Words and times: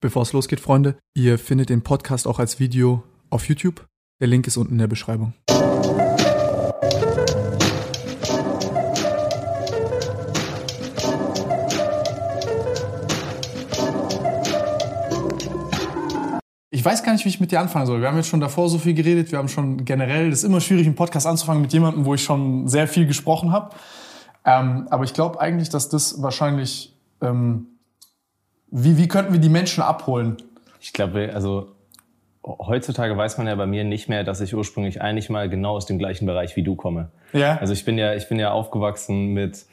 Bevor 0.00 0.22
es 0.22 0.32
losgeht, 0.32 0.60
Freunde, 0.60 0.96
ihr 1.12 1.40
findet 1.40 1.70
den 1.70 1.82
Podcast 1.82 2.28
auch 2.28 2.38
als 2.38 2.60
Video 2.60 3.02
auf 3.30 3.48
YouTube. 3.48 3.84
Der 4.20 4.28
Link 4.28 4.46
ist 4.46 4.56
unten 4.56 4.74
in 4.74 4.78
der 4.78 4.86
Beschreibung. 4.86 5.34
Ich 16.70 16.84
weiß 16.84 17.02
gar 17.02 17.12
nicht, 17.12 17.24
wie 17.24 17.28
ich 17.28 17.40
mit 17.40 17.50
dir 17.50 17.58
anfangen 17.58 17.86
soll. 17.86 18.00
Wir 18.00 18.06
haben 18.06 18.16
jetzt 18.16 18.28
schon 18.28 18.38
davor 18.38 18.68
so 18.68 18.78
viel 18.78 18.94
geredet. 18.94 19.32
Wir 19.32 19.38
haben 19.38 19.48
schon 19.48 19.84
generell, 19.84 20.30
das 20.30 20.38
ist 20.38 20.44
immer 20.44 20.60
schwierig, 20.60 20.86
einen 20.86 20.94
Podcast 20.94 21.26
anzufangen 21.26 21.60
mit 21.60 21.72
jemandem, 21.72 22.04
wo 22.04 22.14
ich 22.14 22.22
schon 22.22 22.68
sehr 22.68 22.86
viel 22.86 23.08
gesprochen 23.08 23.50
habe. 23.50 23.74
Ähm, 24.44 24.86
aber 24.90 25.02
ich 25.02 25.12
glaube 25.12 25.40
eigentlich, 25.40 25.70
dass 25.70 25.88
das 25.88 26.22
wahrscheinlich, 26.22 26.96
ähm, 27.20 27.66
wie, 28.70 28.96
wie 28.98 29.08
könnten 29.08 29.32
wir 29.32 29.40
die 29.40 29.48
Menschen 29.48 29.82
abholen? 29.82 30.36
Ich 30.80 30.92
glaube, 30.92 31.30
also 31.34 31.72
heutzutage 32.42 33.16
weiß 33.16 33.38
man 33.38 33.46
ja 33.46 33.54
bei 33.54 33.66
mir 33.66 33.84
nicht 33.84 34.08
mehr, 34.08 34.24
dass 34.24 34.40
ich 34.40 34.54
ursprünglich 34.54 35.02
eigentlich 35.02 35.28
mal 35.28 35.48
genau 35.48 35.76
aus 35.76 35.86
dem 35.86 35.98
gleichen 35.98 36.26
Bereich 36.26 36.56
wie 36.56 36.62
du 36.62 36.76
komme. 36.76 37.10
Ja. 37.32 37.58
Also 37.58 37.72
ich 37.72 37.84
bin 37.84 37.98
ja, 37.98 38.14
ich 38.14 38.28
bin 38.28 38.38
ja 38.38 38.52
aufgewachsen 38.52 39.32
mit 39.34 39.66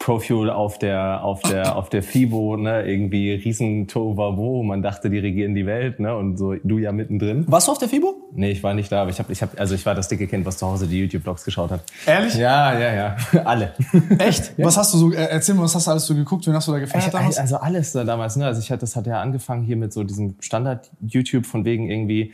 Profuel 0.00 0.48
auf 0.48 0.78
der, 0.78 1.22
auf 1.22 1.42
der, 1.42 1.76
auf 1.76 1.90
der 1.90 2.02
FIBO, 2.02 2.56
ne, 2.56 2.84
irgendwie 2.86 3.32
riesen 3.32 3.86
Tovavo, 3.86 4.62
man 4.62 4.80
dachte, 4.80 5.10
die 5.10 5.18
regieren 5.18 5.54
die 5.54 5.66
Welt, 5.66 6.00
ne, 6.00 6.16
und 6.16 6.38
so, 6.38 6.54
du 6.54 6.78
ja 6.78 6.90
mittendrin. 6.90 7.44
Warst 7.46 7.68
du 7.68 7.72
auf 7.72 7.78
der 7.78 7.90
FIBO? 7.90 8.14
Nee, 8.32 8.50
ich 8.52 8.62
war 8.62 8.72
nicht 8.72 8.90
da, 8.90 9.02
aber 9.02 9.10
ich 9.10 9.18
habe, 9.18 9.30
ich 9.30 9.42
hab, 9.42 9.60
also 9.60 9.74
ich 9.74 9.84
war 9.84 9.94
das 9.94 10.08
dicke 10.08 10.26
Kind, 10.26 10.46
was 10.46 10.56
zu 10.56 10.66
Hause 10.66 10.86
die 10.86 10.98
YouTube-Vlogs 11.00 11.44
geschaut 11.44 11.70
hat. 11.70 11.82
Ehrlich? 12.06 12.34
Ja, 12.34 12.78
ja, 12.78 12.94
ja, 12.94 13.16
alle. 13.44 13.74
Echt? 14.18 14.54
Was 14.56 14.78
hast 14.78 14.94
du 14.94 14.98
so, 14.98 15.12
äh, 15.12 15.16
erzähl 15.16 15.54
mal, 15.54 15.64
was 15.64 15.74
hast 15.74 15.86
du 15.86 15.90
alles 15.90 16.06
so 16.06 16.14
geguckt? 16.14 16.46
Wen 16.46 16.54
hast 16.54 16.66
du 16.66 16.72
da 16.72 16.78
gefeiert 16.78 17.04
Ich, 17.04 17.12
damals? 17.12 17.36
also 17.36 17.56
alles 17.56 17.92
da 17.92 18.02
damals, 18.02 18.36
ne, 18.36 18.46
also 18.46 18.58
ich 18.58 18.70
hatte, 18.70 18.80
das 18.80 18.96
hat 18.96 19.06
ja 19.06 19.20
angefangen 19.20 19.64
hier 19.64 19.76
mit 19.76 19.92
so 19.92 20.02
diesem 20.02 20.36
Standard-YouTube 20.40 21.44
von 21.44 21.66
wegen 21.66 21.90
irgendwie, 21.90 22.32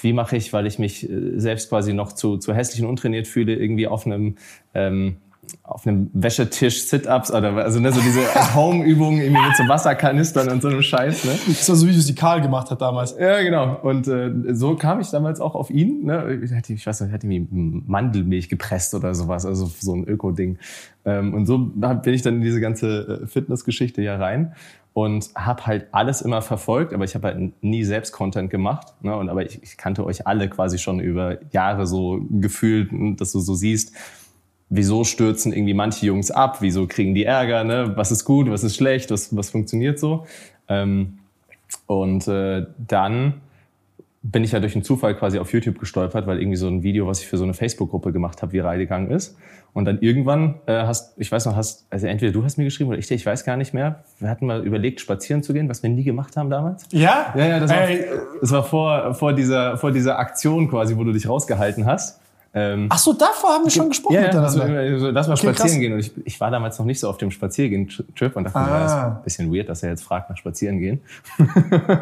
wie 0.00 0.14
mache 0.14 0.38
ich, 0.38 0.54
weil 0.54 0.66
ich 0.66 0.78
mich 0.78 1.06
äh, 1.06 1.38
selbst 1.38 1.68
quasi 1.68 1.92
noch 1.92 2.14
zu, 2.14 2.38
zu 2.38 2.54
hässlich 2.54 2.82
und 2.82 2.88
untrainiert 2.88 3.26
fühle, 3.28 3.54
irgendwie 3.56 3.86
auf 3.86 4.06
einem, 4.06 4.36
ähm, 4.72 5.18
auf 5.62 5.86
einem 5.86 6.10
Wäschetisch 6.12 6.82
Sit-Ups 6.82 7.30
oder 7.32 7.54
also 7.56 7.80
ne, 7.80 7.92
so 7.92 8.00
diese 8.00 8.22
Home-Übungen 8.54 9.20
irgendwie 9.20 9.46
mit 9.46 9.56
so 9.56 9.68
Wasserkanistern 9.68 10.48
und 10.48 10.62
so 10.62 10.68
einem 10.68 10.82
Scheiß. 10.82 11.24
Ne? 11.24 11.32
Das 11.46 11.68
war 11.68 11.76
so 11.76 11.86
Videos, 11.86 12.06
die 12.06 12.14
Karl 12.14 12.40
gemacht 12.40 12.70
hat 12.70 12.80
damals. 12.80 13.16
Ja, 13.18 13.42
genau. 13.42 13.78
Und 13.82 14.08
äh, 14.08 14.30
so 14.54 14.76
kam 14.76 15.00
ich 15.00 15.10
damals 15.10 15.40
auch 15.40 15.54
auf 15.54 15.70
ihn. 15.70 16.04
Ne? 16.04 16.40
Ich, 16.42 16.52
hatte, 16.52 16.72
ich 16.72 16.86
weiß 16.86 17.00
nicht, 17.00 17.08
ich 17.08 17.14
hatte 17.14 17.26
irgendwie 17.26 17.82
Mandelmilch 17.86 18.48
gepresst 18.48 18.94
oder 18.94 19.14
sowas, 19.14 19.46
also 19.46 19.66
so 19.66 19.94
ein 19.94 20.04
Öko-Ding. 20.04 20.58
Ähm, 21.04 21.34
und 21.34 21.46
so 21.46 21.58
bin 21.58 22.14
ich 22.14 22.22
dann 22.22 22.36
in 22.36 22.42
diese 22.42 22.60
ganze 22.60 23.22
äh, 23.22 23.26
Fitnessgeschichte 23.26 24.02
ja 24.02 24.16
rein 24.16 24.54
und 24.98 25.30
habe 25.36 25.64
halt 25.66 25.86
alles 25.92 26.22
immer 26.22 26.42
verfolgt, 26.42 26.92
aber 26.92 27.04
ich 27.04 27.14
habe 27.14 27.28
halt 27.28 27.62
nie 27.62 27.84
selbst 27.84 28.10
Content 28.10 28.50
gemacht. 28.50 28.94
Ne? 29.00 29.16
Und 29.16 29.28
aber 29.28 29.44
ich, 29.44 29.62
ich 29.62 29.76
kannte 29.76 30.04
euch 30.04 30.26
alle 30.26 30.48
quasi 30.48 30.78
schon 30.78 30.98
über 30.98 31.38
Jahre 31.52 31.86
so 31.86 32.20
gefühlt, 32.30 32.90
dass 33.20 33.30
du 33.30 33.38
so 33.38 33.54
siehst, 33.54 33.94
wieso 34.70 35.04
stürzen 35.04 35.52
irgendwie 35.52 35.74
manche 35.74 36.06
Jungs 36.06 36.30
ab, 36.30 36.58
wieso 36.60 36.86
kriegen 36.86 37.14
die 37.14 37.24
Ärger, 37.24 37.64
ne? 37.64 37.92
was 37.96 38.10
ist 38.10 38.24
gut, 38.24 38.50
was 38.50 38.64
ist 38.64 38.76
schlecht, 38.76 39.10
was, 39.10 39.34
was 39.34 39.50
funktioniert 39.50 39.98
so. 39.98 40.26
Ähm, 40.68 41.18
und 41.86 42.28
äh, 42.28 42.66
dann 42.78 43.34
bin 44.22 44.44
ich 44.44 44.52
ja 44.52 44.60
durch 44.60 44.74
einen 44.74 44.84
Zufall 44.84 45.14
quasi 45.14 45.38
auf 45.38 45.52
YouTube 45.52 45.78
gestolpert, 45.78 46.26
weil 46.26 46.40
irgendwie 46.40 46.56
so 46.56 46.66
ein 46.66 46.82
Video, 46.82 47.06
was 47.06 47.20
ich 47.20 47.26
für 47.26 47.38
so 47.38 47.44
eine 47.44 47.54
Facebook-Gruppe 47.54 48.12
gemacht 48.12 48.42
habe, 48.42 48.52
viral 48.52 48.78
gegangen 48.78 49.10
ist. 49.10 49.36
Und 49.72 49.84
dann 49.84 50.00
irgendwann 50.00 50.56
äh, 50.66 50.82
hast, 50.82 51.14
ich 51.18 51.30
weiß 51.30 51.46
noch, 51.46 51.54
hast, 51.54 51.86
also 51.90 52.06
entweder 52.06 52.32
du 52.32 52.42
hast 52.42 52.58
mir 52.58 52.64
geschrieben 52.64 52.90
oder 52.90 52.98
ich 52.98 53.06
dir, 53.06 53.14
ich 53.14 53.24
weiß 53.24 53.44
gar 53.44 53.56
nicht 53.56 53.74
mehr. 53.74 54.02
Wir 54.18 54.28
hatten 54.28 54.46
mal 54.46 54.66
überlegt, 54.66 55.00
spazieren 55.00 55.42
zu 55.42 55.52
gehen, 55.52 55.68
was 55.68 55.82
wir 55.82 55.90
nie 55.90 56.04
gemacht 56.04 56.36
haben 56.36 56.50
damals. 56.50 56.84
Ja? 56.90 57.32
Ja, 57.36 57.46
ja, 57.46 57.60
das 57.60 57.70
war, 57.70 57.86
das 58.40 58.50
war 58.50 58.64
vor, 58.64 59.14
vor, 59.14 59.32
dieser, 59.34 59.76
vor 59.76 59.92
dieser 59.92 60.18
Aktion 60.18 60.68
quasi, 60.68 60.96
wo 60.96 61.04
du 61.04 61.12
dich 61.12 61.28
rausgehalten 61.28 61.86
hast. 61.86 62.20
Ähm, 62.54 62.86
ach 62.88 62.98
so, 62.98 63.12
davor 63.12 63.50
haben 63.50 63.64
wir 63.64 63.70
schon 63.70 63.88
gesprochen 63.90 64.14
ja, 64.14 64.22
miteinander. 64.22 64.98
so, 64.98 65.10
lass 65.10 65.28
mal 65.28 65.34
Okay, 65.34 65.42
spazieren 65.42 65.54
krass. 65.54 65.78
gehen. 65.78 65.92
Und 65.92 65.98
ich, 66.00 66.12
ich 66.24 66.40
war 66.40 66.50
damals 66.50 66.78
noch 66.78 66.86
nicht 66.86 66.98
so 66.98 67.08
auf 67.08 67.18
dem 67.18 67.30
Spaziergehen-Trip 67.30 68.34
und 68.36 68.44
dachte, 68.44 68.58
Ah. 68.58 68.64
mir, 68.64 68.80
das 68.80 68.92
ist 68.92 68.98
ein 68.98 69.22
bisschen 69.22 69.54
weird, 69.54 69.68
dass 69.68 69.82
er 69.82 69.90
jetzt 69.90 70.02
fragt 70.02 70.30
nach 70.30 70.36
Spazieren 70.38 70.78
gehen. 70.78 71.00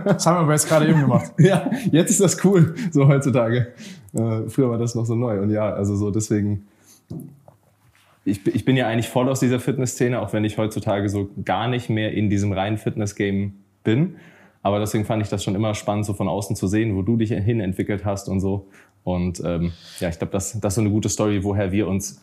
Das 0.05 0.25
haben 0.25 0.37
wir 0.37 0.41
aber 0.41 0.53
jetzt 0.53 0.69
gerade 0.69 0.89
eben 0.89 1.01
gemacht. 1.01 1.33
Ja, 1.39 1.71
jetzt 1.91 2.11
ist 2.11 2.21
das 2.21 2.43
cool, 2.45 2.75
so 2.93 3.09
heutzutage. 3.09 3.73
Äh, 4.15 4.49
früher 4.49 4.71
war 4.71 4.79
das 4.79 4.95
noch 4.95 5.05
so 5.05 5.15
neu. 5.17 5.41
Und 5.41 5.51
ja, 5.51 5.69
also 5.73 5.97
so 5.97 6.11
deswegen. 6.13 6.67
Ich, 8.25 8.43
bin- 8.43 8.55
ich 8.57 8.65
bin 8.65 8.77
ja 8.77 8.87
eigentlich 8.89 9.09
voll 9.09 9.29
aus 9.29 9.41
dieser 9.41 9.61
Fitnessszene, 9.61 10.21
auch 10.21 10.33
wenn 10.33 10.45
ich 10.45 10.59
heutzutage 10.59 11.09
so 11.09 11.29
gar 11.45 11.69
nicht 11.69 11.91
mehr 11.91 12.13
in 12.13 12.29
diesem 12.31 12.53
reinen 12.53 12.77
Fitness-Game 12.79 13.53
bin. 13.85 14.17
Aber 14.63 14.81
deswegen 14.81 15.05
fand 15.05 15.23
ich 15.23 15.29
das 15.29 15.45
schon 15.45 15.55
immer 15.55 15.75
spannend, 15.75 16.07
so 16.07 16.13
von 16.13 16.27
außen 16.27 16.57
zu 16.57 16.67
sehen, 16.67 16.97
wo 16.97 17.03
du 17.03 17.17
dich 17.17 17.31
hin 17.31 17.61
entwickelt 17.61 18.05
hast 18.05 18.29
und 18.29 18.41
so. 18.41 18.67
Und 19.07 19.41
ähm, 19.45 19.73
ja, 20.01 20.09
ich 20.09 20.19
glaube, 20.19 20.33
das, 20.33 20.59
das 20.59 20.73
ist 20.73 20.75
so 20.75 20.81
eine 20.81 20.91
gute 20.91 21.09
Story, 21.09 21.45
woher 21.45 21.71
wir 21.71 21.87
uns. 21.87 22.21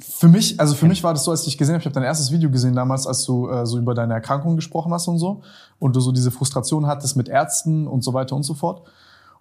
Für 0.00 0.26
mich, 0.26 0.58
also 0.58 0.74
für 0.74 0.86
mich 0.86 1.04
war 1.04 1.14
das 1.14 1.22
so, 1.22 1.30
als 1.30 1.42
ich 1.42 1.46
dich 1.46 1.58
gesehen 1.58 1.74
habe, 1.74 1.80
ich 1.80 1.86
habe 1.86 1.94
dein 1.94 2.02
erstes 2.02 2.32
Video 2.32 2.50
gesehen 2.50 2.74
damals, 2.74 3.06
als 3.06 3.24
du 3.24 3.48
äh, 3.48 3.64
so 3.64 3.78
über 3.78 3.94
deine 3.94 4.14
Erkrankung 4.14 4.56
gesprochen 4.56 4.92
hast 4.92 5.06
und 5.06 5.20
so 5.20 5.42
und 5.78 5.94
du 5.94 6.00
so 6.00 6.10
diese 6.10 6.32
Frustration 6.32 6.88
hattest 6.88 7.16
mit 7.16 7.28
Ärzten 7.28 7.86
und 7.86 8.02
so 8.02 8.14
weiter 8.14 8.34
und 8.34 8.42
so 8.42 8.54
fort. 8.54 8.82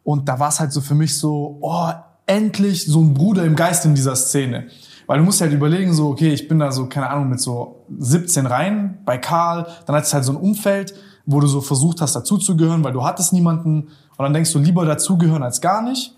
Und 0.04 0.30
da 0.30 0.40
war 0.40 0.50
es 0.50 0.60
halt 0.60 0.72
so 0.72 0.82
für 0.82 0.94
mich 0.94 1.18
so, 1.18 1.58
oh, 1.62 1.90
endlich 2.28 2.86
so 2.86 3.02
ein 3.02 3.16
Bruder 3.16 3.44
im 3.44 3.56
Geist 3.56 3.84
in 3.86 3.96
dieser 3.96 4.16
Szene. 4.16 4.68
Weil 5.08 5.18
du 5.18 5.24
musst 5.24 5.42
halt 5.42 5.54
überlegen, 5.54 5.96
so, 5.96 6.10
okay, 6.10 6.32
ich 6.32 6.48
bin 6.48 6.60
da 6.60 6.72
so, 6.72 6.86
keine 6.86 7.10
Ahnung, 7.10 7.30
mit 7.30 7.40
so 7.40 7.86
17 7.98 8.46
rein 8.46 9.00
bei 9.04 9.18
Karl, 9.18 9.66
dann 9.88 9.96
hattest 9.96 10.14
du 10.14 10.16
halt 10.16 10.26
so 10.26 10.34
ein 10.34 10.38
Umfeld, 10.38 10.94
wo 11.26 11.40
du 11.40 11.48
so 11.48 11.60
versucht 11.60 12.02
hast, 12.02 12.16
dazuzugehören, 12.16 12.84
weil 12.84 12.94
du 12.94 13.04
hattest 13.04 13.34
niemanden 13.34 13.88
und 14.18 14.24
dann 14.24 14.34
denkst 14.34 14.54
du 14.54 14.60
lieber 14.60 14.86
dazugehören 14.86 15.42
als 15.42 15.60
gar 15.60 15.82
nicht. 15.82 16.17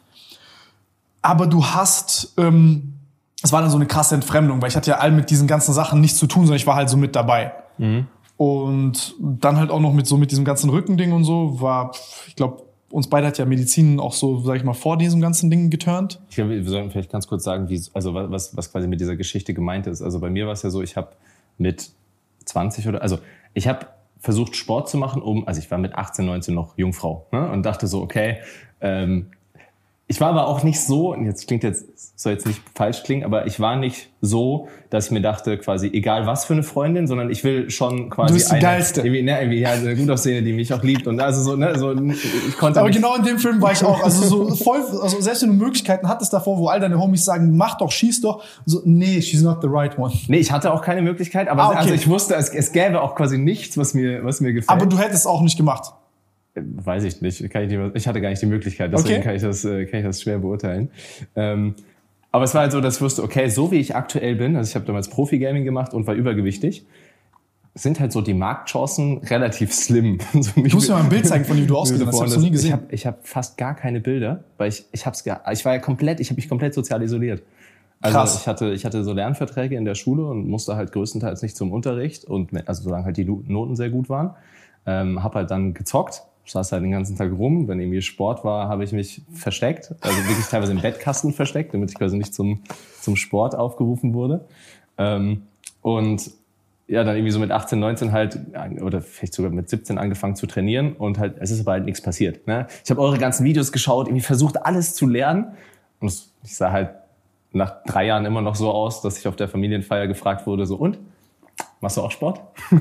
Aber 1.21 1.47
du 1.47 1.65
hast, 1.65 2.33
ähm, 2.37 2.93
es 3.41 3.51
war 3.51 3.61
dann 3.61 3.69
so 3.69 3.77
eine 3.77 3.85
krasse 3.87 4.15
Entfremdung, 4.15 4.61
weil 4.61 4.69
ich 4.69 4.75
hatte 4.75 4.91
ja 4.91 4.97
all 4.97 5.11
mit 5.11 5.29
diesen 5.29 5.47
ganzen 5.47 5.73
Sachen 5.73 6.01
nichts 6.01 6.17
zu 6.19 6.27
tun, 6.27 6.43
sondern 6.43 6.57
ich 6.57 6.67
war 6.67 6.75
halt 6.75 6.89
so 6.89 6.97
mit 6.97 7.15
dabei. 7.15 7.53
Und 8.37 9.15
dann 9.19 9.57
halt 9.57 9.69
auch 9.69 9.81
noch 9.81 9.91
mit 9.93 10.07
so 10.07 10.15
mit 10.17 10.31
diesem 10.31 10.45
ganzen 10.45 10.69
Rückending 10.69 11.11
und 11.11 11.25
so 11.25 11.59
war, 11.59 11.91
ich 12.27 12.35
glaube, 12.35 12.63
uns 12.89 13.07
beide 13.09 13.27
hat 13.27 13.37
ja 13.37 13.45
Medizin 13.45 13.99
auch 13.99 14.13
so, 14.13 14.39
sag 14.39 14.55
ich 14.55 14.63
mal, 14.63 14.73
vor 14.73 14.97
diesem 14.97 15.19
ganzen 15.21 15.49
Ding 15.49 15.69
geturnt. 15.69 16.19
Ich 16.29 16.35
glaube, 16.37 16.51
wir 16.51 16.63
sollten 16.63 16.89
vielleicht 16.89 17.11
ganz 17.11 17.27
kurz 17.27 17.43
sagen, 17.43 17.69
wie, 17.69 17.79
also 17.93 18.13
wa- 18.13 18.27
was, 18.31 18.55
was 18.57 18.71
quasi 18.71 18.87
mit 18.87 18.99
dieser 19.01 19.15
Geschichte 19.15 19.53
gemeint 19.53 19.87
ist. 19.87 20.01
Also 20.01 20.19
bei 20.19 20.29
mir 20.29 20.45
war 20.47 20.53
es 20.53 20.63
ja 20.63 20.69
so, 20.69 20.81
ich 20.81 20.95
habe 20.97 21.09
mit 21.57 21.91
20 22.45 22.87
oder, 22.87 23.01
also 23.01 23.19
ich 23.53 23.67
habe 23.67 23.87
versucht 24.19 24.55
Sport 24.55 24.89
zu 24.89 24.97
machen, 24.97 25.21
um, 25.21 25.47
also 25.47 25.59
ich 25.59 25.69
war 25.69 25.77
mit 25.77 25.93
18, 25.95 26.25
19 26.25 26.55
noch 26.55 26.77
Jungfrau 26.77 27.27
ne? 27.31 27.49
und 27.51 27.63
dachte 27.63 27.85
so, 27.87 28.01
okay, 28.01 28.37
ähm, 28.81 29.27
ich 30.11 30.19
war 30.19 30.29
aber 30.29 30.47
auch 30.47 30.63
nicht 30.63 30.81
so, 30.81 31.13
und 31.13 31.25
jetzt 31.25 31.45
klingt 31.45 31.63
jetzt, 31.63 32.19
soll 32.19 32.33
jetzt 32.33 32.47
nicht 32.47 32.59
falsch 32.73 33.03
klingen, 33.03 33.23
aber 33.23 33.45
ich 33.45 33.59
war 33.59 33.75
nicht 33.75 34.09
so, 34.21 34.67
dass 34.89 35.05
ich 35.05 35.11
mir 35.11 35.21
dachte, 35.21 35.55
quasi, 35.59 35.87
egal 35.93 36.25
was 36.25 36.45
für 36.45 36.53
eine 36.53 36.63
Freundin, 36.63 37.05
sondern 37.05 37.29
ich 37.29 37.43
will 37.43 37.69
schon 37.69 38.09
quasi 38.09 38.29
Du 38.29 38.33
bist 38.33 38.47
die 38.49 38.53
eine, 38.53 38.61
Geilste. 38.61 39.01
Irgendwie, 39.01 39.21
ne, 39.21 39.39
irgendwie, 39.39 39.59
ja, 39.59 39.69
eine 39.69 39.95
gut 39.95 40.09
aussehende, 40.09 40.41
die 40.41 40.53
mich 40.53 40.73
auch 40.73 40.81
liebt 40.81 41.05
und 41.05 41.21
also 41.21 41.43
so, 41.43 41.55
ne, 41.55 41.77
so, 41.77 41.93
ich 41.93 42.57
konnte 42.57 42.79
Aber 42.79 42.89
genau 42.89 43.15
in 43.17 43.23
dem 43.23 43.37
Film 43.37 43.61
war 43.61 43.71
ich 43.71 43.83
auch, 43.83 44.03
also 44.03 44.25
so 44.25 44.55
voll, 44.55 44.79
also 44.99 45.21
selbst 45.21 45.43
wenn 45.43 45.49
du 45.49 45.63
Möglichkeiten 45.63 46.09
hattest 46.09 46.33
davor, 46.33 46.57
wo 46.57 46.69
all 46.69 46.79
deine 46.79 46.99
Homies 46.99 47.23
sagen, 47.23 47.55
mach 47.55 47.77
doch, 47.77 47.91
schieß 47.91 48.21
doch, 48.21 48.43
so, 48.65 48.81
nee, 48.85 49.21
she's 49.21 49.43
not 49.43 49.59
the 49.61 49.67
right 49.69 49.95
one. 49.99 50.11
Nee, 50.27 50.39
ich 50.39 50.51
hatte 50.51 50.73
auch 50.73 50.81
keine 50.81 51.03
Möglichkeit, 51.03 51.47
aber 51.47 51.65
Ah, 51.65 51.67
okay. 51.67 51.77
also 51.77 51.93
ich 51.93 52.09
wusste, 52.09 52.33
es, 52.33 52.49
es 52.49 52.71
gäbe 52.71 52.99
auch 53.03 53.13
quasi 53.13 53.37
nichts, 53.37 53.77
was 53.77 53.93
mir, 53.93 54.25
was 54.25 54.41
mir 54.41 54.53
gefällt. 54.53 54.71
Aber 54.71 54.87
du 54.87 54.97
hättest 54.97 55.27
auch 55.27 55.43
nicht 55.43 55.55
gemacht. 55.55 55.93
Weiß 56.55 57.03
ich 57.03 57.21
nicht. 57.21 57.49
Kann 57.51 57.63
ich, 57.63 57.69
nicht 57.69 57.91
ich 57.95 58.07
hatte 58.07 58.21
gar 58.21 58.29
nicht 58.29 58.41
die 58.41 58.45
Möglichkeit, 58.47 58.91
deswegen 58.91 59.15
Okay. 59.15 59.23
kann, 59.23 59.35
ich 59.35 59.41
das, 59.41 59.63
äh, 59.65 59.85
kann 59.85 59.99
ich 59.99 60.05
das 60.05 60.21
schwer 60.21 60.39
beurteilen. 60.39 60.89
Ähm, 61.35 61.75
aber 62.31 62.43
es 62.43 62.53
war 62.53 62.61
halt 62.61 62.71
so, 62.71 62.81
dass 62.81 62.97
ich 62.97 63.01
wusste, 63.01 63.23
okay, 63.23 63.47
so 63.49 63.71
wie 63.71 63.77
ich 63.77 63.95
aktuell 63.95 64.35
bin, 64.35 64.55
also 64.55 64.69
ich 64.69 64.75
habe 64.75 64.85
damals 64.85 65.09
Profi-Gaming 65.09 65.63
gemacht 65.63 65.93
und 65.93 66.05
war 66.07 66.13
übergewichtig, 66.15 66.85
sind 67.75 67.99
halt 67.99 68.11
so 68.11 68.21
die 68.21 68.33
Marktchancen 68.33 69.19
relativ 69.19 69.73
slim. 69.73 70.17
so 70.33 70.51
Ich 70.63 70.73
muss 70.73 70.87
dir 70.87 70.93
mal 70.93 71.03
ein 71.03 71.09
Bild 71.09 71.25
zeigen, 71.27 71.45
von 71.45 71.55
dem 71.55 71.67
du 71.67 71.77
ausgesehen 71.77 72.07
hast. 72.07 72.15
Ich 72.15 72.21
hab's 72.21 72.35
noch 72.35 72.41
nie 72.41 72.47
Ich 72.47 72.51
gesehen. 72.53 72.73
habe 72.73 72.83
ich 72.89 73.05
hab 73.05 73.25
fast 73.27 73.57
gar 73.57 73.75
keine 73.75 73.99
Bilder, 74.01 74.43
weil 74.57 74.69
ich, 74.69 74.85
ich 74.91 75.05
hab's 75.05 75.23
gar, 75.23 75.41
ich 75.51 75.63
war 75.65 75.73
ja 75.73 75.79
komplett, 75.79 76.19
ich 76.19 76.29
habe 76.29 76.35
mich 76.37 76.49
komplett 76.49 76.73
sozial 76.73 77.01
isoliert. 77.01 77.41
Also 78.01 78.17
Krass. 78.17 78.39
ich 78.41 78.47
hatte, 78.47 78.71
ich 78.71 78.85
hatte 78.85 79.03
so 79.03 79.13
Lernverträge 79.13 79.75
in 79.75 79.85
der 79.85 79.95
Schule 79.95 80.25
und 80.25 80.47
musste 80.47 80.75
halt 80.75 80.91
größtenteils 80.91 81.41
nicht 81.41 81.55
zum 81.57 81.71
Unterricht 81.71 82.25
und 82.25 82.49
also 82.67 82.83
solange 82.83 83.05
halt 83.05 83.17
die 83.17 83.25
Noten 83.25 83.75
sehr 83.75 83.89
gut 83.89 84.07
waren, 84.09 84.31
ähm, 84.85 85.21
habe 85.21 85.39
halt 85.39 85.51
dann 85.51 85.73
gezockt, 85.73 86.23
saß 86.51 86.71
halt 86.71 86.83
den 86.83 86.91
ganzen 86.91 87.17
Tag 87.17 87.31
rum. 87.31 87.67
Wenn 87.67 87.79
irgendwie 87.79 88.01
Sport 88.01 88.43
war, 88.43 88.67
habe 88.67 88.83
ich 88.83 88.91
mich 88.91 89.21
versteckt, 89.33 89.93
also 90.01 90.17
wirklich 90.27 90.45
teilweise 90.47 90.71
im 90.71 90.81
Bettkasten 90.81 91.33
versteckt, 91.33 91.73
damit 91.73 91.91
ich 91.91 91.97
quasi 91.97 92.17
nicht 92.17 92.33
zum 92.33 92.61
zum 93.01 93.15
Sport 93.15 93.55
aufgerufen 93.55 94.13
wurde. 94.13 94.45
Ähm, 94.97 95.43
und 95.81 96.31
ja, 96.87 97.03
dann 97.03 97.15
irgendwie 97.15 97.31
so 97.31 97.39
mit 97.39 97.51
18, 97.51 97.79
19 97.79 98.11
halt, 98.11 98.39
oder 98.81 99.01
vielleicht 99.01 99.33
sogar 99.33 99.51
mit 99.51 99.69
17 99.69 99.97
angefangen 99.97 100.35
zu 100.35 100.47
trainieren 100.47 100.93
und 100.93 101.19
halt, 101.19 101.35
es 101.39 101.51
ist 101.51 101.61
aber 101.61 101.73
halt 101.73 101.85
nichts 101.85 102.01
passiert. 102.01 102.47
Ne? 102.47 102.67
Ich 102.83 102.89
habe 102.89 102.99
eure 102.99 103.19
ganzen 103.19 103.45
Videos 103.45 103.71
geschaut, 103.71 104.07
irgendwie 104.07 104.23
versucht, 104.23 104.65
alles 104.65 104.95
zu 104.95 105.07
lernen. 105.07 105.53
Und 105.99 106.11
ich 106.43 106.55
sah 106.55 106.71
halt 106.71 106.89
nach 107.51 107.83
drei 107.83 108.05
Jahren 108.07 108.25
immer 108.25 108.41
noch 108.41 108.55
so 108.55 108.71
aus, 108.71 109.01
dass 109.01 109.19
ich 109.19 109.27
auf 109.27 109.35
der 109.35 109.47
Familienfeier 109.47 110.07
gefragt 110.07 110.47
wurde, 110.47 110.65
so, 110.65 110.75
und? 110.77 110.97
Machst 111.81 111.95
du 111.95 112.01
auch 112.01 112.11
Sport? 112.11 112.41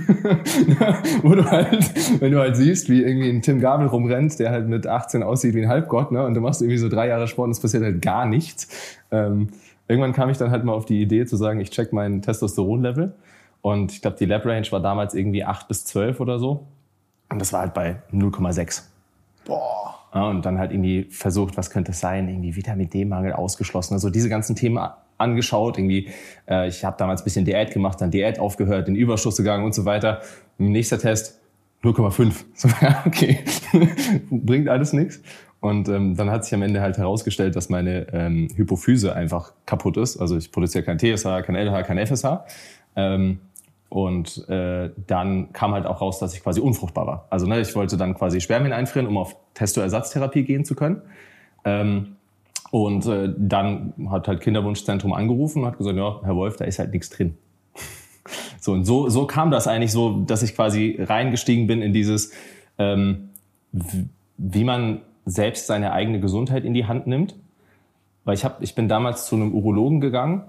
Wo 1.22 1.34
du 1.34 1.48
halt, 1.48 2.20
wenn 2.20 2.32
du 2.32 2.40
halt 2.40 2.56
siehst, 2.56 2.88
wie 2.88 3.02
irgendwie 3.02 3.28
ein 3.30 3.42
Tim 3.42 3.60
Gabel 3.60 3.86
rumrennt, 3.86 4.38
der 4.40 4.50
halt 4.50 4.68
mit 4.68 4.88
18 4.88 5.22
aussieht 5.22 5.54
wie 5.54 5.62
ein 5.62 5.68
Halbgott, 5.68 6.10
ne? 6.10 6.24
Und 6.24 6.34
du 6.34 6.40
machst 6.40 6.62
irgendwie 6.62 6.78
so 6.78 6.88
drei 6.88 7.06
Jahre 7.06 7.28
Sport 7.28 7.46
und 7.46 7.52
es 7.52 7.60
passiert 7.60 7.84
halt 7.84 8.02
gar 8.02 8.26
nichts. 8.26 8.68
Ähm, 9.12 9.48
irgendwann 9.86 10.12
kam 10.12 10.30
ich 10.30 10.38
dann 10.38 10.50
halt 10.50 10.64
mal 10.64 10.72
auf 10.72 10.84
die 10.84 11.00
Idee 11.00 11.26
zu 11.26 11.36
sagen, 11.36 11.60
ich 11.60 11.70
check 11.70 11.92
mein 11.92 12.22
Testosteron-Level. 12.22 13.14
Und 13.62 13.92
ich 13.92 14.02
glaube, 14.02 14.16
die 14.18 14.24
Lab-Range 14.24 14.66
war 14.70 14.80
damals 14.80 15.14
irgendwie 15.14 15.44
8 15.44 15.68
bis 15.68 15.84
12 15.84 16.18
oder 16.18 16.40
so. 16.40 16.66
Und 17.28 17.40
das 17.40 17.52
war 17.52 17.60
halt 17.60 17.74
bei 17.74 18.02
0,6. 18.12 18.82
Boah. 19.44 19.94
Ja, 20.14 20.28
und 20.28 20.44
dann 20.44 20.58
halt 20.58 20.72
irgendwie 20.72 21.04
versucht, 21.04 21.56
was 21.56 21.70
könnte 21.70 21.92
es 21.92 22.00
sein? 22.00 22.28
Irgendwie 22.28 22.56
Vitamin 22.56 22.88
D-Mangel 22.88 23.32
ausgeschlossen. 23.32 23.94
Also 23.94 24.10
diese 24.10 24.28
ganzen 24.28 24.56
Themen 24.56 24.78
angeschaut. 25.18 25.78
Irgendwie, 25.78 26.08
äh, 26.48 26.68
ich 26.68 26.84
habe 26.84 26.96
damals 26.98 27.20
ein 27.20 27.24
bisschen 27.24 27.44
Diät 27.44 27.72
gemacht, 27.72 28.00
dann 28.00 28.10
Diät 28.10 28.38
aufgehört, 28.38 28.88
in 28.88 28.94
Überschuss 28.94 29.36
gegangen 29.36 29.64
und 29.64 29.74
so 29.74 29.84
weiter. 29.84 30.22
Nächster 30.56 30.98
Test 30.98 31.40
0,5. 31.82 32.44
So, 32.54 32.68
ja, 32.80 33.02
okay, 33.06 33.40
bringt 34.30 34.68
alles 34.68 34.92
nichts. 34.92 35.20
Und 35.60 35.88
ähm, 35.88 36.16
dann 36.16 36.30
hat 36.30 36.44
sich 36.44 36.54
am 36.54 36.62
Ende 36.62 36.80
halt 36.80 36.98
herausgestellt, 36.98 37.56
dass 37.56 37.68
meine 37.68 38.06
ähm, 38.12 38.48
Hypophyse 38.54 39.14
einfach 39.14 39.52
kaputt 39.66 39.96
ist. 39.96 40.16
Also 40.16 40.36
ich 40.36 40.52
produziere 40.52 40.84
kein 40.84 40.98
TSH, 40.98 41.42
kein 41.44 41.56
LH, 41.56 41.82
kein 41.82 42.06
FSH. 42.06 42.44
Ähm, 42.94 43.40
und 43.88 44.48
äh, 44.48 44.90
dann 45.06 45.52
kam 45.52 45.72
halt 45.72 45.86
auch 45.86 46.00
raus, 46.00 46.18
dass 46.18 46.34
ich 46.34 46.42
quasi 46.42 46.60
unfruchtbar 46.60 47.06
war. 47.06 47.26
Also 47.30 47.46
ne, 47.46 47.60
ich 47.60 47.74
wollte 47.74 47.96
dann 47.96 48.14
quasi 48.14 48.40
Spermien 48.40 48.72
einfrieren, 48.72 49.08
um 49.08 49.16
auf 49.16 49.34
Testoersatztherapie 49.54 50.44
gehen 50.44 50.64
zu 50.64 50.74
können. 50.74 51.02
Ähm, 51.64 52.17
und 52.70 53.06
äh, 53.06 53.32
dann 53.36 53.94
hat 54.10 54.28
halt 54.28 54.40
Kinderwunschzentrum 54.40 55.12
angerufen 55.12 55.62
und 55.62 55.66
hat 55.66 55.78
gesagt, 55.78 55.96
ja, 55.96 56.20
Herr 56.22 56.36
Wolf, 56.36 56.56
da 56.56 56.64
ist 56.64 56.78
halt 56.78 56.92
nichts 56.92 57.10
drin. 57.10 57.36
so, 58.60 58.72
und 58.72 58.84
so, 58.84 59.08
so 59.08 59.26
kam 59.26 59.50
das 59.50 59.66
eigentlich 59.66 59.92
so, 59.92 60.20
dass 60.20 60.42
ich 60.42 60.54
quasi 60.54 60.98
reingestiegen 61.00 61.66
bin 61.66 61.82
in 61.82 61.92
dieses, 61.92 62.32
ähm, 62.78 63.30
wie 64.36 64.64
man 64.64 65.00
selbst 65.24 65.66
seine 65.66 65.92
eigene 65.92 66.20
Gesundheit 66.20 66.64
in 66.64 66.74
die 66.74 66.86
Hand 66.86 67.06
nimmt. 67.06 67.36
Weil 68.24 68.34
ich, 68.34 68.44
hab, 68.44 68.62
ich 68.62 68.74
bin 68.74 68.88
damals 68.88 69.26
zu 69.26 69.36
einem 69.36 69.54
Urologen 69.54 70.00
gegangen, 70.00 70.42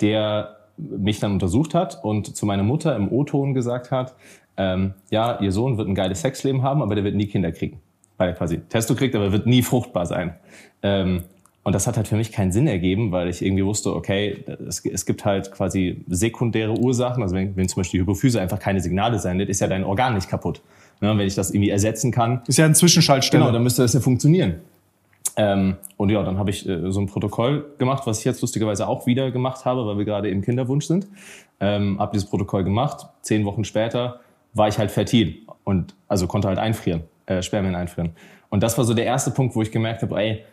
der 0.00 0.56
mich 0.78 1.20
dann 1.20 1.32
untersucht 1.32 1.74
hat 1.74 2.02
und 2.02 2.34
zu 2.36 2.46
meiner 2.46 2.62
Mutter 2.62 2.94
im 2.96 3.10
O-Ton 3.10 3.52
gesagt 3.52 3.90
hat, 3.90 4.14
ähm, 4.56 4.94
ja, 5.10 5.38
ihr 5.40 5.52
Sohn 5.52 5.76
wird 5.76 5.88
ein 5.88 5.94
geiles 5.94 6.22
Sexleben 6.22 6.62
haben, 6.62 6.82
aber 6.82 6.94
der 6.94 7.04
wird 7.04 7.14
nie 7.14 7.26
Kinder 7.26 7.52
kriegen. 7.52 7.80
Weil 8.16 8.30
er 8.30 8.34
quasi 8.34 8.60
Testo 8.60 8.94
kriegt, 8.94 9.14
aber 9.14 9.32
wird 9.32 9.46
nie 9.46 9.62
fruchtbar 9.62 10.06
sein. 10.06 10.34
Ähm, 10.82 11.24
und 11.68 11.74
das 11.74 11.86
hat 11.86 11.98
halt 11.98 12.08
für 12.08 12.16
mich 12.16 12.32
keinen 12.32 12.50
Sinn 12.50 12.66
ergeben, 12.66 13.12
weil 13.12 13.28
ich 13.28 13.44
irgendwie 13.44 13.62
wusste, 13.62 13.94
okay, 13.94 14.42
es, 14.66 14.82
es 14.86 15.04
gibt 15.04 15.26
halt 15.26 15.52
quasi 15.52 16.02
sekundäre 16.08 16.72
Ursachen. 16.72 17.22
Also 17.22 17.36
wenn, 17.36 17.54
wenn 17.58 17.68
zum 17.68 17.80
Beispiel 17.80 18.00
die 18.00 18.02
Hypophyse 18.04 18.40
einfach 18.40 18.58
keine 18.58 18.80
Signale 18.80 19.18
sendet, 19.18 19.50
ist 19.50 19.60
ja 19.60 19.66
dein 19.66 19.84
Organ 19.84 20.14
nicht 20.14 20.30
kaputt. 20.30 20.62
Ne, 21.02 21.10
wenn 21.10 21.26
ich 21.26 21.34
das 21.34 21.50
irgendwie 21.50 21.68
ersetzen 21.68 22.10
kann. 22.10 22.40
Ist 22.46 22.56
ja 22.56 22.64
ein 22.64 22.74
Zwischenschaltstelle. 22.74 23.42
Genau, 23.42 23.52
dann 23.52 23.62
müsste 23.62 23.82
das 23.82 23.92
ja 23.92 24.00
funktionieren. 24.00 24.54
Ähm, 25.36 25.76
und 25.98 26.08
ja, 26.08 26.22
dann 26.22 26.38
habe 26.38 26.48
ich 26.48 26.66
äh, 26.66 26.90
so 26.90 27.00
ein 27.00 27.06
Protokoll 27.06 27.66
gemacht, 27.76 28.06
was 28.06 28.20
ich 28.20 28.24
jetzt 28.24 28.40
lustigerweise 28.40 28.88
auch 28.88 29.06
wieder 29.06 29.30
gemacht 29.30 29.66
habe, 29.66 29.84
weil 29.84 29.98
wir 29.98 30.06
gerade 30.06 30.30
im 30.30 30.40
Kinderwunsch 30.40 30.86
sind. 30.86 31.06
Ähm, 31.60 31.98
habe 31.98 32.12
dieses 32.14 32.30
Protokoll 32.30 32.64
gemacht. 32.64 33.08
Zehn 33.20 33.44
Wochen 33.44 33.64
später 33.64 34.20
war 34.54 34.68
ich 34.68 34.78
halt 34.78 34.90
fertil 34.90 35.40
und 35.64 35.94
also 36.08 36.26
konnte 36.26 36.48
halt 36.48 36.58
einfrieren, 36.58 37.02
äh, 37.26 37.42
Spermien 37.42 37.74
einfrieren. 37.74 38.12
Und 38.48 38.62
das 38.62 38.78
war 38.78 38.86
so 38.86 38.94
der 38.94 39.04
erste 39.04 39.32
Punkt, 39.32 39.54
wo 39.54 39.60
ich 39.60 39.70
gemerkt 39.70 40.00
habe, 40.00 40.18
ey, 40.18 40.44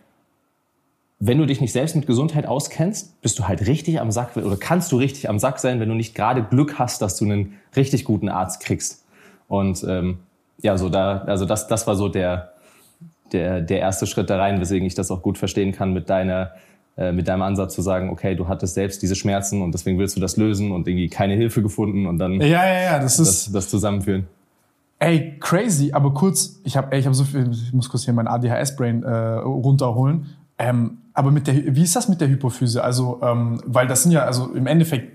wenn 1.20 1.38
du 1.38 1.46
dich 1.46 1.62
nicht 1.62 1.72
selbst 1.72 1.96
mit 1.96 2.08
Gesundheit 2.08 2.46
auskennst, 2.46 3.22
bist 3.22 3.40
du 3.40 3.48
halt 3.48 3.68
richtig 3.68 4.02
am 4.02 4.12
Sack 4.12 4.36
oder 4.36 4.58
kannst 4.58 4.92
du 4.92 4.98
richtig 4.98 5.30
am 5.30 5.40
Sack 5.40 5.60
sein, 5.60 5.80
wenn 5.80 5.90
du 5.90 5.96
nicht 5.96 6.14
gerade 6.14 6.44
Glück 6.44 6.78
hast, 6.78 7.02
dass 7.02 7.18
du 7.18 7.26
einen 7.26 7.54
richtig 7.76 8.04
guten 8.04 8.28
Arzt 8.28 8.62
kriegst. 8.62 9.06
Und 9.48 9.86
ähm, 9.88 10.20
ja, 10.62 10.78
so 10.78 10.90
da, 10.90 11.20
also 11.20 11.46
das, 11.46 11.68
das 11.68 11.88
war 11.88 11.96
so 11.96 12.10
der, 12.10 12.54
der, 13.32 13.62
der 13.62 13.80
erste 13.80 14.08
Schritt 14.08 14.30
da 14.30 14.38
rein, 14.38 14.60
weswegen 14.60 14.86
ich 14.86 14.96
das 14.96 15.10
auch 15.10 15.22
gut 15.22 15.38
verstehen 15.38 15.72
kann 15.72 15.94
mit 15.94 16.10
deiner, 16.10 16.52
äh, 16.98 17.14
mit 17.14 17.28
deinem 17.28 17.44
Ansatz 17.44 17.76
zu 17.76 17.82
sagen, 17.82 18.10
okay, 18.10 18.36
du 18.36 18.48
hattest 18.48 18.74
selbst 18.74 19.02
diese 19.02 19.16
Schmerzen 19.16 19.62
und 19.62 19.74
deswegen 19.74 19.98
willst 19.98 20.18
du 20.18 20.20
das 20.20 20.36
lösen 20.36 20.72
und 20.72 20.88
irgendwie 20.88 21.10
keine 21.10 21.36
Hilfe 21.36 21.62
gefunden 21.62 22.08
und 22.08 22.18
dann 22.20 22.42
ja, 22.42 22.66
ja, 22.66 22.82
ja, 22.82 23.00
das, 23.00 23.18
das, 23.18 23.30
ist 23.30 23.56
das 23.56 23.70
zusammenführen. 23.70 24.28
Ey, 25.00 25.38
crazy, 25.40 25.92
aber 25.92 26.14
kurz, 26.14 26.60
ich 26.64 26.78
habe 26.78 26.96
ich 26.98 27.06
hab 27.06 27.14
so 27.14 27.24
viel, 27.24 27.50
ich 27.52 27.74
muss 27.74 27.90
kurz 27.90 28.06
hier 28.06 28.14
mein 28.14 28.28
ADHS-Brain 28.28 29.04
äh, 29.04 29.10
runterholen. 29.10 30.28
Ähm, 30.58 31.00
aber 31.16 31.32
mit 31.32 31.48
der, 31.48 31.76
wie 31.76 31.82
ist 31.82 31.96
das 31.96 32.08
mit 32.08 32.22
der 32.22 32.28
Hypophyse? 32.28 32.84
Also, 32.84 33.20
ähm, 33.24 33.62
weil 33.66 33.88
das 33.88 34.04
sind 34.04 34.12
ja 34.12 34.26
also 34.26 34.54
im 34.54 34.68
Endeffekt 34.68 35.14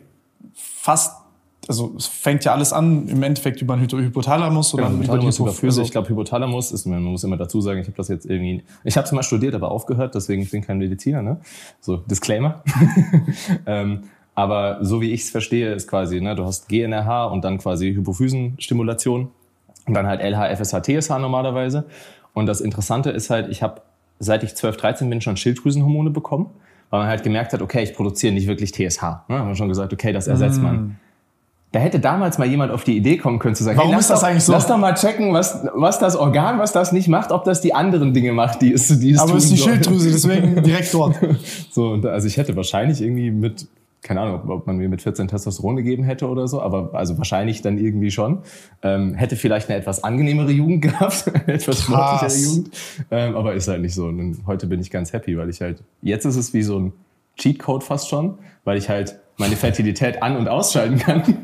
fast 0.55 1.20
also 1.69 1.94
es 1.97 2.06
fängt 2.06 2.44
ja 2.44 2.52
alles 2.52 2.73
an 2.73 3.06
im 3.06 3.23
Endeffekt 3.23 3.61
über 3.62 3.76
den 3.76 3.88
Hypothalamus 3.88 4.75
oder 4.75 4.88
genau, 4.88 5.05
über 5.05 5.19
die 5.19 5.26
Hypophyse. 5.29 5.82
Ich 5.82 5.93
glaube, 5.93 6.08
Hypothalamus 6.08 6.73
ist, 6.73 6.87
man 6.87 7.02
muss 7.02 7.23
immer 7.23 7.37
dazu 7.37 7.61
sagen, 7.61 7.81
ich 7.81 7.87
habe 7.87 7.97
das 7.97 8.08
jetzt 8.08 8.26
irgendwie, 8.26 8.64
ich 8.82 8.97
habe 8.97 9.06
es 9.06 9.12
mal 9.12 9.23
studiert, 9.23 9.55
aber 9.55 9.70
aufgehört, 9.70 10.14
deswegen 10.14 10.43
ich 10.43 10.50
bin 10.50 10.62
kein 10.62 10.79
Mediziner, 10.79 11.23
ne? 11.23 11.41
So 11.81 11.99
Disclaimer. 11.99 12.64
ähm, 13.67 14.05
aber 14.35 14.79
so 14.81 15.00
wie 15.00 15.11
ich 15.12 15.23
es 15.23 15.31
verstehe, 15.31 15.73
ist 15.73 15.87
quasi, 15.87 16.20
ne, 16.20 16.35
du 16.35 16.44
hast 16.44 16.69
GNRH 16.69 17.26
und 17.26 17.44
dann 17.44 17.58
quasi 17.58 17.93
Hypophysenstimulation 17.93 19.31
und 19.87 19.94
dann 19.94 20.06
halt 20.06 20.23
LH, 20.23 20.56
FSH, 20.56 20.82
TSH 20.82 21.11
normalerweise. 21.19 21.85
Und 22.32 22.46
das 22.46 22.61
Interessante 22.61 23.11
ist 23.11 23.29
halt, 23.29 23.49
ich 23.49 23.62
habe 23.62 23.82
seit 24.20 24.44
ich 24.44 24.55
12, 24.55 24.76
13 24.76 25.11
bin 25.11 25.20
schon 25.20 25.37
Schilddrüsenhormone 25.37 26.11
bekommen, 26.11 26.50
weil 26.90 27.00
man 27.00 27.08
halt 27.08 27.25
gemerkt 27.25 27.52
hat, 27.52 27.62
okay, 27.62 27.82
ich 27.82 27.94
produziere 27.94 28.32
nicht 28.32 28.46
wirklich 28.46 28.72
TSH. 28.72 29.02
Ne? 29.02 29.38
Haben 29.38 29.49
wir 29.49 29.55
schon 29.56 29.69
gesagt, 29.69 29.93
okay, 29.93 30.12
das 30.12 30.28
ersetzt 30.28 30.61
mm. 30.61 30.62
man. 30.62 30.96
Da 31.72 31.78
hätte 31.78 32.00
damals 32.00 32.37
mal 32.37 32.49
jemand 32.49 32.72
auf 32.72 32.82
die 32.82 32.96
Idee 32.96 33.17
kommen 33.17 33.38
können 33.38 33.55
zu 33.55 33.62
sagen, 33.62 33.78
warum 33.78 33.93
hey, 33.93 34.00
ist 34.00 34.11
das 34.11 34.20
doch, 34.20 34.28
eigentlich 34.28 34.43
so? 34.43 34.52
Lass 34.52 34.67
doch 34.67 34.76
mal 34.76 34.94
checken, 34.94 35.32
was, 35.32 35.64
was 35.72 36.00
das 36.00 36.17
Organ, 36.17 36.58
was 36.58 36.72
das 36.72 36.90
nicht 36.90 37.06
macht, 37.06 37.31
ob 37.31 37.44
das 37.44 37.61
die 37.61 37.75
anderen 37.75 38.12
Dinge 38.12 38.32
macht, 38.32 38.61
die 38.61 38.72
es, 38.72 38.88
die 38.99 39.12
es 39.12 39.20
Aber 39.20 39.37
es 39.37 39.44
ist 39.44 39.52
die 39.52 39.56
soll. 39.56 39.75
Schilddrüse, 39.75 40.11
deswegen 40.11 40.62
direkt 40.64 40.93
dort. 40.93 41.17
so, 41.70 41.94
also 41.94 42.26
ich 42.26 42.37
hätte 42.37 42.56
wahrscheinlich 42.56 43.00
irgendwie 43.00 43.31
mit, 43.31 43.69
keine 44.02 44.20
Ahnung, 44.20 44.49
ob 44.50 44.67
man 44.67 44.79
mir 44.79 44.88
mit 44.88 45.02
14 45.02 45.29
Testosteron 45.29 45.76
gegeben 45.76 46.05
hätte 46.05 46.29
oder 46.29 46.49
so, 46.49 46.62
aber 46.62 46.94
also 46.94 47.19
wahrscheinlich 47.19 47.61
dann 47.61 47.76
irgendwie 47.79 48.11
schon. 48.11 48.38
Ähm, 48.82 49.14
hätte 49.14 49.37
vielleicht 49.37 49.69
eine 49.69 49.79
etwas 49.79 50.02
angenehmere 50.02 50.50
Jugend 50.50 50.82
gehabt, 50.87 51.26
eine 51.32 51.55
etwas 51.55 51.82
sportlichere 51.82 52.38
Jugend. 52.38 52.70
Ähm, 53.11 53.37
aber 53.37 53.55
ist 53.55 53.69
halt 53.69 53.82
nicht 53.82 53.94
so. 53.94 54.06
Und 54.06 54.38
heute 54.47 54.67
bin 54.67 54.81
ich 54.81 54.91
ganz 54.91 55.12
happy, 55.12 55.37
weil 55.37 55.50
ich 55.50 55.61
halt, 55.61 55.82
jetzt 56.02 56.25
ist 56.25 56.37
es 56.37 56.55
wie 56.55 56.62
so 56.62 56.79
ein 56.79 56.93
Cheatcode 57.37 57.85
fast 57.85 58.08
schon, 58.08 58.38
weil 58.64 58.79
ich 58.79 58.88
halt 58.88 59.19
meine 59.37 59.56
Fertilität 59.56 60.23
an- 60.23 60.37
und 60.37 60.49
ausschalten 60.49 60.99
kann. 60.99 61.23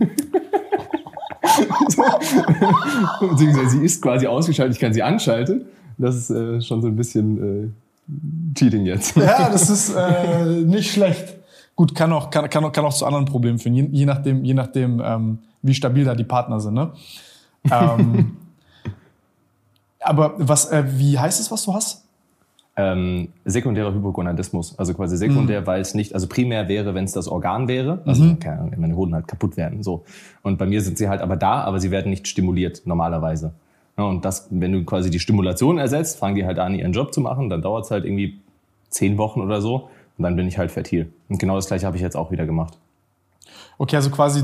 Beziehungsweise 3.20 3.70
sie 3.70 3.84
ist 3.84 4.02
quasi 4.02 4.26
ausgeschaltet, 4.26 4.76
ich 4.76 4.80
kann 4.80 4.92
sie 4.92 5.02
anschalten. 5.02 5.66
Das 5.98 6.16
ist 6.16 6.30
äh, 6.30 6.60
schon 6.60 6.82
so 6.82 6.88
ein 6.88 6.96
bisschen 6.96 7.64
äh, 7.64 8.54
Cheating 8.54 8.84
jetzt. 8.86 9.16
Ja, 9.16 9.50
das 9.50 9.70
ist 9.70 9.94
äh, 9.94 10.44
nicht 10.62 10.92
schlecht. 10.92 11.35
Gut, 11.76 11.94
kann 11.94 12.12
auch, 12.12 12.30
kann, 12.30 12.48
kann, 12.50 12.64
auch, 12.64 12.72
kann 12.72 12.84
auch 12.84 12.94
zu 12.94 13.06
anderen 13.06 13.26
Problemen 13.26 13.58
führen, 13.58 13.74
je, 13.74 13.88
je 13.92 14.06
nachdem, 14.06 14.44
je 14.44 14.54
nachdem 14.54 15.00
ähm, 15.04 15.38
wie 15.62 15.74
stabil 15.74 16.04
da 16.04 16.14
die 16.14 16.24
Partner 16.24 16.58
sind. 16.58 16.74
Ne? 16.74 16.92
Ähm, 17.70 18.36
aber 20.00 20.34
was, 20.38 20.70
äh, 20.70 20.84
wie 20.86 21.18
heißt 21.18 21.38
es, 21.38 21.50
was 21.50 21.64
du 21.64 21.74
hast? 21.74 22.06
ähm, 22.76 23.28
sekundärer 23.44 23.94
Hypogonadismus. 23.94 24.78
Also 24.78 24.92
quasi 24.92 25.16
sekundär, 25.16 25.62
mhm. 25.62 25.66
weil 25.66 25.80
es 25.80 25.94
nicht, 25.94 26.14
also 26.14 26.26
primär 26.26 26.68
wäre, 26.68 26.94
wenn 26.94 27.04
es 27.04 27.12
das 27.12 27.26
Organ 27.26 27.68
wäre, 27.68 28.02
also 28.04 28.22
mhm. 28.22 28.38
keine 28.38 28.58
Ahnung, 28.58 28.72
wenn 28.72 28.80
meine 28.80 28.96
Hoden 28.96 29.14
halt 29.14 29.26
kaputt 29.26 29.56
werden. 29.56 29.82
So. 29.82 30.04
Und 30.42 30.58
bei 30.58 30.66
mir 30.66 30.82
sind 30.82 30.98
sie 30.98 31.08
halt 31.08 31.22
aber 31.22 31.36
da, 31.36 31.62
aber 31.62 31.80
sie 31.80 31.90
werden 31.90 32.10
nicht 32.10 32.28
stimuliert 32.28 32.82
normalerweise. 32.84 33.52
Ja, 33.96 34.04
und 34.04 34.26
das, 34.26 34.48
wenn 34.50 34.72
du 34.72 34.84
quasi 34.84 35.10
die 35.10 35.18
Stimulation 35.18 35.78
ersetzt, 35.78 36.18
fangen 36.18 36.34
die 36.34 36.44
halt 36.44 36.58
an, 36.58 36.74
ihren 36.74 36.92
Job 36.92 37.14
zu 37.14 37.22
machen, 37.22 37.48
dann 37.48 37.62
dauert 37.62 37.86
es 37.86 37.90
halt 37.90 38.04
irgendwie 38.04 38.38
zehn 38.90 39.16
Wochen 39.16 39.40
oder 39.40 39.62
so 39.62 39.88
und 40.16 40.22
dann 40.22 40.36
bin 40.36 40.46
ich 40.46 40.58
halt 40.58 40.70
fertil. 40.70 41.12
Und 41.28 41.38
genau 41.38 41.56
das 41.56 41.66
gleiche 41.66 41.86
habe 41.86 41.96
ich 41.96 42.02
jetzt 42.02 42.16
auch 42.16 42.30
wieder 42.30 42.46
gemacht. 42.46 42.78
Okay, 43.78 43.96
also 43.96 44.10
quasi 44.10 44.42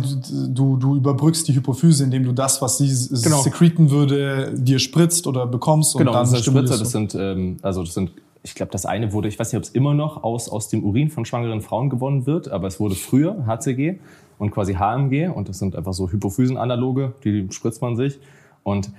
du, 0.51 0.77
du 0.77 0.97
überbrückst 0.97 1.49
die 1.49 1.55
Hypophyse, 1.55 2.05
indem 2.05 2.25
du 2.25 2.33
das, 2.33 2.61
was 2.61 2.79
sie 2.79 3.23
genau. 3.23 3.41
sekreten 3.41 3.91
würde, 3.91 4.53
dir 4.55 4.79
spritzt 4.79 5.27
oder 5.27 5.47
bekommst 5.47 5.95
und 5.95 6.01
genau, 6.01 6.13
dann 6.13 6.23
das 6.23 6.31
sind 6.31 6.45
Spritzer, 6.45 6.79
das 6.79 6.91
sind 6.91 7.15
ähm, 7.15 7.57
also 7.63 7.83
das 7.83 7.95
sind 7.95 8.13
ich 8.43 8.55
glaube, 8.55 8.73
das 8.73 8.87
eine 8.87 9.13
wurde, 9.13 9.29
ich 9.29 9.39
weiß 9.39 9.53
nicht, 9.53 9.59
ob 9.59 9.63
es 9.63 9.71
immer 9.71 9.95
noch 9.95 10.25
aus, 10.25 10.49
aus 10.49 10.69
dem 10.69 10.85
Urin 10.85 11.11
von 11.11 11.25
schwangeren 11.25 11.61
Frauen 11.61 11.91
gewonnen 11.91 12.27
wird, 12.27 12.49
aber 12.49 12.67
es 12.67 12.81
wurde 12.81 12.97
früher 12.97 13.47
HCG 13.47 13.99
und 14.39 14.51
quasi 14.51 14.75
HMG 14.75 15.29
und 15.29 15.49
das 15.49 15.59
sind 15.59 15.77
einfach 15.77 15.93
so 15.93 16.11
Hypophysenanaloge, 16.11 17.15
die 17.25 17.47
spritzt 17.51 17.81
man 17.83 17.97
sich. 17.97 18.19
Und 18.65 18.91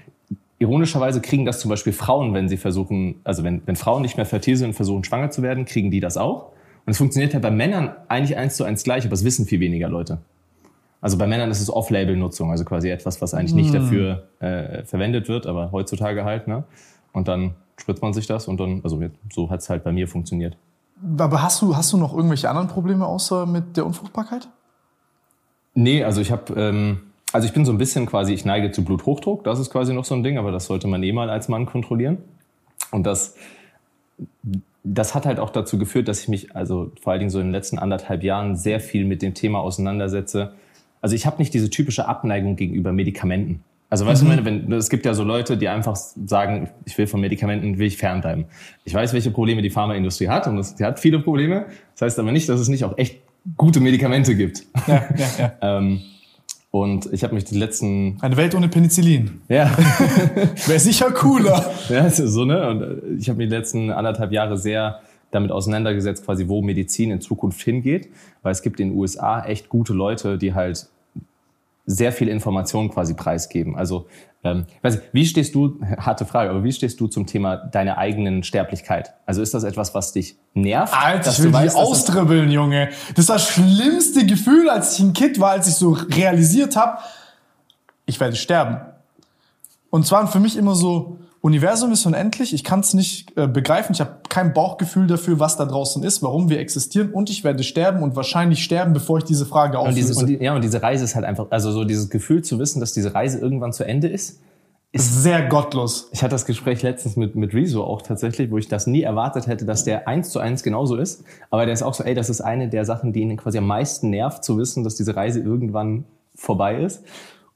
ironischerweise 0.60 1.20
kriegen 1.20 1.44
das 1.46 1.60
zum 1.60 1.70
Beispiel 1.70 1.92
Frauen, 1.92 2.34
wenn 2.34 2.48
sie 2.48 2.58
versuchen, 2.58 3.15
also 3.25 3.44
wenn, 3.44 3.62
wenn 3.65 3.75
Frauen 3.75 4.01
nicht 4.01 4.15
mehr 4.15 4.25
fertil 4.25 4.56
sind 4.56 4.70
und 4.70 4.74
versuchen 4.75 5.03
schwanger 5.03 5.30
zu 5.30 5.42
werden, 5.42 5.65
kriegen 5.65 5.92
die 5.92 6.00
das 6.00 6.15
auch. 6.15 6.53
Und 6.86 6.92
es 6.92 6.98
funktioniert 6.98 7.34
ja 7.34 7.40
bei 7.40 7.52
Männern 7.52 7.92
eigentlich 8.08 8.38
eins 8.38 8.58
zu 8.58 8.63
eins 8.63 8.84
gleich, 8.84 9.06
aber 9.06 9.13
es 9.13 9.24
wissen 9.24 9.46
viel 9.46 9.60
weniger 9.60 9.90
Leute. 9.90 10.20
Also 11.00 11.18
bei 11.18 11.28
Männern 11.28 11.52
ist 11.52 11.62
es 11.62 11.70
Off-Label-Nutzung, 11.70 12.52
also 12.52 12.63
quasi 12.63 12.90
etwas, 12.90 13.22
was 13.22 13.34
eigentlich 13.34 13.54
nicht 13.54 13.74
hm. 13.74 13.82
dafür 13.82 14.24
äh, 14.40 14.84
verwendet 14.86 15.28
wird, 15.28 15.48
aber 15.48 15.72
heutzutage 15.72 16.24
halt. 16.24 16.48
Ne? 16.48 16.63
Und 17.12 17.28
dann 17.28 17.56
spritzt 17.78 18.02
man 18.02 18.13
sich 18.13 18.28
das 18.28 18.48
und 18.48 18.60
dann, 18.60 18.82
also 18.84 19.02
so 19.32 19.50
hat 19.50 19.60
es 19.60 19.70
halt 19.70 19.84
bei 19.84 19.92
mir 19.92 20.08
funktioniert. 20.08 20.58
Aber 21.18 21.42
hast 21.42 21.62
du, 21.62 21.75
hast 21.75 21.92
du 21.92 21.98
noch 21.98 22.13
irgendwelche 22.13 22.50
anderen 22.50 22.70
Probleme 22.70 23.06
außer 23.06 23.46
mit 23.46 23.75
der 23.75 23.86
Unfruchtbarkeit? 23.86 24.48
Nee, 25.74 26.04
also 26.04 26.22
ich 26.22 26.32
habe, 26.32 26.54
ähm, 26.56 27.02
also 27.32 27.48
ich 27.48 27.54
bin 27.54 27.66
so 27.66 27.72
ein 27.72 27.78
bisschen 27.78 28.06
quasi, 28.06 28.34
ich 28.34 28.46
neige 28.46 28.72
zu 28.72 28.86
Bluthochdruck, 28.86 29.44
das 29.44 29.60
ist 29.60 29.72
quasi 29.72 29.94
noch 29.94 30.06
so 30.06 30.16
ein 30.16 30.24
Ding, 30.24 30.38
aber 30.38 30.52
das 30.52 30.66
sollte 30.66 30.88
man 30.88 31.04
eh 31.04 31.12
mal 31.12 31.30
als 31.30 31.50
Mann 31.50 31.66
kontrollieren. 31.66 32.20
Und 32.92 33.04
das, 33.04 33.36
das 34.84 35.16
hat 35.16 35.25
halt 35.25 35.40
auch 35.40 35.50
dazu 35.50 35.78
geführt, 35.78 36.08
dass 36.08 36.22
ich 36.22 36.28
mich, 36.28 36.56
also 36.56 36.92
vor 37.02 37.12
allen 37.12 37.20
Dingen 37.20 37.30
so 37.30 37.40
in 37.40 37.48
den 37.48 37.52
letzten 37.54 37.80
anderthalb 37.80 38.24
Jahren, 38.24 38.56
sehr 38.56 38.80
viel 38.80 39.06
mit 39.06 39.22
dem 39.22 39.34
Thema 39.34 39.60
auseinandersetze. 39.60 40.54
Also 41.02 41.16
ich 41.16 41.25
habe 41.25 41.38
nicht 41.38 41.54
diese 41.54 41.70
typische 41.70 42.08
Abneigung 42.08 42.56
gegenüber 42.56 42.92
Medikamenten. 42.92 43.63
Also 43.90 44.06
weißt 44.06 44.24
mhm. 44.24 44.38
du, 44.38 44.46
wenn, 44.46 44.72
es 44.74 44.90
gibt 44.90 45.06
ja 45.06 45.13
so 45.13 45.24
Leute, 45.24 45.56
die 45.56 45.70
einfach 45.70 45.96
sagen, 45.96 46.70
ich 46.86 46.98
will 46.98 47.08
von 47.08 47.22
Medikamenten, 47.22 47.78
will 47.78 47.88
ich 47.88 47.98
fernbleiben. 47.98 48.46
Ich 48.86 48.94
weiß, 48.94 49.13
welche 49.13 49.32
Probleme 49.32 49.62
die 49.62 49.70
Pharmaindustrie 49.70 50.30
hat 50.30 50.48
und 50.48 50.62
sie 50.63 50.84
hat 50.84 51.00
viele 51.00 51.20
Probleme. 51.20 51.68
Das 51.94 52.02
heißt 52.02 52.20
aber 52.20 52.32
nicht, 52.32 52.50
dass 52.50 52.60
es 52.60 52.70
nicht 52.70 52.84
auch 52.86 52.98
echt 52.98 53.22
gute 53.56 53.80
Medikamente 53.80 54.36
gibt. 54.36 54.63
Ja, 54.88 55.04
ja, 55.16 55.28
ja. 55.38 55.54
ähm, 55.78 56.02
und 56.74 57.13
ich 57.13 57.24
habe 57.24 57.36
mich 57.36 57.46
die 57.46 57.56
letzten... 57.56 58.18
Eine 58.20 58.36
Welt 58.36 58.56
ohne 58.56 58.68
Penicillin. 58.68 59.42
Ja. 59.48 59.70
Wäre 60.65 60.80
sicher 60.80 61.12
cooler. 61.12 61.72
ja, 61.89 62.10
so, 62.10 62.46
ne? 62.46 62.68
Und 62.68 62.82
äh, 62.82 63.13
ich 63.20 63.30
habe 63.30 63.38
mich 63.38 63.50
die 63.50 63.56
letzten 63.56 63.92
anderthalb 63.92 64.32
Jahre 64.32 64.58
sehr 64.58 65.01
damit 65.30 65.51
auseinandergesetzt, 65.51 66.25
quasi 66.25 66.48
wo 66.48 66.63
Medizin 66.63 67.12
in 67.12 67.22
Zukunft 67.22 67.62
hingeht. 67.62 68.10
Weil 68.42 68.53
es 68.53 68.63
gibt 68.63 68.80
in 68.80 68.89
den 68.89 68.98
USA 68.98 69.46
echt 69.46 69.70
gute 69.70 69.94
Leute, 69.94 70.39
die 70.39 70.56
halt 70.56 70.88
sehr 71.86 72.12
viel 72.12 72.27
Information 72.27 72.89
quasi 72.89 73.13
preisgeben. 73.13 73.75
Also, 73.75 74.08
ähm, 74.44 74.66
weiß 74.82 74.96
nicht, 74.96 75.06
wie 75.14 75.26
stehst 75.26 75.56
du, 75.56 75.80
harte 75.98 76.26
Frage, 76.26 76.50
aber 76.50 76.64
wie 76.64 76.72
stehst 76.72 77.00
du 77.00 77.08
zum 77.08 77.26
Thema 77.26 77.58
deiner 77.58 77.98
eigenen 77.98 78.44
Sterblichkeit? 78.44 79.14
Also 79.26 79.42
ist 79.42 79.54
das 79.54 79.64
etwas, 79.64 79.96
was 79.96 80.12
dich 80.12 80.38
nervt? 80.54 80.94
Alter, 80.94 81.32
ich 81.32 81.40
will 81.40 81.48
die 81.48 81.54
weißt, 81.54 81.76
austribbeln, 81.76 82.52
Junge. 82.52 82.90
Das 83.10 83.20
ist 83.20 83.30
das 83.30 83.48
schlimmste 83.48 84.26
Gefühl, 84.26 84.70
als 84.70 84.98
ich 84.98 85.04
ein 85.04 85.14
Kind 85.14 85.40
war, 85.40 85.52
als 85.52 85.68
ich 85.68 85.76
so 85.76 85.92
realisiert 85.92 86.76
habe, 86.76 87.00
ich 88.06 88.20
werde 88.20 88.36
sterben. 88.36 88.82
Und 89.90 90.06
zwar 90.06 90.28
für 90.28 90.40
mich 90.40 90.58
immer 90.58 90.76
so, 90.76 91.20
Universum 91.44 91.92
ist 91.92 92.06
unendlich, 92.06 92.54
ich 92.54 92.64
kann 92.64 92.80
es 92.80 92.94
nicht 92.94 93.38
äh, 93.38 93.48
begreifen, 93.48 93.92
ich 93.92 94.00
habe 94.00 94.22
kein 94.30 94.54
Bauchgefühl 94.54 95.08
dafür, 95.08 95.42
was 95.42 95.58
da 95.58 95.66
draußen 95.66 96.02
ist, 96.02 96.24
warum 96.24 96.50
wir 96.50 96.58
existieren 96.58 97.10
und 97.10 97.30
ich 97.30 97.44
werde 97.44 97.64
sterben 97.64 98.02
und 98.02 98.16
wahrscheinlich 98.16 98.64
sterben, 98.64 98.94
bevor 98.94 99.18
ich 99.18 99.26
diese 99.26 99.46
Frage 99.46 99.78
auflöse. 99.78 100.00
Und 100.00 100.08
diese, 100.08 100.20
und 100.22 100.28
die, 100.28 100.46
ja, 100.46 100.56
und 100.56 100.64
diese 100.64 100.82
Reise 100.82 101.04
ist 101.04 101.16
halt 101.16 101.26
einfach, 101.26 101.48
also 101.50 101.74
so 101.74 101.84
dieses 101.84 102.10
Gefühl 102.10 102.46
zu 102.46 102.60
wissen, 102.60 102.80
dass 102.80 102.94
diese 102.94 103.14
Reise 103.14 103.40
irgendwann 103.40 103.74
zu 103.74 103.84
Ende 103.84 104.08
ist, 104.08 104.40
ist 104.94 105.22
sehr 105.22 105.46
gottlos. 105.50 106.08
Ich 106.14 106.22
hatte 106.24 106.32
das 106.32 106.46
Gespräch 106.46 106.82
letztens 106.82 107.18
mit, 107.18 107.36
mit 107.36 107.54
Rezo 107.54 107.84
auch 107.84 108.02
tatsächlich, 108.04 108.50
wo 108.50 108.58
ich 108.58 108.70
das 108.70 108.88
nie 108.88 109.02
erwartet 109.02 109.48
hätte, 109.48 109.66
dass 109.66 109.84
der 109.84 110.08
eins 110.08 110.30
zu 110.30 110.40
eins 110.40 110.64
genauso 110.64 110.96
ist. 110.96 111.26
Aber 111.50 111.66
der 111.66 111.74
ist 111.74 111.84
auch 111.84 111.94
so, 111.94 112.06
ey, 112.06 112.16
das 112.16 112.30
ist 112.30 112.40
eine 112.40 112.70
der 112.70 112.86
Sachen, 112.86 113.12
die 113.12 113.20
ihn 113.20 113.36
quasi 113.36 113.58
am 113.58 113.68
meisten 113.68 114.12
nervt, 114.12 114.46
zu 114.46 114.58
wissen, 114.58 114.86
dass 114.86 114.96
diese 114.96 115.18
Reise 115.18 115.42
irgendwann 115.42 116.06
vorbei 116.36 116.78
ist. 116.78 117.04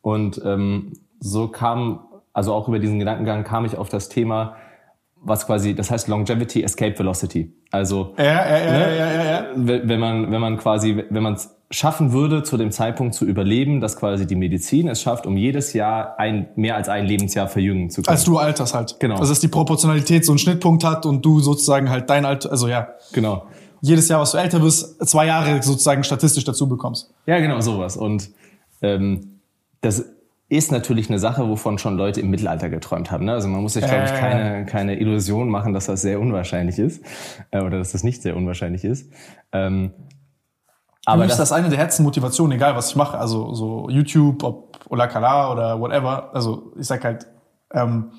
Und 0.02 0.42
ähm, 0.44 0.92
so 1.22 1.48
kam 1.48 2.00
also 2.38 2.54
auch 2.54 2.68
über 2.68 2.78
diesen 2.78 3.00
Gedankengang 3.00 3.44
kam 3.44 3.66
ich 3.66 3.80
auf 3.80 3.90
das 3.90 4.10
Thema, 4.10 4.58
was 5.16 5.48
quasi, 5.48 5.74
das 5.74 5.90
heißt 5.90 6.08
Longevity 6.08 6.62
Escape 6.62 6.98
Velocity. 7.00 7.52
Also 7.72 8.14
ja, 8.16 8.24
ja, 8.26 8.58
ja, 8.60 8.72
ne, 8.72 8.98
ja, 8.98 9.12
ja, 9.12 9.24
ja. 9.24 9.46
wenn 9.56 10.00
man 10.00 10.32
wenn 10.32 10.40
man 10.40 10.58
quasi 10.60 11.04
wenn 11.10 11.24
man 11.24 11.34
es 11.34 11.58
schaffen 11.72 12.12
würde, 12.12 12.44
zu 12.44 12.58
dem 12.58 12.70
Zeitpunkt 12.70 13.16
zu 13.16 13.26
überleben, 13.26 13.82
dass 13.82 13.98
quasi 13.98 14.28
die 14.28 14.36
Medizin 14.36 14.88
es 14.88 15.02
schafft, 15.02 15.26
um 15.26 15.36
jedes 15.36 15.74
Jahr 15.74 16.20
ein 16.20 16.50
mehr 16.56 16.76
als 16.76 16.90
ein 16.90 17.08
Lebensjahr 17.08 17.48
verjüngen 17.48 17.90
zu 17.90 18.04
können. 18.04 18.14
Als 18.14 18.24
du 18.24 18.38
alterst 18.38 18.76
halt. 18.76 19.00
Genau. 19.00 19.16
Also 19.16 19.32
dass 19.32 19.40
die 19.40 19.48
Proportionalität 19.48 20.24
so 20.24 20.32
einen 20.32 20.38
Schnittpunkt 20.38 20.84
hat 20.84 21.08
und 21.08 21.26
du 21.26 21.40
sozusagen 21.40 21.90
halt 21.90 22.08
dein 22.08 22.24
Alter, 22.24 22.52
also 22.52 22.68
ja. 22.68 22.90
Genau. 23.14 23.48
Jedes 23.82 24.10
Jahr, 24.10 24.22
was 24.22 24.34
du 24.34 24.38
älter 24.38 24.60
bist, 24.60 25.04
zwei 25.08 25.26
Jahre 25.26 25.64
sozusagen 25.64 26.04
statistisch 26.04 26.44
dazu 26.44 26.70
bekommst. 26.70 27.12
Ja, 27.26 27.40
genau 27.40 27.62
sowas. 27.62 27.98
Und 27.98 28.30
ähm, 28.84 29.40
das 29.82 30.06
ist 30.50 30.72
natürlich 30.72 31.10
eine 31.10 31.20
Sache, 31.20 31.48
wovon 31.50 31.78
schon 31.78 31.98
Leute 31.98 32.22
im 32.22 32.30
Mittelalter 32.30 32.70
geträumt 32.70 33.12
haben. 33.12 33.26
Ne? 33.26 33.34
Also 33.34 33.50
man 33.50 33.62
muss 33.62 33.74
sich, 33.74 33.86
glaube 33.86 34.06
ich, 34.06 34.14
keine, 34.14 34.66
keine 34.66 35.00
Illusion 35.00 35.50
machen, 35.50 35.74
dass 35.74 35.88
das 35.88 36.02
sehr 36.02 36.22
unwahrscheinlich 36.22 36.80
ist 36.80 37.04
äh, 37.52 37.60
oder 37.60 37.80
dass 37.80 37.92
das 37.92 38.04
nicht 38.04 38.22
sehr 38.22 38.38
unwahrscheinlich 38.38 38.86
ist. 38.86 39.12
Ähm, 39.52 39.92
aber 41.06 41.26
das, 41.26 41.38
das 41.38 41.50
ist 41.50 41.54
eine 41.54 41.70
der 41.70 41.78
Herzenmotivationen, 41.78 42.58
egal 42.58 42.76
was 42.76 42.90
ich 42.90 42.96
mache. 42.96 43.18
Also 43.18 43.54
so 43.54 43.90
YouTube, 43.90 44.44
ob 44.44 44.78
Olakala 44.90 45.52
oder 45.52 45.80
whatever. 45.80 46.34
Also 46.34 46.74
ich 46.78 46.88
sag 46.88 47.04
halt, 47.04 47.28
ähm, 47.74 48.12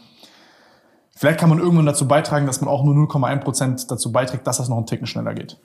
vielleicht 1.14 1.38
kann 1.38 1.48
man 1.48 1.58
irgendwann 1.58 1.86
dazu 1.86 2.08
beitragen, 2.08 2.46
dass 2.46 2.60
man 2.60 2.68
auch 2.68 2.84
nur 2.84 2.94
0,1 2.94 3.40
Prozent 3.40 3.90
dazu 3.90 4.12
beiträgt, 4.12 4.46
dass 4.46 4.58
das 4.58 4.68
noch 4.68 4.76
einen 4.76 4.86
Ticken 4.86 5.06
schneller 5.06 5.34
geht. 5.34 5.58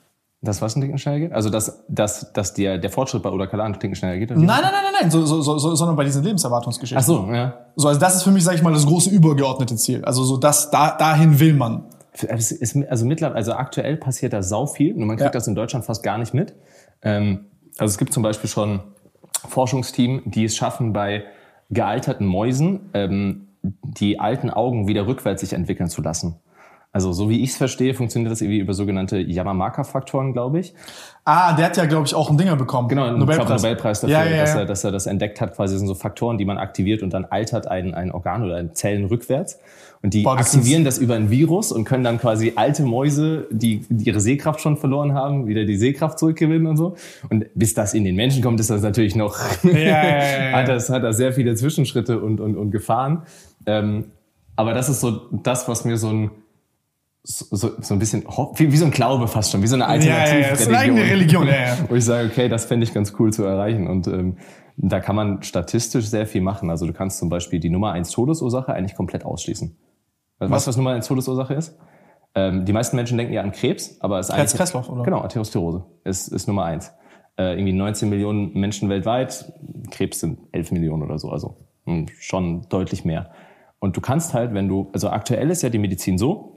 Das 0.44 0.60
was 0.60 0.76
ein 0.76 0.82
Ticken 0.82 0.98
schneller 0.98 1.20
geht? 1.20 1.32
Also 1.32 1.48
dass, 1.48 1.84
dass, 1.88 2.32
dass 2.32 2.54
der, 2.54 2.78
der 2.78 2.90
Fortschritt 2.90 3.22
bei 3.22 3.30
Oda 3.30 3.46
ein 3.46 3.78
Ticken 3.78 3.94
schneller 3.94 4.18
geht? 4.18 4.30
Nein, 4.30 4.46
nein, 4.46 4.60
nein, 4.62 4.72
nein, 4.72 4.92
nein, 5.00 5.10
so, 5.10 5.24
so, 5.24 5.40
so, 5.40 5.74
sondern 5.74 5.96
bei 5.96 6.04
diesen 6.04 6.22
Lebenserwartungsgeschichten. 6.22 6.98
Ach 6.98 7.06
so, 7.06 7.32
ja. 7.32 7.66
So, 7.76 7.88
also 7.88 7.98
das 7.98 8.16
ist 8.16 8.22
für 8.22 8.30
mich, 8.30 8.44
sag 8.44 8.54
ich 8.54 8.62
mal, 8.62 8.72
das 8.72 8.86
große 8.86 9.10
übergeordnete 9.10 9.76
Ziel. 9.76 10.04
Also 10.04 10.22
so 10.24 10.36
das, 10.36 10.70
da, 10.70 10.96
dahin 10.96 11.40
will 11.40 11.54
man. 11.54 11.84
Ist, 12.12 12.76
also 12.88 13.06
mittlerweile, 13.06 13.36
also 13.36 13.54
aktuell 13.54 13.96
passiert 13.96 14.32
da 14.32 14.42
sau 14.42 14.66
viel 14.66 14.94
und 14.94 15.06
man 15.06 15.16
kriegt 15.16 15.26
ja. 15.26 15.30
das 15.30 15.48
in 15.48 15.54
Deutschland 15.54 15.84
fast 15.84 16.02
gar 16.02 16.18
nicht 16.18 16.34
mit. 16.34 16.54
Ähm, 17.02 17.46
also 17.78 17.90
es 17.90 17.98
gibt 17.98 18.12
zum 18.12 18.22
Beispiel 18.22 18.48
schon 18.48 18.80
Forschungsteam, 19.48 20.22
die 20.26 20.44
es 20.44 20.54
schaffen, 20.54 20.92
bei 20.92 21.24
gealterten 21.70 22.26
Mäusen 22.26 22.90
ähm, 22.94 23.48
die 23.62 24.20
alten 24.20 24.50
Augen 24.50 24.86
wieder 24.86 25.06
rückwärts 25.06 25.40
sich 25.40 25.54
entwickeln 25.54 25.88
zu 25.88 26.02
lassen. 26.02 26.36
Also 26.94 27.12
so 27.12 27.28
wie 27.28 27.42
ich 27.42 27.50
es 27.50 27.56
verstehe, 27.56 27.92
funktioniert 27.92 28.30
das 28.30 28.40
irgendwie 28.40 28.60
über 28.60 28.72
sogenannte 28.72 29.18
Yamamaka-Faktoren, 29.18 30.32
glaube 30.32 30.60
ich. 30.60 30.74
Ah, 31.24 31.52
der 31.56 31.66
hat 31.66 31.76
ja, 31.76 31.86
glaube 31.86 32.06
ich, 32.06 32.14
auch 32.14 32.28
einen 32.28 32.38
Dinger 32.38 32.54
bekommen. 32.54 32.86
Genau, 32.86 33.02
einen 33.02 33.18
Nobelpreis, 33.18 33.62
Nobelpreis 33.62 34.00
dafür, 34.00 34.16
ja, 34.16 34.24
ja, 34.24 34.30
ja. 34.30 34.40
Dass, 34.42 34.54
er, 34.54 34.64
dass 34.64 34.84
er 34.84 34.92
das 34.92 35.06
entdeckt 35.06 35.40
hat. 35.40 35.56
Quasi 35.56 35.76
sind 35.76 35.88
so 35.88 35.96
Faktoren, 35.96 36.38
die 36.38 36.44
man 36.44 36.56
aktiviert 36.56 37.02
und 37.02 37.12
dann 37.12 37.24
altert 37.24 37.66
ein, 37.66 37.94
ein 37.94 38.12
Organ 38.12 38.44
oder 38.44 38.54
ein 38.54 38.76
Zellen 38.76 39.06
rückwärts. 39.06 39.58
Und 40.02 40.14
die 40.14 40.22
Boah, 40.22 40.36
das 40.36 40.54
aktivieren 40.54 40.84
das 40.84 40.98
über 40.98 41.16
ein 41.16 41.30
Virus 41.30 41.72
und 41.72 41.84
können 41.84 42.04
dann 42.04 42.20
quasi 42.20 42.52
alte 42.54 42.84
Mäuse, 42.84 43.48
die, 43.50 43.84
die 43.88 44.04
ihre 44.04 44.20
Sehkraft 44.20 44.60
schon 44.60 44.76
verloren 44.76 45.14
haben, 45.14 45.48
wieder 45.48 45.64
die 45.64 45.76
Sehkraft 45.76 46.20
zurückgewinnen 46.20 46.68
und 46.68 46.76
so. 46.76 46.94
Und 47.28 47.46
bis 47.56 47.74
das 47.74 47.94
in 47.94 48.04
den 48.04 48.14
Menschen 48.14 48.40
kommt, 48.40 48.60
ist 48.60 48.70
das 48.70 48.82
natürlich 48.82 49.16
noch, 49.16 49.36
hat, 49.64 50.68
das, 50.68 50.90
hat 50.90 51.02
das 51.02 51.16
sehr 51.16 51.32
viele 51.32 51.56
Zwischenschritte 51.56 52.20
und, 52.20 52.38
und, 52.38 52.56
und 52.56 52.70
Gefahren. 52.70 53.22
Ähm, 53.66 54.12
aber 54.54 54.74
das 54.74 54.88
ist 54.88 55.00
so 55.00 55.22
das, 55.32 55.66
was 55.66 55.84
mir 55.84 55.96
so 55.96 56.10
ein 56.10 56.30
so, 57.26 57.72
so 57.80 57.94
ein 57.94 57.98
bisschen 57.98 58.24
wie, 58.54 58.70
wie 58.70 58.76
so 58.76 58.84
ein 58.84 58.90
Glaube 58.90 59.28
fast 59.28 59.50
schon, 59.50 59.62
wie 59.62 59.66
so 59.66 59.76
eine 59.76 59.86
Alternative. 59.86 60.34
Ja, 60.34 60.40
ja, 60.40 60.46
ja. 60.48 60.52
Ist 60.52 60.68
eine 60.68 60.78
eigene 60.78 61.02
Religion, 61.02 61.46
ja, 61.46 61.54
ja. 61.54 61.78
Wo 61.88 61.94
ich 61.94 62.04
sage, 62.04 62.28
okay, 62.28 62.48
das 62.48 62.66
fände 62.66 62.84
ich 62.84 62.92
ganz 62.92 63.14
cool 63.18 63.32
zu 63.32 63.44
erreichen. 63.44 63.86
Und 63.86 64.06
ähm, 64.06 64.36
da 64.76 65.00
kann 65.00 65.16
man 65.16 65.42
statistisch 65.42 66.06
sehr 66.06 66.26
viel 66.26 66.42
machen. 66.42 66.68
Also 66.68 66.86
du 66.86 66.92
kannst 66.92 67.18
zum 67.18 67.30
Beispiel 67.30 67.60
die 67.60 67.70
Nummer 67.70 67.92
eins 67.92 68.10
Todesursache 68.10 68.74
eigentlich 68.74 68.94
komplett 68.94 69.24
ausschließen. 69.24 69.74
Was? 70.38 70.50
Weißt 70.50 70.66
du, 70.66 70.68
was 70.68 70.76
Nummer 70.76 70.90
eins 70.90 71.06
Todesursache 71.06 71.54
ist? 71.54 71.78
Ähm, 72.34 72.66
die 72.66 72.72
meisten 72.74 72.96
Menschen 72.96 73.16
denken 73.16 73.32
ja 73.32 73.40
an 73.40 73.52
Krebs, 73.52 73.96
aber 74.00 74.18
es 74.18 74.26
ist 74.26 74.30
eigentlich... 74.32 74.40
Herz-Kreislauf, 74.40 74.90
oder? 74.90 75.04
Genau, 75.04 75.20
Atherosklerose 75.20 75.86
ist, 76.04 76.28
ist 76.28 76.46
Nummer 76.46 76.64
eins. 76.64 76.92
Äh, 77.38 77.54
irgendwie 77.54 77.72
19 77.72 78.10
Millionen 78.10 78.52
Menschen 78.52 78.88
weltweit, 78.90 79.52
Krebs 79.90 80.20
sind 80.20 80.40
11 80.52 80.72
Millionen 80.72 81.02
oder 81.02 81.18
so, 81.18 81.30
also 81.30 81.56
mh, 81.86 81.94
hm, 81.94 82.06
schon 82.18 82.68
deutlich 82.68 83.04
mehr. 83.04 83.30
Und 83.78 83.96
du 83.96 84.00
kannst 84.00 84.34
halt, 84.34 84.52
wenn 84.52 84.68
du, 84.68 84.90
also 84.92 85.10
aktuell 85.10 85.50
ist 85.50 85.62
ja 85.62 85.68
die 85.68 85.78
Medizin 85.78 86.18
so, 86.18 86.53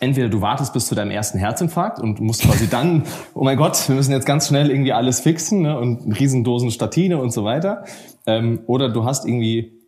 entweder 0.00 0.28
du 0.28 0.40
wartest 0.40 0.72
bis 0.72 0.86
zu 0.86 0.94
deinem 0.94 1.10
ersten 1.10 1.38
Herzinfarkt 1.38 2.00
und 2.00 2.20
musst 2.20 2.42
quasi 2.42 2.68
dann, 2.68 3.04
oh 3.34 3.44
mein 3.44 3.56
Gott, 3.56 3.88
wir 3.88 3.94
müssen 3.94 4.12
jetzt 4.12 4.26
ganz 4.26 4.48
schnell 4.48 4.70
irgendwie 4.70 4.92
alles 4.92 5.20
fixen 5.20 5.62
ne, 5.62 5.78
und 5.78 6.18
Riesendosen 6.18 6.70
Statine 6.70 7.18
und 7.18 7.32
so 7.32 7.44
weiter. 7.44 7.84
Ähm, 8.26 8.60
oder 8.66 8.88
du 8.88 9.04
hast 9.04 9.26
irgendwie 9.26 9.80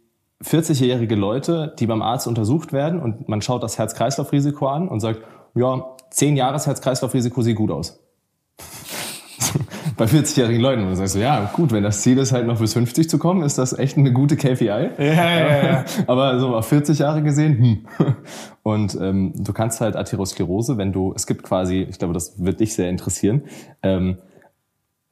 40-jährige 0.44 1.14
Leute, 1.14 1.75
die 1.78 1.86
beim 1.86 2.02
Arzt 2.02 2.26
untersucht 2.26 2.72
werden 2.72 3.00
und 3.00 3.28
man 3.28 3.42
schaut 3.42 3.62
das 3.62 3.78
Herz-Kreislauf-Risiko 3.78 4.66
an 4.68 4.88
und 4.88 5.00
sagt, 5.00 5.22
ja, 5.54 5.96
10 6.10 6.36
Jahres 6.36 6.66
Herz-Kreislauf-Risiko 6.66 7.42
sieht 7.42 7.56
gut 7.56 7.70
aus 7.70 8.00
bei 9.96 10.04
40-jährigen 10.04 10.60
Leuten. 10.60 10.82
Und 10.82 10.90
du 10.90 10.96
sagst 10.96 11.14
so, 11.14 11.18
ja, 11.18 11.50
gut, 11.54 11.72
wenn 11.72 11.82
das 11.82 12.02
Ziel 12.02 12.18
ist, 12.18 12.32
halt 12.32 12.46
noch 12.46 12.60
bis 12.60 12.74
50 12.74 13.08
zu 13.08 13.18
kommen, 13.18 13.42
ist 13.42 13.58
das 13.58 13.78
echt 13.78 13.96
eine 13.96 14.12
gute 14.12 14.36
KPI. 14.36 14.66
Ja, 14.66 14.90
ja, 14.98 15.64
ja. 15.64 15.84
Aber 16.06 16.38
so 16.38 16.54
auf 16.54 16.66
40 16.68 16.98
Jahre 16.98 17.22
gesehen, 17.22 17.58
hm. 17.58 17.86
Und 18.62 18.98
ähm, 19.00 19.32
du 19.36 19.52
kannst 19.52 19.80
halt 19.80 19.96
Atherosklerose, 19.96 20.76
wenn 20.76 20.92
du, 20.92 21.12
es 21.14 21.26
gibt 21.26 21.44
quasi, 21.44 21.86
ich 21.88 21.98
glaube, 21.98 22.14
das 22.14 22.42
wird 22.44 22.60
dich 22.60 22.74
sehr 22.74 22.90
interessieren, 22.90 23.42
ähm, 23.82 24.18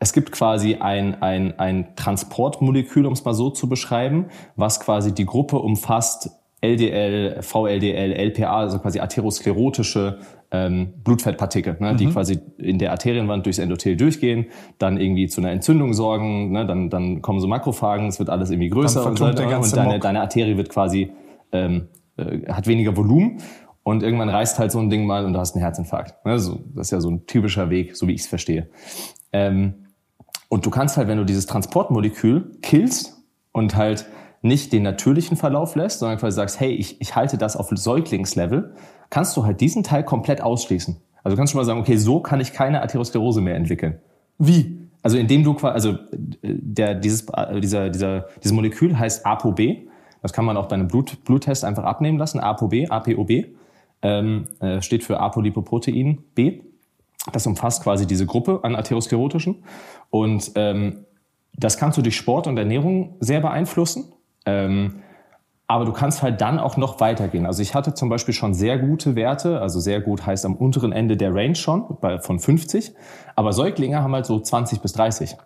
es 0.01 0.13
gibt 0.13 0.33
quasi 0.33 0.75
ein, 0.75 1.23
ein, 1.23 1.59
ein 1.59 1.97
Transportmolekül, 1.97 3.07
um 3.07 3.13
es 3.13 3.25
mal 3.25 3.33
so 3.33 3.51
zu 3.51 3.69
beschreiben, 3.69 4.27
was 4.57 4.81
quasi 4.81 5.15
die 5.15 5.25
Gruppe 5.25 5.59
umfasst, 5.59 6.31
LDL, 6.65 7.43
VLDL, 7.43 8.13
LPA, 8.13 8.57
also 8.57 8.79
quasi 8.79 9.01
atherosklerotische 9.01 10.19
ähm, 10.51 10.95
Blutfettpartikel, 11.03 11.77
ne, 11.81 11.93
mhm. 11.93 11.97
die 11.97 12.07
quasi 12.07 12.39
in 12.59 12.79
der 12.79 12.93
Arterienwand 12.93 13.45
durchs 13.45 13.59
Endothel 13.59 13.97
durchgehen, 13.97 14.47
dann 14.79 14.99
irgendwie 14.99 15.27
zu 15.27 15.41
einer 15.41 15.51
Entzündung 15.51 15.95
sorgen, 15.95 16.53
ne, 16.53 16.67
dann, 16.67 16.91
dann 16.91 17.23
kommen 17.23 17.41
so 17.41 17.47
Makrophagen, 17.47 18.07
es 18.09 18.19
wird 18.19 18.31
alles 18.31 18.51
irgendwie 18.51 18.71
größer 18.71 19.05
und, 19.07 19.19
so, 19.19 19.27
und 19.27 19.39
deine, 19.39 19.99
deine 19.99 20.21
Arterie 20.21 20.57
wird 20.57 20.69
quasi, 20.69 21.13
ähm, 21.53 21.89
äh, 22.17 22.51
hat 22.51 22.67
weniger 22.67 22.97
Volumen 22.97 23.39
und 23.83 24.03
irgendwann 24.03 24.29
reißt 24.29 24.59
halt 24.59 24.73
so 24.73 24.79
ein 24.79 24.91
Ding 24.91 25.07
mal 25.07 25.25
und 25.25 25.33
du 25.33 25.39
hast 25.39 25.55
einen 25.55 25.63
Herzinfarkt. 25.63 26.25
Ne, 26.25 26.39
so, 26.39 26.61
das 26.75 26.87
ist 26.87 26.91
ja 26.93 27.01
so 27.01 27.11
ein 27.11 27.27
typischer 27.27 27.69
Weg, 27.71 27.97
so 27.97 28.09
wie 28.09 28.13
ich 28.13 28.23
es 28.23 28.27
verstehe. 28.27 28.69
Ähm, 29.33 29.75
und 30.49 30.65
du 30.65 30.71
kannst 30.71 30.97
halt, 30.97 31.09
wenn 31.09 31.19
du 31.19 31.25
dieses 31.25 31.47
Transportmolekül 31.47 32.53
killst, 32.63 33.15
und 33.55 33.77
halt 33.77 34.07
nicht 34.45 34.73
den 34.73 34.83
natürlichen 34.83 35.37
Verlauf 35.37 35.75
lässt, 35.75 36.01
sondern 36.01 36.19
quasi 36.19 36.37
sagst, 36.37 36.61
hey, 36.61 36.73
ich, 36.73 37.01
ich 37.01 37.17
halte 37.17 37.39
das 37.39 37.57
auf 37.57 37.71
Säuglingslevel, 37.71 38.75
kannst 39.11 39.37
du 39.37 39.45
halt 39.45 39.61
diesen 39.61 39.83
Teil 39.83 40.05
komplett 40.05 40.41
ausschließen. 40.41 40.97
Also 41.23 41.35
du 41.35 41.39
kannst 41.39 41.53
schon 41.53 41.61
mal 41.61 41.65
sagen, 41.65 41.81
okay, 41.81 41.97
so 41.97 42.21
kann 42.21 42.41
ich 42.41 42.53
keine 42.53 42.83
Atherosklerose 42.83 43.41
mehr 43.41 43.57
entwickeln. 43.57 43.99
Wie? 44.39 44.79
Also 45.03 45.17
indem 45.17 45.45
du 45.45 45.55
quasi, 45.55 45.75
also 45.75 45.99
der, 46.43 46.95
dieses, 46.95 47.27
dieser, 47.63 47.91
dieser, 47.91 48.27
dieses 48.43 48.53
Molekül 48.53 48.99
heißt 48.99 49.25
ApoB. 49.25 49.61
Das 50.23 50.33
kann 50.33 50.45
man 50.45 50.57
auch 50.57 50.67
bei 50.67 50.75
einem 50.75 50.89
Blut, 50.89 51.25
Bluttest 51.25 51.65
einfach 51.65 51.85
abnehmen 51.85 52.19
lassen. 52.19 52.41
ApoB, 52.41 52.87
APOB, 52.89 53.31
ähm, 54.03 54.49
äh, 54.61 54.81
steht 54.81 55.05
für 55.05 55.21
Apolipoprotein 55.21 56.23
B. 56.35 56.61
Das 57.33 57.47
umfasst 57.47 57.83
quasi 57.83 58.07
diese 58.07 58.27
Gruppe 58.27 58.61
an 58.63 58.77
atherosklerotischen. 58.77 59.65
Und 60.11 60.53
ähm, 60.57 61.05
das 61.57 61.79
kannst 61.79 61.99
du 61.99 62.03
durch 62.03 62.17
Sport 62.17 62.47
und 62.47 62.59
Ernährung 62.59 63.17
sehr 63.21 63.41
beeinflussen. 63.41 64.13
Ähm, 64.47 65.03
aber 65.67 65.87
du 65.87 65.93
kannst 65.93 66.23
halt 66.23 66.41
dann 66.41 66.59
auch 66.59 66.77
noch 66.77 67.01
weitergehen. 67.01 67.47
Also 67.47 67.63
ich 67.63 67.75
hatte 67.75 67.95
zum 67.95 68.09
Beispiel 68.11 68.35
schon 68.35 68.53
sehr 68.53 68.79
gute 68.79 69.17
Werte, 69.17 69.61
also 69.61 69.81
sehr 69.81 70.01
gut 70.01 70.27
heißt 70.27 70.45
am 70.45 70.57
unteren 70.57 70.93
Ende 70.93 71.17
der 71.17 71.35
Range 71.35 71.55
schon, 71.55 71.85
bei, 72.01 72.19
von 72.19 72.39
50. 72.39 72.93
Aber 73.35 73.53
Säuglinge 73.53 74.03
haben 74.03 74.13
halt 74.13 74.27
so 74.27 74.39
20 74.39 74.81
bis 74.81 74.93
30. 74.93 75.37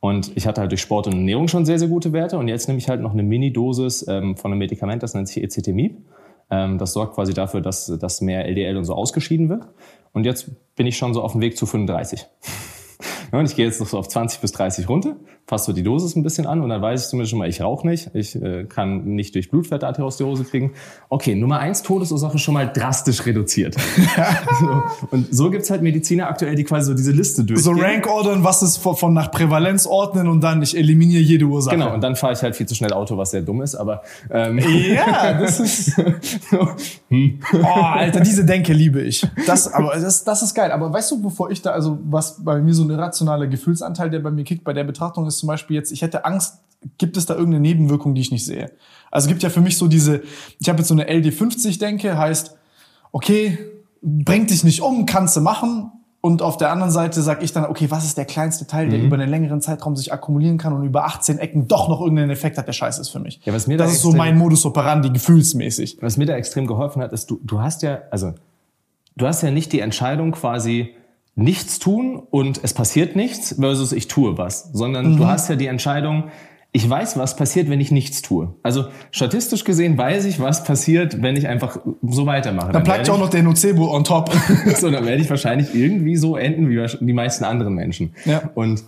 Und 0.00 0.36
ich 0.36 0.46
hatte 0.46 0.62
halt 0.62 0.72
durch 0.72 0.80
Sport 0.80 1.06
und 1.06 1.12
Ernährung 1.12 1.46
schon 1.46 1.66
sehr, 1.66 1.78
sehr 1.78 1.88
gute 1.88 2.12
Werte. 2.12 2.38
Und 2.38 2.48
jetzt 2.48 2.66
nehme 2.66 2.78
ich 2.78 2.88
halt 2.88 3.00
noch 3.00 3.12
eine 3.12 3.22
Mini-Dosis 3.22 4.08
ähm, 4.08 4.36
von 4.36 4.50
einem 4.50 4.58
Medikament, 4.58 5.02
das 5.02 5.14
nennt 5.14 5.28
sich 5.28 5.42
Ecetemib. 5.42 5.98
Ähm, 6.50 6.78
das 6.78 6.92
sorgt 6.92 7.14
quasi 7.14 7.32
dafür, 7.32 7.60
dass, 7.60 7.86
dass 7.86 8.20
mehr 8.20 8.46
LDL 8.46 8.76
und 8.76 8.84
so 8.84 8.94
ausgeschieden 8.94 9.48
wird. 9.48 9.68
Und 10.12 10.24
jetzt 10.24 10.50
bin 10.74 10.86
ich 10.86 10.96
schon 10.96 11.14
so 11.14 11.22
auf 11.22 11.32
dem 11.32 11.40
Weg 11.40 11.56
zu 11.56 11.66
35. 11.66 12.26
und 13.38 13.46
ich 13.46 13.56
gehe 13.56 13.66
jetzt 13.66 13.80
noch 13.80 13.88
so 13.88 13.98
auf 13.98 14.08
20 14.08 14.40
bis 14.40 14.52
30 14.52 14.88
runter 14.88 15.16
passt 15.50 15.64
so 15.64 15.72
die 15.72 15.82
Dosis 15.82 16.14
ein 16.14 16.22
bisschen 16.22 16.46
an 16.46 16.60
und 16.62 16.68
dann 16.70 16.80
weiß 16.80 17.02
ich 17.02 17.08
zumindest 17.08 17.30
schon 17.30 17.40
mal, 17.40 17.48
ich 17.48 17.60
rauche 17.60 17.86
nicht, 17.86 18.10
ich 18.14 18.40
äh, 18.40 18.64
kann 18.64 19.04
nicht 19.04 19.34
durch 19.34 19.50
Blutfett 19.50 19.82
Atherosklerose 19.82 20.44
kriegen. 20.44 20.72
Okay, 21.08 21.34
Nummer 21.34 21.58
eins 21.58 21.82
Todesursache 21.82 22.38
schon 22.38 22.54
mal 22.54 22.72
drastisch 22.72 23.26
reduziert. 23.26 23.74
so, 24.60 24.82
und 25.10 25.34
so 25.34 25.50
gibt's 25.50 25.68
halt 25.68 25.82
Mediziner 25.82 26.28
aktuell, 26.28 26.54
die 26.54 26.62
quasi 26.62 26.86
so 26.86 26.94
diese 26.94 27.10
Liste 27.10 27.42
durchgehen. 27.42 27.76
So 27.76 27.82
Rank 27.82 28.06
ordern, 28.06 28.44
was 28.44 28.62
ist 28.62 28.76
von, 28.76 28.94
von 28.94 29.12
nach 29.12 29.32
Prävalenz 29.32 29.86
ordnen 29.86 30.28
und 30.28 30.40
dann 30.40 30.62
ich 30.62 30.76
eliminiere 30.76 31.20
jede 31.20 31.46
Ursache. 31.46 31.74
Genau, 31.74 31.92
und 31.92 32.00
dann 32.00 32.14
fahre 32.14 32.32
ich 32.32 32.42
halt 32.42 32.54
viel 32.54 32.66
zu 32.66 32.76
schnell 32.76 32.92
Auto, 32.92 33.18
was 33.18 33.32
sehr 33.32 33.42
dumm 33.42 33.60
ist, 33.60 33.74
aber 33.74 34.02
ähm, 34.30 34.58
Ja, 34.58 35.32
das 35.34 35.58
ist... 35.58 35.96
hm. 37.08 37.40
Oh, 37.54 37.66
Alter, 37.66 38.20
diese 38.20 38.44
Denke 38.44 38.72
liebe 38.72 39.00
ich. 39.02 39.26
Das, 39.48 39.72
aber 39.72 39.94
das, 39.94 40.22
das 40.22 40.42
ist 40.42 40.54
geil. 40.54 40.70
Aber 40.70 40.92
weißt 40.92 41.10
du, 41.10 41.20
bevor 41.20 41.50
ich 41.50 41.60
da, 41.60 41.72
also 41.72 41.98
was 42.04 42.44
bei 42.44 42.60
mir 42.60 42.72
so 42.72 42.84
ein 42.84 42.90
irrationaler 43.20 43.46
Gefühlsanteil, 43.46 44.10
der 44.10 44.20
bei 44.20 44.30
mir 44.30 44.44
kickt, 44.44 44.64
bei 44.64 44.72
der 44.72 44.84
Betrachtung 44.84 45.26
ist 45.26 45.38
zum 45.38 45.46
Beispiel 45.46 45.76
jetzt, 45.76 45.92
ich 45.92 46.02
hätte 46.02 46.24
Angst, 46.24 46.58
gibt 46.98 47.16
es 47.16 47.26
da 47.26 47.34
irgendeine 47.34 47.60
Nebenwirkung, 47.60 48.14
die 48.14 48.20
ich 48.22 48.30
nicht 48.32 48.44
sehe? 48.46 48.70
Also 49.10 49.26
es 49.26 49.28
gibt 49.28 49.42
ja 49.42 49.50
für 49.50 49.60
mich 49.60 49.76
so 49.76 49.86
diese, 49.86 50.22
ich 50.58 50.68
habe 50.68 50.78
jetzt 50.78 50.88
so 50.88 50.94
eine 50.94 51.04
LD50-Denke, 51.10 52.16
heißt, 52.16 52.56
okay, 53.12 53.58
bringt 54.02 54.50
dich 54.50 54.64
nicht 54.64 54.80
um, 54.80 55.04
kannst 55.06 55.36
du 55.36 55.40
machen. 55.40 55.92
Und 56.22 56.42
auf 56.42 56.58
der 56.58 56.70
anderen 56.70 56.90
Seite 56.92 57.22
sage 57.22 57.44
ich 57.44 57.52
dann, 57.54 57.64
okay, 57.64 57.90
was 57.90 58.04
ist 58.04 58.18
der 58.18 58.26
kleinste 58.26 58.66
Teil, 58.66 58.90
der 58.90 58.98
Mhm. 58.98 59.06
über 59.06 59.16
einen 59.16 59.30
längeren 59.30 59.62
Zeitraum 59.62 59.96
sich 59.96 60.12
akkumulieren 60.12 60.58
kann 60.58 60.74
und 60.74 60.84
über 60.84 61.04
18 61.06 61.38
Ecken 61.38 61.66
doch 61.66 61.88
noch 61.88 62.00
irgendeinen 62.02 62.28
Effekt 62.30 62.58
hat, 62.58 62.66
der 62.66 62.74
scheiße 62.74 63.00
ist 63.00 63.08
für 63.08 63.20
mich. 63.20 63.40
Ja, 63.44 63.54
was 63.54 63.66
mir 63.66 63.78
das 63.78 63.88
da 63.88 63.92
ist 63.94 64.02
so 64.02 64.08
extrem- 64.10 64.18
mein 64.18 64.36
Modus 64.38 64.66
operandi, 64.66 65.08
gefühlsmäßig. 65.10 65.98
Was 66.02 66.18
mir 66.18 66.26
da 66.26 66.34
extrem 66.36 66.66
geholfen 66.66 67.00
hat, 67.00 67.12
ist, 67.14 67.30
du, 67.30 67.40
du 67.42 67.60
hast 67.62 67.82
ja, 67.82 68.00
also, 68.10 68.34
du 69.16 69.26
hast 69.26 69.42
ja 69.42 69.50
nicht 69.50 69.72
die 69.72 69.80
Entscheidung 69.80 70.32
quasi 70.32 70.94
nichts 71.34 71.78
tun 71.78 72.22
und 72.30 72.60
es 72.62 72.74
passiert 72.74 73.16
nichts 73.16 73.56
versus 73.58 73.92
ich 73.92 74.08
tue 74.08 74.36
was, 74.36 74.70
sondern 74.72 75.16
du 75.16 75.26
hast 75.26 75.48
ja 75.48 75.56
die 75.56 75.66
Entscheidung, 75.66 76.24
ich 76.72 76.88
weiß, 76.88 77.18
was 77.18 77.34
passiert, 77.34 77.68
wenn 77.68 77.80
ich 77.80 77.90
nichts 77.90 78.22
tue. 78.22 78.54
Also 78.62 78.86
statistisch 79.10 79.64
gesehen 79.64 79.98
weiß 79.98 80.24
ich, 80.26 80.38
was 80.38 80.62
passiert, 80.62 81.20
wenn 81.20 81.34
ich 81.36 81.48
einfach 81.48 81.78
so 82.02 82.26
weitermache. 82.26 82.70
Dann 82.70 82.84
bleibt 82.84 83.08
ja 83.08 83.14
auch 83.14 83.18
noch 83.18 83.30
der 83.30 83.42
Nocebo 83.42 83.92
on 83.92 84.04
top. 84.04 84.30
so, 84.76 84.90
dann 84.90 85.04
werde 85.04 85.20
ich 85.20 85.28
wahrscheinlich 85.28 85.74
irgendwie 85.74 86.16
so 86.16 86.36
enden 86.36 86.68
wie 86.68 86.86
die 87.00 87.12
meisten 87.12 87.44
anderen 87.44 87.74
Menschen. 87.74 88.14
Ja. 88.24 88.50
Und 88.54 88.84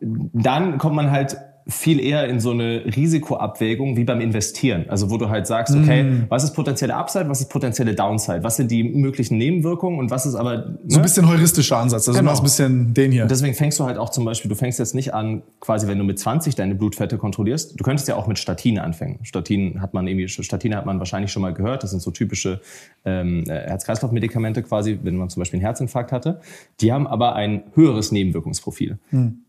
dann 0.00 0.78
kommt 0.78 0.96
man 0.96 1.12
halt 1.12 1.36
viel 1.68 2.00
eher 2.00 2.26
in 2.28 2.40
so 2.40 2.50
eine 2.52 2.82
Risikoabwägung 2.96 3.96
wie 3.96 4.04
beim 4.04 4.20
Investieren. 4.20 4.86
Also 4.88 5.10
wo 5.10 5.18
du 5.18 5.28
halt 5.28 5.46
sagst, 5.46 5.74
okay, 5.76 6.02
Mm. 6.02 6.24
was 6.28 6.44
ist 6.44 6.52
potenzielle 6.54 6.94
Upside, 6.94 7.28
was 7.28 7.40
ist 7.40 7.48
potenzielle 7.50 7.94
Downside, 7.94 8.42
was 8.42 8.56
sind 8.56 8.70
die 8.70 8.82
möglichen 8.82 9.36
Nebenwirkungen 9.36 9.98
und 9.98 10.10
was 10.10 10.24
ist 10.24 10.34
aber... 10.34 10.56
So 10.86 10.96
ein 10.96 10.96
ne? 10.96 11.02
bisschen 11.02 11.28
heuristischer 11.28 11.76
Ansatz. 11.76 12.08
Also 12.08 12.18
Genau. 12.20 12.30
du 12.30 12.42
machst 12.42 12.42
ein 12.42 12.44
bisschen 12.44 12.94
den 12.94 13.12
hier. 13.12 13.22
Und 13.22 13.30
deswegen 13.30 13.54
fängst 13.54 13.78
du 13.78 13.84
halt 13.84 13.98
auch 13.98 14.08
zum 14.08 14.24
Beispiel, 14.24 14.48
du 14.48 14.54
fängst 14.54 14.78
jetzt 14.78 14.94
nicht 14.94 15.12
an, 15.12 15.42
quasi 15.60 15.86
wenn 15.88 15.98
du 15.98 16.04
mit 16.04 16.18
20 16.18 16.54
deine 16.54 16.74
Blutfette 16.74 17.18
kontrollierst, 17.18 17.78
du 17.78 17.84
könntest 17.84 18.08
ja 18.08 18.16
auch 18.16 18.26
mit 18.26 18.38
Statine 18.38 18.82
anfangen. 18.82 19.18
Statine 19.22 19.80
hat 19.82 19.92
man 19.92 20.06
irgendwie, 20.06 20.28
Statine 20.28 20.76
hat 20.76 20.86
man 20.86 20.98
wahrscheinlich 20.98 21.30
schon 21.32 21.42
mal 21.42 21.52
gehört, 21.52 21.82
das 21.82 21.90
sind 21.90 22.00
so 22.00 22.10
typische 22.10 22.60
ähm, 23.04 23.44
äh, 23.46 23.52
Herz-Kreislauf-Medikamente 23.68 24.62
quasi, 24.62 24.98
wenn 25.02 25.16
man 25.16 25.28
zum 25.28 25.40
Beispiel 25.42 25.58
einen 25.58 25.66
Herzinfarkt 25.66 26.12
hatte. 26.12 26.40
Die 26.80 26.92
haben 26.92 27.06
aber 27.06 27.34
ein 27.34 27.64
höheres 27.74 28.10
Nebenwirkungsprofil. 28.12 28.98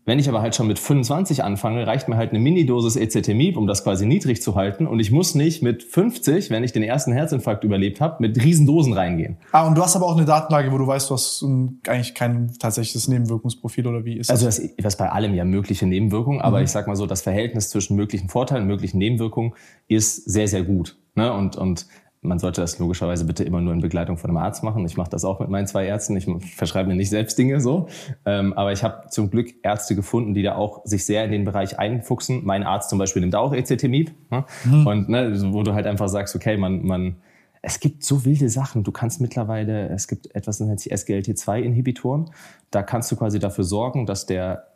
Wenn 0.04 0.18
ich 0.18 0.28
aber 0.28 0.42
halt 0.42 0.54
schon 0.54 0.66
mit 0.66 0.78
25 0.78 1.44
anfange, 1.44 1.86
reicht 1.86 2.08
mir 2.10 2.16
halt 2.16 2.30
eine 2.30 2.38
Minidosis 2.38 2.96
Ecetemib, 2.96 3.56
um 3.56 3.66
das 3.66 3.82
quasi 3.82 4.06
niedrig 4.06 4.42
zu 4.42 4.54
halten 4.54 4.86
und 4.86 5.00
ich 5.00 5.10
muss 5.10 5.34
nicht 5.34 5.62
mit 5.62 5.82
50, 5.82 6.50
wenn 6.50 6.62
ich 6.62 6.72
den 6.72 6.82
ersten 6.82 7.12
Herzinfarkt 7.12 7.64
überlebt 7.64 8.00
habe, 8.00 8.16
mit 8.20 8.42
Riesendosen 8.42 8.92
reingehen. 8.92 9.38
Ah, 9.52 9.66
und 9.66 9.76
du 9.76 9.82
hast 9.82 9.96
aber 9.96 10.06
auch 10.06 10.16
eine 10.16 10.26
Datenlage, 10.26 10.70
wo 10.72 10.78
du 10.78 10.86
weißt, 10.86 11.10
du 11.10 11.14
hast 11.14 11.44
eigentlich 11.88 12.14
kein 12.14 12.52
tatsächliches 12.58 13.08
Nebenwirkungsprofil 13.08 13.86
oder 13.86 14.04
wie 14.04 14.18
ist 14.18 14.30
Also 14.30 14.46
das? 14.46 14.60
das, 14.60 14.70
das 14.76 14.96
bei 14.96 15.08
allem 15.08 15.34
ja 15.34 15.44
mögliche 15.44 15.86
Nebenwirkungen, 15.86 16.40
aber 16.40 16.62
ich 16.62 16.70
sag 16.70 16.86
mal 16.86 16.96
so, 16.96 17.06
das 17.06 17.22
Verhältnis 17.22 17.70
zwischen 17.70 17.96
möglichen 17.96 18.28
Vorteilen 18.28 18.62
und 18.62 18.68
möglichen 18.68 18.98
Nebenwirkungen 18.98 19.54
ist 19.88 20.30
sehr, 20.30 20.48
sehr 20.48 20.62
gut. 20.62 20.98
Ne? 21.14 21.32
Und, 21.32 21.56
und 21.56 21.86
man 22.22 22.38
sollte 22.38 22.60
das 22.60 22.78
logischerweise 22.78 23.24
bitte 23.24 23.44
immer 23.44 23.62
nur 23.62 23.72
in 23.72 23.80
Begleitung 23.80 24.18
von 24.18 24.28
einem 24.28 24.36
Arzt 24.36 24.62
machen. 24.62 24.84
Ich 24.84 24.96
mache 24.96 25.08
das 25.08 25.24
auch 25.24 25.40
mit 25.40 25.48
meinen 25.48 25.66
zwei 25.66 25.86
Ärzten. 25.86 26.16
Ich 26.16 26.26
verschreibe 26.54 26.90
mir 26.90 26.94
nicht 26.94 27.08
selbst 27.08 27.38
Dinge 27.38 27.60
so. 27.60 27.88
Ähm, 28.26 28.52
aber 28.52 28.72
ich 28.72 28.84
habe 28.84 29.08
zum 29.08 29.30
Glück 29.30 29.48
Ärzte 29.62 29.94
gefunden, 29.94 30.34
die 30.34 30.42
da 30.42 30.54
auch 30.54 30.84
sich 30.84 31.06
sehr 31.06 31.24
in 31.24 31.30
den 31.30 31.44
Bereich 31.46 31.78
einfuchsen. 31.78 32.44
Mein 32.44 32.62
Arzt 32.62 32.90
zum 32.90 32.98
Beispiel 32.98 33.20
nimmt 33.20 33.34
auch 33.34 33.54
Ecetemib. 33.54 34.12
Ne? 34.30 34.44
Und 34.84 35.08
ne, 35.08 35.34
wo 35.52 35.62
du 35.62 35.72
halt 35.72 35.86
einfach 35.86 36.08
sagst, 36.08 36.36
okay, 36.36 36.58
man, 36.58 36.84
man, 36.84 37.16
es 37.62 37.80
gibt 37.80 38.04
so 38.04 38.26
wilde 38.26 38.50
Sachen. 38.50 38.84
Du 38.84 38.92
kannst 38.92 39.22
mittlerweile, 39.22 39.88
es 39.88 40.06
gibt 40.06 40.34
etwas, 40.34 40.58
das 40.58 40.66
nennt 40.66 40.80
sich 40.80 40.92
SGLT2-Inhibitoren. 40.92 42.30
Da 42.70 42.82
kannst 42.82 43.10
du 43.10 43.16
quasi 43.16 43.38
dafür 43.38 43.64
sorgen, 43.64 44.04
dass 44.04 44.26
der, 44.26 44.66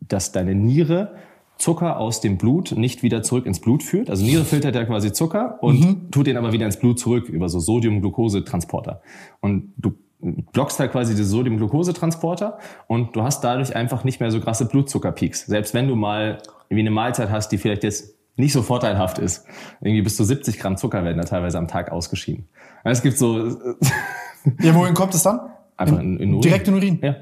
dass 0.00 0.32
deine 0.32 0.56
Niere 0.56 1.14
Zucker 1.58 1.98
aus 1.98 2.20
dem 2.20 2.38
Blut 2.38 2.72
nicht 2.72 3.02
wieder 3.02 3.22
zurück 3.22 3.44
ins 3.44 3.60
Blut 3.60 3.82
führt. 3.82 4.10
Also 4.10 4.24
Niere 4.24 4.44
filtert 4.44 4.74
ja 4.74 4.84
quasi 4.84 5.12
Zucker 5.12 5.58
und 5.60 6.12
tut 6.12 6.26
den 6.26 6.36
aber 6.36 6.52
wieder 6.52 6.66
ins 6.66 6.78
Blut 6.78 6.98
zurück 6.98 7.28
über 7.28 7.48
so 7.48 7.58
Sodium-Glucose-Transporter. 7.58 9.02
Und 9.40 9.72
du 9.76 9.94
blockst 10.52 10.78
halt 10.78 10.92
quasi 10.92 11.14
diese 11.14 11.28
Sodium-Glucose-Transporter 11.28 12.58
und 12.86 13.14
du 13.14 13.22
hast 13.22 13.42
dadurch 13.42 13.74
einfach 13.74 14.04
nicht 14.04 14.20
mehr 14.20 14.30
so 14.30 14.40
krasse 14.40 14.66
Blutzuckerpeaks. 14.66 15.46
Selbst 15.46 15.74
wenn 15.74 15.88
du 15.88 15.96
mal 15.96 16.38
irgendwie 16.68 16.82
eine 16.82 16.90
Mahlzeit 16.90 17.30
hast, 17.30 17.50
die 17.50 17.58
vielleicht 17.58 17.82
jetzt 17.84 18.14
nicht 18.36 18.52
so 18.52 18.62
vorteilhaft 18.62 19.18
ist. 19.18 19.46
Irgendwie 19.80 20.02
bis 20.02 20.16
zu 20.16 20.22
70 20.22 20.58
Gramm 20.60 20.76
Zucker 20.76 21.04
werden 21.04 21.18
da 21.18 21.24
teilweise 21.24 21.58
am 21.58 21.66
Tag 21.66 21.90
ausgeschieden. 21.90 22.48
Also 22.84 22.98
Es 22.98 23.02
gibt 23.02 23.18
so 23.18 23.56
Ja, 24.60 24.74
wohin 24.74 24.94
kommt 24.94 25.14
es 25.14 25.22
dann? 25.22 25.40
Einfach 25.78 26.00
in, 26.00 26.18
in 26.18 26.30
Urin. 26.30 26.40
Direkt 26.42 26.68
in 26.68 26.74
Urin. 26.74 26.98
Ja, 27.00 27.16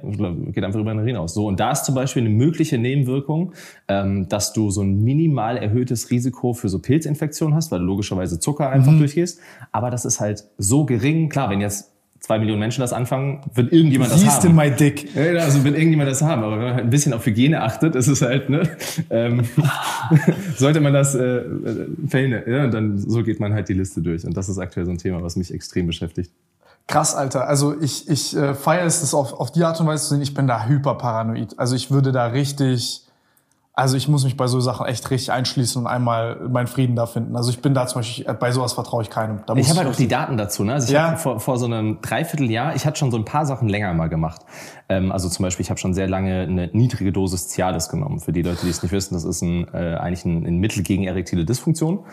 geht 0.52 0.64
einfach 0.64 0.80
über 0.80 0.92
den 0.92 1.00
Urin 1.00 1.16
aus. 1.16 1.34
So, 1.34 1.46
und 1.46 1.60
da 1.60 1.70
ist 1.72 1.84
zum 1.84 1.94
Beispiel 1.94 2.22
eine 2.22 2.30
mögliche 2.30 2.78
Nebenwirkung, 2.78 3.52
ähm, 3.86 4.28
dass 4.28 4.52
du 4.52 4.70
so 4.70 4.82
ein 4.82 5.04
minimal 5.04 5.56
erhöhtes 5.58 6.10
Risiko 6.10 6.52
für 6.54 6.68
so 6.68 6.78
Pilzinfektionen 6.80 7.54
hast, 7.54 7.70
weil 7.70 7.78
du 7.80 7.84
logischerweise 7.84 8.40
Zucker 8.40 8.70
einfach 8.70 8.92
Mhm. 8.92 8.98
durchgehst. 8.98 9.40
Aber 9.72 9.90
das 9.90 10.04
ist 10.04 10.20
halt 10.20 10.44
so 10.58 10.84
gering. 10.86 11.28
Klar, 11.28 11.50
wenn 11.50 11.60
jetzt 11.60 11.92
zwei 12.18 12.38
Millionen 12.40 12.58
Menschen 12.60 12.80
das 12.80 12.92
anfangen, 12.92 13.42
wird 13.54 13.72
irgendjemand 13.72 14.10
das 14.10 14.20
Siehst 14.20 14.42
haben. 14.42 14.50
in 14.50 14.56
my 14.56 14.70
dick. 14.70 15.14
Ja, 15.14 15.42
also 15.44 15.62
wird 15.62 15.76
irgendjemand 15.76 16.10
das 16.10 16.22
haben, 16.22 16.42
aber 16.42 16.56
wenn 16.56 16.64
man 16.64 16.74
halt 16.74 16.84
ein 16.84 16.90
bisschen 16.90 17.12
auf 17.12 17.24
Hygiene 17.24 17.62
achtet, 17.62 17.94
ist 17.94 18.08
es 18.08 18.20
halt, 18.22 18.48
ne, 18.50 18.62
ähm, 19.10 19.42
sollte 20.56 20.80
man 20.80 20.92
das 20.92 21.14
äh, 21.14 21.20
äh, 21.20 21.86
verhindern. 22.08 22.42
Ja, 22.46 22.64
und 22.64 22.74
dann 22.74 22.98
so 22.98 23.22
geht 23.22 23.38
man 23.38 23.52
halt 23.54 23.68
die 23.68 23.74
Liste 23.74 24.00
durch. 24.02 24.24
Und 24.24 24.36
das 24.36 24.48
ist 24.48 24.58
aktuell 24.58 24.86
so 24.86 24.92
ein 24.92 24.98
Thema, 24.98 25.22
was 25.22 25.36
mich 25.36 25.52
extrem 25.52 25.86
beschäftigt. 25.86 26.30
Krass, 26.88 27.14
Alter. 27.16 27.48
Also 27.48 27.78
ich, 27.80 28.08
ich 28.08 28.36
äh, 28.36 28.54
feiere 28.54 28.86
es, 28.86 29.00
das 29.00 29.12
auf, 29.12 29.32
auf 29.32 29.50
die 29.50 29.64
Art 29.64 29.80
und 29.80 29.86
Weise 29.88 30.04
zu 30.04 30.10
sehen. 30.10 30.22
Ich 30.22 30.34
bin 30.34 30.46
da 30.46 30.66
hyperparanoid. 30.66 31.58
Also 31.58 31.74
ich 31.74 31.90
würde 31.90 32.12
da 32.12 32.26
richtig, 32.26 33.02
also 33.72 33.96
ich 33.96 34.06
muss 34.06 34.22
mich 34.24 34.36
bei 34.36 34.46
so 34.46 34.60
Sachen 34.60 34.86
echt 34.86 35.10
richtig 35.10 35.32
einschließen 35.32 35.82
und 35.82 35.88
einmal 35.88 36.36
meinen 36.48 36.68
Frieden 36.68 36.94
da 36.94 37.06
finden. 37.06 37.34
Also 37.34 37.50
ich 37.50 37.60
bin 37.60 37.74
da 37.74 37.88
zum 37.88 37.98
Beispiel, 37.98 38.24
bei 38.34 38.52
sowas 38.52 38.72
vertraue 38.72 39.02
ich 39.02 39.10
keinem. 39.10 39.40
Da 39.46 39.54
Ich 39.56 39.68
habe 39.68 39.80
halt 39.80 39.88
auch 39.88 39.96
die 39.96 40.06
Daten 40.06 40.36
dazu. 40.36 40.62
Ne? 40.62 40.74
Also 40.74 40.86
ich 40.86 40.92
Ja. 40.92 41.10
hab 41.10 41.20
vor, 41.20 41.40
vor 41.40 41.58
so 41.58 41.66
einem 41.66 42.00
Dreivierteljahr, 42.02 42.76
ich 42.76 42.86
hatte 42.86 42.98
schon 43.00 43.10
so 43.10 43.16
ein 43.16 43.24
paar 43.24 43.46
Sachen 43.46 43.68
länger 43.68 43.92
mal 43.92 44.08
gemacht. 44.08 44.42
Ähm, 44.88 45.10
also 45.10 45.28
zum 45.28 45.42
Beispiel, 45.42 45.64
ich 45.64 45.70
habe 45.70 45.80
schon 45.80 45.92
sehr 45.92 46.06
lange 46.08 46.42
eine 46.42 46.68
niedrige 46.72 47.12
Dosis 47.12 47.48
Cialis 47.48 47.88
genommen. 47.88 48.20
Für 48.20 48.32
die 48.32 48.42
Leute, 48.42 48.60
die 48.62 48.70
es 48.70 48.80
nicht 48.84 48.92
wissen, 48.92 49.14
das 49.14 49.24
ist 49.24 49.42
ein, 49.42 49.66
äh, 49.74 49.96
eigentlich 49.96 50.24
ein, 50.24 50.46
ein 50.46 50.58
Mittel 50.58 50.84
gegen 50.84 51.02
erektile 51.02 51.44
Dysfunktion. 51.44 52.04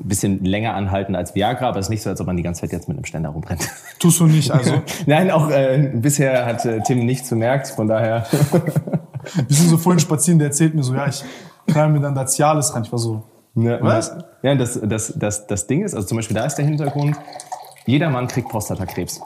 Ein 0.00 0.08
bisschen 0.08 0.44
länger 0.44 0.74
anhalten 0.74 1.14
als 1.16 1.34
Viagra, 1.34 1.68
aber 1.68 1.78
es 1.78 1.86
ist 1.86 1.90
nicht 1.90 2.02
so, 2.02 2.10
als 2.10 2.20
ob 2.20 2.26
man 2.26 2.36
die 2.36 2.42
ganze 2.42 2.62
Zeit 2.62 2.72
jetzt 2.72 2.88
mit 2.88 2.96
einem 2.96 3.04
Ständer 3.04 3.30
rumrennt. 3.30 3.68
Tust 3.98 4.20
du 4.20 4.26
nicht, 4.26 4.50
also. 4.50 4.82
Nein, 5.06 5.30
auch 5.30 5.48
äh, 5.50 5.90
bisher 5.94 6.44
hat 6.44 6.64
äh, 6.64 6.80
Tim 6.82 7.06
nichts 7.06 7.30
bemerkt, 7.30 7.68
von 7.68 7.88
daher. 7.88 8.26
Wir 9.48 9.56
sind 9.56 9.68
so 9.70 9.76
vorhin 9.78 9.98
spazieren, 10.00 10.38
der 10.38 10.48
erzählt 10.48 10.74
mir 10.74 10.82
so, 10.82 10.94
ja, 10.94 11.06
ich 11.08 11.24
knall 11.66 11.88
mir 11.90 12.00
dann 12.00 12.14
da 12.14 12.26
Cialis 12.26 12.74
rein. 12.74 12.82
Ich 12.84 12.92
war 12.92 12.98
so, 12.98 13.22
Ne, 13.54 13.78
Was? 13.80 14.14
ne- 14.14 14.24
Ja, 14.42 14.54
das, 14.54 14.78
das, 14.82 15.14
das, 15.16 15.46
das 15.46 15.66
Ding 15.66 15.82
ist, 15.82 15.94
also 15.94 16.06
zum 16.06 16.16
Beispiel 16.18 16.36
da 16.36 16.44
ist 16.44 16.56
der 16.56 16.64
Hintergrund, 16.66 17.16
jeder 17.86 18.10
Mann 18.10 18.28
kriegt 18.28 18.48
Prostatakrebs. 18.50 19.20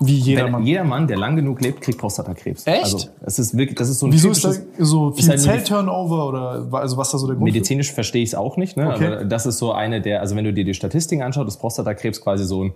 Wie 0.00 0.16
jeder. 0.16 0.58
Jeder 0.60 0.84
Mann, 0.84 1.06
der 1.06 1.16
lang 1.16 1.36
genug 1.36 1.60
lebt, 1.60 1.80
kriegt 1.80 1.98
Prostatakrebs. 1.98 2.66
Echt? 2.66 2.84
Also, 2.84 3.08
das 3.20 3.38
ist 3.38 3.56
wirklich, 3.56 3.78
das 3.78 3.88
ist 3.88 3.98
so 3.98 4.06
ein 4.06 4.12
Wieso 4.12 4.30
ist 4.30 4.44
da 4.44 4.52
so 4.78 5.12
viel 5.12 5.28
halt 5.28 5.40
Zellturnover 5.40 6.26
oder 6.26 6.66
also 6.72 6.96
was 6.96 7.10
da 7.10 7.18
so 7.18 7.26
der 7.26 7.36
Grund 7.36 7.48
für? 7.48 7.54
Medizinisch 7.54 7.92
verstehe 7.92 8.22
ich 8.22 8.30
es 8.30 8.34
auch 8.34 8.56
nicht, 8.56 8.76
ne? 8.76 8.92
Okay. 8.94 9.06
aber 9.06 9.24
das 9.24 9.46
ist 9.46 9.58
so 9.58 9.72
eine 9.72 10.00
der, 10.00 10.20
also 10.20 10.36
wenn 10.36 10.44
du 10.44 10.52
dir 10.52 10.64
die 10.64 10.74
Statistiken 10.74 11.22
anschaust, 11.22 11.48
ist 11.48 11.58
Prostatakrebs 11.58 12.20
quasi 12.20 12.44
so 12.44 12.64
ein, 12.64 12.72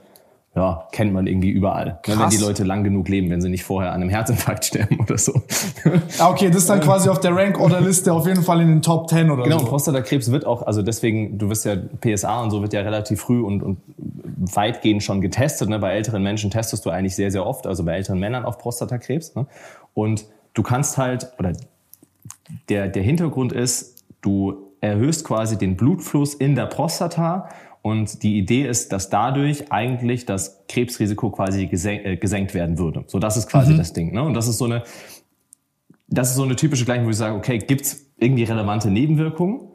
ja, 0.57 0.89
kennt 0.91 1.13
man 1.13 1.27
irgendwie 1.27 1.51
überall. 1.51 1.85
Ne? 1.85 1.99
Wenn 2.07 2.17
Krass. 2.17 2.35
die 2.35 2.43
Leute 2.43 2.65
lang 2.65 2.83
genug 2.83 3.09
leben, 3.09 3.29
wenn 3.29 3.43
sie 3.43 3.51
nicht 3.51 3.63
vorher 3.63 3.93
an 3.93 4.01
einem 4.01 4.09
Herzinfarkt 4.09 4.65
sterben 4.65 4.99
oder 4.99 5.19
so. 5.19 5.43
Ah, 6.19 6.31
okay, 6.31 6.49
das 6.49 6.59
ist 6.63 6.71
dann 6.71 6.81
quasi 6.81 7.11
auf 7.11 7.21
der 7.21 7.37
Rank-Order-Liste 7.37 8.11
auf 8.11 8.27
jeden 8.27 8.43
Fall 8.43 8.63
in 8.63 8.69
den 8.69 8.83
Top 8.83 9.11
10 9.11 9.31
oder 9.31 9.45
Genau, 9.45 9.59
so. 9.59 9.67
Prostatakrebs 9.67 10.31
wird 10.31 10.47
auch, 10.47 10.67
also 10.67 10.81
deswegen, 10.81 11.37
du 11.37 11.51
wirst 11.51 11.67
ja 11.67 11.77
PSA 11.77 12.43
und 12.43 12.51
so 12.51 12.63
wird 12.63 12.73
ja 12.73 12.81
relativ 12.81 13.21
früh 13.21 13.43
und, 13.43 13.63
und 13.63 13.79
weitgehend 14.55 15.03
schon 15.03 15.21
getestet. 15.21 15.69
Ne? 15.69 15.79
Bei 15.79 15.93
älteren 15.93 16.23
Menschen 16.23 16.51
testest 16.51 16.87
du 16.87 16.91
eigentlich 16.91 17.15
sehr, 17.15 17.31
sehr 17.31 17.45
oft, 17.45 17.67
also 17.67 17.85
bei 17.85 17.93
älteren 17.93 18.19
Männern 18.19 18.47
auf 18.47 18.57
Prostatakrebs. 18.57 19.35
Ne? 19.35 19.47
Und 19.93 20.25
du 20.55 20.63
kannst 20.63 20.97
halt, 20.97 21.33
oder 21.39 21.53
der, 22.71 22.89
der 22.89 23.03
Hintergrund 23.03 23.53
ist, 23.53 24.05
du 24.23 24.55
erhöhst 24.81 25.25
quasi 25.25 25.59
den 25.59 25.77
Blutfluss 25.77 26.33
in 26.33 26.55
der 26.55 26.67
Prostata 26.67 27.51
und 27.87 28.25
die 28.25 28.37
Idee 28.37 28.67
ist, 28.67 28.91
dass 28.91 29.11
dadurch 29.11 29.71
eigentlich 29.71 30.27
das 30.27 30.65
Krebsrisiko 30.67 31.31
quasi 31.31 31.67
gesenkt, 31.67 32.05
äh, 32.05 32.17
gesenkt 32.17 32.53
werden 32.53 32.79
würde. 32.79 33.05
So, 33.07 33.21
das 33.21 33.37
ist 33.37 33.49
quasi 33.49 33.77
das 33.77 33.93
Ding. 33.93 34.13
Ne? 34.13 34.25
Und 34.25 34.35
das 34.35 34.49
ist 34.49 34.59
so 34.59 34.65
eine, 34.65 34.83
das 36.09 36.31
ist 36.31 36.35
so 36.35 36.43
eine 36.43 36.57
typische 36.57 36.85
Gleichung, 36.85 37.07
wo 37.07 37.11
ich 37.11 37.17
sage, 37.17 37.37
okay, 37.37 37.59
gibt's 37.59 38.11
irgendwie 38.19 38.43
relevante 38.43 38.91
Nebenwirkungen? 38.91 39.69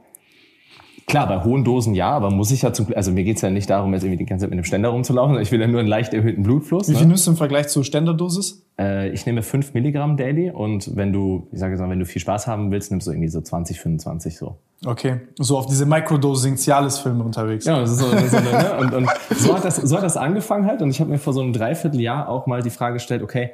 Klar, 1.08 1.28
bei 1.28 1.44
hohen 1.44 1.64
Dosen 1.64 1.94
ja, 1.94 2.10
aber 2.10 2.32
muss 2.32 2.52
ich 2.52 2.62
ja 2.62 2.74
zum, 2.74 2.88
also 2.96 3.12
mir 3.12 3.24
geht's 3.24 3.42
ja 3.42 3.50
nicht 3.50 3.70
darum, 3.70 3.94
jetzt 3.94 4.04
irgendwie 4.04 4.18
die 4.18 4.26
ganze 4.26 4.44
Zeit 4.44 4.50
mit 4.50 4.58
einem 4.58 4.64
Ständer 4.64 4.90
rumzulaufen, 4.90 5.32
sondern 5.32 5.44
ich 5.44 5.52
will 5.52 5.60
ja 5.60 5.68
nur 5.68 5.80
einen 5.80 5.90
leicht 5.90 6.14
erhöhten 6.14 6.44
Blutfluss. 6.44 6.88
Wie 6.88 6.94
ne? 6.94 7.00
viel 7.00 7.08
nimmst 7.08 7.28
du 7.28 7.32
im 7.32 7.38
Vergleich 7.38 7.68
zur 7.68 7.84
Ständerdosis? 7.84 8.66
Äh, 8.80 9.10
ich 9.10 9.26
nehme 9.26 9.42
5 9.42 9.74
Milligramm 9.74 10.18
daily 10.18 10.52
und 10.52 10.96
wenn 10.96 11.12
du, 11.12 11.48
ich 11.52 11.60
sage 11.60 11.74
jetzt 11.74 11.82
mal, 11.82 11.90
wenn 11.90 12.00
du 12.00 12.06
viel 12.06 12.22
Spaß 12.22 12.48
haben 12.48 12.72
willst, 12.72 12.92
nimmst 12.92 13.08
du 13.08 13.12
irgendwie 13.12 13.30
so 13.30 13.42
20, 13.42 13.80
25 13.80 14.38
so. 14.38 14.58
Okay, 14.84 15.20
so 15.38 15.58
auf 15.58 15.68
diese 15.68 15.86
Microdosing 15.86 16.58
Cialis-Filme 16.58 17.24
unterwegs. 17.24 17.66
Ja, 17.66 17.80
das 17.80 17.92
ist 17.92 18.00
so, 18.00 18.08
so 18.08 18.38
eine, 18.38 18.52
ne? 18.52 18.78
und, 18.80 18.94
und 18.94 19.10
so, 19.36 19.56
hat 19.56 19.64
das, 19.64 19.76
so 19.76 19.96
hat 19.96 20.04
das 20.04 20.18
angefangen 20.18 20.66
halt 20.66 20.82
und 20.82 20.90
ich 20.90 21.00
habe 21.00 21.12
mir 21.12 21.20
vor 21.20 21.34
so 21.34 21.42
einem 21.42 21.54
Dreivierteljahr 21.54 22.28
auch 22.28 22.48
mal 22.48 22.64
die 22.64 22.72
Frage 22.72 22.94
gestellt, 22.94 23.22
okay, 23.22 23.52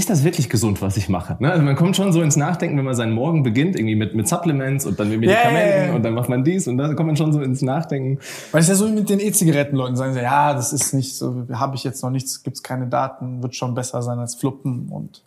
ist 0.00 0.10
das 0.10 0.24
wirklich 0.24 0.48
gesund, 0.48 0.82
was 0.82 0.96
ich 0.96 1.08
mache? 1.08 1.36
Ne? 1.38 1.50
Also 1.52 1.62
man 1.62 1.76
kommt 1.76 1.94
schon 1.94 2.12
so 2.12 2.22
ins 2.22 2.34
Nachdenken, 2.36 2.76
wenn 2.76 2.84
man 2.84 2.94
seinen 2.94 3.12
Morgen 3.12 3.42
beginnt, 3.42 3.76
irgendwie 3.76 3.94
mit, 3.94 4.14
mit 4.14 4.26
Supplements 4.26 4.86
und 4.86 4.98
dann 4.98 5.10
mit 5.10 5.22
Ja, 5.22 5.30
ja, 5.30 5.36
Medikamenten 5.50 5.88
ja. 5.88 5.94
und 5.94 6.02
dann 6.02 6.14
macht 6.14 6.28
man 6.28 6.42
dies 6.42 6.66
und 6.66 6.78
dann 6.78 6.96
kommt 6.96 7.06
man 7.06 7.16
schon 7.16 7.32
so 7.32 7.40
ins 7.40 7.62
Nachdenken. 7.62 8.18
Weil 8.50 8.62
es 8.62 8.68
ja 8.68 8.74
so 8.74 8.88
wie 8.88 8.92
mit 8.92 9.08
den 9.08 9.20
E-Zigaretten-Leuten 9.20 9.96
sagen 9.96 10.14
sie, 10.14 10.20
ja, 10.22 10.54
das 10.54 10.72
ist 10.72 10.94
nicht 10.94 11.14
so, 11.14 11.46
habe 11.52 11.76
ich 11.76 11.84
jetzt 11.84 12.02
noch 12.02 12.10
nichts, 12.10 12.42
gibt's 12.42 12.62
keine 12.62 12.86
Daten, 12.86 13.42
wird 13.42 13.54
schon 13.54 13.74
besser 13.74 14.02
sein 14.02 14.18
als 14.18 14.34
Fluppen 14.34 14.88
und 14.88 15.22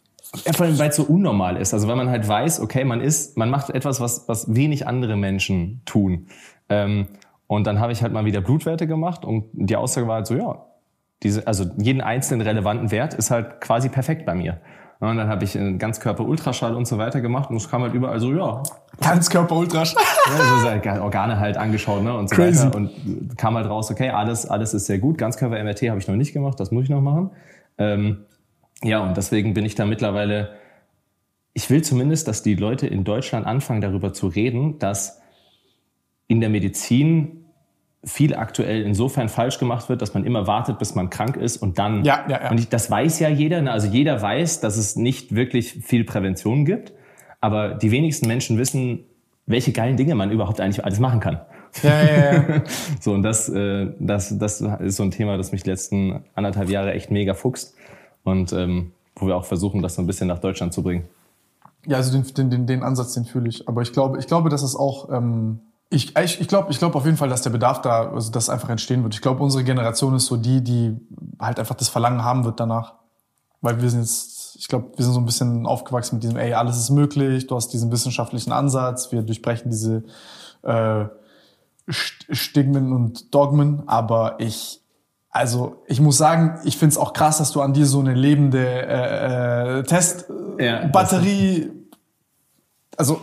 Ja, 0.45 0.53
vor 0.53 0.65
allem, 0.65 0.77
weil 0.79 0.89
es 0.89 0.95
so 0.95 1.03
unnormal 1.03 1.55
ist. 1.57 1.73
Also 1.73 1.87
weil 1.87 1.95
man 1.95 2.09
halt 2.09 2.27
weiß, 2.27 2.59
okay, 2.59 2.83
man 2.83 2.99
ist, 2.99 3.37
man 3.37 3.49
macht 3.49 3.69
etwas, 3.69 4.01
was, 4.01 4.27
was 4.27 4.53
wenig 4.53 4.87
andere 4.87 5.15
Menschen 5.15 5.81
tun. 5.85 6.25
Ähm, 6.69 7.07
und 7.47 7.67
dann 7.67 7.79
habe 7.79 7.91
ich 7.91 8.01
halt 8.01 8.11
mal 8.11 8.25
wieder 8.25 8.41
Blutwerte 8.41 8.87
gemacht 8.87 9.23
und 9.23 9.45
die 9.53 9.75
Aussage 9.75 10.07
war 10.07 10.15
halt 10.15 10.27
so, 10.27 10.35
ja, 10.35 10.65
diese, 11.23 11.47
also 11.47 11.65
jeden 11.77 12.01
einzelnen 12.01 12.45
relevanten 12.45 12.91
Wert 12.91 13.13
ist 13.13 13.31
halt 13.31 13.61
quasi 13.61 13.89
perfekt 13.89 14.25
bei 14.25 14.35
mir. 14.35 14.59
Und 14.99 15.17
dann 15.17 15.27
habe 15.27 15.43
ich 15.43 15.57
einen 15.57 15.79
Ganzkörper-Ultraschall 15.79 16.75
und 16.75 16.87
so 16.87 16.97
weiter 16.97 17.19
gemacht 17.19 17.49
und 17.49 17.57
es 17.57 17.69
kam 17.69 17.81
halt 17.81 17.93
überall 17.93 18.21
so, 18.21 18.31
ja, 18.31 18.63
Ganzkörper-Ultraschall. 19.01 20.01
ja, 20.27 20.59
so 20.61 20.69
halt 20.69 21.01
Organe 21.01 21.39
halt 21.39 21.57
angeschaut 21.57 22.03
ne, 22.03 22.15
und 22.15 22.29
so 22.29 22.35
Crazy. 22.35 22.65
weiter. 22.65 22.77
Und 22.77 23.37
kam 23.37 23.55
halt 23.55 23.67
raus, 23.67 23.91
okay, 23.91 24.11
alles, 24.11 24.45
alles 24.45 24.73
ist 24.73 24.85
sehr 24.85 24.99
gut. 24.99 25.17
Ganzkörper-MRT 25.17 25.89
habe 25.89 25.99
ich 25.99 26.07
noch 26.07 26.15
nicht 26.15 26.31
gemacht, 26.31 26.59
das 26.59 26.71
muss 26.71 26.85
ich 26.85 26.89
noch 26.89 27.01
machen. 27.01 27.31
Ähm, 27.77 28.25
ja, 28.81 28.99
und 28.99 29.17
deswegen 29.17 29.53
bin 29.53 29.65
ich 29.65 29.75
da 29.75 29.85
mittlerweile, 29.85 30.53
ich 31.53 31.69
will 31.69 31.81
zumindest, 31.81 32.27
dass 32.29 32.41
die 32.41 32.55
Leute 32.55 32.87
in 32.87 33.03
Deutschland 33.03 33.45
anfangen, 33.45 33.81
darüber 33.81 34.13
zu 34.13 34.27
reden, 34.27 34.79
dass 34.79 35.21
in 36.27 36.39
der 36.39 36.49
Medizin 36.49 37.42
viel 38.05 38.35
aktuell 38.35 38.81
insofern 38.81 39.29
falsch 39.29 39.59
gemacht 39.59 39.87
wird, 39.89 40.01
dass 40.01 40.13
man 40.13 40.25
immer 40.25 40.45
wartet, 40.45 40.77
bis 40.79 40.95
man 40.95 41.09
krank 41.09 41.37
ist 41.37 41.57
und 41.57 41.79
dann. 41.79 42.03
Ja, 42.03 42.25
ja, 42.27 42.43
ja. 42.43 42.51
Und 42.51 42.59
ich, 42.59 42.69
das 42.69 42.91
weiß 42.91 43.19
ja 43.19 43.29
jeder. 43.29 43.61
Ne? 43.61 43.71
Also 43.71 43.87
jeder 43.87 44.21
weiß, 44.21 44.59
dass 44.59 44.77
es 44.77 44.95
nicht 44.95 45.35
wirklich 45.35 45.73
viel 45.73 46.03
Prävention 46.03 46.65
gibt. 46.65 46.93
Aber 47.39 47.73
die 47.75 47.91
wenigsten 47.91 48.27
Menschen 48.27 48.57
wissen, 48.57 49.03
welche 49.45 49.71
geilen 49.71 49.97
Dinge 49.97 50.15
man 50.15 50.31
überhaupt 50.31 50.61
eigentlich 50.61 50.83
alles 50.83 50.99
machen 50.99 51.19
kann. 51.19 51.41
Ja, 51.81 52.03
ja, 52.03 52.33
ja. 52.33 52.63
So, 52.99 53.13
und 53.13 53.23
das, 53.23 53.49
äh, 53.49 53.91
das, 53.99 54.37
das 54.37 54.61
ist 54.61 54.95
so 54.95 55.03
ein 55.03 55.11
Thema, 55.11 55.37
das 55.37 55.51
mich 55.51 55.63
die 55.63 55.69
letzten 55.69 56.23
anderthalb 56.35 56.69
Jahre 56.69 56.93
echt 56.93 57.11
mega 57.11 57.33
fuchst. 57.33 57.75
Und 58.23 58.53
ähm, 58.53 58.91
wo 59.15 59.27
wir 59.27 59.35
auch 59.35 59.45
versuchen, 59.45 59.81
das 59.81 59.95
so 59.95 60.01
ein 60.01 60.07
bisschen 60.07 60.27
nach 60.27 60.39
Deutschland 60.39 60.73
zu 60.73 60.83
bringen. 60.83 61.05
Ja, 61.85 61.97
also 61.97 62.11
den, 62.11 62.33
den, 62.33 62.49
den, 62.49 62.67
den 62.67 62.83
Ansatz, 62.83 63.13
den 63.13 63.25
fühle 63.25 63.49
ich. 63.49 63.67
Aber 63.67 63.81
ich 63.81 63.91
glaube, 63.91 64.19
ich 64.19 64.27
glaube, 64.27 64.49
dass 64.49 64.63
es 64.63 64.75
auch, 64.75 65.09
ähm, 65.11 65.59
ich, 65.93 66.17
ich, 66.17 66.41
ich 66.41 66.47
glaube, 66.47 66.71
ich 66.71 66.79
glaube 66.79 66.95
auf 66.97 67.05
jeden 67.05 67.17
Fall, 67.17 67.29
dass 67.29 67.41
der 67.41 67.51
Bedarf 67.51 67.81
da, 67.81 68.09
also 68.11 68.31
das 68.31 68.49
einfach 68.49 68.69
entstehen 68.69 69.03
wird. 69.03 69.13
Ich 69.13 69.21
glaube, 69.21 69.43
unsere 69.43 69.63
Generation 69.63 70.15
ist 70.15 70.25
so 70.25 70.35
die, 70.35 70.61
die 70.61 70.95
halt 71.39 71.59
einfach 71.59 71.75
das 71.75 71.89
Verlangen 71.89 72.23
haben 72.23 72.43
wird 72.45 72.59
danach. 72.59 72.95
Weil 73.61 73.81
wir 73.81 73.89
sind 73.89 74.01
jetzt, 74.01 74.57
ich 74.57 74.67
glaube, 74.67 74.89
wir 74.97 75.05
sind 75.05 75.13
so 75.13 75.21
ein 75.21 75.25
bisschen 75.25 75.65
aufgewachsen 75.65 76.15
mit 76.15 76.23
diesem, 76.23 76.35
ey, 76.37 76.53
alles 76.53 76.77
ist 76.77 76.89
möglich, 76.89 77.47
du 77.47 77.55
hast 77.55 77.69
diesen 77.69 77.91
wissenschaftlichen 77.91 78.51
Ansatz, 78.51 79.11
wir 79.13 79.21
durchbrechen 79.21 79.71
diese 79.71 80.03
äh, 80.63 81.05
St- 81.87 82.33
Stigmen 82.33 82.91
und 82.91 83.33
Dogmen, 83.33 83.83
aber 83.87 84.35
ich, 84.39 84.81
also 85.29 85.83
ich 85.87 86.01
muss 86.01 86.17
sagen, 86.17 86.59
ich 86.65 86.77
finde 86.77 86.91
es 86.93 86.97
auch 86.97 87.13
krass, 87.13 87.37
dass 87.37 87.51
du 87.51 87.61
an 87.61 87.73
dir 87.73 87.85
so 87.85 87.99
eine 87.99 88.13
lebende 88.13 88.65
äh, 88.65 89.79
äh, 89.79 89.83
Testbatterie, 89.83 91.61
Ja, 91.61 91.69
also 92.97 93.21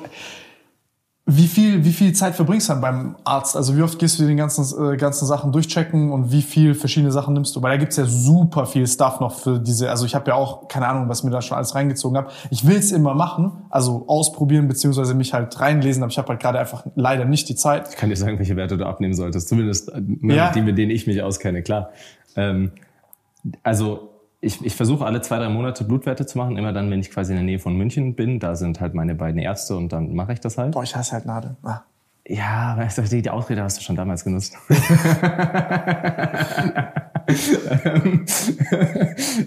wie 1.37 1.47
viel, 1.47 1.85
wie 1.85 1.93
viel 1.93 2.12
Zeit 2.12 2.35
verbringst 2.35 2.69
du 2.69 2.73
dann 2.73 2.81
beim 2.81 3.16
Arzt? 3.25 3.57
Also 3.57 3.77
wie 3.77 3.83
oft 3.83 3.99
gehst 3.99 4.19
du 4.19 4.27
die 4.27 4.35
ganzen, 4.37 4.93
äh, 4.93 4.97
ganzen 4.97 5.27
Sachen 5.27 5.53
durchchecken 5.53 6.11
und 6.12 6.33
wie 6.33 6.43
viel 6.43 6.75
verschiedene 6.75 7.12
Sachen 7.12 7.35
nimmst 7.35 7.55
du? 7.55 7.62
Weil 7.62 7.73
da 7.73 7.77
gibt's 7.77 7.97
ja 7.97 8.05
super 8.05 8.66
viel 8.66 8.87
Stuff 8.87 9.21
noch 9.21 9.33
für 9.38 9.59
diese, 9.59 9.90
also 9.90 10.07
ich 10.07 10.14
habe 10.14 10.31
ja 10.31 10.35
auch 10.35 10.69
keine 10.69 10.88
Ahnung, 10.88 11.09
was 11.09 11.23
mir 11.23 11.31
da 11.31 11.40
schon 11.43 11.57
alles 11.57 11.75
reingezogen 11.75 12.16
habe. 12.19 12.31
Ich 12.51 12.66
will's 12.66 12.93
immer 12.93 13.14
machen, 13.14 13.53
also 13.71 14.05
ausprobieren 14.07 14.69
beziehungsweise 14.69 15.14
mich 15.14 15.33
halt 15.33 15.59
reinlesen, 15.61 16.03
aber 16.03 16.11
ich 16.11 16.19
habe 16.19 16.29
halt 16.29 16.40
gerade 16.40 16.59
einfach 16.59 16.85
leider 16.97 17.25
nicht 17.25 17.49
die 17.49 17.55
Zeit. 17.57 17.88
Ich 17.90 17.97
kann 17.97 18.11
dir 18.11 18.16
sagen, 18.16 18.38
welche 18.38 18.57
Werte 18.57 18.77
du 18.77 18.85
abnehmen 18.87 19.14
solltest. 19.14 19.49
Zumindest 19.49 19.88
äh, 19.90 20.01
ne, 20.01 20.35
Ja. 20.37 20.53
die, 20.53 20.62
mit 20.62 20.79
denen 20.79 20.90
ich 20.90 21.07
mich 21.07 21.23
auskenne, 21.23 21.62
klar. 21.62 21.90
Ähm, 22.37 22.73
also 23.62 24.10
ich, 24.40 24.64
ich 24.64 24.74
versuche 24.74 25.05
alle 25.05 25.20
zwei, 25.20 25.38
drei 25.38 25.50
Monate 25.50 25.85
Blutwerte 25.85 26.24
zu 26.26 26.38
machen. 26.38 26.57
Immer 26.57 26.72
dann, 26.72 26.90
wenn 26.90 27.00
ich 27.00 27.11
quasi 27.11 27.33
in 27.33 27.37
der 27.37 27.44
Nähe 27.44 27.59
von 27.59 27.76
München 27.76 28.14
bin. 28.14 28.38
Da 28.38 28.57
sind 28.57 28.81
halt 28.81 28.94
meine 28.94 29.14
beiden 29.14 29.38
Ärzte 29.38 29.76
und 29.76 29.92
dann 29.92 30.14
mache 30.14 30.33
ich 30.33 30.40
das 30.40 30.57
halt. 30.57 30.72
Boah, 30.72 30.83
ich 30.83 30.96
hasse 30.96 31.12
halt 31.12 31.26
Nadeln. 31.26 31.57
Ah. 31.62 31.83
Ja, 32.26 32.76
weißt 32.76 32.98
du, 32.98 33.03
die, 33.03 33.22
die 33.22 33.31
Ausrede 33.31 33.62
hast 33.62 33.79
du 33.79 33.83
schon 33.83 33.96
damals 33.96 34.24
genutzt. 34.24 34.57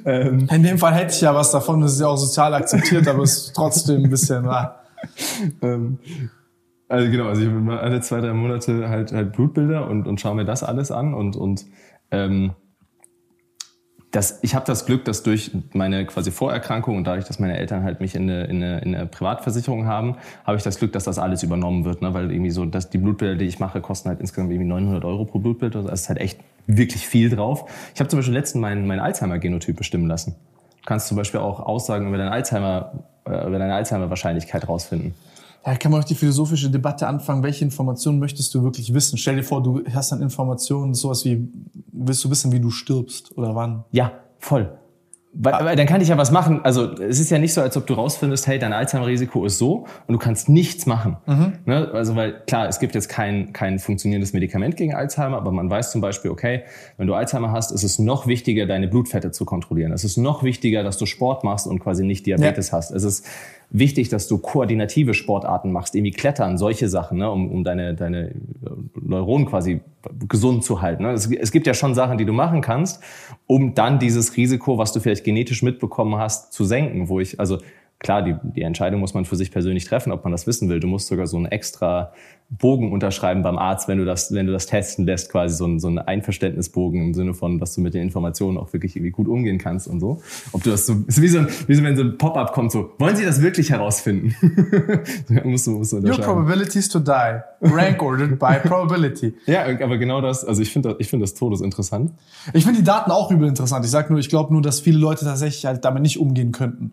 ähm, 0.06 0.48
In 0.52 0.64
dem 0.64 0.78
Fall 0.78 0.94
hätte 0.94 1.14
ich 1.14 1.22
ja 1.22 1.34
was 1.34 1.52
davon, 1.52 1.80
das 1.82 1.94
ist 1.94 2.02
ja 2.02 2.08
auch 2.08 2.18
sozial 2.18 2.54
akzeptiert, 2.54 3.08
aber 3.08 3.24
es 3.24 3.38
ist 3.38 3.56
trotzdem 3.56 4.04
ein 4.04 4.10
bisschen, 4.10 4.46
ah. 4.48 4.76
ähm, 5.62 6.00
also 6.90 7.10
genau, 7.10 7.30
also 7.30 7.42
ich 7.42 7.50
mache 7.50 7.80
alle 7.80 8.02
zwei, 8.02 8.20
drei 8.20 8.34
Monate 8.34 8.90
halt, 8.90 9.14
halt 9.14 9.32
Blutbilder 9.32 9.88
und, 9.88 10.06
und 10.06 10.20
schaue 10.20 10.36
mir 10.36 10.46
das 10.46 10.62
alles 10.64 10.92
an 10.92 11.14
und, 11.14 11.38
und 11.38 11.66
ähm, 12.12 12.52
das, 14.14 14.38
ich 14.44 14.54
habe 14.54 14.64
das 14.68 14.86
Glück, 14.86 15.06
dass 15.06 15.24
durch 15.24 15.50
meine 15.74 16.06
quasi 16.06 16.30
Vorerkrankung 16.30 16.98
und 16.98 17.06
dadurch, 17.06 17.26
dass 17.26 17.40
meine 17.40 17.58
Eltern 17.58 17.84
halt 17.84 18.00
mich 18.00 18.14
in 18.14 18.30
eine, 18.30 18.44
in 18.44 18.58
eine, 18.58 18.80
in 18.80 18.94
eine 18.94 19.08
Privatversicherung 19.08 19.88
haben, 19.88 20.18
habe 20.46 20.56
ich 20.56 20.62
das 20.62 20.78
Glück, 20.78 20.94
dass 20.94 21.06
das 21.06 21.18
alles 21.18 21.42
übernommen 21.42 21.84
wird, 21.84 22.04
ne? 22.04 22.14
weil 22.14 22.32
irgendwie 22.32 22.52
so, 22.52 22.64
dass 22.66 22.92
die 22.92 23.00
Blutbilder, 23.00 23.36
die 23.36 23.46
ich 23.46 23.58
mache, 23.58 23.82
kosten 23.82 24.10
halt 24.10 24.22
insgesamt 24.22 24.52
irgendwie 24.52 24.68
900 24.68 25.04
Euro 25.04 25.26
pro 25.26 25.40
Blutbild. 25.40 25.76
Also 25.76 25.90
ist 25.90 26.10
halt 26.10 26.20
echt 26.20 26.40
wirklich 26.68 27.08
viel 27.08 27.32
drauf. 27.32 27.66
Ich 27.96 28.00
habe 28.00 28.08
zum 28.08 28.20
Beispiel 28.20 28.36
letzten 28.36 28.60
meinen 28.60 28.86
mein 28.86 29.00
Alzheimer-Genotyp 29.00 29.76
bestimmen 29.76 30.08
lassen. 30.08 30.36
Du 30.82 30.86
kannst 30.86 31.08
zum 31.08 31.18
Beispiel 31.18 31.40
auch 31.40 31.60
Aussagen 31.60 32.08
über 32.08 32.18
deine 32.18 32.32
Alzheimer, 32.32 32.92
äh, 33.26 33.48
über 33.48 33.58
deine 33.58 33.74
Alzheimer-Wahrscheinlichkeit 33.74 34.70
rausfinden. 34.70 35.16
Ja, 35.66 35.76
kann 35.76 35.92
man 35.92 36.02
auch 36.02 36.06
die 36.06 36.16
philosophische 36.16 36.70
Debatte 36.70 37.08
anfangen, 37.08 37.42
welche 37.42 37.64
Informationen 37.64 38.20
möchtest 38.20 38.54
du 38.54 38.64
wirklich 38.64 38.94
wissen? 38.94 39.18
Stell 39.18 39.38
dir 39.38 39.44
vor, 39.44 39.64
du 39.64 39.82
hast 39.94 40.12
dann 40.12 40.22
Informationen, 40.22 40.94
sowas 40.94 41.24
wie, 41.24 41.48
willst 41.92 42.24
du 42.24 42.30
wissen, 42.30 42.52
wie 42.52 42.60
du 42.60 42.70
stirbst 42.70 43.38
oder 43.38 43.56
wann? 43.56 43.86
Ja, 43.92 44.12
voll. 44.40 44.78
Weil, 45.36 45.66
weil 45.66 45.76
dann 45.76 45.88
kann 45.88 46.00
ich 46.00 46.10
ja 46.10 46.18
was 46.18 46.30
machen. 46.30 46.62
Also 46.64 46.94
es 46.94 47.20
ist 47.20 47.32
ja 47.32 47.40
nicht 47.40 47.54
so, 47.56 47.62
als 47.62 47.76
ob 47.76 47.88
du 47.88 47.96
rausfindest, 47.96 48.46
hey, 48.46 48.60
dein 48.60 48.72
Alzheimer-Risiko 48.72 49.46
ist 49.46 49.58
so 49.58 49.88
und 50.06 50.14
du 50.14 50.20
kannst 50.20 50.48
nichts 50.48 50.86
machen. 50.86 51.18
Ne? 51.66 51.90
Also 51.92 52.16
weil 52.16 52.44
klar, 52.46 52.68
es 52.68 52.80
gibt 52.80 52.94
jetzt 52.94 53.10
kein, 53.10 53.52
kein 53.52 53.80
funktionierendes 53.80 54.34
Medikament 54.34 54.78
gegen 54.78 54.94
Alzheimer, 54.94 55.38
aber 55.38 55.52
man 55.52 55.72
weiß 55.72 55.92
zum 55.92 56.02
Beispiel, 56.02 56.30
okay, 56.30 56.64
wenn 56.98 57.08
du 57.08 57.16
Alzheimer 57.16 57.52
hast, 57.52 57.72
ist 57.72 57.84
es 57.84 57.98
noch 57.98 58.28
wichtiger, 58.28 58.68
deine 58.68 58.88
Blutfette 58.88 59.32
zu 59.32 59.44
kontrollieren. 59.44 59.92
Es 59.92 60.04
ist 60.04 60.18
noch 60.18 60.44
wichtiger, 60.44 60.84
dass 60.84 61.00
du 61.00 61.08
Sport 61.08 61.44
machst 61.44 61.66
und 61.66 61.80
quasi 61.80 62.04
nicht 62.04 62.28
Diabetes 62.28 62.72
hast. 62.72 62.92
Es 62.92 63.04
ist 63.04 63.26
wichtig, 63.74 64.08
dass 64.10 64.28
du 64.28 64.38
koordinative 64.38 65.14
Sportarten 65.14 65.72
machst, 65.72 65.96
irgendwie 65.96 66.12
Klettern, 66.12 66.58
solche 66.58 66.88
Sachen, 66.88 67.18
ne, 67.18 67.30
um, 67.30 67.52
um 67.52 67.64
deine, 67.64 67.96
deine 67.96 68.34
Neuronen 69.02 69.48
quasi 69.48 69.82
gesund 70.30 70.64
zu 70.64 70.82
halten. 70.82 71.04
Ne. 71.04 71.12
Es, 71.12 71.30
es 71.30 71.52
gibt 71.52 71.68
ja 71.68 71.74
schon 71.74 71.96
Sachen, 71.96 72.18
die 72.18 72.26
du 72.26 72.34
machen 72.34 72.62
kannst, 72.62 73.04
um 73.48 73.74
dann 73.74 74.00
dieses 74.00 74.38
Risiko, 74.38 74.78
was 74.78 74.94
du 74.94 75.00
vielleicht 75.00 75.24
genetisch 75.24 75.64
mitbekommen 75.64 76.18
hast, 76.18 76.54
zu 76.54 76.64
senken. 76.64 77.10
Wo 77.10 77.20
ich, 77.20 77.40
also 77.40 77.58
klar, 78.04 78.22
die, 78.22 78.36
die 78.44 78.62
Entscheidung 78.62 79.00
muss 79.00 79.14
man 79.14 79.26
für 79.26 79.36
sich 79.36 79.50
persönlich 79.50 79.86
treffen, 79.86 80.12
ob 80.12 80.24
man 80.24 80.32
das 80.32 80.46
wissen 80.46 80.70
will. 80.70 80.80
Du 80.80 80.88
musst 80.88 81.08
sogar 81.08 81.26
so 81.26 81.38
einen 81.38 81.48
extra 81.48 82.12
Bogen 82.50 82.92
unterschreiben 82.92 83.42
beim 83.42 83.58
Arzt, 83.58 83.88
wenn 83.88 83.98
du 83.98 84.06
das, 84.06 84.32
wenn 84.32 84.46
du 84.46 84.54
das 84.54 84.68
testen 84.68 85.06
lässt, 85.06 85.32
quasi 85.32 85.56
so 85.56 85.66
ein, 85.66 85.80
so 85.80 85.88
ein 85.88 85.98
Einverständnisbogen 85.98 87.02
im 87.02 87.14
Sinne 87.14 87.34
von, 87.34 87.58
dass 87.58 87.74
du 87.74 87.82
mit 87.82 87.94
den 87.94 88.04
Informationen 88.04 88.58
auch 88.58 88.74
wirklich 88.74 88.96
irgendwie 88.96 89.12
gut 89.12 89.28
umgehen 89.28 89.58
kannst 89.58 89.88
und 89.88 90.00
so. 90.00 90.22
Ob 90.52 90.62
du 90.62 90.70
das 90.70 90.86
so, 90.86 91.04
ist 91.08 91.22
wie 91.22 91.30
so, 91.30 91.40
ein, 91.40 91.48
wie 91.68 91.74
so 91.74 91.84
wenn 91.84 91.96
so 91.96 92.04
ein 92.04 92.18
Pop-up 92.18 92.54
kommt, 92.54 92.72
so, 92.72 92.92
wollen 93.00 93.16
Sie 93.16 93.26
das 93.26 93.42
wirklich 93.42 93.72
herausfinden? 93.72 94.36
musst 95.44 95.66
du, 95.66 95.72
musst 95.72 95.94
du 95.94 95.98
Your 95.98 96.18
probabilities 96.18 96.90
to 96.90 97.00
die, 97.00 97.42
rank 97.62 98.04
ordered 98.04 98.38
by 98.38 98.60
probability. 98.64 99.34
Ja, 99.48 99.66
aber 99.66 99.98
genau 99.98 100.22
das, 100.22 100.46
also 100.46 100.62
ich 100.62 100.72
finde 100.72 100.96
ich 101.00 101.08
finde 101.08 101.24
das 101.24 101.34
todesinteressant. 101.34 102.12
Ich 102.54 102.66
finde 102.66 102.80
die 102.80 102.86
Daten 102.86 103.10
auch 103.10 103.32
übel 103.32 103.48
interessant. 103.48 103.84
Ich 103.86 103.92
sag 103.92 104.10
nur, 104.10 104.20
ich 104.20 104.30
glaube 104.30 104.54
nur, 104.54 104.62
dass 104.62 104.80
viele 104.80 105.00
Leute 105.00 105.26
tatsächlich 105.26 105.66
halt 105.66 105.84
damit 105.86 106.04
nicht 106.04 106.20
umgehen 106.20 106.52
könnten. 106.52 106.92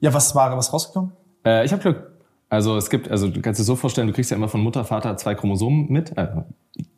Ja, 0.00 0.12
was 0.12 0.34
war 0.34 0.56
was 0.56 0.72
rausgekommen? 0.72 1.12
Äh, 1.44 1.64
ich 1.64 1.72
habe 1.72 1.82
Glück. 1.82 2.12
Also 2.48 2.76
es 2.76 2.90
gibt, 2.90 3.10
also 3.10 3.28
du 3.28 3.40
kannst 3.40 3.58
dir 3.58 3.64
so 3.64 3.74
vorstellen, 3.74 4.06
du 4.06 4.12
kriegst 4.12 4.30
ja 4.30 4.36
immer 4.36 4.48
von 4.48 4.60
Mutter, 4.60 4.84
Vater 4.84 5.16
zwei 5.16 5.34
Chromosomen 5.34 5.90
mit, 5.90 6.16
äh, 6.16 6.28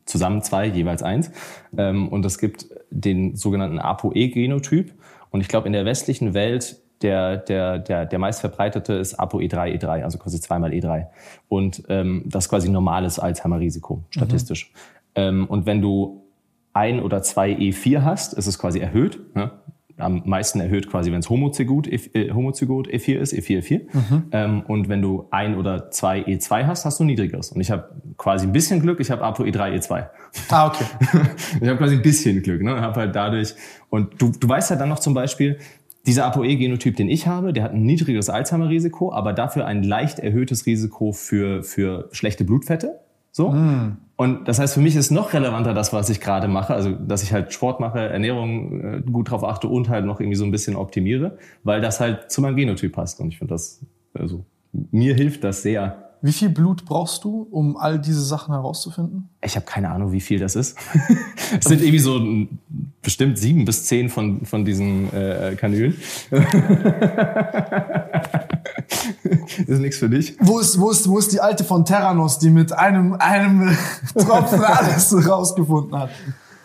zusammen 0.04 0.42
zwei, 0.42 0.66
jeweils 0.66 1.02
eins. 1.02 1.30
Ähm, 1.76 2.08
und 2.08 2.24
es 2.24 2.38
gibt 2.38 2.66
den 2.90 3.36
sogenannten 3.36 3.78
ApoE-Genotyp. 3.78 4.92
Und 5.30 5.40
ich 5.40 5.48
glaube, 5.48 5.66
in 5.66 5.72
der 5.72 5.84
westlichen 5.84 6.34
Welt 6.34 6.78
der, 7.02 7.36
der, 7.36 7.78
der, 7.78 8.06
der 8.06 8.18
meistverbreitete 8.18 8.94
ist 8.94 9.20
ApoE3, 9.20 9.78
E3, 9.78 10.02
also 10.02 10.18
quasi 10.18 10.40
zweimal 10.40 10.72
E3. 10.72 11.06
Und 11.48 11.84
ähm, 11.88 12.24
das 12.26 12.46
ist 12.46 12.50
quasi 12.50 12.68
normales 12.68 13.18
Alzheimer-Risiko, 13.18 14.02
statistisch. 14.10 14.72
Mhm. 14.74 14.80
Ähm, 15.14 15.46
und 15.46 15.66
wenn 15.66 15.80
du 15.80 16.24
ein 16.72 17.00
oder 17.00 17.22
zwei 17.22 17.52
E4 17.52 18.02
hast, 18.02 18.34
ist 18.34 18.46
es 18.46 18.58
quasi 18.58 18.80
erhöht. 18.80 19.20
Ne? 19.34 19.50
Am 19.98 20.22
meisten 20.24 20.60
erhöht 20.60 20.88
quasi, 20.88 21.12
wenn 21.12 21.20
es 21.20 21.28
Homozygot, 21.28 21.88
äh, 21.88 22.30
Homozygot 22.32 22.88
E4 22.88 23.18
ist, 23.18 23.34
E4, 23.34 23.58
E4. 23.58 23.80
Mhm. 23.92 24.22
Ähm, 24.32 24.62
und 24.66 24.88
wenn 24.88 25.02
du 25.02 25.26
ein 25.30 25.56
oder 25.56 25.90
zwei 25.90 26.20
E2 26.20 26.66
hast, 26.66 26.84
hast 26.84 27.00
du 27.00 27.04
niedrigeres. 27.04 27.50
Und 27.52 27.60
ich 27.60 27.70
habe 27.70 27.90
quasi 28.16 28.46
ein 28.46 28.52
bisschen 28.52 28.80
Glück, 28.80 29.00
ich 29.00 29.10
habe 29.10 29.24
ApoE3, 29.24 29.74
E2. 29.78 30.06
Ah, 30.50 30.68
okay. 30.68 30.84
ich 31.60 31.68
habe 31.68 31.78
quasi 31.78 31.96
ein 31.96 32.02
bisschen 32.02 32.42
Glück, 32.42 32.62
ne? 32.62 32.80
Hab 32.80 32.96
halt 32.96 33.14
dadurch, 33.14 33.54
und 33.90 34.20
du, 34.20 34.30
du 34.30 34.48
weißt 34.48 34.70
ja 34.70 34.76
dann 34.76 34.88
noch 34.88 35.00
zum 35.00 35.14
Beispiel, 35.14 35.58
dieser 36.06 36.24
ApoE-Genotyp, 36.26 36.96
den 36.96 37.08
ich 37.08 37.26
habe, 37.26 37.52
der 37.52 37.64
hat 37.64 37.72
ein 37.72 37.82
niedrigeres 37.82 38.30
Alzheimer-Risiko, 38.30 39.12
aber 39.12 39.32
dafür 39.32 39.66
ein 39.66 39.82
leicht 39.82 40.18
erhöhtes 40.18 40.64
Risiko 40.64 41.12
für, 41.12 41.62
für 41.62 42.08
schlechte 42.12 42.44
Blutfette. 42.44 43.00
So. 43.30 43.50
Mm. 43.50 43.98
Und 44.20 44.48
das 44.48 44.58
heißt, 44.58 44.74
für 44.74 44.80
mich 44.80 44.96
ist 44.96 45.12
noch 45.12 45.32
relevanter 45.32 45.74
das, 45.74 45.92
was 45.92 46.10
ich 46.10 46.20
gerade 46.20 46.48
mache, 46.48 46.74
also 46.74 46.90
dass 46.90 47.22
ich 47.22 47.32
halt 47.32 47.52
Sport 47.52 47.78
mache, 47.78 48.00
Ernährung 48.00 48.80
äh, 48.80 49.00
gut 49.00 49.30
drauf 49.30 49.44
achte 49.44 49.68
und 49.68 49.88
halt 49.88 50.06
noch 50.06 50.18
irgendwie 50.18 50.34
so 50.34 50.44
ein 50.44 50.50
bisschen 50.50 50.74
optimiere, 50.74 51.38
weil 51.62 51.80
das 51.80 52.00
halt 52.00 52.28
zu 52.28 52.42
meinem 52.42 52.56
Genotyp 52.56 52.92
passt. 52.92 53.20
Und 53.20 53.28
ich 53.28 53.38
finde 53.38 53.54
das, 53.54 53.80
also 54.14 54.44
mir 54.72 55.14
hilft 55.14 55.44
das 55.44 55.62
sehr. 55.62 56.07
Wie 56.20 56.32
viel 56.32 56.48
Blut 56.48 56.84
brauchst 56.84 57.22
du, 57.22 57.46
um 57.50 57.76
all 57.76 58.00
diese 58.00 58.22
Sachen 58.22 58.52
herauszufinden? 58.52 59.28
Ich 59.40 59.54
habe 59.54 59.66
keine 59.66 59.90
Ahnung, 59.90 60.10
wie 60.10 60.20
viel 60.20 60.40
das 60.40 60.56
ist. 60.56 60.76
es 61.58 61.64
sind 61.66 61.80
irgendwie 61.80 62.00
so 62.00 62.20
bestimmt 63.02 63.38
sieben 63.38 63.64
bis 63.64 63.84
zehn 63.84 64.08
von, 64.08 64.44
von 64.44 64.64
diesen 64.64 65.12
äh, 65.12 65.54
Kanülen. 65.56 65.96
ist 69.66 69.78
nichts 69.78 69.98
für 69.98 70.08
dich. 70.08 70.36
Wo 70.40 70.58
ist, 70.58 70.80
wo, 70.80 70.90
ist, 70.90 71.08
wo 71.08 71.18
ist 71.18 71.32
die 71.32 71.40
alte 71.40 71.62
von 71.62 71.84
Terranos, 71.84 72.40
die 72.40 72.50
mit 72.50 72.72
einem, 72.72 73.14
einem 73.14 73.76
Tropfen 74.14 74.64
alles 74.64 75.14
rausgefunden 75.28 75.96
hat? 75.96 76.10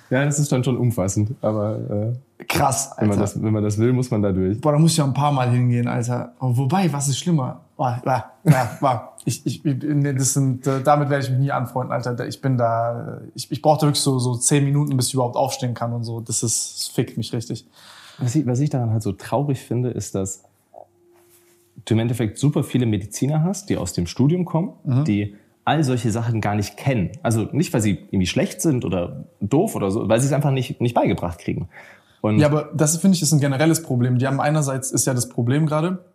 Ja, 0.09 0.25
das 0.25 0.39
ist 0.39 0.51
dann 0.51 0.63
schon 0.63 0.77
umfassend, 0.77 1.31
aber 1.41 2.13
äh, 2.37 2.43
krass. 2.45 2.91
Alter. 2.91 3.01
Wenn 3.01 3.09
man, 3.09 3.19
das, 3.19 3.43
wenn 3.43 3.53
man 3.53 3.63
das 3.63 3.77
will, 3.77 3.93
muss 3.93 4.11
man 4.11 4.21
da 4.21 4.31
durch. 4.31 4.59
Boah, 4.61 4.73
da 4.73 4.79
muss 4.79 4.91
ich 4.91 4.97
ja 4.97 5.05
ein 5.05 5.13
paar 5.13 5.31
Mal 5.31 5.49
hingehen, 5.49 5.87
Alter. 5.87 6.33
Aber 6.39 6.57
wobei, 6.57 6.91
was 6.91 7.07
ist 7.07 7.19
schlimmer? 7.19 7.61
Boah, 7.77 8.01
boah, 8.03 8.31
boah. 8.79 9.13
Ich, 9.25 9.45
ich, 9.45 9.63
nee, 9.63 10.13
das 10.13 10.33
sind, 10.33 10.67
damit 10.67 11.09
werde 11.09 11.23
ich 11.23 11.29
mich 11.29 11.39
nie 11.39 11.51
anfreunden, 11.51 11.93
Alter. 11.93 12.27
Ich 12.27 12.41
bin 12.41 12.57
da, 12.57 13.21
ich, 13.33 13.51
ich 13.51 13.61
brauchte 13.61 13.85
wirklich 13.85 14.01
so, 14.01 14.19
so 14.19 14.35
zehn 14.35 14.65
Minuten, 14.65 14.95
bis 14.97 15.07
ich 15.07 15.13
überhaupt 15.13 15.35
aufstehen 15.35 15.73
kann 15.73 15.93
und 15.93 16.03
so. 16.03 16.19
Das 16.19 16.43
ist, 16.43 16.75
das 16.75 16.87
fickt 16.89 17.17
mich 17.17 17.33
richtig. 17.33 17.65
Was 18.19 18.35
ich, 18.35 18.45
was 18.45 18.59
ich 18.59 18.69
daran 18.69 18.91
halt 18.91 19.01
so 19.01 19.13
traurig 19.13 19.59
finde, 19.59 19.89
ist, 19.89 20.13
dass 20.13 20.43
du 21.85 21.93
im 21.93 21.99
Endeffekt 21.99 22.37
super 22.37 22.63
viele 22.63 22.85
Mediziner 22.85 23.43
hast, 23.43 23.69
die 23.69 23.77
aus 23.77 23.93
dem 23.93 24.07
Studium 24.07 24.45
kommen, 24.45 24.73
mhm. 24.83 25.05
die 25.05 25.35
all 25.65 25.84
solche 25.84 26.12
Sachen 26.12 26.41
gar 26.41 26.56
nicht 26.56 26.78
kennen. 26.78 27.12
Also 27.21 27.47
nicht, 27.52 27.73
weil 27.73 27.82
sie 27.82 27.99
irgendwie 28.12 28.28
schlecht 28.28 28.62
sind 28.62 28.86
oder 28.86 29.26
doof 29.39 29.76
oder 29.76 29.91
so, 29.91 30.08
weil 30.10 30.19
sie 30.19 30.28
es 30.28 30.34
einfach 30.34 30.52
nicht, 30.52 30.82
nicht 30.82 30.93
beigebracht 30.93 31.39
kriegen. 31.39 31.69
Und 32.21 32.39
ja, 32.39 32.47
aber 32.47 32.69
das 32.73 32.97
finde 32.97 33.15
ich 33.15 33.21
ist 33.21 33.32
ein 33.32 33.39
generelles 33.39 33.84
Problem. 33.84 34.17
Die 34.17 34.28
haben 34.28 34.39
einerseits 34.39 34.91
ist 34.91 35.06
ja 35.06 35.13
das 35.13 35.30
Problem 35.30 35.65
gerade, 35.65 36.06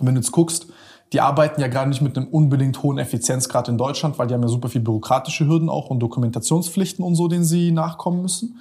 wenn 0.00 0.14
du 0.14 0.20
jetzt 0.20 0.32
guckst, 0.32 0.68
die 1.12 1.20
arbeiten 1.20 1.60
ja 1.60 1.68
gerade 1.68 1.88
nicht 1.88 2.02
mit 2.02 2.16
einem 2.16 2.28
unbedingt 2.28 2.82
hohen 2.82 2.98
Effizienzgrad 2.98 3.68
in 3.68 3.78
Deutschland, 3.78 4.18
weil 4.18 4.26
die 4.26 4.34
haben 4.34 4.42
ja 4.42 4.48
super 4.48 4.68
viel 4.68 4.82
bürokratische 4.82 5.46
Hürden 5.46 5.70
auch 5.70 5.90
und 5.90 6.00
Dokumentationspflichten 6.00 7.04
und 7.04 7.14
so, 7.14 7.28
denen 7.28 7.44
sie 7.44 7.72
nachkommen 7.72 8.22
müssen. 8.22 8.60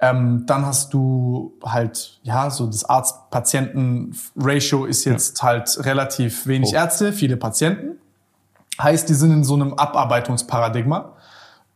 Ähm, 0.00 0.44
dann 0.46 0.66
hast 0.66 0.94
du 0.94 1.54
halt, 1.64 2.18
ja, 2.22 2.50
so 2.50 2.66
das 2.66 2.84
Arzt-Patienten-Ratio 2.84 4.84
ist 4.84 5.04
jetzt 5.04 5.38
ja. 5.38 5.44
halt 5.44 5.84
relativ 5.84 6.46
wenig 6.46 6.70
oh. 6.72 6.76
Ärzte, 6.76 7.12
viele 7.12 7.36
Patienten. 7.36 7.98
Heißt, 8.80 9.08
die 9.08 9.14
sind 9.14 9.32
in 9.32 9.44
so 9.44 9.54
einem 9.54 9.74
Abarbeitungsparadigma. 9.74 11.12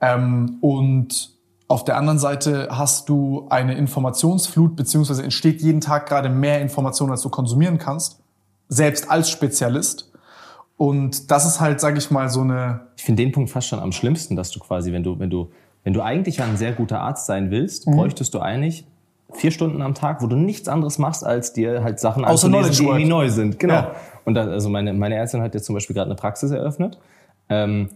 Ähm, 0.01 0.59
und 0.61 1.31
auf 1.69 1.85
der 1.85 1.97
anderen 1.97 2.19
Seite 2.19 2.69
hast 2.71 3.09
du 3.09 3.47
eine 3.51 3.75
Informationsflut, 3.75 4.75
beziehungsweise 4.75 5.23
entsteht 5.23 5.61
jeden 5.61 5.81
Tag 5.81 6.09
gerade 6.09 6.29
mehr 6.29 6.61
Information, 6.61 7.11
als 7.11 7.23
du 7.23 7.29
konsumieren 7.29 7.79
kannst, 7.79 8.21
selbst 8.69 9.11
als 9.11 9.31
Spezialist. 9.31 10.11
Und 10.77 11.31
das 11.31 11.45
ist 11.45 11.61
halt, 11.61 11.81
sage 11.81 11.99
ich 11.99 12.11
mal, 12.11 12.29
so 12.29 12.41
eine. 12.41 12.81
Ich 12.97 13.05
finde 13.05 13.23
den 13.23 13.33
Punkt 13.33 13.51
fast 13.51 13.69
schon 13.69 13.81
am 13.81 13.93
schlimmsten, 13.93 14.37
dass 14.37 14.51
du 14.51 14.61
quasi, 14.61 14.93
wenn 14.93 15.03
du, 15.03 15.19
wenn 15.19 15.31
du 15.31 15.51
wenn 15.89 15.95
du 15.95 16.03
eigentlich 16.03 16.43
ein 16.43 16.59
sehr 16.59 16.73
guter 16.73 17.01
Arzt 17.01 17.25
sein 17.25 17.51
willst, 17.51 17.87
mhm. 17.87 17.97
bräuchtest 17.97 18.35
du 18.35 18.41
eigentlich 18.41 18.85
vier 19.33 19.51
Stunden 19.51 19.81
am 19.83 19.95
Tag, 19.95 20.23
wo 20.23 20.27
du 20.27 20.37
nichts 20.37 20.69
anderes 20.69 20.99
machst, 20.99 21.25
als 21.25 21.53
dir 21.53 21.83
halt 21.83 22.01
Sachen 22.01 22.27
anzulesen, 22.27 22.73
die 22.73 22.85
irgendwie 22.85 23.05
neu 23.07 23.31
sind. 23.31 23.59
Genau. 23.59 23.75
Ja. 23.75 23.95
Und 24.29 24.35
da, 24.35 24.43
also 24.43 24.69
meine, 24.69 24.93
meine 24.93 25.15
Ärztin 25.15 25.41
hat 25.41 25.55
jetzt 25.55 25.65
zum 25.65 25.75
Beispiel 25.75 25.95
gerade 25.95 26.11
eine 26.11 26.15
Praxis 26.15 26.51
eröffnet. 26.51 26.99
Ähm, 27.49 27.89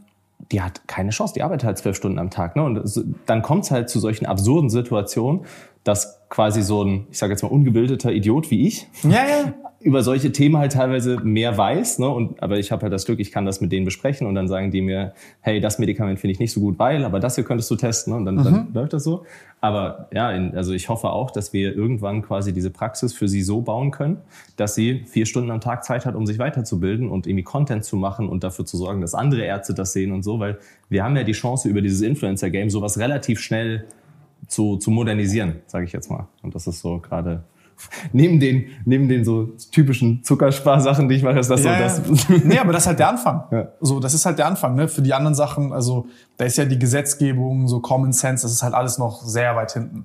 die 0.50 0.62
hat 0.62 0.88
keine 0.88 1.10
Chance, 1.10 1.34
die 1.34 1.42
arbeitet 1.42 1.66
halt 1.66 1.76
zwölf 1.76 1.94
Stunden 1.94 2.18
am 2.18 2.30
Tag. 2.30 2.56
Ne? 2.56 2.64
Und 2.64 3.04
dann 3.26 3.42
kommt 3.42 3.64
es 3.64 3.70
halt 3.70 3.90
zu 3.90 4.00
solchen 4.00 4.24
absurden 4.24 4.70
Situationen, 4.70 5.42
dass 5.84 6.21
quasi 6.32 6.62
so 6.62 6.82
ein, 6.82 7.06
ich 7.10 7.18
sage 7.18 7.34
jetzt 7.34 7.42
mal, 7.42 7.50
ungebildeter 7.50 8.10
Idiot 8.10 8.50
wie 8.50 8.66
ich 8.66 8.86
ja, 9.02 9.10
ja. 9.10 9.54
über 9.80 10.02
solche 10.02 10.32
Themen 10.32 10.56
halt 10.56 10.72
teilweise 10.72 11.18
mehr 11.22 11.58
weiß. 11.58 11.98
Ne? 11.98 12.08
Und, 12.08 12.42
aber 12.42 12.58
ich 12.58 12.72
habe 12.72 12.80
halt 12.82 12.92
das 12.92 13.04
Glück, 13.04 13.20
ich 13.20 13.30
kann 13.32 13.44
das 13.44 13.60
mit 13.60 13.70
denen 13.70 13.84
besprechen 13.84 14.26
und 14.26 14.34
dann 14.34 14.48
sagen 14.48 14.70
die 14.70 14.80
mir, 14.80 15.12
hey, 15.42 15.60
das 15.60 15.78
Medikament 15.78 16.20
finde 16.20 16.32
ich 16.32 16.38
nicht 16.38 16.52
so 16.52 16.60
gut, 16.60 16.78
weil, 16.78 17.04
aber 17.04 17.20
das 17.20 17.34
hier 17.34 17.44
könntest 17.44 17.70
du 17.70 17.76
testen. 17.76 18.14
Ne? 18.14 18.18
Und 18.18 18.24
dann, 18.24 18.36
mhm. 18.36 18.44
dann 18.44 18.68
läuft 18.72 18.94
das 18.94 19.04
so. 19.04 19.26
Aber 19.60 20.08
ja, 20.14 20.32
in, 20.32 20.56
also 20.56 20.72
ich 20.72 20.88
hoffe 20.88 21.10
auch, 21.10 21.30
dass 21.30 21.52
wir 21.52 21.76
irgendwann 21.76 22.22
quasi 22.22 22.54
diese 22.54 22.70
Praxis 22.70 23.12
für 23.12 23.28
sie 23.28 23.42
so 23.42 23.60
bauen 23.60 23.90
können, 23.90 24.16
dass 24.56 24.74
sie 24.74 25.04
vier 25.06 25.26
Stunden 25.26 25.50
am 25.50 25.60
Tag 25.60 25.84
Zeit 25.84 26.06
hat, 26.06 26.14
um 26.14 26.24
sich 26.24 26.38
weiterzubilden 26.38 27.10
und 27.10 27.26
irgendwie 27.26 27.44
Content 27.44 27.84
zu 27.84 27.96
machen 27.96 28.30
und 28.30 28.42
dafür 28.42 28.64
zu 28.64 28.78
sorgen, 28.78 29.02
dass 29.02 29.14
andere 29.14 29.42
Ärzte 29.42 29.74
das 29.74 29.92
sehen 29.92 30.12
und 30.12 30.22
so, 30.22 30.40
weil 30.40 30.58
wir 30.88 31.04
haben 31.04 31.14
ja 31.14 31.24
die 31.24 31.32
Chance, 31.32 31.68
über 31.68 31.82
dieses 31.82 32.00
Influencer-Game 32.00 32.70
sowas 32.70 32.98
relativ 32.98 33.38
schnell 33.38 33.84
zu, 34.48 34.76
zu 34.76 34.90
modernisieren, 34.90 35.60
sage 35.66 35.84
ich 35.84 35.92
jetzt 35.92 36.10
mal. 36.10 36.28
Und 36.42 36.54
das 36.54 36.66
ist 36.66 36.80
so 36.80 36.98
gerade 36.98 37.44
neben 38.12 38.40
den, 38.40 38.66
neben 38.84 39.08
den 39.08 39.24
so 39.24 39.44
typischen 39.70 40.22
Zuckersparsachen, 40.22 41.08
die 41.08 41.16
ich 41.16 41.22
mache, 41.22 41.38
ist 41.38 41.50
das 41.50 41.64
ja, 41.64 41.88
so 41.88 42.02
das. 42.02 42.28
Ja. 42.28 42.36
nee, 42.44 42.58
aber 42.58 42.72
das 42.72 42.82
ist 42.82 42.86
halt 42.88 42.98
der 42.98 43.08
Anfang. 43.08 43.44
Ja. 43.50 43.68
So, 43.80 44.00
das 44.00 44.14
ist 44.14 44.26
halt 44.26 44.38
der 44.38 44.46
Anfang, 44.46 44.74
ne? 44.74 44.88
Für 44.88 45.02
die 45.02 45.14
anderen 45.14 45.34
Sachen, 45.34 45.72
also, 45.72 46.06
da 46.36 46.44
ist 46.44 46.56
ja 46.56 46.64
die 46.64 46.78
Gesetzgebung, 46.78 47.68
so 47.68 47.80
Common 47.80 48.12
Sense, 48.12 48.42
das 48.42 48.52
ist 48.52 48.62
halt 48.62 48.74
alles 48.74 48.98
noch 48.98 49.22
sehr 49.22 49.56
weit 49.56 49.72
hinten. 49.72 50.04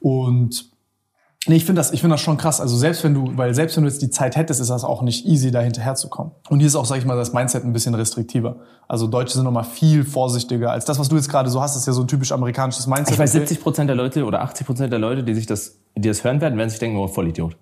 Und 0.00 0.67
Nee, 1.48 1.56
ich 1.56 1.64
finde 1.64 1.80
das, 1.80 1.92
ich 1.92 2.00
finde 2.00 2.14
das 2.14 2.20
schon 2.20 2.36
krass. 2.36 2.60
Also 2.60 2.76
selbst 2.76 3.02
wenn 3.04 3.14
du, 3.14 3.32
weil 3.36 3.54
selbst 3.54 3.76
wenn 3.76 3.84
du 3.84 3.88
jetzt 3.88 4.02
die 4.02 4.10
Zeit 4.10 4.36
hättest, 4.36 4.60
ist 4.60 4.68
das 4.68 4.84
auch 4.84 5.02
nicht 5.02 5.26
easy, 5.26 5.50
da 5.50 5.60
hinterherzukommen. 5.60 6.32
Und 6.50 6.58
hier 6.58 6.68
ist 6.68 6.76
auch, 6.76 6.84
sag 6.84 6.98
ich 6.98 7.06
mal, 7.06 7.16
das 7.16 7.32
Mindset 7.32 7.64
ein 7.64 7.72
bisschen 7.72 7.94
restriktiver. 7.94 8.56
Also 8.86 9.06
Deutsche 9.06 9.34
sind 9.34 9.44
nochmal 9.44 9.64
viel 9.64 10.04
vorsichtiger 10.04 10.70
als 10.70 10.84
das, 10.84 10.98
was 10.98 11.08
du 11.08 11.16
jetzt 11.16 11.28
gerade 11.28 11.48
so 11.48 11.60
hast. 11.62 11.74
Das 11.74 11.82
ist 11.82 11.86
ja 11.86 11.94
so 11.94 12.02
ein 12.02 12.08
typisch 12.08 12.32
amerikanisches 12.32 12.86
Mindset. 12.86 13.14
Ich 13.14 13.18
weiß, 13.18 13.32
70 13.32 13.62
Prozent 13.62 13.88
der 13.88 13.96
Leute 13.96 14.24
oder 14.24 14.42
80 14.42 14.66
Prozent 14.66 14.92
der 14.92 14.98
Leute, 14.98 15.24
die 15.24 15.34
sich 15.34 15.46
das, 15.46 15.78
die 15.96 16.08
das 16.08 16.22
hören 16.22 16.40
werden, 16.40 16.58
werden 16.58 16.70
sich 16.70 16.78
denken, 16.78 16.98
oh, 16.98 17.08
voll 17.08 17.28
Idiot. 17.28 17.56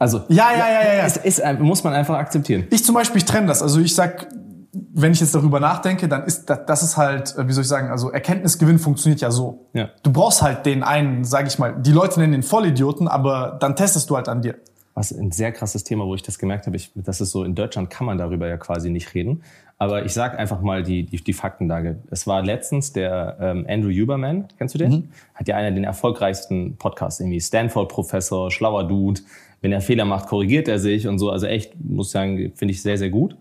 Also 0.00 0.22
ja, 0.28 0.50
ja, 0.52 0.58
ja, 0.58 0.82
ja, 0.84 0.94
ja. 0.94 1.06
Es 1.06 1.16
ist, 1.16 1.42
muss 1.60 1.82
man 1.84 1.92
einfach 1.92 2.16
akzeptieren. 2.16 2.66
Ich 2.70 2.84
zum 2.84 2.94
Beispiel, 2.94 3.18
ich 3.18 3.24
trenne 3.24 3.46
das. 3.46 3.62
Also 3.62 3.80
ich 3.80 3.94
sag, 3.94 4.28
wenn 4.72 5.12
ich 5.12 5.20
jetzt 5.20 5.34
darüber 5.34 5.60
nachdenke, 5.60 6.08
dann 6.08 6.24
ist 6.24 6.50
das, 6.50 6.66
das 6.66 6.82
ist 6.82 6.96
halt, 6.96 7.36
äh, 7.36 7.48
wie 7.48 7.52
soll 7.52 7.62
ich 7.62 7.68
sagen, 7.68 7.90
also 7.90 8.10
Erkenntnisgewinn 8.10 8.78
funktioniert 8.78 9.20
ja 9.20 9.30
so. 9.30 9.66
Ja. 9.72 9.90
Du 10.02 10.12
brauchst 10.12 10.42
halt 10.42 10.66
den 10.66 10.82
einen, 10.82 11.24
sag 11.24 11.46
ich 11.46 11.58
mal, 11.58 11.74
die 11.78 11.92
Leute 11.92 12.20
nennen 12.20 12.32
den 12.32 12.42
Vollidioten, 12.42 13.08
aber 13.08 13.56
dann 13.60 13.76
testest 13.76 14.10
du 14.10 14.16
halt 14.16 14.28
an 14.28 14.42
dir. 14.42 14.56
was 14.98 15.12
ein 15.12 15.30
sehr 15.30 15.52
krasses 15.52 15.84
Thema, 15.84 16.04
wo 16.06 16.14
ich 16.14 16.22
das 16.22 16.38
gemerkt 16.38 16.66
habe, 16.66 16.76
ich, 16.76 16.90
das 16.94 17.20
ist 17.20 17.30
so, 17.30 17.44
in 17.44 17.54
Deutschland 17.54 17.88
kann 17.88 18.06
man 18.06 18.18
darüber 18.18 18.48
ja 18.48 18.56
quasi 18.56 18.90
nicht 18.90 19.14
reden. 19.14 19.42
Aber 19.80 20.04
ich 20.04 20.12
sag 20.12 20.36
einfach 20.36 20.60
mal 20.60 20.82
die, 20.82 21.04
die, 21.04 21.22
die 21.22 21.32
Faktenlage. 21.32 22.00
Es 22.10 22.26
war 22.26 22.42
letztens 22.42 22.92
der 22.92 23.36
ähm, 23.40 23.64
Andrew 23.68 23.90
Huberman, 23.90 24.48
kennst 24.58 24.74
du 24.74 24.78
den? 24.78 24.90
Mhm. 24.90 25.08
Hat 25.34 25.46
ja 25.46 25.56
einer 25.56 25.70
den 25.70 25.84
erfolgreichsten 25.84 26.76
Podcasts, 26.76 27.20
irgendwie 27.20 27.40
Stanford-Professor, 27.40 28.50
schlauer 28.50 28.88
Dude. 28.88 29.20
Wenn 29.60 29.72
er 29.72 29.80
Fehler 29.80 30.04
macht, 30.04 30.28
korrigiert 30.28 30.68
er 30.68 30.80
sich 30.80 31.06
und 31.06 31.18
so. 31.18 31.30
Also 31.30 31.46
echt, 31.46 31.72
muss 31.80 32.08
ich 32.08 32.12
sagen, 32.12 32.52
finde 32.56 32.72
ich 32.72 32.82
sehr, 32.82 32.98
sehr 32.98 33.10
gut. 33.10 33.36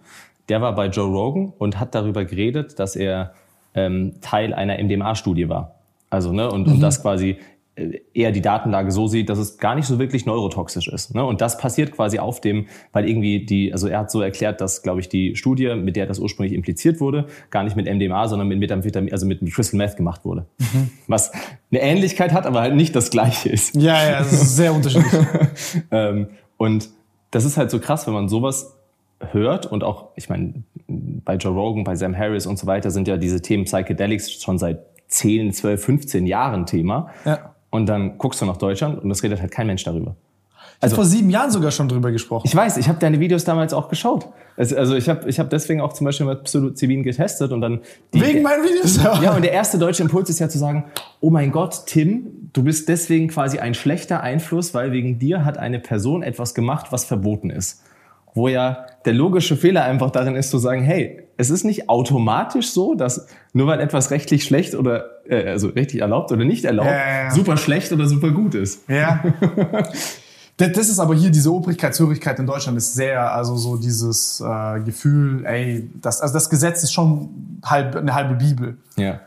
Der 0.49 0.62
war 0.62 0.73
bei 0.75 0.88
Joe 0.88 1.07
Rogan 1.07 1.53
und 1.57 1.79
hat 1.79 1.95
darüber 1.95 2.25
geredet, 2.25 2.79
dass 2.79 2.95
er 2.95 3.33
ähm, 3.73 4.15
Teil 4.21 4.53
einer 4.53 4.81
MDMA-Studie 4.81 5.49
war. 5.49 5.75
Also, 6.10 6.31
ne, 6.31 6.49
und, 6.49 6.67
mhm. 6.67 6.73
und 6.73 6.79
das 6.79 7.01
quasi 7.01 7.38
äh, 7.77 8.01
eher 8.13 8.31
die 8.31 8.41
Datenlage 8.41 8.91
so 8.91 9.07
sieht, 9.07 9.29
dass 9.29 9.38
es 9.38 9.57
gar 9.57 9.75
nicht 9.75 9.86
so 9.86 9.99
wirklich 9.99 10.25
neurotoxisch 10.25 10.88
ist. 10.88 11.13
Ne? 11.13 11.23
Und 11.23 11.41
das 11.41 11.57
passiert 11.57 11.91
quasi 11.91 12.17
auf 12.17 12.41
dem, 12.41 12.65
weil 12.91 13.07
irgendwie 13.07 13.45
die, 13.45 13.71
also 13.71 13.88
er 13.88 13.99
hat 13.99 14.12
so 14.12 14.21
erklärt, 14.21 14.62
dass, 14.62 14.81
glaube 14.81 14.99
ich, 14.99 15.10
die 15.10 15.36
Studie, 15.36 15.75
mit 15.75 15.95
der 15.95 16.07
das 16.07 16.17
ursprünglich 16.19 16.55
impliziert 16.55 16.99
wurde, 16.99 17.27
gar 17.51 17.63
nicht 17.63 17.75
mit 17.75 17.86
MDMA, 17.86 18.27
sondern 18.27 18.47
mit 18.47 18.57
Methamphetamin, 18.60 19.12
also 19.12 19.27
mit, 19.27 19.41
mit 19.41 19.53
Crystal 19.53 19.77
Meth 19.77 19.95
gemacht 19.95 20.25
wurde. 20.25 20.47
Mhm. 20.57 20.89
Was 21.07 21.31
eine 21.71 21.81
Ähnlichkeit 21.81 22.33
hat, 22.33 22.45
aber 22.45 22.62
halt 22.62 22.75
nicht 22.75 22.95
das 22.95 23.12
Gleiche 23.12 23.49
ist. 23.49 23.75
Ja, 23.75 24.03
ja, 24.10 24.19
das 24.19 24.33
ist 24.33 24.55
sehr 24.55 24.73
unterschiedlich. 24.73 25.13
ähm, 25.91 26.29
und 26.57 26.89
das 27.29 27.45
ist 27.45 27.57
halt 27.57 27.69
so 27.69 27.79
krass, 27.79 28.07
wenn 28.07 28.13
man 28.13 28.29
sowas 28.29 28.77
hört 29.32 29.65
und 29.65 29.84
auch, 29.84 30.10
ich 30.15 30.30
meine, 30.30 30.63
bei 30.88 31.36
Joe 31.36 31.53
Rogan, 31.53 31.84
bei 31.84 31.95
Sam 31.95 32.15
Harris 32.15 32.45
und 32.45 32.60
so 32.60 32.67
weiter 32.67 32.91
sind 32.91 33.08
ja 33.08 33.17
diese 33.17 33.41
Themen 33.41 33.65
Psychedelics 33.65 34.32
schon 34.41 34.58
seit 34.58 34.80
10, 35.08 35.53
12, 35.53 35.84
15 35.84 36.27
Jahren 36.27 36.65
Thema. 36.65 37.10
Ja. 37.25 37.56
Und 37.69 37.88
dann 37.88 38.17
guckst 38.17 38.41
du 38.41 38.45
nach 38.45 38.58
Deutschland 38.58 39.03
und 39.03 39.10
es 39.12 39.23
redet 39.23 39.41
halt 39.41 39.51
kein 39.51 39.67
Mensch 39.67 39.84
darüber. 39.84 40.15
Also 40.80 40.95
vor 40.95 41.06
sieben 41.06 41.32
Jahren 41.32 41.49
sogar 41.49 41.71
schon 41.71 41.89
drüber 41.89 42.12
gesprochen. 42.12 42.45
Ich 42.45 42.56
weiß, 42.56 42.77
ich 42.77 42.88
habe 42.88 42.99
deine 42.99 43.19
Videos 43.19 43.43
damals 43.43 43.73
auch 43.73 43.89
geschaut. 43.89 44.27
Also 44.58 44.95
ich 44.95 45.10
habe 45.10 45.27
ich 45.27 45.39
hab 45.39 45.49
deswegen 45.49 45.82
auch 45.82 45.93
zum 45.93 46.06
Beispiel 46.06 46.27
mit 46.27 46.43
Psilocybin 46.43 47.01
getestet 47.01 47.51
und 47.51 47.62
dann 47.62 47.82
die, 48.13 48.21
wegen 48.21 48.43
meinen 48.43 48.63
Videos. 48.63 49.01
Ja. 49.03 49.19
ja, 49.21 49.36
und 49.36 49.43
der 49.43 49.53
erste 49.53 49.80
deutsche 49.80 50.03
Impuls 50.03 50.30
ist 50.30 50.38
ja 50.38 50.49
zu 50.49 50.60
sagen: 50.60 50.86
Oh 51.19 51.32
mein 51.32 51.51
Gott, 51.51 51.88
Tim, 51.88 52.49
du 52.53 52.63
bist 52.63 52.89
deswegen 52.89 53.27
quasi 53.27 53.58
ein 53.58 53.73
schlechter 53.73 54.21
Einfluss, 54.21 54.75
weil 54.75 54.91
wegen 54.91 55.17
dir 55.17 55.45
hat 55.45 55.58
eine 55.58 55.80
Person 55.80 56.21
etwas 56.21 56.53
gemacht, 56.53 56.88
was 56.91 57.06
verboten 57.06 57.49
ist 57.49 57.82
wo 58.38 58.47
ja 58.47 58.86
der 59.06 59.13
logische 59.13 59.58
Fehler 59.58 59.84
einfach 59.84 60.12
darin 60.12 60.36
ist 60.36 60.50
zu 60.50 60.58
sagen, 60.60 60.82
hey, 60.82 61.23
es 61.38 61.50
ist 61.50 61.63
nicht 61.63 61.89
automatisch 61.89 62.69
so, 62.71 62.95
dass 62.95 63.28
nur 63.54 63.67
weil 63.67 63.80
etwas 63.80 64.12
rechtlich 64.12 64.43
schlecht 64.43 64.76
oder 64.76 65.06
äh, 65.30 65.50
also 65.50 65.69
rechtlich 65.69 66.02
erlaubt 66.02 66.32
oder 66.32 66.45
nicht 66.45 66.63
erlaubt, 66.65 66.89
ja, 66.89 67.23
ja. 67.23 67.32
super 67.32 67.58
schlecht 67.58 67.91
oder 67.91 68.08
super 68.08 68.32
gut 68.32 68.56
ist. 68.56 68.89
Ja. 68.89 69.23
das 70.58 70.89
ist 70.89 71.00
aber 71.00 71.15
hier 71.15 71.30
diese 71.30 71.54
Obrigkeitshörigkeit 71.54 72.39
in 72.39 72.47
Deutschland 72.47 72.78
ist 72.78 72.93
sehr, 72.93 73.32
also 73.34 73.56
so 73.56 73.78
dieses 73.78 74.39
äh, 74.39 74.80
Gefühl, 74.82 75.45
ey, 75.45 75.89
das, 76.02 76.21
also 76.21 76.34
das 76.34 76.50
Gesetz 76.50 76.84
ist 76.84 76.93
schon 76.93 77.60
halb, 77.65 77.95
eine 77.95 78.13
halbe 78.13 78.36
Bibel. 78.36 78.78
Ja. 78.95 79.19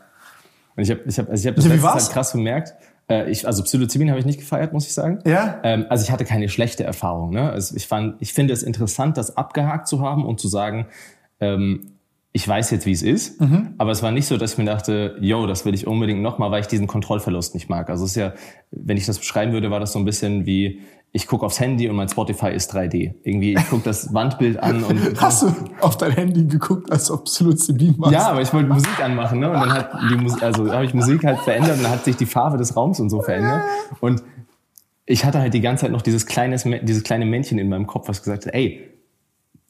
Und 0.76 0.82
ich 0.84 0.90
habe 0.90 1.00
ich 1.04 1.18
hab, 1.18 1.28
also 1.28 1.40
ich 1.42 1.46
hab 1.46 1.56
das 1.56 1.64
ja, 1.64 1.72
letztes 1.72 1.92
halt 1.92 2.10
krass 2.10 2.32
bemerkt. 2.32 2.74
Äh, 3.10 3.30
ich, 3.30 3.46
also 3.46 3.62
Psilocybin 3.62 4.08
habe 4.08 4.20
ich 4.20 4.26
nicht 4.26 4.38
gefeiert, 4.38 4.72
muss 4.72 4.86
ich 4.86 4.94
sagen. 4.94 5.18
Ja. 5.26 5.60
Ähm, 5.64 5.86
also 5.90 6.04
ich 6.04 6.10
hatte 6.10 6.24
keine 6.24 6.48
schlechte 6.48 6.84
Erfahrung. 6.84 7.30
Ne? 7.30 7.50
Also 7.50 7.76
ich, 7.76 7.86
fand, 7.86 8.16
ich 8.20 8.32
finde 8.32 8.54
es 8.54 8.62
interessant, 8.62 9.16
das 9.16 9.36
abgehakt 9.36 9.88
zu 9.88 10.00
haben 10.00 10.24
und 10.24 10.40
zu 10.40 10.48
sagen, 10.48 10.86
ähm, 11.40 11.92
ich 12.32 12.46
weiß 12.46 12.70
jetzt, 12.70 12.86
wie 12.86 12.92
es 12.92 13.02
ist, 13.02 13.40
mhm. 13.40 13.74
aber 13.76 13.90
es 13.90 14.04
war 14.04 14.12
nicht 14.12 14.26
so, 14.26 14.36
dass 14.36 14.52
ich 14.52 14.58
mir 14.58 14.64
dachte, 14.64 15.16
yo, 15.20 15.48
das 15.48 15.64
will 15.64 15.74
ich 15.74 15.88
unbedingt 15.88 16.22
nochmal, 16.22 16.52
weil 16.52 16.60
ich 16.60 16.68
diesen 16.68 16.86
Kontrollverlust 16.86 17.54
nicht 17.54 17.68
mag. 17.68 17.90
Also 17.90 18.04
es 18.04 18.10
ist 18.10 18.16
ja, 18.16 18.34
wenn 18.70 18.96
ich 18.96 19.04
das 19.04 19.18
beschreiben 19.18 19.52
würde, 19.52 19.72
war 19.72 19.80
das 19.80 19.92
so 19.92 19.98
ein 19.98 20.04
bisschen 20.04 20.46
wie, 20.46 20.80
ich 21.12 21.26
gucke 21.26 21.44
aufs 21.44 21.58
Handy 21.58 21.88
und 21.88 21.96
mein 21.96 22.08
Spotify 22.08 22.50
ist 22.50 22.72
3D. 22.74 23.14
Irgendwie, 23.24 23.54
ich 23.54 23.68
gucke 23.68 23.82
das 23.82 24.14
Wandbild 24.14 24.62
an 24.62 24.84
und. 24.84 25.20
Hast 25.20 25.42
du 25.42 25.52
auf 25.80 25.96
dein 25.96 26.12
Handy 26.12 26.44
geguckt, 26.44 26.90
als 26.90 27.10
ob 27.10 27.24
Psilocybin 27.24 27.96
machst? 27.98 28.12
Ja, 28.12 28.28
aber 28.28 28.42
ich 28.42 28.52
wollte 28.52 28.68
Musik 28.68 29.02
anmachen, 29.02 29.40
ne? 29.40 29.50
Und 29.50 29.60
dann 29.60 29.72
hat 29.72 29.90
die 30.08 30.16
Musik, 30.16 30.42
also 30.42 30.72
habe 30.72 30.84
ich 30.84 30.94
Musik 30.94 31.24
halt 31.24 31.40
verändert 31.40 31.78
und 31.78 31.82
dann 31.82 31.92
hat 31.92 32.04
sich 32.04 32.16
die 32.16 32.26
Farbe 32.26 32.58
des 32.58 32.76
Raums 32.76 33.00
und 33.00 33.10
so 33.10 33.22
verändert. 33.22 33.62
Und 34.00 34.22
ich 35.04 35.24
hatte 35.24 35.40
halt 35.40 35.52
die 35.52 35.60
ganze 35.60 35.82
Zeit 35.82 35.92
noch 35.92 36.02
dieses 36.02 36.26
kleines, 36.26 36.62
dieses 36.82 37.02
kleine 37.02 37.26
Männchen 37.26 37.58
in 37.58 37.68
meinem 37.68 37.88
Kopf, 37.88 38.08
was 38.08 38.22
gesagt 38.22 38.46
hat, 38.46 38.54
ey, 38.54 38.89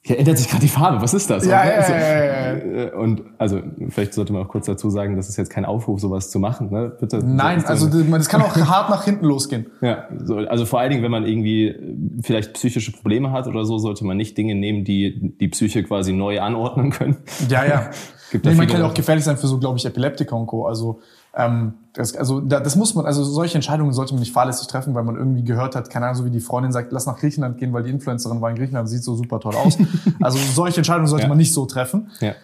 hier 0.03 0.19
ändert 0.19 0.39
sich 0.39 0.49
gerade 0.49 0.63
die 0.63 0.69
Farbe, 0.69 1.03
was 1.03 1.13
ist 1.13 1.29
das? 1.29 1.45
Ja, 1.45 1.63
ja, 1.63 1.77
also, 1.77 1.93
ja, 1.93 2.25
ja, 2.25 2.85
ja. 2.85 2.95
Und 2.95 3.23
also 3.37 3.61
vielleicht 3.91 4.15
sollte 4.15 4.33
man 4.33 4.43
auch 4.43 4.49
kurz 4.49 4.65
dazu 4.65 4.89
sagen, 4.89 5.15
das 5.17 5.29
ist 5.29 5.37
jetzt 5.37 5.51
kein 5.51 5.67
Aufruf, 5.67 6.01
sowas 6.01 6.31
zu 6.31 6.39
machen. 6.39 6.71
Ne? 6.71 6.97
Bitte. 6.99 7.19
Nein, 7.19 7.63
also 7.67 7.87
das 7.87 8.29
kann 8.31 8.41
auch 8.41 8.57
hart 8.69 8.89
nach 8.89 9.05
hinten 9.05 9.27
losgehen. 9.27 9.67
Ja, 9.83 10.09
so, 10.25 10.39
also 10.39 10.65
vor 10.65 10.81
allen 10.81 10.91
Dingen, 10.91 11.03
wenn 11.03 11.11
man 11.11 11.27
irgendwie 11.27 11.75
vielleicht 12.23 12.55
psychische 12.55 12.93
Probleme 12.93 13.31
hat 13.31 13.47
oder 13.47 13.67
so, 13.67 13.77
sollte 13.77 14.07
man 14.07 14.17
nicht 14.17 14.39
Dinge 14.39 14.55
nehmen, 14.55 14.85
die 14.85 15.37
die 15.39 15.49
Psyche 15.49 15.83
quasi 15.83 16.15
neu 16.15 16.41
anordnen 16.41 16.91
können. 16.91 17.19
Ja, 17.51 17.67
ja. 17.67 17.91
Gibt 18.31 18.47
nee, 18.47 18.55
man 18.55 18.69
kann 18.69 18.81
ja 18.81 18.87
auch 18.87 18.95
gefährlich 18.95 19.25
sein 19.25 19.37
für 19.37 19.49
so, 19.49 19.59
glaube 19.59 19.77
ich, 19.77 19.85
Epileptiker 19.85 20.37
und 20.37 20.47
Co. 20.47 20.65
Also 20.65 21.01
ähm, 21.35 21.75
das, 21.93 22.17
also 22.17 22.41
das 22.41 22.77
muss 22.77 22.95
man, 22.95 23.07
also 23.07 23.25
solche 23.25 23.57
Entscheidungen 23.57 23.93
sollte 23.93 24.15
man 24.15 24.21
nicht 24.21 24.33
fahrlässig 24.33 24.67
treffen, 24.69 24.95
weil 24.95 25.05
man 25.05 25.17
irgendwie 25.17 25.45
gehört 25.45 25.77
hat, 25.77 25.91
keine 25.91 26.07
Ahnung, 26.07 26.17
so 26.17 26.25
wie 26.25 26.31
die 26.31 26.41
Freundin 26.41 26.73
sagt, 26.73 26.93
lass 26.93 27.07
nach 27.07 27.19
Griechenland 27.19 27.59
gehen, 27.59 27.73
weil 27.73 27.83
die 27.83 27.91
Influencerin 27.91 28.41
war 28.41 28.51
in 28.51 28.57
Griechenland, 28.57 28.89
sieht 28.89 29.03
so 29.03 29.15
super 29.15 29.41
toll 29.41 29.55
aus. 29.55 29.77
also 30.21 30.39
solche 30.53 30.79
Entscheidungen 30.79 31.07
sollte 31.07 31.25
ja. 31.25 31.29
man 31.29 31.39
nicht 31.39 31.53
so 31.53 31.67
treffen. 31.67 32.11
Ja. 32.21 32.35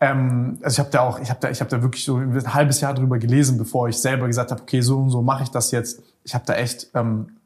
Ähm, 0.00 0.58
also 0.62 0.74
ich 0.74 0.78
habe 0.80 0.90
da 0.90 1.00
auch, 1.00 1.20
ich 1.20 1.30
habe 1.30 1.40
da, 1.40 1.50
ich 1.50 1.60
habe 1.60 1.70
da 1.70 1.82
wirklich 1.82 2.04
so 2.04 2.16
ein 2.16 2.54
halbes 2.54 2.80
Jahr 2.80 2.94
drüber 2.94 3.18
gelesen, 3.18 3.56
bevor 3.58 3.88
ich 3.88 3.98
selber 3.98 4.26
gesagt 4.26 4.50
habe, 4.50 4.60
okay, 4.62 4.80
so 4.80 4.98
und 4.98 5.10
so 5.10 5.22
mache 5.22 5.44
ich 5.44 5.50
das 5.50 5.70
jetzt. 5.70 6.02
Ich 6.24 6.34
habe 6.34 6.44
da 6.46 6.54
echt, 6.54 6.88
ähm, 6.94 7.36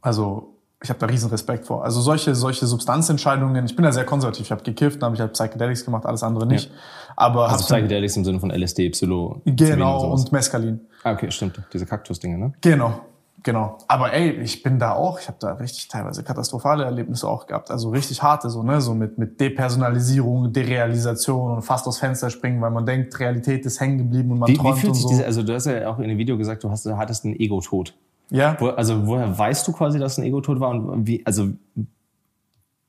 also 0.00 0.49
ich 0.82 0.88
habe 0.88 0.98
da 0.98 1.06
riesen 1.06 1.28
Respekt 1.30 1.66
vor. 1.66 1.84
Also 1.84 2.00
solche, 2.00 2.34
solche 2.34 2.66
Substanzentscheidungen, 2.66 3.66
ich 3.66 3.76
bin 3.76 3.84
da 3.84 3.92
sehr 3.92 4.04
konservativ. 4.04 4.46
Ich 4.46 4.50
habe 4.50 4.62
gekifft, 4.62 5.02
dann 5.02 5.08
habe 5.08 5.14
ich 5.14 5.20
halt 5.20 5.32
Psychedelics 5.34 5.84
gemacht, 5.84 6.06
alles 6.06 6.22
andere 6.22 6.46
nicht. 6.46 6.70
Ja. 6.70 6.76
Aber 7.16 7.50
also 7.50 7.64
Psychedelics 7.64 8.16
im 8.16 8.24
Sinne 8.24 8.40
von 8.40 8.50
LSD, 8.50 8.90
Psilo. 8.90 9.42
Genau, 9.44 10.04
und, 10.04 10.20
und 10.20 10.32
Mescalin. 10.32 10.80
Ah, 11.04 11.12
okay, 11.12 11.30
stimmt. 11.30 11.60
Diese 11.72 11.84
Kaktus-Dinge, 11.84 12.38
ne? 12.38 12.52
Genau. 12.62 13.00
Genau. 13.42 13.78
Aber 13.88 14.12
ey, 14.12 14.32
ich 14.42 14.62
bin 14.62 14.78
da 14.78 14.92
auch, 14.92 15.18
ich 15.18 15.28
habe 15.28 15.38
da 15.40 15.52
richtig 15.54 15.88
teilweise 15.88 16.22
katastrophale 16.22 16.84
Erlebnisse 16.84 17.26
auch 17.26 17.46
gehabt. 17.46 17.70
Also 17.70 17.90
richtig 17.90 18.22
harte, 18.22 18.50
so, 18.50 18.62
ne? 18.62 18.80
So 18.80 18.94
mit, 18.94 19.18
mit 19.18 19.40
Depersonalisierung, 19.40 20.52
Derealisation 20.52 21.56
und 21.56 21.62
fast 21.62 21.86
aus 21.86 21.98
Fenster 21.98 22.30
springen, 22.30 22.60
weil 22.60 22.70
man 22.70 22.84
denkt, 22.84 23.18
Realität 23.18 23.64
ist 23.64 23.80
hängen 23.80 23.98
geblieben 23.98 24.32
und 24.32 24.40
man 24.40 24.48
wie, 24.48 24.54
träumt 24.54 24.76
wie 24.76 24.80
fühlt 24.80 24.90
und 24.90 24.94
sich 24.94 25.02
so. 25.04 25.08
Diese, 25.10 25.24
also 25.24 25.42
du 25.42 25.54
hast 25.54 25.66
ja 25.66 25.88
auch 25.88 25.98
in 25.98 26.08
dem 26.08 26.18
Video 26.18 26.36
gesagt, 26.36 26.64
du, 26.64 26.70
hast, 26.70 26.84
du 26.84 26.96
hattest 26.96 27.24
einen 27.24 27.38
Ego-Tod. 27.38 27.94
Ja. 28.30 28.56
Wo, 28.58 28.68
also 28.68 29.06
woher 29.06 29.36
weißt 29.36 29.66
du 29.66 29.72
quasi, 29.72 29.98
dass 29.98 30.12
es 30.12 30.18
ein 30.18 30.24
Ego-Tod 30.24 30.60
war 30.60 30.70
und 30.70 31.06
wie, 31.06 31.24
also 31.26 31.52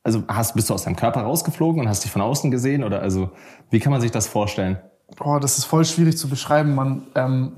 also 0.03 0.23
hast, 0.27 0.55
bist 0.55 0.69
du 0.69 0.73
aus 0.73 0.83
deinem 0.83 0.95
Körper 0.95 1.21
rausgeflogen 1.21 1.81
und 1.81 1.87
hast 1.87 2.03
dich 2.03 2.11
von 2.11 2.21
außen 2.21 2.49
gesehen 2.49 2.83
oder 2.83 3.01
also 3.01 3.29
wie 3.69 3.79
kann 3.79 3.91
man 3.91 4.01
sich 4.01 4.11
das 4.11 4.27
vorstellen? 4.27 4.77
Oh, 5.19 5.37
das 5.39 5.57
ist 5.57 5.65
voll 5.65 5.85
schwierig 5.85 6.17
zu 6.17 6.29
beschreiben. 6.29 6.73
Man, 6.73 7.07
ähm, 7.15 7.57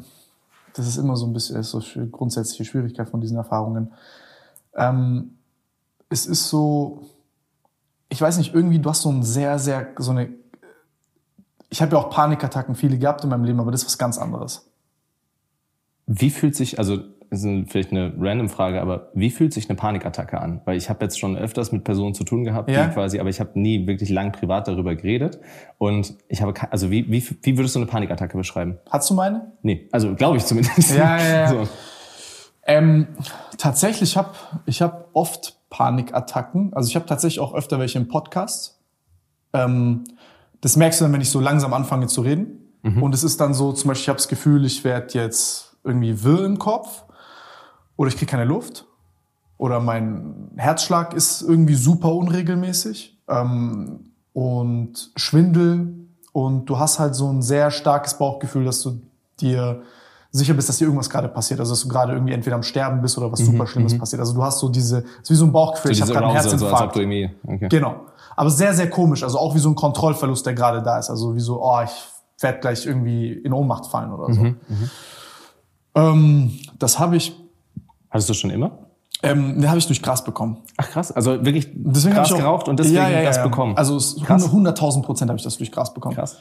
das 0.74 0.88
ist 0.88 0.98
immer 0.98 1.16
so 1.16 1.26
ein 1.26 1.34
bisschen 1.34 1.62
so 1.64 1.82
eine 1.96 2.08
grundsätzliche 2.08 2.66
Schwierigkeit 2.66 3.10
von 3.10 3.22
diesen 3.22 3.38
Erfahrungen. 3.38 3.94
Ähm, 4.76 5.38
es 6.10 6.26
ist 6.26 6.50
so, 6.50 7.06
ich 8.10 8.22
weiß 8.22 8.38
nicht, 8.38 8.54
irgendwie 8.54 8.80
du 8.80 8.90
hast 8.90 9.04
so 9.04 9.10
ein 9.10 9.24
sehr, 9.24 9.60
sehr, 9.60 9.94
so 9.98 10.12
eine, 10.12 10.30
ich 11.70 11.82
habe 11.82 11.96
ja 11.96 12.02
auch 12.02 12.10
Panikattacken 12.10 12.76
viele 12.76 12.98
gehabt 12.98 13.24
in 13.24 13.30
meinem 13.30 13.46
Leben, 13.46 13.60
aber 13.60 13.72
das 13.72 13.82
ist 13.82 13.88
was 13.88 13.98
ganz 13.98 14.18
anderes. 14.18 14.70
Wie 16.06 16.30
fühlt 16.30 16.56
sich, 16.56 16.80
also 16.80 16.98
ist 17.34 17.72
vielleicht 17.72 17.92
eine 17.92 18.14
random 18.20 18.50
Frage, 18.50 18.82
aber 18.82 19.10
wie 19.14 19.30
fühlt 19.30 19.54
sich 19.54 19.70
eine 19.70 19.76
Panikattacke 19.76 20.40
an? 20.40 20.62
Weil 20.66 20.78
ich 20.78 20.90
habe 20.90 21.04
jetzt 21.06 21.20
schon 21.20 21.36
öfters 21.36 21.72
mit 21.72 21.84
Personen 21.84 22.14
zu 22.14 22.24
tun 22.24 22.44
gehabt, 22.44 22.70
ja. 22.70 22.86
die 22.86 22.94
quasi, 22.94 23.20
aber 23.20 23.30
ich 23.30 23.40
habe 23.40 23.60
nie 23.60 23.88
wirklich 23.88 24.10
lang 24.10 24.32
privat 24.32 24.68
darüber 24.68 24.96
geredet. 24.96 25.40
Und 25.78 26.16
ich 26.28 26.42
habe, 26.42 26.54
also 26.72 26.92
wie, 26.92 27.10
wie, 27.12 27.26
wie 27.42 27.58
würdest 27.58 27.76
du 27.76 27.80
eine 27.80 27.88
Panikattacke 27.88 28.38
beschreiben? 28.38 28.78
Hast 28.90 29.10
du 29.10 29.16
meine? 29.16 29.54
Nee, 29.62 29.88
also 29.92 30.14
glaube 30.16 30.38
ich 30.38 30.46
zumindest. 30.46 30.96
Ja, 30.96 31.18
ja, 31.18 31.30
ja. 31.30 31.48
So. 31.54 31.68
Ähm, 32.66 33.08
tatsächlich 33.58 34.16
habe 34.16 34.32
ich 34.66 34.82
hab 34.82 35.10
oft 35.14 35.58
Panikattacken. 35.70 36.74
Also 36.74 36.90
ich 36.90 36.96
habe 36.96 37.06
tatsächlich 37.06 37.40
auch 37.40 37.54
öfter 37.54 37.80
welche 37.80 37.98
im 37.98 38.08
Podcast. 38.08 38.80
Ähm, 39.54 40.04
das 40.62 40.78
merkst 40.78 41.02
du 41.02 41.06
dann, 41.06 41.14
wenn 41.14 41.22
ich 41.22 41.30
so 41.30 41.40
langsam 41.40 41.74
anfange 41.74 42.08
zu 42.08 42.22
reden. 42.22 42.64
Mhm. 42.84 43.04
Und 43.04 43.14
es 43.14 43.24
ist 43.24 43.42
dann 43.42 43.54
so, 43.54 43.74
zum 43.74 43.90
Beispiel, 43.90 44.04
ich 44.04 44.10
habe 44.10 44.18
das 44.18 44.28
Gefühl, 44.28 44.66
ich 44.66 44.84
werde 44.84 45.14
jetzt 45.14 45.78
irgendwie 45.84 46.24
wirr 46.24 46.46
im 46.46 46.60
Kopf 46.60 47.04
oder 47.96 48.10
ich 48.10 48.18
kriege 48.18 48.30
keine 48.30 48.46
Luft 48.46 48.86
oder 49.58 49.80
mein 49.80 50.52
Herzschlag 50.58 51.14
ist 51.14 51.42
irgendwie 51.42 51.76
super 51.76 52.14
unregelmäßig 52.14 53.18
ähm, 53.30 54.12
und 54.34 55.12
Schwindel 55.16 55.94
und 56.32 56.66
du 56.66 56.80
hast 56.80 57.00
halt 57.00 57.16
so 57.16 57.30
ein 57.30 57.42
sehr 57.42 57.72
starkes 57.72 58.18
Bauchgefühl, 58.18 58.66
dass 58.66 58.82
du 58.82 59.02
dir 59.40 59.84
sicher 60.32 60.56
bist, 60.56 60.68
dass 60.68 60.80
dir 60.80 60.86
irgendwas 60.86 61.10
gerade 61.10 61.30
passiert, 61.30 61.60
also 61.60 61.74
dass 61.74 61.82
du 61.82 61.88
gerade 61.88 62.14
irgendwie 62.14 62.34
entweder 62.34 62.56
am 62.56 62.64
Sterben 62.64 63.02
bist 63.02 63.18
oder 63.18 63.32
was 63.32 63.40
mhm, 63.42 63.46
super 63.46 63.68
Schlimmes 63.68 63.94
mhm. 63.94 64.00
passiert. 64.00 64.20
Also 64.20 64.34
du 64.34 64.44
hast 64.44 64.60
so 64.60 64.68
diese, 64.68 65.06
ist 65.22 65.30
wie 65.30 65.36
so 65.36 65.46
ein 65.46 65.52
Bauchgefühl, 65.52 65.94
so 65.94 65.98
ich 65.98 66.02
habe 66.02 66.12
gerade 66.12 66.26
einen 66.26 66.36
Herzinfarkt. 66.36 66.96
So, 66.96 67.02
okay. 67.02 67.68
Genau, 67.70 67.96
aber 68.36 68.50
sehr 68.50 68.74
sehr 68.74 68.90
komisch, 68.90 69.24
also 69.24 69.38
auch 69.38 69.54
wie 69.54 69.60
so 69.60 69.70
ein 69.70 69.76
Kontrollverlust, 69.76 70.46
der 70.46 70.56
gerade 70.56 70.82
da 70.82 70.98
ist, 70.98 71.12
also 71.12 71.36
wie 71.36 71.40
so, 71.40 71.64
oh, 71.64 71.82
ich 71.84 72.42
werde 72.42 72.60
gleich 72.60 72.86
irgendwie 72.86 73.32
in 73.32 73.54
Ohnmacht 73.54 73.86
fallen 73.86 74.12
oder 74.12 74.34
so. 74.34 74.42
Mhm, 74.42 74.58
mhm. 74.68 74.90
ähm, 75.94 76.60
das 76.80 76.98
habe 76.98 77.16
ich 77.16 77.43
Hattest 78.14 78.30
du 78.30 78.34
schon 78.34 78.52
immer? 78.52 78.78
Ähm, 79.22 79.60
den 79.60 79.68
habe 79.70 79.78
ich 79.80 79.88
durch 79.88 80.02
Gras 80.02 80.24
bekommen. 80.24 80.58
Ach 80.78 80.90
krass, 80.90 81.12
also 81.12 81.46
wirklich 81.46 81.70
Deswegen 81.74 82.14
Gras 82.16 82.28
ich 82.28 82.34
auch, 82.34 82.38
geraucht 82.40 82.68
und 82.68 82.78
deswegen 82.80 82.98
ja, 82.98 83.10
ja, 83.10 83.20
ja, 83.22 83.26
das 83.26 83.42
bekommen. 83.42 83.76
Also 83.78 83.96
es- 83.96 84.18
Krass. 84.24 84.50
100.000 84.52 85.02
Prozent 85.02 85.30
habe 85.30 85.38
ich 85.38 85.44
das 85.44 85.58
durch 85.58 85.72
Gras 85.72 85.94
bekommen. 85.94 86.16
krass. 86.16 86.38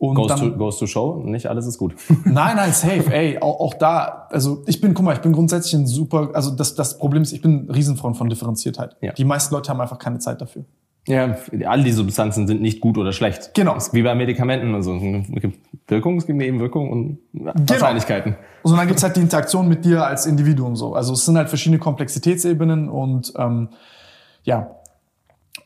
Und 0.00 0.14
Goes 0.14 0.28
dann, 0.28 0.38
to, 0.38 0.56
goes 0.56 0.78
to 0.78 0.86
show, 0.86 1.22
nicht 1.24 1.46
alles 1.46 1.66
ist 1.66 1.76
gut. 1.78 1.94
Nein, 2.24 2.54
nein, 2.56 2.72
safe, 2.72 3.12
ey, 3.12 3.38
auch, 3.40 3.58
auch 3.58 3.74
da, 3.74 4.28
also 4.30 4.62
ich 4.66 4.80
bin, 4.80 4.94
guck 4.94 5.04
mal, 5.04 5.14
ich 5.14 5.20
bin 5.22 5.32
grundsätzlich 5.32 5.74
ein 5.74 5.88
super, 5.88 6.30
also 6.34 6.52
das, 6.52 6.76
das 6.76 6.98
Problem 6.98 7.22
ist, 7.22 7.32
ich 7.32 7.42
bin 7.42 7.66
ein 7.66 7.70
Riesenfreund 7.70 8.16
von 8.16 8.28
Differenziertheit. 8.28 8.96
Ja. 9.00 9.12
Die 9.14 9.24
meisten 9.24 9.52
Leute 9.54 9.70
haben 9.70 9.80
einfach 9.80 9.98
keine 9.98 10.20
Zeit 10.20 10.40
dafür. 10.40 10.64
Ja, 11.08 11.36
all 11.66 11.82
die 11.82 11.90
Substanzen 11.92 12.46
sind 12.46 12.60
nicht 12.60 12.80
gut 12.80 12.96
oder 12.98 13.12
schlecht. 13.12 13.54
Genau. 13.54 13.76
Wie 13.92 14.02
bei 14.02 14.14
Medikamenten 14.14 14.74
und 14.74 14.82
so. 14.82 14.94
Es 14.94 15.40
gibt 15.40 15.58
Wirkung, 15.88 16.16
es 16.18 16.26
gibt 16.26 16.38
Nebenwirkungen 16.38 16.90
und 16.90 17.18
Genau. 17.32 17.52
Wahrscheinlichkeiten. 17.70 18.36
Und 18.62 18.76
dann 18.76 18.86
gibt's 18.86 19.02
halt 19.02 19.16
die 19.16 19.20
Interaktion 19.20 19.68
mit 19.68 19.84
dir 19.84 20.04
als 20.04 20.26
Individuum 20.26 20.76
so. 20.76 20.94
Also 20.94 21.14
es 21.14 21.24
sind 21.24 21.36
halt 21.36 21.48
verschiedene 21.48 21.78
Komplexitätsebenen 21.78 22.88
und 22.88 23.32
ähm, 23.36 23.70
ja, 24.44 24.70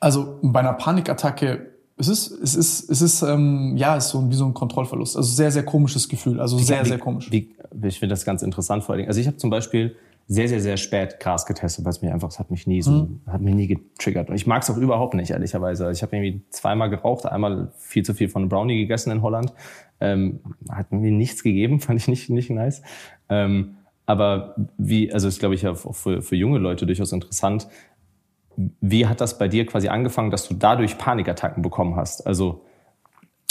also 0.00 0.38
bei 0.42 0.60
einer 0.60 0.72
Panikattacke, 0.74 1.66
es 1.96 2.08
ist, 2.08 2.30
es 2.30 2.54
ist, 2.54 2.90
es 2.90 3.02
ist, 3.02 3.22
ähm, 3.22 3.74
ja, 3.76 3.96
es 3.96 4.06
ist 4.06 4.10
so 4.10 4.18
ein, 4.18 4.30
wie 4.30 4.34
so 4.34 4.44
ein 4.46 4.54
Kontrollverlust. 4.54 5.16
Also 5.16 5.30
sehr, 5.30 5.50
sehr 5.50 5.64
komisches 5.64 6.08
Gefühl. 6.08 6.40
Also 6.40 6.58
sehr, 6.58 6.84
Wie- 6.84 6.88
sehr 6.88 6.98
komisch. 6.98 7.30
Wie, 7.30 7.54
ich 7.84 7.98
finde 7.98 8.12
das 8.14 8.24
ganz 8.24 8.42
interessant 8.42 8.82
vor 8.84 8.92
allen 8.94 9.00
Dingen. 9.00 9.08
Also 9.08 9.20
ich 9.20 9.26
habe 9.26 9.36
zum 9.36 9.50
Beispiel 9.50 9.96
sehr, 10.28 10.48
sehr, 10.48 10.60
sehr 10.60 10.76
spät 10.76 11.18
Gras 11.20 11.46
getestet, 11.46 11.84
weil 11.84 11.90
es 11.90 12.00
mir 12.00 12.12
einfach, 12.12 12.28
es 12.30 12.38
hat 12.38 12.50
mich 12.50 12.66
nie 12.66 12.80
so, 12.80 12.90
Mhm. 12.92 13.20
hat 13.26 13.40
mich 13.40 13.54
nie 13.54 13.66
getriggert. 13.66 14.30
Und 14.30 14.36
ich 14.36 14.46
mag 14.46 14.62
es 14.62 14.70
auch 14.70 14.76
überhaupt 14.76 15.14
nicht, 15.14 15.30
ehrlicherweise. 15.30 15.90
Ich 15.90 16.02
habe 16.02 16.16
irgendwie 16.16 16.42
zweimal 16.50 16.90
geraucht, 16.90 17.26
einmal 17.26 17.72
viel 17.76 18.04
zu 18.04 18.14
viel 18.14 18.28
von 18.28 18.48
Brownie 18.48 18.76
gegessen 18.78 19.10
in 19.10 19.20
Holland. 19.22 19.52
Ähm, 20.02 20.40
hat 20.68 20.90
mir 20.90 21.12
nichts 21.12 21.44
gegeben, 21.44 21.80
fand 21.80 22.00
ich 22.00 22.08
nicht, 22.08 22.28
nicht 22.28 22.50
nice. 22.50 22.82
Ähm, 23.28 23.76
aber 24.04 24.56
wie, 24.78 25.12
also 25.12 25.28
ist, 25.28 25.38
glaube 25.38 25.54
ich, 25.54 25.66
auch 25.66 25.94
für, 25.94 26.22
für 26.22 26.34
junge 26.34 26.58
Leute 26.58 26.86
durchaus 26.86 27.12
interessant. 27.12 27.68
Wie 28.80 29.06
hat 29.06 29.20
das 29.20 29.38
bei 29.38 29.46
dir 29.46 29.64
quasi 29.64 29.88
angefangen, 29.88 30.30
dass 30.30 30.48
du 30.48 30.54
dadurch 30.54 30.98
Panikattacken 30.98 31.62
bekommen 31.62 31.94
hast? 31.94 32.26
Also, 32.26 32.64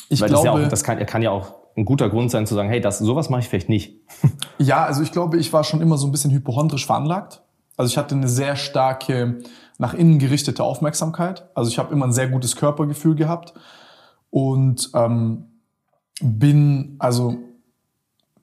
Ich 0.09 0.19
weil 0.19 0.29
das, 0.29 0.41
glaube, 0.41 0.59
ja 0.59 0.65
auch, 0.65 0.69
das 0.69 0.83
kann, 0.83 1.03
kann 1.05 1.21
ja 1.21 1.31
auch 1.31 1.55
ein 1.77 1.85
guter 1.85 2.09
Grund 2.09 2.31
sein 2.31 2.45
zu 2.45 2.53
sagen, 2.53 2.67
hey, 2.67 2.81
das, 2.81 2.99
sowas 2.99 3.29
mache 3.29 3.41
ich 3.41 3.49
vielleicht 3.49 3.69
nicht. 3.69 3.95
Ja, 4.59 4.85
also 4.85 5.01
ich 5.01 5.11
glaube, 5.11 5.37
ich 5.37 5.51
war 5.53 5.63
schon 5.63 5.81
immer 5.81 5.97
so 5.97 6.05
ein 6.05 6.11
bisschen 6.11 6.29
hypochondrisch 6.29 6.85
veranlagt. 6.85 7.41
Also 7.77 7.89
ich 7.89 7.97
hatte 7.97 8.13
eine 8.13 8.27
sehr 8.27 8.55
starke 8.55 9.39
nach 9.79 9.95
innen 9.95 10.19
gerichtete 10.19 10.63
Aufmerksamkeit. 10.63 11.49
Also 11.55 11.71
ich 11.71 11.79
habe 11.79 11.91
immer 11.91 12.05
ein 12.05 12.13
sehr 12.13 12.27
gutes 12.27 12.55
Körpergefühl 12.55 13.15
gehabt 13.15 13.55
und 14.29 14.91
ähm, 14.93 15.45
bin, 16.21 16.95
also 16.99 17.35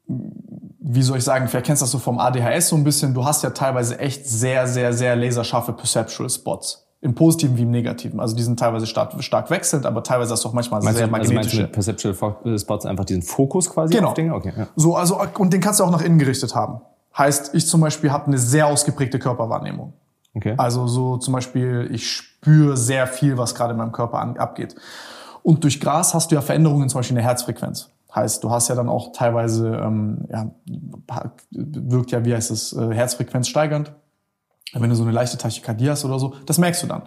wie 0.07 1.03
soll 1.03 1.19
ich 1.19 1.25
sagen, 1.25 1.49
vielleicht 1.49 1.67
kennst 1.67 1.83
du 1.83 1.85
das 1.85 1.91
so 1.91 1.99
vom 1.99 2.19
ADHS 2.19 2.69
so 2.71 2.77
ein 2.77 2.85
bisschen. 2.85 3.13
Du 3.13 3.25
hast 3.25 3.43
ja 3.43 3.51
teilweise 3.51 3.99
echt 3.99 4.27
sehr, 4.27 4.67
sehr, 4.67 4.93
sehr 4.93 5.17
laserscharfe 5.17 5.73
Perceptual 5.73 6.31
Spots. 6.31 6.85
Im 7.01 7.15
Positiven 7.15 7.57
wie 7.57 7.63
im 7.63 7.71
Negativen. 7.71 8.19
Also 8.19 8.35
die 8.35 8.43
sind 8.43 8.59
teilweise 8.59 8.87
stark, 8.87 9.13
stark 9.23 9.51
wechselnd, 9.51 9.87
aber 9.87 10.03
teilweise 10.03 10.33
hast 10.33 10.45
du 10.45 10.49
auch 10.49 10.53
manchmal 10.53 10.83
Meinst 10.83 10.99
sehr 10.99 11.07
du, 11.07 11.15
also 11.15 11.19
meinst 11.19 11.31
du 11.31 11.35
magnetische. 11.35 11.63
mit 11.63 11.73
Perceptual 11.73 12.15
Fo- 12.15 12.59
Spots 12.59 12.87
einfach 12.87 13.05
diesen 13.05 13.23
Fokus 13.23 13.71
quasi 13.71 13.95
Genau. 13.95 14.09
auf 14.09 14.15
Dinge? 14.15 14.35
Okay, 14.35 14.53
ja. 14.57 14.67
So, 14.75 14.97
also, 14.97 15.21
und 15.39 15.53
den 15.53 15.61
kannst 15.61 15.79
du 15.79 15.85
auch 15.85 15.91
nach 15.93 16.03
innen 16.03 16.19
gerichtet 16.19 16.55
haben. 16.57 16.81
Heißt, 17.17 17.55
ich 17.55 17.67
zum 17.69 17.81
Beispiel 17.83 18.11
habe 18.11 18.27
eine 18.27 18.39
sehr 18.39 18.67
ausgeprägte 18.67 19.19
Körperwahrnehmung. 19.21 19.93
okay. 20.35 20.55
Also 20.57 20.87
so 20.89 21.19
zum 21.19 21.35
Beispiel, 21.35 21.89
ich 21.93 22.11
spüre 22.11 22.77
sehr 22.77 23.07
viel, 23.07 23.37
was 23.39 23.55
gerade 23.55 23.73
in 23.73 23.77
meinem 23.79 23.93
Körper 23.93 24.19
an, 24.19 24.37
abgeht. 24.37 24.75
Und 25.43 25.65
durch 25.65 25.81
Gras 25.81 26.15
hast 26.15 26.31
du 26.31 26.35
ja 26.35 26.41
Veränderungen 26.41 26.89
zum 26.89 26.99
Beispiel 26.99 27.17
in 27.17 27.23
der 27.23 27.29
Herzfrequenz. 27.31 27.91
Heißt, 28.15 28.43
du 28.43 28.51
hast 28.51 28.69
ja 28.69 28.75
dann 28.75 28.89
auch 28.89 29.13
teilweise, 29.13 29.69
ähm, 29.77 30.27
ja, 30.31 30.51
wirkt 31.51 32.11
ja, 32.11 32.25
wie 32.25 32.35
heißt 32.35 32.51
es, 32.51 32.73
äh, 32.73 32.93
Herzfrequenz 32.93 33.49
steigernd. 33.49 33.93
Wenn 34.75 34.91
du 34.91 34.97
so 34.97 35.03
eine 35.03 35.13
leichte 35.13 35.39
Tachykardie 35.39 35.91
hast 35.91 36.05
oder 36.05 36.19
so, 36.19 36.35
das 36.47 36.59
merkst 36.59 36.83
du 36.83 36.87
dann. 36.87 37.03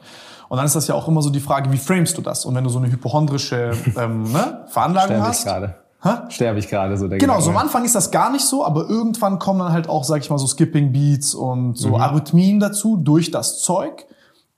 Und 0.50 0.58
dann 0.58 0.66
ist 0.66 0.76
das 0.76 0.88
ja 0.88 0.96
auch 0.96 1.08
immer 1.08 1.22
so 1.22 1.30
die 1.30 1.40
Frage, 1.40 1.72
wie 1.72 1.78
framest 1.78 2.18
du 2.18 2.22
das? 2.22 2.46
Und 2.46 2.56
wenn 2.56 2.64
du 2.64 2.70
so 2.70 2.80
eine 2.80 2.92
hypochondrische 2.92 3.72
ähm, 3.98 4.24
ne, 4.32 4.66
Veranlagung 4.68 5.16
Sterbe 5.16 5.24
ich 5.24 5.30
hast, 5.30 5.44
gerade. 5.46 5.76
Hä? 6.04 6.10
Sterbe 6.30 6.60
ich 6.60 6.68
gerade 6.68 6.98
so 6.98 7.08
der 7.08 7.20
Genau, 7.20 7.34
Gedanke. 7.34 7.46
so 7.46 7.52
am 7.52 7.58
Anfang 7.58 7.86
ist 7.86 7.94
das 7.94 8.10
gar 8.10 8.32
nicht 8.32 8.46
so, 8.46 8.66
aber 8.66 8.90
irgendwann 8.90 9.38
kommen 9.38 9.60
dann 9.60 9.72
halt 9.72 9.88
auch, 9.88 10.04
sag 10.04 10.22
ich 10.22 10.30
mal, 10.30 10.40
so 10.40 10.48
Skipping 10.48 10.92
Beats 10.92 11.36
und 11.36 11.78
so 11.78 11.98
Arrhythmien 11.98 12.60
dazu 12.60 12.98
durch 12.98 13.30
das 13.32 13.60
Zeug. 13.60 14.06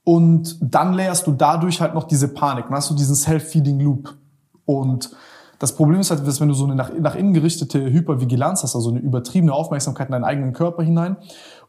Und 0.04 0.58
dann 0.60 0.92
leerst 0.92 1.26
du 1.26 1.32
dadurch 1.32 1.80
halt 1.80 1.94
noch 1.94 2.04
diese 2.04 2.28
Panik. 2.28 2.66
Dann 2.66 2.76
hast 2.76 2.90
du 2.90 2.94
diesen 2.94 3.14
Self-Feeding 3.14 3.80
Loop. 3.80 4.14
Und 4.66 5.10
das 5.58 5.74
Problem 5.74 6.00
ist 6.00 6.10
halt, 6.10 6.26
dass 6.26 6.40
wenn 6.40 6.48
du 6.48 6.54
so 6.54 6.64
eine 6.64 6.74
nach, 6.74 6.90
nach 6.98 7.14
innen 7.14 7.32
gerichtete 7.32 7.78
Hypervigilanz 7.80 8.62
hast, 8.62 8.74
also 8.74 8.90
eine 8.90 8.98
übertriebene 8.98 9.52
Aufmerksamkeit 9.52 10.08
in 10.08 10.12
deinen 10.12 10.24
eigenen 10.24 10.52
Körper 10.52 10.82
hinein 10.82 11.16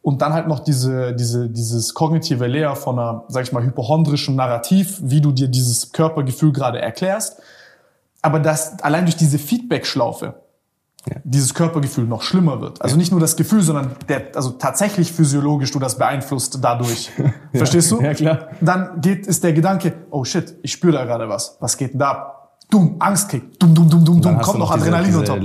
und 0.02 0.22
dann 0.22 0.34
halt 0.34 0.48
noch 0.48 0.60
diese, 0.60 1.14
diese, 1.14 1.50
dieses 1.50 1.94
kognitive 1.94 2.46
Layer 2.48 2.76
von 2.76 3.00
einer, 3.00 3.24
sag 3.28 3.44
ich 3.44 3.52
mal, 3.54 3.64
hypochondrischen 3.64 4.36
Narrativ, 4.36 5.00
wie 5.02 5.22
du 5.22 5.32
dir 5.32 5.48
dieses 5.48 5.92
Körpergefühl 5.94 6.52
gerade 6.52 6.82
erklärst, 6.82 7.40
aber 8.22 8.40
dass 8.40 8.80
allein 8.84 9.06
durch 9.06 9.16
diese 9.16 9.40
Feedback-Schlaufe 9.40 10.34
dieses 11.24 11.54
Körpergefühl 11.54 12.06
noch 12.06 12.22
schlimmer 12.22 12.62
wird. 12.62 12.82
Also 12.82 12.98
nicht 12.98 13.12
nur 13.12 13.20
das 13.20 13.36
Gefühl, 13.36 13.62
sondern 13.62 13.92
der, 14.10 14.28
also 14.36 14.52
tatsächlich 14.52 15.12
physiologisch 15.12 15.72
du 15.72 15.80
das 15.80 15.98
beeinflusst 15.98 16.60
dadurch. 16.62 17.12
Verstehst 17.54 17.92
du? 17.92 18.02
Ja, 18.02 18.14
klar. 18.14 18.48
Dann 18.62 19.02
geht, 19.02 19.28
ist 19.28 19.44
der 19.44 19.54
Gedanke, 19.54 19.94
oh 20.10 20.24
shit, 20.24 20.56
ich 20.64 20.72
spüre 20.72 20.94
da 20.94 21.06
gerade 21.06 21.30
was. 21.30 21.58
Was 21.60 21.78
geht 21.78 21.94
denn 21.94 22.00
da? 22.00 22.12
ab? 22.12 22.32
Dumm, 22.72 22.96
Angstkick, 22.98 23.60
dumm, 23.60 23.76
dumm, 23.76 23.88
dumm, 23.88 24.04
dumm, 24.04 24.22
dumm, 24.22 24.40
kommt 24.40 24.58
noch 24.58 24.74
diese- 24.74 24.88
Adrenalin 24.88 25.06
diese 25.06 25.24
top. 25.24 25.40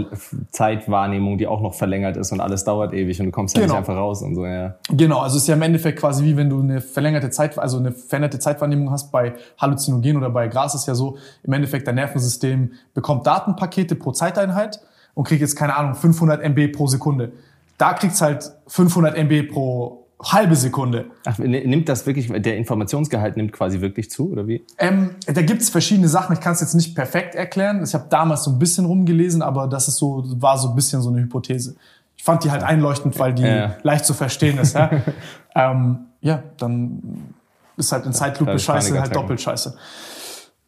Zeitwahrnehmung, 0.53 1.37
die 1.37 1.47
auch 1.47 1.61
noch 1.61 1.75
verlängert 1.75 2.17
ist 2.17 2.33
und 2.33 2.41
alles 2.41 2.65
dauert 2.65 2.95
ewig 2.95 3.21
und 3.21 3.27
du 3.27 3.33
kommst 3.33 3.55
ja 3.57 3.63
Genau. 3.63 3.75
nicht 3.75 3.79
einfach 3.81 3.95
raus 3.97 4.23
und 4.23 4.35
so, 4.35 4.47
ja. 4.47 4.77
Genau, 4.89 5.21
also 5.21 5.37
es 5.37 5.43
ist 5.43 5.49
ja 5.49 5.55
im 5.55 5.63
Endeffekt 5.63 5.99
quasi 5.99 6.25
wie 6.25 6.37
wenn 6.39 6.49
du 6.49 6.61
eine 6.61 6.81
verlängerte 6.81 7.29
Zeit, 7.29 7.59
also 7.59 7.77
eine 7.79 7.93
veränderte 7.93 8.39
Zeitwahrnehmung 8.39 8.91
hast 8.91 9.13
bei 9.13 9.35
Halluzinogen 9.61 10.17
oder 10.17 10.31
bei 10.31 10.49
Gras 10.49 10.75
ist 10.75 10.87
ja 10.87 10.95
so, 10.95 11.19
im 11.43 11.53
Endeffekt 11.53 11.87
dein 11.87 11.97
Nervensystem 11.97 12.73
bekommt 12.95 13.27
Datenpakete 13.27 13.97
pro 13.97 14.13
Zeiteinheit 14.13 14.81
und 15.15 15.25
kriegt 15.25 15.41
jetzt 15.41 15.57
keine 15.57 15.77
Ahnung 15.77 15.95
500 15.95 16.43
MB 16.43 16.73
pro 16.73 16.87
Sekunde. 16.87 17.33
Da 17.79 17.95
kriegt's 17.95 18.21
halt 18.21 18.51
500 18.67 19.17
MB 19.17 19.51
pro 19.53 20.01
halbe 20.23 20.55
Sekunde. 20.55 21.07
Ach, 21.25 21.39
nimmt 21.39 21.89
das 21.89 22.07
wirklich, 22.07 22.31
der 22.31 22.57
Informationsgehalt 22.57 23.37
nimmt 23.37 23.53
quasi 23.53 23.81
wirklich 23.81 24.11
zu, 24.11 24.31
oder 24.31 24.47
wie? 24.47 24.65
Ähm, 24.79 25.11
da 25.27 25.41
gibt's 25.43 25.71
verschiedene 25.71 26.09
Sachen. 26.09 26.35
Ich 26.35 26.41
kann 26.41 26.53
es 26.53 26.61
jetzt 26.61 26.75
nicht 26.75 26.95
perfekt 26.95 27.35
erklären. 27.35 27.83
Ich 27.83 27.95
habe 27.95 28.07
damals 28.11 28.45
so 28.45 28.51
ein 28.51 28.59
bisschen 28.59 28.85
rumgelesen, 28.85 29.43
aber 29.43 29.67
das 29.67 29.89
ist 29.89 29.97
so 29.97 30.25
war 30.41 30.59
so 30.59 30.69
ein 30.69 30.75
bisschen 30.75 31.01
so 31.01 31.11
eine 31.11 31.21
Hypothese. 31.21 31.77
Ich 32.17 32.25
fand 32.25 32.45
die 32.45 32.51
halt 32.51 32.63
einleuchtend, 32.63 33.19
weil 33.19 33.33
die 33.33 33.45
Ja. 33.45 33.77
leicht 33.83 34.05
zu 34.05 34.13
verstehen 34.13 34.59
ist. 34.59 34.75
Ja, 34.75 34.91
ähm, 35.55 36.01
ja 36.21 36.43
dann 36.59 37.33
ist 37.79 37.93
halt 37.93 38.05
in 38.05 38.13
Zeitlupe 38.13 38.59
scheiße, 38.59 39.01
halt 39.01 39.17
doppelt 39.17 39.41
scheiße. 39.41 39.75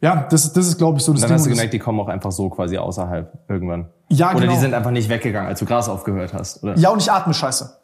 Ja, 0.03 0.27
das, 0.29 0.43
ist- 0.45 0.57
das 0.57 0.67
ist, 0.67 0.77
glaube 0.77 0.97
ich, 0.97 1.03
so 1.05 1.13
das 1.13 1.21
Dann 1.21 1.29
Ding. 1.29 1.37
hast 1.37 1.45
du 1.45 1.49
gemerkt, 1.49 1.73
die 1.73 1.79
kommen 1.79 1.99
auch 2.01 2.09
einfach 2.09 2.31
so 2.31 2.49
quasi 2.49 2.77
außerhalb 2.77 3.33
irgendwann. 3.47 3.87
Ja, 4.09 4.31
Oder 4.31 4.41
genau. 4.41 4.53
die 4.53 4.59
sind 4.59 4.73
einfach 4.73 4.91
nicht 4.91 5.07
weggegangen, 5.09 5.47
als 5.47 5.59
du 5.59 5.65
Gras 5.65 5.87
aufgehört 5.87 6.33
hast, 6.33 6.61
oder? 6.63 6.77
Ja, 6.77 6.89
und 6.89 7.01
ich 7.01 7.09
atme 7.11 7.33
scheiße. 7.33 7.77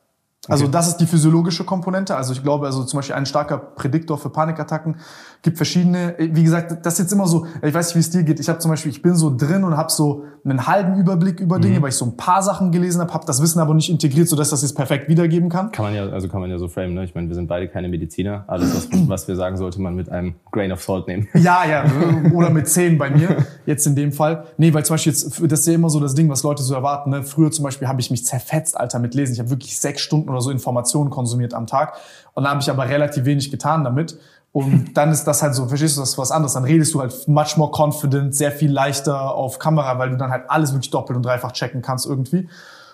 Also 0.48 0.66
Okay. 0.66 0.72
das 0.72 0.88
ist 0.88 0.98
die 0.98 1.06
physiologische 1.06 1.64
Komponente. 1.64 2.16
Also 2.16 2.34
ich 2.34 2.42
glaube, 2.44 2.66
also 2.66 2.84
zum 2.84 2.98
Beispiel 3.00 3.16
ein 3.16 3.26
starker 3.26 3.58
Prädiktor 3.58 4.18
für 4.18 4.30
Panikattacken 4.30 4.98
gibt 5.42 5.58
verschiedene. 5.58 6.16
Wie 6.18 6.44
gesagt, 6.44 6.86
das 6.86 6.94
ist 6.94 7.00
jetzt 7.00 7.14
immer 7.14 7.28
so. 7.28 7.46
Ich 7.62 7.74
weiß 7.74 7.88
nicht, 7.88 7.96
wie 7.96 8.00
es 8.00 8.10
dir 8.10 8.24
geht. 8.24 8.40
Ich 8.40 8.50
habe 8.50 8.60
zum 8.60 8.72
Beispiel, 8.72 8.92
ich 8.92 9.02
bin 9.02 9.16
so 9.16 9.36
drin 9.36 9.64
und 9.64 9.78
habe 9.78 9.92
so 9.92 10.24
einen 10.44 10.68
halben 10.68 10.98
Überblick 10.98 11.40
über 11.40 11.58
Mhm. 11.58 11.62
Dinge, 11.62 11.82
weil 11.82 11.90
ich 11.90 11.96
so 11.96 12.06
ein 12.06 12.18
paar 12.18 12.42
Sachen 12.42 12.72
gelesen 12.72 13.02
habe, 13.02 13.14
habe 13.14 13.26
das 13.26 13.42
Wissen 13.42 13.60
aber 13.60 13.74
nicht 13.74 13.90
integriert, 13.90 14.28
sodass 14.28 14.50
das 14.50 14.62
jetzt 14.62 14.76
perfekt 14.76 15.10
wiedergeben 15.10 15.50
kann. 15.50 15.72
Kann 15.72 15.86
man 15.86 15.94
ja, 15.94 16.08
also 16.08 16.28
kann 16.28 16.42
man 16.42 16.50
ja 16.50 16.58
so 16.58 16.68
framen, 16.68 16.94
ne? 16.94 17.04
Ich 17.04 17.16
meine, 17.16 17.28
wir 17.28 17.36
sind 17.36 17.48
beide 17.48 17.68
keine 17.68 17.90
Mediziner. 17.90 18.44
Alles, 18.48 18.76
was, 18.76 18.88
was 19.08 19.28
wir 19.28 19.36
sagen, 19.36 19.58
sollte 19.58 19.82
man 19.82 19.96
mit 19.96 20.10
einem 20.10 20.36
Grain 20.52 20.72
of 20.72 20.82
Salt 20.82 21.08
nehmen. 21.08 21.28
Ja, 21.34 21.64
ja, 21.66 21.86
oder 22.34 22.50
mit 22.50 22.68
zehn 22.68 22.98
bei 22.98 23.10
mir, 23.10 23.46
jetzt 23.66 23.86
in 23.88 23.96
dem 23.96 24.12
Fall. 24.12 24.46
Nee, 24.58 24.74
weil 24.74 24.86
zum 24.86 24.96
Beispiel 24.96 25.12
jetzt, 25.14 25.42
das 25.52 25.60
ist 25.62 25.68
ja 25.68 25.74
immer 25.74 25.90
so 25.90 26.00
das 26.00 26.16
Ding, 26.16 26.30
was 26.30 26.44
Leute 26.44 26.64
so 26.64 26.74
erwarten. 26.74 27.12
Ne? 27.12 27.24
Früher 27.24 27.52
zum 27.52 27.64
Beispiel 27.64 27.88
habe 27.88 28.02
ich 28.02 28.12
mich 28.12 28.26
zerfetzt, 28.26 28.78
Alter, 28.78 29.00
mit 29.00 29.14
Lesen. 29.16 29.34
Ich 29.34 29.40
habe 29.40 29.50
wirklich 29.50 29.80
sechs 29.80 30.02
Stunden 30.02 30.30
oder 30.30 30.42
so 30.42 30.52
Informationen 30.52 31.10
konsumiert 31.10 31.54
am 31.54 31.68
Tag. 31.68 31.94
Und 32.34 32.44
dann 32.44 32.52
habe 32.52 32.62
ich 32.62 32.70
aber 32.70 32.88
relativ 32.88 33.26
wenig 33.26 33.52
getan 33.52 33.84
damit. 33.84 34.18
Und 34.52 34.98
dann 34.98 35.12
ist 35.12 35.26
das 35.26 35.44
halt 35.44 35.54
so, 35.54 35.68
verstehst 35.68 35.98
du, 35.98 36.02
das 36.02 36.10
ist 36.10 36.18
was 36.18 36.32
anderes. 36.32 36.54
Dann 36.54 36.64
redest 36.64 36.94
du 36.94 37.02
halt 37.02 37.28
much 37.28 37.56
more 37.58 37.72
confident, 37.72 38.36
sehr 38.36 38.52
viel 38.52 38.72
leichter 38.72 39.34
auf 39.36 39.60
Kamera, 39.60 40.00
weil 40.00 40.10
du 40.10 40.18
dann 40.18 40.32
halt 40.32 40.50
alles 40.50 40.74
wirklich 40.74 40.90
doppelt 40.90 41.18
und 41.18 41.24
dreifach 41.24 41.52
checken 41.52 41.82
kannst 41.82 42.06
irgendwie. 42.08 42.50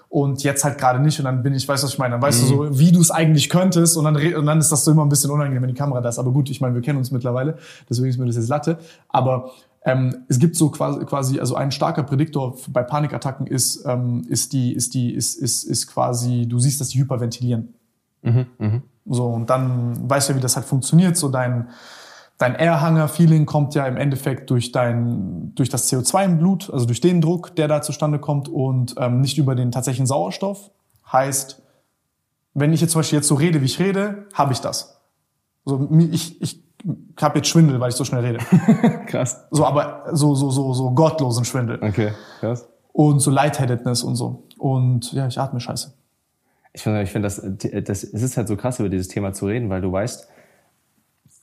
Und 0.09 0.43
jetzt 0.43 0.63
halt 0.63 0.77
gerade 0.77 0.99
nicht. 0.99 1.17
Und 1.19 1.25
dann 1.25 1.43
bin 1.43 1.53
ich, 1.53 1.67
weißt 1.67 1.83
du, 1.83 1.87
was 1.87 1.93
ich 1.93 1.99
meine? 1.99 2.13
Dann 2.13 2.21
weißt 2.21 2.41
du 2.41 2.45
so, 2.45 2.79
wie 2.79 2.91
du 2.91 2.99
es 2.99 3.11
eigentlich 3.11 3.49
könntest. 3.49 3.97
Und 3.97 4.03
dann, 4.03 4.15
und 4.15 4.45
dann 4.45 4.59
ist 4.59 4.71
das 4.71 4.83
so 4.83 4.91
immer 4.91 5.05
ein 5.05 5.09
bisschen 5.09 5.31
unangenehm, 5.31 5.61
wenn 5.61 5.69
die 5.69 5.75
Kamera 5.75 6.01
da 6.01 6.09
ist. 6.09 6.19
Aber 6.19 6.31
gut, 6.31 6.49
ich 6.49 6.61
meine, 6.61 6.75
wir 6.75 6.81
kennen 6.81 6.97
uns 6.97 7.11
mittlerweile. 7.11 7.57
Deswegen 7.89 8.09
ist 8.09 8.17
mir 8.17 8.25
das 8.25 8.35
jetzt 8.35 8.49
Latte. 8.49 8.77
Aber 9.09 9.51
ähm, 9.85 10.25
es 10.27 10.39
gibt 10.39 10.55
so 10.55 10.69
quasi, 10.71 11.05
quasi, 11.05 11.39
also 11.39 11.55
ein 11.55 11.71
starker 11.71 12.03
Prädiktor 12.03 12.55
bei 12.69 12.81
Panikattacken 12.83 13.47
ist, 13.47 13.85
ähm, 13.85 14.25
ist 14.27 14.51
die, 14.53 14.73
ist 14.73 14.93
die, 14.93 15.13
ist, 15.13 15.35
ist, 15.35 15.63
ist 15.63 15.87
quasi, 15.87 16.47
du 16.47 16.59
siehst, 16.59 16.81
dass 16.81 16.89
die 16.89 16.99
hyperventilieren. 16.99 17.75
So, 19.05 19.25
und 19.25 19.49
dann 19.49 20.09
weißt 20.09 20.29
du 20.29 20.33
ja, 20.33 20.37
wie 20.37 20.41
das 20.41 20.55
halt 20.55 20.65
funktioniert. 20.65 21.15
So 21.15 21.29
dein, 21.29 21.69
dein 22.37 22.55
Airhanger-Feeling 22.55 23.45
kommt 23.45 23.75
ja 23.75 23.85
im 23.85 23.97
Endeffekt 23.97 24.49
durch 24.49 24.71
dein, 24.71 25.53
durch 25.55 25.69
das 25.69 25.91
CO2 25.91 26.25
im 26.25 26.37
Blut, 26.39 26.69
also 26.71 26.85
durch 26.85 27.01
den 27.01 27.21
Druck, 27.21 27.55
der 27.55 27.67
da 27.67 27.81
zustande 27.81 28.19
kommt 28.19 28.49
und 28.49 28.95
ähm, 28.97 29.21
nicht 29.21 29.37
über 29.37 29.55
den 29.55 29.71
tatsächlichen 29.71 30.07
Sauerstoff. 30.07 30.71
Heißt, 31.11 31.61
wenn 32.53 32.73
ich 32.73 32.81
jetzt 32.81 32.91
zum 32.91 32.99
Beispiel 32.99 33.17
jetzt 33.17 33.27
so 33.27 33.35
rede, 33.35 33.61
wie 33.61 33.65
ich 33.65 33.79
rede, 33.79 34.25
habe 34.33 34.53
ich 34.53 34.59
das. 34.59 34.99
So, 35.65 35.89
ich, 36.11 36.41
ich 36.41 36.63
habe 37.19 37.39
jetzt 37.39 37.47
Schwindel, 37.47 37.79
weil 37.79 37.89
ich 37.89 37.95
so 37.95 38.05
schnell 38.05 38.23
rede. 38.23 38.39
krass. 39.07 39.45
So, 39.51 39.65
aber 39.65 40.05
so, 40.13 40.35
so, 40.35 40.49
so, 40.49 40.73
so 40.73 40.91
gottlosen 40.91 41.45
Schwindel. 41.45 41.79
Okay, 41.81 42.13
krass. 42.39 42.67
Und 42.91 43.19
so 43.19 43.29
Lightheadedness 43.29 44.03
und 44.03 44.15
so. 44.15 44.43
Und 44.57 45.11
ja, 45.13 45.27
ich 45.27 45.39
atme 45.39 45.59
scheiße. 45.59 45.93
Ich 46.75 46.83
finde, 46.83 47.01
ich 47.03 47.11
finde 47.11 47.27
das, 47.27 47.41
das, 47.41 48.03
es 48.03 48.21
ist 48.21 48.35
halt 48.35 48.49
so 48.49 48.57
krass, 48.57 48.79
über 48.79 48.89
dieses 48.89 49.07
Thema 49.07 49.31
zu 49.31 49.47
reden, 49.47 49.69
weil 49.69 49.79
du 49.79 49.91
weißt, 49.91 50.27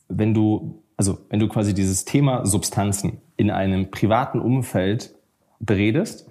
wenn 0.09 0.35
du, 0.35 0.83
also 0.95 1.17
wenn 1.29 1.39
du 1.39 1.47
quasi 1.47 1.73
dieses 1.73 2.05
Thema 2.05 2.45
Substanzen 2.45 3.17
in 3.35 3.49
einem 3.49 3.89
privaten 3.89 4.39
Umfeld 4.39 5.15
beredest, 5.59 6.29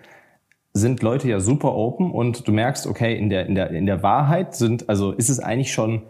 sind 0.72 1.02
Leute 1.02 1.28
ja 1.28 1.40
super 1.40 1.74
open 1.74 2.12
und 2.12 2.46
du 2.46 2.52
merkst, 2.52 2.86
okay, 2.86 3.16
in 3.16 3.28
der, 3.28 3.46
in 3.46 3.56
der, 3.56 3.70
in 3.70 3.86
der 3.86 4.04
Wahrheit 4.04 4.54
sind, 4.54 4.88
also 4.88 5.10
ist 5.10 5.28
es 5.28 5.40
eigentlich 5.40 5.72
schon 5.72 6.02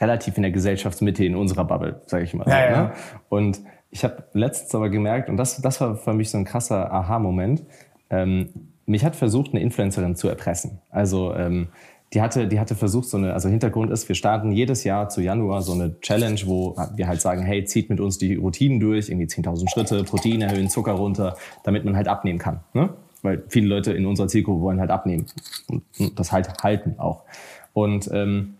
relativ 0.00 0.36
in 0.36 0.42
der 0.42 0.50
Gesellschaftsmitte 0.50 1.24
in 1.24 1.36
unserer 1.36 1.64
Bubble, 1.64 2.02
sage 2.06 2.24
ich 2.24 2.34
mal. 2.34 2.48
Ja, 2.48 2.52
so, 2.52 2.74
ja. 2.74 2.82
Ne? 2.82 2.92
Und 3.28 3.60
ich 3.90 4.02
habe 4.02 4.24
letztens 4.32 4.74
aber 4.74 4.90
gemerkt, 4.90 5.30
und 5.30 5.36
das, 5.36 5.62
das 5.62 5.80
war 5.80 5.94
für 5.94 6.14
mich 6.14 6.30
so 6.30 6.38
ein 6.38 6.44
krasser 6.44 6.92
Aha-Moment, 6.92 7.62
ähm, 8.10 8.48
mich 8.86 9.04
hat 9.04 9.16
versucht, 9.16 9.52
eine 9.52 9.60
Influencerin 9.60 10.16
zu 10.16 10.28
erpressen. 10.28 10.78
Also 10.90 11.34
ähm, 11.34 11.68
die 12.12 12.20
hatte, 12.20 12.46
die 12.46 12.60
hatte 12.60 12.76
versucht, 12.76 13.08
so 13.08 13.16
eine, 13.16 13.34
also 13.34 13.48
Hintergrund 13.48 13.90
ist, 13.90 14.08
wir 14.08 14.14
starten 14.14 14.52
jedes 14.52 14.84
Jahr 14.84 15.08
zu 15.08 15.20
Januar 15.20 15.62
so 15.62 15.72
eine 15.72 16.00
Challenge, 16.00 16.40
wo 16.44 16.76
wir 16.94 17.08
halt 17.08 17.20
sagen, 17.20 17.42
hey, 17.42 17.64
zieht 17.64 17.90
mit 17.90 18.00
uns 18.00 18.16
die 18.16 18.36
Routinen 18.36 18.78
durch, 18.78 19.08
irgendwie 19.08 19.26
10.000 19.26 19.68
Schritte, 19.68 20.04
Protein 20.04 20.40
erhöhen, 20.40 20.70
Zucker 20.70 20.92
runter, 20.92 21.36
damit 21.64 21.84
man 21.84 21.96
halt 21.96 22.06
abnehmen 22.06 22.38
kann. 22.38 22.60
Ne? 22.74 22.90
Weil 23.22 23.42
viele 23.48 23.66
Leute 23.66 23.92
in 23.92 24.06
unserer 24.06 24.28
Zielgruppe 24.28 24.62
wollen 24.62 24.78
halt 24.78 24.90
abnehmen 24.90 25.26
und 25.68 25.82
das 26.18 26.30
halt 26.30 26.62
halten 26.62 26.94
auch. 26.98 27.24
Und 27.72 28.08
ähm, 28.12 28.54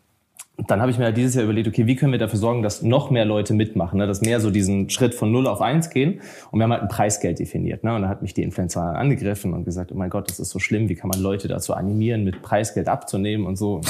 dann 0.58 0.80
habe 0.80 0.90
ich 0.90 0.98
mir 0.98 1.04
halt 1.04 1.16
dieses 1.16 1.34
Jahr 1.34 1.44
überlegt, 1.44 1.68
okay, 1.68 1.86
wie 1.86 1.96
können 1.96 2.12
wir 2.12 2.18
dafür 2.18 2.38
sorgen, 2.38 2.62
dass 2.62 2.82
noch 2.82 3.10
mehr 3.10 3.26
Leute 3.26 3.52
mitmachen, 3.52 3.98
ne? 3.98 4.06
dass 4.06 4.22
mehr 4.22 4.40
so 4.40 4.50
diesen 4.50 4.88
Schritt 4.88 5.14
von 5.14 5.30
0 5.30 5.46
auf 5.46 5.60
1 5.60 5.90
gehen. 5.90 6.20
Und 6.50 6.58
wir 6.58 6.64
haben 6.64 6.72
halt 6.72 6.82
ein 6.82 6.88
Preisgeld 6.88 7.38
definiert. 7.38 7.84
Ne? 7.84 7.94
Und 7.94 8.02
da 8.02 8.08
hat 8.08 8.22
mich 8.22 8.32
die 8.32 8.42
Influencer 8.42 8.80
angegriffen 8.96 9.52
und 9.52 9.64
gesagt, 9.64 9.92
oh 9.92 9.96
mein 9.96 10.08
Gott, 10.08 10.30
das 10.30 10.40
ist 10.40 10.50
so 10.50 10.58
schlimm, 10.58 10.88
wie 10.88 10.94
kann 10.94 11.10
man 11.10 11.20
Leute 11.20 11.46
dazu 11.48 11.74
animieren, 11.74 12.24
mit 12.24 12.40
Preisgeld 12.40 12.88
abzunehmen 12.88 13.46
und 13.46 13.56
so. 13.56 13.82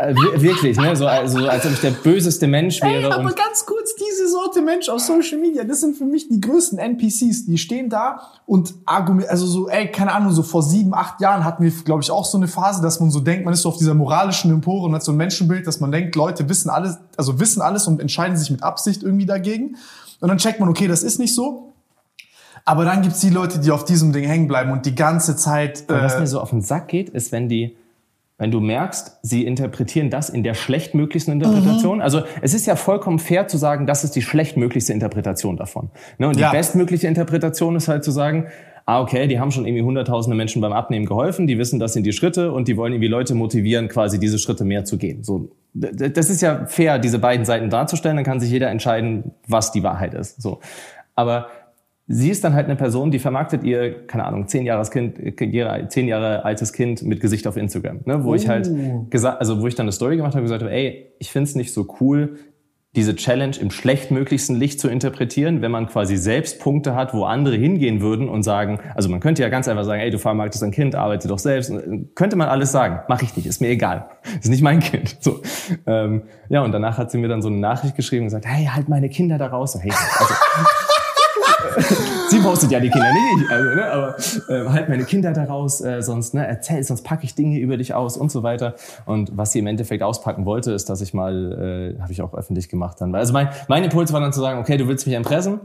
Äh, 0.00 0.14
wirklich, 0.14 0.76
ne? 0.76 0.94
so, 0.94 1.06
also, 1.06 1.46
als 1.48 1.66
ob 1.66 1.72
ich 1.72 1.80
der 1.80 1.90
böseste 1.90 2.46
Mensch 2.46 2.80
wäre. 2.82 3.06
Ey, 3.06 3.12
aber 3.12 3.32
ganz 3.32 3.66
kurz, 3.66 3.94
diese 3.96 4.28
Sorte 4.28 4.62
Mensch 4.62 4.88
auf 4.88 5.00
Social 5.00 5.38
Media, 5.38 5.64
das 5.64 5.80
sind 5.80 5.96
für 5.96 6.04
mich 6.04 6.28
die 6.28 6.40
größten 6.40 6.78
NPCs. 6.78 7.46
Die 7.46 7.58
stehen 7.58 7.88
da 7.88 8.20
und 8.46 8.74
argumentieren, 8.84 9.30
also 9.30 9.46
so, 9.46 9.68
ey, 9.68 9.90
keine 9.90 10.12
Ahnung, 10.12 10.32
so 10.32 10.42
vor 10.42 10.62
sieben, 10.62 10.94
acht 10.94 11.20
Jahren 11.20 11.44
hatten 11.44 11.64
wir, 11.64 11.70
glaube 11.84 12.02
ich, 12.02 12.10
auch 12.10 12.24
so 12.24 12.36
eine 12.38 12.48
Phase, 12.48 12.82
dass 12.82 13.00
man 13.00 13.10
so 13.10 13.20
denkt, 13.20 13.44
man 13.44 13.54
ist 13.54 13.62
so 13.62 13.70
auf 13.70 13.78
dieser 13.78 13.94
moralischen 13.94 14.50
Empore 14.52 14.86
und 14.86 14.94
hat 14.94 15.02
so 15.02 15.12
ein 15.12 15.16
Menschenbild, 15.16 15.66
dass 15.66 15.80
man 15.80 15.90
denkt, 15.90 16.14
Leute 16.14 16.48
wissen 16.48 16.70
alles, 16.70 16.98
also 17.16 17.40
wissen 17.40 17.62
alles 17.62 17.86
und 17.86 18.00
entscheiden 18.00 18.36
sich 18.36 18.50
mit 18.50 18.62
Absicht 18.62 19.02
irgendwie 19.02 19.26
dagegen. 19.26 19.76
Und 20.20 20.28
dann 20.28 20.38
checkt 20.38 20.60
man, 20.60 20.68
okay, 20.68 20.86
das 20.88 21.02
ist 21.02 21.18
nicht 21.18 21.34
so. 21.34 21.72
Aber 22.64 22.84
dann 22.84 23.00
gibt's 23.00 23.20
die 23.20 23.30
Leute, 23.30 23.60
die 23.60 23.70
auf 23.70 23.86
diesem 23.86 24.12
Ding 24.12 24.24
hängen 24.24 24.46
bleiben 24.46 24.70
und 24.72 24.84
die 24.84 24.94
ganze 24.94 25.36
Zeit. 25.36 25.84
Und 25.88 26.02
was 26.02 26.16
Äh, 26.16 26.20
mir 26.20 26.26
so 26.26 26.38
auf 26.38 26.50
den 26.50 26.60
Sack 26.60 26.88
geht, 26.88 27.08
ist, 27.08 27.32
wenn 27.32 27.48
die, 27.48 27.77
wenn 28.38 28.50
du 28.52 28.60
merkst, 28.60 29.18
sie 29.22 29.44
interpretieren 29.44 30.10
das 30.10 30.30
in 30.30 30.42
der 30.44 30.54
schlechtmöglichsten 30.54 31.36
Mhm. 31.36 31.42
Interpretation. 31.42 32.00
Also 32.00 32.22
es 32.40 32.54
ist 32.54 32.66
ja 32.66 32.76
vollkommen 32.76 33.18
fair 33.18 33.48
zu 33.48 33.58
sagen, 33.58 33.86
das 33.86 34.04
ist 34.04 34.14
die 34.14 34.22
schlechtmöglichste 34.22 34.92
Interpretation 34.92 35.56
davon. 35.56 35.90
Ne? 36.18 36.28
Und 36.28 36.36
die 36.36 36.42
Ja. 36.42 36.52
bestmögliche 36.52 37.08
Interpretation 37.08 37.74
ist 37.76 37.88
halt 37.88 38.04
zu 38.04 38.12
sagen, 38.12 38.46
ah 38.86 39.02
okay, 39.02 39.26
die 39.26 39.38
haben 39.38 39.50
schon 39.50 39.66
irgendwie 39.66 39.82
hunderttausende 39.82 40.36
Menschen 40.36 40.62
beim 40.62 40.72
Abnehmen 40.72 41.04
geholfen, 41.04 41.46
die 41.46 41.58
wissen, 41.58 41.78
das 41.78 41.92
sind 41.92 42.04
die 42.06 42.12
Schritte 42.12 42.52
und 42.52 42.68
die 42.68 42.76
wollen 42.78 42.92
irgendwie 42.94 43.08
Leute 43.08 43.34
motivieren, 43.34 43.88
quasi 43.88 44.18
diese 44.18 44.38
Schritte 44.38 44.64
mehr 44.64 44.84
zu 44.84 44.96
gehen. 44.96 45.24
So, 45.24 45.50
das 45.74 46.30
ist 46.30 46.40
ja 46.40 46.64
fair, 46.66 46.98
diese 46.98 47.18
beiden 47.18 47.44
Seiten 47.44 47.68
darzustellen, 47.68 48.16
dann 48.16 48.24
kann 48.24 48.40
sich 48.40 48.50
jeder 48.50 48.70
entscheiden, 48.70 49.32
was 49.46 49.72
die 49.72 49.82
Wahrheit 49.82 50.14
ist. 50.14 50.40
So. 50.40 50.60
Aber 51.14 51.48
sie 52.08 52.30
ist 52.30 52.42
dann 52.42 52.54
halt 52.54 52.66
eine 52.66 52.76
Person, 52.76 53.10
die 53.10 53.18
vermarktet 53.18 53.62
ihr, 53.62 54.06
keine 54.06 54.24
Ahnung, 54.24 54.48
zehn 54.48 54.64
Jahres 54.64 54.90
Kind, 54.90 55.18
ihr 55.18 55.86
zehn 55.88 56.08
Jahre 56.08 56.44
altes 56.44 56.72
Kind 56.72 57.02
mit 57.02 57.20
Gesicht 57.20 57.46
auf 57.46 57.56
Instagram, 57.56 58.00
ne? 58.06 58.24
wo 58.24 58.34
ich 58.34 58.48
halt 58.48 58.70
gesagt, 59.10 59.40
also 59.40 59.60
wo 59.60 59.66
ich 59.66 59.74
dann 59.74 59.84
eine 59.84 59.92
Story 59.92 60.16
gemacht 60.16 60.34
habe, 60.34 60.42
gesagt 60.42 60.62
habe, 60.62 60.72
ey, 60.72 61.12
ich 61.18 61.30
find's 61.30 61.54
nicht 61.54 61.72
so 61.72 61.86
cool, 62.00 62.38
diese 62.96 63.14
Challenge 63.14 63.54
im 63.60 63.70
schlechtmöglichsten 63.70 64.56
Licht 64.56 64.80
zu 64.80 64.88
interpretieren, 64.88 65.60
wenn 65.60 65.70
man 65.70 65.86
quasi 65.86 66.16
selbst 66.16 66.58
Punkte 66.58 66.94
hat, 66.94 67.12
wo 67.12 67.24
andere 67.24 67.54
hingehen 67.54 68.00
würden 68.00 68.28
und 68.30 68.42
sagen, 68.42 68.80
also 68.94 69.10
man 69.10 69.20
könnte 69.20 69.42
ja 69.42 69.50
ganz 69.50 69.68
einfach 69.68 69.84
sagen, 69.84 70.00
ey, 70.00 70.10
du 70.10 70.18
vermarktest 70.18 70.64
ein 70.64 70.70
Kind, 70.70 70.94
arbeite 70.94 71.28
doch 71.28 71.38
selbst, 71.38 71.70
könnte 72.14 72.36
man 72.36 72.48
alles 72.48 72.72
sagen, 72.72 73.00
mache 73.08 73.24
ich 73.24 73.36
nicht, 73.36 73.46
ist 73.46 73.60
mir 73.60 73.68
egal, 73.68 74.08
ist 74.42 74.48
nicht 74.48 74.62
mein 74.62 74.80
Kind. 74.80 75.18
So, 75.20 75.42
ähm, 75.86 76.22
ja 76.48 76.62
und 76.62 76.72
danach 76.72 76.96
hat 76.96 77.10
sie 77.10 77.18
mir 77.18 77.28
dann 77.28 77.42
so 77.42 77.48
eine 77.48 77.58
Nachricht 77.58 77.94
geschrieben 77.94 78.22
und 78.22 78.28
gesagt, 78.28 78.46
hey, 78.46 78.64
halt 78.64 78.88
meine 78.88 79.10
Kinder 79.10 79.36
da 79.36 79.48
raus. 79.48 79.78
Hey, 79.78 79.92
also, 80.18 80.34
Sie 82.28 82.38
postet 82.40 82.70
ja 82.70 82.80
die 82.80 82.90
Kinder 82.90 83.12
nicht, 83.12 83.44
ich, 83.44 83.50
also, 83.50 83.74
ne, 83.74 83.90
aber 83.90 84.16
äh, 84.48 84.68
halt 84.68 84.88
meine 84.88 85.04
Kinder 85.04 85.32
daraus, 85.32 85.80
äh, 85.80 86.02
sonst 86.02 86.34
ne, 86.34 86.46
erzähl, 86.46 86.82
sonst 86.84 87.02
packe 87.02 87.24
ich 87.24 87.34
Dinge 87.34 87.58
über 87.58 87.76
dich 87.76 87.94
aus 87.94 88.16
und 88.16 88.30
so 88.30 88.42
weiter. 88.42 88.74
Und 89.06 89.36
was 89.36 89.52
sie 89.52 89.58
im 89.58 89.66
Endeffekt 89.66 90.02
auspacken 90.02 90.44
wollte, 90.44 90.72
ist, 90.72 90.88
dass 90.88 91.00
ich 91.00 91.14
mal, 91.14 91.94
äh, 91.96 92.00
habe 92.00 92.12
ich 92.12 92.22
auch 92.22 92.34
öffentlich 92.34 92.68
gemacht 92.68 93.00
dann. 93.00 93.14
Also 93.14 93.32
mein, 93.32 93.48
mein 93.68 93.84
Impuls 93.84 94.12
war 94.12 94.20
dann 94.20 94.32
zu 94.32 94.40
sagen, 94.40 94.60
okay, 94.60 94.76
du 94.76 94.88
willst 94.88 95.06
mich 95.06 95.16
erpressen, 95.16 95.60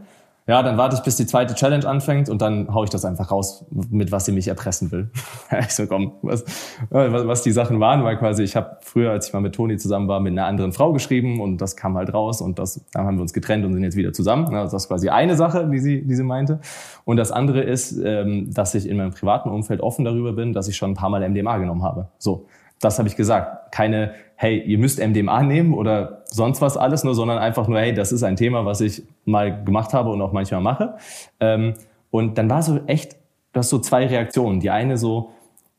ja, 0.46 0.62
dann 0.62 0.78
warte 0.78 0.98
ich, 0.98 1.02
bis 1.04 1.16
die 1.16 1.26
zweite 1.26 1.56
Challenge 1.56 1.88
anfängt 1.88 2.28
und 2.28 2.41
dann 2.41 2.74
hau 2.74 2.84
ich 2.84 2.89
das 2.89 3.06
einfach 3.06 3.32
raus, 3.32 3.66
mit 3.72 4.12
was 4.12 4.26
sie 4.26 4.34
mich 4.34 4.50
erpressen 4.50 4.91
will. 4.91 5.10
ich 5.60 5.74
so, 5.74 5.88
komm, 5.88 6.14
was, 6.22 6.44
was, 6.89 7.28
was 7.28 7.44
die 7.44 7.52
Sachen 7.52 7.80
waren, 7.80 8.04
weil 8.04 8.18
quasi 8.18 8.44
ich 8.44 8.58
habe 8.58 8.78
früher, 8.82 9.12
als 9.12 9.28
ich 9.28 9.34
mal 9.34 9.39
mit 9.39 9.56
Toni 9.56 9.78
zusammen 9.78 10.10
war, 10.10 10.20
mit 10.20 10.34
einer 10.34 10.46
anderen 10.46 10.74
Frau 10.74 10.91
geschrieben 10.91 11.39
und 11.39 11.60
das 11.60 11.78
kam 11.78 11.96
halt 11.96 12.14
raus 12.14 12.41
und 12.41 12.60
das, 12.60 12.84
dann 12.91 13.06
haben 13.06 13.16
wir 13.16 13.22
uns 13.22 13.32
getrennt 13.32 13.64
und 13.64 13.74
sind 13.74 13.84
jetzt 13.84 13.96
wieder 13.96 14.12
zusammen. 14.12 14.54
Also 14.54 14.76
das 14.76 14.84
ist 14.84 14.89
quasi 14.89 15.08
eine 15.08 15.38
Sache, 15.38 15.70
die 15.72 15.80
sie, 15.80 16.06
die 16.06 16.16
sie 16.16 16.24
meinte. 16.24 16.60
Und 17.06 17.16
das 17.18 17.32
andere 17.32 17.62
ist, 17.62 17.98
ähm, 18.04 18.54
dass 18.54 18.76
ich 18.76 18.88
in 18.88 18.98
meinem 18.98 19.12
privaten 19.12 19.50
Umfeld 19.50 19.80
offen 19.80 20.04
darüber 20.04 20.34
bin, 20.34 20.52
dass 20.52 20.68
ich 20.68 20.76
schon 20.76 20.91
ein 20.91 20.96
paar 20.96 21.10
Mal 21.10 21.28
MDMA 21.28 21.58
genommen 21.58 21.84
habe. 21.84 22.10
So, 22.18 22.48
das 22.84 23.00
habe 23.00 23.08
ich 23.08 23.16
gesagt. 23.16 23.72
Keine, 23.72 24.14
hey, 24.36 24.60
ihr 24.60 24.78
müsst 24.78 25.00
MDMA 25.00 25.44
nehmen 25.44 25.74
oder 25.74 26.24
sonst 26.26 26.62
was 26.62 26.78
alles, 26.78 27.04
nur, 27.04 27.16
sondern 27.16 27.38
einfach 27.38 27.68
nur, 27.68 27.80
hey, 27.80 27.94
das 27.94 28.12
ist 28.12 28.24
ein 28.24 28.36
Thema, 28.36 28.66
was 28.66 28.82
ich 28.82 29.04
mal 29.26 29.64
gemacht 29.64 29.94
habe 29.94 30.10
und 30.10 30.22
auch 30.22 30.32
manchmal 30.32 30.62
mache. 30.62 30.96
Ähm, 31.40 31.74
und 32.12 32.38
dann 32.38 32.50
war 32.50 32.62
so 32.62 32.80
echt, 32.88 33.14
du 33.54 33.60
hast 33.60 33.70
so 33.70 33.80
zwei 33.80 34.06
Reaktionen. 34.08 34.60
Die 34.60 34.70
eine 34.70 34.98
so, 34.98 35.32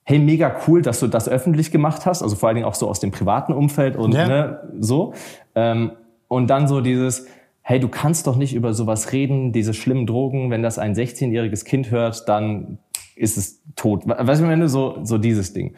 hey, 0.05 0.19
mega 0.19 0.55
cool, 0.67 0.83
dass 0.83 1.01
du 1.01 1.07
das 1.07 1.29
öffentlich 1.29 1.71
gemacht 1.71 2.07
hast, 2.07 2.23
also 2.23 2.37
vor 2.37 2.49
allen 2.49 2.57
Dingen 2.57 2.67
auch 2.67 2.75
so 2.75 2.89
aus 2.89 3.01
dem 3.01 3.11
privaten 3.11 3.53
Umfeld 3.53 3.97
und 3.97 4.13
Ja. 4.13 4.29
ne, 4.29 4.61
so. 4.79 5.15
Ähm, 5.55 5.93
und 6.29 6.49
dann 6.49 6.69
so 6.69 6.81
dieses, 6.81 7.27
hey, 7.63 7.81
du 7.81 7.89
kannst 7.89 8.27
doch 8.27 8.37
nicht 8.37 8.55
über 8.55 8.75
sowas 8.75 9.13
reden, 9.13 9.53
diese 9.53 9.73
schlimmen 9.73 10.07
Drogen, 10.07 10.51
wenn 10.51 10.63
das 10.63 10.79
ein 10.79 10.95
16-jähriges 10.95 11.65
Kind 11.65 11.91
hört, 11.91 12.29
dann 12.29 12.79
ist 13.17 13.39
es 13.39 13.63
tot. 13.77 14.03
Weißt 14.07 14.43
du, 14.43 14.49
wenn 14.49 14.61
du 14.61 14.69
so, 14.69 14.99
so 15.05 15.19
dieses 15.19 15.53
Ding. 15.53 15.75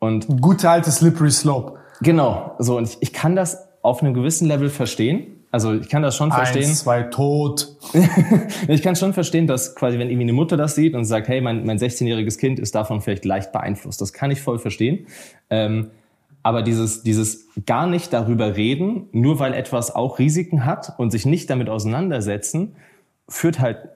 Und 0.00 0.40
gute 0.40 0.68
alte 0.68 0.90
Slippery 0.90 1.30
Slope. 1.30 1.78
Genau, 2.00 2.56
so 2.58 2.76
und 2.78 2.88
ich, 2.88 2.96
ich 3.00 3.12
kann 3.12 3.36
das 3.36 3.68
auf 3.82 4.02
einem 4.02 4.14
gewissen 4.14 4.48
Level 4.48 4.70
verstehen. 4.70 5.36
Also 5.52 5.74
ich 5.74 5.88
kann 5.88 6.02
das 6.02 6.16
schon 6.16 6.32
verstehen. 6.32 6.64
Eins, 6.64 6.80
zwei, 6.80 7.02
tot. 7.02 7.76
Ich 8.68 8.82
kann 8.82 8.96
schon 8.96 9.12
verstehen, 9.12 9.46
dass 9.46 9.74
quasi, 9.74 9.98
wenn 9.98 10.08
irgendwie 10.08 10.24
eine 10.24 10.32
Mutter 10.32 10.56
das 10.56 10.74
sieht 10.74 10.94
und 10.94 11.04
sagt, 11.04 11.28
hey, 11.28 11.40
mein, 11.40 11.66
mein 11.66 11.78
16-jähriges 11.78 12.38
Kind 12.38 12.58
ist 12.58 12.74
davon 12.74 13.00
vielleicht 13.00 13.24
leicht 13.24 13.52
beeinflusst. 13.52 14.00
Das 14.00 14.12
kann 14.12 14.30
ich 14.30 14.40
voll 14.40 14.58
verstehen. 14.58 15.06
Ähm, 15.50 15.90
aber 16.42 16.62
dieses, 16.62 17.02
dieses 17.02 17.48
gar 17.66 17.86
nicht 17.86 18.12
darüber 18.12 18.56
reden, 18.56 19.08
nur 19.12 19.38
weil 19.38 19.52
etwas 19.52 19.94
auch 19.94 20.18
Risiken 20.18 20.64
hat 20.64 20.94
und 20.98 21.10
sich 21.10 21.26
nicht 21.26 21.50
damit 21.50 21.68
auseinandersetzen, 21.68 22.76
führt 23.28 23.60
halt 23.60 23.88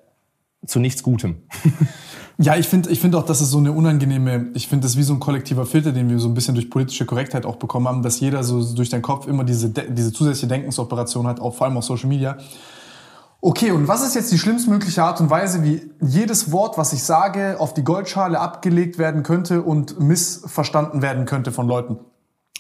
zu 0.67 0.81
nichts 0.81 1.03
Gutem. 1.03 1.37
Ja, 2.37 2.57
ich 2.57 2.67
finde 2.69 2.91
ich 2.91 3.01
finde 3.01 3.17
auch, 3.19 3.25
dass 3.25 3.41
es 3.41 3.51
so 3.51 3.59
eine 3.59 3.71
unangenehme, 3.71 4.49
ich 4.55 4.67
finde 4.67 4.87
das 4.87 4.97
wie 4.97 5.05
so 5.05 5.15
ein 5.15 5.21
kollektiver 5.21 5.67
Filter, 5.67 5.93
den 5.93 6.11
wir 6.11 6.19
so 6.19 6.29
ein 6.29 6.35
bisschen 6.35 6.55
durch 6.55 6.69
politische 6.69 7.07
Korrektheit 7.07 7.47
auch 7.47 7.57
bekommen 7.57 7.87
haben, 7.87 8.03
dass 8.03 8.19
jeder 8.19 8.43
so 8.43 8.75
durch 8.75 8.91
den 8.91 9.03
Kopf 9.03 9.29
immer 9.29 9.45
diese, 9.45 9.69
diese 9.69 10.13
zusätzliche 10.13 10.49
Denkensoperation 10.49 11.29
hat, 11.29 11.39
auch 11.39 11.55
vor 11.55 11.67
allem 11.67 11.77
auf 11.77 11.85
Social 11.85 12.09
Media. 12.09 12.37
Okay, 13.41 13.71
und 13.71 13.87
was 13.87 14.03
ist 14.03 14.15
jetzt 14.15 14.33
die 14.33 14.39
schlimmstmögliche 14.39 15.05
Art 15.05 15.21
und 15.21 15.31
Weise, 15.31 15.63
wie 15.63 15.91
jedes 16.01 16.51
Wort, 16.51 16.77
was 16.77 16.93
ich 16.93 17.05
sage, 17.05 17.57
auf 17.61 17.75
die 17.75 17.85
Goldschale 17.85 18.41
abgelegt 18.41 18.99
werden 18.99 19.23
könnte 19.23 19.63
und 19.63 20.01
missverstanden 20.01 21.03
werden 21.03 21.27
könnte 21.27 21.53
von 21.53 21.69
Leuten? 21.69 21.99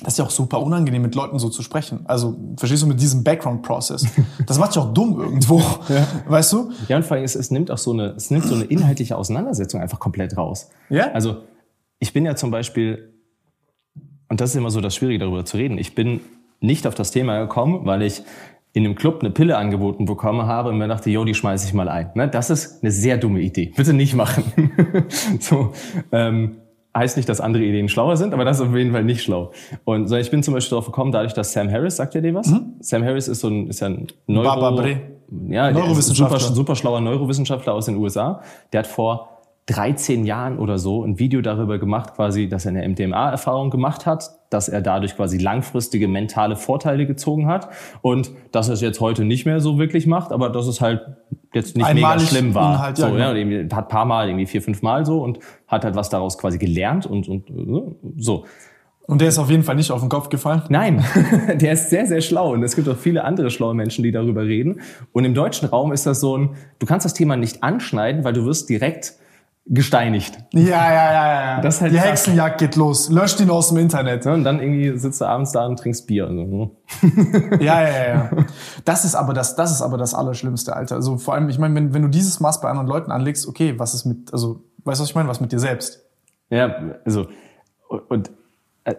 Das 0.05 0.15
ist 0.15 0.19
ja 0.19 0.25
auch 0.25 0.31
super 0.31 0.61
unangenehm, 0.61 1.03
mit 1.03 1.15
Leuten 1.15 1.39
so 1.39 1.49
zu 1.49 1.63
sprechen. 1.63 2.01
Also, 2.05 2.37
verstehst 2.57 2.83
du, 2.83 2.87
mit 2.87 3.01
diesem 3.01 3.25
Background-Process. 3.25 4.07
Das 4.47 4.59
macht 4.59 4.77
ja 4.77 4.83
auch 4.83 4.93
dumm 4.93 5.19
irgendwo. 5.19 5.63
Weißt 6.29 6.53
du? 6.53 6.71
Ja, 6.89 6.97
und 6.97 7.05
vor 7.05 7.17
allem, 7.17 7.25
es, 7.25 7.35
es 7.35 7.51
nimmt 7.51 7.71
auch 7.71 7.79
so 7.79 7.93
eine, 7.93 8.09
es 8.11 8.31
nimmt 8.31 8.45
so 8.45 8.55
eine 8.55 8.65
inhaltliche 8.65 9.17
Auseinandersetzung 9.17 9.81
einfach 9.81 9.99
komplett 9.99 10.37
raus. 10.37 10.71
Ja? 10.91 11.11
Also, 11.13 11.39
ich 11.99 12.13
bin 12.13 12.25
ja 12.25 12.37
zum 12.37 12.51
Beispiel, 12.51 13.15
und 14.29 14.41
das 14.41 14.51
ist 14.51 14.57
immer 14.57 14.71
so 14.71 14.81
das 14.81 14.95
Schwierige, 14.95 15.21
darüber 15.21 15.45
zu 15.45 15.57
reden, 15.57 15.79
ich 15.79 15.95
bin 15.95 16.21
nicht 16.61 16.87
auf 16.87 16.95
das 16.95 17.11
Thema 17.11 17.41
gekommen, 17.41 17.87
weil 17.87 18.03
ich 18.03 18.23
in 18.75 18.85
einem 18.85 18.97
Club 18.97 19.21
eine 19.21 19.31
Pille 19.31 19.57
angeboten 19.57 20.05
bekommen 20.05 20.47
habe 20.47 20.71
und 20.71 20.79
mir 20.79 20.89
dachte, 20.89 21.09
jo, 21.09 21.25
die 21.25 21.35
schmeiße 21.35 21.67
ich 21.67 21.75
mal 21.75 21.89
ein. 21.89 22.11
Ne? 22.15 22.29
Das 22.29 22.51
ist 22.51 22.83
eine 22.83 22.91
sehr 22.91 23.17
dumme 23.17 23.41
Idee. 23.41 23.73
Bitte 23.75 23.93
nicht 23.93 24.15
machen. 24.15 24.45
so, 25.41 25.73
ähm, 26.11 26.57
heißt 26.97 27.17
nicht, 27.17 27.29
dass 27.29 27.41
andere 27.41 27.65
Ideen 27.65 27.89
schlauer 27.89 28.17
sind, 28.17 28.33
aber 28.35 28.45
das 28.45 28.61
ist 28.61 28.67
auf 28.67 28.75
jeden 28.75 28.93
Fall 28.93 29.05
nicht 29.05 29.23
schlau. 29.23 29.51
Und 29.85 30.07
so, 30.09 30.17
ich 30.17 30.31
bin 30.31 30.43
zum 30.43 30.55
Beispiel 30.55 30.71
darauf 30.71 30.87
gekommen, 30.87 31.13
dadurch, 31.13 31.35
dass 31.35 31.53
Sam 31.53 31.71
Harris, 31.71 31.97
sagt 31.97 32.15
ihr 32.15 32.23
dir 32.23 32.35
was? 32.35 32.49
Mhm. 32.49 32.75
Sam 32.81 33.05
Harris 33.05 33.29
ist 33.29 33.41
so 33.41 33.49
ein, 33.49 33.69
ist 33.69 33.81
ja 33.81 33.89
ein 33.89 34.07
Neuro, 34.27 34.45
Barbabre. 34.45 35.01
ja, 35.49 35.71
Neurowissenschaftler. 35.71 36.39
Super, 36.39 36.55
super 36.55 36.77
schlauer 36.77 37.01
Neurowissenschaftler 37.01 37.75
aus 37.75 37.87
den 37.87 37.97
USA. 37.97 38.43
Der 38.73 38.81
hat 38.81 38.87
vor 38.87 39.35
13 39.67 40.25
Jahren 40.25 40.59
oder 40.59 40.79
so 40.79 41.05
ein 41.05 41.19
Video 41.19 41.41
darüber 41.41 41.79
gemacht, 41.79 42.15
quasi, 42.15 42.49
dass 42.49 42.67
er 42.67 42.71
eine 42.71 42.87
MDMA-Erfahrung 42.89 43.71
gemacht 43.71 44.05
hat, 44.05 44.31
dass 44.55 44.69
er 44.69 44.81
dadurch 44.81 45.17
quasi 45.17 45.37
langfristige 45.37 46.09
mentale 46.09 46.57
Vorteile 46.57 47.07
gezogen 47.07 47.49
hat 47.49 47.69
und 48.01 48.31
dass 48.53 48.69
er 48.69 48.75
es 48.75 48.81
jetzt 48.81 49.01
heute 49.01 49.25
nicht 49.25 49.45
mehr 49.45 49.61
so 49.61 49.79
wirklich 49.79 50.07
macht, 50.07 50.33
aber 50.33 50.49
dass 50.49 50.67
es 50.67 50.81
halt 50.81 51.03
jetzt 51.53 51.77
nicht 51.77 51.85
Einmalig 51.85 52.23
mega 52.23 52.31
schlimm 52.31 52.55
war. 52.55 52.75
Inhalt, 52.75 52.99
ja, 52.99 53.09
so, 53.09 53.17
ja, 53.17 53.33
genau. 53.33 53.51
ja, 53.51 53.77
hat 53.77 53.89
paar 53.89 54.05
Mal, 54.05 54.29
irgendwie 54.29 54.47
vier, 54.47 54.63
fünf 54.63 54.81
Mal 54.81 55.05
so 55.05 55.23
und 55.23 55.41
hat 55.67 55.85
halt 55.85 55.97
was 55.97 56.09
daraus 56.09 56.39
quasi 56.39 56.59
gelernt 56.59 57.05
und, 57.05 57.29
und 57.29 57.45
so. 58.17 58.45
Und 59.07 59.21
der 59.21 59.29
ist 59.29 59.39
auf 59.39 59.51
jeden 59.51 59.65
Fall 59.65 59.75
nicht 59.75 59.91
auf 59.91 60.01
den 60.01 60.09
Kopf 60.09 60.31
gefallen? 60.31 60.63
Nein, 60.71 61.05
der 61.57 61.73
ist 61.73 61.91
sehr, 61.91 62.07
sehr 62.07 62.23
schlau. 62.23 62.53
Und 62.53 62.63
es 62.63 62.75
gibt 62.75 62.89
auch 62.89 62.97
viele 62.97 63.25
andere 63.25 63.51
schlaue 63.51 63.75
Menschen, 63.75 64.03
die 64.03 64.13
darüber 64.13 64.45
reden. 64.45 64.81
Und 65.13 65.27
im 65.27 65.35
deutschen 65.35 65.69
Raum 65.69 65.93
ist 65.93 66.07
das 66.07 66.21
so 66.21 66.39
ein, 66.39 66.51
du 66.79 66.87
kannst 66.87 67.05
das 67.05 67.13
Thema 67.13 67.37
nicht 67.37 67.63
anschneiden, 67.63 68.25
weil 68.25 68.33
du 68.33 68.47
wirst 68.47 68.71
direkt 68.71 69.15
gesteinigt. 69.67 70.39
Ja, 70.53 70.63
ja, 70.63 71.13
ja, 71.13 71.43
ja. 71.43 71.61
Das 71.61 71.81
halt 71.81 71.93
Die 71.93 71.97
krass. 71.97 72.09
Hexenjagd 72.09 72.59
geht 72.59 72.77
los. 72.77 73.09
Löscht 73.09 73.41
ihn 73.41 73.51
aus 73.51 73.69
dem 73.69 73.79
Internet. 73.79 74.27
und 74.27 74.45
dann 74.45 74.61
irgendwie 74.61 74.99
sitzt 74.99 75.21
du 75.21 75.25
abends 75.25 75.53
da 75.53 75.65
und 75.65 75.79
trinkst 75.79 76.07
Bier. 76.07 76.29
Und 76.29 76.51
so. 76.51 76.77
ja, 77.61 77.83
ja, 77.83 78.09
ja. 78.09 78.31
Das 78.85 79.05
ist 79.05 79.15
aber 79.15 79.33
das, 79.33 79.57
das 79.57 79.73
ist 79.73 79.81
aber 79.81 79.97
das 79.97 80.15
Allerschlimmste, 80.15 80.77
Alter. 80.77 80.97
Also 80.97 81.17
vor 81.17 81.35
allem, 81.35 81.49
ich 81.49 81.59
meine, 81.59 81.75
wenn, 81.75 81.95
wenn 81.95 82.03
du 82.03 82.09
dieses 82.09 82.41
Maß 82.41 82.61
bei 82.61 82.69
anderen 82.69 82.89
Leuten 82.89 83.11
anlegst, 83.11 83.49
okay, 83.49 83.79
was 83.79 83.95
ist 83.95 84.05
mit, 84.05 84.33
also, 84.33 84.63
weißt 84.85 85.01
du, 85.01 85.03
was 85.03 85.09
ich 85.09 85.15
meine? 85.15 85.29
Was 85.29 85.41
mit 85.41 85.51
dir 85.51 85.61
selbst? 85.61 86.05
Ja, 86.51 86.75
also, 87.07 87.27
und, 88.09 88.31
äh, 88.85 88.95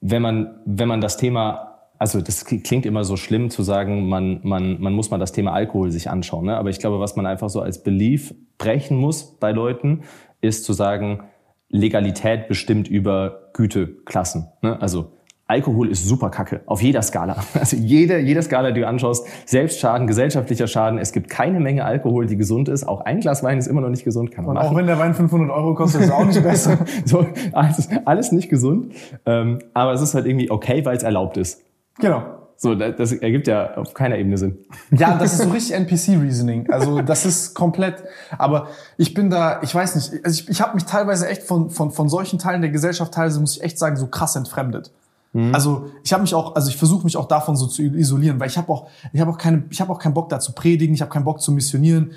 wenn 0.00 0.22
man, 0.22 0.60
wenn 0.66 0.86
man 0.86 1.00
das 1.00 1.16
Thema 1.16 1.69
also 2.00 2.22
das 2.22 2.46
klingt 2.46 2.86
immer 2.86 3.04
so 3.04 3.18
schlimm 3.18 3.50
zu 3.50 3.62
sagen, 3.62 4.08
man, 4.08 4.40
man, 4.42 4.80
man 4.80 4.94
muss 4.94 5.10
mal 5.10 5.18
das 5.18 5.32
Thema 5.32 5.52
Alkohol 5.52 5.90
sich 5.90 6.08
anschauen. 6.08 6.46
Ne? 6.46 6.56
Aber 6.56 6.70
ich 6.70 6.78
glaube, 6.78 6.98
was 6.98 7.14
man 7.14 7.26
einfach 7.26 7.50
so 7.50 7.60
als 7.60 7.82
Belief 7.82 8.34
brechen 8.56 8.96
muss 8.96 9.38
bei 9.38 9.52
Leuten, 9.52 10.00
ist 10.40 10.64
zu 10.64 10.72
sagen, 10.72 11.24
Legalität 11.68 12.48
bestimmt 12.48 12.88
über 12.88 13.50
Güteklassen. 13.52 14.48
Ne? 14.62 14.80
Also 14.80 15.12
Alkohol 15.46 15.90
ist 15.90 16.06
super 16.08 16.30
kacke, 16.30 16.62
auf 16.64 16.80
jeder 16.80 17.02
Skala. 17.02 17.36
Also 17.60 17.76
jede, 17.76 18.18
jede 18.18 18.42
Skala, 18.42 18.70
die 18.70 18.80
du 18.80 18.86
anschaust, 18.86 19.26
Selbstschaden, 19.44 20.06
gesellschaftlicher 20.06 20.68
Schaden, 20.68 20.98
es 20.98 21.12
gibt 21.12 21.28
keine 21.28 21.60
Menge 21.60 21.84
Alkohol, 21.84 22.24
die 22.24 22.38
gesund 22.38 22.70
ist. 22.70 22.88
Auch 22.88 23.02
ein 23.02 23.20
Glas 23.20 23.42
Wein 23.42 23.58
ist 23.58 23.66
immer 23.66 23.82
noch 23.82 23.90
nicht 23.90 24.04
gesund, 24.04 24.30
kann 24.30 24.46
man 24.46 24.56
Und 24.56 24.62
machen. 24.62 24.72
auch 24.72 24.78
wenn 24.78 24.86
der 24.86 24.98
Wein 24.98 25.12
500 25.12 25.50
Euro 25.50 25.74
kostet, 25.74 26.00
ist 26.00 26.06
es 26.06 26.12
auch 26.12 26.24
nicht 26.24 26.42
besser. 26.42 26.78
so, 27.04 27.26
alles, 27.52 27.90
alles 28.06 28.32
nicht 28.32 28.48
gesund, 28.48 28.94
ähm, 29.26 29.58
aber 29.74 29.92
es 29.92 30.00
ist 30.00 30.14
halt 30.14 30.24
irgendwie 30.24 30.50
okay, 30.50 30.82
weil 30.86 30.96
es 30.96 31.02
erlaubt 31.02 31.36
ist. 31.36 31.62
Genau. 31.98 32.40
So, 32.56 32.74
das 32.74 33.12
ergibt 33.12 33.46
ja 33.46 33.74
auf 33.76 33.94
keiner 33.94 34.18
Ebene 34.18 34.36
Sinn. 34.36 34.58
Ja, 34.90 35.16
das 35.16 35.32
ist 35.32 35.44
so 35.44 35.48
richtig 35.48 35.74
NPC-Reasoning. 35.76 36.70
Also 36.70 37.00
das 37.00 37.24
ist 37.24 37.54
komplett. 37.54 38.04
Aber 38.36 38.68
ich 38.98 39.14
bin 39.14 39.30
da, 39.30 39.62
ich 39.62 39.74
weiß 39.74 39.94
nicht, 39.94 40.22
also 40.22 40.42
ich, 40.42 40.48
ich 40.50 40.60
habe 40.60 40.74
mich 40.74 40.84
teilweise 40.84 41.26
echt 41.26 41.42
von, 41.42 41.70
von, 41.70 41.90
von 41.90 42.10
solchen 42.10 42.38
Teilen 42.38 42.60
der 42.60 42.70
Gesellschaft 42.70 43.14
teilweise, 43.14 43.40
muss 43.40 43.56
ich 43.56 43.62
echt 43.62 43.78
sagen, 43.78 43.96
so 43.96 44.08
krass 44.08 44.36
entfremdet. 44.36 44.90
Mhm. 45.32 45.54
Also 45.54 45.90
ich 46.04 46.12
habe 46.12 46.20
mich 46.20 46.34
auch, 46.34 46.54
also 46.54 46.68
ich 46.68 46.76
versuche 46.76 47.04
mich 47.04 47.16
auch 47.16 47.28
davon 47.28 47.56
so 47.56 47.66
zu 47.66 47.82
isolieren, 47.82 48.38
weil 48.40 48.48
ich 48.48 48.58
habe 48.58 48.70
auch, 48.70 48.88
ich 49.14 49.22
habe 49.22 49.30
auch 49.30 49.38
keine, 49.38 49.64
ich 49.70 49.80
habe 49.80 49.90
auch 49.90 49.98
keinen 49.98 50.12
Bock 50.12 50.28
da 50.28 50.38
zu 50.38 50.52
predigen, 50.52 50.94
ich 50.94 51.00
habe 51.00 51.10
keinen 51.10 51.24
Bock 51.24 51.40
zu 51.40 51.52
missionieren 51.52 52.12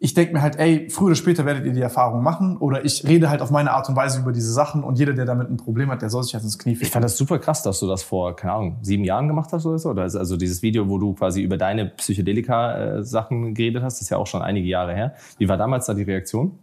ich 0.00 0.14
denke 0.14 0.32
mir 0.32 0.42
halt, 0.42 0.56
ey, 0.56 0.88
früher 0.90 1.06
oder 1.06 1.14
später 1.16 1.44
werdet 1.44 1.66
ihr 1.66 1.72
die 1.72 1.80
Erfahrung 1.80 2.22
machen 2.22 2.56
oder 2.56 2.84
ich 2.84 3.04
rede 3.04 3.30
halt 3.30 3.42
auf 3.42 3.50
meine 3.50 3.72
Art 3.72 3.88
und 3.88 3.96
Weise 3.96 4.20
über 4.20 4.30
diese 4.30 4.52
Sachen 4.52 4.84
und 4.84 4.96
jeder, 4.96 5.12
der 5.12 5.24
damit 5.24 5.50
ein 5.50 5.56
Problem 5.56 5.90
hat, 5.90 6.02
der 6.02 6.10
soll 6.10 6.22
sich 6.22 6.34
halt 6.34 6.44
ins 6.44 6.56
Knie 6.56 6.74
ficken. 6.74 6.86
Ich 6.86 6.92
fand 6.92 7.04
das 7.04 7.16
super 7.16 7.40
krass, 7.40 7.64
dass 7.64 7.80
du 7.80 7.88
das 7.88 8.04
vor, 8.04 8.36
keine 8.36 8.52
Ahnung, 8.52 8.78
sieben 8.82 9.02
Jahren 9.02 9.26
gemacht 9.26 9.52
hast 9.52 9.66
oder 9.66 9.78
so. 9.78 9.90
Oder 9.90 10.02
also 10.02 10.36
dieses 10.36 10.62
Video, 10.62 10.88
wo 10.88 10.98
du 10.98 11.14
quasi 11.14 11.42
über 11.42 11.56
deine 11.56 11.86
Psychedelika-Sachen 11.86 13.54
geredet 13.54 13.82
hast, 13.82 14.00
ist 14.00 14.10
ja 14.10 14.18
auch 14.18 14.28
schon 14.28 14.40
einige 14.40 14.68
Jahre 14.68 14.94
her. 14.94 15.14
Wie 15.38 15.48
war 15.48 15.56
damals 15.56 15.86
da 15.86 15.94
die 15.94 16.04
Reaktion? 16.04 16.58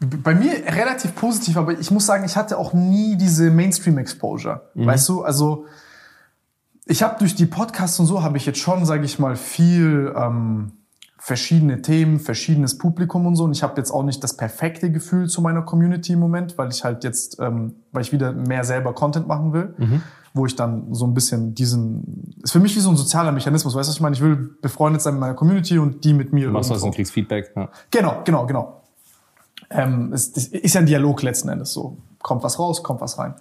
Bei 0.00 0.34
mir 0.34 0.52
relativ 0.66 1.14
positiv, 1.14 1.56
aber 1.56 1.72
ich 1.72 1.90
muss 1.90 2.04
sagen, 2.04 2.24
ich 2.24 2.36
hatte 2.36 2.58
auch 2.58 2.74
nie 2.74 3.16
diese 3.16 3.50
Mainstream-Exposure. 3.50 4.68
Mhm. 4.74 4.86
Weißt 4.86 5.08
du, 5.08 5.22
also 5.22 5.64
ich 6.84 7.02
habe 7.02 7.18
durch 7.18 7.34
die 7.34 7.46
Podcasts 7.46 7.98
und 8.00 8.04
so 8.04 8.22
habe 8.22 8.36
ich 8.36 8.44
jetzt 8.44 8.58
schon, 8.58 8.84
sage 8.84 9.06
ich 9.06 9.18
mal, 9.18 9.34
viel... 9.34 10.12
Ähm, 10.14 10.72
verschiedene 11.24 11.80
Themen, 11.80 12.20
verschiedenes 12.20 12.76
Publikum 12.76 13.24
und 13.24 13.34
so. 13.34 13.44
Und 13.44 13.52
ich 13.52 13.62
habe 13.62 13.78
jetzt 13.78 13.90
auch 13.90 14.02
nicht 14.02 14.22
das 14.22 14.36
perfekte 14.36 14.92
Gefühl 14.92 15.26
zu 15.26 15.40
meiner 15.40 15.62
Community 15.62 16.12
im 16.12 16.18
Moment, 16.18 16.58
weil 16.58 16.68
ich 16.68 16.84
halt 16.84 17.02
jetzt, 17.02 17.40
ähm, 17.40 17.76
weil 17.92 18.02
ich 18.02 18.12
wieder 18.12 18.32
mehr 18.32 18.62
selber 18.62 18.92
Content 18.92 19.26
machen 19.26 19.54
will, 19.54 19.74
mhm. 19.78 20.02
wo 20.34 20.44
ich 20.44 20.54
dann 20.54 20.92
so 20.92 21.06
ein 21.06 21.14
bisschen 21.14 21.54
diesen, 21.54 22.34
ist 22.42 22.52
für 22.52 22.60
mich 22.60 22.76
wie 22.76 22.80
so 22.80 22.90
ein 22.90 22.98
sozialer 22.98 23.32
Mechanismus, 23.32 23.74
weißt 23.74 23.88
du, 23.88 23.90
was 23.90 23.96
ich 23.96 24.02
meine? 24.02 24.14
Ich 24.14 24.20
will 24.20 24.54
befreundet 24.60 25.00
sein 25.00 25.14
mit 25.14 25.22
meiner 25.22 25.32
Community 25.32 25.78
und 25.78 26.04
die 26.04 26.12
mit 26.12 26.34
mir. 26.34 26.48
Du 26.48 26.52
machst 26.52 26.68
was 26.68 26.82
und 26.82 26.94
kriegst 26.94 27.14
Feedback. 27.14 27.52
Ja. 27.56 27.70
Genau, 27.90 28.20
genau, 28.22 28.46
genau. 28.46 28.82
Ähm, 29.70 30.12
es 30.12 30.28
ist 30.28 30.74
ja 30.74 30.82
ein 30.82 30.86
Dialog 30.86 31.22
letzten 31.22 31.48
Endes 31.48 31.72
so. 31.72 31.96
Kommt 32.22 32.42
was 32.42 32.58
raus, 32.58 32.82
kommt 32.82 33.00
was 33.00 33.18
rein. 33.18 33.34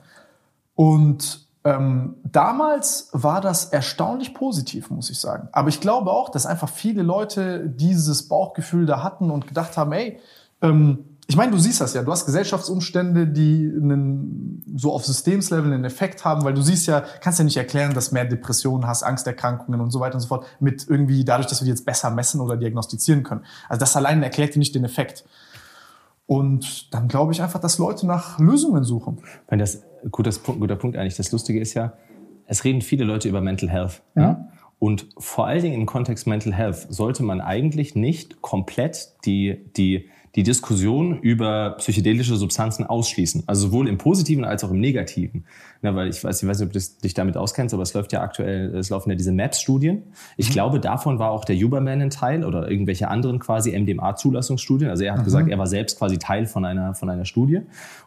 Und 0.73 1.49
ähm, 1.65 2.15
damals 2.23 3.09
war 3.13 3.39
das 3.39 3.65
erstaunlich 3.65 4.33
positiv, 4.33 4.89
muss 4.89 5.09
ich 5.09 5.19
sagen. 5.19 5.47
Aber 5.51 5.69
ich 5.69 5.79
glaube 5.79 6.11
auch, 6.11 6.29
dass 6.29 6.45
einfach 6.45 6.69
viele 6.69 7.03
Leute 7.03 7.69
dieses 7.69 8.27
Bauchgefühl 8.27 8.85
da 8.85 9.01
hatten 9.01 9.31
und 9.31 9.47
gedacht 9.47 9.77
haben, 9.77 9.93
ey, 9.93 10.19
ähm, 10.61 11.05
ich 11.25 11.37
meine, 11.37 11.53
du 11.53 11.57
siehst 11.57 11.79
das 11.79 11.93
ja, 11.93 12.03
du 12.03 12.11
hast 12.11 12.25
Gesellschaftsumstände, 12.25 13.27
die 13.27 13.71
einen, 13.73 14.61
so 14.75 14.91
auf 14.91 15.05
Systemslevel 15.05 15.71
einen 15.71 15.85
Effekt 15.85 16.25
haben, 16.25 16.43
weil 16.43 16.53
du 16.53 16.61
siehst 16.61 16.85
ja, 16.85 17.01
kannst 17.21 17.39
ja 17.39 17.45
nicht 17.45 17.55
erklären, 17.55 17.93
dass 17.93 18.11
mehr 18.11 18.25
Depressionen 18.25 18.87
hast, 18.87 19.03
Angsterkrankungen 19.03 19.79
und 19.79 19.91
so 19.91 20.01
weiter 20.01 20.15
und 20.15 20.21
so 20.21 20.27
fort, 20.27 20.45
mit 20.59 20.85
irgendwie 20.89 21.23
dadurch, 21.23 21.47
dass 21.47 21.61
wir 21.61 21.65
die 21.65 21.71
jetzt 21.71 21.85
besser 21.85 22.09
messen 22.09 22.41
oder 22.41 22.57
diagnostizieren 22.57 23.23
können. 23.23 23.45
Also 23.69 23.79
das 23.79 23.95
allein 23.95 24.21
erklärt 24.21 24.55
dir 24.55 24.59
nicht 24.59 24.75
den 24.75 24.83
Effekt. 24.83 25.23
Und 26.25 26.93
dann 26.93 27.07
glaube 27.07 27.33
ich 27.33 27.41
einfach, 27.41 27.59
dass 27.59 27.77
Leute 27.77 28.07
nach 28.07 28.39
Lösungen 28.39 28.83
suchen. 28.83 29.21
Wenn 29.47 29.59
das 29.59 29.83
gutes, 30.11 30.43
guter 30.43 30.75
Punkt 30.75 30.97
eigentlich. 30.97 31.15
Das 31.15 31.31
Lustige 31.31 31.59
ist 31.59 31.73
ja, 31.73 31.93
es 32.45 32.63
reden 32.63 32.81
viele 32.81 33.03
Leute 33.03 33.29
über 33.29 33.41
Mental 33.41 33.69
Health. 33.69 34.01
Mhm. 34.15 34.21
Ja? 34.21 34.49
Und 34.79 35.07
vor 35.17 35.47
allen 35.47 35.61
Dingen 35.61 35.75
im 35.75 35.85
Kontext 35.85 36.27
Mental 36.27 36.53
Health 36.53 36.87
sollte 36.89 37.23
man 37.23 37.39
eigentlich 37.39 37.95
nicht 37.95 38.41
komplett 38.41 39.13
die, 39.25 39.71
die, 39.77 40.09
die 40.35 40.43
Diskussion 40.43 41.19
über 41.19 41.75
psychedelische 41.77 42.35
Substanzen 42.35 42.85
ausschließen. 42.85 43.43
Also 43.47 43.67
sowohl 43.67 43.87
im 43.87 43.97
Positiven 43.97 44.43
als 44.43 44.63
auch 44.63 44.71
im 44.71 44.79
Negativen. 44.79 45.45
Ja, 45.83 45.93
weil 45.95 46.07
ich 46.07 46.23
weiß, 46.23 46.41
ich 46.41 46.47
weiß 46.47 46.59
nicht, 46.59 46.67
ob 46.67 46.73
du 46.73 46.79
dich 47.03 47.13
damit 47.13 47.35
auskennst, 47.35 47.73
aber 47.73 47.83
es 47.83 47.93
läuft 47.93 48.13
ja 48.13 48.21
aktuell, 48.21 48.73
es 48.73 48.89
laufen 48.89 49.09
ja 49.09 49.17
diese 49.17 49.33
MAPS-Studien. 49.33 50.03
Ich 50.37 50.47
mhm. 50.47 50.53
glaube, 50.53 50.79
davon 50.79 51.19
war 51.19 51.31
auch 51.31 51.43
der 51.43 51.57
Huberman 51.57 52.01
ein 52.01 52.09
Teil 52.09 52.45
oder 52.45 52.71
irgendwelche 52.71 53.09
anderen 53.09 53.39
quasi 53.39 53.77
MDMA-Zulassungsstudien. 53.77 54.89
Also 54.89 55.03
er 55.03 55.11
hat 55.11 55.19
mhm. 55.19 55.25
gesagt, 55.25 55.49
er 55.49 55.57
war 55.57 55.67
selbst 55.67 55.99
quasi 55.99 56.17
Teil 56.17 56.45
von 56.45 56.63
einer, 56.63 56.95
von 56.95 57.09
einer 57.09 57.25
Studie. 57.25 57.61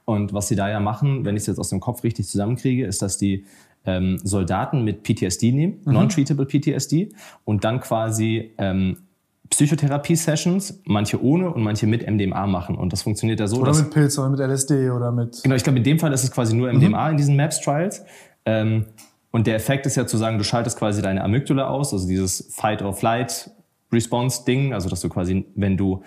Und 0.07 0.33
was 0.33 0.49
sie 0.49 0.57
da 0.57 0.71
ja 0.71 0.81
machen, 0.81 1.27
wenn 1.27 1.37
ich 1.37 1.43
es 1.43 1.49
jetzt 1.49 1.59
aus 1.59 1.69
dem 1.69 1.81
Kopf 1.81 2.03
richtig 2.03 2.27
zusammenkriege, 2.27 2.87
ist, 2.87 3.03
dass 3.03 3.19
die 3.19 3.45
ähm, 3.85 4.19
Soldaten 4.25 4.83
mit 4.83 5.03
PTSD 5.03 5.53
nehmen, 5.53 5.81
mhm. 5.85 5.93
non-treatable 5.93 6.47
PTSD, 6.47 7.11
und 7.45 7.65
dann 7.65 7.81
quasi 7.81 8.53
ähm, 8.57 9.06
Psychotherapie-Sessions, 9.51 10.81
manche 10.85 11.23
ohne 11.23 11.53
und 11.53 11.63
manche 11.63 11.87
mit 11.87 12.09
MDMA 12.09 12.47
machen. 12.47 12.77
Und 12.77 12.91
das 12.93 13.03
funktioniert 13.03 13.41
ja 13.41 13.47
so. 13.47 13.61
Oder 13.61 13.75
mit 13.75 13.91
Pilz 13.91 14.19
oder 14.19 14.31
mit 14.31 14.41
LSD 14.41 14.89
oder 14.91 15.13
mit. 15.13 15.43
Genau, 15.43 15.55
ich 15.55 15.63
glaube, 15.63 15.77
in 15.79 15.85
dem 15.85 15.99
Fall 15.99 16.11
ist 16.13 16.25
es 16.25 16.31
quasi 16.31 16.55
nur 16.55 16.71
MDMA 16.73 17.07
mhm. 17.07 17.13
in 17.13 17.17
diesen 17.17 17.37
MAPS-Trials. 17.37 18.05
Ähm, 18.45 18.85
und 19.31 19.47
der 19.47 19.55
Effekt 19.57 19.87
ist 19.87 19.97
ja 19.97 20.07
zu 20.07 20.17
sagen, 20.17 20.39
du 20.39 20.45
schaltest 20.45 20.79
quasi 20.79 21.03
deine 21.03 21.23
Amygdala 21.23 21.69
aus, 21.69 21.93
also 21.93 22.09
dieses 22.09 22.49
Fight-or-Flight-Response-Ding, 22.55 24.73
also 24.73 24.89
dass 24.89 25.01
du 25.01 25.11
quasi, 25.11 25.45
wenn 25.55 25.77
du 25.77 26.03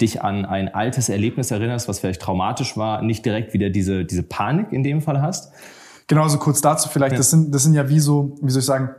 dich 0.00 0.22
an 0.22 0.44
ein 0.44 0.74
altes 0.74 1.08
Erlebnis 1.08 1.52
erinnerst, 1.52 1.88
was 1.88 2.00
vielleicht 2.00 2.20
traumatisch 2.20 2.76
war, 2.76 3.00
nicht 3.02 3.24
direkt 3.24 3.54
wieder 3.54 3.70
diese, 3.70 4.04
diese 4.04 4.24
Panik 4.24 4.72
in 4.72 4.82
dem 4.82 5.00
Fall 5.00 5.22
hast. 5.22 5.52
Genauso 6.08 6.38
kurz 6.38 6.60
dazu 6.60 6.88
vielleicht, 6.88 7.12
ja. 7.12 7.18
das, 7.18 7.30
sind, 7.30 7.54
das 7.54 7.62
sind 7.62 7.74
ja 7.74 7.88
wie 7.88 8.00
so, 8.00 8.36
wie 8.42 8.50
soll 8.50 8.58
ich 8.60 8.66
sagen, 8.66 8.90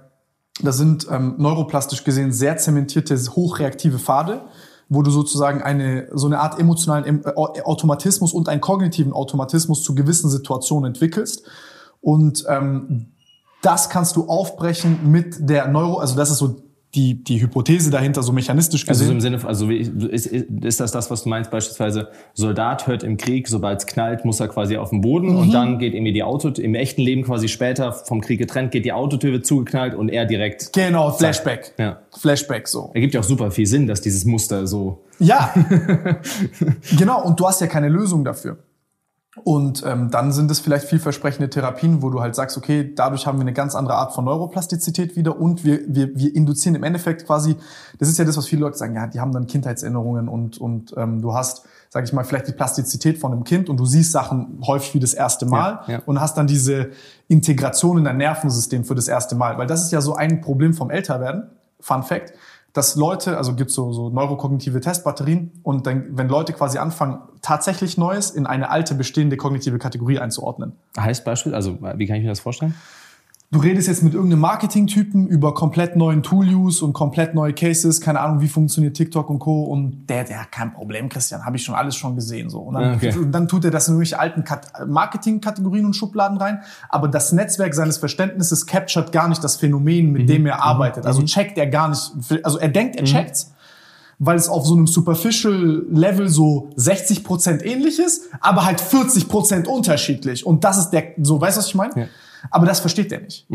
das 0.62 0.78
sind 0.78 1.08
ähm, 1.10 1.36
neuroplastisch 1.38 2.04
gesehen 2.04 2.32
sehr 2.32 2.58
zementierte, 2.58 3.16
hochreaktive 3.18 4.00
Pfade, 4.00 4.46
wo 4.88 5.02
du 5.02 5.12
sozusagen 5.12 5.62
eine 5.62 6.08
so 6.14 6.28
eine 6.28 6.40
Art 6.40 6.60
emotionalen 6.60 7.24
äh, 7.26 7.62
Automatismus 7.62 8.34
und 8.34 8.48
einen 8.48 8.62
kognitiven 8.62 9.14
Automatismus 9.14 9.84
zu 9.84 9.96
gewissen 9.96 10.30
Situationen 10.30 10.94
entwickelst. 10.94 11.44
Und 12.02 12.46
ähm, 12.48 13.08
das 13.62 13.90
kannst 13.90 14.16
du 14.16 14.28
aufbrechen 14.28 15.12
mit 15.12 15.50
der 15.50 15.68
Neuro, 15.68 15.98
also 15.98 16.16
das 16.16 16.30
ist 16.30 16.38
so 16.38 16.65
die, 16.96 17.24
die 17.24 17.42
Hypothese 17.42 17.92
dahinter 17.92 18.24
so 18.24 18.32
mechanistisch 18.32 18.86
gesehen. 18.86 19.04
Also 19.04 19.14
im 19.14 19.22
Sinne, 19.22 19.46
also 19.46 19.70
ist, 19.70 20.28
ist 20.28 20.80
das 20.80 20.92
das, 20.92 21.12
was 21.12 21.24
du 21.24 21.30
meinst, 21.30 21.52
beispielsweise 21.52 22.10
Soldat 22.34 22.88
hört 22.88 23.04
im 23.04 23.18
Krieg, 23.18 23.48
sobald 23.48 23.80
es 23.80 23.86
knallt, 23.86 24.26
muss 24.26 24.40
er 24.40 24.48
quasi 24.48 24.78
auf 24.78 24.92
den 24.92 25.02
Boden 25.02 25.32
mhm. 25.32 25.38
und 25.38 25.54
dann 25.54 25.78
geht 25.80 25.94
irgendwie 25.94 26.14
die 26.14 26.24
Auto, 26.24 26.50
im 26.50 26.76
echten 26.76 27.02
Leben 27.02 27.24
quasi 27.24 27.48
später 27.48 27.92
vom 27.92 28.22
Krieg 28.22 28.40
getrennt, 28.40 28.72
geht 28.72 28.86
die 28.86 28.94
Autotür 28.94 29.34
wird 29.34 29.46
zugeknallt 29.46 29.94
und 29.94 30.10
er 30.10 30.26
direkt. 30.26 30.72
Genau, 30.74 31.12
Flashback. 31.12 31.74
Ja. 31.78 32.00
Flashback 32.18 32.68
so. 32.68 32.92
Ergibt 32.94 33.14
ja 33.14 33.20
auch 33.20 33.26
super 33.26 33.52
viel 33.52 33.66
Sinn, 33.66 33.88
dass 33.88 34.02
dieses 34.02 34.26
Muster 34.26 34.66
so. 34.66 35.04
Ja. 35.20 35.54
genau, 36.98 37.24
und 37.24 37.40
du 37.40 37.48
hast 37.48 37.62
ja 37.62 37.68
keine 37.68 37.90
Lösung 37.90 38.24
dafür. 38.24 38.58
Und 39.44 39.84
ähm, 39.86 40.12
dann 40.12 40.32
sind 40.32 40.50
es 40.50 40.62
vielleicht 40.62 40.88
vielversprechende 40.88 41.50
Therapien, 41.50 42.02
wo 42.02 42.10
du 42.10 42.22
halt 42.22 42.36
sagst, 42.36 42.58
okay, 42.58 42.94
dadurch 42.96 43.28
haben 43.28 43.38
wir 43.38 43.42
eine 43.42 43.52
ganz 43.54 43.76
andere 43.76 43.96
Art 43.96 44.14
von 44.14 44.24
Neuroplastizität 44.24 45.18
wieder 45.18 45.38
und 45.38 45.66
wir, 45.66 45.82
wir, 45.88 46.16
wir 46.16 46.34
induzieren 46.34 46.76
im 46.76 46.84
Endeffekt 46.84 47.26
quasi, 47.26 47.58
das 48.00 48.08
ist 48.08 48.18
ja 48.18 48.24
das, 48.24 48.38
was 48.38 48.48
viele 48.48 48.62
Leute 48.62 48.78
sagen, 48.78 48.96
ja, 48.96 49.08
die 49.08 49.20
haben 49.20 49.34
dann 49.34 49.46
Kindheitserinnerungen 49.46 50.30
und, 50.30 50.58
und 50.58 50.94
ähm, 50.96 51.22
du 51.22 51.34
hast, 51.34 51.66
sag 51.90 52.06
ich 52.06 52.14
mal, 52.14 52.24
vielleicht 52.24 52.48
die 52.48 52.54
Plastizität 52.54 53.18
von 53.18 53.34
einem 53.34 53.44
Kind 53.44 53.68
und 53.68 53.78
du 53.78 53.86
siehst 53.86 54.14
Sachen 54.14 54.62
häufig 54.66 54.94
wie 54.94 55.00
das 55.00 55.14
erste 55.14 55.46
Mal 55.46 55.82
Ja, 55.88 55.94
ja. 55.96 56.02
und 56.06 56.22
hast 56.22 56.38
dann 56.38 56.48
diese 56.48 56.92
Integration 57.28 57.98
in 57.98 58.06
dein 58.06 58.18
Nervensystem 58.18 58.86
für 58.86 58.96
das 58.96 59.10
erste 59.10 59.36
Mal. 59.36 59.58
Weil 59.58 59.68
das 59.68 59.84
ist 59.84 59.92
ja 59.92 60.00
so 60.00 60.16
ein 60.16 60.40
Problem 60.40 60.74
vom 60.74 60.90
Älterwerden, 60.90 61.50
Fun 61.82 62.04
Fact, 62.04 62.34
dass 62.76 62.98
Leute, 62.98 63.38
also 63.38 63.56
gibt 63.56 63.72
so, 63.72 63.94
so 63.94 64.10
neurokognitive 64.10 64.82
Testbatterien 64.82 65.52
und 65.64 65.88
dann, 65.88 66.18
wenn 66.18 66.28
Leute 66.28 66.52
quasi 66.52 66.78
anfangen, 66.78 67.20
tatsächlich 67.42 67.98
Neues 67.98 68.32
in 68.32 68.46
eine 68.46 68.70
alte 68.70 68.96
bestehende 68.96 69.38
kognitive 69.38 69.80
Kategorie 69.80 70.20
einzuordnen. 70.20 70.74
Heißt 71.00 71.24
Beispiel, 71.24 71.56
also 71.56 71.78
wie 71.96 72.06
kann 72.06 72.18
ich 72.18 72.24
mir 72.24 72.30
das 72.30 72.42
vorstellen? 72.42 72.76
Du 73.56 73.62
redest 73.62 73.88
jetzt 73.88 74.04
mit 74.04 74.14
irgendeinem 74.14 74.42
Marketing-Typen 74.42 75.28
über 75.28 75.54
komplett 75.54 75.96
neuen 75.96 76.24
Tool-Use 76.24 76.84
und 76.84 76.92
komplett 76.92 77.34
neue 77.36 77.54
Cases, 77.54 78.02
keine 78.02 78.20
Ahnung, 78.20 78.42
wie 78.42 78.50
funktioniert 78.50 78.98
TikTok 78.98 79.30
und 79.30 79.40
Co. 79.40 79.64
Und 79.64 80.08
der, 80.10 80.26
der, 80.26 80.44
kein 80.52 80.74
Problem, 80.74 81.08
Christian, 81.08 81.46
habe 81.46 81.56
ich 81.56 81.64
schon 81.64 81.74
alles 81.74 81.96
schon 81.96 82.16
gesehen. 82.16 82.50
so. 82.50 82.60
Und 82.60 82.74
dann, 82.74 82.96
Okay. 82.96 83.14
und 83.18 83.32
dann 83.32 83.48
tut 83.48 83.64
er 83.64 83.72
das 83.72 83.88
in 83.88 83.94
irgendwelche 83.94 84.20
alten 84.20 84.44
Kat- 84.44 84.86
Marketing-Kategorien 84.86 85.86
und 85.86 85.96
Schubladen 85.96 86.38
rein. 86.38 86.60
Aber 86.90 87.08
das 87.08 87.32
Netzwerk 87.32 87.74
seines 87.74 87.96
Verständnisses 87.98 88.66
captured 88.66 89.14
gar 89.14 89.30
nicht 89.30 89.42
das 89.42 89.56
Phänomen, 89.56 90.12
mit 90.12 90.28
dem 90.28 90.46
er 90.48 90.62
arbeitet. 90.62 91.06
Also 91.06 91.24
checkt 91.24 91.58
er 91.58 91.68
gar 91.68 91.88
nicht. 91.88 92.12
Also 92.44 92.58
er 92.58 92.68
denkt, 92.68 92.98
er 92.98 93.06
checkt's, 93.06 93.54
weil 94.20 94.36
es 94.36 94.50
auf 94.50 94.66
so 94.66 94.76
einem 94.76 94.86
superficial 94.88 95.82
Level 95.90 96.28
so 96.28 96.72
60% 96.78 97.64
ähnlich 97.64 98.00
ist, 98.00 98.24
aber 98.42 98.66
halt 98.66 98.82
40% 98.82 99.66
unterschiedlich. 99.68 100.46
Und 100.46 100.66
das 100.66 100.78
ist 100.78 100.90
der, 100.90 101.04
so, 101.22 101.40
weißt 101.40 101.56
du, 101.56 101.60
was 101.60 101.68
ich 101.68 101.76
meine? 101.76 101.94
Ja. 101.96 102.06
Aber 102.52 102.66
das 102.66 102.80
versteht 102.80 103.12
er 103.12 103.22
nicht. 103.22 103.48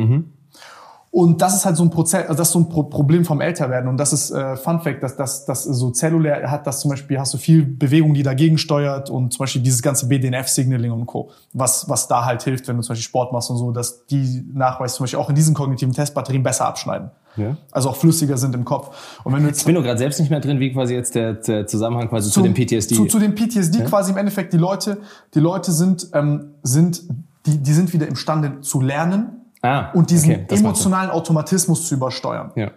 Und 1.12 1.43
das 1.43 1.57
ist 1.57 1.64
halt 1.64 1.76
so 1.76 1.82
ein 1.82 1.91
Prozess, 1.91 2.22
also 2.22 2.34
das 2.34 2.49
ist 2.49 2.53
so 2.53 2.61
ein 2.61 2.68
Pro 2.68 2.84
Problem 2.84 3.24
vom 3.24 3.41
Älterwerden. 3.41 3.88
Und 3.88 3.97
das 3.97 4.12
ist 4.12 4.30
äh, 4.30 4.57
Fun 4.57 4.80
Fact, 4.80 5.03
dass 5.03 5.16
das 5.16 5.45
dass 5.45 5.64
so 5.64 5.91
zellulär 5.91 6.49
hat 6.49 6.68
das 6.68 6.80
zum 6.80 6.91
Beispiel, 6.91 7.18
hast 7.18 7.34
du 7.34 7.38
viel 7.38 7.64
Bewegung, 7.64 8.14
die 8.14 8.22
dagegen 8.22 8.59
steuert 8.59 9.11
und 9.11 9.32
zum 9.32 9.41
Beispiel 9.41 9.61
dieses 9.61 9.82
ganze 9.82 10.07
BDNF-Signaling 10.07 10.93
und 10.93 11.07
Co., 11.07 11.30
was, 11.53 11.88
was 11.88 12.07
da 12.07 12.24
halt 12.24 12.45
hilft, 12.45 12.68
wenn 12.68 12.76
du 12.76 12.82
zum 12.82 12.93
Beispiel 12.93 13.09
Sport 13.09 13.32
machst 13.32 13.51
und 13.51 13.57
so, 13.57 13.72
dass 13.72 14.07
die 14.07 14.45
Nachweis 14.55 14.95
zum 14.95 15.03
Beispiel 15.03 15.18
auch 15.18 15.28
in 15.28 15.34
diesen 15.34 15.53
kognitiven 15.53 15.93
Testbatterien 15.93 16.45
besser 16.45 16.66
abschneiden. 16.66 17.11
Ja. 17.36 17.57
Also 17.72 17.91
auch 17.91 17.97
flüssiger 17.97 18.36
sind 18.36 18.55
im 18.55 18.64
Kopf. 18.64 19.20
Und 19.24 19.32
wenn 19.32 19.43
du 19.43 19.49
jetzt 19.49 19.61
Ich 19.61 19.66
bin 19.66 19.74
nur 19.74 19.82
gerade 19.82 19.99
selbst 19.99 20.20
nicht 20.20 20.30
mehr 20.30 20.41
drin, 20.41 20.61
wie 20.61 20.72
quasi 20.72 20.95
jetzt 20.95 21.16
der, 21.16 21.34
der 21.34 21.66
Zusammenhang 21.66 22.09
quasi 22.09 22.30
zu, 22.30 22.41
dem 22.41 22.55
PTSD. 22.55 22.95
Zu, 22.95 23.07
zu 23.07 23.18
dem 23.18 23.34
PTSD 23.34 23.82
quasi 23.84 24.12
im 24.12 24.16
Endeffekt 24.16 24.53
die 24.53 24.59
Leute, 24.59 24.99
die 25.34 25.41
Leute 25.41 25.72
sind, 25.72 26.09
ähm, 26.12 26.55
sind, 26.62 27.03
die, 27.47 27.59
die 27.59 27.72
sind 27.72 27.93
wieder 27.93 28.07
imstande 28.07 28.61
zu 28.61 28.80
lernen 28.80 29.45
ah, 29.62 29.91
und 29.93 30.11
diesen 30.11 30.32
okay, 30.32 30.47
emotionalen 30.57 31.11
Automatismus 31.11 31.88
zu 31.88 31.95
übersteuern. 31.95 32.53
Ja. 32.55 32.70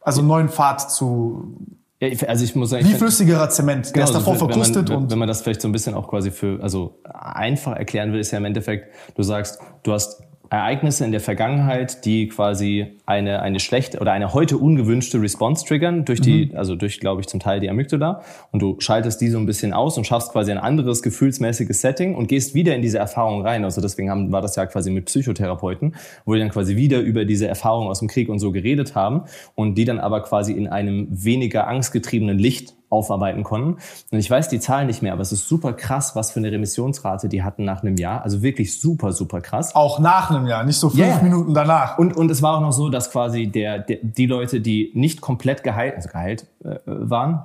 Also 0.00 0.20
einen 0.20 0.28
neuen 0.28 0.48
Pfad 0.48 0.90
zu, 0.90 1.56
ja. 2.02 2.08
Also 2.26 2.44
ich 2.44 2.56
muss 2.56 2.70
sagen, 2.70 2.84
wie 2.84 2.94
flüssigerer 2.94 3.48
Zement. 3.48 3.86
Der 3.86 3.92
Genau, 3.92 4.04
ist 4.06 4.12
davor 4.12 4.32
also 4.32 4.46
wenn 4.46 4.54
verkrustet 4.54 4.88
man, 4.88 4.98
und 4.98 5.10
wenn 5.12 5.20
man 5.20 5.28
das 5.28 5.40
vielleicht 5.40 5.60
so 5.60 5.68
ein 5.68 5.72
bisschen 5.72 5.94
auch 5.94 6.08
quasi 6.08 6.32
für, 6.32 6.60
also 6.60 6.98
einfach 7.04 7.76
erklären 7.76 8.12
will, 8.12 8.18
ist 8.18 8.32
ja 8.32 8.38
im 8.38 8.44
Endeffekt, 8.44 8.92
du 9.14 9.22
sagst, 9.22 9.60
du 9.84 9.92
hast 9.92 10.20
Ereignisse 10.52 11.04
in 11.04 11.12
der 11.12 11.20
Vergangenheit, 11.20 12.04
die 12.04 12.28
quasi 12.28 12.98
eine, 13.06 13.40
eine 13.40 13.58
schlechte 13.58 13.98
oder 14.00 14.12
eine 14.12 14.34
heute 14.34 14.58
ungewünschte 14.58 15.20
Response 15.20 15.64
triggern, 15.64 16.04
durch 16.04 16.20
die, 16.20 16.50
Mhm. 16.52 16.56
also 16.56 16.76
durch, 16.76 17.00
glaube 17.00 17.22
ich, 17.22 17.26
zum 17.26 17.40
Teil 17.40 17.58
die 17.60 17.70
Amygdala. 17.70 18.22
Und 18.50 18.60
du 18.60 18.76
schaltest 18.78 19.20
die 19.22 19.28
so 19.28 19.38
ein 19.38 19.46
bisschen 19.46 19.72
aus 19.72 19.96
und 19.96 20.06
schaffst 20.06 20.30
quasi 20.32 20.52
ein 20.52 20.58
anderes 20.58 21.02
gefühlsmäßiges 21.02 21.80
Setting 21.80 22.14
und 22.14 22.28
gehst 22.28 22.54
wieder 22.54 22.74
in 22.76 22.82
diese 22.82 22.98
Erfahrung 22.98 23.40
rein. 23.46 23.64
Also 23.64 23.80
deswegen 23.80 24.10
haben, 24.10 24.30
war 24.30 24.42
das 24.42 24.54
ja 24.56 24.66
quasi 24.66 24.90
mit 24.90 25.06
Psychotherapeuten, 25.06 25.94
wo 26.26 26.34
die 26.34 26.40
dann 26.40 26.50
quasi 26.50 26.76
wieder 26.76 27.00
über 27.00 27.24
diese 27.24 27.48
Erfahrung 27.48 27.88
aus 27.88 28.00
dem 28.00 28.08
Krieg 28.08 28.28
und 28.28 28.38
so 28.38 28.52
geredet 28.52 28.94
haben 28.94 29.22
und 29.54 29.76
die 29.76 29.86
dann 29.86 29.98
aber 30.00 30.22
quasi 30.22 30.52
in 30.52 30.66
einem 30.66 31.08
weniger 31.10 31.66
angstgetriebenen 31.66 32.38
Licht 32.38 32.74
aufarbeiten 32.92 33.42
konnten. 33.42 33.78
Und 34.10 34.18
ich 34.18 34.30
weiß 34.30 34.48
die 34.48 34.60
Zahlen 34.60 34.86
nicht 34.86 35.02
mehr, 35.02 35.12
aber 35.12 35.22
es 35.22 35.32
ist 35.32 35.48
super 35.48 35.72
krass, 35.72 36.14
was 36.14 36.30
für 36.30 36.40
eine 36.40 36.52
Remissionsrate 36.52 37.28
die 37.28 37.42
hatten 37.42 37.64
nach 37.64 37.82
einem 37.82 37.96
Jahr. 37.96 38.22
Also 38.22 38.42
wirklich 38.42 38.78
super, 38.78 39.12
super 39.12 39.40
krass. 39.40 39.74
auch 39.74 39.98
nach 39.98 40.30
einem 40.30 40.46
Jahr, 40.46 40.62
nicht 40.64 40.78
so 40.78 40.90
fünf 40.90 41.00
ja. 41.00 41.20
Minuten 41.22 41.54
danach. 41.54 41.98
Und, 41.98 42.16
und 42.16 42.30
es 42.30 42.42
war 42.42 42.56
auch 42.56 42.60
noch 42.60 42.72
so, 42.72 42.88
dass 42.88 43.10
quasi 43.10 43.46
der, 43.46 43.78
der, 43.78 43.98
die 44.02 44.26
Leute, 44.26 44.60
die 44.60 44.92
nicht 44.94 45.20
komplett 45.20 45.62
geheilt, 45.62 45.96
also 45.96 46.08
geheilt 46.08 46.46
äh, 46.64 46.78
waren, 46.86 47.42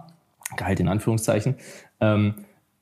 geheilt 0.58 0.80
in 0.80 0.88
Anführungszeichen, 0.88 1.56
ähm, 2.00 2.36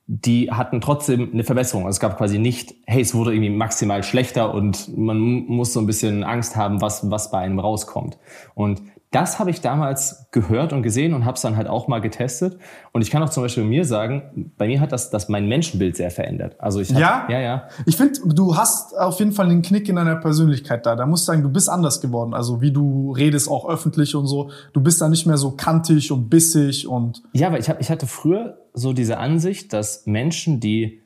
die 0.08 0.52
hatten 0.52 0.80
trotzdem 0.80 1.32
eine 1.32 1.42
Verbesserung. 1.42 1.84
Also 1.84 1.96
es 1.96 2.00
gab 2.00 2.16
quasi 2.16 2.38
nicht, 2.38 2.74
hey, 2.86 3.02
es 3.02 3.14
wurde 3.14 3.32
irgendwie 3.32 3.50
maximal 3.50 4.04
schlechter 4.04 4.54
und 4.54 4.96
man 4.96 5.18
muss 5.18 5.72
so 5.72 5.80
ein 5.80 5.86
bisschen 5.86 6.22
Angst 6.22 6.54
haben, 6.54 6.80
was, 6.80 7.10
was 7.10 7.32
bei 7.32 7.38
einem 7.38 7.58
rauskommt. 7.58 8.16
Und 8.54 8.82
das 9.16 9.38
habe 9.38 9.48
ich 9.50 9.62
damals 9.62 10.26
gehört 10.30 10.74
und 10.74 10.82
gesehen 10.82 11.14
und 11.14 11.24
habe 11.24 11.36
es 11.36 11.40
dann 11.40 11.56
halt 11.56 11.68
auch 11.68 11.88
mal 11.88 12.00
getestet. 12.00 12.58
Und 12.92 13.00
ich 13.00 13.10
kann 13.10 13.22
auch 13.22 13.30
zum 13.30 13.42
Beispiel 13.42 13.64
mir 13.64 13.86
sagen, 13.86 14.52
bei 14.58 14.66
mir 14.66 14.80
hat 14.80 14.92
das, 14.92 15.08
das 15.10 15.30
mein 15.30 15.48
Menschenbild 15.48 15.96
sehr 15.96 16.10
verändert. 16.10 16.56
Also 16.60 16.80
ich 16.80 16.92
hab, 16.92 17.00
Ja? 17.00 17.26
ja, 17.30 17.40
ja. 17.40 17.68
Ich 17.86 17.96
finde, 17.96 18.20
du 18.34 18.56
hast 18.56 18.96
auf 18.98 19.18
jeden 19.18 19.32
Fall 19.32 19.46
einen 19.46 19.62
Knick 19.62 19.88
in 19.88 19.96
deiner 19.96 20.16
Persönlichkeit 20.16 20.84
da. 20.84 20.96
Da 20.96 21.06
musst 21.06 21.26
du 21.26 21.32
sagen, 21.32 21.42
du 21.42 21.48
bist 21.48 21.70
anders 21.70 22.02
geworden. 22.02 22.34
Also 22.34 22.60
wie 22.60 22.72
du 22.72 23.12
redest 23.12 23.48
auch 23.48 23.66
öffentlich 23.68 24.14
und 24.14 24.26
so. 24.26 24.50
Du 24.74 24.82
bist 24.82 25.00
da 25.00 25.08
nicht 25.08 25.26
mehr 25.26 25.38
so 25.38 25.52
kantig 25.52 26.12
und 26.12 26.28
bissig 26.28 26.86
und 26.86 27.22
Ja, 27.32 27.46
aber 27.48 27.58
ich, 27.58 27.70
hab, 27.70 27.80
ich 27.80 27.90
hatte 27.90 28.06
früher 28.06 28.58
so 28.74 28.92
diese 28.92 29.16
Ansicht, 29.16 29.72
dass 29.72 30.04
Menschen, 30.06 30.60
die 30.60 31.00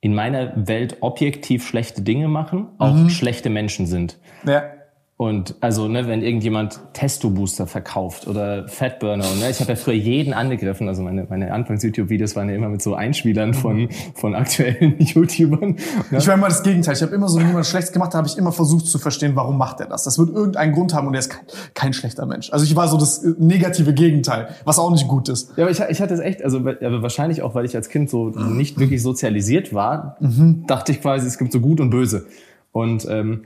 in 0.00 0.14
meiner 0.14 0.66
Welt 0.68 0.98
objektiv 1.00 1.66
schlechte 1.66 2.02
Dinge 2.02 2.28
machen, 2.28 2.68
auch 2.78 3.08
schlechte 3.08 3.48
Menschen 3.48 3.86
sind. 3.86 4.18
ja. 4.44 4.64
Und 5.24 5.54
also, 5.62 5.88
ne, 5.88 6.06
wenn 6.06 6.22
irgendjemand 6.22 6.80
Testo-Booster 6.92 7.66
verkauft 7.66 8.26
oder 8.26 8.68
Fatburner, 8.68 9.24
und 9.32 9.40
ne, 9.40 9.48
ich 9.48 9.58
habe 9.58 9.70
ja 9.70 9.76
früher 9.76 9.94
jeden 9.94 10.34
angegriffen, 10.34 10.86
also 10.86 11.02
meine, 11.02 11.24
meine 11.30 11.50
Anfangs-YouTube-Videos 11.50 12.36
waren 12.36 12.50
ja 12.50 12.54
immer 12.54 12.68
mit 12.68 12.82
so 12.82 12.94
Einspielern 12.94 13.54
von, 13.54 13.88
von 14.14 14.34
aktuellen 14.34 14.96
YouTubern. 14.98 15.76
Ne? 16.10 16.18
Ich 16.18 16.26
war 16.26 16.34
immer 16.34 16.48
das 16.48 16.62
Gegenteil. 16.62 16.94
Ich 16.94 17.00
habe 17.00 17.14
immer 17.14 17.30
so, 17.30 17.38
wenn 17.38 17.46
jemand 17.46 17.64
Schlechtes 17.64 17.90
gemacht 17.90 18.08
hat, 18.08 18.16
habe 18.16 18.28
ich 18.28 18.36
immer 18.36 18.52
versucht 18.52 18.86
zu 18.86 18.98
verstehen, 18.98 19.34
warum 19.34 19.56
macht 19.56 19.80
er 19.80 19.86
das. 19.86 20.04
Das 20.04 20.18
wird 20.18 20.28
irgendeinen 20.28 20.74
Grund 20.74 20.92
haben 20.92 21.06
und 21.06 21.14
er 21.14 21.20
ist 21.20 21.30
kein, 21.30 21.46
kein 21.72 21.92
schlechter 21.94 22.26
Mensch. 22.26 22.52
Also 22.52 22.66
ich 22.66 22.76
war 22.76 22.86
so 22.88 22.98
das 22.98 23.24
äh, 23.24 23.32
negative 23.38 23.94
Gegenteil, 23.94 24.48
was 24.66 24.78
auch 24.78 24.90
nicht 24.90 25.08
gut 25.08 25.30
ist. 25.30 25.56
Ja, 25.56 25.64
aber 25.64 25.70
ich, 25.70 25.80
ich 25.80 26.02
hatte 26.02 26.12
es 26.12 26.20
echt, 26.20 26.44
also 26.44 26.58
aber 26.58 27.00
wahrscheinlich 27.00 27.40
auch, 27.40 27.54
weil 27.54 27.64
ich 27.64 27.74
als 27.74 27.88
Kind 27.88 28.10
so 28.10 28.28
nicht 28.28 28.78
wirklich 28.78 29.02
sozialisiert 29.02 29.72
war, 29.72 30.18
dachte 30.66 30.92
ich 30.92 31.00
quasi, 31.00 31.26
es 31.26 31.38
gibt 31.38 31.50
so 31.50 31.60
gut 31.60 31.80
und 31.80 31.88
böse. 31.88 32.26
Und 32.72 33.06
ähm, 33.08 33.44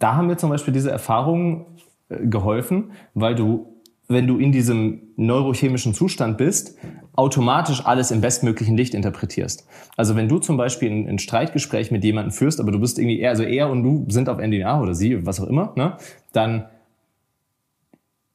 da 0.00 0.16
haben 0.16 0.26
mir 0.26 0.36
zum 0.36 0.50
Beispiel 0.50 0.74
diese 0.74 0.90
Erfahrungen 0.90 1.66
äh, 2.08 2.26
geholfen, 2.26 2.90
weil 3.14 3.36
du, 3.36 3.80
wenn 4.08 4.26
du 4.26 4.38
in 4.38 4.50
diesem 4.50 5.02
neurochemischen 5.16 5.94
Zustand 5.94 6.36
bist, 6.36 6.76
automatisch 7.14 7.86
alles 7.86 8.10
im 8.10 8.20
bestmöglichen 8.20 8.76
Licht 8.76 8.94
interpretierst. 8.94 9.68
Also 9.96 10.16
wenn 10.16 10.28
du 10.28 10.38
zum 10.38 10.56
Beispiel 10.56 10.90
ein, 10.90 11.08
ein 11.08 11.18
Streitgespräch 11.18 11.92
mit 11.92 12.02
jemandem 12.02 12.32
führst, 12.32 12.60
aber 12.60 12.72
du 12.72 12.80
bist 12.80 12.98
irgendwie 12.98 13.20
eher, 13.20 13.30
also 13.30 13.44
er 13.44 13.70
und 13.70 13.84
du 13.84 14.06
sind 14.08 14.28
auf 14.28 14.38
NDA 14.38 14.80
oder 14.80 14.94
sie, 14.94 15.24
was 15.26 15.40
auch 15.40 15.46
immer, 15.46 15.72
ne, 15.76 15.96
dann 16.32 16.64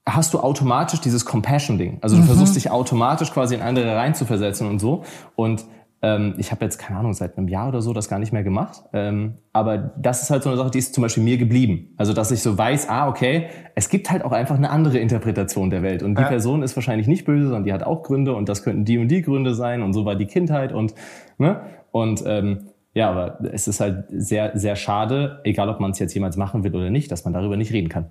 hast 0.07 0.35
du 0.35 0.39
automatisch 0.39 1.01
dieses 1.01 1.25
Compassion-Ding. 1.25 1.97
Also 2.01 2.15
du 2.15 2.21
versuchst 2.23 2.55
dich 2.55 2.69
automatisch 2.69 3.31
quasi 3.31 3.55
in 3.55 3.61
andere 3.61 3.95
reinzuversetzen 3.95 4.69
und 4.69 4.77
so. 4.77 5.03
Und 5.35 5.65
ich 6.37 6.51
habe 6.51 6.63
jetzt, 6.65 6.77
keine 6.77 6.99
Ahnung, 6.99 7.13
seit 7.13 7.37
einem 7.37 7.47
Jahr 7.47 7.69
oder 7.69 7.81
so 7.81 7.93
das 7.93 8.09
gar 8.09 8.19
nicht 8.19 8.31
mehr 8.31 8.43
gemacht. 8.43 8.83
Ähm, 8.93 9.35
aber 9.53 9.77
das 9.77 10.21
ist 10.21 10.29
halt 10.29 10.43
so 10.43 10.49
eine 10.49 10.57
Sache, 10.57 10.69
die 10.71 10.79
ist 10.79 10.93
zum 10.93 11.01
Beispiel 11.01 11.23
mir 11.23 11.37
geblieben. 11.37 11.93
Also 11.97 12.13
dass 12.13 12.31
ich 12.31 12.41
so 12.41 12.57
weiß, 12.57 12.89
ah, 12.89 13.07
okay, 13.07 13.47
es 13.73 13.89
gibt 13.89 14.11
halt 14.11 14.23
auch 14.23 14.31
einfach 14.31 14.55
eine 14.55 14.69
andere 14.69 14.99
Interpretation 14.99 15.69
der 15.69 15.81
Welt. 15.81 16.03
Und 16.03 16.17
die 16.17 16.21
Ja. 16.21 16.27
Person 16.27 16.63
ist 16.63 16.75
wahrscheinlich 16.75 17.07
nicht 17.07 17.25
böse, 17.25 17.45
sondern 17.45 17.63
die 17.63 17.73
hat 17.73 17.83
auch 17.83 18.03
Gründe 18.03 18.35
und 18.35 18.49
das 18.49 18.63
könnten 18.63 18.85
die 18.85 18.97
und 18.97 19.07
die 19.07 19.21
Gründe 19.21 19.55
sein 19.55 19.81
und 19.81 19.93
so 19.93 20.05
war 20.05 20.15
die 20.15 20.27
Kindheit 20.27 20.73
und, 20.73 20.93
ne? 21.37 21.61
Und 21.91 22.23
ähm, 22.25 22.59
ja, 22.93 23.09
aber 23.11 23.39
es 23.51 23.67
ist 23.67 23.81
halt 23.81 24.05
sehr, 24.09 24.51
sehr 24.57 24.75
schade, 24.77 25.41
egal 25.43 25.67
ob 25.69 25.79
man 25.81 25.91
es 25.91 25.99
jetzt 25.99 26.13
jemals 26.13 26.37
machen 26.37 26.63
will 26.63 26.73
oder 26.75 26.89
nicht, 26.89 27.11
dass 27.11 27.25
man 27.25 27.33
darüber 27.33 27.57
nicht 27.57 27.73
reden 27.73 27.89
kann. 27.89 28.07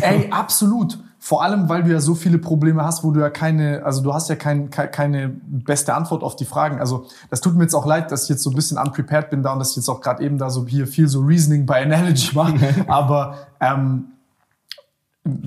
Ey, 0.00 0.28
absolut. 0.30 0.98
Vor 1.24 1.44
allem, 1.44 1.68
weil 1.68 1.84
du 1.84 1.92
ja 1.92 2.00
so 2.00 2.16
viele 2.16 2.38
Probleme 2.38 2.84
hast, 2.84 3.04
wo 3.04 3.12
du 3.12 3.20
ja 3.20 3.30
keine, 3.30 3.84
also 3.84 4.02
du 4.02 4.12
hast 4.12 4.28
ja 4.28 4.34
kein, 4.34 4.70
ke- 4.70 4.88
keine 4.88 5.28
beste 5.28 5.94
Antwort 5.94 6.24
auf 6.24 6.34
die 6.34 6.44
Fragen. 6.44 6.80
Also 6.80 7.06
das 7.30 7.40
tut 7.40 7.54
mir 7.54 7.62
jetzt 7.62 7.74
auch 7.74 7.86
leid, 7.86 8.10
dass 8.10 8.24
ich 8.24 8.28
jetzt 8.30 8.42
so 8.42 8.50
ein 8.50 8.56
bisschen 8.56 8.76
unprepared 8.76 9.30
bin 9.30 9.40
da 9.44 9.52
und 9.52 9.60
dass 9.60 9.70
ich 9.70 9.76
jetzt 9.76 9.88
auch 9.88 10.00
gerade 10.00 10.20
eben 10.24 10.36
da 10.36 10.50
so 10.50 10.66
hier 10.66 10.88
viel 10.88 11.06
so 11.06 11.20
Reasoning 11.20 11.64
by 11.64 11.74
Analogy 11.74 12.34
mache. 12.34 12.54
Aber 12.88 13.36
ähm, 13.60 14.06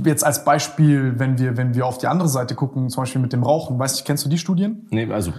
Jetzt 0.05 0.25
als 0.25 0.45
Beispiel, 0.45 1.19
wenn 1.19 1.37
wir, 1.37 1.57
wenn 1.57 1.75
wir 1.75 1.85
auf 1.85 1.97
die 1.97 2.07
andere 2.07 2.29
Seite 2.29 2.55
gucken, 2.55 2.89
zum 2.89 3.03
Beispiel 3.03 3.21
mit 3.21 3.33
dem 3.33 3.43
Rauchen, 3.43 3.77
weißt 3.77 3.99
du, 3.99 4.03
kennst 4.05 4.23
du 4.23 4.29
die 4.29 4.37
Studien? 4.37 4.87
Nee, 4.89 5.11
also 5.11 5.33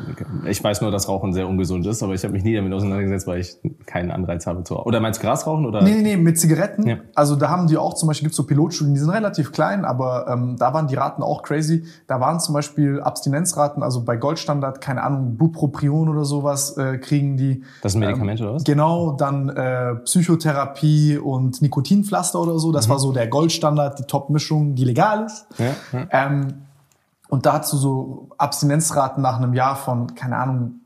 ich 0.44 0.62
weiß 0.62 0.82
nur, 0.82 0.90
dass 0.90 1.08
Rauchen 1.08 1.32
sehr 1.32 1.48
ungesund 1.48 1.86
ist, 1.86 2.02
aber 2.02 2.12
ich 2.12 2.22
habe 2.22 2.34
mich 2.34 2.44
nie 2.44 2.54
damit 2.54 2.70
auseinandergesetzt, 2.74 3.26
weil 3.26 3.40
ich 3.40 3.56
keinen 3.86 4.10
Anreiz 4.10 4.46
habe 4.46 4.62
zu. 4.62 4.76
Oder 4.76 5.00
meinst 5.00 5.22
du 5.22 5.26
Grasrauchen? 5.26 5.64
Oder? 5.64 5.80
Nee, 5.80 5.94
nee, 5.94 6.02
nee, 6.02 6.16
mit 6.18 6.38
Zigaretten. 6.38 6.86
Ja. 6.86 6.96
Also 7.14 7.34
da 7.34 7.48
haben 7.48 7.66
die 7.66 7.78
auch 7.78 7.94
zum 7.94 8.08
Beispiel, 8.08 8.26
gibt's 8.26 8.36
so 8.36 8.44
Pilotstudien, 8.44 8.92
die 8.92 9.00
sind 9.00 9.08
relativ 9.08 9.52
klein, 9.52 9.86
aber 9.86 10.26
ähm, 10.28 10.56
da 10.58 10.74
waren 10.74 10.86
die 10.86 10.96
Raten 10.96 11.22
auch 11.22 11.42
crazy. 11.42 11.84
Da 12.06 12.20
waren 12.20 12.38
zum 12.38 12.54
Beispiel 12.54 13.00
Abstinenzraten, 13.00 13.82
also 13.82 14.04
bei 14.04 14.18
Goldstandard, 14.18 14.82
keine 14.82 15.02
Ahnung, 15.02 15.38
Bupropion 15.38 16.10
oder 16.10 16.26
sowas 16.26 16.76
äh, 16.76 16.98
kriegen 16.98 17.38
die. 17.38 17.62
Das 17.80 17.92
ist 17.92 17.96
ein 17.96 18.00
Medikament 18.00 18.38
oder 18.42 18.54
was? 18.54 18.64
Genau, 18.64 19.12
dann 19.12 19.48
äh, 19.48 19.94
Psychotherapie 20.04 21.16
und 21.16 21.62
Nikotinpflaster 21.62 22.38
oder 22.38 22.58
so. 22.58 22.70
Das 22.70 22.90
war 22.90 22.98
so 22.98 23.12
der 23.12 23.28
Goldstandard, 23.28 23.98
die 23.98 24.04
Top-Mischung, 24.26 24.74
die 24.74 24.84
legal 24.84 25.24
ist. 25.24 25.46
Ja, 25.58 25.66
ja. 25.92 26.08
Ähm, 26.10 26.62
und 27.28 27.46
da 27.46 27.54
hast 27.54 27.72
du 27.72 27.76
so 27.76 28.28
Abstinenzraten 28.38 29.22
nach 29.22 29.36
einem 29.36 29.54
Jahr 29.54 29.76
von, 29.76 30.14
keine 30.14 30.36
Ahnung, 30.36 30.80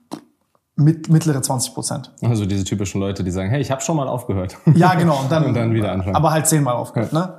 mit, 0.76 1.10
mittlere 1.10 1.42
20 1.42 1.74
Prozent. 1.74 2.12
Also 2.22 2.46
diese 2.46 2.64
typischen 2.64 3.00
Leute, 3.00 3.22
die 3.22 3.30
sagen, 3.30 3.50
hey, 3.50 3.60
ich 3.60 3.70
habe 3.70 3.82
schon 3.82 3.96
mal 3.96 4.08
aufgehört. 4.08 4.56
Ja, 4.74 4.94
genau. 4.94 5.20
Und 5.20 5.30
dann, 5.30 5.44
Und 5.46 5.54
dann 5.54 5.74
wieder 5.74 5.92
anfangen. 5.92 6.16
Aber 6.16 6.30
halt 6.30 6.46
zehnmal 6.46 6.74
aufgehört, 6.74 7.12
ne? 7.12 7.34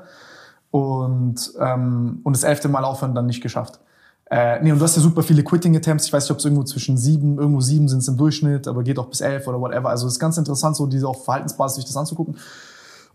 Und, 0.70 1.52
ähm, 1.60 2.22
und 2.24 2.36
das 2.36 2.44
elfte 2.44 2.70
Mal 2.70 2.86
aufhören 2.86 3.16
dann 3.16 3.26
nicht 3.26 3.42
geschafft. 3.42 3.80
Äh, 4.30 4.62
nee, 4.64 4.72
und 4.72 4.80
du 4.80 4.84
hast 4.86 4.96
ja 4.96 5.02
super 5.02 5.24
viele 5.24 5.44
Quitting-Attempts. 5.44 6.06
Ich 6.06 6.14
weiß 6.14 6.24
nicht, 6.24 6.32
ob 6.32 6.38
es 6.38 6.46
irgendwo 6.46 6.64
zwischen 6.64 6.98
sieben, 6.98 7.38
irgendwo 7.38 7.60
sieben 7.60 7.90
sind 7.90 8.00
es 8.00 8.08
im 8.08 8.16
Durchschnitt, 8.16 8.68
aber 8.68 8.84
geht 8.84 8.98
auch 8.98 9.08
bis 9.08 9.20
elf 9.20 9.46
oder 9.48 9.60
whatever. 9.60 9.90
Also 9.90 10.08
es 10.08 10.14
ist 10.14 10.20
ganz 10.20 10.38
interessant, 10.38 10.78
so 10.78 10.86
diese 10.86 11.08
auf 11.08 11.26
Verhaltensbasis 11.26 11.78
sich 11.78 11.86
das 11.86 11.98
anzugucken. 11.98 12.38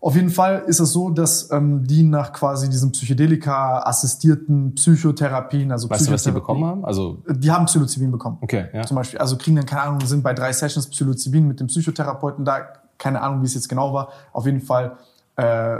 Auf 0.00 0.14
jeden 0.14 0.30
Fall 0.30 0.62
ist 0.66 0.78
es 0.80 0.92
so, 0.92 1.10
dass 1.10 1.50
ähm, 1.50 1.84
die 1.86 2.02
nach 2.02 2.32
quasi 2.32 2.68
diesen 2.68 2.92
Psychedelika-assistierten 2.92 4.74
Psychotherapien, 4.74 5.72
also 5.72 5.88
Weißt 5.90 6.06
du, 6.08 6.12
was 6.12 6.22
die 6.22 6.30
Psychotherapie- 6.30 6.34
bekommen 6.34 6.64
haben? 6.64 6.84
Also, 6.84 7.22
Die 7.28 7.50
haben 7.50 7.66
Psilocybin 7.66 8.10
bekommen. 8.10 8.38
okay, 8.40 8.66
ja. 8.72 8.82
Zum 8.84 8.96
Beispiel, 8.96 9.18
also 9.18 9.36
kriegen 9.36 9.56
dann, 9.56 9.66
keine 9.66 9.82
Ahnung, 9.82 10.00
sind 10.06 10.22
bei 10.22 10.32
drei 10.34 10.52
Sessions 10.52 10.88
Psilocybin 10.88 11.46
mit 11.46 11.60
dem 11.60 11.66
Psychotherapeuten 11.68 12.44
da, 12.44 12.58
keine 12.98 13.20
Ahnung, 13.20 13.42
wie 13.42 13.46
es 13.46 13.54
jetzt 13.54 13.68
genau 13.68 13.92
war. 13.92 14.08
Auf 14.32 14.46
jeden 14.46 14.60
Fall, 14.60 14.96
äh, 15.36 15.76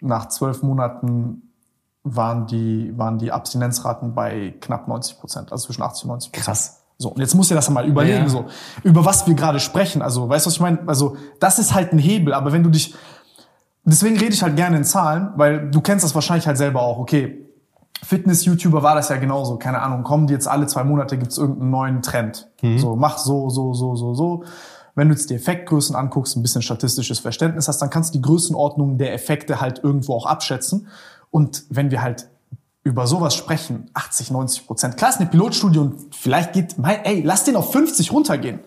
nach 0.00 0.28
zwölf 0.28 0.62
Monaten 0.62 1.42
waren 2.04 2.46
die, 2.46 2.92
waren 2.96 3.18
die 3.18 3.32
Abstinenzraten 3.32 4.14
bei 4.14 4.54
knapp 4.60 4.88
90 4.88 5.18
Prozent, 5.18 5.52
also 5.52 5.66
zwischen 5.66 5.82
80 5.82 6.04
und 6.04 6.08
90 6.10 6.32
Prozent. 6.32 6.44
Krass. 6.46 6.74
So, 7.00 7.10
und 7.10 7.20
jetzt 7.20 7.34
musst 7.34 7.50
du 7.50 7.54
dir 7.54 7.58
das 7.58 7.70
mal 7.70 7.86
überlegen, 7.86 8.24
Ja. 8.24 8.28
so, 8.28 8.46
über 8.82 9.04
was 9.04 9.26
wir 9.26 9.34
gerade 9.34 9.60
sprechen. 9.60 10.02
Also, 10.02 10.28
weißt 10.28 10.46
du, 10.46 10.48
was 10.48 10.54
ich 10.54 10.60
meine? 10.60 10.80
Also, 10.88 11.16
das 11.38 11.58
ist 11.60 11.72
halt 11.74 11.92
ein 11.92 11.98
Hebel, 11.98 12.34
aber 12.34 12.52
wenn 12.52 12.64
du 12.64 12.70
dich, 12.70 12.94
deswegen 13.84 14.18
rede 14.18 14.32
ich 14.32 14.42
halt 14.42 14.56
gerne 14.56 14.76
in 14.76 14.84
Zahlen, 14.84 15.30
weil 15.36 15.70
du 15.70 15.80
kennst 15.80 16.04
das 16.04 16.14
wahrscheinlich 16.14 16.46
halt 16.46 16.58
selber 16.58 16.82
auch, 16.82 16.98
okay, 16.98 17.44
Fitness-YouTuber 18.02 18.82
war 18.82 18.94
das 18.94 19.08
ja 19.08 19.16
genauso. 19.16 19.56
Keine 19.56 19.82
Ahnung, 19.82 20.04
kommen 20.04 20.26
die 20.26 20.32
jetzt 20.32 20.46
alle 20.46 20.66
zwei 20.66 20.84
Monate, 20.84 21.18
gibt's 21.18 21.36
irgendeinen 21.36 21.70
neuen 21.70 22.02
Trend. 22.02 22.48
So, 22.78 22.96
mach 22.96 23.18
so, 23.18 23.50
so, 23.50 23.74
so, 23.74 23.96
so, 23.96 24.14
so. 24.14 24.44
Wenn 24.94 25.08
du 25.08 25.14
jetzt 25.14 25.30
die 25.30 25.34
Effektgrößen 25.34 25.94
anguckst, 25.94 26.36
ein 26.36 26.42
bisschen 26.42 26.62
statistisches 26.62 27.18
Verständnis 27.18 27.68
hast, 27.68 27.78
dann 27.78 27.90
kannst 27.90 28.14
du 28.14 28.18
die 28.18 28.22
Größenordnung 28.22 28.98
der 28.98 29.14
Effekte 29.14 29.60
halt 29.60 29.82
irgendwo 29.82 30.14
auch 30.14 30.26
abschätzen. 30.26 30.88
Und 31.30 31.64
wenn 31.70 31.90
wir 31.90 32.02
halt 32.02 32.28
über 32.84 33.06
sowas 33.06 33.34
sprechen, 33.34 33.90
80, 33.94 34.30
90 34.30 34.66
Prozent. 34.66 34.96
Klar, 34.96 35.10
ist 35.10 35.20
eine 35.20 35.28
Pilotstudie 35.28 35.78
und 35.78 36.14
vielleicht 36.14 36.52
geht, 36.52 36.78
mein, 36.78 37.04
ey, 37.04 37.22
lass 37.22 37.44
den 37.44 37.54
auf 37.56 37.72
50 37.72 38.12
runtergehen. 38.12 38.60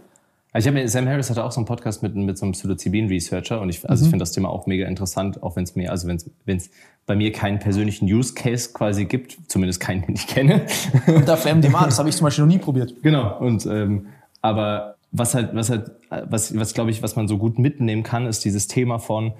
Also 0.53 0.69
ich 0.69 0.75
habe 0.75 0.87
Sam 0.87 1.07
Harris 1.07 1.29
hatte 1.29 1.43
auch 1.43 1.51
so 1.51 1.59
einen 1.59 1.65
Podcast 1.65 2.03
mit, 2.03 2.13
mit 2.15 2.37
so 2.37 2.45
einem 2.45 2.53
Psilocybin-Researcher 2.53 3.61
und 3.61 3.69
ich, 3.69 3.89
also 3.89 4.03
ich 4.03 4.09
finde 4.09 4.21
das 4.21 4.33
Thema 4.33 4.49
auch 4.49 4.67
mega 4.67 4.85
interessant, 4.85 5.41
auch 5.43 5.55
wenn 5.55 5.63
es 5.63 5.75
mir, 5.75 5.91
also 5.91 6.07
wenn 6.07 6.17
es 6.57 6.69
bei 7.05 7.15
mir 7.15 7.31
keinen 7.31 7.59
persönlichen 7.59 8.05
Use 8.05 8.33
Case 8.33 8.71
quasi 8.73 9.05
gibt, 9.05 9.37
zumindest 9.47 9.79
keinen, 9.79 10.05
den 10.05 10.15
ich 10.15 10.27
kenne. 10.27 10.65
Und 11.07 11.27
dafür 11.27 11.55
MDMA, 11.55 11.85
das 11.85 11.99
habe 11.99 12.09
ich 12.09 12.17
zum 12.17 12.25
Beispiel 12.25 12.45
noch 12.45 12.51
nie 12.51 12.59
probiert. 12.59 13.01
Genau. 13.01 13.39
Und 13.39 13.65
ähm, 13.65 14.07
aber 14.41 14.95
was 15.11 15.35
halt, 15.35 15.55
was 15.55 15.69
halt, 15.69 15.91
was, 16.09 16.57
was 16.57 16.73
glaube 16.73 16.91
ich, 16.91 17.01
was 17.01 17.15
man 17.15 17.27
so 17.27 17.37
gut 17.37 17.57
mitnehmen 17.57 18.03
kann, 18.03 18.25
ist 18.25 18.43
dieses 18.43 18.67
Thema 18.67 18.99
von, 18.99 19.33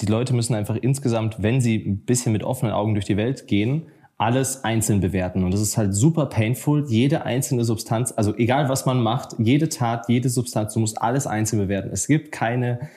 die 0.00 0.06
Leute 0.06 0.34
müssen 0.34 0.54
einfach 0.54 0.76
insgesamt, 0.76 1.42
wenn 1.42 1.60
sie 1.60 1.76
ein 1.76 1.98
bisschen 1.98 2.32
mit 2.32 2.42
offenen 2.42 2.72
Augen 2.72 2.94
durch 2.94 3.04
die 3.06 3.16
Welt 3.16 3.46
gehen, 3.46 3.86
alles 4.16 4.64
einzeln 4.64 5.00
bewerten. 5.00 5.44
Und 5.44 5.52
das 5.52 5.60
ist 5.60 5.76
halt 5.76 5.94
super 5.94 6.26
painful. 6.26 6.84
Jede 6.88 7.24
einzelne 7.24 7.64
Substanz, 7.64 8.12
also 8.16 8.34
egal 8.36 8.68
was 8.68 8.86
man 8.86 9.02
macht, 9.02 9.36
jede 9.38 9.68
Tat, 9.68 10.08
jede 10.08 10.28
Substanz, 10.28 10.74
du 10.74 10.80
musst 10.80 11.00
alles 11.02 11.26
einzeln 11.26 11.60
bewerten. 11.60 11.90
Es 11.92 12.06
gibt 12.06 12.30
keine 12.30 12.88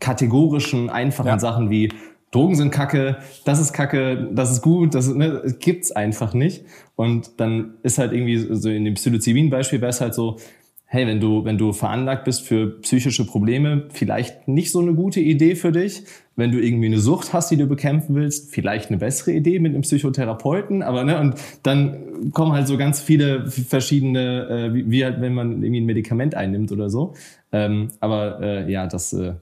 kategorischen, 0.00 0.90
einfachen 0.90 1.28
Ja. 1.28 1.38
Sachen 1.38 1.70
wie 1.70 1.90
Drogen 2.32 2.54
sind 2.54 2.70
Kacke, 2.70 3.18
das 3.44 3.60
ist 3.60 3.74
Kacke, 3.74 4.30
das 4.32 4.50
ist 4.50 4.62
gut, 4.62 4.94
das 4.94 5.06
ne, 5.14 5.42
es 5.44 5.58
gibt's 5.58 5.92
einfach 5.92 6.32
nicht. 6.32 6.64
Und 6.96 7.38
dann 7.38 7.74
ist 7.82 7.98
halt 7.98 8.12
irgendwie 8.12 8.38
so 8.38 8.70
in 8.70 8.86
dem 8.86 8.94
Psilocybin-Beispiel 8.94 9.82
wäre 9.82 9.90
es 9.90 10.00
halt 10.00 10.14
so, 10.14 10.38
hey, 10.86 11.06
wenn 11.06 11.20
du, 11.20 11.44
wenn 11.44 11.58
du 11.58 11.72
veranlagt 11.72 12.24
bist 12.24 12.42
für 12.42 12.80
psychische 12.80 13.26
Probleme, 13.26 13.88
vielleicht 13.90 14.48
nicht 14.48 14.72
so 14.72 14.80
eine 14.80 14.94
gute 14.94 15.20
Idee 15.20 15.54
für 15.56 15.72
dich. 15.72 16.04
Wenn 16.34 16.50
du 16.50 16.58
irgendwie 16.58 16.86
eine 16.86 16.98
Sucht 16.98 17.32
hast, 17.32 17.50
die 17.50 17.56
du 17.56 17.66
bekämpfen 17.66 18.14
willst, 18.14 18.50
vielleicht 18.52 18.88
eine 18.88 18.98
bessere 18.98 19.32
Idee 19.32 19.58
mit 19.58 19.74
einem 19.74 19.82
Psychotherapeuten, 19.82 20.82
aber 20.82 21.04
ne, 21.04 21.20
und 21.20 21.34
dann 21.62 22.30
kommen 22.32 22.52
halt 22.52 22.66
so 22.66 22.78
ganz 22.78 23.00
viele 23.00 23.50
verschiedene, 23.50 24.48
äh, 24.48 24.74
wie, 24.74 24.90
wie 24.90 25.04
halt, 25.04 25.20
wenn 25.20 25.34
man 25.34 25.62
irgendwie 25.62 25.80
ein 25.80 25.86
Medikament 25.86 26.34
einnimmt 26.34 26.72
oder 26.72 26.88
so. 26.88 27.14
Ähm, 27.54 27.88
aber 28.00 28.40
äh, 28.40 28.72
ja, 28.72 28.86
das 28.86 29.12
äh, 29.12 29.34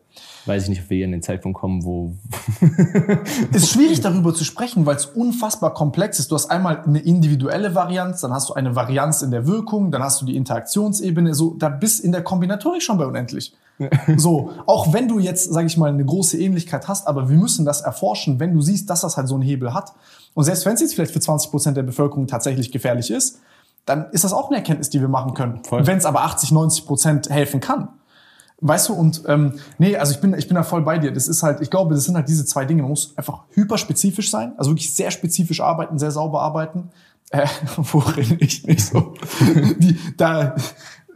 weiß 0.46 0.64
ich 0.64 0.68
nicht, 0.68 0.82
ob 0.82 0.90
wir 0.90 0.96
hier 0.96 1.06
in 1.06 1.12
den 1.12 1.22
Zeitpunkt 1.22 1.58
kommen, 1.58 1.84
wo 1.84 2.16
ist 3.52 3.72
schwierig 3.72 4.00
darüber 4.02 4.34
zu 4.34 4.44
sprechen, 4.44 4.84
weil 4.84 4.96
es 4.96 5.06
unfassbar 5.06 5.74
komplex 5.74 6.18
ist. 6.18 6.32
Du 6.32 6.34
hast 6.34 6.50
einmal 6.50 6.82
eine 6.84 6.98
individuelle 6.98 7.76
Varianz, 7.76 8.20
dann 8.20 8.32
hast 8.32 8.50
du 8.50 8.54
eine 8.54 8.74
Varianz 8.74 9.22
in 9.22 9.30
der 9.30 9.46
Wirkung, 9.46 9.92
dann 9.92 10.02
hast 10.02 10.20
du 10.20 10.26
die 10.26 10.34
Interaktionsebene, 10.34 11.34
so 11.34 11.54
da 11.56 11.68
bist 11.68 12.04
in 12.04 12.10
der 12.10 12.22
Kombinatorik 12.22 12.82
schon 12.82 12.98
bei 12.98 13.06
unendlich. 13.06 13.54
So, 14.16 14.52
auch 14.66 14.92
wenn 14.92 15.08
du 15.08 15.18
jetzt, 15.18 15.52
sage 15.52 15.66
ich 15.66 15.76
mal, 15.76 15.90
eine 15.90 16.04
große 16.04 16.38
Ähnlichkeit 16.38 16.88
hast, 16.88 17.06
aber 17.06 17.28
wir 17.28 17.36
müssen 17.36 17.64
das 17.64 17.80
erforschen, 17.80 18.40
wenn 18.40 18.54
du 18.54 18.60
siehst, 18.60 18.90
dass 18.90 19.00
das 19.02 19.16
halt 19.16 19.28
so 19.28 19.34
einen 19.34 19.42
Hebel 19.42 19.72
hat. 19.72 19.92
Und 20.34 20.44
selbst 20.44 20.66
wenn 20.66 20.74
es 20.74 20.80
jetzt 20.80 20.94
vielleicht 20.94 21.12
für 21.12 21.20
20 21.20 21.50
Prozent 21.50 21.76
der 21.76 21.82
Bevölkerung 21.82 22.26
tatsächlich 22.26 22.72
gefährlich 22.72 23.10
ist, 23.10 23.40
dann 23.86 24.10
ist 24.10 24.24
das 24.24 24.32
auch 24.32 24.48
eine 24.48 24.58
Erkenntnis, 24.58 24.90
die 24.90 25.00
wir 25.00 25.08
machen 25.08 25.34
können. 25.34 25.60
Wenn 25.70 25.98
es 25.98 26.04
aber 26.04 26.22
80, 26.22 26.52
90 26.52 26.86
Prozent 26.86 27.30
helfen 27.30 27.60
kann. 27.60 27.88
Weißt 28.62 28.90
du, 28.90 28.92
und 28.92 29.22
ähm, 29.26 29.54
nee, 29.78 29.96
also 29.96 30.12
ich 30.12 30.20
bin, 30.20 30.34
ich 30.34 30.46
bin 30.46 30.54
da 30.54 30.62
voll 30.62 30.82
bei 30.82 30.98
dir. 30.98 31.12
Das 31.12 31.28
ist 31.28 31.42
halt, 31.42 31.62
ich 31.62 31.70
glaube, 31.70 31.94
das 31.94 32.04
sind 32.04 32.14
halt 32.14 32.28
diese 32.28 32.44
zwei 32.44 32.66
Dinge. 32.66 32.82
Man 32.82 32.90
muss 32.90 33.16
einfach 33.16 33.44
hyperspezifisch 33.52 34.30
sein, 34.30 34.52
also 34.58 34.70
wirklich 34.70 34.94
sehr 34.94 35.10
spezifisch 35.10 35.62
arbeiten, 35.62 35.98
sehr 35.98 36.10
sauber 36.10 36.42
arbeiten. 36.42 36.90
Äh, 37.30 37.46
worin 37.76 38.36
ich 38.40 38.66
nicht 38.66 38.84
so. 38.84 39.14
Die, 39.78 39.98
da, 40.16 40.54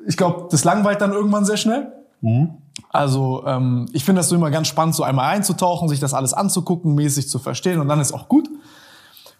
ich 0.06 0.16
glaube, 0.16 0.48
das 0.50 0.64
langweilt 0.64 1.02
dann 1.02 1.12
irgendwann 1.12 1.44
sehr 1.44 1.58
schnell. 1.58 1.92
Also 2.90 3.44
ähm, 3.46 3.86
ich 3.92 4.04
finde 4.04 4.20
das 4.20 4.28
so 4.28 4.36
immer 4.36 4.50
ganz 4.50 4.68
spannend, 4.68 4.94
so 4.94 5.02
einmal 5.02 5.34
einzutauchen, 5.34 5.88
sich 5.88 6.00
das 6.00 6.14
alles 6.14 6.32
anzugucken, 6.32 6.94
mäßig 6.94 7.28
zu 7.28 7.38
verstehen 7.38 7.80
und 7.80 7.88
dann 7.88 8.00
ist 8.00 8.12
auch 8.12 8.28
gut. 8.28 8.48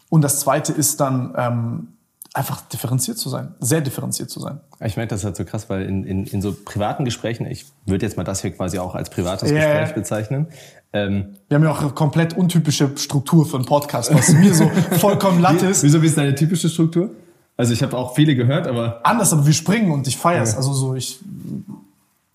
Und 0.09 0.22
das 0.22 0.41
Zweite 0.41 0.72
ist 0.72 1.01
dann 1.01 1.35
ähm, 1.37 1.89
einfach 2.35 2.61
differenziert 2.62 3.16
zu 3.18 3.28
sein, 3.28 3.55
sehr 3.61 3.80
differenziert 3.80 4.28
zu 4.30 4.41
sein. 4.41 4.61
Ich 4.85 4.97
merke 4.97 5.11
das 5.11 5.24
halt 5.24 5.37
so 5.37 5.45
krass, 5.45 5.70
weil 5.70 5.82
in, 5.82 6.05
in, 6.05 6.24
in 6.26 6.43
so 6.43 6.53
privaten 6.64 7.05
Gesprächen, 7.05 7.47
ich 7.47 7.66
würde 7.87 8.05
jetzt 8.05 8.16
mal 8.16 8.24
das 8.24 8.43
hier 8.43 8.51
quasi 8.51 8.78
auch 8.78 8.95
als 8.95 9.09
privates 9.11 9.51
Ja, 9.51 9.57
ja. 9.57 9.80
Gespräch 9.80 9.95
bezeichnen. 9.95 10.49
Ähm, 10.93 11.37
Wir 11.49 11.57
haben 11.57 11.64
ja 11.64 11.70
auch 11.70 11.80
eine 11.80 11.91
komplett 11.91 12.37
untypische 12.37 12.91
Struktur 12.97 13.47
für 13.47 13.57
einen 13.57 13.66
Podcast, 13.66 14.12
was 14.14 14.32
mir 14.32 14.55
so 14.55 14.68
vollkommen 14.99 15.41
Latte 15.41 15.66
ist. 15.66 15.82
wieso 15.85 16.03
wie 16.03 16.07
ist 16.07 16.18
deine 16.18 16.35
typische 16.35 16.68
Struktur? 16.68 17.11
Also 17.57 17.72
ich 17.72 17.82
habe 17.85 17.97
auch 17.97 18.14
viele 18.16 18.35
gehört, 18.35 18.66
aber 18.66 19.01
Anders, 19.05 19.32
aber 19.32 19.47
wir 19.47 19.53
springen 19.53 19.93
und 19.93 20.09
ich 20.09 20.16
feier's. 20.16 20.57
Also 20.57 20.72
so, 20.72 20.95
ich. 20.97 21.20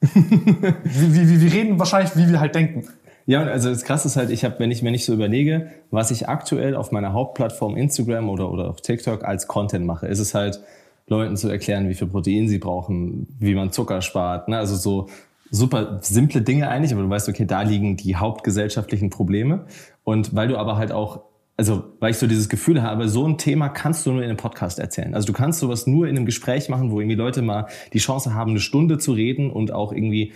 wie, 0.13 1.29
wie, 1.29 1.41
wir 1.41 1.53
reden 1.53 1.77
wahrscheinlich, 1.77 2.15
wie 2.15 2.29
wir 2.29 2.39
halt 2.39 2.55
denken. 2.55 2.87
ja, 3.25 3.43
also 3.43 3.69
das 3.69 3.83
Krasse 3.83 4.07
ist 4.07 4.15
halt, 4.15 4.29
ich 4.29 4.45
habe, 4.45 4.59
wenn 4.59 4.71
ich 4.71 4.83
wenn 4.83 4.93
ich 4.93 5.05
so 5.05 5.13
überlege, 5.13 5.71
was 5.91 6.11
ich 6.11 6.29
aktuell 6.29 6.75
auf 6.75 6.91
meiner 6.91 7.13
Hauptplattform 7.13 7.75
Instagram 7.75 8.29
oder 8.29 8.51
oder 8.51 8.69
auch 8.69 8.79
TikTok 8.79 9.25
als 9.25 9.47
Content 9.47 9.85
mache, 9.85 10.07
ist 10.07 10.19
es 10.19 10.33
halt 10.33 10.61
Leuten 11.07 11.35
zu 11.35 11.49
erklären, 11.49 11.89
wie 11.89 11.95
viel 11.95 12.07
Protein 12.07 12.47
sie 12.47 12.59
brauchen, 12.59 13.27
wie 13.39 13.55
man 13.55 13.71
Zucker 13.71 14.01
spart, 14.01 14.47
ne? 14.47 14.57
also 14.57 14.75
so 14.75 15.07
super 15.51 15.99
simple 16.01 16.41
Dinge 16.41 16.69
eigentlich, 16.69 16.93
aber 16.93 17.01
du 17.01 17.09
weißt, 17.09 17.27
okay, 17.27 17.45
da 17.45 17.63
liegen 17.63 17.97
die 17.97 18.15
hauptgesellschaftlichen 18.15 19.09
Probleme 19.09 19.65
und 20.03 20.35
weil 20.35 20.47
du 20.47 20.57
aber 20.57 20.77
halt 20.77 20.91
auch 20.91 21.21
also 21.59 21.83
weil 21.99 22.11
ich 22.11 22.17
so 22.17 22.25
dieses 22.25 22.47
Gefühl 22.47 22.81
habe, 22.81 23.09
so 23.09 23.27
ein 23.27 23.37
Thema 23.37 23.67
kannst 23.67 24.05
du 24.05 24.13
nur 24.13 24.21
in 24.21 24.29
einem 24.29 24.37
Podcast 24.37 24.79
erzählen. 24.79 25.13
Also 25.13 25.27
du 25.27 25.33
kannst 25.33 25.59
sowas 25.59 25.87
nur 25.87 26.07
in 26.07 26.15
einem 26.15 26.25
Gespräch 26.25 26.69
machen, 26.69 26.89
wo 26.89 27.01
irgendwie 27.01 27.17
Leute 27.17 27.41
mal 27.41 27.67
die 27.91 27.99
Chance 27.99 28.33
haben, 28.33 28.51
eine 28.51 28.61
Stunde 28.61 28.97
zu 28.97 29.11
reden 29.11 29.51
und 29.51 29.73
auch 29.73 29.91
irgendwie 29.91 30.31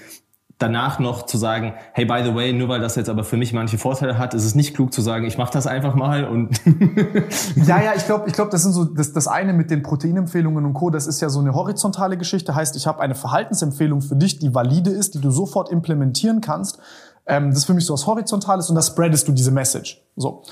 danach 0.58 1.00
noch 1.00 1.26
zu 1.26 1.38
sagen, 1.38 1.76
hey, 1.94 2.04
by 2.04 2.24
the 2.26 2.36
way, 2.36 2.52
nur 2.52 2.68
weil 2.68 2.82
das 2.82 2.98
jetzt 2.98 3.08
aber 3.08 3.24
für 3.24 3.38
mich 3.38 3.54
manche 3.54 3.78
Vorteile 3.78 4.18
hat, 4.18 4.34
ist 4.34 4.44
es 4.44 4.54
nicht 4.54 4.76
klug 4.76 4.92
zu 4.92 5.02
sagen, 5.02 5.26
ich 5.26 5.38
mache 5.38 5.54
das 5.54 5.66
einfach 5.66 5.96
mal 5.96 6.26
und 6.26 6.60
Ja, 7.56 7.82
ja, 7.82 7.94
ich 7.96 8.06
glaube, 8.06 8.26
ich 8.28 8.34
glaub, 8.34 8.50
das 8.50 8.64
sind 8.64 8.74
so 8.74 8.84
das, 8.84 9.14
das 9.14 9.30
eine 9.30 9.54
mit 9.54 9.72
den 9.72 9.82
Proteinempfehlungen 9.82 10.66
und 10.66 10.74
Co. 10.74 10.90
Das 10.90 11.08
ist 11.08 11.22
ja 11.22 11.30
so 11.30 11.40
eine 11.40 11.54
horizontale 11.54 12.18
Geschichte. 12.18 12.54
Heißt, 12.54 12.76
ich 12.76 12.86
habe 12.86 13.00
eine 13.00 13.16
Verhaltensempfehlung 13.16 14.02
für 14.02 14.18
dich, 14.18 14.40
die 14.40 14.54
valide 14.54 14.90
ist, 14.90 15.14
die 15.16 15.22
du 15.22 15.32
sofort 15.32 15.72
implementieren 15.72 16.42
kannst. 16.42 16.80
Ähm, 17.26 17.52
das 17.52 17.60
ist 17.60 17.66
für 17.66 17.74
mich 17.74 17.86
so 17.86 17.94
was 17.94 18.08
Horizontales 18.08 18.70
und 18.70 18.76
da 18.76 18.82
spreadest 18.82 19.26
du 19.30 19.32
diese 19.32 19.52
Message. 19.52 20.04
So. 20.18 20.44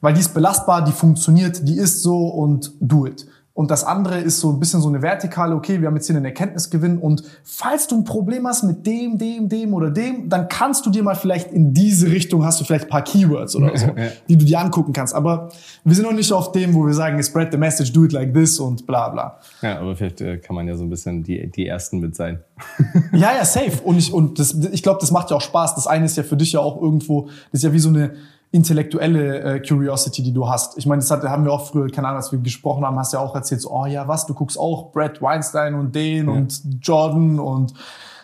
Weil 0.00 0.14
die 0.14 0.20
ist 0.20 0.34
belastbar, 0.34 0.84
die 0.84 0.92
funktioniert, 0.92 1.68
die 1.68 1.76
ist 1.76 2.02
so 2.02 2.28
und 2.28 2.72
do 2.80 3.06
it. 3.06 3.26
Und 3.60 3.70
das 3.70 3.84
andere 3.84 4.18
ist 4.18 4.40
so 4.40 4.50
ein 4.50 4.58
bisschen 4.58 4.80
so 4.80 4.88
eine 4.88 5.02
vertikale, 5.02 5.54
okay, 5.54 5.80
wir 5.80 5.88
haben 5.88 5.96
jetzt 5.96 6.06
hier 6.06 6.16
einen 6.16 6.24
Erkenntnisgewinn 6.24 6.96
und 6.96 7.24
falls 7.42 7.88
du 7.88 7.96
ein 7.96 8.04
Problem 8.04 8.46
hast 8.46 8.62
mit 8.62 8.86
dem, 8.86 9.18
dem, 9.18 9.50
dem 9.50 9.74
oder 9.74 9.90
dem, 9.90 10.30
dann 10.30 10.48
kannst 10.48 10.86
du 10.86 10.90
dir 10.90 11.02
mal 11.02 11.14
vielleicht 11.14 11.52
in 11.52 11.74
diese 11.74 12.10
Richtung, 12.10 12.42
hast 12.42 12.58
du 12.60 12.64
vielleicht 12.64 12.84
ein 12.84 12.90
paar 12.90 13.02
Keywords 13.02 13.54
oder 13.56 13.76
so, 13.76 13.88
die 14.30 14.38
du 14.38 14.46
dir 14.46 14.60
angucken 14.60 14.94
kannst. 14.94 15.14
Aber 15.14 15.50
wir 15.84 15.94
sind 15.94 16.06
noch 16.06 16.14
nicht 16.14 16.32
auf 16.32 16.52
dem, 16.52 16.72
wo 16.74 16.86
wir 16.86 16.94
sagen, 16.94 17.22
spread 17.22 17.52
the 17.52 17.58
message, 17.58 17.92
do 17.92 18.04
it 18.04 18.12
like 18.12 18.32
this 18.32 18.58
und 18.58 18.86
bla 18.86 19.10
bla. 19.10 19.40
Ja, 19.60 19.80
aber 19.80 19.94
vielleicht 19.94 20.22
äh, 20.22 20.38
kann 20.38 20.56
man 20.56 20.66
ja 20.66 20.76
so 20.76 20.84
ein 20.84 20.88
bisschen 20.88 21.22
die, 21.22 21.50
die 21.50 21.66
Ersten 21.66 21.98
mit 21.98 22.14
sein. 22.16 22.38
ja, 23.12 23.34
ja, 23.36 23.44
safe. 23.44 23.82
Und 23.84 23.98
ich, 23.98 24.10
und 24.10 24.38
das, 24.38 24.54
ich 24.54 24.82
glaube, 24.82 25.00
das 25.00 25.10
macht 25.10 25.30
ja 25.30 25.36
auch 25.36 25.42
Spaß. 25.42 25.74
Das 25.74 25.86
eine 25.86 26.06
ist 26.06 26.16
ja 26.16 26.22
für 26.22 26.36
dich 26.36 26.52
ja 26.52 26.60
auch 26.60 26.80
irgendwo, 26.80 27.26
das 27.52 27.60
ist 27.60 27.64
ja 27.64 27.74
wie 27.74 27.78
so 27.78 27.90
eine 27.90 28.12
intellektuelle 28.52 29.40
äh, 29.40 29.60
Curiosity, 29.60 30.22
die 30.22 30.32
du 30.32 30.48
hast. 30.48 30.76
Ich 30.76 30.86
meine, 30.86 31.00
das 31.00 31.10
hat, 31.10 31.22
haben 31.22 31.44
wir 31.44 31.52
auch 31.52 31.68
früher, 31.68 31.88
keine 31.88 32.08
Ahnung, 32.08 32.18
als 32.18 32.32
wir 32.32 32.38
gesprochen 32.40 32.84
haben, 32.84 32.98
hast 32.98 33.12
ja 33.12 33.20
auch 33.20 33.34
erzählt, 33.34 33.60
so, 33.60 33.70
oh 33.70 33.86
ja, 33.86 34.08
was, 34.08 34.26
du 34.26 34.34
guckst 34.34 34.58
auch 34.58 34.90
Brad 34.92 35.22
Weinstein 35.22 35.74
und 35.74 35.94
den 35.94 36.26
ja. 36.26 36.32
und 36.32 36.60
Jordan 36.82 37.38
und 37.38 37.74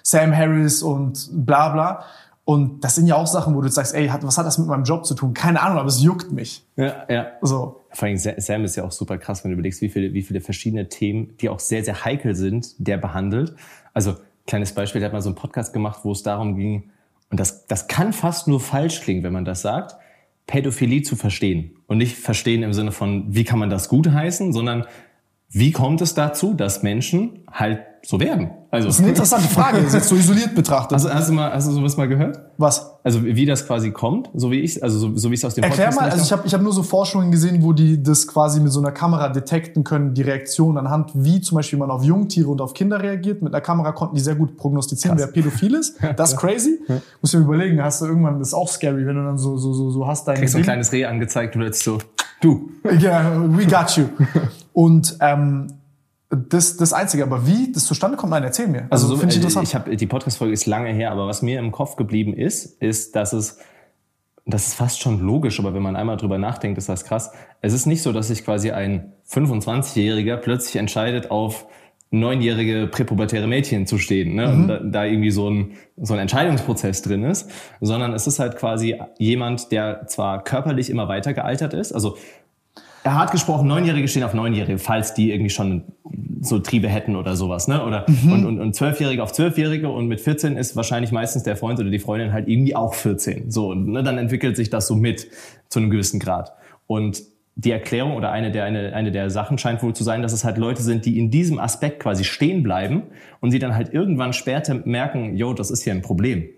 Sam 0.02 0.36
Harris 0.36 0.82
und 0.82 1.28
bla 1.32 1.68
bla. 1.68 2.04
Und 2.44 2.84
das 2.84 2.94
sind 2.94 3.06
ja 3.08 3.16
auch 3.16 3.26
Sachen, 3.26 3.56
wo 3.56 3.60
du 3.60 3.68
sagst, 3.68 3.92
ey, 3.94 4.08
was 4.22 4.38
hat 4.38 4.46
das 4.46 4.58
mit 4.58 4.68
meinem 4.68 4.84
Job 4.84 5.04
zu 5.04 5.14
tun? 5.14 5.34
Keine 5.34 5.60
Ahnung, 5.60 5.78
aber 5.78 5.88
es 5.88 6.00
juckt 6.00 6.30
mich. 6.30 6.64
Ja, 6.76 7.04
ja. 7.08 7.26
So. 7.42 7.80
Vor 7.90 8.06
allem 8.06 8.16
Sam 8.16 8.64
ist 8.64 8.76
ja 8.76 8.84
auch 8.84 8.92
super 8.92 9.18
krass, 9.18 9.42
wenn 9.42 9.50
du 9.50 9.54
überlegst, 9.54 9.80
wie 9.80 9.88
viele, 9.88 10.12
wie 10.12 10.22
viele 10.22 10.40
verschiedene 10.40 10.88
Themen, 10.88 11.36
die 11.40 11.48
auch 11.48 11.58
sehr, 11.58 11.82
sehr 11.84 12.04
heikel 12.04 12.36
sind, 12.36 12.74
der 12.78 12.98
behandelt. 12.98 13.56
Also, 13.94 14.14
kleines 14.46 14.72
Beispiel, 14.72 15.00
der 15.00 15.08
hat 15.08 15.12
mal 15.12 15.22
so 15.22 15.28
einen 15.28 15.36
Podcast 15.36 15.72
gemacht, 15.72 16.00
wo 16.04 16.12
es 16.12 16.22
darum 16.22 16.56
ging, 16.56 16.90
und 17.30 17.40
das, 17.40 17.66
das 17.66 17.88
kann 17.88 18.12
fast 18.12 18.46
nur 18.46 18.60
falsch 18.60 19.00
klingen, 19.00 19.24
wenn 19.24 19.32
man 19.32 19.44
das 19.44 19.62
sagt, 19.62 19.96
Pädophilie 20.46 21.02
zu 21.02 21.16
verstehen. 21.16 21.76
Und 21.86 21.98
nicht 21.98 22.16
verstehen 22.16 22.62
im 22.62 22.72
Sinne 22.72 22.92
von, 22.92 23.34
wie 23.34 23.44
kann 23.44 23.58
man 23.58 23.70
das 23.70 23.88
gut 23.88 24.10
heißen, 24.10 24.52
sondern 24.52 24.86
wie 25.48 25.72
kommt 25.72 26.00
es 26.00 26.14
dazu, 26.14 26.54
dass 26.54 26.82
Menschen 26.82 27.44
halt 27.50 27.80
so 28.06 28.20
werden? 28.20 28.50
Also, 28.70 28.86
das 28.88 28.96
ist 28.96 29.00
eine 29.00 29.10
interessante 29.10 29.48
Frage, 29.48 29.78
das 29.78 29.88
ist 29.88 29.94
jetzt 29.94 30.08
so 30.08 30.14
isoliert 30.14 30.54
betrachtet. 30.54 30.92
Also, 30.92 31.12
hast 31.12 31.28
du 31.28 31.32
mal, 31.32 31.52
hast 31.52 31.66
du 31.66 31.72
sowas 31.72 31.96
mal 31.96 32.06
gehört? 32.06 32.38
Was? 32.58 32.96
Also 33.06 33.24
wie 33.24 33.46
das 33.46 33.66
quasi 33.66 33.92
kommt, 33.92 34.30
so 34.34 34.50
wie 34.50 34.58
ich, 34.58 34.82
also 34.82 34.98
so, 34.98 35.16
so 35.16 35.30
wie 35.30 35.34
ich 35.34 35.40
es 35.40 35.44
aus 35.44 35.54
dem 35.54 35.62
Erklär 35.62 35.90
Podcast 35.90 36.00
mal, 36.00 36.10
also 36.10 36.24
ich 36.24 36.32
habe 36.32 36.42
ich 36.44 36.52
hab 36.54 36.60
nur 36.60 36.72
so 36.72 36.82
Forschungen 36.82 37.30
gesehen, 37.30 37.62
wo 37.62 37.72
die 37.72 38.02
das 38.02 38.26
quasi 38.26 38.58
mit 38.58 38.72
so 38.72 38.80
einer 38.80 38.90
Kamera 38.90 39.28
detekten 39.28 39.84
können, 39.84 40.12
die 40.12 40.22
Reaktion 40.22 40.76
anhand, 40.76 41.12
wie 41.14 41.40
zum 41.40 41.54
Beispiel 41.54 41.78
man 41.78 41.92
auf 41.92 42.02
Jungtiere 42.02 42.48
und 42.48 42.60
auf 42.60 42.74
Kinder 42.74 43.00
reagiert. 43.00 43.42
Mit 43.42 43.54
einer 43.54 43.60
Kamera 43.60 43.92
konnten 43.92 44.16
die 44.16 44.20
sehr 44.20 44.34
gut 44.34 44.56
prognostizieren, 44.56 45.16
Krass. 45.16 45.28
wer 45.28 45.32
pädophil 45.32 45.74
ist. 45.74 46.00
Das 46.16 46.32
ist 46.32 46.38
crazy. 46.38 46.80
Ja. 46.88 46.96
Muss 47.20 47.32
mir 47.32 47.40
überlegen, 47.40 47.80
hast 47.80 48.00
du 48.00 48.06
irgendwann, 48.06 48.40
das 48.40 48.48
ist 48.48 48.54
auch 48.54 48.68
scary, 48.68 49.06
wenn 49.06 49.14
du 49.14 49.24
dann 49.24 49.38
so, 49.38 49.56
so, 49.56 49.72
so, 49.72 49.90
so 49.90 50.06
hast 50.06 50.26
dein. 50.26 50.36
Kriegst 50.36 50.52
so 50.52 50.58
ein 50.58 50.64
kleines 50.64 50.90
Reh 50.90 51.04
angezeigt 51.04 51.54
und 51.54 51.62
jetzt 51.62 51.84
so, 51.84 51.98
du. 52.40 52.70
Ja, 52.84 53.20
yeah, 53.20 53.42
we 53.56 53.66
got 53.66 53.96
you. 53.96 54.06
und 54.72 55.16
ähm, 55.20 55.68
das, 56.30 56.76
das 56.76 56.92
Einzige, 56.92 57.22
aber 57.22 57.46
wie 57.46 57.70
das 57.72 57.84
zustande 57.84 58.16
kommt, 58.16 58.32
nein, 58.32 58.42
erzähl 58.42 58.66
mir. 58.66 58.86
Also, 58.90 59.06
also 59.06 59.08
so, 59.08 59.16
finde 59.16 59.34
ich 59.34 59.36
äh, 59.36 59.42
interessant. 59.42 59.68
Ich 59.68 59.74
habe 59.74 59.96
die 59.96 60.06
Podcast-Folge 60.06 60.52
ist 60.52 60.66
lange 60.66 60.92
her, 60.92 61.12
aber 61.12 61.26
was 61.26 61.42
mir 61.42 61.58
im 61.58 61.70
Kopf 61.70 61.96
geblieben 61.96 62.34
ist, 62.34 62.82
ist, 62.82 63.14
dass 63.14 63.32
es, 63.32 63.58
das 64.44 64.68
ist 64.68 64.74
fast 64.74 65.00
schon 65.00 65.20
logisch, 65.20 65.60
aber 65.60 65.74
wenn 65.74 65.82
man 65.82 65.94
einmal 65.94 66.16
drüber 66.16 66.38
nachdenkt, 66.38 66.78
ist 66.78 66.88
das 66.88 67.04
krass. 67.04 67.30
Es 67.60 67.72
ist 67.72 67.86
nicht 67.86 68.02
so, 68.02 68.12
dass 68.12 68.28
sich 68.28 68.44
quasi 68.44 68.72
ein 68.72 69.12
25-Jähriger 69.28 70.36
plötzlich 70.36 70.76
entscheidet, 70.76 71.30
auf 71.30 71.66
neunjährige 72.10 72.86
präpubertäre 72.86 73.46
Mädchen 73.46 73.86
zu 73.86 73.98
stehen 73.98 74.34
ne? 74.34 74.46
Mhm. 74.46 74.54
und 74.54 74.68
da, 74.68 74.78
da, 74.78 75.04
irgendwie 75.04 75.32
so 75.32 75.50
ein, 75.50 75.72
so 75.96 76.14
ein 76.14 76.20
Entscheidungsprozess 76.20 77.02
drin 77.02 77.24
ist, 77.24 77.50
sondern 77.80 78.12
es 78.12 78.26
ist 78.26 78.38
halt 78.38 78.56
quasi 78.56 78.96
jemand, 79.18 79.72
der 79.72 80.06
zwar 80.06 80.42
körperlich 80.44 80.88
immer 80.88 81.08
weiter 81.08 81.34
gealtert 81.34 81.74
ist, 81.74 81.92
also 81.92 82.16
hart 83.14 83.30
gesprochen, 83.30 83.68
Neunjährige 83.68 84.08
stehen 84.08 84.22
auf 84.22 84.34
Neunjährige, 84.34 84.78
falls 84.78 85.14
die 85.14 85.30
irgendwie 85.30 85.50
schon 85.50 85.84
so 86.40 86.58
Triebe 86.58 86.88
hätten 86.88 87.16
oder 87.16 87.36
sowas, 87.36 87.68
ne? 87.68 87.84
Oder 87.84 88.06
mhm. 88.08 88.32
und, 88.32 88.44
und, 88.46 88.60
und 88.60 88.74
Zwölfjährige 88.74 89.22
auf 89.22 89.32
Zwölfjährige 89.32 89.88
und 89.88 90.06
mit 90.06 90.20
14 90.20 90.56
ist 90.56 90.76
wahrscheinlich 90.76 91.12
meistens 91.12 91.42
der 91.42 91.56
Freund 91.56 91.80
oder 91.80 91.90
die 91.90 91.98
Freundin 91.98 92.32
halt 92.32 92.48
irgendwie 92.48 92.76
auch 92.76 92.94
14. 92.94 93.50
So, 93.50 93.70
und 93.70 93.88
ne, 93.88 94.02
dann 94.02 94.18
entwickelt 94.18 94.56
sich 94.56 94.70
das 94.70 94.86
so 94.86 94.94
mit 94.94 95.28
zu 95.68 95.78
einem 95.78 95.90
gewissen 95.90 96.20
Grad. 96.20 96.52
Und 96.86 97.22
die 97.56 97.70
Erklärung 97.70 98.16
oder 98.16 98.30
eine 98.32 98.50
der, 98.50 98.64
eine, 98.64 98.92
eine 98.92 99.10
der 99.10 99.30
Sachen 99.30 99.56
scheint 99.56 99.82
wohl 99.82 99.94
zu 99.94 100.04
sein, 100.04 100.20
dass 100.20 100.32
es 100.32 100.44
halt 100.44 100.58
Leute 100.58 100.82
sind, 100.82 101.06
die 101.06 101.18
in 101.18 101.30
diesem 101.30 101.58
Aspekt 101.58 102.00
quasi 102.00 102.22
stehen 102.22 102.62
bleiben 102.62 103.04
und 103.40 103.50
sie 103.50 103.58
dann 103.58 103.74
halt 103.74 103.94
irgendwann 103.94 104.34
später 104.34 104.74
merken, 104.84 105.36
yo, 105.36 105.54
das 105.54 105.70
ist 105.70 105.82
hier 105.82 105.94
ein 105.94 106.02
Problem. 106.02 106.48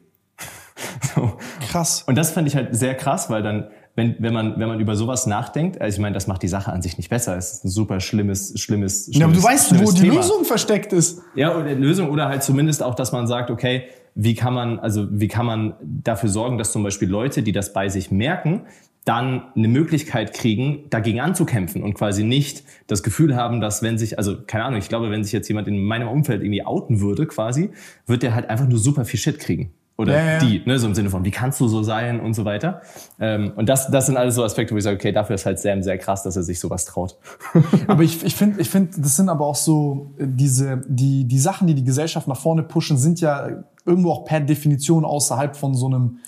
so. 1.14 1.38
Krass. 1.68 2.02
Und 2.02 2.18
das 2.18 2.32
fand 2.32 2.48
ich 2.48 2.56
halt 2.56 2.74
sehr 2.74 2.94
krass, 2.94 3.30
weil 3.30 3.42
dann 3.42 3.68
wenn, 3.98 4.14
wenn, 4.20 4.32
man, 4.32 4.60
wenn 4.60 4.68
man 4.68 4.78
über 4.78 4.94
sowas 4.94 5.26
nachdenkt, 5.26 5.80
also 5.80 5.96
ich 5.96 6.00
meine, 6.00 6.14
das 6.14 6.28
macht 6.28 6.44
die 6.44 6.48
Sache 6.48 6.72
an 6.72 6.82
sich 6.82 6.96
nicht 6.98 7.10
besser. 7.10 7.36
Es 7.36 7.54
ist 7.54 7.64
ein 7.64 7.68
super 7.68 7.98
schlimmes, 7.98 8.58
schlimmes, 8.58 9.10
schlimmes 9.10 9.18
Ja, 9.18 9.26
aber 9.26 9.34
du 9.34 9.42
weißt, 9.42 9.84
wo 9.84 9.90
die 9.90 10.02
Thema. 10.02 10.14
Lösung 10.14 10.44
versteckt 10.44 10.92
ist. 10.92 11.20
Ja, 11.34 11.56
oder 11.56 11.74
Lösung 11.74 12.08
oder 12.08 12.28
halt 12.28 12.44
zumindest 12.44 12.80
auch, 12.80 12.94
dass 12.94 13.10
man 13.10 13.26
sagt, 13.26 13.50
okay, 13.50 13.88
wie 14.14 14.36
kann 14.36 14.54
man, 14.54 14.78
also 14.78 15.08
wie 15.10 15.26
kann 15.26 15.46
man 15.46 15.74
dafür 15.82 16.28
sorgen, 16.28 16.58
dass 16.58 16.70
zum 16.70 16.84
Beispiel 16.84 17.08
Leute, 17.08 17.42
die 17.42 17.50
das 17.50 17.72
bei 17.72 17.88
sich 17.88 18.12
merken, 18.12 18.66
dann 19.04 19.42
eine 19.56 19.66
Möglichkeit 19.66 20.32
kriegen, 20.32 20.84
dagegen 20.90 21.18
anzukämpfen 21.18 21.82
und 21.82 21.94
quasi 21.94 22.22
nicht 22.22 22.62
das 22.86 23.02
Gefühl 23.02 23.34
haben, 23.34 23.60
dass 23.60 23.82
wenn 23.82 23.98
sich, 23.98 24.16
also 24.16 24.36
keine 24.46 24.64
Ahnung, 24.64 24.78
ich 24.78 24.88
glaube, 24.88 25.10
wenn 25.10 25.24
sich 25.24 25.32
jetzt 25.32 25.48
jemand 25.48 25.66
in 25.66 25.82
meinem 25.82 26.06
Umfeld 26.06 26.42
irgendwie 26.42 26.64
outen 26.64 27.00
würde, 27.00 27.26
quasi, 27.26 27.70
wird 28.06 28.22
der 28.22 28.36
halt 28.36 28.48
einfach 28.48 28.68
nur 28.68 28.78
super 28.78 29.04
viel 29.04 29.18
Shit 29.18 29.40
kriegen 29.40 29.72
oder 29.98 30.16
ja, 30.16 30.32
ja. 30.34 30.38
die, 30.38 30.62
ne, 30.64 30.78
so 30.78 30.86
im 30.86 30.94
Sinne 30.94 31.10
von, 31.10 31.24
wie 31.24 31.32
kannst 31.32 31.60
du 31.60 31.66
so 31.66 31.82
sein 31.82 32.20
und 32.20 32.32
so 32.34 32.44
weiter. 32.44 32.82
Ähm, 33.18 33.52
und 33.56 33.68
das, 33.68 33.90
das 33.90 34.06
sind 34.06 34.16
alles 34.16 34.36
so 34.36 34.44
Aspekte, 34.44 34.72
wo 34.72 34.78
ich 34.78 34.84
sage, 34.84 34.96
okay, 34.96 35.10
dafür 35.10 35.34
ist 35.34 35.44
halt 35.44 35.58
Sam 35.58 35.82
sehr 35.82 35.98
krass, 35.98 36.22
dass 36.22 36.36
er 36.36 36.44
sich 36.44 36.60
sowas 36.60 36.84
traut. 36.84 37.16
aber 37.88 38.04
ich, 38.04 38.24
ich 38.24 38.36
finde, 38.36 38.60
ich 38.60 38.70
finde, 38.70 38.92
das 39.00 39.16
sind 39.16 39.28
aber 39.28 39.44
auch 39.44 39.56
so 39.56 40.12
äh, 40.18 40.24
diese, 40.26 40.82
die, 40.86 41.24
die 41.24 41.38
Sachen, 41.40 41.66
die 41.66 41.74
die 41.74 41.82
Gesellschaft 41.82 42.28
nach 42.28 42.38
vorne 42.38 42.62
pushen, 42.62 42.96
sind 42.96 43.20
ja 43.20 43.64
irgendwo 43.84 44.12
auch 44.12 44.24
per 44.24 44.40
Definition 44.40 45.04
außerhalb 45.04 45.56
von 45.56 45.74
so 45.74 45.86
einem 45.86 46.18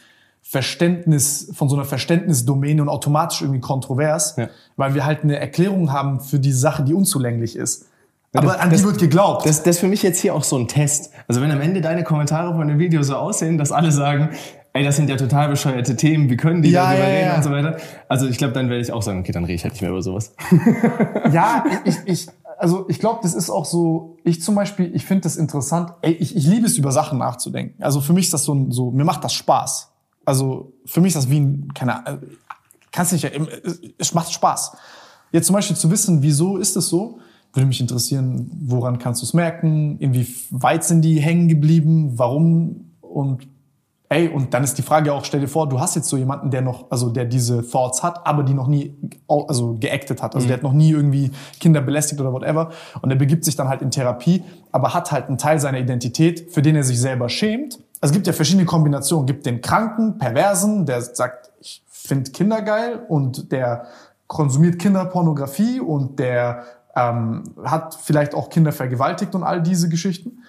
Verständnis, 0.43 1.53
von 1.55 1.68
so 1.68 1.77
einer 1.77 1.85
Verständnisdomäne 1.85 2.83
und 2.83 2.89
automatisch 2.89 3.43
irgendwie 3.43 3.61
kontrovers, 3.61 4.35
ja. 4.37 4.49
weil 4.77 4.95
wir 4.95 5.05
halt 5.05 5.23
eine 5.23 5.39
Erklärung 5.39 5.93
haben 5.93 6.18
für 6.18 6.41
die 6.41 6.53
Sache, 6.53 6.83
die 6.83 6.93
unzulänglich 6.93 7.55
ist. 7.55 7.87
Aber 8.33 8.49
das, 8.49 8.59
an 8.59 8.70
die 8.70 8.83
wird 8.83 8.99
geglaubt. 8.99 9.47
Das, 9.47 9.62
das 9.62 9.76
ist 9.76 9.81
für 9.81 9.89
mich 9.89 10.03
jetzt 10.03 10.20
hier 10.20 10.35
auch 10.35 10.45
so 10.45 10.57
ein 10.57 10.68
Test. 10.68 11.11
Also 11.26 11.41
wenn 11.41 11.51
am 11.51 11.61
Ende 11.61 11.81
deine 11.81 12.05
Kommentare 12.05 12.55
von 12.55 12.68
dem 12.68 12.78
Video 12.78 13.03
so 13.03 13.16
aussehen, 13.16 13.59
dass 13.59 13.72
alle 13.72 13.91
sagen, 13.91 14.31
ey, 14.72 14.85
das 14.85 14.97
sind 14.97 15.11
ja 15.11 15.16
total 15.16 15.49
bescheuerte 15.49 15.97
Themen, 15.97 16.31
wie 16.31 16.37
können 16.37 16.62
die 16.62 16.70
ja, 16.70 16.91
darüber 16.91 17.09
ja, 17.09 17.14
reden 17.14 17.26
ja. 17.26 17.37
und 17.37 17.43
so 17.43 17.51
weiter. 17.51 17.76
Also 18.09 18.28
ich 18.28 18.39
glaube, 18.39 18.55
dann 18.55 18.68
werde 18.68 18.83
ich 18.83 18.93
auch 18.93 19.03
sagen, 19.03 19.20
okay, 19.20 19.33
dann 19.33 19.45
rede 19.45 19.55
ich 19.55 19.64
halt 19.64 19.72
nicht 19.72 19.83
mehr 19.83 19.91
über 19.91 20.03
sowas. 20.03 20.35
ja, 21.33 21.64
ich, 21.85 21.97
ich, 22.05 22.28
also 22.59 22.87
ich 22.89 23.01
glaube, 23.01 23.20
das 23.22 23.35
ist 23.35 23.51
auch 23.51 23.64
so, 23.64 24.18
ich 24.22 24.43
zum 24.43 24.55
Beispiel, 24.55 24.95
ich 24.95 25.05
finde 25.05 25.22
das 25.22 25.37
interessant, 25.37 25.93
ey, 26.03 26.12
ich, 26.12 26.37
ich 26.37 26.47
liebe 26.47 26.66
es, 26.66 26.78
über 26.78 26.93
Sachen 26.93 27.18
nachzudenken. 27.18 27.83
Also 27.83 28.01
für 28.01 28.12
mich 28.12 28.26
ist 28.26 28.35
das 28.35 28.45
so, 28.45 28.55
ein, 28.55 28.70
so, 28.70 28.93
mir 28.93 29.05
macht 29.05 29.24
das 29.24 29.33
Spaß. 29.33 29.91
Also 30.24 30.72
für 30.87 31.01
mich 31.01 31.16
ist 31.16 31.24
das 31.24 31.31
wie 31.31 31.41
ein, 31.41 31.72
keine 31.74 32.07
Ahnung, 32.07 32.20
kannst 32.93 33.12
nicht, 33.12 33.28
es 33.99 34.14
macht 34.14 34.33
Spaß. 34.33 34.76
Jetzt 35.33 35.47
zum 35.47 35.55
Beispiel 35.55 35.76
zu 35.76 35.91
wissen, 35.91 36.22
wieso 36.22 36.59
ist 36.59 36.76
es 36.76 36.89
so, 36.89 37.18
würde 37.53 37.66
mich 37.66 37.80
interessieren, 37.80 38.51
woran 38.62 38.98
kannst 38.98 39.22
du 39.22 39.26
es 39.26 39.34
merken? 39.34 39.98
Inwieweit 39.98 40.84
sind 40.84 41.03
die 41.03 41.20
hängen 41.20 41.48
geblieben? 41.48 42.12
Warum? 42.16 42.92
Und 43.01 43.48
ey, 44.11 44.28
und 44.28 44.53
dann 44.53 44.64
ist 44.64 44.76
die 44.76 44.82
Frage 44.82 45.12
auch, 45.12 45.24
stell 45.24 45.40
dir 45.40 45.48
vor, 45.48 45.68
du 45.68 45.80
hast 45.80 45.94
jetzt 45.94 46.09
so 46.09 46.16
jemanden, 46.16 46.51
der 46.51 46.62
noch, 46.62 46.90
also 46.90 47.11
der 47.11 47.24
diese 47.24 47.66
Thoughts 47.66 48.03
hat, 48.03 48.26
aber 48.26 48.42
die 48.42 48.55
noch 48.55 48.66
nie, 48.66 48.94
also 49.28 49.76
geactet 49.78 50.20
hat. 50.20 50.34
Also 50.34 50.44
mhm. 50.44 50.48
der 50.48 50.57
hat 50.59 50.62
noch 50.62 50.72
nie 50.72 50.90
irgendwie 50.90 51.30
Kinder 51.61 51.80
belästigt 51.80 52.20
oder 52.20 52.32
whatever. 52.32 52.70
Und 53.03 53.11
er 53.11 53.16
begibt 53.16 53.44
sich 53.44 53.57
dann 53.57 53.68
halt 53.68 53.82
in 53.82 53.90
Therapie, 53.90 54.42
aber 54.72 54.94
hat 54.94 55.12
halt 55.12 55.28
einen 55.28 55.38
Teil 55.38 55.61
seiner 55.61 55.78
Identität, 55.78 56.53
für 56.53 56.61
den 56.61 56.76
er 56.76 56.82
sich 56.82 57.01
selber 57.01 57.28
schämt. 57.28 57.78
Also 58.01 58.11
es 58.11 58.12
gibt 58.12 58.26
ja 58.26 58.32
verschiedene 58.32 58.64
Kombinationen. 58.64 59.26
Es 59.26 59.32
gibt 59.32 59.46
den 59.46 59.61
Kranken, 59.61 60.18
Perversen, 60.18 60.86
der 60.86 61.03
sagt, 61.03 61.51
ich 61.61 61.82
finde 61.86 62.32
Kinder 62.32 62.62
geil 62.62 63.01
und 63.09 63.53
der 63.53 63.86
konsumiert 64.26 64.78
Kinderpornografie 64.78 65.80
und 65.80 66.18
der 66.18 66.64
ähm, 66.97 67.45
hat 67.64 67.95
vielleicht 67.95 68.34
auch 68.34 68.51
Kinder 68.51 68.72
vergewaltigt 68.72 69.34
und 69.34 69.43
all 69.43 69.62
diese 69.62 69.88
Geschichten. 69.88 70.43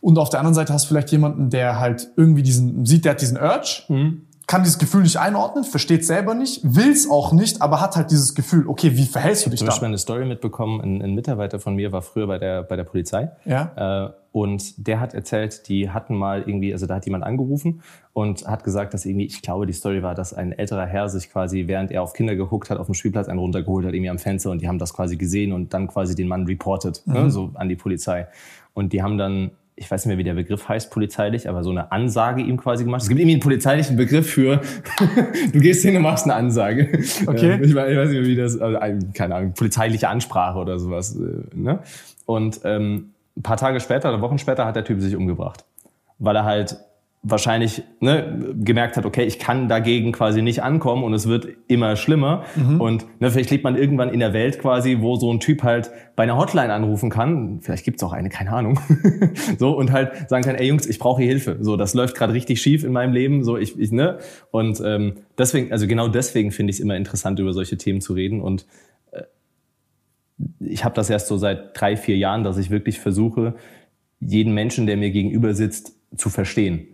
Und 0.00 0.18
auf 0.18 0.30
der 0.30 0.40
anderen 0.40 0.54
Seite 0.54 0.72
hast 0.72 0.84
du 0.84 0.88
vielleicht 0.88 1.12
jemanden, 1.12 1.50
der 1.50 1.78
halt 1.78 2.08
irgendwie 2.16 2.42
diesen, 2.42 2.86
sieht, 2.86 3.04
der 3.04 3.12
hat 3.12 3.20
diesen 3.20 3.36
Urge, 3.36 3.82
mhm. 3.88 4.26
Kann 4.50 4.64
dieses 4.64 4.80
Gefühl 4.80 5.02
nicht 5.02 5.16
einordnen, 5.16 5.62
versteht 5.62 6.04
selber 6.04 6.34
nicht, 6.34 6.60
will 6.64 6.90
es 6.90 7.08
auch 7.08 7.32
nicht, 7.32 7.62
aber 7.62 7.80
hat 7.80 7.94
halt 7.94 8.10
dieses 8.10 8.34
Gefühl, 8.34 8.66
okay, 8.66 8.96
wie 8.96 9.06
verhältst 9.06 9.46
du 9.46 9.50
dich 9.50 9.60
da? 9.60 9.66
Ich 9.66 9.76
habe 9.76 9.86
eine 9.86 9.96
Story 9.96 10.24
mitbekommen, 10.24 10.80
ein, 10.80 11.00
ein, 11.02 11.14
Mitarbeiter 11.14 11.60
von 11.60 11.76
mir 11.76 11.92
war 11.92 12.02
früher 12.02 12.26
bei 12.26 12.38
der, 12.38 12.64
bei 12.64 12.74
der 12.74 12.82
Polizei. 12.82 13.30
Ja. 13.44 14.06
Äh, 14.06 14.10
und 14.32 14.88
der 14.88 14.98
hat 14.98 15.14
erzählt, 15.14 15.68
die 15.68 15.90
hatten 15.90 16.16
mal 16.16 16.42
irgendwie, 16.42 16.72
also 16.72 16.86
da 16.86 16.96
hat 16.96 17.04
jemand 17.04 17.22
angerufen 17.22 17.82
und 18.12 18.44
hat 18.44 18.64
gesagt, 18.64 18.92
dass 18.92 19.06
irgendwie, 19.06 19.26
ich 19.26 19.40
glaube, 19.40 19.66
die 19.66 19.72
Story 19.72 20.02
war, 20.02 20.16
dass 20.16 20.34
ein 20.34 20.50
älterer 20.50 20.86
Herr 20.86 21.08
sich 21.08 21.30
quasi, 21.30 21.68
während 21.68 21.92
er 21.92 22.02
auf 22.02 22.12
Kinder 22.12 22.34
geguckt 22.34 22.70
hat, 22.70 22.78
auf 22.78 22.86
dem 22.86 22.94
Spielplatz 22.94 23.28
einen 23.28 23.38
runtergeholt 23.38 23.86
hat, 23.86 23.94
irgendwie 23.94 24.10
am 24.10 24.18
Fenster 24.18 24.50
und 24.50 24.60
die 24.62 24.66
haben 24.66 24.80
das 24.80 24.92
quasi 24.92 25.16
gesehen 25.16 25.52
und 25.52 25.72
dann 25.74 25.86
quasi 25.86 26.16
den 26.16 26.26
Mann 26.26 26.46
reported, 26.46 27.06
ne, 27.06 27.14
mhm. 27.14 27.24
ne, 27.26 27.30
so 27.30 27.52
an 27.54 27.68
die 27.68 27.76
Polizei. 27.76 28.26
Und 28.74 28.92
die 28.92 29.00
haben 29.00 29.16
dann 29.16 29.52
ich 29.80 29.90
weiß 29.90 30.04
nicht 30.04 30.10
mehr, 30.10 30.18
wie 30.18 30.24
der 30.24 30.34
Begriff 30.34 30.68
heißt 30.68 30.90
polizeilich, 30.90 31.48
aber 31.48 31.64
so 31.64 31.70
eine 31.70 31.90
Ansage 31.90 32.42
ihm 32.42 32.58
quasi 32.58 32.84
gemacht. 32.84 33.00
Es 33.00 33.08
gibt 33.08 33.18
irgendwie 33.18 33.36
einen 33.36 33.42
polizeilichen 33.42 33.96
Begriff 33.96 34.28
für, 34.28 34.60
du 35.52 35.58
gehst 35.58 35.82
hin 35.82 35.96
und 35.96 36.02
machst 36.02 36.26
eine 36.26 36.34
Ansage. 36.34 36.90
Okay. 37.26 37.58
Ich, 37.62 37.74
weiß, 37.74 37.90
ich 37.90 37.96
weiß 37.96 38.08
nicht 38.10 38.20
mehr, 38.20 38.26
wie 38.26 38.36
das, 38.36 38.60
also, 38.60 38.78
keine 39.14 39.34
Ahnung, 39.34 39.54
polizeiliche 39.54 40.10
Ansprache 40.10 40.58
oder 40.58 40.78
sowas. 40.78 41.16
äh, 41.16 41.56
Ne? 41.56 41.78
Und 42.26 42.60
ähm, 42.64 43.14
ein 43.38 43.42
paar 43.42 43.56
Tage 43.56 43.80
später 43.80 44.10
oder 44.10 44.20
Wochen 44.20 44.38
später 44.38 44.66
hat 44.66 44.76
der 44.76 44.84
Typ 44.84 45.00
sich 45.00 45.16
umgebracht, 45.16 45.64
weil 46.18 46.36
er 46.36 46.44
halt 46.44 46.76
wahrscheinlich 47.22 47.82
ne, 48.00 48.54
gemerkt 48.56 48.96
hat, 48.96 49.04
okay, 49.04 49.24
ich 49.24 49.38
kann 49.38 49.68
dagegen 49.68 50.10
quasi 50.10 50.40
nicht 50.40 50.62
ankommen 50.62 51.04
und 51.04 51.12
es 51.12 51.28
wird 51.28 51.48
immer 51.68 51.96
schlimmer. 51.96 52.44
Und 52.78 53.04
ne, 53.20 53.30
vielleicht 53.30 53.50
lebt 53.50 53.62
man 53.62 53.76
irgendwann 53.76 54.08
in 54.08 54.20
der 54.20 54.32
Welt 54.32 54.58
quasi, 54.58 54.98
wo 55.00 55.16
so 55.16 55.30
ein 55.30 55.38
Typ 55.38 55.62
halt 55.62 55.90
bei 56.16 56.22
einer 56.22 56.38
Hotline 56.38 56.72
anrufen 56.72 57.10
kann. 57.10 57.60
Vielleicht 57.60 57.84
gibt's 57.84 58.02
auch 58.02 58.14
eine, 58.14 58.30
keine 58.30 58.52
Ahnung. 58.52 58.80
so 59.58 59.76
und 59.76 59.92
halt 59.92 60.30
sagen 60.30 60.44
kann, 60.44 60.54
ey 60.54 60.66
Jungs, 60.66 60.86
ich 60.86 60.98
brauche 60.98 61.20
hier 61.20 61.30
Hilfe. 61.30 61.58
So, 61.60 61.76
das 61.76 61.92
läuft 61.92 62.16
gerade 62.16 62.32
richtig 62.32 62.62
schief 62.62 62.84
in 62.84 62.92
meinem 62.92 63.12
Leben. 63.12 63.44
So, 63.44 63.58
ich, 63.58 63.78
ich 63.78 63.92
ne. 63.92 64.18
Und 64.50 64.80
ähm, 64.82 65.16
deswegen, 65.36 65.72
also 65.72 65.86
genau 65.86 66.08
deswegen 66.08 66.52
finde 66.52 66.70
ich 66.70 66.76
es 66.76 66.80
immer 66.80 66.96
interessant, 66.96 67.38
über 67.38 67.52
solche 67.52 67.76
Themen 67.76 68.00
zu 68.00 68.14
reden. 68.14 68.40
Und 68.40 68.64
äh, 69.12 69.24
ich 70.58 70.86
habe 70.86 70.94
das 70.94 71.10
erst 71.10 71.26
so 71.26 71.36
seit 71.36 71.78
drei, 71.78 71.98
vier 71.98 72.16
Jahren, 72.16 72.44
dass 72.44 72.56
ich 72.56 72.70
wirklich 72.70 72.98
versuche, 72.98 73.56
jeden 74.20 74.54
Menschen, 74.54 74.86
der 74.86 74.96
mir 74.96 75.10
gegenüber 75.10 75.52
sitzt, 75.52 75.92
zu 76.16 76.30
verstehen. 76.30 76.86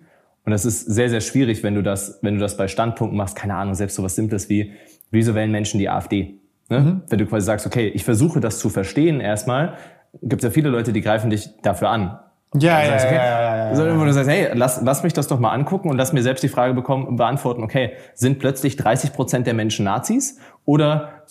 Und 0.46 0.52
das 0.52 0.64
ist 0.64 0.80
sehr, 0.86 1.10
sehr 1.10 1.20
schwierig, 1.20 1.64
wenn 1.64 1.74
du 1.74 1.82
das, 1.82 2.20
wenn 2.22 2.34
du 2.34 2.40
das 2.40 2.56
bei 2.56 2.68
Standpunkten 2.68 3.18
machst, 3.18 3.34
keine 3.36 3.56
Ahnung, 3.56 3.74
selbst 3.74 3.96
so 3.96 4.04
was 4.04 4.14
Simples 4.14 4.48
wie, 4.48 4.72
wieso 5.10 5.34
wählen 5.34 5.50
Menschen 5.50 5.78
die 5.78 5.88
AfD? 5.88 6.40
Ne? 6.68 7.02
Wenn 7.08 7.18
du 7.18 7.26
quasi 7.26 7.44
sagst, 7.44 7.66
okay, 7.66 7.88
ich 7.88 8.04
versuche 8.04 8.40
das 8.40 8.60
zu 8.60 8.70
verstehen 8.70 9.20
erstmal, 9.20 9.74
gibt 10.22 10.42
es 10.42 10.44
ja 10.44 10.50
viele 10.50 10.68
Leute, 10.68 10.92
die 10.92 11.00
greifen 11.00 11.30
dich 11.30 11.50
dafür 11.62 11.90
an. 11.90 12.18
Ja, 12.54 12.80
Das 12.80 12.90
heißt, 12.90 13.04
ja, 13.04 13.10
okay, 13.10 13.16
ja, 13.16 13.24
ja, 13.24 13.56
ja, 13.56 13.68
ja. 13.68 13.74
Sondern 13.74 14.00
wo 14.00 14.04
du 14.04 14.12
sagst, 14.12 14.30
hey, 14.30 14.48
lass, 14.54 14.80
lass 14.82 15.02
mich 15.02 15.12
das 15.12 15.26
doch 15.26 15.40
mal 15.40 15.50
angucken 15.50 15.90
und 15.90 15.96
lass 15.96 16.12
mir 16.12 16.22
selbst 16.22 16.44
die 16.44 16.48
Frage 16.48 16.74
bekommen, 16.74 17.16
beantworten, 17.16 17.62
okay, 17.62 17.94
sind 18.14 18.38
plötzlich 18.38 18.76
30 18.76 19.12
Prozent 19.12 19.46
der 19.48 19.54
Menschen 19.54 19.84
Nazis? 19.84 20.38
Oder 20.64 21.24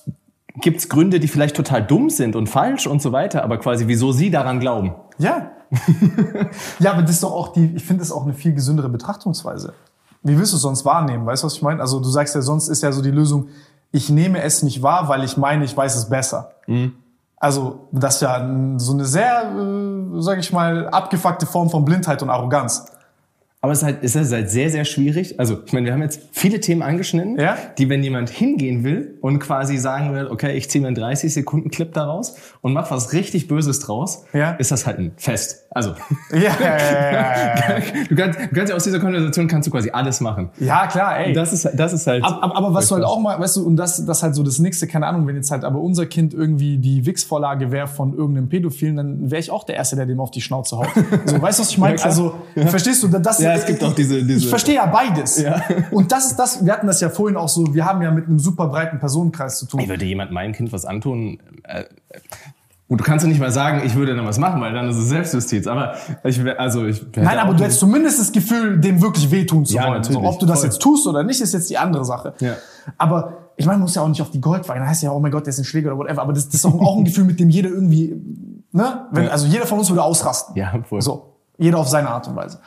gibt 0.61 0.77
es 0.77 0.89
Gründe, 0.89 1.21
die 1.21 1.27
vielleicht 1.27 1.55
total 1.55 1.83
dumm 1.83 2.09
sind 2.09 2.35
und 2.35 2.47
falsch 2.47 2.85
und 2.85 3.01
so 3.01 3.11
weiter, 3.11 3.43
aber 3.43 3.59
quasi, 3.59 3.87
wieso 3.87 4.11
sie 4.11 4.29
daran 4.29 4.59
glauben? 4.59 4.93
Ja. 5.17 5.51
ja, 6.79 6.91
aber 6.91 7.01
das 7.01 7.11
ist 7.11 7.23
doch 7.23 7.33
auch 7.33 7.49
die, 7.49 7.75
ich 7.75 7.83
finde 7.83 8.01
das 8.01 8.11
auch 8.11 8.23
eine 8.23 8.33
viel 8.33 8.53
gesündere 8.53 8.89
Betrachtungsweise. 8.89 9.73
Wie 10.23 10.37
willst 10.37 10.53
du 10.53 10.55
es 10.57 10.61
sonst 10.61 10.85
wahrnehmen? 10.85 11.25
Weißt 11.25 11.43
du, 11.43 11.47
was 11.47 11.55
ich 11.55 11.61
meine? 11.61 11.81
Also 11.81 11.99
du 11.99 12.09
sagst 12.09 12.35
ja, 12.35 12.41
sonst 12.41 12.67
ist 12.67 12.81
ja 12.81 12.91
so 12.91 13.01
die 13.01 13.11
Lösung, 13.11 13.49
ich 13.91 14.09
nehme 14.09 14.41
es 14.41 14.63
nicht 14.63 14.81
wahr, 14.81 15.07
weil 15.07 15.23
ich 15.23 15.37
meine, 15.37 15.63
ich 15.63 15.75
weiß 15.75 15.95
es 15.95 16.09
besser. 16.09 16.51
Also 17.37 17.87
das 17.91 18.15
ist 18.15 18.21
ja 18.21 18.39
so 18.77 18.93
eine 18.93 19.05
sehr, 19.05 19.51
äh, 19.51 20.21
sage 20.21 20.39
ich 20.39 20.51
mal, 20.51 20.87
abgefuckte 20.89 21.45
Form 21.45 21.69
von 21.69 21.85
Blindheit 21.85 22.23
und 22.23 22.29
Arroganz. 22.29 22.85
Aber 23.65 23.71
es 23.71 23.79
ist 23.79 23.83
halt, 23.83 23.97
es 24.03 24.15
ist 24.15 24.31
halt 24.31 24.51
sehr, 24.51 24.69
sehr 24.69 24.85
schwierig. 24.85 25.39
Also, 25.39 25.57
ich 25.65 25.73
meine, 25.73 25.87
wir 25.87 25.93
haben 25.93 26.03
jetzt 26.03 26.21
viele 26.31 26.59
Themen 26.59 26.83
angeschnitten, 26.83 27.39
Ja. 27.39 27.57
die, 27.79 27.89
wenn 27.89 28.03
jemand 28.03 28.29
hingehen 28.29 28.83
will 28.83 29.17
und 29.21 29.39
quasi 29.39 29.77
sagen 29.77 30.13
will, 30.13 30.27
okay, 30.27 30.55
ich 30.55 30.69
ziehe 30.69 30.83
mir 30.83 30.87
einen 30.89 30.95
30 30.95 31.33
Sekunden 31.33 31.71
Clip 31.71 31.91
daraus 31.91 32.35
und 32.61 32.73
mach 32.73 32.91
was 32.91 33.11
richtig 33.13 33.47
Böses 33.47 33.79
draus, 33.79 34.23
Ja. 34.33 34.51
ist 34.51 34.69
das 34.69 34.85
halt 34.85 34.99
ein 34.99 35.13
Fest. 35.17 35.65
Also, 35.71 35.95
Ja, 36.31 36.39
ja, 36.61 37.55
du 38.07 38.15
kannst, 38.15 38.39
du 38.39 38.47
kannst 38.55 38.69
ja 38.69 38.75
aus 38.75 38.83
dieser 38.83 38.99
Konversation 38.99 39.47
kannst 39.47 39.65
du 39.67 39.71
quasi 39.71 39.89
alles 39.89 40.21
machen. 40.21 40.51
ja 40.59 40.85
klar, 40.85 41.17
ey. 41.19 41.33
Das 41.33 41.51
ist, 41.51 41.67
das 41.75 41.91
ist 41.91 42.05
halt. 42.05 42.23
Aber, 42.23 42.43
aber, 42.43 42.55
aber 42.57 42.73
was 42.75 42.87
du 42.89 42.93
halt 42.95 43.03
auch 43.03 43.19
mal, 43.19 43.39
weißt 43.39 43.57
du, 43.57 43.65
und 43.65 43.77
das, 43.77 44.05
das 44.05 44.21
halt 44.21 44.35
so 44.35 44.43
das 44.43 44.59
nächste, 44.59 44.85
keine 44.85 45.07
Ahnung, 45.07 45.25
wenn 45.25 45.35
jetzt 45.35 45.49
halt 45.49 45.63
aber 45.63 45.79
unser 45.79 46.05
Kind 46.05 46.35
irgendwie 46.35 46.77
die 46.77 47.03
Wix-Vorlage 47.07 47.71
wäre 47.71 47.87
von 47.87 48.15
irgendeinem 48.15 48.47
Pädophilen, 48.47 48.95
dann 48.95 49.31
wäre 49.31 49.39
ich 49.39 49.49
auch 49.49 49.63
der 49.63 49.75
Erste, 49.75 49.95
der 49.95 50.05
dem 50.05 50.19
auf 50.19 50.29
die 50.29 50.41
Schnauze 50.41 50.77
haut. 50.77 50.87
So, 51.25 51.41
weißt 51.41 51.57
du, 51.57 51.63
was 51.63 51.71
ich 51.71 51.77
meine? 51.79 51.99
Also, 52.03 52.35
verstehst 52.67 53.01
du, 53.01 53.07
das, 53.07 53.39
Ja, 53.39 53.54
es 53.55 53.65
gibt 53.65 53.83
auch 53.83 53.93
diese- 53.93 54.23
diese- 54.23 54.39
Ich 54.39 54.49
verstehe 54.49 54.75
ja 54.75 54.85
beides. 54.85 55.41
Ja. 55.41 55.61
Und 55.91 56.11
das 56.11 56.27
ist 56.27 56.35
das, 56.37 56.65
wir 56.65 56.71
hatten 56.73 56.87
das 56.87 57.01
ja 57.01 57.09
vorhin 57.09 57.37
auch 57.37 57.49
so, 57.49 57.73
wir 57.73 57.85
haben 57.85 58.01
ja 58.01 58.11
mit 58.11 58.27
einem 58.27 58.39
super 58.39 58.67
breiten 58.67 58.99
Personenkreis 58.99 59.59
zu 59.59 59.65
tun. 59.65 59.79
Ey, 59.79 59.89
würde 59.89 60.05
jemand 60.05 60.31
meinem 60.31 60.53
Kind 60.53 60.71
was 60.73 60.85
antun? 60.85 61.39
Äh, 61.63 61.85
gut, 62.87 62.99
du 62.99 63.03
kannst 63.03 63.23
ja 63.23 63.29
nicht 63.29 63.39
mal 63.39 63.51
sagen, 63.51 63.81
ich 63.85 63.95
würde 63.95 64.15
dann 64.15 64.25
was 64.25 64.37
machen, 64.37 64.61
weil 64.61 64.73
dann 64.73 64.89
ist 64.89 64.97
es 64.97 65.07
Selbstjustiz. 65.09 65.67
Aber 65.67 65.95
ich 66.23 66.43
wär, 66.43 66.59
also 66.59 66.85
ich 66.85 67.03
Nein, 67.15 67.37
aber 67.39 67.53
du 67.53 67.63
hättest 67.63 67.79
zumindest 67.79 68.19
das 68.19 68.31
Gefühl, 68.31 68.79
dem 68.79 69.01
wirklich 69.01 69.29
wehtun 69.31 69.65
zu 69.65 69.75
Ja, 69.75 69.83
wollen. 69.83 70.01
Natürlich, 70.01 70.19
ob 70.21 70.39
du 70.39 70.45
das 70.45 70.59
voll. 70.59 70.69
jetzt 70.69 70.81
tust 70.81 71.07
oder 71.07 71.23
nicht, 71.23 71.41
ist 71.41 71.53
jetzt 71.53 71.69
die 71.69 71.77
andere 71.77 72.05
Sache. 72.05 72.33
Ja. 72.39 72.53
Aber 72.97 73.37
ich 73.57 73.65
meine, 73.65 73.77
man 73.77 73.83
muss 73.83 73.95
ja 73.95 74.01
auch 74.01 74.07
nicht 74.09 74.21
auf 74.21 74.31
die 74.31 74.41
Goldweine. 74.41 74.81
Da 74.81 74.87
heißt 74.87 75.01
ja, 75.03 75.11
oh 75.11 75.19
mein 75.19 75.31
Gott, 75.31 75.45
der 75.45 75.51
ist 75.51 75.59
ein 75.59 75.65
Schläger 75.65 75.89
oder 75.93 75.97
whatever. 75.99 76.21
Aber 76.21 76.33
das, 76.33 76.45
das 76.47 76.55
ist 76.55 76.65
auch, 76.65 76.79
auch 76.79 76.97
ein 76.97 77.05
Gefühl, 77.05 77.23
mit 77.23 77.39
dem 77.39 77.49
jeder 77.49 77.69
irgendwie, 77.69 78.13
ne? 78.71 79.05
Wenn, 79.11 79.23
Ja. 79.25 79.29
Also 79.31 79.47
jeder 79.47 79.65
von 79.65 79.79
uns 79.79 79.89
würde 79.89 80.03
ausrasten. 80.03 80.55
Ja, 80.55 80.73
voll. 80.87 81.01
So. 81.01 81.31
Jeder 81.57 81.77
auf 81.77 81.87
seine 81.87 82.09
Art 82.09 82.27
und 82.27 82.35
Weise. 82.35 82.59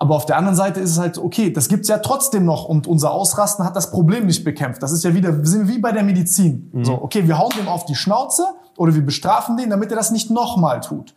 Aber 0.00 0.14
auf 0.14 0.26
der 0.26 0.36
anderen 0.36 0.56
Seite 0.56 0.78
ist 0.78 0.92
es 0.92 0.98
halt, 0.98 1.18
okay, 1.18 1.52
das 1.52 1.68
gibt's 1.68 1.88
ja 1.88 1.98
trotzdem 1.98 2.44
noch 2.44 2.64
und 2.66 2.86
unser 2.86 3.10
Ausrasten 3.10 3.64
hat 3.64 3.74
das 3.74 3.90
Problem 3.90 4.26
nicht 4.26 4.44
bekämpft. 4.44 4.80
Das 4.80 4.92
ist 4.92 5.02
ja 5.02 5.12
wieder, 5.12 5.36
wir 5.36 5.46
sind 5.46 5.66
wie 5.66 5.80
bei 5.80 5.90
der 5.90 6.04
Medizin. 6.04 6.70
Mhm. 6.72 6.84
So, 6.84 7.02
okay, 7.02 7.26
wir 7.26 7.36
hauen 7.36 7.50
dem 7.58 7.66
auf 7.66 7.84
die 7.84 7.96
Schnauze 7.96 8.46
oder 8.76 8.94
wir 8.94 9.02
bestrafen 9.04 9.56
den, 9.56 9.70
damit 9.70 9.90
er 9.90 9.96
das 9.96 10.12
nicht 10.12 10.30
nochmal 10.30 10.80
tut. 10.80 11.14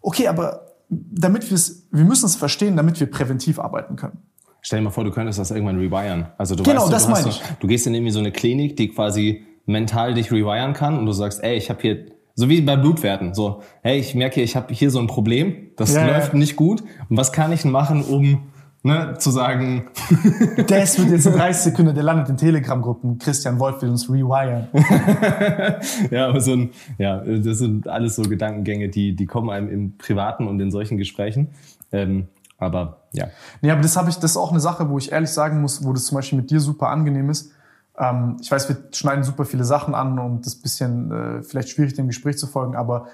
Okay, 0.00 0.28
aber 0.28 0.62
damit 0.88 1.50
wir 1.50 1.54
es, 1.54 1.86
wir 1.90 2.04
müssen 2.04 2.24
es 2.24 2.36
verstehen, 2.36 2.74
damit 2.74 2.98
wir 3.00 3.10
präventiv 3.10 3.58
arbeiten 3.58 3.96
können. 3.96 4.22
Stell 4.62 4.78
dir 4.78 4.84
mal 4.84 4.90
vor, 4.90 5.04
du 5.04 5.10
könntest 5.10 5.38
das 5.38 5.50
irgendwann 5.50 5.78
rewiren. 5.78 6.28
Also 6.38 6.54
du 6.54 6.62
Genau, 6.62 6.84
weißt, 6.84 6.92
das 6.92 7.04
du, 7.04 7.10
meine 7.10 7.30
so, 7.30 7.40
du 7.60 7.66
gehst 7.66 7.86
in 7.86 7.92
irgendwie 7.94 8.12
so 8.12 8.18
eine 8.18 8.32
Klinik, 8.32 8.76
die 8.76 8.88
quasi 8.88 9.44
mental 9.66 10.14
dich 10.14 10.32
rewiren 10.32 10.72
kann 10.72 10.98
und 10.98 11.04
du 11.04 11.12
sagst, 11.12 11.42
ey, 11.42 11.56
ich 11.56 11.68
habe 11.68 11.80
hier 11.82 12.06
so 12.34 12.48
wie 12.48 12.60
bei 12.60 12.76
Blutwerten, 12.76 13.34
so, 13.34 13.62
hey, 13.82 13.98
ich 13.98 14.14
merke, 14.14 14.40
ich 14.42 14.56
habe 14.56 14.72
hier 14.72 14.90
so 14.90 14.98
ein 14.98 15.06
Problem, 15.06 15.70
das 15.76 15.94
Ja, 15.94 16.06
ja. 16.06 16.16
läuft 16.16 16.34
nicht 16.34 16.56
gut. 16.56 16.82
Und 17.08 17.16
was 17.16 17.32
kann 17.32 17.52
ich 17.52 17.64
machen, 17.64 18.02
um 18.02 18.50
ne, 18.82 19.14
zu 19.18 19.30
sagen, 19.30 19.88
Das 20.66 20.98
wird 20.98 21.10
jetzt 21.10 21.26
in 21.26 21.32
30 21.36 21.62
Sekunden, 21.62 21.94
der 21.94 22.04
landet 22.04 22.28
in 22.28 22.36
Telegram-Gruppen. 22.36 23.18
Christian 23.18 23.58
Wolf 23.58 23.82
will 23.82 23.90
uns 23.90 24.08
rewiren. 24.08 24.68
ja, 26.10 26.28
aber 26.28 26.40
so 26.40 26.52
ein, 26.52 26.70
ja, 26.98 27.18
das 27.18 27.58
sind 27.58 27.88
alles 27.88 28.16
so 28.16 28.22
Gedankengänge, 28.22 28.88
die, 28.88 29.14
die 29.14 29.26
kommen 29.26 29.50
einem 29.50 29.68
im 29.68 29.98
Privaten 29.98 30.46
und 30.48 30.60
in 30.60 30.70
solchen 30.70 30.96
Gesprächen. 30.98 31.48
Ähm, 31.92 32.28
aber 32.58 33.04
ja. 33.12 33.26
Nee, 33.62 33.70
aber 33.70 33.80
das 33.80 33.96
habe 33.96 34.10
ich, 34.10 34.16
das 34.16 34.32
ist 34.32 34.36
auch 34.36 34.50
eine 34.50 34.60
Sache, 34.60 34.88
wo 34.90 34.98
ich 34.98 35.12
ehrlich 35.12 35.30
sagen 35.30 35.60
muss, 35.60 35.84
wo 35.84 35.92
das 35.92 36.04
zum 36.04 36.16
Beispiel 36.16 36.38
mit 36.38 36.50
dir 36.50 36.60
super 36.60 36.88
angenehm 36.88 37.30
ist. 37.30 37.52
Ähm, 38.00 38.38
ich 38.40 38.50
weiß, 38.50 38.68
wir 38.68 38.76
schneiden 38.92 39.22
super 39.22 39.44
viele 39.44 39.64
Sachen 39.64 39.94
an 39.94 40.18
und 40.18 40.46
das 40.46 40.54
ist 40.54 40.60
ein 40.60 40.62
bisschen 40.62 41.12
äh, 41.12 41.42
vielleicht 41.42 41.68
schwierig, 41.68 41.94
dem 41.94 42.06
Gespräch 42.06 42.38
zu 42.38 42.46
folgen, 42.46 42.74
aber 42.74 43.06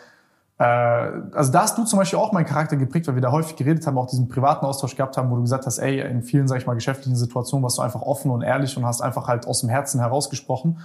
äh, 0.58 0.64
also 0.64 1.52
da 1.52 1.62
hast 1.62 1.76
du 1.76 1.84
zum 1.84 1.98
Beispiel 1.98 2.18
auch 2.18 2.32
meinen 2.32 2.46
Charakter 2.46 2.76
geprägt, 2.76 3.06
weil 3.08 3.16
wir 3.16 3.22
da 3.22 3.32
häufig 3.32 3.56
geredet 3.56 3.86
haben, 3.86 3.98
auch 3.98 4.06
diesen 4.06 4.28
privaten 4.28 4.64
Austausch 4.64 4.96
gehabt 4.96 5.16
haben, 5.16 5.30
wo 5.30 5.36
du 5.36 5.42
gesagt 5.42 5.66
hast, 5.66 5.78
ey, 5.78 6.00
in 6.00 6.22
vielen, 6.22 6.48
sag 6.48 6.58
ich 6.58 6.66
mal, 6.66 6.74
geschäftlichen 6.74 7.16
Situationen 7.16 7.62
warst 7.62 7.78
du 7.78 7.82
einfach 7.82 8.02
offen 8.02 8.30
und 8.30 8.42
ehrlich 8.42 8.76
und 8.76 8.86
hast 8.86 9.02
einfach 9.02 9.28
halt 9.28 9.46
aus 9.46 9.60
dem 9.60 9.68
Herzen 9.68 10.00
herausgesprochen. 10.00 10.78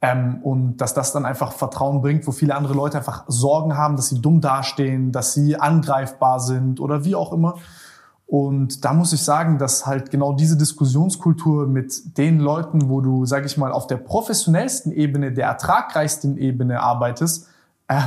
Ähm, 0.00 0.40
und 0.42 0.76
dass 0.76 0.94
das 0.94 1.12
dann 1.12 1.24
einfach 1.24 1.52
Vertrauen 1.52 2.02
bringt, 2.02 2.26
wo 2.26 2.32
viele 2.32 2.54
andere 2.54 2.74
Leute 2.74 2.98
einfach 2.98 3.24
Sorgen 3.26 3.76
haben, 3.76 3.96
dass 3.96 4.08
sie 4.08 4.20
dumm 4.20 4.40
dastehen, 4.40 5.10
dass 5.10 5.32
sie 5.32 5.56
angreifbar 5.56 6.38
sind 6.38 6.78
oder 6.78 7.04
wie 7.04 7.14
auch 7.14 7.32
immer. 7.32 7.56
Und 8.28 8.84
da 8.84 8.92
muss 8.92 9.14
ich 9.14 9.22
sagen, 9.22 9.56
dass 9.56 9.86
halt 9.86 10.10
genau 10.10 10.34
diese 10.34 10.58
Diskussionskultur 10.58 11.66
mit 11.66 12.18
den 12.18 12.40
Leuten, 12.40 12.90
wo 12.90 13.00
du, 13.00 13.24
sag 13.24 13.46
ich 13.46 13.56
mal, 13.56 13.72
auf 13.72 13.86
der 13.86 13.96
professionellsten 13.96 14.92
Ebene, 14.92 15.32
der 15.32 15.46
ertragreichsten 15.46 16.36
Ebene 16.36 16.82
arbeitest, 16.82 17.48
äh, 17.88 18.02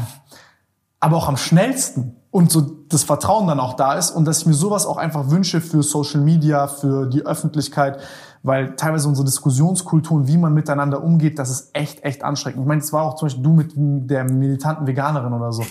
aber 0.99 1.17
auch 1.17 1.27
am 1.27 1.37
schnellsten 1.37 2.15
und 2.29 2.51
so 2.51 2.61
das 2.87 3.01
Vertrauen 3.03 3.47
dann 3.47 3.59
auch 3.59 3.73
da 3.73 3.95
ist 3.95 4.11
und 4.11 4.25
dass 4.25 4.41
ich 4.41 4.45
mir 4.45 4.53
sowas 4.53 4.85
auch 4.85 4.97
einfach 4.97 5.31
wünsche 5.31 5.59
für 5.59 5.81
Social 5.81 6.21
Media, 6.21 6.67
für 6.67 7.07
die 7.07 7.25
Öffentlichkeit, 7.25 7.99
weil 8.43 8.75
teilweise 8.75 9.07
unsere 9.07 9.25
Diskussionskultur 9.25 10.17
und 10.17 10.27
wie 10.27 10.37
man 10.37 10.53
miteinander 10.53 11.03
umgeht, 11.03 11.39
das 11.39 11.49
ist 11.49 11.71
echt, 11.73 12.03
echt 12.03 12.23
anstrengend. 12.23 12.61
Ich 12.61 12.67
meine, 12.67 12.81
es 12.81 12.93
war 12.93 13.05
auch 13.05 13.15
zum 13.15 13.25
Beispiel 13.25 13.43
du 13.43 13.53
mit 13.53 13.73
der 13.75 14.23
militanten 14.23 14.85
Veganerin 14.85 15.33
oder 15.33 15.51
so. 15.51 15.63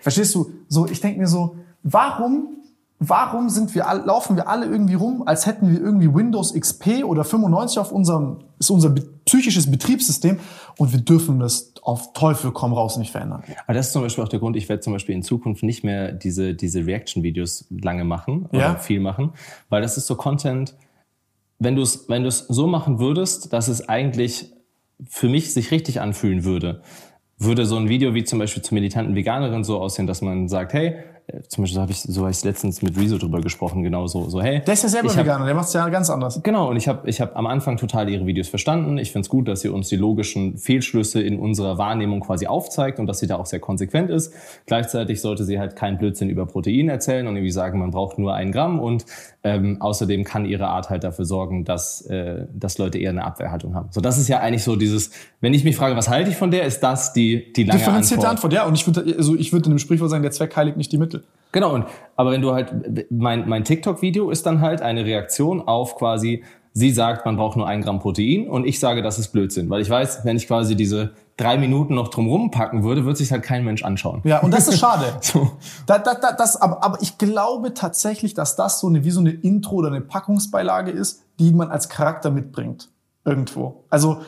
Verstehst 0.00 0.34
du? 0.34 0.50
So, 0.68 0.86
ich 0.86 1.02
denke 1.02 1.20
mir 1.20 1.28
so, 1.28 1.56
warum 1.82 2.59
Warum 3.02 3.48
sind 3.48 3.74
wir 3.74 3.86
laufen 4.04 4.36
wir 4.36 4.46
alle 4.46 4.66
irgendwie 4.66 4.92
rum, 4.92 5.22
als 5.24 5.46
hätten 5.46 5.72
wir 5.72 5.80
irgendwie 5.80 6.14
Windows 6.14 6.52
XP 6.52 7.02
oder 7.04 7.24
95 7.24 7.78
auf 7.78 7.92
unserem, 7.92 8.40
ist 8.58 8.68
unser 8.68 8.94
psychisches 9.24 9.70
Betriebssystem 9.70 10.38
und 10.76 10.92
wir 10.92 11.00
dürfen 11.00 11.40
das 11.40 11.72
auf 11.80 12.12
Teufel 12.12 12.52
komm 12.52 12.74
raus 12.74 12.98
nicht 12.98 13.10
verändern. 13.10 13.42
Aber 13.64 13.72
das 13.72 13.86
ist 13.86 13.92
zum 13.94 14.02
Beispiel 14.02 14.22
auch 14.22 14.28
der 14.28 14.38
Grund, 14.38 14.54
ich 14.54 14.68
werde 14.68 14.80
zum 14.80 14.92
Beispiel 14.92 15.14
in 15.14 15.22
Zukunft 15.22 15.62
nicht 15.62 15.82
mehr 15.82 16.12
diese, 16.12 16.54
diese 16.54 16.84
Reaction-Videos 16.84 17.66
lange 17.70 18.04
machen 18.04 18.44
oder 18.52 18.58
Ja. 18.58 18.76
viel 18.76 19.00
machen, 19.00 19.32
weil 19.70 19.80
das 19.80 19.96
ist 19.96 20.06
so 20.06 20.14
Content, 20.14 20.74
wenn 21.58 21.76
du 21.76 21.82
es 21.82 22.06
wenn 22.08 22.22
du 22.22 22.28
es 22.28 22.40
so 22.48 22.66
machen 22.66 22.98
würdest, 22.98 23.54
dass 23.54 23.68
es 23.68 23.88
eigentlich 23.88 24.52
für 25.08 25.30
mich 25.30 25.54
sich 25.54 25.70
richtig 25.70 26.02
anfühlen 26.02 26.44
würde, 26.44 26.82
würde 27.38 27.64
so 27.64 27.76
ein 27.76 27.88
Video 27.88 28.12
wie 28.12 28.24
zum 28.24 28.38
Beispiel 28.38 28.62
zur 28.62 28.74
militanten 28.74 29.14
Veganerin 29.14 29.64
so 29.64 29.80
aussehen, 29.80 30.06
dass 30.06 30.20
man 30.20 30.48
sagt, 30.48 30.74
hey, 30.74 30.96
zum 31.48 31.62
Beispiel 31.62 31.74
so 31.74 31.80
habe 31.80 31.92
ich 31.92 32.00
so 32.02 32.24
hab 32.24 32.30
ich 32.30 32.44
letztens 32.44 32.82
mit 32.82 32.98
Rezo 32.98 33.18
drüber 33.18 33.40
gesprochen, 33.40 33.82
genau 33.82 34.06
so, 34.06 34.28
so 34.28 34.40
hey. 34.42 34.62
Der 34.66 34.74
ist 34.74 34.82
ja 34.82 34.88
selber 34.88 35.08
ich 35.08 35.16
hab- 35.16 35.24
Veganer, 35.24 35.46
der 35.46 35.54
macht 35.54 35.68
es 35.68 35.72
ja 35.72 35.88
ganz 35.88 36.10
anders. 36.10 36.40
Genau, 36.42 36.70
und 36.70 36.76
ich 36.76 36.88
habe 36.88 37.08
ich 37.08 37.20
hab 37.20 37.36
am 37.36 37.46
Anfang 37.46 37.76
total 37.76 38.08
ihre 38.08 38.26
Videos 38.26 38.48
verstanden. 38.48 38.98
Ich 38.98 39.12
finde 39.12 39.26
es 39.26 39.28
gut, 39.28 39.48
dass 39.48 39.60
sie 39.60 39.68
uns 39.68 39.88
die 39.88 39.96
logischen 39.96 40.58
Fehlschlüsse 40.58 41.20
in 41.20 41.38
unserer 41.38 41.78
Wahrnehmung 41.78 42.20
quasi 42.20 42.46
aufzeigt 42.46 42.98
und 42.98 43.06
dass 43.06 43.18
sie 43.18 43.26
da 43.26 43.36
auch 43.36 43.46
sehr 43.46 43.60
konsequent 43.60 44.10
ist. 44.10 44.32
Gleichzeitig 44.66 45.20
sollte 45.20 45.44
sie 45.44 45.58
halt 45.58 45.76
keinen 45.76 45.98
Blödsinn 45.98 46.30
über 46.30 46.46
Protein 46.46 46.88
erzählen 46.88 47.26
und 47.26 47.36
irgendwie 47.36 47.52
sagen, 47.52 47.78
man 47.78 47.90
braucht 47.90 48.18
nur 48.18 48.34
ein 48.34 48.52
Gramm 48.52 48.80
und 48.80 49.04
ähm, 49.42 49.80
außerdem 49.80 50.24
kann 50.24 50.44
ihre 50.44 50.68
Art 50.68 50.90
halt 50.90 51.04
dafür 51.04 51.24
sorgen, 51.24 51.64
dass, 51.64 52.02
äh, 52.02 52.46
dass 52.52 52.78
Leute 52.78 52.98
eher 52.98 53.10
eine 53.10 53.24
Abwehrhaltung 53.24 53.74
haben. 53.74 53.88
So, 53.90 54.00
das 54.00 54.18
ist 54.18 54.28
ja 54.28 54.40
eigentlich 54.40 54.64
so 54.64 54.76
dieses, 54.76 55.10
wenn 55.40 55.54
ich 55.54 55.64
mich 55.64 55.76
frage, 55.76 55.96
was 55.96 56.08
halte 56.08 56.30
ich 56.30 56.36
von 56.36 56.50
der, 56.50 56.64
ist 56.64 56.80
das 56.80 57.12
die, 57.12 57.52
die 57.52 57.64
lange 57.64 57.78
Differenzierte 57.78 58.28
Antwort. 58.28 58.44
Antwort, 58.44 58.52
ja. 58.52 58.66
Und 58.66 58.74
ich 58.74 58.86
würde 58.86 59.14
also 59.16 59.36
ich 59.36 59.52
würde 59.52 59.66
in 59.66 59.72
dem 59.72 59.78
Sprichwort 59.78 60.10
sagen, 60.10 60.22
der 60.22 60.32
Zweck 60.32 60.54
heiligt 60.56 60.76
nicht 60.76 60.92
die 60.92 60.98
Mittel. 60.98 61.19
Genau, 61.52 61.74
und 61.74 61.86
aber 62.16 62.30
wenn 62.30 62.42
du 62.42 62.52
halt, 62.52 63.10
mein, 63.10 63.48
mein 63.48 63.64
TikTok-Video 63.64 64.30
ist 64.30 64.46
dann 64.46 64.60
halt 64.60 64.82
eine 64.82 65.04
Reaktion 65.04 65.66
auf 65.66 65.96
quasi, 65.96 66.44
sie 66.72 66.92
sagt, 66.92 67.26
man 67.26 67.36
braucht 67.36 67.56
nur 67.56 67.66
ein 67.66 67.82
Gramm 67.82 67.98
Protein 67.98 68.48
und 68.48 68.66
ich 68.66 68.78
sage, 68.78 69.02
das 69.02 69.18
ist 69.18 69.28
Blödsinn. 69.28 69.68
Weil 69.70 69.80
ich 69.80 69.90
weiß, 69.90 70.24
wenn 70.24 70.36
ich 70.36 70.46
quasi 70.46 70.76
diese 70.76 71.12
drei 71.36 71.56
Minuten 71.56 71.94
noch 71.94 72.08
drumrum 72.08 72.50
packen 72.50 72.84
würde, 72.84 73.04
wird 73.04 73.16
sich 73.16 73.32
halt 73.32 73.42
kein 73.42 73.64
Mensch 73.64 73.82
anschauen. 73.82 74.20
Ja, 74.24 74.40
und 74.40 74.52
das 74.52 74.68
ist 74.68 74.78
schade. 74.78 75.06
So. 75.22 75.52
Da, 75.86 75.98
da, 75.98 76.14
da, 76.14 76.32
das, 76.32 76.60
aber, 76.60 76.84
aber 76.84 76.98
ich 77.00 77.18
glaube 77.18 77.74
tatsächlich, 77.74 78.34
dass 78.34 78.56
das 78.56 78.80
so 78.80 78.88
eine, 78.88 79.04
wie 79.04 79.10
so 79.10 79.20
eine 79.20 79.30
Intro 79.30 79.76
oder 79.76 79.88
eine 79.88 80.00
Packungsbeilage 80.00 80.90
ist, 80.90 81.22
die 81.38 81.52
man 81.52 81.70
als 81.70 81.88
Charakter 81.88 82.30
mitbringt. 82.30 82.90
Irgendwo. 83.24 83.84
Also, 83.90 84.20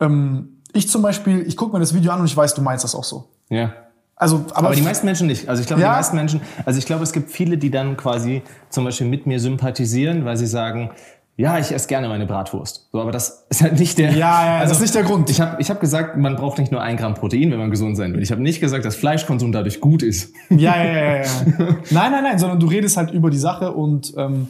ähm, 0.00 0.60
ich 0.72 0.88
zum 0.88 1.02
Beispiel, 1.02 1.46
ich 1.46 1.56
gucke 1.56 1.72
mir 1.72 1.80
das 1.80 1.94
Video 1.94 2.12
an 2.12 2.20
und 2.20 2.26
ich 2.26 2.36
weiß, 2.36 2.54
du 2.54 2.62
meinst 2.62 2.84
das 2.84 2.94
auch 2.94 3.04
so. 3.04 3.28
Ja. 3.48 3.72
Also, 4.18 4.44
aber, 4.52 4.68
Aber 4.68 4.74
die 4.74 4.82
meisten 4.82 5.06
Menschen 5.06 5.26
nicht. 5.28 5.48
Also 5.48 5.60
ich 5.60 5.66
glaube, 5.68 5.80
Ja. 5.82 5.90
die 5.92 5.96
meisten 5.96 6.16
Menschen, 6.16 6.40
also 6.64 6.78
ich 6.78 6.86
glaube, 6.86 7.04
es 7.04 7.12
gibt 7.12 7.30
viele, 7.30 7.56
die 7.56 7.70
dann 7.70 7.96
quasi 7.96 8.42
zum 8.68 8.84
Beispiel 8.84 9.06
mit 9.06 9.26
mir 9.26 9.38
sympathisieren, 9.40 10.24
weil 10.24 10.36
sie 10.36 10.46
sagen, 10.46 10.90
ja, 11.36 11.56
ich 11.60 11.70
esse 11.70 11.86
gerne 11.86 12.08
meine 12.08 12.26
Bratwurst. 12.26 12.88
So, 12.90 13.00
aber 13.00 13.12
das 13.12 13.46
ist 13.48 13.62
halt 13.62 13.78
nicht 13.78 13.96
der. 13.96 14.10
Ja, 14.10 14.44
ja, 14.44 14.58
also 14.58 14.70
das 14.70 14.78
ist 14.78 14.82
nicht 14.82 14.94
der 14.96 15.04
Grund. 15.04 15.30
Ich 15.30 15.40
habe 15.40 15.62
ich 15.62 15.70
hab 15.70 15.78
gesagt, 15.80 16.16
man 16.16 16.34
braucht 16.34 16.58
nicht 16.58 16.72
nur 16.72 16.82
ein 16.82 16.96
Gramm 16.96 17.14
Protein, 17.14 17.52
wenn 17.52 17.60
man 17.60 17.70
gesund 17.70 17.96
sein 17.96 18.12
will. 18.12 18.20
Ich 18.20 18.32
habe 18.32 18.42
nicht 18.42 18.60
gesagt, 18.60 18.84
dass 18.84 18.96
Fleischkonsum 18.96 19.52
dadurch 19.52 19.80
gut 19.80 20.02
ist. 20.02 20.32
Ja, 20.50 20.76
ja, 20.76 20.92
ja, 20.92 21.16
ja. 21.18 21.22
nein, 21.90 22.10
nein, 22.10 22.24
nein, 22.24 22.38
sondern 22.40 22.58
du 22.58 22.66
redest 22.66 22.96
halt 22.96 23.12
über 23.12 23.30
die 23.30 23.38
Sache 23.38 23.70
und 23.72 24.12
ähm, 24.16 24.48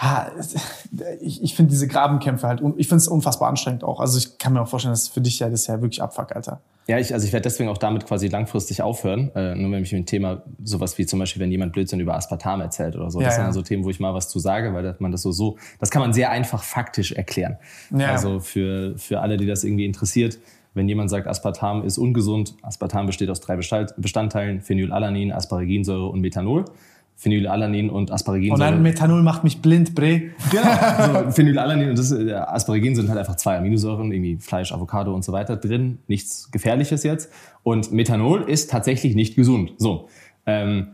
ja, 0.00 0.30
ich, 1.20 1.42
ich 1.42 1.54
finde 1.54 1.70
diese 1.70 1.88
Grabenkämpfe 1.88 2.46
halt, 2.46 2.62
ich 2.76 2.88
finde 2.88 3.02
es 3.02 3.08
unfassbar 3.08 3.48
anstrengend 3.48 3.84
auch. 3.84 4.00
Also 4.00 4.18
ich 4.18 4.38
kann 4.38 4.52
mir 4.52 4.62
auch 4.62 4.68
vorstellen, 4.68 4.92
dass 4.92 5.08
für 5.08 5.20
dich 5.20 5.38
ja 5.38 5.48
das 5.48 5.66
ja 5.66 5.80
wirklich 5.80 6.02
Abfuck, 6.02 6.34
Alter. 6.34 6.60
Ja, 6.86 6.98
ich, 6.98 7.14
also 7.14 7.24
ich 7.24 7.32
werde 7.32 7.44
deswegen 7.44 7.70
auch 7.70 7.78
damit 7.78 8.06
quasi 8.06 8.26
langfristig 8.26 8.82
aufhören. 8.82 9.30
Äh, 9.36 9.54
nur 9.54 9.70
wenn 9.70 9.80
mich 9.80 9.92
mit 9.92 10.00
dem 10.00 10.06
Thema 10.06 10.42
sowas 10.64 10.98
wie 10.98 11.06
zum 11.06 11.20
Beispiel, 11.20 11.40
wenn 11.40 11.50
jemand 11.52 11.72
Blödsinn 11.72 12.00
über 12.00 12.16
Aspartam 12.16 12.60
erzählt 12.60 12.96
oder 12.96 13.10
so. 13.10 13.20
Ja, 13.20 13.26
das 13.26 13.34
sind 13.34 13.42
ja. 13.42 13.46
dann 13.46 13.54
so 13.54 13.62
Themen, 13.62 13.84
wo 13.84 13.90
ich 13.90 14.00
mal 14.00 14.12
was 14.12 14.28
zu 14.28 14.40
sage, 14.40 14.74
weil 14.74 14.82
das- 14.82 14.98
man 14.98 15.12
das 15.12 15.22
so, 15.22 15.30
so, 15.30 15.56
das 15.78 15.90
kann 15.90 16.02
man 16.02 16.12
sehr 16.12 16.30
einfach 16.30 16.64
faktisch 16.64 17.12
erklären. 17.12 17.58
Ja. 17.96 18.10
Also 18.10 18.40
für, 18.40 18.98
für 18.98 19.20
alle, 19.20 19.36
die 19.36 19.46
das 19.46 19.62
irgendwie 19.62 19.84
interessiert, 19.86 20.38
wenn 20.74 20.88
jemand 20.88 21.10
sagt, 21.10 21.26
Aspartam 21.26 21.84
ist 21.84 21.98
ungesund, 21.98 22.54
Aspartam 22.62 23.06
besteht 23.06 23.30
aus 23.30 23.40
drei 23.40 23.56
Bestandteilen, 23.56 24.60
Phenylalanin, 24.60 25.32
Asparaginsäure 25.32 26.06
und 26.06 26.20
Methanol. 26.20 26.64
Phenylalanin 27.20 27.90
und 27.90 28.10
Und 28.10 28.12
Asparaginsäure. 28.12 28.58
dann 28.70 28.82
Methanol 28.82 29.22
macht 29.22 29.44
mich 29.44 29.60
blind, 29.60 29.94
bre. 29.94 30.22
Genau. 30.50 31.24
So, 31.24 31.30
Phenylalanin 31.32 31.90
und 31.90 31.98
das, 31.98 32.12
äh, 32.12 32.32
Asparagin 32.32 32.94
sind 32.96 33.10
halt 33.10 33.18
einfach 33.18 33.36
zwei 33.36 33.58
Aminosäuren, 33.58 34.10
irgendwie 34.10 34.38
Fleisch, 34.38 34.72
Avocado 34.72 35.14
und 35.14 35.22
so 35.22 35.32
weiter 35.32 35.56
drin. 35.56 35.98
Nichts 36.08 36.50
Gefährliches 36.50 37.02
jetzt. 37.02 37.30
Und 37.62 37.92
Methanol 37.92 38.42
ist 38.48 38.70
tatsächlich 38.70 39.14
nicht 39.14 39.36
gesund. 39.36 39.72
So. 39.76 40.08
Ähm, 40.46 40.88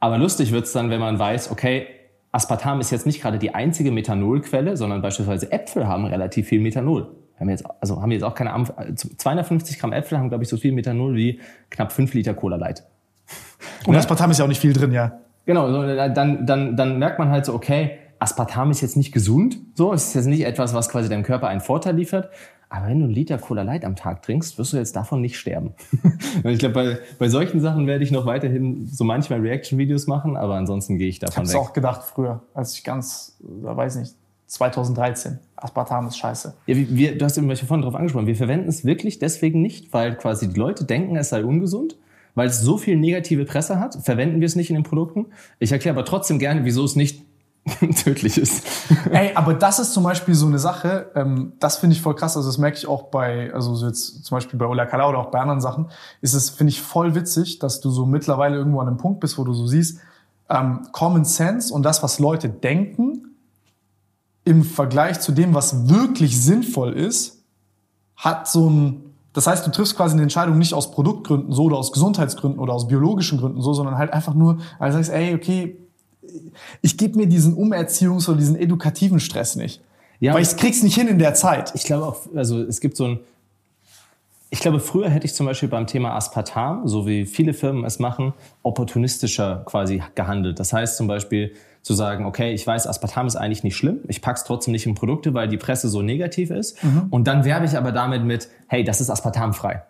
aber 0.00 0.18
lustig 0.18 0.50
wird's 0.50 0.72
dann, 0.72 0.90
wenn 0.90 0.98
man 0.98 1.18
weiß, 1.20 1.52
okay, 1.52 1.86
Aspartam 2.32 2.80
ist 2.80 2.90
jetzt 2.90 3.06
nicht 3.06 3.22
gerade 3.22 3.38
die 3.38 3.54
einzige 3.54 3.92
Methanolquelle, 3.92 4.76
sondern 4.76 5.00
beispielsweise 5.00 5.52
Äpfel 5.52 5.86
haben 5.86 6.06
relativ 6.06 6.48
viel 6.48 6.60
Methanol. 6.60 7.06
Haben 7.38 7.50
jetzt, 7.50 7.64
also 7.80 8.02
haben 8.02 8.10
wir 8.10 8.16
jetzt 8.16 8.24
auch 8.24 8.34
keine 8.34 8.52
Ahnung, 8.52 8.68
250 8.96 9.78
Gramm 9.78 9.92
Äpfel 9.92 10.18
haben, 10.18 10.28
glaube 10.28 10.42
ich, 10.42 10.50
so 10.50 10.56
viel 10.56 10.72
Methanol 10.72 11.14
wie 11.14 11.40
knapp 11.70 11.92
5 11.92 12.14
Liter 12.14 12.34
Cola 12.34 12.56
Light. 12.56 12.82
Und 13.86 13.96
Aspartam 13.96 14.30
ist 14.30 14.38
ja 14.38 14.44
auch 14.44 14.48
nicht 14.48 14.60
viel 14.60 14.72
drin, 14.72 14.92
ja. 14.92 15.20
Genau, 15.46 15.70
dann, 16.08 16.46
dann, 16.46 16.76
dann 16.76 16.98
merkt 16.98 17.18
man 17.18 17.30
halt 17.30 17.44
so, 17.44 17.54
okay, 17.54 17.98
Aspartam 18.18 18.70
ist 18.70 18.82
jetzt 18.82 18.96
nicht 18.96 19.12
gesund, 19.12 19.58
so, 19.74 19.92
es 19.92 20.08
ist 20.08 20.14
jetzt 20.14 20.26
nicht 20.26 20.44
etwas, 20.44 20.74
was 20.74 20.88
quasi 20.90 21.08
deinem 21.08 21.22
Körper 21.22 21.48
einen 21.48 21.60
Vorteil 21.60 21.96
liefert. 21.96 22.30
Aber 22.68 22.86
wenn 22.86 23.00
du 23.00 23.06
einen 23.06 23.14
Liter 23.14 23.36
Cola 23.38 23.62
Light 23.62 23.84
am 23.84 23.96
Tag 23.96 24.22
trinkst, 24.22 24.56
wirst 24.56 24.74
du 24.74 24.76
jetzt 24.76 24.94
davon 24.94 25.20
nicht 25.20 25.38
sterben. 25.38 25.74
Ich 26.44 26.60
glaube, 26.60 26.74
bei, 26.74 26.98
bei 27.18 27.28
solchen 27.28 27.60
Sachen 27.60 27.86
werde 27.88 28.04
ich 28.04 28.12
noch 28.12 28.26
weiterhin 28.26 28.86
so 28.86 29.02
manchmal 29.02 29.40
Reaction-Videos 29.40 30.06
machen, 30.06 30.36
aber 30.36 30.54
ansonsten 30.54 30.96
gehe 30.96 31.08
ich 31.08 31.16
Ich 31.16 31.18
davon 31.20 31.42
hab's 31.42 31.52
weg. 31.52 31.60
auch 31.60 31.72
gedacht 31.72 32.02
früher, 32.04 32.42
als 32.54 32.74
ich 32.74 32.84
ganz, 32.84 33.36
da 33.62 33.76
weiß 33.76 33.96
nicht, 33.96 34.14
2013. 34.46 35.38
Aspartam 35.56 36.06
ist 36.06 36.18
scheiße. 36.18 36.54
Ja, 36.66 36.76
wir, 36.76 37.18
du 37.18 37.24
hast 37.24 37.36
eben 37.38 37.54
vorhin 37.56 37.82
drauf 37.82 37.94
angesprochen, 37.94 38.26
wir 38.26 38.36
verwenden 38.36 38.68
es 38.68 38.84
wirklich 38.84 39.18
deswegen 39.18 39.62
nicht, 39.62 39.92
weil 39.92 40.14
quasi 40.16 40.48
die 40.48 40.58
Leute 40.58 40.84
denken, 40.84 41.16
es 41.16 41.30
sei 41.30 41.44
ungesund. 41.44 41.96
Weil 42.34 42.48
es 42.48 42.60
so 42.60 42.78
viel 42.78 42.96
negative 42.96 43.44
Presse 43.44 43.80
hat, 43.80 43.96
verwenden 44.02 44.40
wir 44.40 44.46
es 44.46 44.56
nicht 44.56 44.70
in 44.70 44.74
den 44.74 44.84
Produkten. 44.84 45.26
Ich 45.58 45.72
erkläre 45.72 45.96
aber 45.96 46.04
trotzdem 46.04 46.38
gerne, 46.38 46.64
wieso 46.64 46.84
es 46.84 46.96
nicht 46.96 47.24
tödlich 48.02 48.38
ist. 48.38 48.66
Ey, 49.10 49.32
aber 49.34 49.54
das 49.54 49.78
ist 49.78 49.92
zum 49.92 50.04
Beispiel 50.04 50.34
so 50.34 50.46
eine 50.46 50.58
Sache, 50.58 51.10
ähm, 51.14 51.52
das 51.60 51.76
finde 51.76 51.94
ich 51.94 52.02
voll 52.02 52.14
krass. 52.14 52.36
Also 52.36 52.48
das 52.48 52.58
merke 52.58 52.78
ich 52.78 52.86
auch 52.86 53.04
bei, 53.04 53.52
also 53.52 53.74
so 53.74 53.86
jetzt 53.86 54.24
zum 54.24 54.36
Beispiel 54.36 54.58
bei 54.58 54.66
Ola 54.66 54.86
Kala 54.86 55.08
oder 55.08 55.18
auch 55.18 55.30
bei 55.30 55.40
anderen 55.40 55.60
Sachen, 55.60 55.86
ist 56.20 56.34
es, 56.34 56.50
finde 56.50 56.72
ich, 56.72 56.80
voll 56.80 57.14
witzig, 57.14 57.58
dass 57.58 57.80
du 57.80 57.90
so 57.90 58.06
mittlerweile 58.06 58.56
irgendwo 58.56 58.80
an 58.80 58.88
einem 58.88 58.96
Punkt 58.96 59.20
bist, 59.20 59.38
wo 59.38 59.44
du 59.44 59.52
so 59.52 59.66
siehst, 59.66 59.98
ähm, 60.48 60.80
Common 60.92 61.24
Sense 61.24 61.72
und 61.72 61.82
das, 61.82 62.02
was 62.02 62.18
Leute 62.18 62.48
denken, 62.48 63.34
im 64.44 64.64
Vergleich 64.64 65.20
zu 65.20 65.32
dem, 65.32 65.54
was 65.54 65.88
wirklich 65.88 66.42
sinnvoll 66.42 66.94
ist, 66.94 67.42
hat 68.16 68.48
so 68.48 68.68
ein, 68.68 69.09
das 69.32 69.46
heißt, 69.46 69.66
du 69.66 69.70
triffst 69.70 69.96
quasi 69.96 70.14
eine 70.14 70.22
Entscheidung 70.22 70.58
nicht 70.58 70.74
aus 70.74 70.90
Produktgründen 70.90 71.52
so 71.52 71.64
oder 71.64 71.76
aus 71.76 71.92
Gesundheitsgründen 71.92 72.58
oder 72.58 72.72
aus 72.72 72.88
biologischen 72.88 73.38
Gründen 73.38 73.62
so, 73.62 73.72
sondern 73.72 73.96
halt 73.96 74.12
einfach 74.12 74.34
nur, 74.34 74.58
weil 74.78 74.90
du 74.90 74.96
sagst, 74.96 75.10
ey, 75.10 75.34
okay, 75.34 75.76
ich 76.82 76.96
gebe 76.96 77.16
mir 77.16 77.26
diesen 77.26 77.56
Umerziehungs- 77.56 78.28
oder 78.28 78.38
diesen 78.38 78.56
edukativen 78.56 79.20
Stress 79.20 79.56
nicht. 79.56 79.80
Ja, 80.18 80.34
weil 80.34 80.42
ich 80.42 80.56
krieg's 80.56 80.82
nicht 80.82 80.94
hin 80.94 81.08
in 81.08 81.18
der 81.18 81.34
Zeit. 81.34 81.72
ich 81.74 81.84
glaube 81.84 82.06
auch, 82.06 82.18
also 82.34 82.60
es 82.60 82.80
gibt 82.80 82.96
so 82.96 83.04
ein, 83.06 83.20
ich 84.50 84.60
glaube, 84.60 84.80
früher 84.80 85.08
hätte 85.08 85.26
ich 85.26 85.34
zum 85.34 85.46
Beispiel 85.46 85.68
beim 85.68 85.86
Thema 85.86 86.14
Aspartam, 86.16 86.86
so 86.86 87.06
wie 87.06 87.24
viele 87.24 87.54
Firmen 87.54 87.84
es 87.84 88.00
machen, 88.00 88.34
opportunistischer 88.62 89.62
quasi 89.64 90.02
gehandelt. 90.16 90.58
Das 90.58 90.72
heißt 90.72 90.96
zum 90.96 91.06
Beispiel 91.06 91.54
zu 91.82 91.94
sagen, 91.94 92.26
okay, 92.26 92.52
ich 92.52 92.66
weiß, 92.66 92.86
Aspartam 92.86 93.26
ist 93.26 93.36
eigentlich 93.36 93.64
nicht 93.64 93.76
schlimm, 93.76 94.00
ich 94.08 94.20
pack's 94.20 94.44
trotzdem 94.44 94.72
nicht 94.72 94.86
in 94.86 94.94
Produkte, 94.94 95.32
weil 95.34 95.48
die 95.48 95.56
Presse 95.56 95.88
so 95.88 96.02
negativ 96.02 96.50
ist. 96.50 96.78
Und 97.10 97.26
dann 97.26 97.44
werbe 97.44 97.64
ich 97.64 97.76
aber 97.76 97.92
damit 97.92 98.24
mit, 98.24 98.48
hey, 98.68 98.84
das 98.84 99.00
ist 99.00 99.10
aspartamfrei. 99.10 99.82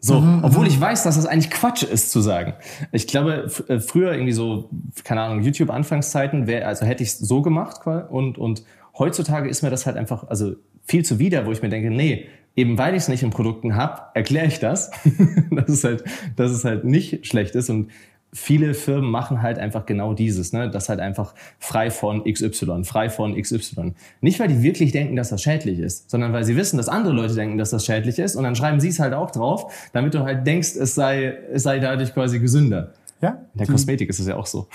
So, 0.00 0.22
obwohl 0.42 0.68
ich 0.68 0.80
weiß, 0.80 1.02
dass 1.02 1.16
das 1.16 1.26
eigentlich 1.26 1.50
Quatsch 1.50 1.82
ist 1.82 2.12
zu 2.12 2.20
sagen. 2.20 2.54
Ich 2.92 3.08
glaube, 3.08 3.50
äh, 3.66 3.80
früher 3.80 4.12
irgendwie 4.12 4.32
so, 4.32 4.70
keine 5.02 5.22
Ahnung, 5.22 5.42
YouTube-Anfangszeiten, 5.42 6.48
also 6.62 6.86
hätte 6.86 7.02
ich 7.02 7.08
es 7.10 7.18
so 7.18 7.42
gemacht 7.42 7.84
und, 7.86 8.38
und 8.38 8.62
heutzutage 8.96 9.48
ist 9.48 9.62
mir 9.62 9.70
das 9.70 9.86
halt 9.86 9.96
einfach, 9.96 10.28
also 10.28 10.54
viel 10.84 11.04
zuwider, 11.04 11.46
wo 11.46 11.52
ich 11.52 11.62
mir 11.62 11.68
denke, 11.68 11.90
nee, 11.90 12.26
eben 12.54 12.78
weil 12.78 12.94
ich 12.94 13.02
es 13.02 13.08
nicht 13.08 13.24
in 13.24 13.30
Produkten 13.30 13.74
hab, 13.74 14.12
erkläre 14.14 14.46
ich 14.46 14.60
das, 14.60 14.92
dass 15.50 15.68
es 15.68 15.82
halt, 15.82 16.04
dass 16.36 16.52
es 16.52 16.64
halt 16.64 16.84
nicht 16.84 17.26
schlecht 17.26 17.56
ist 17.56 17.68
und 17.68 17.90
viele 18.32 18.74
Firmen 18.74 19.10
machen 19.10 19.40
halt 19.42 19.58
einfach 19.58 19.86
genau 19.86 20.12
dieses, 20.12 20.52
ne? 20.52 20.70
das 20.70 20.88
halt 20.88 21.00
einfach 21.00 21.34
frei 21.58 21.90
von 21.90 22.24
XY, 22.24 22.84
frei 22.84 23.08
von 23.08 23.40
XY. 23.40 23.94
Nicht, 24.20 24.38
weil 24.38 24.48
die 24.48 24.62
wirklich 24.62 24.92
denken, 24.92 25.16
dass 25.16 25.30
das 25.30 25.42
schädlich 25.42 25.78
ist, 25.78 26.10
sondern 26.10 26.32
weil 26.32 26.44
sie 26.44 26.56
wissen, 26.56 26.76
dass 26.76 26.88
andere 26.88 27.14
Leute 27.14 27.34
denken, 27.34 27.56
dass 27.56 27.70
das 27.70 27.86
schädlich 27.86 28.18
ist 28.18 28.36
und 28.36 28.44
dann 28.44 28.54
schreiben 28.54 28.80
sie 28.80 28.88
es 28.88 28.98
halt 28.98 29.14
auch 29.14 29.30
drauf, 29.30 29.72
damit 29.92 30.14
du 30.14 30.20
halt 30.20 30.46
denkst, 30.46 30.76
es 30.76 30.94
sei, 30.94 31.38
es 31.52 31.62
sei 31.62 31.78
dadurch 31.78 32.12
quasi 32.12 32.38
gesünder. 32.38 32.92
Ja, 33.20 33.30
In 33.54 33.58
der 33.58 33.66
Kosmetik 33.66 34.08
ist 34.10 34.20
es 34.20 34.26
ja 34.28 34.36
auch 34.36 34.46
so. 34.46 34.68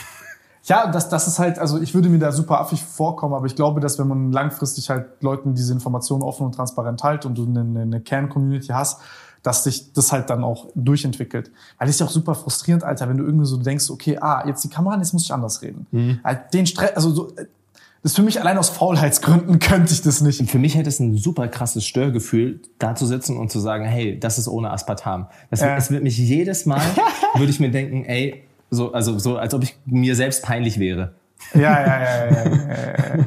ja 0.63 0.91
das, 0.91 1.09
das 1.09 1.27
ist 1.27 1.39
halt, 1.39 1.59
also 1.59 1.79
ich 1.79 1.93
würde 1.93 2.09
mir 2.09 2.19
da 2.19 2.31
super 2.31 2.59
affig 2.59 2.83
vorkommen, 2.83 3.35
aber 3.35 3.45
ich 3.45 3.55
glaube, 3.55 3.79
dass 3.79 3.99
wenn 3.99 4.07
man 4.07 4.31
langfristig 4.31 4.89
halt 4.89 5.21
Leuten 5.21 5.53
diese 5.53 5.73
Informationen 5.73 6.23
offen 6.23 6.45
und 6.45 6.55
transparent 6.55 7.03
halt 7.03 7.25
und 7.25 7.37
du 7.37 7.45
eine, 7.45 7.81
eine 7.81 8.01
Kern-Community 8.01 8.67
hast, 8.67 8.99
dass 9.43 9.65
sich 9.65 9.93
das 9.93 10.11
halt 10.11 10.29
dann 10.29 10.43
auch 10.43 10.67
durchentwickelt. 10.73 11.51
Weil 11.77 11.89
es 11.89 11.95
ist 11.95 11.99
ja 11.99 12.05
auch 12.07 12.11
super 12.11 12.33
frustrierend, 12.33 12.83
Alter, 12.83 13.09
wenn 13.09 13.17
du 13.17 13.25
irgendwie 13.25 13.45
so 13.45 13.57
denkst, 13.57 13.89
okay, 13.89 14.17
ah, 14.19 14.43
jetzt 14.47 14.63
die 14.63 14.69
Kamera, 14.69 14.97
jetzt 14.97 15.13
muss 15.13 15.23
ich 15.23 15.33
anders 15.33 15.61
reden. 15.61 16.19
Halt 16.23 16.53
Den 16.53 16.65
Stress, 16.65 16.95
also 16.95 17.11
so, 17.11 17.31
das 17.35 18.11
ist 18.11 18.15
für 18.17 18.23
mich 18.23 18.39
allein 18.39 18.57
aus 18.57 18.69
Faulheitsgründen 18.69 19.59
könnte 19.59 19.93
ich 19.93 20.01
das 20.01 20.19
nicht. 20.21 20.49
Für 20.49 20.59
mich 20.59 20.75
hätte 20.75 20.89
es 20.89 20.99
ein 20.99 21.15
super 21.15 21.47
krasses 21.47 21.85
Störgefühl, 21.85 22.59
da 22.77 22.95
zu 22.95 23.05
sitzen 23.05 23.37
und 23.37 23.49
zu 23.49 23.59
sagen, 23.59 23.85
hey, 23.85 24.19
das 24.19 24.37
ist 24.37 24.47
ohne 24.47 24.71
Aspartam. 24.71 25.27
Das, 25.49 25.61
Ja. 25.61 25.77
Es 25.77 25.89
wird 25.89 26.03
mich 26.03 26.17
jedes 26.17 26.65
Mal, 26.65 26.81
würde 27.35 27.51
ich 27.51 27.61
mir 27.61 27.71
denken, 27.71 28.03
ey, 28.05 28.43
so, 28.69 28.91
also 28.91 29.19
so, 29.19 29.37
als 29.37 29.53
ob 29.53 29.63
ich 29.63 29.77
mir 29.85 30.15
selbst 30.15 30.43
peinlich 30.43 30.79
wäre. 30.79 31.13
Ja, 31.53 31.61
ja, 31.61 31.85
ja, 31.85 32.25
ja, 32.25 32.25
ja, 32.25 32.49
ja, 32.49 33.17
ja. 33.17 33.25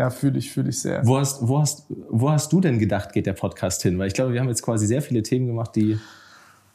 Ja, 0.00 0.08
fühle 0.08 0.38
ich, 0.38 0.50
fühle 0.50 0.70
ich 0.70 0.80
sehr. 0.80 1.06
Wo 1.06 1.18
hast, 1.18 1.46
wo, 1.46 1.58
hast, 1.58 1.84
wo 2.08 2.30
hast 2.30 2.50
du 2.54 2.62
denn 2.62 2.78
gedacht, 2.78 3.12
geht 3.12 3.26
der 3.26 3.34
Podcast 3.34 3.82
hin? 3.82 3.98
Weil 3.98 4.06
ich 4.06 4.14
glaube, 4.14 4.32
wir 4.32 4.40
haben 4.40 4.48
jetzt 4.48 4.62
quasi 4.62 4.86
sehr 4.86 5.02
viele 5.02 5.22
Themen 5.22 5.46
gemacht, 5.46 5.76
die. 5.76 5.98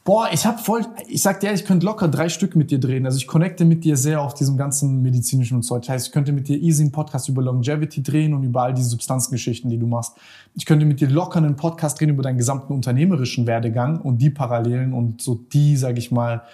Boah, 0.04 0.28
ich 0.30 0.46
habe 0.46 0.58
voll, 0.58 0.86
ich 1.08 1.22
sag 1.22 1.40
dir, 1.40 1.52
ich 1.52 1.64
könnte 1.64 1.84
locker 1.84 2.06
drei 2.06 2.28
Stück 2.28 2.54
mit 2.54 2.70
dir 2.70 2.78
drehen. 2.78 3.04
Also 3.04 3.18
ich 3.18 3.26
connecte 3.26 3.64
mit 3.64 3.82
dir 3.82 3.96
sehr 3.96 4.22
auf 4.22 4.34
diesem 4.34 4.56
ganzen 4.56 5.02
medizinischen 5.02 5.60
Zeug. 5.64 5.82
Das 5.82 5.88
heißt, 5.88 6.06
ich 6.06 6.12
könnte 6.12 6.30
mit 6.30 6.46
dir 6.46 6.56
easy 6.56 6.84
einen 6.84 6.92
Podcast 6.92 7.28
über 7.28 7.42
Longevity 7.42 8.00
drehen 8.00 8.32
und 8.32 8.44
über 8.44 8.62
all 8.62 8.72
diese 8.72 8.90
Substanzgeschichten, 8.90 9.70
die 9.70 9.78
du 9.78 9.88
machst. 9.88 10.12
Ich 10.54 10.64
könnte 10.64 10.86
mit 10.86 11.00
dir 11.00 11.08
locker 11.08 11.38
einen 11.38 11.56
Podcast 11.56 11.98
drehen 11.98 12.10
über 12.10 12.22
deinen 12.22 12.38
gesamten 12.38 12.72
unternehmerischen 12.72 13.48
Werdegang 13.48 14.00
und 14.00 14.18
die 14.18 14.30
Parallelen 14.30 14.92
und 14.92 15.20
so 15.20 15.34
die, 15.34 15.76
sag 15.76 15.98
ich 15.98 16.12
mal, 16.12 16.44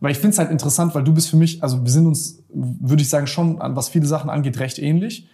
weil 0.00 0.12
ich 0.12 0.18
finde 0.18 0.30
es 0.30 0.38
halt 0.38 0.50
interessant, 0.50 0.94
weil 0.94 1.04
du 1.04 1.12
bist 1.12 1.28
für 1.28 1.36
mich, 1.36 1.62
also 1.62 1.84
wir 1.84 1.90
sind 1.90 2.06
uns, 2.06 2.42
würde 2.48 3.02
ich 3.02 3.10
sagen, 3.10 3.26
schon 3.26 3.60
an 3.60 3.76
was 3.76 3.90
viele 3.90 4.06
Sachen 4.06 4.30
angeht, 4.30 4.58
recht 4.58 4.78
ähnlich. 4.78 5.28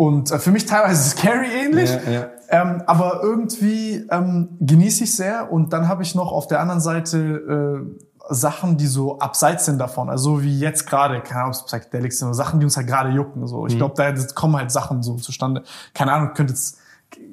Und 0.00 0.30
äh, 0.30 0.38
für 0.38 0.50
mich 0.50 0.64
teilweise 0.64 1.10
scary 1.10 1.48
ähnlich. 1.62 1.90
Ja, 1.90 2.10
ja. 2.10 2.26
Ähm, 2.48 2.82
aber 2.86 3.20
irgendwie 3.22 4.06
ähm, 4.10 4.48
genieße 4.58 5.04
ich 5.04 5.14
sehr. 5.14 5.52
Und 5.52 5.74
dann 5.74 5.88
habe 5.88 6.02
ich 6.02 6.14
noch 6.14 6.32
auf 6.32 6.46
der 6.46 6.60
anderen 6.60 6.80
Seite 6.80 7.18
äh, 7.18 8.34
Sachen, 8.34 8.78
die 8.78 8.86
so 8.86 9.18
abseits 9.18 9.66
sind 9.66 9.76
davon. 9.76 10.08
Also 10.08 10.42
wie 10.42 10.58
jetzt 10.58 10.86
gerade, 10.88 11.20
keine 11.20 11.42
Ahnung, 11.42 11.52
Psychedelics 11.52 12.18
sind, 12.18 12.32
sagen, 12.32 12.60
die 12.60 12.64
uns 12.64 12.78
halt 12.78 12.86
gerade 12.86 13.10
jucken. 13.10 13.46
So. 13.46 13.66
Ich 13.66 13.74
mhm. 13.74 13.78
glaube, 13.80 13.94
da 13.94 14.14
kommen 14.34 14.56
halt 14.56 14.70
Sachen 14.70 15.02
so 15.02 15.16
zustande. 15.16 15.64
Keine 15.92 16.12
Ahnung, 16.14 16.30
könnte 16.32 16.54
jetzt 16.54 16.78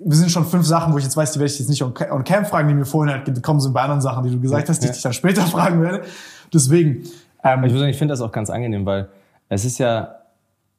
wir 0.03 0.17
sind 0.17 0.29
schon 0.29 0.43
fünf 0.43 0.65
Sachen, 0.65 0.91
wo 0.91 0.97
ich 0.97 1.05
jetzt 1.05 1.15
weiß, 1.15 1.31
die 1.31 1.39
werde 1.39 1.53
ich 1.53 1.59
jetzt 1.59 1.69
nicht 1.69 1.83
on, 1.83 1.93
on 2.11 2.23
Cam 2.25 2.45
fragen, 2.45 2.67
die 2.67 2.73
mir 2.73 2.83
vorhin 2.83 3.13
halt 3.13 3.33
gekommen 3.33 3.61
sind 3.61 3.73
bei 3.73 3.81
anderen 3.81 4.01
Sachen, 4.01 4.23
die 4.25 4.31
du 4.31 4.41
gesagt 4.41 4.67
hast, 4.67 4.79
die 4.79 4.87
ja. 4.87 4.89
ich 4.89 4.97
dich 4.97 5.03
dann 5.03 5.13
später 5.13 5.41
fragen 5.45 5.81
werde. 5.81 6.01
Deswegen. 6.53 7.03
Ähm, 7.43 7.63
ich 7.63 7.71
würde 7.71 7.79
sagen, 7.79 7.91
ich 7.91 7.97
finde 7.97 8.11
das 8.11 8.19
auch 8.19 8.31
ganz 8.33 8.49
angenehm, 8.49 8.85
weil 8.85 9.07
es 9.47 9.63
ist 9.63 9.77
ja 9.77 10.16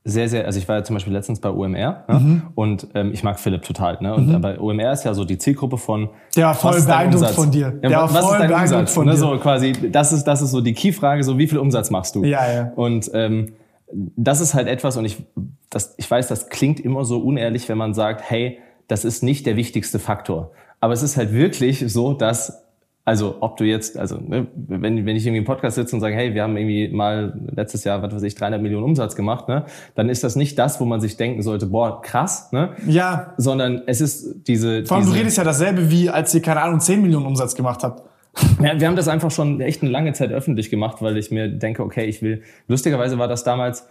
sehr, 0.09 0.29
sehr, 0.29 0.47
also 0.47 0.59
ich 0.59 0.67
war 0.69 0.77
ja 0.77 0.85
zum 0.85 0.95
Beispiel 0.95 1.13
letztens 1.13 1.41
bei 1.41 1.51
OMR 1.51 1.75
ne? 1.77 2.05
mhm. 2.09 2.43
und 2.55 2.87
ähm, 2.95 3.11
ich 3.13 3.23
mag 3.23 3.39
Philipp 3.39 3.63
total. 3.63 3.99
Ne? 4.01 4.15
Und 4.15 4.29
mhm. 4.29 4.41
bei 4.41 4.59
OMR 4.59 4.93
ist 4.93 5.05
ja 5.05 5.13
so 5.13 5.25
die 5.25 5.37
Zielgruppe 5.37 5.77
von. 5.77 6.09
Der 6.35 6.47
war 6.47 6.55
voll 6.55 6.81
beeindruckt 6.81 7.31
von 7.31 7.51
dir. 7.51 7.79
Ja, 7.83 7.89
Der 7.89 8.03
was, 8.03 8.15
was 8.15 8.33
ist 8.33 8.39
dein 8.39 8.53
Umsatz? 8.53 8.95
Von 8.95 9.07
ne? 9.07 9.13
dir. 9.13 9.19
So 9.19 9.37
quasi, 9.39 9.73
das 9.73 10.13
ist, 10.13 10.25
das 10.25 10.41
ist 10.41 10.51
so 10.51 10.61
die 10.61 10.73
Key-Frage, 10.73 11.23
so 11.23 11.39
wie 11.39 11.47
viel 11.47 11.59
Umsatz 11.59 11.91
machst 11.91 12.15
du? 12.15 12.25
Ja, 12.25 12.51
ja. 12.51 12.73
Und 12.75 13.11
ähm, 13.13 13.53
das 13.93 14.41
ist 14.41 14.55
halt 14.55 14.67
etwas, 14.67 14.97
und 14.97 15.05
ich, 15.05 15.23
das, 15.71 15.95
ich 15.99 16.11
weiß, 16.11 16.29
das 16.29 16.49
klingt 16.49 16.81
immer 16.81 17.05
so 17.05 17.19
unehrlich, 17.19 17.69
wenn 17.69 17.79
man 17.79 17.95
sagt, 17.95 18.23
hey, 18.29 18.59
das 18.87 19.05
ist 19.05 19.23
nicht 19.23 19.47
der 19.47 19.57
wichtigste 19.57 19.99
Faktor. 19.99 20.53
Aber 20.81 20.93
es 20.93 21.03
ist 21.03 21.17
halt 21.17 21.33
wirklich 21.33 21.85
so, 21.93 22.15
dass 22.15 22.65
also 23.09 23.39
ob 23.41 23.57
du 23.57 23.65
jetzt, 23.65 23.97
also 23.97 24.19
ne, 24.19 24.49
wenn, 24.55 25.07
wenn 25.07 25.17
ich 25.17 25.25
irgendwie 25.25 25.39
im 25.39 25.47
Podcast 25.47 25.77
sitze 25.77 25.97
und 25.97 26.01
sage, 26.01 26.15
hey, 26.15 26.35
wir 26.35 26.43
haben 26.43 26.55
irgendwie 26.59 26.89
mal 26.89 27.41
letztes 27.57 27.83
Jahr, 27.83 28.03
was 28.03 28.15
weiß 28.15 28.23
ich, 28.23 28.35
300 28.35 28.61
Millionen 28.61 28.85
Umsatz 28.85 29.17
gemacht, 29.17 29.49
ne, 29.49 29.65
dann 29.95 30.11
ist 30.11 30.25
das 30.25 30.37
nicht 30.37 30.59
das, 30.59 30.79
wo 30.79 30.85
man 30.85 31.01
sich 31.01 31.17
denken 31.17 31.41
sollte, 31.41 31.65
boah, 31.65 32.03
krass, 32.03 32.53
ne? 32.53 32.75
Ja. 32.87 33.33
Sondern 33.39 33.81
es 33.87 34.03
ist 34.03 34.47
diese... 34.47 34.85
Vor 34.85 34.99
allem, 34.99 35.07
diese, 35.07 35.15
du 35.15 35.21
redest 35.21 35.39
ja 35.39 35.45
dasselbe, 35.45 35.91
wie 35.91 36.11
als 36.11 36.35
ihr, 36.35 36.43
keine 36.43 36.61
Ahnung, 36.61 36.81
10 36.81 37.01
Millionen 37.01 37.25
Umsatz 37.25 37.55
gemacht 37.55 37.83
habt. 37.83 38.03
Ja, 38.63 38.79
wir 38.79 38.87
haben 38.87 38.97
das 38.97 39.09
einfach 39.09 39.31
schon 39.31 39.63
echt 39.63 39.81
eine 39.81 39.91
lange 39.91 40.13
Zeit 40.13 40.31
öffentlich 40.31 40.69
gemacht, 40.69 41.01
weil 41.01 41.17
ich 41.17 41.31
mir 41.31 41.49
denke, 41.49 41.83
okay, 41.83 42.05
ich 42.05 42.21
will... 42.21 42.43
Lustigerweise 42.67 43.19
war 43.19 43.27
das 43.27 43.43
damals... 43.43 43.89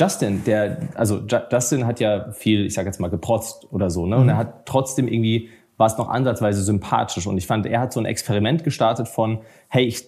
Justin, 0.00 0.42
der, 0.44 0.78
also 0.94 1.20
Justin 1.52 1.86
hat 1.86 2.00
ja 2.00 2.32
viel, 2.32 2.64
ich 2.64 2.74
sag 2.74 2.86
jetzt 2.86 2.98
mal, 2.98 3.10
geprotzt 3.10 3.68
oder 3.70 3.90
so, 3.90 4.06
ne? 4.06 4.16
Und 4.16 4.24
mhm. 4.24 4.30
er 4.30 4.36
hat 4.38 4.64
trotzdem 4.64 5.06
irgendwie 5.06 5.50
war 5.76 5.86
es 5.86 5.98
noch 5.98 6.08
ansatzweise 6.08 6.62
sympathisch. 6.62 7.26
Und 7.26 7.36
ich 7.38 7.46
fand, 7.46 7.66
er 7.66 7.80
hat 7.80 7.92
so 7.92 8.00
ein 8.00 8.06
Experiment 8.06 8.64
gestartet 8.64 9.08
von, 9.08 9.40
hey, 9.68 9.84
ich 9.84 10.04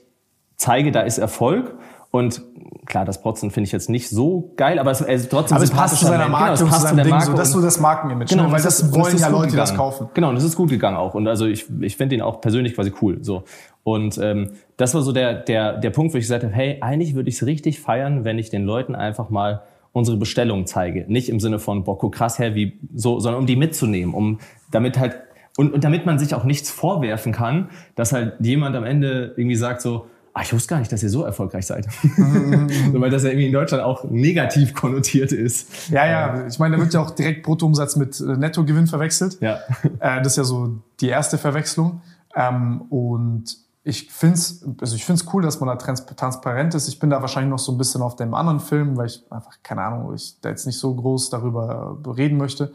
zeige, 0.56 0.92
da 0.92 1.02
ist 1.02 1.18
Erfolg. 1.18 1.74
Und 2.10 2.40
klar, 2.86 3.04
das 3.04 3.20
Protzen 3.20 3.50
finde 3.50 3.66
ich 3.66 3.72
jetzt 3.72 3.90
nicht 3.90 4.08
so 4.08 4.52
geil, 4.56 4.78
aber 4.78 4.90
es 4.90 5.00
ist 5.00 5.30
trotzdem 5.30 5.56
aber 5.56 5.64
es 5.64 5.70
passt 5.70 5.98
zu 5.98 6.06
seiner 6.06 6.28
Marke, 6.28 6.54
genau, 6.54 6.54
es 6.54 6.70
passt 6.70 6.88
zu 6.88 6.94
seinem 6.94 7.08
Marke 7.08 7.26
Ding, 7.26 7.34
so, 7.34 7.36
dass 7.36 7.52
du 7.52 7.60
das 7.60 7.80
Markenimage, 7.80 8.30
genau, 8.30 8.44
ne? 8.44 8.52
weil 8.52 8.62
das, 8.62 8.78
das 8.78 8.94
wollen 8.94 9.18
ja 9.18 9.28
Leute, 9.28 9.50
die 9.50 9.56
das 9.56 9.74
kaufen. 9.74 10.08
Genau, 10.14 10.30
und 10.30 10.36
das 10.36 10.44
ist 10.44 10.56
gut 10.56 10.70
gegangen 10.70 10.96
auch. 10.96 11.14
Und 11.14 11.28
also 11.28 11.46
ich, 11.46 11.66
ich 11.80 11.96
finde 11.96 12.14
ihn 12.14 12.22
auch 12.22 12.40
persönlich 12.40 12.74
quasi 12.74 12.92
cool. 13.02 13.18
So 13.22 13.44
und 13.82 14.18
ähm, 14.18 14.52
das 14.76 14.94
war 14.94 15.02
so 15.02 15.12
der 15.12 15.34
der 15.34 15.76
der 15.76 15.90
Punkt, 15.90 16.14
wo 16.14 16.18
ich 16.18 16.24
gesagt 16.24 16.44
habe, 16.44 16.54
hey, 16.54 16.78
eigentlich 16.80 17.14
würde 17.14 17.28
ich 17.28 17.36
es 17.36 17.44
richtig 17.44 17.80
feiern, 17.80 18.24
wenn 18.24 18.38
ich 18.38 18.48
den 18.48 18.64
Leuten 18.64 18.94
einfach 18.94 19.28
mal 19.28 19.62
unsere 19.92 20.16
Bestellung 20.16 20.66
zeige, 20.66 21.04
nicht 21.08 21.28
im 21.28 21.40
Sinne 21.40 21.58
von 21.58 21.84
boah, 21.84 21.98
guck 21.98 22.14
krass 22.14 22.38
her, 22.38 22.54
wie 22.54 22.78
so, 22.94 23.18
sondern 23.18 23.40
um 23.40 23.46
die 23.46 23.56
mitzunehmen, 23.56 24.14
um 24.14 24.38
damit 24.70 24.98
halt 24.98 25.16
und, 25.56 25.72
und 25.72 25.84
damit 25.84 26.06
man 26.06 26.18
sich 26.18 26.34
auch 26.34 26.44
nichts 26.44 26.70
vorwerfen 26.70 27.32
kann, 27.32 27.70
dass 27.94 28.12
halt 28.12 28.34
jemand 28.40 28.76
am 28.76 28.84
Ende 28.84 29.32
irgendwie 29.36 29.56
sagt 29.56 29.80
so, 29.80 30.06
ah, 30.36 30.42
ich 30.42 30.52
wusste 30.52 30.68
gar 30.68 30.78
nicht, 30.80 30.92
dass 30.92 31.02
ihr 31.02 31.08
so 31.08 31.24
erfolgreich 31.24 31.66
seid. 31.66 31.88
Mhm. 32.02 32.68
weil 33.00 33.10
das 33.10 33.22
ja 33.22 33.30
irgendwie 33.30 33.46
in 33.46 33.52
Deutschland 33.54 33.82
auch 33.82 34.04
negativ 34.04 34.74
konnotiert 34.74 35.32
ist. 35.32 35.90
Ja, 35.90 36.06
ja, 36.06 36.46
ich 36.46 36.58
meine, 36.58 36.76
da 36.76 36.82
wird 36.82 36.92
ja 36.92 37.00
auch 37.00 37.10
direkt 37.10 37.42
Bruttoumsatz 37.42 37.96
mit 37.96 38.20
äh, 38.20 38.36
Nettogewinn 38.36 38.86
verwechselt. 38.86 39.38
Ja. 39.40 39.58
Äh, 39.98 40.18
das 40.18 40.32
ist 40.32 40.36
ja 40.36 40.44
so 40.44 40.76
die 41.00 41.08
erste 41.08 41.38
Verwechslung. 41.38 42.02
Ähm, 42.34 42.82
und 42.90 43.56
ich 43.82 44.10
finde 44.10 44.34
es 44.34 44.66
also 44.80 44.94
ich 44.94 45.04
find's 45.04 45.26
cool, 45.32 45.42
dass 45.42 45.60
man 45.60 45.68
da 45.68 45.76
transparent 45.76 46.74
ist. 46.74 46.88
Ich 46.88 46.98
bin 46.98 47.08
da 47.08 47.22
wahrscheinlich 47.22 47.50
noch 47.50 47.58
so 47.58 47.72
ein 47.72 47.78
bisschen 47.78 48.02
auf 48.02 48.16
dem 48.16 48.34
anderen 48.34 48.60
Film, 48.60 48.96
weil 48.96 49.06
ich 49.06 49.22
einfach, 49.30 49.54
keine 49.62 49.82
Ahnung, 49.82 50.12
ich 50.14 50.38
da 50.40 50.50
jetzt 50.50 50.66
nicht 50.66 50.78
so 50.78 50.94
groß 50.94 51.30
darüber 51.30 51.96
reden 52.16 52.36
möchte. 52.36 52.72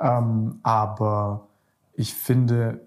Ähm, 0.00 0.60
aber 0.62 1.48
ich 1.94 2.14
finde, 2.14 2.80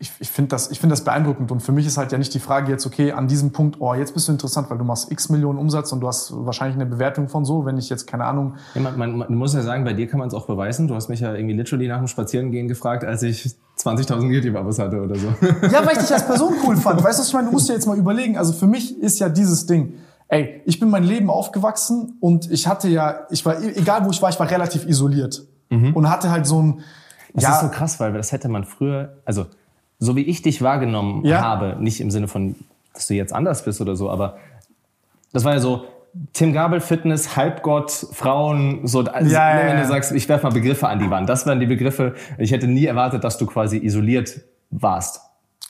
ich, 0.00 0.10
ich 0.18 0.30
finde 0.30 0.48
das, 0.48 0.70
ich 0.70 0.80
finde 0.80 0.94
das 0.94 1.04
beeindruckend. 1.04 1.52
Und 1.52 1.60
für 1.60 1.72
mich 1.72 1.86
ist 1.86 1.98
halt 1.98 2.10
ja 2.10 2.16
nicht 2.16 2.32
die 2.32 2.38
Frage 2.38 2.72
jetzt, 2.72 2.86
okay, 2.86 3.12
an 3.12 3.28
diesem 3.28 3.52
Punkt, 3.52 3.76
oh, 3.80 3.92
jetzt 3.92 4.14
bist 4.14 4.28
du 4.28 4.32
interessant, 4.32 4.70
weil 4.70 4.78
du 4.78 4.84
machst 4.84 5.12
x 5.12 5.28
Millionen 5.28 5.58
Umsatz 5.58 5.92
und 5.92 6.00
du 6.00 6.08
hast 6.08 6.32
wahrscheinlich 6.34 6.76
eine 6.76 6.86
Bewertung 6.86 7.28
von 7.28 7.44
so, 7.44 7.66
wenn 7.66 7.76
ich 7.76 7.90
jetzt 7.90 8.06
keine 8.06 8.24
Ahnung. 8.24 8.54
Ja, 8.74 8.80
man, 8.80 8.96
man, 8.96 9.18
man 9.18 9.34
muss 9.34 9.52
ja 9.52 9.60
sagen, 9.60 9.84
bei 9.84 9.92
dir 9.92 10.06
kann 10.06 10.18
man 10.18 10.28
es 10.28 10.34
auch 10.34 10.46
beweisen. 10.46 10.88
Du 10.88 10.94
hast 10.94 11.08
mich 11.10 11.20
ja 11.20 11.34
irgendwie 11.34 11.54
literally 11.54 11.86
nach 11.86 11.98
dem 11.98 12.06
Spazierengehen 12.06 12.66
gefragt, 12.66 13.04
als 13.04 13.22
ich 13.22 13.50
20.000 13.78 14.30
YouTube-Abos 14.30 14.78
hatte 14.78 15.02
oder 15.02 15.16
so. 15.16 15.28
Ja, 15.70 15.84
weil 15.84 15.92
ich 15.92 15.98
dich 15.98 16.12
als 16.12 16.26
Person 16.26 16.54
cool 16.66 16.76
fand. 16.76 17.04
Weißt 17.04 17.18
du, 17.18 17.20
was 17.20 17.28
ich 17.28 17.34
meine? 17.34 17.48
Du 17.48 17.52
musst 17.52 17.68
dir 17.68 17.74
jetzt 17.74 17.86
mal 17.86 17.98
überlegen. 17.98 18.38
Also 18.38 18.54
für 18.54 18.66
mich 18.66 18.98
ist 18.98 19.18
ja 19.18 19.28
dieses 19.28 19.66
Ding. 19.66 19.94
Ey, 20.28 20.62
ich 20.64 20.80
bin 20.80 20.88
mein 20.88 21.04
Leben 21.04 21.28
aufgewachsen 21.28 22.16
und 22.20 22.50
ich 22.50 22.66
hatte 22.66 22.88
ja, 22.88 23.26
ich 23.30 23.44
war, 23.44 23.62
egal 23.62 24.06
wo 24.06 24.10
ich 24.10 24.22
war, 24.22 24.30
ich 24.30 24.38
war 24.38 24.50
relativ 24.50 24.86
isoliert. 24.86 25.44
Mhm. 25.68 25.94
Und 25.94 26.08
hatte 26.08 26.30
halt 26.30 26.46
so 26.46 26.62
ein, 26.62 26.80
das 27.34 27.44
ja. 27.44 27.54
ist 27.54 27.60
so 27.60 27.68
krass, 27.68 28.00
weil 28.00 28.12
das 28.12 28.32
hätte 28.32 28.48
man 28.48 28.64
früher, 28.64 29.16
also 29.24 29.46
so 29.98 30.16
wie 30.16 30.22
ich 30.22 30.42
dich 30.42 30.62
wahrgenommen 30.62 31.24
ja. 31.24 31.40
habe, 31.42 31.76
nicht 31.78 32.00
im 32.00 32.10
Sinne 32.10 32.28
von, 32.28 32.56
dass 32.94 33.06
du 33.06 33.14
jetzt 33.14 33.32
anders 33.32 33.64
bist 33.64 33.80
oder 33.80 33.96
so, 33.96 34.10
aber 34.10 34.38
das 35.32 35.44
war 35.44 35.54
ja 35.54 35.60
so, 35.60 35.84
Tim 36.32 36.52
Gabel, 36.52 36.80
Fitness, 36.80 37.36
Halbgott, 37.36 37.90
Frauen, 37.90 38.86
so, 38.86 39.04
also, 39.04 39.30
ja, 39.30 39.56
wenn 39.64 39.76
du 39.76 39.86
sagst, 39.86 40.10
ich 40.10 40.28
werfe 40.28 40.46
mal 40.46 40.52
Begriffe 40.52 40.88
an 40.88 40.98
die 40.98 41.08
Wand. 41.08 41.28
Das 41.28 41.46
waren 41.46 41.60
die 41.60 41.66
Begriffe. 41.66 42.16
Ich 42.36 42.50
hätte 42.50 42.66
nie 42.66 42.84
erwartet, 42.84 43.22
dass 43.22 43.38
du 43.38 43.46
quasi 43.46 43.78
isoliert 43.78 44.40
warst 44.70 45.20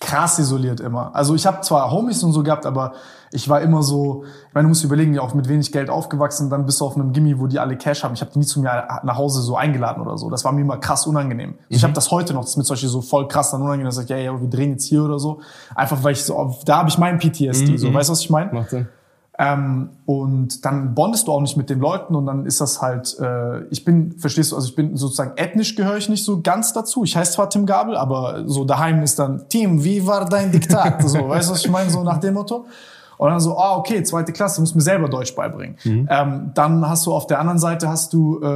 krass 0.00 0.38
isoliert 0.38 0.80
immer. 0.80 1.14
Also 1.14 1.34
ich 1.34 1.46
habe 1.46 1.60
zwar 1.60 1.90
Homies 1.92 2.22
und 2.22 2.32
so 2.32 2.42
gehabt, 2.42 2.66
aber 2.66 2.94
ich 3.32 3.48
war 3.48 3.60
immer 3.60 3.82
so, 3.82 4.24
ich 4.48 4.54
meine, 4.54 4.64
du 4.64 4.70
musst 4.70 4.82
überlegen, 4.82 5.14
ja 5.14 5.22
auch 5.22 5.34
mit 5.34 5.48
wenig 5.48 5.70
Geld 5.70 5.88
aufgewachsen, 5.88 6.50
dann 6.50 6.66
bist 6.66 6.80
du 6.80 6.84
auf 6.84 6.96
einem 6.96 7.12
Gimmi, 7.12 7.38
wo 7.38 7.46
die 7.46 7.60
alle 7.60 7.76
Cash 7.76 8.02
haben. 8.02 8.14
Ich 8.14 8.20
habe 8.20 8.32
die 8.32 8.40
nie 8.40 8.44
zu 8.44 8.60
mir 8.60 8.88
nach 9.04 9.16
Hause 9.16 9.40
so 9.40 9.56
eingeladen 9.56 10.02
oder 10.02 10.18
so. 10.18 10.30
Das 10.30 10.44
war 10.44 10.50
mir 10.52 10.62
immer 10.62 10.78
krass 10.78 11.06
unangenehm. 11.06 11.50
Mhm. 11.50 11.56
Ich 11.68 11.84
habe 11.84 11.92
das 11.92 12.10
heute 12.10 12.34
noch, 12.34 12.40
das 12.40 12.50
ist 12.50 12.56
mir 12.56 12.64
zum 12.64 12.74
Beispiel 12.74 12.88
so 12.88 13.02
voll 13.02 13.28
krass 13.28 13.52
dann 13.52 13.62
unangenehm, 13.62 13.86
dass 13.86 13.98
ich 13.98 14.08
sage, 14.08 14.20
ja, 14.20 14.32
ja, 14.32 14.40
wir 14.40 14.48
drehen 14.48 14.72
jetzt 14.72 14.84
hier 14.84 15.04
oder 15.04 15.20
so. 15.20 15.40
Einfach 15.76 16.02
weil 16.02 16.12
ich 16.12 16.24
so, 16.24 16.56
da 16.64 16.78
habe 16.78 16.88
ich 16.88 16.98
meinen 16.98 17.18
PTSD, 17.18 17.72
mhm. 17.72 17.78
so, 17.78 17.94
weißt 17.94 18.08
du, 18.08 18.12
was 18.12 18.20
ich 18.20 18.30
meine? 18.30 18.52
Macht 18.52 18.70
Sinn. 18.70 18.88
Ähm, 19.40 19.88
und 20.04 20.66
dann 20.66 20.94
bondest 20.94 21.26
du 21.26 21.32
auch 21.32 21.40
nicht 21.40 21.56
mit 21.56 21.70
den 21.70 21.78
Leuten 21.78 22.14
und 22.14 22.26
dann 22.26 22.44
ist 22.44 22.60
das 22.60 22.82
halt, 22.82 23.18
äh, 23.20 23.62
ich 23.70 23.86
bin, 23.86 24.12
verstehst 24.18 24.52
du, 24.52 24.56
also 24.56 24.68
ich 24.68 24.74
bin 24.74 24.98
sozusagen 24.98 25.32
ethnisch 25.36 25.76
gehöre 25.76 25.96
ich 25.96 26.10
nicht 26.10 26.26
so 26.26 26.42
ganz 26.42 26.74
dazu. 26.74 27.04
Ich 27.04 27.16
heiße 27.16 27.32
zwar 27.32 27.48
Tim 27.48 27.64
Gabel, 27.64 27.96
aber 27.96 28.42
so 28.44 28.66
daheim 28.66 29.02
ist 29.02 29.18
dann, 29.18 29.48
Tim, 29.48 29.82
wie 29.82 30.06
war 30.06 30.28
dein 30.28 30.52
Diktat? 30.52 31.02
so, 31.08 31.26
weißt 31.26 31.48
du, 31.48 31.54
was 31.54 31.64
ich 31.64 31.70
meine, 31.70 31.88
so 31.88 32.02
nach 32.02 32.18
dem 32.18 32.34
Motto. 32.34 32.66
Und 33.20 33.28
dann 33.28 33.38
so, 33.38 33.58
ah, 33.58 33.76
okay, 33.76 34.02
zweite 34.02 34.32
Klasse, 34.32 34.62
muss 34.62 34.74
mir 34.74 34.80
selber 34.80 35.06
Deutsch 35.06 35.34
beibringen. 35.34 35.76
Mhm. 35.84 36.08
Ähm, 36.10 36.52
dann 36.54 36.88
hast 36.88 37.04
du 37.04 37.12
auf 37.12 37.26
der 37.26 37.38
anderen 37.38 37.58
Seite 37.58 37.86
hast 37.86 38.14
du. 38.14 38.40
Äh, 38.40 38.46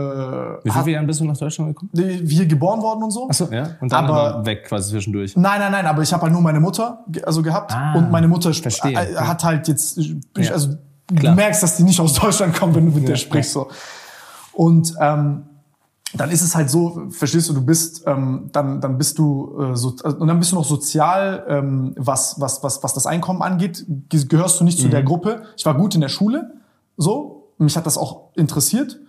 Wie 0.64 0.70
viele 0.70 0.92
Jahre 0.92 1.04
bist 1.04 1.20
du 1.20 1.26
nach 1.26 1.36
Deutschland 1.36 1.76
gekommen? 1.76 1.90
Wir 1.92 2.46
geboren 2.46 2.80
worden 2.80 3.02
und 3.02 3.10
so. 3.10 3.28
Ach 3.28 3.34
so, 3.34 3.44
ja. 3.52 3.76
Und 3.82 3.92
dann 3.92 4.06
aber, 4.06 4.36
aber 4.36 4.46
weg 4.46 4.64
quasi 4.64 4.92
zwischendurch. 4.92 5.36
Nein, 5.36 5.60
nein, 5.60 5.70
nein. 5.70 5.84
Aber 5.84 6.00
ich 6.00 6.10
habe 6.14 6.22
halt 6.22 6.32
nur 6.32 6.40
meine 6.40 6.60
Mutter 6.60 7.04
also 7.24 7.42
gehabt 7.42 7.74
ah, 7.74 7.92
und 7.94 8.10
meine 8.10 8.26
Mutter 8.26 8.54
verstehe. 8.54 8.94
Äh, 8.94 9.16
hat 9.16 9.44
halt 9.44 9.68
jetzt, 9.68 9.98
ich, 9.98 10.16
ja. 10.38 10.52
also 10.52 10.70
Klar. 11.14 11.34
du 11.34 11.42
merkst, 11.42 11.62
dass 11.62 11.76
die 11.76 11.82
nicht 11.82 12.00
aus 12.00 12.14
Deutschland 12.14 12.54
kommt, 12.54 12.74
wenn 12.74 12.86
du 12.86 12.92
mit 12.92 13.02
ja, 13.02 13.10
der 13.10 13.16
sprichst 13.16 13.52
so. 13.52 13.68
Und 14.54 14.94
ähm, 14.98 15.42
dann 16.16 16.30
ist 16.30 16.42
es 16.42 16.54
halt 16.54 16.70
so, 16.70 17.08
verstehst 17.10 17.48
du, 17.48 17.52
du 17.52 17.64
bist, 17.64 18.04
ähm, 18.06 18.48
dann, 18.52 18.80
dann 18.80 18.98
bist 18.98 19.18
du 19.18 19.58
äh, 19.60 19.76
so, 19.76 19.94
äh, 20.04 20.08
und 20.08 20.28
dann 20.28 20.38
bist 20.38 20.52
du 20.52 20.56
noch 20.56 20.64
sozial, 20.64 21.44
ähm, 21.48 21.94
was, 21.96 22.40
was, 22.40 22.62
was, 22.62 22.82
was 22.82 22.94
das 22.94 23.06
Einkommen 23.06 23.42
angeht, 23.42 23.84
gehörst 24.08 24.60
du 24.60 24.64
nicht 24.64 24.78
mhm. 24.78 24.82
zu 24.82 24.88
der 24.88 25.02
mhm. 25.02 25.06
Gruppe. 25.06 25.42
Ich 25.56 25.66
war 25.66 25.74
gut 25.74 25.94
in 25.94 26.00
der 26.00 26.08
Schule, 26.08 26.52
so, 26.96 27.52
mich 27.58 27.76
hat 27.76 27.86
das 27.86 27.98
auch 27.98 28.28
interessiert, 28.36 29.00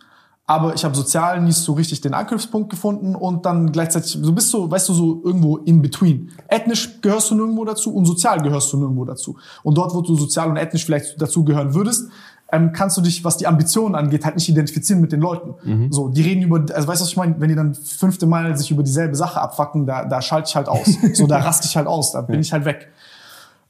aber 0.47 0.75
ich 0.75 0.85
habe 0.85 0.95
sozial 0.95 1.41
nicht 1.41 1.57
so 1.57 1.73
richtig 1.73 2.01
den 2.01 2.13
Anknüpfpunkt 2.13 2.69
gefunden 2.69 3.15
und 3.15 3.45
dann 3.45 3.71
gleichzeitig, 3.71 4.21
du 4.21 4.33
bist 4.33 4.49
so, 4.49 4.69
weißt 4.69 4.89
du, 4.89 4.93
so 4.93 5.21
irgendwo 5.23 5.57
in 5.57 5.81
between. 5.81 6.31
Ethnisch 6.47 7.01
gehörst 7.01 7.31
du 7.31 7.35
nirgendwo 7.35 7.65
dazu 7.65 7.93
und 7.93 8.05
sozial 8.05 8.41
gehörst 8.41 8.71
du 8.71 8.77
nirgendwo 8.77 9.05
dazu. 9.05 9.37
Und 9.63 9.75
dort, 9.75 9.93
wo 9.95 10.01
du 10.01 10.15
sozial 10.15 10.49
und 10.49 10.57
ethnisch 10.57 10.85
vielleicht 10.85 11.19
dazu 11.19 11.43
gehören 11.43 11.73
würdest, 11.73 12.09
ähm, 12.51 12.71
kannst 12.71 12.95
du 12.97 13.01
dich, 13.01 13.23
was 13.23 13.37
die 13.37 13.47
Ambitionen 13.47 13.95
angeht, 13.95 14.23
halt 14.23 14.35
nicht 14.35 14.47
identifizieren 14.47 15.01
mit 15.01 15.11
den 15.11 15.19
Leuten. 15.19 15.55
Mhm. 15.63 15.91
So, 15.91 16.09
die 16.09 16.21
reden 16.21 16.43
über, 16.43 16.57
also 16.73 16.87
weißt 16.87 17.01
du, 17.01 17.03
was 17.05 17.09
ich 17.09 17.17
meine? 17.17 17.35
Wenn 17.39 17.49
die 17.49 17.55
dann 17.55 17.73
fünfte 17.73 18.27
Mal 18.27 18.55
sich 18.57 18.69
über 18.71 18.83
dieselbe 18.83 19.15
Sache 19.15 19.41
abfacken, 19.41 19.85
da, 19.85 20.05
da 20.05 20.21
schalte 20.21 20.49
ich 20.49 20.55
halt 20.55 20.67
aus. 20.67 20.85
so, 21.13 21.27
da 21.27 21.39
raste 21.39 21.67
ich 21.67 21.75
halt 21.75 21.87
aus, 21.87 22.11
da 22.11 22.21
bin 22.21 22.39
ich 22.39 22.53
halt 22.53 22.65
weg. 22.65 22.89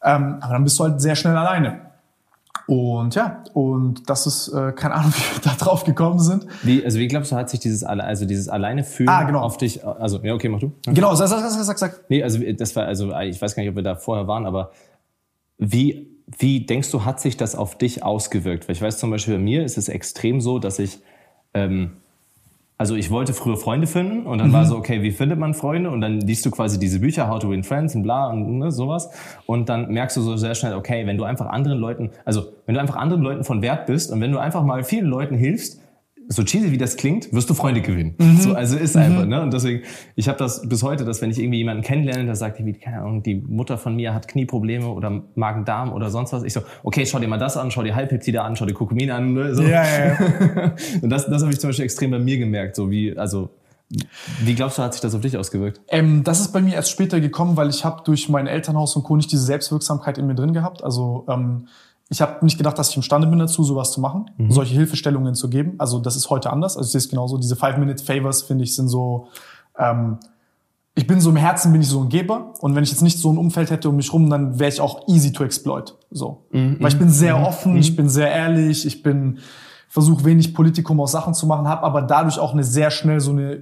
Ähm, 0.03 0.38
aber 0.41 0.53
dann 0.53 0.64
bist 0.64 0.77
du 0.80 0.84
halt 0.84 1.02
sehr 1.02 1.15
schnell 1.15 1.35
alleine. 1.35 1.81
Und 2.68 3.14
ja, 3.14 3.43
und 3.53 4.10
das 4.10 4.26
ist, 4.26 4.47
äh, 4.49 4.72
keine 4.72 4.95
Ahnung, 4.95 5.11
wie 5.15 5.35
wir 5.35 5.41
da 5.41 5.56
drauf 5.56 5.84
gekommen 5.84 6.19
sind. 6.19 6.45
Wie, 6.64 6.84
also 6.84 6.99
wie 6.99 7.07
glaubst 7.07 7.31
du, 7.31 7.35
hat 7.35 7.49
sich 7.49 7.60
dieses, 7.60 7.84
also 7.84 8.26
dieses 8.26 8.49
alleine 8.49 8.84
fühlen 8.84 9.10
Ah, 9.10 9.23
genau. 9.23 9.41
auf 9.41 9.57
dich, 9.57 9.85
also, 9.85 10.19
ja, 10.23 10.34
okay, 10.34 10.49
mach 10.49 10.60
du. 10.60 10.72
Genau, 10.88 11.14
sag, 11.15 11.27
sag, 11.27 11.39
sag, 11.39 11.64
sag, 11.64 11.77
sag. 11.77 12.10
Nee, 12.10 12.23
also 12.23 12.39
das 12.57 12.76
war, 12.76 12.85
also 12.85 13.15
ich 13.22 13.41
weiß 13.41 13.56
gar 13.56 13.61
nicht, 13.61 13.69
ob 13.69 13.76
wir 13.76 13.84
da 13.84 13.95
vorher 13.95 14.27
waren, 14.27 14.45
aber 14.45 14.72
wie, 15.57 16.15
wie 16.27 16.65
denkst 16.65 16.91
du, 16.91 17.06
hat 17.06 17.19
sich 17.19 17.38
das 17.38 17.56
auf 17.56 17.77
dich 17.77 18.03
ausgewirkt? 18.03 18.68
Weil 18.68 18.76
ich 18.76 18.81
weiß 18.81 18.97
zum 18.97 19.11
Beispiel, 19.11 19.35
bei 19.35 19.41
mir 19.41 19.64
ist 19.64 19.77
es 19.77 19.89
extrem 19.89 20.41
so, 20.41 20.60
dass 20.60 20.80
ich, 20.80 20.99
ähm, 21.53 21.97
also 22.77 22.95
ich 22.95 23.11
wollte 23.11 23.34
früher 23.34 23.57
Freunde 23.57 23.88
finden 23.88 24.26
und 24.26 24.39
dann 24.39 24.52
war 24.52 24.65
so, 24.65 24.76
okay, 24.76 25.02
wie 25.02 25.11
findet 25.11 25.39
man 25.39 25.53
Freunde? 25.53 25.89
Und 25.91 26.02
dann 26.02 26.19
liest 26.19 26.45
du 26.45 26.52
quasi 26.52 26.77
diese 26.80 26.99
Bücher, 26.99 27.30
How 27.30 27.39
to 27.39 27.49
Win 27.49 27.64
Friends 27.64 27.95
und 27.95 28.03
bla 28.03 28.30
und 28.30 28.57
ne, 28.57 28.72
sowas. 28.72 29.10
Und 29.45 29.69
dann 29.69 29.91
merkst 29.91 30.18
du 30.18 30.22
so 30.22 30.35
sehr 30.35 30.56
schnell, 30.56 30.73
okay, 30.73 31.06
wenn 31.06 31.18
du 31.18 31.23
einfach 31.23 31.45
anderen 31.45 31.80
Leuten, 31.80 32.10
also 32.26 32.47
wenn 32.65 32.76
du 32.76 32.81
einfach 32.81 32.97
anderen 32.97 33.22
Leuten 33.22 33.43
von 33.43 33.61
Wert 33.61 33.85
bist 33.85 34.11
und 34.11 34.19
wenn 34.19 34.31
du 34.31 34.39
einfach 34.39 34.64
mal 34.64 34.84
vielen 34.84 35.06
Leuten 35.06 35.35
hilfst, 35.35 35.80
so 36.27 36.43
cheesy 36.43 36.72
wie 36.72 36.77
das 36.77 36.97
klingt, 36.97 37.31
wirst 37.34 37.49
du 37.49 37.53
Freunde 37.53 37.81
gewinnen. 37.81 38.15
So, 38.39 38.53
also 38.53 38.77
ist 38.77 38.97
einfach, 38.97 39.26
ne? 39.26 39.41
Und 39.41 39.53
deswegen, 39.53 39.84
ich 40.15 40.27
habe 40.27 40.38
das 40.38 40.68
bis 40.68 40.81
heute, 40.84 41.06
dass 41.06 41.22
wenn 41.22 41.30
ich 41.30 41.39
irgendwie 41.39 41.60
jemanden 41.60 41.84
kennenlerne, 41.84 42.26
der 42.26 42.35
sagt, 42.35 42.60
irgendwie, 42.60 42.80
keine 42.80 43.02
Ahnung, 43.02 43.23
die 43.23 43.35
Mutter 43.35 43.77
von 43.77 43.95
mir 43.95 44.14
hat 44.14 44.27
Knieprobleme 44.27 44.88
oder 44.88 45.23
Magen-Darm 45.35 45.93
oder 45.93 46.10
sonst 46.10 46.34
was, 46.34 46.43
ich 46.43 46.53
so, 46.53 46.61
okay, 46.84 47.06
schau 47.06 47.19
dir 47.19 47.27
mal 47.27 47.38
das 47.38 47.57
an, 47.57 47.72
schau 47.72 47.84
dir 47.84 47.95
Halbpeptide 47.95 48.41
an, 48.41 48.56
schau 48.56 48.65
dir 48.65 48.73
Kurkumin 48.73 49.11
an. 49.11 49.34
Ne? 49.34 49.56
So. 49.56 49.64
Ja, 49.64 49.84
ja, 49.84 50.06
ja. 50.07 50.76
Und 51.02 51.10
das, 51.10 51.27
das 51.27 51.41
habe 51.41 51.52
ich 51.52 51.60
zum 51.60 51.69
Beispiel 51.69 51.85
extrem 51.85 52.11
bei 52.11 52.19
mir 52.19 52.38
gemerkt. 52.38 52.76
So 52.76 52.89
wie, 52.89 53.18
also, 53.18 53.49
wie 54.43 54.56
glaubst 54.56 54.77
du, 54.77 54.84
hat 54.84 54.93
sich 54.93 55.02
das 55.02 55.14
auf 55.14 55.22
dich 55.22 55.38
ausgewirkt? 55.38 55.80
Ähm, 55.89 56.23
das 56.23 56.39
ist 56.39 56.52
bei 56.52 56.61
mir 56.61 56.73
erst 56.73 56.89
später 56.89 57.19
gekommen, 57.19 57.56
weil 57.56 57.69
ich 57.69 57.85
habe 57.85 58.02
durch 58.03 58.30
mein 58.30 58.47
Elternhaus 58.47 58.95
und 58.95 59.03
Co. 59.03 59.15
nicht 59.15 59.31
diese 59.31 59.43
Selbstwirksamkeit 59.43 60.18
in 60.18 60.26
mir 60.26 60.35
drin 60.35 60.53
gehabt. 60.53 60.84
Also 60.84 61.26
ähm, 61.30 61.68
ich 62.10 62.22
habe 62.22 62.44
nicht 62.45 62.57
gedacht, 62.57 62.77
dass 62.77 62.90
ich 62.90 62.98
imstande 62.98 63.27
bin 63.27 63.40
dazu, 63.40 63.64
sowas 63.64 63.91
zu 63.91 63.99
machen, 63.99 64.30
solche 64.49 64.76
Hilfestellungen 64.76 65.34
zu 65.34 65.49
geben. 65.49 65.76
Also 65.80 65.99
das 65.99 66.15
ist 66.15 66.30
heute 66.30 66.52
anders. 66.52 66.77
Also 66.77 66.88
ich 66.88 66.91
sehe 66.91 66.99
es 66.99 67.10
genauso. 67.10 67.38
Diese 67.38 67.56
Five-Minute-Favors, 67.56 68.44
finde 68.44 68.64
ich, 68.64 68.76
sind 68.76 68.88
so... 68.88 69.27
Ähm, 69.77 70.19
ich 70.98 71.07
bin 71.07 71.19
so 71.19 71.30
im 71.30 71.36
Herzen 71.36 71.73
bin 71.73 71.82
ich 71.82 71.90
so 71.90 72.02
ein 72.02 72.07
Geber 72.07 72.53
und 72.61 72.73
wenn 72.73 72.84
ich 72.84 72.90
jetzt 72.90 73.02
nicht 73.02 73.19
so 73.19 73.30
ein 73.30 73.38
Umfeld 73.38 73.69
hätte 73.69 73.90
um 73.90 73.98
mich 73.98 74.14
rum, 74.14 74.30
dann 74.30 74.60
wäre 74.60 74.69
ich 74.69 74.80
auch 74.80 75.10
easy 75.10 75.34
to 75.34 75.44
exploit. 75.44 75.98
So, 76.10 76.45
weil 76.80 76.88
ich 76.88 76.98
bin 76.98 77.10
sehr 77.10 77.38
offen, 77.45 77.76
ich 77.76 77.98
bin 77.98 78.07
sehr 78.07 78.32
ehrlich, 78.32 78.86
ich 78.86 79.03
bin 79.03 79.40
versuche 79.90 80.23
wenig 80.23 80.53
Politikum 80.53 81.02
aus 81.02 81.11
Sachen 81.11 81.34
zu 81.34 81.48
machen, 81.48 81.68
habe 81.68 81.84
aber 81.84 82.02
dadurch 82.02 82.40
auch 82.40 82.53
eine 82.53 82.64
sehr 82.64 82.91
schnell 82.91 83.19
so 83.19 83.32
eine 83.32 83.61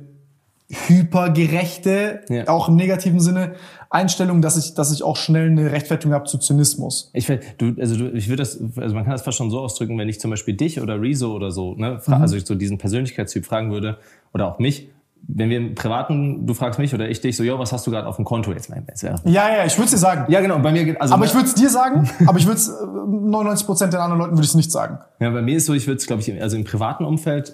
hypergerechte, 0.73 2.21
Ja. 2.29 2.47
auch 2.47 2.69
im 2.69 2.75
negativen 2.75 3.19
Sinne 3.19 3.53
Einstellung, 3.89 4.41
dass 4.41 4.57
ich 4.57 4.73
dass 4.73 4.91
ich 4.91 5.03
auch 5.03 5.15
schnell 5.17 5.49
eine 5.51 5.71
Rechtfertigung 5.71 6.13
habe 6.13 6.25
zu 6.25 6.37
Zynismus. 6.39 7.11
Ich 7.13 7.29
will, 7.29 7.39
du, 7.59 7.75
also 7.79 7.95
du, 7.95 8.11
ich 8.13 8.27
würde 8.27 8.41
das, 8.41 8.59
also 8.77 8.95
man 8.95 9.03
kann 9.03 9.11
das 9.11 9.21
fast 9.21 9.37
schon 9.37 9.51
so 9.51 9.59
ausdrücken, 9.59 9.97
wenn 9.99 10.09
ich 10.09 10.19
zum 10.19 10.31
Beispiel 10.31 10.55
dich 10.55 10.81
oder 10.81 10.99
Rezo 10.99 11.31
oder 11.33 11.51
so, 11.51 11.75
ne, 11.75 11.99
fra- 11.99 12.19
also 12.19 12.35
ich 12.35 12.45
so 12.45 12.55
diesen 12.55 12.77
Persönlichkeitstyp 12.79 13.45
fragen 13.45 13.71
würde 13.71 13.97
oder 14.33 14.47
auch 14.47 14.57
mich, 14.59 14.89
wenn 15.25 15.49
wir 15.49 15.57
im 15.57 15.73
Privaten, 15.75 16.45
du 16.47 16.53
fragst 16.53 16.79
mich 16.79 16.93
oder 16.93 17.07
ich 17.07 17.21
dich 17.21 17.37
so, 17.37 17.43
jo, 17.43 17.57
was 17.57 17.71
hast 17.71 17.87
du 17.87 17.91
gerade 17.91 18.07
auf 18.07 18.17
dem 18.17 18.25
Konto 18.25 18.51
jetzt? 18.51 18.69
Mein, 18.69 18.85
ja. 19.01 19.15
Ja, 19.23 19.55
ja, 19.57 19.65
ich 19.65 19.77
würde 19.77 19.85
es 19.85 19.91
dir 19.91 19.97
sagen. 19.97 20.25
ja, 20.29 20.41
genau. 20.41 20.59
Bei 20.59 20.71
mir, 20.71 20.99
also 20.99 21.13
Aber 21.13 21.21
ne, 21.23 21.27
ich 21.29 21.33
würde 21.35 21.47
es 21.47 21.53
dir 21.55 21.69
sagen, 21.69 22.09
aber 22.27 22.37
ich 22.39 22.45
würde 22.45 22.57
es 22.57 22.67
99 23.07 23.65
Prozent 23.65 23.93
den 23.93 24.01
anderen 24.01 24.19
Leuten 24.19 24.33
würde 24.33 24.43
ich 24.43 24.49
es 24.49 24.55
nicht 24.55 24.71
sagen. 24.71 24.97
Ja, 25.19 25.29
bei 25.29 25.41
mir 25.41 25.55
ist 25.55 25.65
so, 25.67 25.73
ich 25.73 25.87
würde 25.87 25.97
es, 25.99 26.07
glaube 26.07 26.21
ich, 26.23 26.41
also 26.41 26.57
im 26.57 26.65
privaten 26.65 27.05
Umfeld 27.05 27.49
äh, 27.51 27.53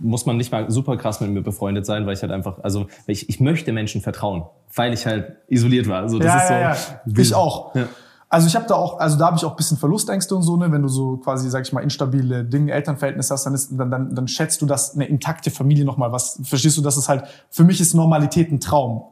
muss 0.00 0.26
man 0.26 0.36
nicht 0.36 0.52
mal 0.52 0.70
super 0.70 0.96
krass 0.96 1.20
mit 1.20 1.30
mir 1.30 1.42
befreundet 1.42 1.86
sein, 1.86 2.06
weil 2.06 2.14
ich 2.14 2.22
halt 2.22 2.32
einfach, 2.32 2.58
also 2.62 2.86
ich, 3.06 3.28
ich 3.28 3.40
möchte 3.40 3.72
Menschen 3.72 4.00
vertrauen, 4.00 4.44
weil 4.74 4.92
ich 4.92 5.06
halt 5.06 5.36
isoliert 5.48 5.88
war. 5.88 6.02
Also 6.02 6.18
das 6.18 6.26
ja, 6.26 6.38
ist 6.38 6.48
so. 6.48 6.54
ja, 6.54 6.60
ja. 6.60 7.22
Ich 7.22 7.34
auch. 7.34 7.74
Ja. 7.74 7.88
Also 8.28 8.46
ich 8.46 8.54
habe 8.54 8.66
da 8.68 8.76
auch, 8.76 9.00
also 9.00 9.18
da 9.18 9.26
habe 9.26 9.36
ich 9.36 9.44
auch 9.44 9.50
ein 9.50 9.56
bisschen 9.56 9.76
Verlustängste 9.76 10.36
und 10.36 10.42
so, 10.42 10.56
ne, 10.56 10.70
wenn 10.70 10.82
du 10.82 10.88
so 10.88 11.16
quasi, 11.16 11.50
sag 11.50 11.66
ich 11.66 11.72
mal, 11.72 11.80
instabile 11.80 12.44
Dinge, 12.44 12.72
Elternverhältnisse 12.72 13.34
hast, 13.34 13.44
dann 13.44 13.54
ist, 13.54 13.70
dann, 13.72 13.90
dann, 13.90 14.14
dann 14.14 14.28
schätzt 14.28 14.62
du 14.62 14.66
das 14.66 14.94
eine 14.94 15.06
intakte 15.06 15.50
Familie 15.50 15.84
nochmal 15.84 16.12
was. 16.12 16.40
Verstehst 16.44 16.76
du, 16.76 16.82
das 16.82 16.96
ist 16.96 17.08
halt, 17.08 17.24
für 17.50 17.64
mich 17.64 17.80
ist 17.80 17.92
Normalität 17.92 18.52
ein 18.52 18.60
Traum. 18.60 19.02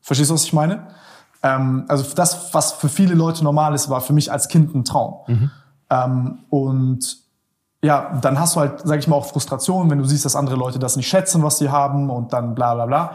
Verstehst 0.00 0.30
du, 0.30 0.34
was 0.34 0.44
ich 0.44 0.54
meine? 0.54 0.88
Ähm, 1.42 1.84
also 1.88 2.04
das, 2.14 2.54
was 2.54 2.72
für 2.72 2.88
viele 2.88 3.14
Leute 3.14 3.44
normal 3.44 3.74
ist, 3.74 3.90
war 3.90 4.00
für 4.00 4.14
mich 4.14 4.32
als 4.32 4.48
Kind 4.48 4.74
ein 4.74 4.84
Traum. 4.84 5.50
Ähm, 5.90 6.38
und 6.48 7.18
ja, 7.82 8.18
dann 8.20 8.38
hast 8.38 8.56
du 8.56 8.60
halt, 8.60 8.82
sag 8.84 8.98
ich 8.98 9.08
mal, 9.08 9.16
auch 9.16 9.26
Frustration, 9.26 9.90
wenn 9.90 9.98
du 9.98 10.04
siehst, 10.04 10.24
dass 10.24 10.36
andere 10.36 10.56
Leute 10.56 10.78
das 10.78 10.96
nicht 10.96 11.08
schätzen, 11.08 11.42
was 11.42 11.58
sie 11.58 11.70
haben 11.70 12.10
und 12.10 12.32
dann 12.32 12.54
bla 12.54 12.74
bla 12.74 12.86
bla. 12.86 13.12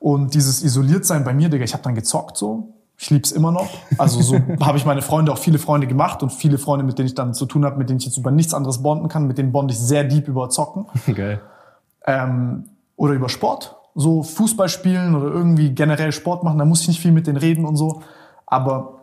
Und 0.00 0.34
dieses 0.34 0.62
Isoliertsein 0.62 1.24
bei 1.24 1.32
mir, 1.32 1.48
Digga, 1.48 1.64
ich 1.64 1.74
habe 1.74 1.82
dann 1.82 1.94
gezockt 1.94 2.36
so. 2.36 2.74
Ich 2.96 3.08
lieb's 3.10 3.32
immer 3.32 3.52
noch. 3.52 3.68
Also 3.98 4.20
so 4.20 4.36
habe 4.60 4.78
ich 4.78 4.84
meine 4.84 5.00
Freunde, 5.00 5.32
auch 5.32 5.38
viele 5.38 5.58
Freunde 5.58 5.86
gemacht 5.86 6.22
und 6.22 6.30
viele 6.30 6.58
Freunde, 6.58 6.84
mit 6.84 6.98
denen 6.98 7.06
ich 7.06 7.14
dann 7.14 7.34
zu 7.34 7.46
tun 7.46 7.64
habe, 7.64 7.76
mit 7.76 7.88
denen 7.88 7.98
ich 7.98 8.06
jetzt 8.06 8.18
über 8.18 8.30
nichts 8.30 8.52
anderes 8.52 8.82
bonden 8.82 9.08
kann, 9.08 9.26
mit 9.26 9.38
denen 9.38 9.52
bond 9.52 9.70
ich 9.70 9.78
sehr 9.78 10.04
deep 10.04 10.26
über 10.28 10.50
Zocken 10.50 10.86
Geil. 11.14 11.40
ähm, 12.06 12.64
oder 12.96 13.14
über 13.14 13.28
Sport. 13.28 13.76
So 13.94 14.22
Fußball 14.22 14.68
spielen 14.68 15.14
oder 15.14 15.32
irgendwie 15.32 15.70
generell 15.70 16.12
Sport 16.12 16.44
machen, 16.44 16.58
da 16.58 16.64
muss 16.64 16.82
ich 16.82 16.88
nicht 16.88 17.00
viel 17.00 17.12
mit 17.12 17.26
denen 17.26 17.38
reden 17.38 17.64
und 17.64 17.76
so. 17.76 18.02
Aber 18.46 19.00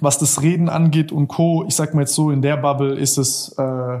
was 0.00 0.18
das 0.18 0.42
Reden 0.42 0.68
angeht 0.68 1.12
und 1.12 1.28
Co., 1.28 1.64
ich 1.66 1.74
sag 1.74 1.94
mal 1.94 2.02
jetzt 2.02 2.14
so, 2.14 2.30
in 2.30 2.42
der 2.42 2.56
Bubble 2.56 2.94
ist 2.94 3.18
es, 3.18 3.54
äh, 3.58 4.00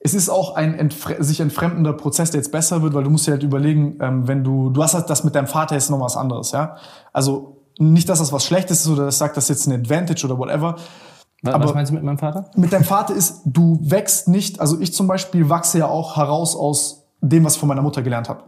es 0.00 0.14
ist 0.14 0.28
auch 0.28 0.54
ein 0.56 0.74
entfre 0.78 1.22
sich 1.24 1.40
entfremdender 1.40 1.92
Prozess, 1.92 2.30
der 2.30 2.40
jetzt 2.40 2.52
besser 2.52 2.82
wird, 2.82 2.94
weil 2.94 3.04
du 3.04 3.10
musst 3.10 3.26
dir 3.26 3.32
halt 3.32 3.42
überlegen, 3.42 3.98
ähm, 4.00 4.28
wenn 4.28 4.44
du, 4.44 4.70
du 4.70 4.82
hast 4.82 4.94
halt 4.94 5.08
das 5.10 5.24
mit 5.24 5.34
deinem 5.34 5.46
Vater 5.46 5.76
ist 5.76 5.90
noch 5.90 6.00
was 6.00 6.16
anderes, 6.16 6.52
ja. 6.52 6.76
Also 7.12 7.62
nicht, 7.78 8.08
dass 8.08 8.18
das 8.20 8.32
was 8.32 8.44
Schlechtes 8.44 8.80
ist 8.80 8.88
oder 8.88 9.06
das 9.06 9.18
sagt, 9.18 9.36
das 9.36 9.44
ist 9.44 9.48
jetzt 9.48 9.66
ein 9.66 9.80
Advantage 9.80 10.24
oder 10.26 10.38
whatever. 10.38 10.76
Was, 11.42 11.54
Aber- 11.54 11.64
was 11.64 11.74
meinst 11.74 11.90
du 11.90 11.94
mit 11.94 12.04
meinem 12.04 12.18
Vater? 12.18 12.50
Mit 12.56 12.72
deinem 12.72 12.84
Vater 12.84 13.14
ist, 13.14 13.42
du 13.44 13.78
wächst 13.82 14.28
nicht, 14.28 14.60
also 14.60 14.80
ich 14.80 14.94
zum 14.94 15.06
Beispiel 15.06 15.48
wachse 15.48 15.78
ja 15.78 15.86
auch 15.86 16.16
heraus 16.16 16.56
aus 16.56 17.06
dem, 17.20 17.44
was 17.44 17.54
ich 17.54 17.60
von 17.60 17.68
meiner 17.68 17.82
Mutter 17.82 18.02
gelernt 18.02 18.28
habe. 18.28 18.44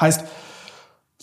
Heißt, 0.00 0.24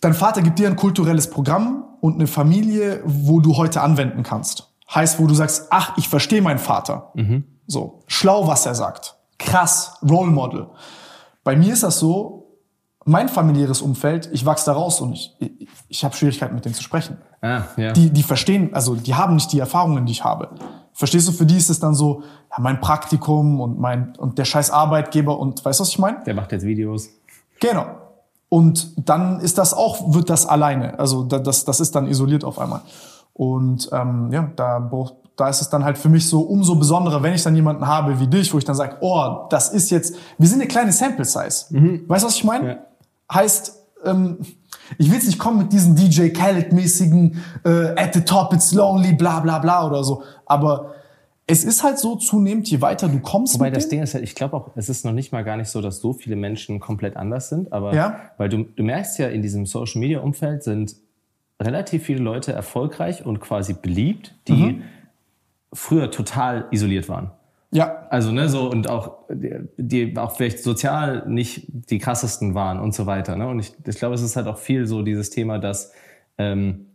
dein 0.02 0.14
Vater 0.14 0.42
gibt 0.42 0.60
dir 0.60 0.68
ein 0.68 0.76
kulturelles 0.76 1.30
Programm 1.30 1.86
und 2.02 2.16
eine 2.16 2.28
Familie, 2.28 3.02
wo 3.06 3.40
du 3.40 3.58
heute 3.58 3.82
anwenden 3.82 4.24
kannst. 4.24 4.72
Heißt, 4.94 5.20
wo 5.20 5.28
du 5.28 5.34
sagst, 5.34 5.68
ach, 5.72 5.98
ich 5.98 6.08
verstehe 6.10 6.42
meinen 6.42 6.60
Vater. 6.60 7.12
So, 7.70 8.00
schlau, 8.08 8.48
was 8.48 8.66
er 8.66 8.74
sagt. 8.76 9.16
Krass, 9.38 9.94
Role 10.08 10.32
Model. 10.32 10.68
Bei 11.44 11.56
mir 11.56 11.72
ist 11.74 11.84
das 11.84 12.00
so, 12.00 12.58
mein 13.06 13.30
familiäres 13.30 13.82
Umfeld, 13.82 14.28
ich 14.34 14.46
wachse 14.46 14.66
da 14.66 14.74
raus 14.74 15.00
und 15.02 15.14
ich, 15.14 15.36
ich, 15.40 15.68
ich 15.88 16.04
habe 16.04 16.16
Schwierigkeiten 16.16 16.54
mit 16.56 16.66
denen 16.66 16.76
zu 16.76 16.84
sprechen 16.84 17.18
Ah, 17.42 17.64
ja. 17.78 17.94
die, 17.94 18.10
die 18.10 18.24
verstehen, 18.24 18.74
also 18.74 18.96
die 18.96 19.16
haben 19.16 19.36
nicht 19.36 19.52
die 19.54 19.60
Erfahrungen, 19.60 20.06
die 20.06 20.12
ich 20.12 20.24
habe. 20.24 20.50
Verstehst 20.94 21.28
du, 21.28 21.32
für 21.32 21.46
die 21.46 21.56
ist 21.58 21.70
es 21.70 21.80
dann 21.80 21.96
so, 21.96 22.24
ja, 22.52 22.58
mein 22.60 22.82
Praktikum 22.82 23.62
und 23.62 23.80
mein 23.80 24.16
und 24.18 24.38
der 24.38 24.46
scheiß 24.46 24.72
Arbeitgeber 24.72 25.40
und 25.40 25.64
weißt 25.64 25.80
du, 25.80 25.84
was 25.84 25.90
ich 25.90 26.00
meine? 26.00 26.24
Der 26.26 26.34
macht 26.34 26.52
jetzt 26.52 26.66
Videos. 26.66 27.08
Genau. 27.62 27.86
Und 28.50 29.08
dann 29.08 29.40
ist 29.40 29.58
das 29.60 29.74
auch, 29.74 30.14
wird 30.14 30.30
das 30.30 30.46
alleine. 30.48 30.98
Also 31.00 31.24
da- 31.24 31.40
das, 31.40 31.64
das 31.66 31.80
ist 31.80 31.96
dann 31.96 32.08
isoliert 32.08 32.44
auf 32.44 32.58
einmal. 32.60 32.82
Und 33.34 33.90
ähm, 33.94 34.32
ja, 34.34 34.50
da, 34.56 34.80
brauch- 34.80 35.14
da 35.40 35.50
ist 35.50 35.62
es 35.62 35.70
dann 35.70 35.84
halt 35.86 35.98
für 35.98 36.10
mich 36.10 36.28
so 36.28 36.42
umso 36.42 36.76
besonderer, 36.76 37.24
wenn 37.24 37.34
ich 37.34 37.44
dann 37.44 37.56
jemanden 37.56 37.88
habe 37.88 38.20
wie 38.20 38.28
dich, 38.28 38.54
wo 38.54 38.58
ich 38.58 38.66
dann 38.66 38.76
sage, 38.76 38.98
oh, 39.02 39.48
das 39.50 39.70
ist 39.70 39.90
jetzt, 39.90 40.16
wir 40.38 40.48
sind 40.48 40.60
eine 40.60 40.68
kleine 40.68 40.92
Sample 40.92 41.26
Size. 41.26 41.66
Weißt 42.08 42.24
du, 42.24 42.28
was 42.28 42.36
ich 42.36 42.44
meine? 42.44 42.68
Ja. 42.68 42.78
Heißt, 43.34 43.76
ähm, 44.06 44.38
ich 44.98 45.08
will 45.08 45.16
jetzt 45.16 45.28
nicht 45.28 45.40
kommen 45.40 45.60
mit 45.60 45.72
diesen 45.72 45.96
DJ 45.96 46.30
Khaled-mäßigen 46.30 47.42
äh, 47.64 47.70
at 47.96 48.14
the 48.14 48.22
top 48.22 48.54
it's 48.54 48.72
lonely, 48.74 49.14
bla 49.14 49.40
bla 49.40 49.60
bla 49.60 49.86
oder 49.86 50.04
so. 50.04 50.24
Aber 50.46 50.94
es 51.46 51.64
ist 51.64 51.84
halt 51.84 51.98
so 52.00 52.16
zunehmend, 52.16 52.70
je 52.70 52.82
weiter 52.82 53.08
du 53.08 53.20
kommst 53.20 53.56
Wobei 53.56 53.72
das 53.72 53.88
Ding 53.90 54.02
ist 54.04 54.14
halt, 54.14 54.24
ich 54.24 54.36
glaube 54.36 54.56
auch, 54.56 54.70
es 54.76 54.88
ist 54.90 55.04
noch 55.06 55.14
nicht 55.14 55.32
mal 55.32 55.44
gar 55.44 55.58
nicht 55.58 55.70
so, 55.70 55.82
dass 55.82 56.00
so 56.00 56.14
viele 56.14 56.36
Menschen 56.36 56.80
komplett 56.80 57.18
anders 57.18 57.50
sind, 57.50 57.74
aber 57.74 57.94
Ja. 57.94 58.16
weil 58.38 58.50
du, 58.50 58.64
du 58.76 58.84
merkst 58.84 59.18
ja, 59.20 59.28
in 59.30 59.42
diesem 59.42 59.66
Social 59.66 60.00
Media 60.00 60.20
Umfeld 60.20 60.64
sind 60.64 60.96
relativ 61.62 62.04
viele 62.04 62.20
Leute 62.22 62.54
erfolgreich 62.54 63.26
und 63.26 63.40
quasi 63.42 63.74
beliebt, 63.74 64.36
die 64.48 64.82
früher 65.74 66.12
total 66.12 66.68
isoliert 66.72 67.10
waren. 67.10 67.32
ja, 67.72 68.08
Also, 68.10 68.32
ne, 68.32 68.50
so 68.50 68.70
und 68.70 68.90
auch, 68.90 69.20
die, 69.30 70.18
auch 70.18 70.36
vielleicht 70.36 70.60
sozial 70.60 71.24
nicht 71.28 71.68
die 71.68 72.00
krassesten 72.00 72.56
waren 72.56 72.80
und 72.80 72.94
so 72.94 73.06
weiter. 73.06 73.36
Ne? 73.36 73.48
Und 73.48 73.60
ich, 73.60 73.74
ich 73.86 73.98
glaube, 73.98 74.16
es 74.16 74.22
ist 74.22 74.36
halt 74.36 74.48
auch 74.48 74.58
viel 74.58 74.88
so 74.88 75.04
dieses 75.04 75.30
Thema, 75.30 75.60
dass, 75.60 75.94
ähm, 76.38 76.88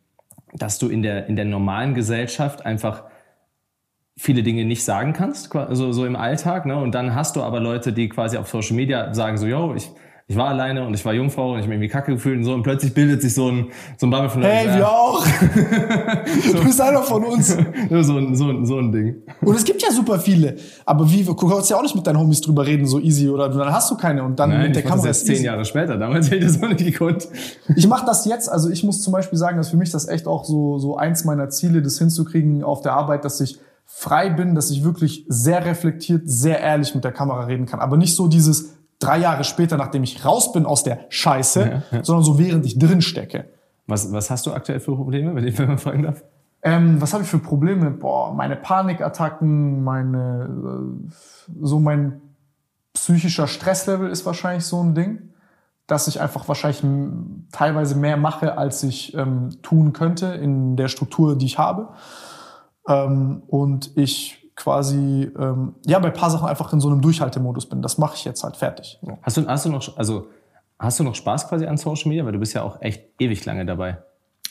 dass 0.52 0.78
du 0.78 0.88
in 0.88 1.02
der, 1.02 1.26
in 1.26 1.36
der 1.36 1.44
normalen 1.44 1.94
Gesellschaft 1.94 2.66
einfach 2.66 3.04
viele 4.16 4.42
Dinge 4.42 4.64
nicht 4.64 4.84
sagen 4.84 5.12
kannst, 5.12 5.54
also 5.54 5.92
so 5.92 6.06
im 6.06 6.16
Alltag, 6.16 6.66
ne? 6.66 6.76
Und 6.76 6.94
dann 6.94 7.14
hast 7.14 7.36
du 7.36 7.42
aber 7.42 7.58
Leute, 7.58 7.92
die 7.92 8.08
quasi 8.08 8.36
auf 8.36 8.48
Social 8.48 8.76
Media 8.76 9.12
sagen 9.12 9.38
so, 9.38 9.46
yo, 9.46 9.74
ich, 9.74 9.90
ich 10.26 10.36
war 10.36 10.48
alleine 10.48 10.86
und 10.86 10.94
ich 10.94 11.04
war 11.04 11.12
Jungfrau 11.12 11.52
und 11.52 11.58
ich 11.58 11.64
habe 11.64 11.74
irgendwie 11.74 11.88
kacke 11.88 12.12
gefühlt 12.12 12.38
und 12.38 12.44
so 12.44 12.54
und 12.54 12.62
plötzlich 12.62 12.94
bildet 12.94 13.20
sich 13.20 13.34
so 13.34 13.50
ein, 13.50 13.66
so 13.98 14.06
ein 14.06 14.10
Bubble 14.10 14.30
von 14.30 14.42
Hey, 14.42 14.66
ja, 14.66 14.76
wir 14.76 14.88
auch. 14.88 15.22
du 16.52 16.64
bist 16.64 16.80
einer 16.80 17.02
von 17.02 17.24
uns. 17.24 17.48
so, 17.48 18.16
ein, 18.16 18.34
so, 18.34 18.48
ein, 18.48 18.64
so 18.64 18.78
ein 18.78 18.90
Ding. 18.90 19.16
Und 19.42 19.54
es 19.54 19.64
gibt 19.64 19.82
ja 19.82 19.90
super 19.90 20.18
viele. 20.18 20.56
Aber 20.86 21.10
wie, 21.10 21.24
du 21.24 21.34
kannst 21.34 21.68
ja 21.68 21.76
auch 21.76 21.82
nicht 21.82 21.94
mit 21.94 22.06
deinen 22.06 22.18
Homies 22.18 22.40
drüber 22.40 22.66
reden, 22.66 22.86
so 22.86 23.00
easy. 23.00 23.28
Oder 23.28 23.50
dann 23.50 23.70
hast 23.70 23.90
du 23.90 23.98
keine 23.98 24.24
und 24.24 24.38
dann 24.40 24.48
Nein, 24.48 24.62
mit 24.62 24.76
der 24.76 24.82
ich 24.82 24.84
das 24.84 24.90
Kamera 24.90 25.08
jetzt 25.08 25.28
ist 25.28 25.36
zehn. 25.36 25.44
Jahre 25.44 25.64
später. 25.66 25.98
Damals 25.98 26.30
hätte 26.30 26.36
ich 26.36 26.46
das 26.46 26.58
noch 26.58 26.70
nicht 26.70 26.84
gekonnt. 26.84 27.28
Ich 27.76 27.86
mache 27.86 28.06
das 28.06 28.24
jetzt, 28.24 28.50
also 28.50 28.70
ich 28.70 28.82
muss 28.82 29.02
zum 29.02 29.12
Beispiel 29.12 29.38
sagen, 29.38 29.58
dass 29.58 29.68
für 29.68 29.76
mich 29.76 29.90
das 29.90 30.08
echt 30.08 30.26
auch 30.26 30.46
so, 30.46 30.78
so 30.78 30.96
eins 30.96 31.26
meiner 31.26 31.50
Ziele, 31.50 31.82
das 31.82 31.98
hinzukriegen 31.98 32.64
auf 32.64 32.80
der 32.80 32.94
Arbeit, 32.94 33.26
dass 33.26 33.42
ich 33.42 33.58
frei 33.84 34.30
bin, 34.30 34.54
dass 34.54 34.70
ich 34.70 34.84
wirklich 34.84 35.26
sehr 35.28 35.66
reflektiert, 35.66 36.22
sehr 36.24 36.60
ehrlich 36.60 36.94
mit 36.94 37.04
der 37.04 37.12
Kamera 37.12 37.44
reden 37.44 37.66
kann. 37.66 37.80
Aber 37.80 37.98
nicht 37.98 38.14
so 38.14 38.26
dieses 38.26 38.73
drei 38.98 39.18
Jahre 39.18 39.44
später, 39.44 39.76
nachdem 39.76 40.02
ich 40.02 40.24
raus 40.24 40.52
bin 40.52 40.66
aus 40.66 40.82
der 40.82 41.00
Scheiße, 41.08 41.82
sondern 42.02 42.24
so 42.24 42.38
während 42.38 42.64
ich 42.66 42.78
drin 42.78 43.02
stecke. 43.02 43.46
Was, 43.86 44.12
was 44.12 44.30
hast 44.30 44.46
du 44.46 44.52
aktuell 44.52 44.80
für 44.80 44.94
Probleme, 44.94 45.34
wenn 45.34 45.46
ich 45.46 45.58
man 45.58 45.78
fragen 45.78 46.04
darf? 46.04 46.22
Ähm, 46.62 47.00
was 47.00 47.12
habe 47.12 47.22
ich 47.22 47.28
für 47.28 47.38
Probleme? 47.38 47.90
Boah, 47.90 48.32
meine 48.32 48.56
Panikattacken, 48.56 49.84
meine, 49.84 50.48
äh, 50.48 51.12
so 51.60 51.78
mein 51.78 52.22
psychischer 52.94 53.46
Stresslevel 53.46 54.08
ist 54.08 54.24
wahrscheinlich 54.24 54.64
so 54.64 54.82
ein 54.82 54.94
Ding, 54.94 55.34
dass 55.86 56.08
ich 56.08 56.22
einfach 56.22 56.48
wahrscheinlich 56.48 56.82
teilweise 57.52 57.96
mehr 57.96 58.16
mache, 58.16 58.56
als 58.56 58.82
ich 58.82 59.14
ähm, 59.14 59.50
tun 59.60 59.92
könnte 59.92 60.26
in 60.26 60.76
der 60.76 60.88
Struktur, 60.88 61.36
die 61.36 61.44
ich 61.44 61.58
habe. 61.58 61.90
Ähm, 62.88 63.42
und 63.46 63.90
ich 63.96 64.43
quasi, 64.56 65.30
ähm, 65.38 65.74
ja, 65.84 65.98
bei 65.98 66.08
ein 66.08 66.14
paar 66.14 66.30
Sachen 66.30 66.48
einfach 66.48 66.72
in 66.72 66.80
so 66.80 66.88
einem 66.88 67.00
Durchhaltemodus 67.00 67.68
bin. 67.68 67.82
Das 67.82 67.98
mache 67.98 68.14
ich 68.16 68.24
jetzt 68.24 68.44
halt 68.44 68.56
fertig. 68.56 68.98
Ja. 69.02 69.18
Hast 69.22 69.36
du, 69.36 69.46
hast 69.46 69.64
du 69.64 69.70
noch, 69.70 69.96
also, 69.96 70.26
hast 70.78 71.00
du 71.00 71.04
noch 71.04 71.14
Spaß 71.14 71.48
quasi 71.48 71.66
an 71.66 71.76
Social 71.76 72.08
Media? 72.08 72.24
Weil 72.24 72.32
du 72.32 72.38
bist 72.38 72.54
ja 72.54 72.62
auch 72.62 72.80
echt 72.80 73.02
ewig 73.18 73.44
lange 73.44 73.66
dabei. 73.66 73.98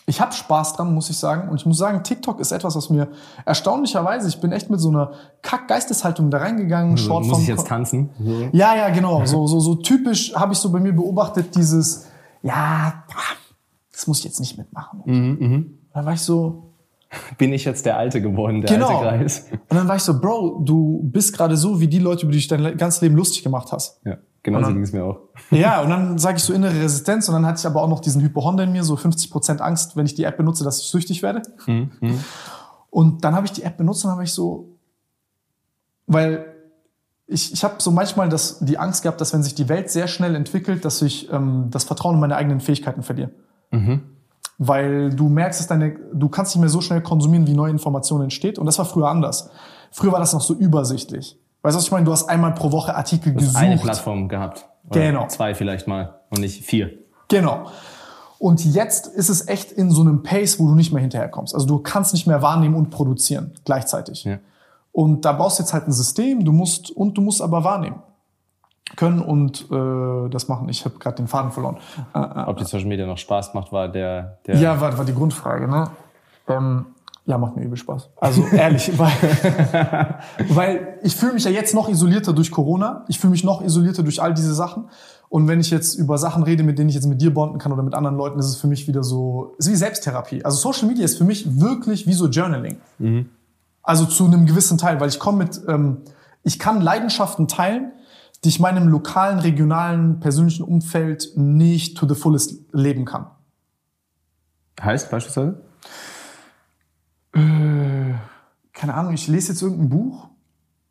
Ich 0.06 0.20
habe 0.20 0.34
Spaß 0.34 0.74
dran, 0.74 0.94
muss 0.94 1.10
ich 1.10 1.18
sagen. 1.18 1.48
Und 1.48 1.56
ich 1.56 1.66
muss 1.66 1.78
sagen, 1.78 2.04
TikTok 2.04 2.42
ist 2.42 2.52
etwas, 2.52 2.76
was 2.76 2.90
mir 2.90 3.08
erstaunlicherweise, 3.46 4.28
ich 4.28 4.42
bin 4.42 4.52
echt 4.52 4.70
mit 4.70 4.82
so 4.82 4.90
einer 4.90 5.12
Kack-Geisteshaltung 5.42 6.30
da 6.30 6.40
reingegangen. 6.40 6.92
Also, 6.92 7.22
muss 7.22 7.40
ich 7.40 7.48
jetzt 7.48 7.68
tanzen? 7.68 8.10
So. 8.22 8.50
Ja, 8.52 8.76
ja, 8.76 8.90
genau. 8.90 9.26
So, 9.26 9.48
so, 9.48 9.62
so 9.62 9.76
typisch 9.76 10.36
habe 10.36 10.52
ich 10.52 10.60
so 10.60 10.70
bei 10.70 10.82
mir 10.82 10.94
beobachtet, 10.94 11.56
dieses, 11.56 12.08
ja, 12.42 13.06
das 13.94 14.06
muss 14.08 14.20
ich 14.20 14.26
jetzt 14.26 14.42
nicht 14.42 14.58
mitmachen. 14.58 15.02
Mhm, 15.06 15.78
Dann 15.94 16.06
war 16.06 16.14
ich 16.14 16.22
so, 16.22 16.73
Bin 17.38 17.54
ich 17.54 17.66
jetzt 17.66 17.86
der 17.86 17.98
Alte 17.98 18.22
geworden, 18.22 18.62
der 18.62 18.74
genau. 18.74 19.00
alte 19.00 19.18
Greis? 19.18 19.48
Und 19.52 19.78
dann 19.78 19.88
war 19.88 19.96
ich 19.96 20.04
so, 20.04 20.20
Bro, 20.20 20.62
du 20.66 21.02
bist 21.04 21.36
gerade 21.36 21.58
so 21.58 21.80
wie 21.80 21.88
die 21.88 22.00
Leute, 22.00 22.24
über 22.24 22.32
die 22.32 22.38
du 22.38 22.42
dich 22.42 22.48
dein 22.48 22.78
ganzes 22.78 23.02
Leben 23.02 23.16
lustig 23.16 23.44
gemacht 23.44 23.72
hast. 23.72 24.02
Ja, 24.06 24.18
genau 24.42 24.60
so 24.60 24.66
dann- 24.66 24.74
ging 24.76 24.84
es 24.84 24.94
mir 24.94 25.04
auch. 25.04 25.20
Ja, 25.52 25.82
und 25.82 25.90
dann 25.92 26.18
sage 26.18 26.38
ich 26.38 26.44
so 26.44 26.54
innere 26.54 26.74
Resistenz 26.82 27.28
und 27.30 27.36
dann 27.36 27.46
hatte 27.46 27.60
ich 27.60 27.66
aber 27.66 27.82
auch 27.82 27.90
noch 27.90 28.00
diesen 28.00 28.22
Hypochonder 28.22 28.64
in 28.64 28.72
mir, 28.72 28.84
so 28.84 28.96
50% 28.96 29.60
Angst, 29.60 29.96
wenn 29.96 30.06
ich 30.06 30.16
die 30.16 30.24
App 30.24 30.38
benutze, 30.38 30.64
dass 30.64 30.80
ich 30.80 30.88
süchtig 30.88 31.22
werde. 31.24 31.42
Und 32.90 33.24
dann 33.24 33.36
habe 33.36 33.46
ich 33.46 33.52
die 33.52 33.64
App 33.64 33.78
benutzt 33.78 34.04
und 34.04 34.10
dann 34.10 34.16
habe 34.18 34.24
ich 34.26 34.34
so, 34.34 34.78
weil 36.06 36.46
ich, 37.26 37.54
ich 37.54 37.64
habe 37.64 37.76
so 37.80 37.90
manchmal 37.92 38.30
das, 38.30 38.60
die 38.60 38.78
Angst 38.78 39.02
gehabt, 39.02 39.20
dass 39.22 39.34
wenn 39.34 39.42
sich 39.44 39.56
die 39.56 39.70
Welt 39.70 39.90
sehr 39.90 40.08
schnell 40.08 40.36
entwickelt, 40.36 40.86
dass 40.86 41.02
ich 41.02 41.32
ähm, 41.32 41.68
das 41.72 41.86
Vertrauen 41.86 42.16
in 42.16 42.22
meine 42.22 42.36
eigenen 42.36 42.60
Fähigkeiten 42.60 43.02
verliere. 43.02 43.32
Weil 44.58 45.10
du 45.10 45.30
merkst, 45.30 45.60
dass 45.60 45.68
deine, 45.68 45.96
du 46.14 46.30
kannst 46.30 46.56
nicht 46.56 46.62
mehr 46.62 46.70
so 46.70 46.82
schnell 46.82 47.02
konsumieren, 47.02 47.48
wie 47.48 47.54
neue 47.54 47.72
Informationen 47.72 48.24
entsteht. 48.24 48.60
Und 48.60 48.66
das 48.66 48.78
war 48.78 48.86
früher 48.86 49.10
anders. 49.10 49.50
Früher 49.92 50.12
war 50.12 50.20
das 50.20 50.34
noch 50.34 50.42
so 50.42 50.54
übersichtlich. 50.54 51.40
Weißt 51.64 51.76
du, 51.76 51.78
was 51.78 51.86
ich 51.86 51.92
meine? 51.92 52.06
Du 52.06 52.12
hast 52.12 52.30
einmal 52.30 52.54
pro 52.54 52.72
Woche 52.72 52.96
Artikel 52.96 53.34
Du 53.34 53.40
hast 53.40 53.48
gesucht. 53.48 53.64
eine 53.64 53.78
Plattform 53.78 54.28
gehabt. 54.28 54.66
Genau. 54.92 55.28
Zwei 55.28 55.56
vielleicht 55.56 55.88
mal 55.88 56.20
und 56.30 56.42
nicht 56.42 56.66
vier. 56.66 56.92
Genau. 57.30 57.68
Und 58.38 58.64
jetzt 58.66 59.08
ist 59.08 59.30
es 59.30 59.48
echt 59.48 59.72
in 59.72 59.90
so 59.90 60.02
einem 60.02 60.22
Pace, 60.24 60.60
wo 60.60 60.68
du 60.68 60.76
nicht 60.76 60.92
mehr 60.92 61.02
hinterherkommst. 61.02 61.56
Also 61.56 61.66
du 61.66 61.80
kannst 61.80 62.14
nicht 62.14 62.28
mehr 62.28 62.42
wahrnehmen 62.42 62.76
und 62.76 62.90
produzieren 62.90 63.54
gleichzeitig. 63.64 64.26
Ja. 64.26 64.40
Und 64.92 65.24
da 65.24 65.32
brauchst 65.32 65.60
du 65.60 65.64
jetzt 65.64 65.74
halt 65.74 65.88
ein 65.88 65.94
System, 65.94 66.44
du 66.44 66.52
musst 66.52 66.92
und 66.92 67.18
du 67.18 67.22
musst 67.22 67.42
aber 67.42 67.64
wahrnehmen 67.64 68.02
können 68.96 69.22
und 69.22 69.68
äh, 69.72 70.30
das 70.30 70.48
machen. 70.48 70.70
Ich 70.70 70.86
habe 70.86 71.00
gerade 71.00 71.18
den 71.18 71.28
Faden 71.28 71.52
verloren. 71.52 71.78
Äh, 72.14 72.20
äh, 72.20 72.44
Ob 72.46 72.58
die 72.58 72.66
Social 72.66 72.88
Media 72.88 73.06
noch 73.06 73.18
Spaß 73.18 73.54
macht, 73.54 73.72
war 73.72 73.88
der, 73.88 74.38
der 74.46 74.58
ja, 74.58 74.80
war, 74.80 74.98
war 74.98 75.06
die 75.06 75.14
Grundfrage, 75.14 75.68
ne? 75.68 75.90
Ähm, 76.48 76.86
ja, 77.26 77.38
macht 77.38 77.56
mir 77.56 77.64
übel 77.64 77.78
Spaß. 77.78 78.10
Also 78.20 78.46
ehrlich, 78.52 78.92
weil, 78.98 79.12
weil 80.50 81.00
ich 81.02 81.16
fühle 81.16 81.34
mich 81.34 81.46
ja 81.46 81.52
jetzt 81.52 81.74
noch 81.74 81.88
isolierter 81.88 82.34
durch 82.34 82.52
Corona. 82.52 83.06
Ich 83.08 83.20
fühle 83.20 83.32
mich 83.32 83.44
noch 83.44 83.64
isolierter 83.64 84.04
durch 84.04 84.22
all 84.22 84.34
diese 84.34 84.54
Sachen. 84.54 84.90
Und 85.30 85.48
wenn 85.48 85.60
ich 85.60 85.72
jetzt 85.72 85.96
über 85.96 86.18
Sachen 86.18 86.44
rede, 86.44 86.64
mit 86.64 86.78
denen 86.78 86.90
ich 86.90 86.96
jetzt 86.96 87.08
mit 87.08 87.22
dir 87.22 87.34
bonden 87.34 87.58
kann 87.58 87.72
oder 87.72 87.82
mit 87.82 87.96
anderen 87.96 88.18
Leuten, 88.18 88.38
ist 88.40 88.48
es 88.48 88.58
für 88.58 88.68
mich 88.68 88.88
wieder 88.88 89.04
so, 89.04 89.56
ist 89.58 89.72
wie 89.72 89.76
Selbsttherapie. 89.76 90.44
Also 90.44 90.58
Social 90.58 90.88
Media 90.88 91.06
ist 91.06 91.18
für 91.18 91.24
mich 91.24 91.60
wirklich 91.60 92.06
wie 92.06 92.14
so 92.14 92.28
Journaling. 92.28 92.78
Also 93.82 94.06
zu 94.06 94.26
einem 94.26 94.46
gewissen 94.46 94.78
Teil, 94.78 95.00
weil 95.00 95.10
ich 95.10 95.18
komme 95.18 95.40
mit, 95.40 95.60
ähm, 95.68 96.02
ich 96.44 96.60
kann 96.60 96.82
Leidenschaften 96.82 97.48
teilen, 97.48 97.94
die 98.44 98.50
ich 98.50 98.60
meinem 98.60 98.88
lokalen, 98.88 99.40
regionalen, 99.40 100.20
persönlichen 100.20 100.64
Umfeld 100.64 101.32
nicht 101.36 101.98
to 101.98 102.08
the 102.08 102.16
fullest 102.16 102.74
leben 102.74 103.06
kann. 103.06 103.28
heißt 104.82 105.10
beispielsweise? 105.12 105.62
keine 108.74 108.94
Ahnung, 108.94 109.14
ich 109.14 109.28
lese 109.28 109.54
jetzt 109.54 109.62
irgendein 109.62 109.90
Buch, 109.90 110.28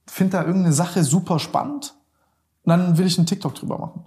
finde 0.07 0.39
da 0.39 0.45
irgendeine 0.45 0.73
Sache 0.73 1.05
super 1.05 1.39
spannend 1.39 1.95
und 2.65 2.71
dann 2.71 2.99
will 2.99 3.07
ich 3.07 3.19
einen 3.19 3.27
TikTok 3.27 3.55
drüber 3.55 3.79
machen. 3.79 4.05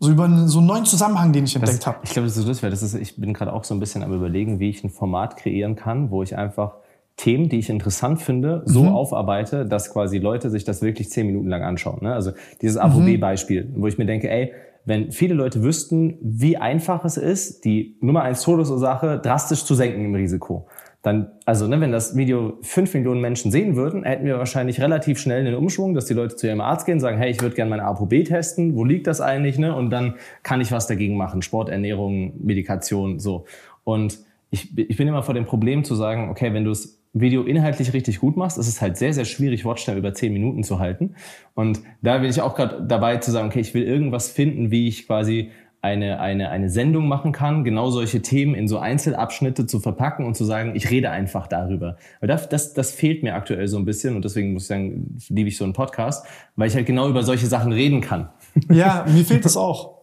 So 0.00 0.10
über 0.10 0.24
einen, 0.24 0.48
so 0.48 0.58
einen 0.58 0.66
neuen 0.66 0.84
Zusammenhang, 0.84 1.32
den 1.32 1.44
ich 1.44 1.54
entdeckt 1.54 1.86
habe. 1.86 2.00
ich 2.02 2.10
glaube, 2.10 2.26
das 2.26 2.36
ist 2.36 2.42
so 2.42 2.48
das 2.48 2.60
wäre. 2.60 2.70
Das 2.70 2.82
ist, 2.82 2.94
ich 2.94 3.16
bin 3.16 3.32
gerade 3.32 3.52
auch 3.52 3.62
so 3.62 3.72
ein 3.72 3.78
bisschen 3.78 4.02
am 4.02 4.12
überlegen, 4.12 4.58
wie 4.58 4.68
ich 4.68 4.82
ein 4.82 4.90
Format 4.90 5.36
kreieren 5.36 5.76
kann, 5.76 6.10
wo 6.10 6.24
ich 6.24 6.36
einfach 6.36 6.74
Themen, 7.16 7.48
die 7.48 7.58
ich 7.58 7.68
interessant 7.68 8.20
finde, 8.20 8.62
so 8.64 8.86
aufarbeite, 8.86 9.66
dass 9.66 9.92
quasi 9.92 10.18
Leute 10.18 10.50
sich 10.50 10.64
das 10.64 10.82
wirklich 10.82 11.10
zehn 11.10 11.26
Minuten 11.26 11.48
lang 11.48 11.62
anschauen. 11.62 12.00
Ne? 12.02 12.14
Also 12.14 12.32
dieses 12.60 12.76
ApoB-Beispiel, 12.78 13.72
wo 13.76 13.86
ich 13.86 13.98
mir 13.98 14.06
denke, 14.06 14.30
ey, 14.30 14.52
wenn 14.84 15.12
viele 15.12 15.34
Leute 15.34 15.62
wüssten, 15.62 16.18
wie 16.20 16.56
einfach 16.56 17.04
es 17.04 17.16
ist, 17.16 17.64
die 17.64 17.96
Nummer 18.00 18.22
eins 18.22 18.42
Todesursache 18.42 19.20
drastisch 19.22 19.64
zu 19.64 19.74
senken 19.74 20.04
im 20.04 20.14
Risiko, 20.14 20.66
dann, 21.02 21.32
also 21.44 21.66
ne, 21.66 21.80
wenn 21.80 21.90
das 21.90 22.16
Video 22.16 22.58
fünf 22.62 22.94
Millionen 22.94 23.20
Menschen 23.20 23.50
sehen 23.50 23.74
würden, 23.74 24.04
hätten 24.04 24.24
wir 24.24 24.38
wahrscheinlich 24.38 24.80
relativ 24.80 25.18
schnell 25.18 25.40
einen 25.40 25.56
Umschwung, 25.56 25.94
dass 25.94 26.06
die 26.06 26.14
Leute 26.14 26.36
zu 26.36 26.46
ihrem 26.46 26.60
Arzt 26.60 26.86
gehen, 26.86 27.00
sagen, 27.00 27.18
hey, 27.18 27.30
ich 27.30 27.42
würde 27.42 27.56
gerne 27.56 27.70
meine 27.70 27.84
ApoB 27.84 28.24
testen, 28.24 28.76
wo 28.76 28.84
liegt 28.84 29.08
das 29.08 29.20
eigentlich, 29.20 29.58
ne? 29.58 29.74
Und 29.74 29.90
dann 29.90 30.14
kann 30.44 30.60
ich 30.60 30.70
was 30.70 30.86
dagegen 30.86 31.16
machen, 31.16 31.42
Sport, 31.42 31.70
Ernährung, 31.70 32.34
Medikation, 32.40 33.18
so. 33.18 33.46
Und 33.82 34.20
ich, 34.50 34.78
ich 34.78 34.96
bin 34.96 35.08
immer 35.08 35.24
vor 35.24 35.34
dem 35.34 35.44
Problem 35.44 35.82
zu 35.82 35.96
sagen, 35.96 36.28
okay, 36.30 36.54
wenn 36.54 36.64
du 36.64 36.70
das 36.70 37.01
Video 37.14 37.42
inhaltlich 37.42 37.92
richtig 37.92 38.20
gut 38.20 38.36
machst, 38.36 38.56
ist 38.56 38.68
es 38.68 38.80
halt 38.80 38.96
sehr, 38.96 39.12
sehr 39.12 39.26
schwierig, 39.26 39.64
Watchtime 39.64 39.98
über 39.98 40.14
zehn 40.14 40.32
Minuten 40.32 40.64
zu 40.64 40.78
halten. 40.78 41.14
Und 41.54 41.80
da 42.00 42.18
bin 42.18 42.30
ich 42.30 42.40
auch 42.40 42.54
gerade 42.54 42.82
dabei 42.86 43.18
zu 43.18 43.30
sagen, 43.30 43.48
okay, 43.48 43.60
ich 43.60 43.74
will 43.74 43.82
irgendwas 43.82 44.30
finden, 44.30 44.70
wie 44.70 44.88
ich 44.88 45.06
quasi 45.06 45.50
eine, 45.82 46.20
eine, 46.20 46.48
eine 46.50 46.70
Sendung 46.70 47.08
machen 47.08 47.32
kann, 47.32 47.64
genau 47.64 47.90
solche 47.90 48.22
Themen 48.22 48.54
in 48.54 48.68
so 48.68 48.78
Einzelabschnitte 48.78 49.66
zu 49.66 49.80
verpacken 49.80 50.24
und 50.24 50.36
zu 50.36 50.44
sagen, 50.44 50.76
ich 50.76 50.90
rede 50.90 51.10
einfach 51.10 51.48
darüber. 51.48 51.96
Weil 52.20 52.28
das, 52.28 52.48
das, 52.48 52.72
das 52.72 52.92
fehlt 52.92 53.24
mir 53.24 53.34
aktuell 53.34 53.66
so 53.66 53.78
ein 53.78 53.84
bisschen 53.84 54.14
und 54.14 54.24
deswegen 54.24 54.52
muss 54.52 54.62
ich 54.62 54.68
sagen, 54.68 55.18
liebe 55.28 55.48
ich 55.48 55.56
so 55.56 55.64
einen 55.64 55.72
Podcast, 55.72 56.24
weil 56.54 56.68
ich 56.68 56.76
halt 56.76 56.86
genau 56.86 57.08
über 57.08 57.24
solche 57.24 57.46
Sachen 57.46 57.72
reden 57.72 58.00
kann. 58.00 58.30
Ja, 58.70 59.06
mir 59.08 59.24
fehlt 59.24 59.46
das 59.46 59.56
auch. 59.56 60.02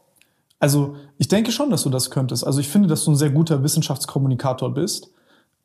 Also 0.59 0.95
ich 1.17 1.27
denke 1.27 1.51
schon, 1.51 1.69
dass 1.69 1.83
du 1.83 1.89
das 1.89 2.09
könntest. 2.09 2.45
Also 2.45 2.59
ich 2.59 2.67
finde, 2.67 2.89
dass 2.89 3.05
du 3.05 3.11
ein 3.11 3.15
sehr 3.15 3.29
guter 3.29 3.63
Wissenschaftskommunikator 3.63 4.73
bist. 4.73 5.11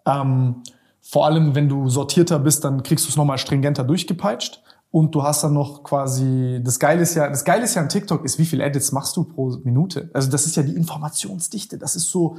Ähm, 0.07 0.57
vor 1.07 1.27
allem, 1.27 1.55
wenn 1.55 1.69
du 1.69 1.89
sortierter 1.91 2.39
bist, 2.39 2.65
dann 2.65 2.83
kriegst 2.83 3.05
du 3.05 3.11
es 3.11 3.17
nochmal 3.17 3.37
stringenter 3.39 3.85
durchgepeitscht. 3.85 4.63
Und 4.91 5.15
du 5.15 5.23
hast 5.23 5.43
dann 5.43 5.53
noch 5.53 5.83
quasi, 5.83 6.61
das 6.65 6.79
Geile 6.79 7.03
ist 7.03 7.15
ja, 7.15 7.29
das 7.29 7.45
Geile 7.45 7.65
ist 7.65 7.75
ja 7.75 7.83
an 7.83 7.89
TikTok 7.89 8.25
ist, 8.25 8.39
wie 8.39 8.47
viel 8.47 8.61
Edits 8.61 8.93
machst 8.93 9.17
du 9.17 9.25
pro 9.25 9.59
Minute? 9.65 10.09
Also 10.15 10.31
das 10.31 10.47
ist 10.47 10.57
ja 10.57 10.63
die 10.63 10.75
Informationsdichte. 10.75 11.79
Das 11.79 11.97
ist 11.97 12.11
so, 12.11 12.39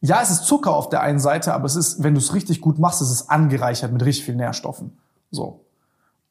ja, 0.00 0.22
es 0.22 0.30
ist 0.30 0.44
Zucker 0.44 0.74
auf 0.74 0.88
der 0.88 1.02
einen 1.02 1.18
Seite, 1.18 1.52
aber 1.52 1.66
es 1.66 1.76
ist, 1.76 2.02
wenn 2.02 2.14
du 2.14 2.20
es 2.20 2.32
richtig 2.32 2.60
gut 2.60 2.78
machst, 2.78 3.02
ist 3.02 3.10
es 3.10 3.28
angereichert 3.28 3.92
mit 3.92 4.04
richtig 4.04 4.24
vielen 4.24 4.38
Nährstoffen. 4.38 4.96
So. 5.30 5.63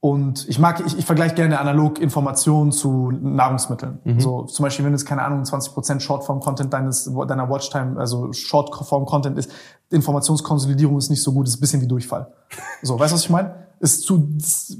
Und 0.03 0.49
ich 0.49 0.59
mag, 0.59 0.83
ich, 0.85 0.97
ich 0.99 1.05
vergleiche 1.05 1.33
gerne 1.33 1.61
analog 1.61 1.97
Informationen 1.97 2.73
zu 2.73 3.09
Nahrungsmitteln. 3.09 3.99
So 4.19 4.41
zum 4.41 4.63
Beispiel, 4.63 4.83
wenn 4.83 4.91
jetzt 4.91 5.05
keine 5.05 5.21
Ahnung 5.21 5.43
20% 5.43 6.01
Shortform-Content 6.01 6.73
deines 6.73 7.09
deiner 7.25 7.49
Watchtime, 7.49 7.97
also 7.97 8.33
Shortform-Content 8.33 9.37
ist, 9.37 9.49
Informationskonsolidierung 9.91 10.97
ist 10.97 11.09
nicht 11.09 11.23
so 11.23 11.31
gut, 11.31 11.47
ist 11.47 11.55
ein 11.55 11.61
bisschen 11.61 11.79
wie 11.79 11.87
Durchfall. 11.87 12.27
So, 12.81 12.99
weißt 12.99 13.13
du, 13.13 13.15
was 13.15 13.23
ich 13.23 13.29
meine? 13.29 13.55
Ist 13.83 14.03
zu, 14.03 14.29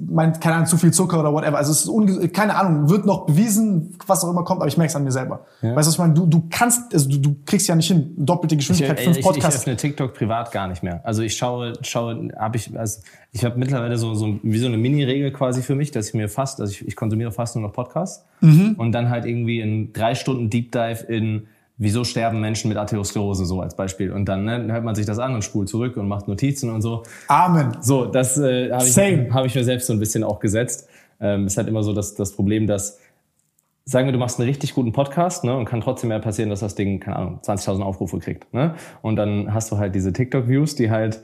mein, 0.09 0.39
keine 0.39 0.55
Ahnung, 0.55 0.67
zu 0.67 0.77
viel 0.77 0.91
Zucker 0.91 1.19
oder 1.19 1.34
whatever. 1.34 1.57
Also 1.57 1.73
es 1.73 1.85
ist 1.85 2.34
keine 2.34 2.55
Ahnung, 2.55 2.89
wird 2.89 3.05
noch 3.05 3.25
bewiesen, 3.25 3.97
was 4.07 4.23
auch 4.23 4.31
immer 4.31 4.45
kommt, 4.45 4.61
aber 4.61 4.69
ich 4.69 4.77
merke 4.77 4.91
es 4.91 4.95
an 4.95 5.03
mir 5.03 5.11
selber. 5.11 5.45
Ja. 5.61 5.75
Weißt 5.75 5.85
du, 5.85 5.89
was 5.89 5.93
ich 5.95 5.99
meine? 5.99 6.13
Du, 6.13 6.25
du 6.25 6.43
kannst, 6.49 6.93
also 6.93 7.09
du, 7.09 7.17
du 7.17 7.35
kriegst 7.45 7.67
ja 7.67 7.75
nicht 7.75 7.89
hin, 7.89 8.13
doppelte 8.15 8.55
Geschwindigkeit, 8.55 8.99
ich, 8.99 9.05
fünf 9.05 9.17
ich, 9.17 9.25
Podcasts. 9.25 9.55
Ich 9.55 9.61
öffne 9.61 9.75
TikTok 9.75 10.13
privat 10.13 10.53
gar 10.53 10.69
nicht 10.69 10.84
mehr. 10.84 11.01
Also 11.03 11.21
ich 11.21 11.35
schaue, 11.35 11.73
schaue, 11.81 12.30
habe 12.38 12.55
ich, 12.55 12.80
also 12.80 13.01
ich 13.34 13.43
habe 13.43 13.59
mittlerweile 13.59 13.97
so, 13.97 14.15
so 14.15 14.39
wie 14.41 14.57
so 14.57 14.67
eine 14.67 14.77
Mini-Regel 14.77 15.34
quasi 15.34 15.63
für 15.63 15.75
mich, 15.75 15.91
dass 15.91 16.07
ich 16.07 16.13
mir 16.13 16.30
fast, 16.30 16.61
also 16.61 16.71
ich, 16.71 16.88
ich 16.88 16.95
konsumiere 16.95 17.34
fast 17.34 17.57
nur 17.57 17.67
noch 17.67 17.73
Podcasts 17.73 18.23
mhm. 18.39 18.75
und 18.77 18.93
dann 18.93 19.09
halt 19.09 19.25
irgendwie 19.25 19.59
in 19.59 19.91
drei 19.91 20.15
Stunden 20.15 20.49
Deep 20.49 20.71
Dive 20.71 21.03
in 21.09 21.47
wieso 21.84 22.03
sterben 22.03 22.39
Menschen 22.39 22.69
mit 22.69 22.77
Arteriosklerose 22.77 23.45
so 23.45 23.61
als 23.61 23.76
Beispiel. 23.76 24.11
Und 24.11 24.26
dann 24.26 24.45
ne, 24.45 24.72
hört 24.72 24.84
man 24.84 24.95
sich 24.95 25.05
das 25.05 25.19
an 25.19 25.35
und 25.35 25.43
spult 25.43 25.69
zurück 25.69 25.97
und 25.97 26.07
macht 26.07 26.27
Notizen 26.27 26.69
und 26.69 26.81
so. 26.81 27.03
Amen. 27.27 27.77
So, 27.81 28.05
das 28.05 28.38
äh, 28.38 28.72
habe 28.72 28.85
ich, 28.85 28.97
hab 29.34 29.45
ich 29.45 29.55
mir 29.55 29.64
selbst 29.64 29.88
so 29.88 29.93
ein 29.93 29.99
bisschen 29.99 30.23
auch 30.23 30.39
gesetzt. 30.39 30.88
Ähm, 31.19 31.45
ist 31.45 31.57
halt 31.57 31.68
immer 31.68 31.84
so 31.84 31.93
das, 31.93 32.15
das 32.15 32.31
Problem, 32.31 32.68
dass, 32.68 32.99
sagen 33.85 34.07
wir, 34.07 34.14
du 34.14 34.18
machst 34.18 34.39
einen 34.39 34.47
richtig 34.47 34.73
guten 34.73 34.93
Podcast 34.93 35.43
ne, 35.43 35.55
und 35.55 35.65
kann 35.65 35.81
trotzdem 35.81 36.07
mehr 36.07 36.19
passieren, 36.19 36.49
dass 36.49 36.61
das 36.61 36.76
Ding, 36.76 36.99
keine 36.99 37.18
Ahnung, 37.18 37.39
20.000 37.43 37.81
Aufrufe 37.81 38.19
kriegt. 38.19 38.53
Ne? 38.53 38.76
Und 39.01 39.18
dann 39.18 39.53
hast 39.53 39.72
du 39.72 39.77
halt 39.77 39.93
diese 39.93 40.14
TikTok-Views, 40.14 40.76
die 40.76 40.89
halt 40.89 41.22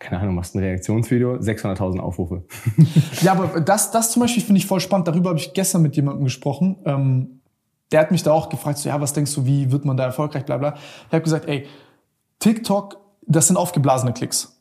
keine 0.00 0.20
Ahnung, 0.20 0.34
machst 0.34 0.54
ein 0.54 0.58
Reaktionsvideo, 0.58 1.36
600.000 1.36 1.98
Aufrufe. 1.98 2.42
ja, 3.22 3.32
aber 3.32 3.60
das, 3.60 3.90
das 3.90 4.12
zum 4.12 4.20
Beispiel 4.20 4.42
finde 4.42 4.58
ich 4.58 4.66
voll 4.66 4.80
spannend. 4.80 5.08
Darüber 5.08 5.30
habe 5.30 5.38
ich 5.38 5.54
gestern 5.54 5.80
mit 5.80 5.96
jemandem 5.96 6.24
gesprochen. 6.24 6.76
Ähm, 6.84 7.40
der 7.94 8.00
hat 8.00 8.10
mich 8.10 8.24
da 8.24 8.32
auch 8.32 8.48
gefragt, 8.48 8.78
so, 8.78 8.88
ja, 8.88 9.00
was 9.00 9.12
denkst 9.12 9.32
du, 9.36 9.46
wie 9.46 9.70
wird 9.70 9.84
man 9.84 9.96
da 9.96 10.02
erfolgreich, 10.02 10.44
bla 10.44 10.56
bla. 10.56 10.74
Ich 11.06 11.12
habe 11.12 11.22
gesagt, 11.22 11.46
ey, 11.46 11.68
TikTok, 12.40 12.96
das 13.22 13.46
sind 13.46 13.56
aufgeblasene 13.56 14.12
Klicks. 14.12 14.60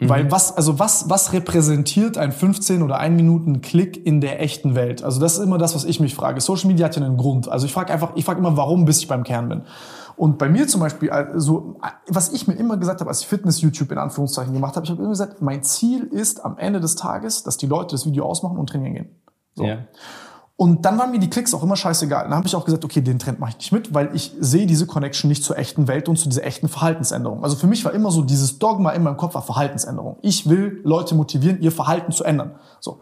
Mhm. 0.00 0.08
Weil 0.08 0.30
was, 0.30 0.56
also 0.56 0.78
was, 0.78 1.10
was 1.10 1.34
repräsentiert 1.34 2.16
ein 2.16 2.32
15 2.32 2.82
oder 2.82 2.98
1 2.98 3.14
Minuten 3.14 3.60
Klick 3.60 4.06
in 4.06 4.22
der 4.22 4.40
echten 4.40 4.74
Welt? 4.74 5.04
Also 5.04 5.20
das 5.20 5.34
ist 5.34 5.44
immer 5.44 5.58
das, 5.58 5.74
was 5.74 5.84
ich 5.84 6.00
mich 6.00 6.14
frage. 6.14 6.40
Social 6.40 6.68
Media 6.68 6.86
hat 6.86 6.96
ja 6.96 7.04
einen 7.04 7.18
Grund. 7.18 7.46
Also 7.46 7.66
ich 7.66 7.74
frage 7.74 7.92
einfach, 7.92 8.12
ich 8.14 8.24
frage 8.24 8.40
immer, 8.40 8.56
warum, 8.56 8.86
bis 8.86 9.00
ich 9.00 9.06
beim 9.06 9.22
Kern 9.22 9.50
bin. 9.50 9.62
Und 10.16 10.38
bei 10.38 10.48
mir 10.48 10.66
zum 10.66 10.80
Beispiel, 10.80 11.10
also, 11.10 11.78
was 12.08 12.32
ich 12.32 12.48
mir 12.48 12.54
immer 12.54 12.78
gesagt 12.78 13.00
habe, 13.00 13.10
als 13.10 13.20
ich 13.20 13.26
Fitness-YouTube 13.26 13.92
in 13.92 13.98
Anführungszeichen 13.98 14.54
gemacht 14.54 14.76
habe, 14.76 14.84
ich 14.84 14.90
habe 14.90 15.00
immer 15.00 15.10
gesagt, 15.10 15.42
mein 15.42 15.62
Ziel 15.62 16.04
ist 16.04 16.42
am 16.42 16.56
Ende 16.56 16.80
des 16.80 16.96
Tages, 16.96 17.42
dass 17.42 17.58
die 17.58 17.66
Leute 17.66 17.94
das 17.94 18.06
Video 18.06 18.24
ausmachen 18.24 18.56
und 18.56 18.68
trainieren 18.68 18.94
gehen. 18.94 19.22
So. 19.56 19.64
Ja. 19.64 19.78
Und 20.62 20.84
dann 20.84 20.96
waren 20.96 21.10
mir 21.10 21.18
die 21.18 21.28
Klicks 21.28 21.52
auch 21.54 21.64
immer 21.64 21.74
scheißegal. 21.74 22.22
Dann 22.22 22.36
habe 22.36 22.46
ich 22.46 22.54
auch 22.54 22.64
gesagt, 22.64 22.84
okay, 22.84 23.00
den 23.00 23.18
Trend 23.18 23.40
mache 23.40 23.50
ich 23.50 23.56
nicht 23.56 23.72
mit, 23.72 23.94
weil 23.94 24.14
ich 24.14 24.32
sehe 24.38 24.64
diese 24.64 24.86
Connection 24.86 25.26
nicht 25.26 25.42
zur 25.42 25.58
echten 25.58 25.88
Welt 25.88 26.08
und 26.08 26.16
zu 26.20 26.28
dieser 26.28 26.44
echten 26.44 26.68
Verhaltensänderung. 26.68 27.42
Also 27.42 27.56
für 27.56 27.66
mich 27.66 27.84
war 27.84 27.92
immer 27.92 28.12
so 28.12 28.22
dieses 28.22 28.60
Dogma 28.60 28.92
in 28.92 29.02
meinem 29.02 29.16
Kopf 29.16 29.34
war 29.34 29.42
Verhaltensänderung. 29.42 30.18
Ich 30.22 30.48
will 30.48 30.80
Leute 30.84 31.16
motivieren, 31.16 31.60
ihr 31.60 31.72
Verhalten 31.72 32.12
zu 32.12 32.22
ändern. 32.22 32.52
So. 32.78 33.00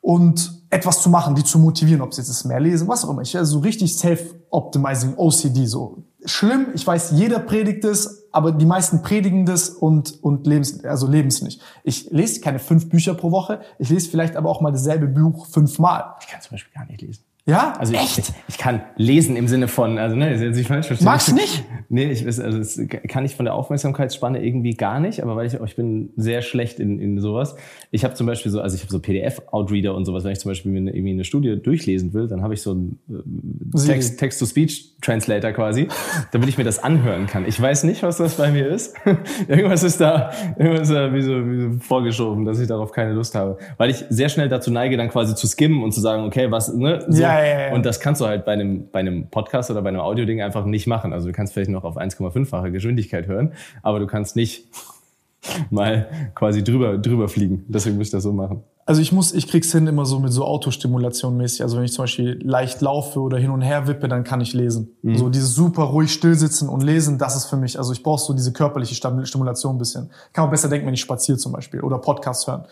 Und 0.00 0.64
etwas 0.70 1.00
zu 1.00 1.08
machen, 1.08 1.36
die 1.36 1.44
zu 1.44 1.60
motivieren, 1.60 2.02
ob 2.02 2.14
sie 2.14 2.20
jetzt 2.20 2.44
mehr 2.46 2.58
lesen, 2.58 2.88
was 2.88 3.04
auch 3.04 3.10
immer. 3.10 3.22
Ich 3.22 3.32
wäre 3.32 3.46
so 3.46 3.60
richtig 3.60 3.96
self-optimizing 3.96 5.14
OCD, 5.16 5.66
so 5.66 5.98
schlimm. 6.24 6.66
Ich 6.74 6.84
weiß, 6.84 7.12
jeder 7.12 7.38
predigt 7.38 7.84
es, 7.84 8.21
aber 8.32 8.52
die 8.52 8.66
meisten 8.66 9.02
predigen 9.02 9.46
das 9.46 9.68
und, 9.68 10.22
und 10.22 10.46
lebens, 10.46 10.84
also 10.84 11.06
leben 11.06 11.28
es 11.28 11.42
nicht. 11.42 11.60
Ich 11.84 12.10
lese 12.10 12.40
keine 12.40 12.58
fünf 12.58 12.88
Bücher 12.88 13.14
pro 13.14 13.30
Woche. 13.30 13.60
Ich 13.78 13.90
lese 13.90 14.10
vielleicht 14.10 14.36
aber 14.36 14.48
auch 14.50 14.60
mal 14.60 14.72
dasselbe 14.72 15.06
Buch 15.06 15.46
fünfmal. 15.46 16.14
Ich 16.20 16.26
kann 16.28 16.40
zum 16.40 16.52
Beispiel 16.52 16.72
gar 16.72 16.86
nicht 16.86 17.02
lesen. 17.02 17.22
Ja? 17.44 17.72
Also 17.76 17.92
Echt? 17.94 18.18
Ich, 18.18 18.32
ich 18.48 18.58
kann 18.58 18.82
lesen 18.96 19.34
im 19.34 19.48
Sinne 19.48 19.66
von, 19.66 19.98
also 19.98 20.14
ne, 20.14 20.32
ist 20.32 20.40
jetzt 20.40 20.56
nicht 20.56 20.68
falsch 20.68 20.86
verstehen. 20.86 21.06
Magst 21.06 21.28
du 21.28 21.34
nicht? 21.34 21.64
Nee, 21.88 22.10
ich, 22.10 22.24
also 22.24 22.58
das 22.58 22.80
kann 23.08 23.24
ich 23.24 23.34
von 23.34 23.44
der 23.44 23.54
Aufmerksamkeitsspanne 23.54 24.44
irgendwie 24.44 24.74
gar 24.74 25.00
nicht, 25.00 25.22
aber 25.22 25.34
weil 25.34 25.46
ich, 25.46 25.54
ich 25.54 25.74
bin 25.74 26.10
sehr 26.16 26.40
schlecht 26.42 26.78
in, 26.78 27.00
in 27.00 27.20
sowas. 27.20 27.56
Ich 27.90 28.04
habe 28.04 28.14
zum 28.14 28.28
Beispiel 28.28 28.52
so, 28.52 28.60
also 28.60 28.76
ich 28.76 28.82
habe 28.82 28.92
so 28.92 29.00
PDF-Outreader 29.00 29.94
und 29.94 30.04
sowas, 30.04 30.22
wenn 30.22 30.30
ich 30.30 30.38
zum 30.38 30.52
Beispiel 30.52 30.70
mir 30.70 30.94
irgendwie 30.94 31.10
eine 31.10 31.24
Studie 31.24 31.60
durchlesen 31.60 32.14
will, 32.14 32.28
dann 32.28 32.42
habe 32.42 32.54
ich 32.54 32.62
so 32.62 32.70
einen 32.70 33.00
äh, 33.10 34.16
Text-to-Speech-Translator 34.16 35.50
quasi, 35.50 35.88
damit 36.30 36.48
ich 36.48 36.58
mir 36.58 36.64
das 36.64 36.78
anhören 36.78 37.26
kann. 37.26 37.44
Ich 37.46 37.60
weiß 37.60 37.82
nicht, 37.84 38.04
was 38.04 38.18
das 38.18 38.36
bei 38.36 38.52
mir 38.52 38.68
ist. 38.68 38.94
irgendwas 39.48 39.82
ist 39.82 40.00
da, 40.00 40.30
irgendwas 40.56 40.88
ist 40.88 40.94
da 40.94 41.12
wie 41.12 41.22
so, 41.22 41.32
wie 41.32 41.60
so 41.60 41.80
vorgeschoben, 41.80 42.44
dass 42.44 42.60
ich 42.60 42.68
darauf 42.68 42.92
keine 42.92 43.14
Lust 43.14 43.34
habe. 43.34 43.58
Weil 43.78 43.90
ich 43.90 44.04
sehr 44.10 44.28
schnell 44.28 44.48
dazu 44.48 44.70
neige, 44.70 44.96
dann 44.96 45.08
quasi 45.08 45.34
zu 45.34 45.48
skimmen 45.48 45.82
und 45.82 45.90
zu 45.90 46.00
sagen, 46.00 46.24
okay, 46.24 46.50
was, 46.52 46.72
ne? 46.72 47.04
So, 47.08 47.20
ja, 47.20 47.31
ja, 47.38 47.60
ja. 47.68 47.74
Und 47.74 47.86
das 47.86 48.00
kannst 48.00 48.20
du 48.20 48.26
halt 48.26 48.44
bei 48.44 48.52
einem, 48.52 48.90
bei 48.90 49.00
einem 49.00 49.28
Podcast 49.28 49.70
oder 49.70 49.82
bei 49.82 49.88
einem 49.88 50.00
Audio-Ding 50.00 50.42
einfach 50.42 50.64
nicht 50.64 50.86
machen. 50.86 51.12
Also 51.12 51.28
du 51.28 51.32
kannst 51.32 51.52
vielleicht 51.52 51.70
noch 51.70 51.84
auf 51.84 51.96
1,5-fache 51.96 52.70
Geschwindigkeit 52.70 53.26
hören, 53.26 53.52
aber 53.82 53.98
du 53.98 54.06
kannst 54.06 54.36
nicht 54.36 54.66
mal 55.70 56.08
quasi 56.34 56.64
drüber, 56.64 56.98
drüber 56.98 57.28
fliegen. 57.28 57.64
Deswegen 57.68 57.96
muss 57.96 58.08
ich 58.08 58.12
das 58.12 58.22
so 58.22 58.32
machen. 58.32 58.62
Also 58.84 59.00
ich 59.00 59.12
muss, 59.12 59.32
ich 59.32 59.46
krieg's 59.46 59.70
hin 59.70 59.86
immer 59.86 60.04
so 60.04 60.18
mit 60.18 60.32
so 60.32 60.44
Autostimulation 60.44 61.36
mäßig. 61.36 61.62
Also 61.62 61.76
wenn 61.76 61.84
ich 61.84 61.92
zum 61.92 62.02
Beispiel 62.02 62.40
leicht 62.42 62.80
laufe 62.80 63.20
oder 63.20 63.38
hin 63.38 63.50
und 63.50 63.62
her 63.62 63.86
wippe, 63.86 64.08
dann 64.08 64.24
kann 64.24 64.40
ich 64.40 64.54
lesen. 64.54 64.96
Mhm. 65.02 65.16
So 65.16 65.28
dieses 65.28 65.54
super 65.54 65.84
ruhig 65.84 66.12
stillsitzen 66.12 66.68
und 66.68 66.82
lesen, 66.82 67.16
das 67.16 67.36
ist 67.36 67.44
für 67.44 67.56
mich. 67.56 67.78
Also 67.78 67.92
ich 67.92 68.02
brauche 68.02 68.20
so 68.20 68.32
diese 68.32 68.52
körperliche 68.52 68.94
Stimulation 68.94 69.76
ein 69.76 69.78
bisschen. 69.78 70.10
Kann 70.32 70.46
auch 70.46 70.50
besser 70.50 70.68
denken, 70.68 70.86
wenn 70.88 70.94
ich 70.94 71.00
spaziere 71.00 71.38
zum 71.38 71.52
Beispiel 71.52 71.80
oder 71.80 71.98
Podcasts 71.98 72.46
hören. 72.48 72.64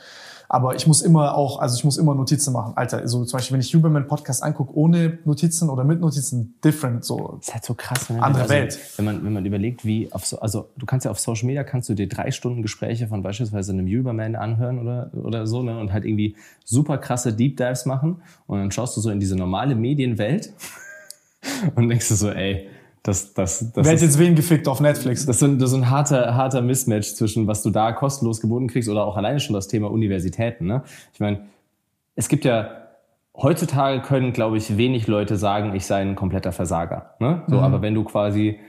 Aber 0.52 0.74
ich 0.74 0.84
muss 0.88 1.00
immer 1.00 1.36
auch, 1.36 1.60
also 1.60 1.76
ich 1.76 1.84
muss 1.84 1.96
immer 1.96 2.12
Notizen 2.12 2.52
machen. 2.52 2.72
Alter, 2.74 3.06
so 3.06 3.24
zum 3.24 3.36
Beispiel, 3.36 3.54
wenn 3.54 3.60
ich 3.60 3.72
Huberman 3.72 4.08
Podcast 4.08 4.42
angucke, 4.42 4.76
ohne 4.76 5.20
Notizen 5.24 5.70
oder 5.70 5.84
mit 5.84 6.00
Notizen, 6.00 6.56
different, 6.64 7.04
so. 7.04 7.36
Das 7.36 7.46
ist 7.46 7.54
halt 7.54 7.64
so 7.64 7.74
krass, 7.74 8.10
ne? 8.10 8.20
Andere 8.20 8.42
also, 8.42 8.54
Welt. 8.54 8.78
Wenn 8.96 9.04
man, 9.04 9.24
wenn 9.24 9.32
man 9.32 9.46
überlegt, 9.46 9.84
wie 9.84 10.12
auf 10.12 10.26
so, 10.26 10.40
also 10.40 10.68
du 10.76 10.86
kannst 10.86 11.04
ja 11.04 11.12
auf 11.12 11.20
Social 11.20 11.46
Media, 11.46 11.62
kannst 11.62 11.88
du 11.88 11.94
dir 11.94 12.08
drei 12.08 12.32
Stunden 12.32 12.62
Gespräche 12.62 13.06
von 13.06 13.22
beispielsweise 13.22 13.70
einem 13.70 13.86
Huberman 13.86 14.34
anhören 14.34 14.80
oder, 14.80 15.12
oder 15.14 15.46
so, 15.46 15.62
ne? 15.62 15.78
Und 15.78 15.92
halt 15.92 16.04
irgendwie 16.04 16.34
super 16.64 16.98
krasse 16.98 17.32
Deep 17.32 17.56
Dives 17.56 17.86
machen. 17.86 18.20
Und 18.48 18.58
dann 18.58 18.72
schaust 18.72 18.96
du 18.96 19.00
so 19.00 19.10
in 19.10 19.20
diese 19.20 19.36
normale 19.36 19.76
Medienwelt 19.76 20.52
und 21.76 21.88
denkst 21.88 22.08
du 22.08 22.16
so, 22.16 22.28
ey, 22.28 22.66
das, 23.02 23.32
das, 23.32 23.72
das 23.72 23.86
Wer 23.86 23.92
hat 23.92 24.00
jetzt 24.02 24.18
wen 24.18 24.34
gefickt 24.34 24.68
auf 24.68 24.80
Netflix? 24.80 25.24
Das 25.24 25.36
ist, 25.36 25.42
ein, 25.42 25.58
das 25.58 25.70
ist 25.70 25.76
ein 25.76 25.90
harter, 25.90 26.34
harter 26.34 26.60
Mismatch 26.60 27.14
zwischen, 27.14 27.46
was 27.46 27.62
du 27.62 27.70
da 27.70 27.92
kostenlos 27.92 28.40
geboten 28.40 28.68
kriegst 28.68 28.88
oder 28.88 29.06
auch 29.06 29.16
alleine 29.16 29.40
schon 29.40 29.54
das 29.54 29.68
Thema 29.68 29.90
Universitäten. 29.90 30.66
Ne? 30.66 30.82
Ich 31.14 31.20
meine, 31.20 31.46
es 32.14 32.28
gibt 32.28 32.44
ja, 32.44 32.70
heutzutage 33.34 34.02
können, 34.02 34.32
glaube 34.32 34.58
ich, 34.58 34.76
wenig 34.76 35.06
Leute 35.06 35.36
sagen, 35.36 35.74
ich 35.74 35.86
sei 35.86 36.02
ein 36.02 36.14
kompletter 36.14 36.52
Versager. 36.52 37.14
Ne? 37.20 37.42
So, 37.46 37.56
mhm. 37.56 37.62
Aber 37.62 37.80
wenn 37.80 37.94
du 37.94 38.04
quasi, 38.04 38.60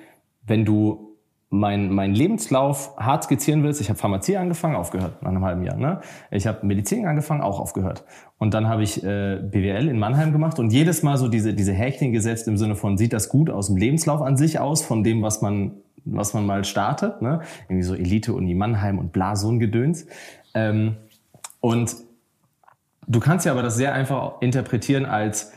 wenn 0.45 0.63
du 0.63 1.10
mein, 1.53 1.91
mein 1.91 2.15
Lebenslauf 2.15 2.95
hart 2.97 3.25
skizzieren 3.25 3.61
willst, 3.61 3.81
ich 3.81 3.89
habe 3.89 3.99
Pharmazie 3.99 4.37
angefangen, 4.37 4.77
aufgehört 4.77 5.21
nach 5.21 5.31
einem 5.31 5.43
halben 5.43 5.63
Jahr. 5.63 5.75
Ne? 5.75 5.99
Ich 6.31 6.47
habe 6.47 6.65
Medizin 6.65 7.05
angefangen, 7.05 7.41
auch 7.41 7.59
aufgehört. 7.59 8.05
Und 8.37 8.53
dann 8.53 8.69
habe 8.69 8.83
ich 8.83 9.03
äh, 9.03 9.37
BWL 9.37 9.89
in 9.89 9.99
Mannheim 9.99 10.31
gemacht 10.31 10.59
und 10.59 10.71
jedes 10.71 11.03
Mal 11.03 11.17
so 11.17 11.27
diese, 11.27 11.53
diese 11.53 11.73
Häkchen 11.73 12.13
gesetzt 12.13 12.47
im 12.47 12.55
Sinne 12.55 12.75
von, 12.75 12.97
sieht 12.97 13.11
das 13.11 13.27
gut 13.27 13.49
aus 13.49 13.67
dem 13.67 13.75
Lebenslauf 13.75 14.21
an 14.21 14.37
sich 14.37 14.59
aus, 14.59 14.81
von 14.81 15.03
dem, 15.03 15.21
was 15.23 15.41
man, 15.41 15.73
was 16.05 16.33
man 16.33 16.45
mal 16.45 16.63
startet. 16.63 17.21
Ne? 17.21 17.41
Irgendwie 17.67 17.83
so 17.83 17.95
Elite-Uni 17.95 18.55
Mannheim 18.55 18.97
und 18.97 19.11
bla, 19.11 19.35
so 19.35 19.51
ein 19.51 19.59
Gedöns. 19.59 20.07
Ähm, 20.53 20.95
und 21.59 21.97
du 23.07 23.19
kannst 23.19 23.45
ja 23.45 23.51
aber 23.51 23.61
das 23.61 23.75
sehr 23.75 23.93
einfach 23.93 24.41
interpretieren 24.41 25.05
als, 25.05 25.51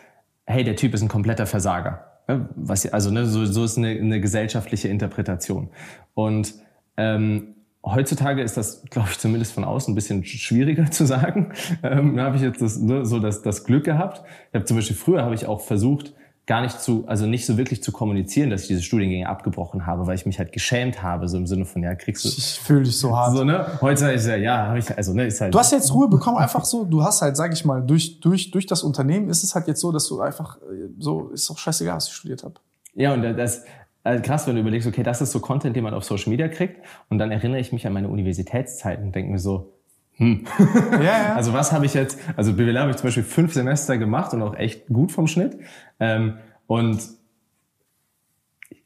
hey, 0.45 0.65
der 0.65 0.75
Typ 0.75 0.93
ist 0.93 1.03
ein 1.03 1.09
kompletter 1.09 1.47
Versager. 1.47 2.14
Was, 2.27 2.87
also 2.87 3.11
ne, 3.11 3.27
so, 3.27 3.45
so 3.45 3.65
ist 3.65 3.77
eine, 3.77 3.89
eine 3.89 4.21
gesellschaftliche 4.21 4.89
Interpretation. 4.89 5.69
Und 6.15 6.55
ähm, 6.97 7.55
heutzutage 7.85 8.43
ist 8.43 8.57
das, 8.57 8.83
glaube 8.85 9.11
ich, 9.11 9.19
zumindest 9.19 9.53
von 9.53 9.65
außen 9.65 9.93
ein 9.93 9.95
bisschen 9.95 10.25
schwieriger 10.25 10.87
zu 10.91 11.07
sagen. 11.07 11.53
Ähm, 11.83 12.17
da 12.17 12.25
habe 12.25 12.37
ich 12.37 12.43
jetzt 12.43 12.63
das, 12.63 12.79
ne, 12.79 13.05
so 13.05 13.19
das, 13.19 13.43
das 13.43 13.65
Glück 13.65 13.85
gehabt. 13.85 14.23
Ich 14.49 14.55
habe 14.55 14.65
zum 14.65 14.77
Beispiel 14.77 14.97
früher 14.97 15.23
habe 15.23 15.35
ich 15.35 15.47
auch 15.47 15.61
versucht, 15.61 16.15
gar 16.47 16.61
nicht 16.61 16.79
zu, 16.81 17.05
also 17.07 17.27
nicht 17.27 17.47
so 17.47 17.57
wirklich 17.57 17.83
zu 17.83 17.91
kommunizieren, 17.91 18.51
dass 18.51 18.63
ich 18.63 18.69
diese 18.69 18.83
Studiengänge 18.83 19.29
abgebrochen 19.29 19.87
habe, 19.87 20.07
weil 20.07 20.15
ich 20.15 20.27
mich 20.27 20.39
halt 20.39 20.53
geschämt 20.53 21.03
habe, 21.03 21.27
so 21.27 21.39
im 21.39 21.47
Sinne 21.47 21.65
von, 21.65 21.83
ja, 21.83 21.95
kriegst 21.95 22.25
du. 22.25 22.29
Ich 22.29 22.61
fühle 22.61 22.83
dich 22.83 22.99
so 22.99 23.17
hart. 23.17 23.35
So, 23.35 23.45
ne? 23.45 23.67
Heute 23.81 24.13
ist 24.13 24.27
ja, 24.27 24.37
ja, 24.37 24.67
habe 24.67 24.79
ich, 24.79 24.95
also, 24.95 25.15
ne, 25.15 25.27
ist 25.27 25.41
halt. 25.41 25.55
Du 25.55 25.59
hast 25.59 25.73
jetzt 25.73 25.93
Ruhe 25.95 26.09
bekommen, 26.09 26.37
einfach 26.37 26.65
so, 26.65 26.85
du 26.85 27.03
hast 27.03 27.23
halt, 27.23 27.37
sag 27.37 27.53
ich 27.55 27.65
mal, 27.65 27.81
durch, 27.81 28.21
durch, 28.21 28.51
durch 28.51 28.67
das 28.67 28.83
Unternehmen 28.83 29.31
ist 29.31 29.43
es 29.43 29.55
halt 29.55 29.69
jetzt 29.69 29.81
so, 29.81 29.91
dass 29.91 30.07
du 30.09 30.21
einfach, 30.21 30.59
so, 30.99 31.31
ist 31.31 31.49
doch 31.49 31.57
scheißegal, 31.57 31.97
was 31.97 32.09
ich 32.09 32.15
studiert 32.15 32.45
habe. 32.45 32.55
Ja, 32.95 33.15
und 33.15 33.23
das, 33.23 33.65
also 34.03 34.23
krass, 34.23 34.47
wenn 34.47 34.55
du 34.55 34.61
überlegst, 34.61 34.87
okay, 34.87 35.03
das 35.03 35.23
ist 35.23 35.33
so 35.33 35.41
Content, 35.41 35.75
den 35.75 35.83
man 35.83 35.95
auf 35.95 36.05
Social 36.05 36.29
Media 36.29 36.49
kriegt, 36.49 36.85
und 37.09 37.19
dann 37.19 37.31
erinnere 37.31 37.61
ich 37.61 37.73
mich 37.73 37.87
an 37.87 37.95
meine 37.95 38.09
Universitätszeit 38.09 39.01
und 39.01 39.15
denke 39.15 39.33
mir 39.33 39.39
so, 39.39 39.74
hm. 40.17 40.45
ja, 40.93 41.03
ja. 41.03 41.35
Also 41.35 41.53
was 41.53 41.73
habe 41.73 41.87
ich 41.87 41.95
jetzt, 41.95 42.19
also 42.37 42.53
BWL 42.55 42.79
habe 42.79 42.91
ich 42.91 42.97
zum 42.97 43.09
Beispiel 43.09 43.25
fünf 43.25 43.53
Semester 43.53 43.99
gemacht 43.99 44.33
und 44.33 44.43
auch 44.43 44.55
echt 44.55 44.87
gut 44.87 45.13
vom 45.13 45.27
Schnitt. 45.27 45.59
Ähm, 45.99 46.39
und 46.67 47.01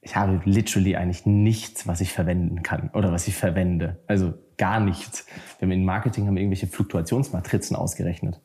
ich 0.00 0.16
habe 0.16 0.40
literally 0.44 0.96
eigentlich 0.96 1.26
nichts, 1.26 1.86
was 1.86 2.00
ich 2.00 2.12
verwenden 2.12 2.62
kann 2.62 2.90
oder 2.94 3.12
was 3.12 3.28
ich 3.28 3.36
verwende. 3.36 3.98
Also 4.06 4.34
gar 4.56 4.80
nichts. 4.80 5.26
Wir 5.58 5.66
haben 5.66 5.72
in 5.72 5.84
Marketing 5.84 6.26
haben 6.26 6.36
irgendwelche 6.36 6.66
Fluktuationsmatrizen 6.66 7.76
ausgerechnet. 7.76 8.40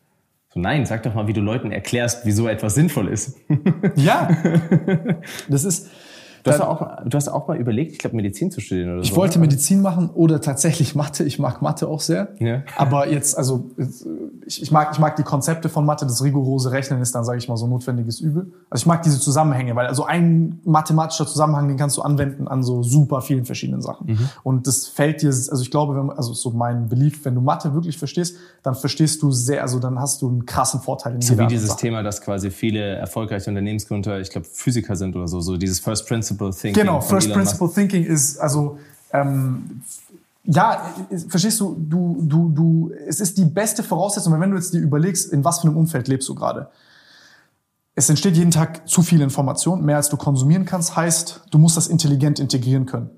So 0.53 0.59
nein, 0.59 0.85
sag 0.85 1.03
doch 1.03 1.15
mal, 1.15 1.27
wie 1.27 1.33
du 1.33 1.41
Leuten 1.41 1.71
erklärst, 1.71 2.25
wieso 2.25 2.47
etwas 2.47 2.75
sinnvoll 2.75 3.07
ist. 3.07 3.37
ja, 3.95 4.27
das 5.49 5.63
ist 5.63 5.89
Du 6.43 6.51
hast, 6.51 6.59
auch, 6.59 7.05
du 7.05 7.15
hast 7.15 7.29
auch 7.29 7.47
mal 7.47 7.57
überlegt, 7.57 7.93
ich 7.93 7.99
glaube, 7.99 8.17
Medizin 8.17 8.51
zu 8.51 8.59
studieren 8.59 8.89
oder 8.89 9.03
so. 9.03 9.03
Ich 9.03 9.15
wollte 9.15 9.39
ne? 9.39 9.45
Medizin 9.45 9.81
machen 9.81 10.09
oder 10.13 10.41
tatsächlich 10.41 10.93
Mathe. 10.93 11.23
Ich 11.23 11.39
mag 11.39 11.61
Mathe 11.61 11.87
auch 11.87 12.01
sehr. 12.01 12.33
Ja. 12.39 12.63
Aber 12.75 13.09
jetzt, 13.09 13.37
also 13.37 13.69
ich, 14.45 14.61
ich, 14.61 14.69
mag, 14.69 14.89
ich 14.91 14.99
mag 14.99 15.15
die 15.15 15.23
Konzepte 15.23 15.69
von 15.69 15.85
Mathe. 15.85 16.05
Das 16.05 16.21
rigorose 16.21 16.71
Rechnen 16.71 17.01
ist 17.01 17.15
dann, 17.15 17.23
sage 17.23 17.37
ich 17.37 17.47
mal, 17.47 17.55
so 17.55 17.65
notwendiges 17.65 18.19
Übel. 18.19 18.51
Also 18.69 18.81
ich 18.81 18.85
mag 18.85 19.03
diese 19.03 19.21
Zusammenhänge, 19.21 19.73
weil 19.77 19.87
also 19.87 20.03
ein 20.03 20.59
mathematischer 20.65 21.25
Zusammenhang, 21.25 21.69
den 21.69 21.77
kannst 21.77 21.95
du 21.95 22.01
anwenden 22.01 22.49
an 22.49 22.61
so 22.61 22.83
super 22.83 23.21
vielen 23.21 23.45
verschiedenen 23.45 23.81
Sachen. 23.81 24.07
Mhm. 24.07 24.29
Und 24.43 24.67
das 24.67 24.87
fällt 24.87 25.21
dir, 25.21 25.29
also 25.29 25.61
ich 25.61 25.71
glaube, 25.71 25.95
wenn, 25.95 26.09
also 26.09 26.33
so 26.33 26.51
mein 26.51 26.89
Belief, 26.89 27.23
wenn 27.23 27.35
du 27.35 27.41
Mathe 27.41 27.73
wirklich 27.73 27.97
verstehst, 27.97 28.35
dann 28.63 28.75
verstehst 28.75 29.21
du 29.21 29.31
sehr, 29.31 29.61
also 29.61 29.79
dann 29.79 29.97
hast 29.97 30.21
du 30.21 30.27
einen 30.27 30.45
krassen 30.45 30.81
Vorteil 30.81 31.15
in 31.15 31.21
So 31.21 31.39
wie 31.39 31.47
dieses 31.47 31.69
Sache. 31.69 31.79
Thema, 31.79 32.03
dass 32.03 32.19
quasi 32.19 32.51
viele 32.51 32.81
erfolgreiche 32.81 33.49
Unternehmensgründer, 33.49 34.19
ich 34.19 34.29
glaube, 34.29 34.47
Physiker 34.51 34.97
sind 34.97 35.15
oder 35.15 35.29
so, 35.29 35.39
so 35.39 35.55
dieses 35.55 35.79
First 35.79 36.05
Principle 36.05 36.32
Thinking. 36.37 36.73
Genau, 36.73 37.01
First. 37.01 37.31
Principle 37.31 37.71
Thinking 37.71 38.05
ist 38.05 38.37
also 38.37 38.77
ähm, 39.11 39.81
ja, 40.43 40.93
äh, 41.09 41.17
verstehst 41.17 41.59
du, 41.59 41.75
du, 41.79 42.17
du, 42.21 42.49
du, 42.49 42.91
es 43.07 43.19
ist 43.19 43.37
die 43.37 43.45
beste 43.45 43.83
Voraussetzung, 43.83 44.33
weil 44.33 44.41
wenn 44.41 44.51
du 44.51 44.57
jetzt 44.57 44.73
dir 44.73 44.79
überlegst, 44.79 45.31
in 45.31 45.43
was 45.43 45.59
für 45.59 45.67
einem 45.67 45.77
Umfeld 45.77 46.07
lebst 46.07 46.27
du 46.27 46.35
gerade. 46.35 46.69
Es 47.95 48.09
entsteht 48.09 48.35
jeden 48.35 48.51
Tag 48.51 48.87
zu 48.89 49.03
viel 49.03 49.21
Information, 49.21 49.85
mehr 49.85 49.97
als 49.97 50.09
du 50.09 50.17
konsumieren 50.17 50.65
kannst, 50.65 50.95
heißt, 50.95 51.43
du 51.51 51.57
musst 51.59 51.77
das 51.77 51.87
intelligent 51.87 52.39
integrieren 52.39 52.87
können 52.87 53.11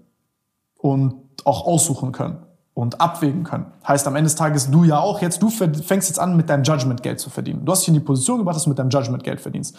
und 0.78 1.16
auch 1.46 1.66
aussuchen 1.66 2.12
können 2.12 2.40
und 2.74 3.00
abwägen 3.00 3.46
können. 3.46 3.68
Heißt 3.88 4.06
am 4.06 4.18
Ende 4.18 4.26
des 4.26 4.36
Tages 4.36 4.70
du 4.70 4.84
ja 4.84 5.00
auch 5.00 5.22
jetzt, 5.22 5.42
du 5.42 5.50
fängst 5.50 6.10
jetzt 6.10 6.20
an, 6.20 6.36
mit 6.36 6.50
deinem 6.50 6.64
Judgment 6.64 7.02
Geld 7.02 7.22
zu 7.22 7.30
verdienen. 7.30 7.64
Du 7.64 7.72
hast 7.72 7.82
dich 7.82 7.88
in 7.88 7.94
die 7.94 8.02
Position 8.02 8.40
gebracht, 8.40 8.58
dass 8.58 8.64
du 8.66 8.70
mit 8.70 8.78
deinem 8.78 8.90
Judgment 8.90 9.24
Geld 9.24 9.40
verdienst. 9.40 9.78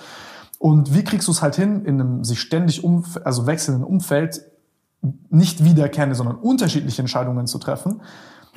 Und 0.59 0.95
wie 0.95 1.05
kriegst 1.05 1.28
du 1.28 1.33
es 1.33 1.43
halt 1.43 1.57
hin, 1.57 1.85
in 1.85 2.01
einem 2.01 2.24
sich 2.24 2.41
ständig 2.41 2.83
umf 2.83 3.19
also 3.24 3.47
wechselnden 3.47 3.85
Umfeld 3.85 4.43
nicht 5.28 5.65
wiederkehrende, 5.65 6.15
sondern 6.15 6.37
unterschiedliche 6.37 7.03
Entscheidungen 7.03 7.47
zu 7.47 7.59
treffen, 7.59 8.01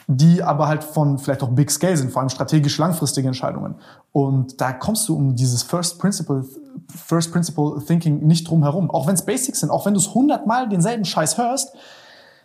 die 0.08 0.42
aber 0.42 0.68
halt 0.68 0.84
von 0.84 1.20
vielleicht 1.20 1.44
auch 1.44 1.50
Big 1.50 1.70
Scale 1.70 1.96
sind, 1.96 2.12
vor 2.12 2.22
allem 2.22 2.30
strategisch 2.30 2.78
langfristige 2.78 3.28
Entscheidungen. 3.28 3.76
Und 4.12 4.60
da 4.60 4.74
kommst 4.74 5.08
du 5.08 5.16
um 5.16 5.36
dieses 5.36 5.62
First 5.62 6.00
Principle, 6.00 6.46
First 6.88 7.32
Principle 7.32 7.84
Thinking 7.86 8.26
nicht 8.26 8.48
drum 8.50 8.64
herum. 8.64 8.90
Auch 8.90 9.06
wenn 9.06 9.14
es 9.14 9.26
Basics 9.26 9.60
sind, 9.60 9.70
auch 9.70 9.86
wenn 9.86 9.94
du 9.94 10.00
es 10.00 10.14
hundertmal 10.14 10.68
denselben 10.68 11.06
Scheiß 11.06 11.38
hörst, 11.38 11.76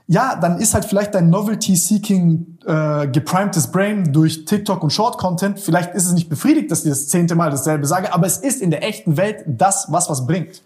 ja, 0.06 0.36
dann 0.36 0.58
ist 0.58 0.74
halt 0.74 0.84
vielleicht 0.84 1.14
dein 1.14 1.30
Novelty-Seeking 1.30 2.58
äh, 2.66 3.08
geprimedes 3.08 3.68
Brain 3.68 4.12
durch 4.12 4.44
TikTok 4.44 4.82
und 4.82 4.90
Short-Content, 4.90 5.58
vielleicht 5.58 5.94
ist 5.94 6.06
es 6.06 6.12
nicht 6.12 6.28
befriedigt, 6.28 6.70
dass 6.70 6.84
ich 6.84 6.90
das 6.90 7.08
zehnte 7.08 7.34
Mal 7.34 7.50
dasselbe 7.50 7.86
sage, 7.86 8.12
aber 8.12 8.26
es 8.26 8.36
ist 8.36 8.60
in 8.60 8.70
der 8.70 8.86
echten 8.86 9.16
Welt 9.16 9.44
das, 9.46 9.86
was 9.90 10.10
was 10.10 10.26
bringt. 10.26 10.62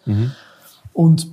Und 0.93 1.29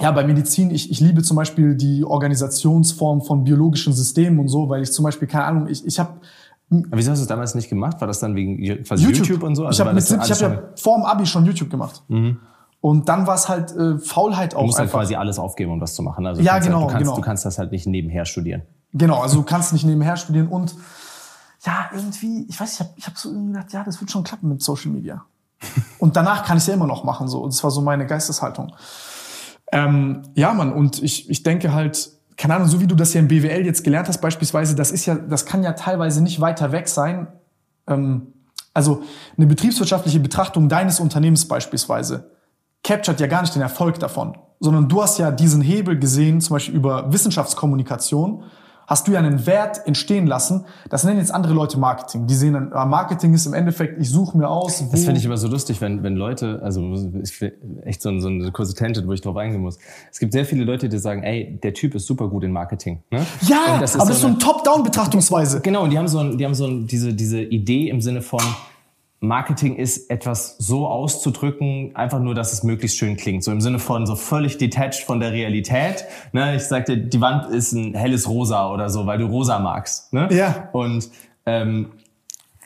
ja, 0.00 0.10
bei 0.12 0.24
Medizin, 0.24 0.70
ich, 0.70 0.90
ich 0.90 1.00
liebe 1.00 1.22
zum 1.22 1.36
Beispiel 1.36 1.74
die 1.74 2.04
Organisationsform 2.04 3.22
von 3.22 3.44
biologischen 3.44 3.92
Systemen 3.92 4.38
und 4.38 4.48
so, 4.48 4.68
weil 4.68 4.82
ich 4.82 4.92
zum 4.92 5.04
Beispiel, 5.04 5.28
keine 5.28 5.44
Ahnung, 5.44 5.66
ich, 5.68 5.84
ich 5.84 5.98
habe 5.98 6.12
Aber 6.70 6.96
wieso 6.96 7.10
hast 7.10 7.18
du 7.18 7.22
es 7.22 7.28
damals 7.28 7.54
nicht 7.54 7.68
gemacht? 7.68 8.00
War 8.00 8.08
das 8.08 8.20
dann 8.20 8.34
wegen 8.34 8.56
quasi 8.84 9.04
YouTube, 9.04 9.42
und 9.42 9.56
so? 9.56 9.68
ich 9.68 9.80
habe 9.80 10.00
70, 10.00 10.16
ich 10.16 10.22
alles 10.22 10.42
hab 10.42 10.52
ja 10.52 10.62
vor 10.76 10.96
dem 10.96 11.04
Abi 11.04 11.26
schon 11.26 11.44
YouTube 11.44 11.70
gemacht. 11.70 12.02
Und 12.82 13.08
dann 13.08 13.28
war 13.28 13.36
es 13.36 13.48
halt 13.48 13.70
äh, 13.76 13.96
Faulheit 13.96 14.56
auch 14.56 14.60
Du 14.60 14.66
musst 14.66 14.78
dann 14.78 14.86
einfach. 14.86 14.98
quasi 14.98 15.14
alles 15.14 15.38
aufgeben, 15.38 15.70
um 15.70 15.78
das 15.78 15.94
zu 15.94 16.02
machen. 16.02 16.26
Also 16.26 16.42
Ja, 16.42 16.54
du 16.54 16.54
kannst, 16.54 16.66
genau, 16.66 16.80
du 16.80 16.86
kannst, 16.88 16.98
genau. 16.98 17.14
Du 17.14 17.22
kannst 17.22 17.44
das 17.44 17.58
halt 17.58 17.70
nicht 17.70 17.86
nebenher 17.86 18.24
studieren. 18.24 18.62
Genau, 18.92 19.20
also 19.20 19.36
du 19.36 19.44
kannst 19.44 19.72
nicht 19.72 19.84
nebenher 19.84 20.16
studieren 20.16 20.48
und 20.48 20.74
ja, 21.64 21.90
irgendwie, 21.94 22.44
ich 22.48 22.60
weiß, 22.60 22.72
ich 22.74 22.80
habe 22.80 22.90
ich 22.96 23.06
hab 23.06 23.16
so 23.16 23.30
irgendwie 23.30 23.52
gedacht, 23.52 23.72
ja, 23.72 23.84
das 23.84 24.00
wird 24.00 24.10
schon 24.10 24.24
klappen 24.24 24.48
mit 24.48 24.62
Social 24.62 24.90
Media. 24.90 25.24
Und 26.00 26.16
danach 26.16 26.44
kann 26.44 26.56
ich 26.56 26.64
es 26.64 26.66
ja 26.66 26.74
immer 26.74 26.88
noch 26.88 27.04
machen, 27.04 27.28
so. 27.28 27.40
Und 27.40 27.52
das 27.54 27.62
war 27.62 27.70
so 27.70 27.80
meine 27.82 28.04
Geisteshaltung. 28.04 28.74
Ähm, 29.70 30.22
ja, 30.34 30.52
Mann, 30.52 30.72
und 30.72 31.00
ich, 31.00 31.30
ich 31.30 31.44
denke 31.44 31.72
halt, 31.72 32.10
keine 32.36 32.56
Ahnung, 32.56 32.66
so 32.66 32.80
wie 32.80 32.88
du 32.88 32.96
das 32.96 33.14
ja 33.14 33.20
im 33.20 33.28
BWL 33.28 33.64
jetzt 33.64 33.84
gelernt 33.84 34.08
hast, 34.08 34.20
beispielsweise, 34.20 34.74
das 34.74 34.90
ist 34.90 35.06
ja, 35.06 35.14
das 35.14 35.46
kann 35.46 35.62
ja 35.62 35.72
teilweise 35.74 36.20
nicht 36.20 36.40
weiter 36.40 36.72
weg 36.72 36.88
sein. 36.88 37.28
Ähm, 37.86 38.26
also 38.74 39.04
eine 39.36 39.46
betriebswirtschaftliche 39.46 40.18
Betrachtung 40.18 40.68
deines 40.68 40.98
Unternehmens 40.98 41.46
beispielsweise 41.46 42.32
captured 42.84 43.20
ja 43.20 43.26
gar 43.26 43.42
nicht 43.42 43.54
den 43.54 43.62
Erfolg 43.62 43.98
davon, 43.98 44.36
sondern 44.60 44.88
du 44.88 45.02
hast 45.02 45.18
ja 45.18 45.30
diesen 45.30 45.60
Hebel 45.62 45.98
gesehen, 45.98 46.40
zum 46.40 46.54
Beispiel 46.54 46.74
über 46.74 47.12
Wissenschaftskommunikation, 47.12 48.42
hast 48.88 49.06
du 49.08 49.12
ja 49.12 49.20
einen 49.20 49.46
Wert 49.46 49.80
entstehen 49.86 50.26
lassen. 50.26 50.64
Das 50.90 51.04
nennen 51.04 51.18
jetzt 51.18 51.32
andere 51.32 51.54
Leute 51.54 51.78
Marketing. 51.78 52.26
Die 52.26 52.34
sehen 52.34 52.52
dann, 52.54 52.72
ah, 52.72 52.84
Marketing 52.84 53.32
ist 53.32 53.46
im 53.46 53.54
Endeffekt, 53.54 53.98
ich 54.00 54.10
suche 54.10 54.36
mir 54.36 54.48
aus, 54.48 54.84
Das 54.90 55.04
finde 55.04 55.18
ich 55.18 55.24
immer 55.24 55.36
so 55.36 55.46
lustig, 55.48 55.80
wenn, 55.80 56.02
wenn 56.02 56.16
Leute, 56.16 56.60
also 56.62 56.82
ich 57.22 57.40
echt 57.84 58.02
so, 58.02 58.08
ein- 58.10 58.20
so 58.20 58.28
eine 58.28 58.50
kurze 58.50 58.74
Tangent, 58.74 59.06
wo 59.06 59.12
ich 59.12 59.20
drauf 59.20 59.36
eingehen 59.36 59.62
muss. 59.62 59.78
Es 60.10 60.18
gibt 60.18 60.32
sehr 60.32 60.44
viele 60.44 60.64
Leute, 60.64 60.88
die 60.88 60.98
sagen, 60.98 61.22
ey, 61.22 61.58
der 61.62 61.72
Typ 61.74 61.94
ist 61.94 62.06
super 62.06 62.28
gut 62.28 62.42
in 62.44 62.50
Marketing. 62.52 63.00
Ne? 63.10 63.24
ja, 63.42 63.78
das 63.80 63.94
aber 63.94 64.06
das 64.06 64.16
ist 64.16 64.20
so 64.22 64.26
eine- 64.26 64.36
eine 64.36 64.44
Top-Down-Betrachtungsweise. 64.44 65.60
Genau, 65.60 65.84
und 65.84 65.90
die 65.90 65.98
haben 65.98 66.08
so, 66.08 66.18
ein, 66.18 66.36
die 66.36 66.44
haben 66.44 66.54
so 66.54 66.66
ein, 66.66 66.86
diese, 66.86 67.14
diese 67.14 67.40
Idee 67.40 67.88
im 67.88 68.00
Sinne 68.00 68.20
von, 68.20 68.40
Marketing 69.22 69.76
ist 69.76 70.10
etwas 70.10 70.56
so 70.58 70.88
auszudrücken, 70.88 71.94
einfach 71.94 72.18
nur, 72.18 72.34
dass 72.34 72.52
es 72.52 72.64
möglichst 72.64 72.98
schön 72.98 73.16
klingt. 73.16 73.44
So 73.44 73.52
im 73.52 73.60
Sinne 73.60 73.78
von 73.78 74.04
so 74.04 74.16
völlig 74.16 74.58
detached 74.58 75.04
von 75.04 75.20
der 75.20 75.30
Realität. 75.30 76.04
Ne? 76.32 76.56
Ich 76.56 76.64
sagte, 76.64 76.98
die 76.98 77.20
Wand 77.20 77.46
ist 77.46 77.70
ein 77.70 77.94
helles 77.94 78.28
Rosa 78.28 78.68
oder 78.72 78.90
so, 78.90 79.06
weil 79.06 79.18
du 79.18 79.26
rosa 79.26 79.60
magst. 79.60 80.12
Ne? 80.12 80.28
Ja. 80.32 80.68
Und 80.72 81.08
ähm, 81.46 81.92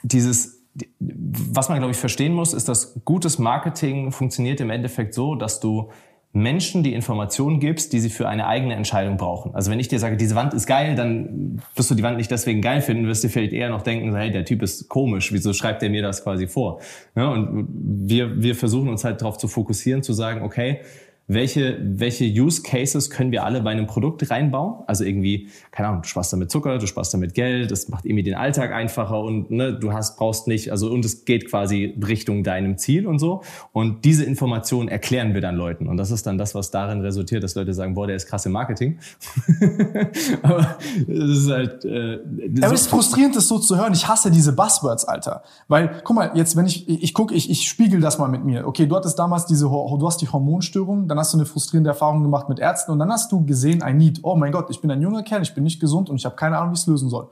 dieses, 0.03 0.63
was 0.99 1.69
man, 1.69 1.77
glaube 1.77 1.93
ich, 1.93 1.99
verstehen 1.99 2.33
muss, 2.33 2.55
ist, 2.55 2.71
dass 2.71 2.99
gutes 3.05 3.39
Marketing 3.39 4.11
funktioniert 4.11 4.59
im 4.63 4.71
Endeffekt 4.71 5.13
so, 5.13 5.35
dass 5.35 5.61
du 5.61 5.91
Menschen 6.37 6.83
die 6.83 6.93
Informationen 6.93 7.61
gibst, 7.61 7.95
die 7.95 8.01
sie 8.01 8.11
für 8.11 8.29
eine 8.29 8.47
eigene 8.47 8.75
Entscheidung 8.75 9.17
brauchen. 9.17 9.55
Also 9.55 9.71
wenn 9.71 9.81
ich 9.81 9.89
dir 9.89 9.99
sage, 9.99 10.19
diese 10.19 10.35
Wand 10.35 10.53
ist 10.53 10.67
geil, 10.67 10.95
dann 10.95 11.63
wirst 11.75 11.91
du 11.91 11.95
die 11.95 12.03
Wand 12.03 12.19
nicht 12.19 12.31
deswegen 12.31 12.61
geil 12.61 12.83
finden, 12.83 13.07
wirst 13.07 13.25
dir 13.25 13.31
vielleicht 13.31 13.55
eher 13.55 13.71
noch 13.71 13.81
denken, 13.81 14.15
hey, 14.15 14.31
der 14.31 14.45
Typ 14.45 14.63
ist 14.63 14.91
komisch, 14.91 15.33
wieso 15.33 15.55
schreibt 15.55 15.83
er 15.83 15.89
mir 15.89 16.03
das 16.03 16.23
quasi 16.23 16.47
vor? 16.47 16.81
Ja, 17.15 17.29
und 17.29 17.69
wir, 17.71 18.43
wir 18.43 18.55
versuchen 18.55 18.91
uns 18.91 19.03
halt 19.03 19.23
darauf 19.23 19.39
zu 19.39 19.49
fokussieren, 19.49 20.03
zu 20.03 20.13
sagen, 20.13 20.43
okay, 20.43 20.81
welche, 21.29 21.77
welche 21.83 22.25
Use 22.25 22.63
Cases 22.63 23.11
können 23.11 23.33
wir 23.33 23.45
alle 23.45 23.61
bei 23.61 23.71
einem 23.73 23.87
Produkt 23.87 24.31
reinbauen? 24.31 24.85
Also 24.87 25.03
irgendwie, 25.03 25.49
keine 25.73 25.89
Ahnung, 25.89 26.03
du 26.03 26.09
sparst 26.09 26.33
damit 26.33 26.51
Zucker, 26.53 26.79
du 26.79 26.87
sparst 26.87 27.13
damit 27.15 27.35
Geld, 27.35 27.71
das 27.73 27.89
macht 27.89 28.05
irgendwie 28.05 28.23
den 28.23 28.35
Alltag 28.35 28.73
einfacher 28.73 29.21
und 29.21 29.51
ne, 29.51 29.73
du 29.73 29.93
hast, 29.93 30.17
brauchst 30.19 30.47
nicht, 30.47 30.71
also 30.71 30.89
und 30.91 31.05
es 31.05 31.25
geht 31.25 31.51
quasi 31.51 31.97
Richtung 32.07 32.45
deinem 32.45 32.79
Ziel 32.79 33.07
und 33.09 33.19
so. 33.19 33.43
Und 33.73 34.05
diese 34.05 34.25
Informationen 34.25 34.89
erklären 34.89 35.35
wir 35.35 35.41
dann 35.41 35.57
Leuten. 35.57 35.89
Und 35.89 35.97
das 35.97 36.11
ist 36.13 36.27
dann 36.27 36.39
das, 36.39 36.55
was 36.55 36.71
darin 36.71 37.01
resultiert, 37.01 37.43
dass 37.43 37.55
Leute 37.57 37.75
sagen, 37.75 37.95
boah, 37.95 38.07
der 38.07 38.15
ist 38.17 38.27
krass 38.29 38.47
im 38.47 38.53
Marketing. 38.53 38.99
Aber 40.43 40.77
es 41.09 41.39
ist 41.39 41.51
halt. 41.51 41.85
Äh, 41.85 42.19
Aber 42.59 42.69
so- 42.69 42.75
es 42.75 42.81
ist 42.83 42.87
frustrierend, 42.89 43.35
das 43.37 43.49
so 43.49 43.59
zu 43.59 43.77
hören. 43.77 43.93
Ich 43.93 44.07
hasse 44.07 44.31
diese 44.31 44.53
Buzzwords, 44.53 45.05
Alter. 45.05 45.43
Weil, 45.69 46.01
guck 46.05 46.17
mal, 46.17 46.31
jetzt, 46.35 46.57
wenn 46.57 46.67
ich, 46.67 46.89
ich 46.89 47.15
gucke, 47.15 47.35
ich, 47.35 47.51
ich 47.51 47.69
spiegel 47.69 48.01
das 48.01 48.19
mal 48.19 48.29
mit 48.29 48.45
mir. 48.45 48.67
Okay, 48.67 48.87
du 48.87 48.97
hattest 48.97 49.19
damals 49.19 49.47
diese, 49.47 49.65
du 49.65 50.07
hast 50.07 50.21
die 50.21 50.29
Hormonstörung, 50.29 51.09
dann 51.17 51.21
hast 51.21 51.33
du 51.33 51.39
eine 51.39 51.47
frustrierende 51.47 51.91
Erfahrung 51.91 52.23
gemacht 52.23 52.49
mit 52.49 52.59
Ärzten 52.59 52.93
und 52.93 52.99
dann 52.99 53.11
hast 53.11 53.33
du 53.33 53.45
gesehen, 53.45 53.83
I 53.87 53.93
need, 53.93 54.21
oh 54.23 54.37
mein 54.37 54.53
Gott, 54.53 54.67
ich 54.71 54.81
bin 54.81 54.91
ein 54.91 55.01
junger 55.01 55.23
Kerl, 55.23 55.43
ich 55.43 55.55
bin 55.55 55.65
nicht 55.65 55.81
gesund 55.81 56.11
und 56.11 56.17
ich 56.17 56.25
habe 56.25 56.37
keine 56.37 56.59
Ahnung, 56.59 56.71
wie 56.71 56.75
ich 56.75 56.81
es 56.81 56.87
lösen 56.87 57.09
soll. 57.09 57.29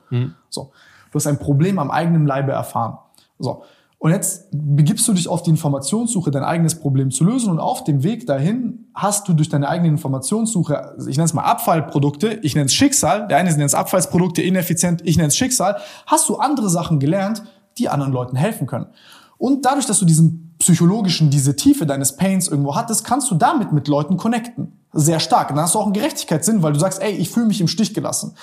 So. 0.49 0.71
Du 1.11 1.17
hast 1.17 1.27
ein 1.27 1.39
Problem 1.39 1.79
am 1.79 1.91
eigenen 1.91 2.27
Leibe 2.27 2.53
erfahren. 2.53 2.99
So. 3.39 3.63
Und 3.99 4.11
jetzt 4.11 4.49
begibst 4.53 5.09
du 5.09 5.15
dich 5.15 5.29
auf 5.29 5.43
die 5.43 5.51
Informationssuche, 5.51 6.31
dein 6.31 6.45
eigenes 6.45 6.75
Problem 6.75 7.11
zu 7.11 7.25
lösen 7.25 7.51
und 7.51 7.59
auf 7.59 7.85
dem 7.85 8.03
Weg 8.03 8.27
dahin 8.27 8.87
hast 8.95 9.29
du 9.29 9.33
durch 9.33 9.49
deine 9.49 9.67
eigene 9.69 9.89
Informationssuche, 9.89 10.97
ich 11.09 11.17
nenne 11.17 11.25
es 11.25 11.33
mal 11.33 11.45
Abfallprodukte, 11.45 12.41
ich 12.43 12.55
nenne 12.55 12.67
es 12.67 12.75
Schicksal, 12.75 13.27
der 13.29 13.39
eine 13.39 13.51
nennt 13.51 13.63
es 13.63 13.75
Abfallsprodukte, 13.75 14.43
ineffizient, 14.43 15.01
ich 15.07 15.17
nenne 15.17 15.29
es 15.29 15.37
Schicksal, 15.37 15.79
hast 16.07 16.29
du 16.29 16.37
andere 16.37 16.69
Sachen 16.69 17.01
gelernt, 17.01 17.45
die 17.79 17.89
anderen 17.89 18.13
Leuten 18.13 18.37
helfen 18.37 18.67
können. 18.67 18.87
Und 19.39 19.65
dadurch, 19.65 19.87
dass 19.87 19.99
du 19.99 20.05
diesen 20.05 20.44
psychologischen, 20.59 21.31
diese 21.31 21.57
Tiefe 21.57 21.87
deines 21.87 22.17
Pains 22.17 22.49
irgendwo 22.49 22.75
hattest, 22.75 23.05
kannst 23.05 23.31
du 23.31 23.35
damit 23.35 23.73
mit 23.73 23.89
Leuten 23.89 24.17
connecten. 24.17 24.73
Sehr 24.97 25.19
stark. 25.19 25.51
Und 25.51 25.57
dann 25.57 25.65
hast 25.65 25.75
du 25.75 25.81
auch 25.81 25.87
einen 25.87 25.93
Gerechtigkeitssinn, 25.93 26.63
weil 26.63 26.73
du 26.73 26.79
sagst, 26.79 27.03
ey, 27.03 27.13
ich 27.13 27.29
fühle 27.29 27.47
mich 27.47 27.61
im 27.61 27.67
Stich 27.67 27.95
gelassen. 27.95 28.35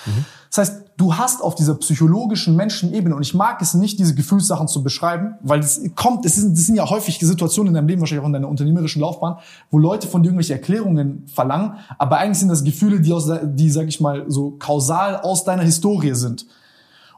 Das 0.50 0.58
heißt, 0.58 0.82
du 0.98 1.16
hast 1.16 1.40
auf 1.42 1.54
dieser 1.54 1.74
psychologischen 1.76 2.56
Menschenebene, 2.56 3.16
und 3.16 3.22
ich 3.22 3.32
mag 3.32 3.62
es 3.62 3.72
nicht, 3.72 3.98
diese 3.98 4.14
Gefühlssachen 4.14 4.68
zu 4.68 4.82
beschreiben, 4.82 5.36
weil 5.40 5.60
es 5.60 5.80
kommt, 5.96 6.26
es 6.26 6.34
sind, 6.34 6.56
das 6.56 6.66
sind 6.66 6.74
ja 6.74 6.88
häufig 6.90 7.18
Situationen 7.18 7.68
in 7.68 7.74
deinem 7.74 7.88
Leben, 7.88 8.00
wahrscheinlich 8.02 8.22
auch 8.22 8.26
in 8.26 8.34
deiner 8.34 8.48
unternehmerischen 8.48 9.00
Laufbahn, 9.00 9.38
wo 9.70 9.78
Leute 9.78 10.06
von 10.06 10.22
dir 10.22 10.28
irgendwelche 10.28 10.52
Erklärungen 10.52 11.24
verlangen, 11.26 11.76
aber 11.96 12.18
eigentlich 12.18 12.40
sind 12.40 12.50
das 12.50 12.62
Gefühle, 12.64 13.00
die 13.00 13.14
aus, 13.14 13.30
die, 13.42 13.70
sag 13.70 13.88
ich 13.88 14.00
mal, 14.00 14.26
so 14.28 14.50
kausal 14.58 15.16
aus 15.22 15.44
deiner 15.44 15.62
Historie 15.62 16.14
sind. 16.14 16.46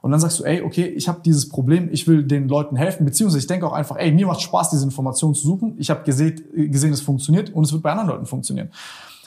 Und 0.04 0.10
dann 0.10 0.20
sagst 0.20 0.38
du, 0.38 0.44
ey, 0.44 0.60
okay, 0.60 0.84
ich 0.84 1.08
habe 1.08 1.22
dieses 1.24 1.48
Problem, 1.48 1.88
ich 1.90 2.06
will 2.06 2.24
den 2.24 2.46
Leuten 2.46 2.76
helfen, 2.76 3.06
beziehungsweise 3.06 3.38
ich 3.38 3.46
denke 3.46 3.66
auch 3.66 3.72
einfach, 3.72 3.96
ey, 3.96 4.12
mir 4.12 4.26
macht 4.26 4.42
Spaß, 4.42 4.68
diese 4.68 4.84
Informationen 4.84 5.32
zu 5.34 5.46
suchen. 5.46 5.76
Ich 5.78 5.88
habe 5.88 6.04
gesehen, 6.04 6.44
gesehen, 6.52 6.92
es 6.92 7.00
funktioniert 7.00 7.48
und 7.54 7.64
es 7.64 7.72
wird 7.72 7.82
bei 7.82 7.90
anderen 7.90 8.10
Leuten 8.10 8.26
funktionieren. 8.26 8.68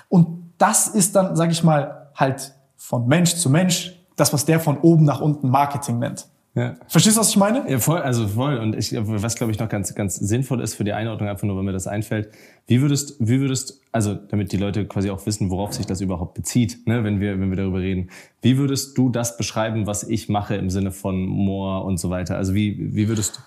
Und 0.08 0.54
das 0.60 0.88
ist 0.88 1.16
dann, 1.16 1.36
sage 1.36 1.52
ich 1.52 1.64
mal, 1.64 2.12
halt 2.14 2.54
von 2.76 3.08
Mensch 3.08 3.34
zu 3.38 3.50
Mensch 3.50 4.00
das, 4.18 4.34
was 4.34 4.46
der 4.46 4.60
von 4.60 4.78
oben 4.78 5.04
nach 5.04 5.20
unten 5.20 5.50
Marketing 5.50 5.98
nennt. 5.98 6.28
Ja. 6.58 6.74
Verstehst 6.88 7.18
du, 7.18 7.22
was 7.22 7.30
ich 7.30 7.38
meine? 7.38 7.70
Ja, 7.70 7.78
voll, 7.78 8.00
also 8.02 8.28
voll. 8.28 8.58
Und 8.58 8.76
ich, 8.76 8.92
was 8.98 9.36
glaube 9.36 9.52
ich 9.52 9.60
noch 9.60 9.70
ganz, 9.70 9.94
ganz 9.94 10.16
sinnvoll 10.16 10.60
ist 10.60 10.74
für 10.74 10.84
die 10.84 10.92
Einordnung, 10.92 11.30
einfach 11.30 11.44
nur, 11.44 11.56
wenn 11.56 11.66
mir 11.66 11.72
das 11.72 11.86
einfällt. 11.86 12.32
Wie 12.66 12.82
würdest, 12.82 13.16
wie 13.20 13.40
würdest, 13.40 13.80
also 13.92 14.16
damit 14.16 14.52
die 14.52 14.58
Leute 14.58 14.88
quasi 14.88 15.12
auch 15.12 15.24
wissen, 15.28 15.52
worauf 15.52 15.74
sich 15.74 15.86
das 15.86 16.02
überhaupt 16.02 16.34
bezieht, 16.34 16.88
ne, 16.88 17.04
wenn 17.04 17.20
wir, 17.20 17.40
wenn 17.40 17.52
wir 17.52 17.58
darüber 17.58 17.78
reden. 17.78 18.10
Wie 18.42 18.58
würdest 18.58 18.98
du 18.98 19.10
das 19.10 19.38
beschreiben, 19.38 19.86
was 19.86 20.02
ich 20.02 20.30
mache 20.30 20.56
im 20.56 20.72
Sinne 20.72 20.92
von 20.92 21.28
More 21.28 21.84
und 21.84 22.00
so 22.00 22.10
weiter? 22.10 22.38
Also 22.38 22.56
wie, 22.56 22.96
wie 22.96 23.08
würdest 23.08 23.38
du? 23.38 23.42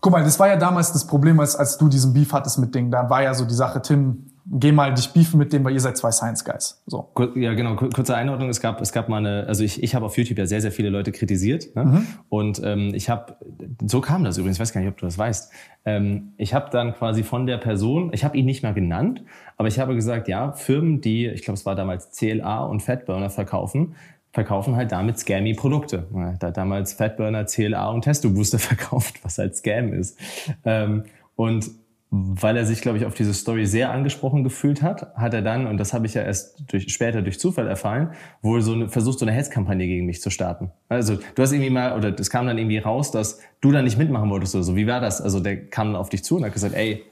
Guck 0.00 0.12
mal, 0.12 0.24
das 0.24 0.40
war 0.40 0.48
ja 0.48 0.56
damals 0.56 0.90
das 0.90 1.06
Problem, 1.06 1.40
als, 1.40 1.56
als 1.56 1.76
du 1.76 1.88
diesen 1.88 2.14
Beef 2.14 2.32
hattest 2.32 2.58
mit 2.58 2.74
Ding. 2.74 2.90
Da 2.90 3.10
war 3.10 3.22
ja 3.22 3.34
so 3.34 3.44
die 3.44 3.52
Sache, 3.52 3.82
Tim, 3.82 4.30
geh 4.46 4.72
mal 4.72 4.92
dich 4.92 5.12
beefen 5.12 5.38
mit 5.38 5.52
dem, 5.52 5.64
weil 5.64 5.72
ihr 5.72 5.80
seid 5.80 5.96
zwei 5.96 6.10
Science 6.10 6.44
Guys. 6.44 6.82
So. 6.86 7.10
Ja, 7.34 7.54
genau. 7.54 7.76
Kurze 7.76 8.14
Einordnung. 8.14 8.50
Es 8.50 8.60
gab, 8.60 8.80
es 8.80 8.92
gab 8.92 9.08
mal 9.08 9.18
eine, 9.18 9.46
also 9.46 9.64
ich, 9.64 9.82
ich 9.82 9.94
habe 9.94 10.04
auf 10.04 10.18
YouTube 10.18 10.38
ja 10.38 10.46
sehr, 10.46 10.60
sehr 10.60 10.72
viele 10.72 10.90
Leute 10.90 11.12
kritisiert. 11.12 11.74
Ne? 11.74 11.84
Mhm. 11.84 12.06
Und 12.28 12.62
ähm, 12.62 12.92
ich 12.94 13.08
habe, 13.08 13.36
so 13.86 14.00
kam 14.00 14.24
das 14.24 14.36
übrigens, 14.36 14.56
ich 14.56 14.60
weiß 14.60 14.72
gar 14.72 14.80
nicht, 14.82 14.90
ob 14.90 14.98
du 14.98 15.06
das 15.06 15.16
weißt. 15.16 15.50
Ähm, 15.86 16.32
ich 16.36 16.52
habe 16.52 16.68
dann 16.70 16.94
quasi 16.94 17.22
von 17.22 17.46
der 17.46 17.56
Person, 17.56 18.10
ich 18.12 18.24
habe 18.24 18.36
ihn 18.36 18.44
nicht 18.44 18.62
mal 18.62 18.74
genannt, 18.74 19.22
aber 19.56 19.68
ich 19.68 19.78
habe 19.78 19.94
gesagt, 19.94 20.28
ja, 20.28 20.52
Firmen, 20.52 21.00
die, 21.00 21.26
ich 21.26 21.42
glaube, 21.42 21.58
es 21.58 21.64
war 21.64 21.74
damals 21.74 22.10
CLA 22.10 22.64
und 22.64 22.80
Fatburner 22.80 23.30
verkaufen, 23.30 23.94
verkaufen 24.32 24.76
halt 24.76 24.92
damit 24.92 25.18
scammy 25.18 25.54
Produkte. 25.54 26.06
Da 26.40 26.48
hat 26.48 26.56
damals 26.56 26.92
Fatburner, 26.92 27.46
CLA 27.46 27.88
und 27.90 28.02
Testo 28.02 28.30
Booster 28.30 28.58
verkauft, 28.60 29.24
was 29.24 29.38
halt 29.38 29.56
Scam 29.56 29.92
ist. 29.92 30.18
Ähm, 30.64 31.04
und 31.36 31.70
weil 32.16 32.56
er 32.56 32.64
sich, 32.64 32.80
glaube 32.80 32.96
ich, 32.96 33.06
auf 33.06 33.14
diese 33.14 33.34
Story 33.34 33.66
sehr 33.66 33.90
angesprochen 33.90 34.44
gefühlt 34.44 34.82
hat, 34.82 35.14
hat 35.16 35.34
er 35.34 35.42
dann, 35.42 35.66
und 35.66 35.78
das 35.78 35.92
habe 35.92 36.06
ich 36.06 36.14
ja 36.14 36.22
erst 36.22 36.62
durch, 36.70 36.92
später 36.92 37.22
durch 37.22 37.40
Zufall 37.40 37.66
erfahren, 37.66 38.12
wohl 38.40 38.60
so 38.60 38.72
eine, 38.72 38.88
versucht, 38.88 39.18
so 39.18 39.24
eine 39.24 39.32
Hetzkampagne 39.32 39.86
gegen 39.86 40.06
mich 40.06 40.20
zu 40.20 40.30
starten. 40.30 40.70
Also 40.88 41.16
du 41.16 41.42
hast 41.42 41.50
irgendwie 41.50 41.70
mal, 41.70 41.96
oder 41.96 42.14
es 42.16 42.30
kam 42.30 42.46
dann 42.46 42.56
irgendwie 42.56 42.78
raus, 42.78 43.10
dass 43.10 43.40
du 43.60 43.72
da 43.72 43.82
nicht 43.82 43.98
mitmachen 43.98 44.30
wolltest 44.30 44.54
oder 44.54 44.62
so. 44.62 44.76
Wie 44.76 44.86
war 44.86 45.00
das? 45.00 45.20
Also 45.20 45.40
der 45.40 45.66
kam 45.66 45.88
dann 45.88 45.96
auf 45.96 46.08
dich 46.08 46.22
zu 46.22 46.36
und 46.36 46.44
hat 46.44 46.52
gesagt, 46.52 46.74
ey, 46.74 47.02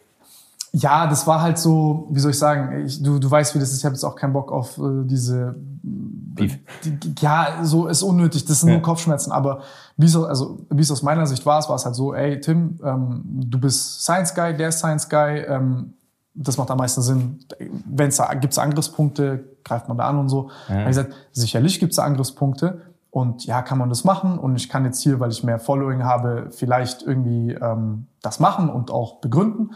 ja, 0.75 1.07
das 1.07 1.27
war 1.27 1.43
halt 1.43 1.59
so, 1.59 2.09
wie 2.11 2.19
soll 2.19 2.31
ich 2.31 2.39
sagen, 2.39 2.87
ich, 2.87 3.03
du, 3.03 3.19
du 3.19 3.31
weißt, 3.31 3.55
wie 3.55 3.59
das 3.59 3.73
ist, 3.73 3.79
ich 3.79 3.85
habe 3.85 3.95
jetzt 3.95 4.05
auch 4.05 4.17
keinen 4.17 4.33
Bock 4.33 4.51
auf 4.51 4.79
äh, 4.79 5.05
diese 5.05 5.55
Beef. 5.83 6.59
Die, 6.85 7.15
ja, 7.21 7.59
so 7.63 7.89
ist 7.89 8.03
unnötig, 8.03 8.47
das 8.47 8.61
sind 8.61 8.71
ja. 8.71 8.77
nur 8.77 8.83
Kopfschmerzen, 8.83 9.33
aber 9.33 9.61
wie 9.99 10.07
es 10.07 10.17
also, 10.17 10.61
wie 10.71 10.81
es 10.81 10.91
aus 10.91 11.03
meiner 11.03 11.27
Sicht 11.27 11.45
war, 11.45 11.59
es 11.59 11.69
war 11.69 11.77
es 11.77 11.85
halt 11.85 11.95
so, 11.95 12.15
ey 12.15 12.41
Tim, 12.41 12.81
ähm, 12.83 13.21
du 13.25 13.61
bist 13.61 14.03
Science 14.03 14.35
Guy, 14.35 14.57
der 14.57 14.71
ist 14.71 14.79
Science 14.79 15.11
Guy, 15.11 15.41
ähm, 15.41 15.93
das 16.35 16.57
macht 16.57 16.71
am 16.71 16.79
meisten 16.79 17.03
Sinn. 17.03 17.41
Wenn 17.85 18.09
es 18.09 18.17
da 18.17 18.33
gibt's 18.33 18.57
Angriffspunkte, 18.57 19.45
greift 19.65 19.89
man 19.89 19.99
da 19.99 20.09
an 20.09 20.19
und 20.19 20.31
so. 20.31 20.51
Ja. 20.71 20.81
Ich 20.81 20.87
gesagt, 20.87 21.13
sicherlich 21.33 21.81
gibt's 21.81 21.97
da 21.97 22.05
Angriffspunkte 22.05 22.81
und 23.11 23.45
ja, 23.45 23.61
kann 23.61 23.77
man 23.77 23.91
das 23.91 24.05
machen 24.05 24.39
und 24.39 24.57
ich 24.57 24.71
kann 24.71 24.87
jetzt 24.87 25.03
hier, 25.03 25.21
weil 25.21 25.31
ich 25.31 25.45
mehr 25.45 25.59
Following 25.59 26.05
habe, 26.05 26.49
vielleicht 26.51 27.03
irgendwie 27.03 27.53
ähm, 27.53 28.07
das 28.23 28.41
machen 28.41 28.71
und 28.71 28.91
auch 28.91 29.21
begründen. 29.21 29.73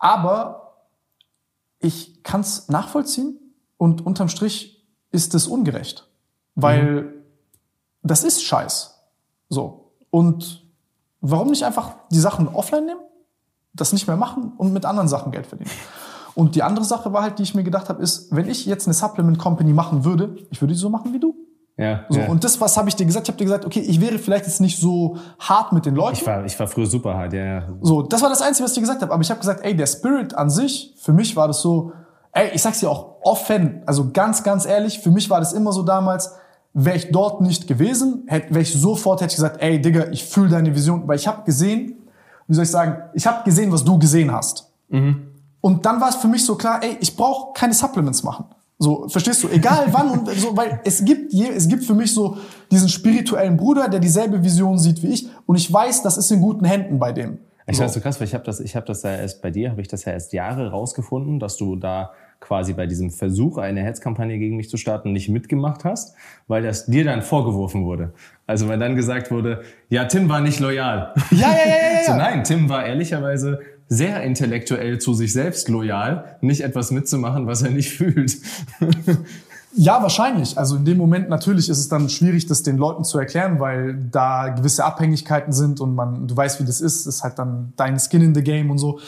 Aber 0.00 0.86
ich 1.78 2.22
kann 2.24 2.40
es 2.40 2.68
nachvollziehen 2.68 3.38
und 3.76 4.04
unterm 4.04 4.28
Strich 4.28 4.84
ist 5.12 5.34
es 5.34 5.46
ungerecht, 5.46 6.08
weil 6.54 7.02
mhm. 7.02 7.12
das 8.02 8.24
ist 8.24 8.42
Scheiß. 8.42 9.00
So. 9.48 9.92
Und 10.10 10.66
warum 11.20 11.48
nicht 11.48 11.64
einfach 11.64 11.94
die 12.10 12.18
Sachen 12.18 12.48
offline 12.48 12.86
nehmen, 12.86 13.00
das 13.72 13.92
nicht 13.92 14.06
mehr 14.06 14.16
machen 14.16 14.52
und 14.56 14.72
mit 14.72 14.84
anderen 14.84 15.08
Sachen 15.08 15.30
Geld 15.30 15.46
verdienen? 15.46 15.70
Und 16.34 16.54
die 16.54 16.62
andere 16.62 16.84
Sache 16.84 17.12
war 17.12 17.22
halt, 17.22 17.38
die 17.38 17.42
ich 17.42 17.54
mir 17.54 17.64
gedacht 17.64 17.88
habe, 17.88 18.02
ist, 18.02 18.34
wenn 18.34 18.48
ich 18.48 18.64
jetzt 18.64 18.86
eine 18.86 18.94
Supplement 18.94 19.38
Company 19.38 19.72
machen 19.72 20.04
würde, 20.04 20.36
ich 20.50 20.60
würde 20.60 20.74
die 20.74 20.80
so 20.80 20.88
machen 20.88 21.12
wie 21.12 21.18
du. 21.18 21.34
Ja, 21.76 22.04
so, 22.10 22.20
ja. 22.20 22.28
Und 22.28 22.44
das, 22.44 22.60
was 22.60 22.76
habe 22.76 22.88
ich 22.88 22.96
dir 22.96 23.06
gesagt? 23.06 23.26
Ich 23.26 23.32
habe 23.32 23.38
dir 23.38 23.44
gesagt, 23.44 23.64
okay, 23.64 23.80
ich 23.80 24.00
wäre 24.00 24.18
vielleicht 24.18 24.46
jetzt 24.46 24.60
nicht 24.60 24.78
so 24.78 25.16
hart 25.38 25.72
mit 25.72 25.86
den 25.86 25.94
Leuten. 25.94 26.16
Ich 26.16 26.26
war, 26.26 26.44
ich 26.44 26.58
war 26.60 26.66
früher 26.66 26.86
super 26.86 27.14
hart, 27.14 27.32
ja, 27.32 27.44
ja. 27.44 27.68
So, 27.80 28.02
das 28.02 28.20
war 28.20 28.28
das 28.28 28.42
Einzige, 28.42 28.64
was 28.64 28.72
ich 28.72 28.74
dir 28.74 28.82
gesagt 28.82 29.00
habe. 29.00 29.12
Aber 29.12 29.22
ich 29.22 29.30
habe 29.30 29.40
gesagt, 29.40 29.64
ey, 29.64 29.74
der 29.74 29.86
Spirit 29.86 30.34
an 30.34 30.50
sich, 30.50 30.94
für 30.98 31.12
mich 31.12 31.36
war 31.36 31.48
das 31.48 31.62
so, 31.62 31.92
ey, 32.32 32.50
ich 32.52 32.60
sag's 32.60 32.80
dir 32.80 32.90
auch 32.90 33.16
offen, 33.22 33.82
also 33.86 34.10
ganz, 34.12 34.42
ganz 34.42 34.66
ehrlich, 34.66 35.00
für 35.00 35.10
mich 35.10 35.30
war 35.30 35.40
das 35.40 35.52
immer 35.52 35.72
so 35.72 35.82
damals, 35.82 36.34
wäre 36.72 36.96
ich 36.96 37.10
dort 37.10 37.40
nicht 37.40 37.66
gewesen, 37.66 38.24
hätte, 38.26 38.50
wäre 38.50 38.62
ich 38.62 38.78
sofort 38.78 39.20
hätte 39.20 39.32
ich 39.32 39.36
gesagt, 39.36 39.60
ey, 39.60 39.80
Digga, 39.80 40.08
ich 40.10 40.24
fühle 40.24 40.50
deine 40.50 40.74
Vision, 40.74 41.06
weil 41.08 41.16
ich 41.16 41.26
habe 41.26 41.42
gesehen, 41.44 41.96
wie 42.46 42.54
soll 42.54 42.64
ich 42.64 42.70
sagen, 42.70 43.02
ich 43.14 43.26
habe 43.26 43.44
gesehen, 43.44 43.72
was 43.72 43.84
du 43.84 43.98
gesehen 43.98 44.32
hast. 44.32 44.70
Mhm. 44.88 45.28
Und 45.60 45.84
dann 45.84 46.00
war 46.00 46.08
es 46.08 46.16
für 46.16 46.28
mich 46.28 46.44
so 46.44 46.56
klar, 46.56 46.82
ey, 46.82 46.96
ich 47.00 47.16
brauche 47.16 47.52
keine 47.54 47.74
Supplements 47.74 48.22
machen. 48.22 48.46
So, 48.82 49.06
verstehst 49.08 49.42
du? 49.42 49.48
Egal 49.48 49.88
wann 49.90 50.08
und 50.08 50.30
so, 50.30 50.56
weil 50.56 50.80
es 50.84 51.04
gibt 51.04 51.34
je, 51.34 51.48
es 51.48 51.68
gibt 51.68 51.84
für 51.84 51.92
mich 51.92 52.14
so 52.14 52.38
diesen 52.70 52.88
spirituellen 52.88 53.58
Bruder, 53.58 53.90
der 53.90 54.00
dieselbe 54.00 54.42
Vision 54.42 54.78
sieht 54.78 55.02
wie 55.02 55.08
ich 55.08 55.28
und 55.44 55.56
ich 55.56 55.70
weiß, 55.70 56.02
das 56.02 56.16
ist 56.16 56.30
in 56.30 56.40
guten 56.40 56.64
Händen 56.64 56.98
bei 56.98 57.12
dem. 57.12 57.40
Ich 57.66 57.76
so. 57.76 57.84
weiß 57.84 57.92
so 57.92 58.00
krass, 58.00 58.18
weil 58.18 58.26
ich 58.26 58.32
habe 58.32 58.42
das, 58.42 58.58
ich 58.58 58.74
habe 58.74 58.86
das 58.86 59.02
ja 59.02 59.14
erst 59.14 59.42
bei 59.42 59.50
dir, 59.50 59.70
habe 59.70 59.82
ich 59.82 59.88
das 59.88 60.06
ja 60.06 60.12
erst 60.12 60.32
Jahre 60.32 60.70
rausgefunden, 60.70 61.38
dass 61.38 61.58
du 61.58 61.76
da 61.76 62.12
quasi 62.40 62.72
bei 62.72 62.86
diesem 62.86 63.10
Versuch, 63.10 63.58
eine 63.58 63.82
Hetzkampagne 63.82 64.38
gegen 64.38 64.56
mich 64.56 64.70
zu 64.70 64.78
starten, 64.78 65.12
nicht 65.12 65.28
mitgemacht 65.28 65.84
hast, 65.84 66.14
weil 66.48 66.62
das 66.62 66.86
dir 66.86 67.04
dann 67.04 67.20
vorgeworfen 67.20 67.84
wurde. 67.84 68.14
Also 68.46 68.66
weil 68.66 68.78
dann 68.78 68.96
gesagt 68.96 69.30
wurde, 69.30 69.62
ja, 69.90 70.06
Tim 70.06 70.30
war 70.30 70.40
nicht 70.40 70.58
loyal. 70.58 71.12
Ja, 71.30 71.36
ja, 71.36 71.48
ja, 71.48 71.66
ja. 71.66 72.00
ja. 72.00 72.06
so 72.06 72.14
nein, 72.14 72.44
Tim 72.44 72.70
war 72.70 72.86
ehrlicherweise 72.86 73.60
sehr 73.90 74.22
intellektuell 74.22 75.00
zu 75.00 75.14
sich 75.14 75.32
selbst 75.32 75.68
loyal, 75.68 76.36
nicht 76.40 76.62
etwas 76.62 76.92
mitzumachen, 76.92 77.46
was 77.48 77.62
er 77.62 77.70
nicht 77.70 77.90
fühlt. 77.96 78.38
Ja, 79.76 80.00
wahrscheinlich. 80.00 80.56
Also 80.56 80.76
in 80.76 80.84
dem 80.84 80.96
Moment 80.96 81.28
natürlich 81.28 81.68
ist 81.68 81.78
es 81.78 81.88
dann 81.88 82.08
schwierig, 82.08 82.46
das 82.46 82.62
den 82.62 82.76
Leuten 82.76 83.02
zu 83.02 83.18
erklären, 83.18 83.58
weil 83.58 83.94
da 84.10 84.48
gewisse 84.48 84.84
Abhängigkeiten 84.84 85.52
sind 85.52 85.80
und 85.80 85.94
man, 85.94 86.28
du 86.28 86.36
weißt, 86.36 86.60
wie 86.60 86.64
das 86.64 86.80
ist, 86.80 87.06
ist 87.06 87.24
halt 87.24 87.38
dann 87.38 87.72
dein 87.76 87.98
Skin 87.98 88.22
in 88.22 88.34
the 88.34 88.42
Game 88.42 88.70
und 88.70 88.78
so. 88.78 89.00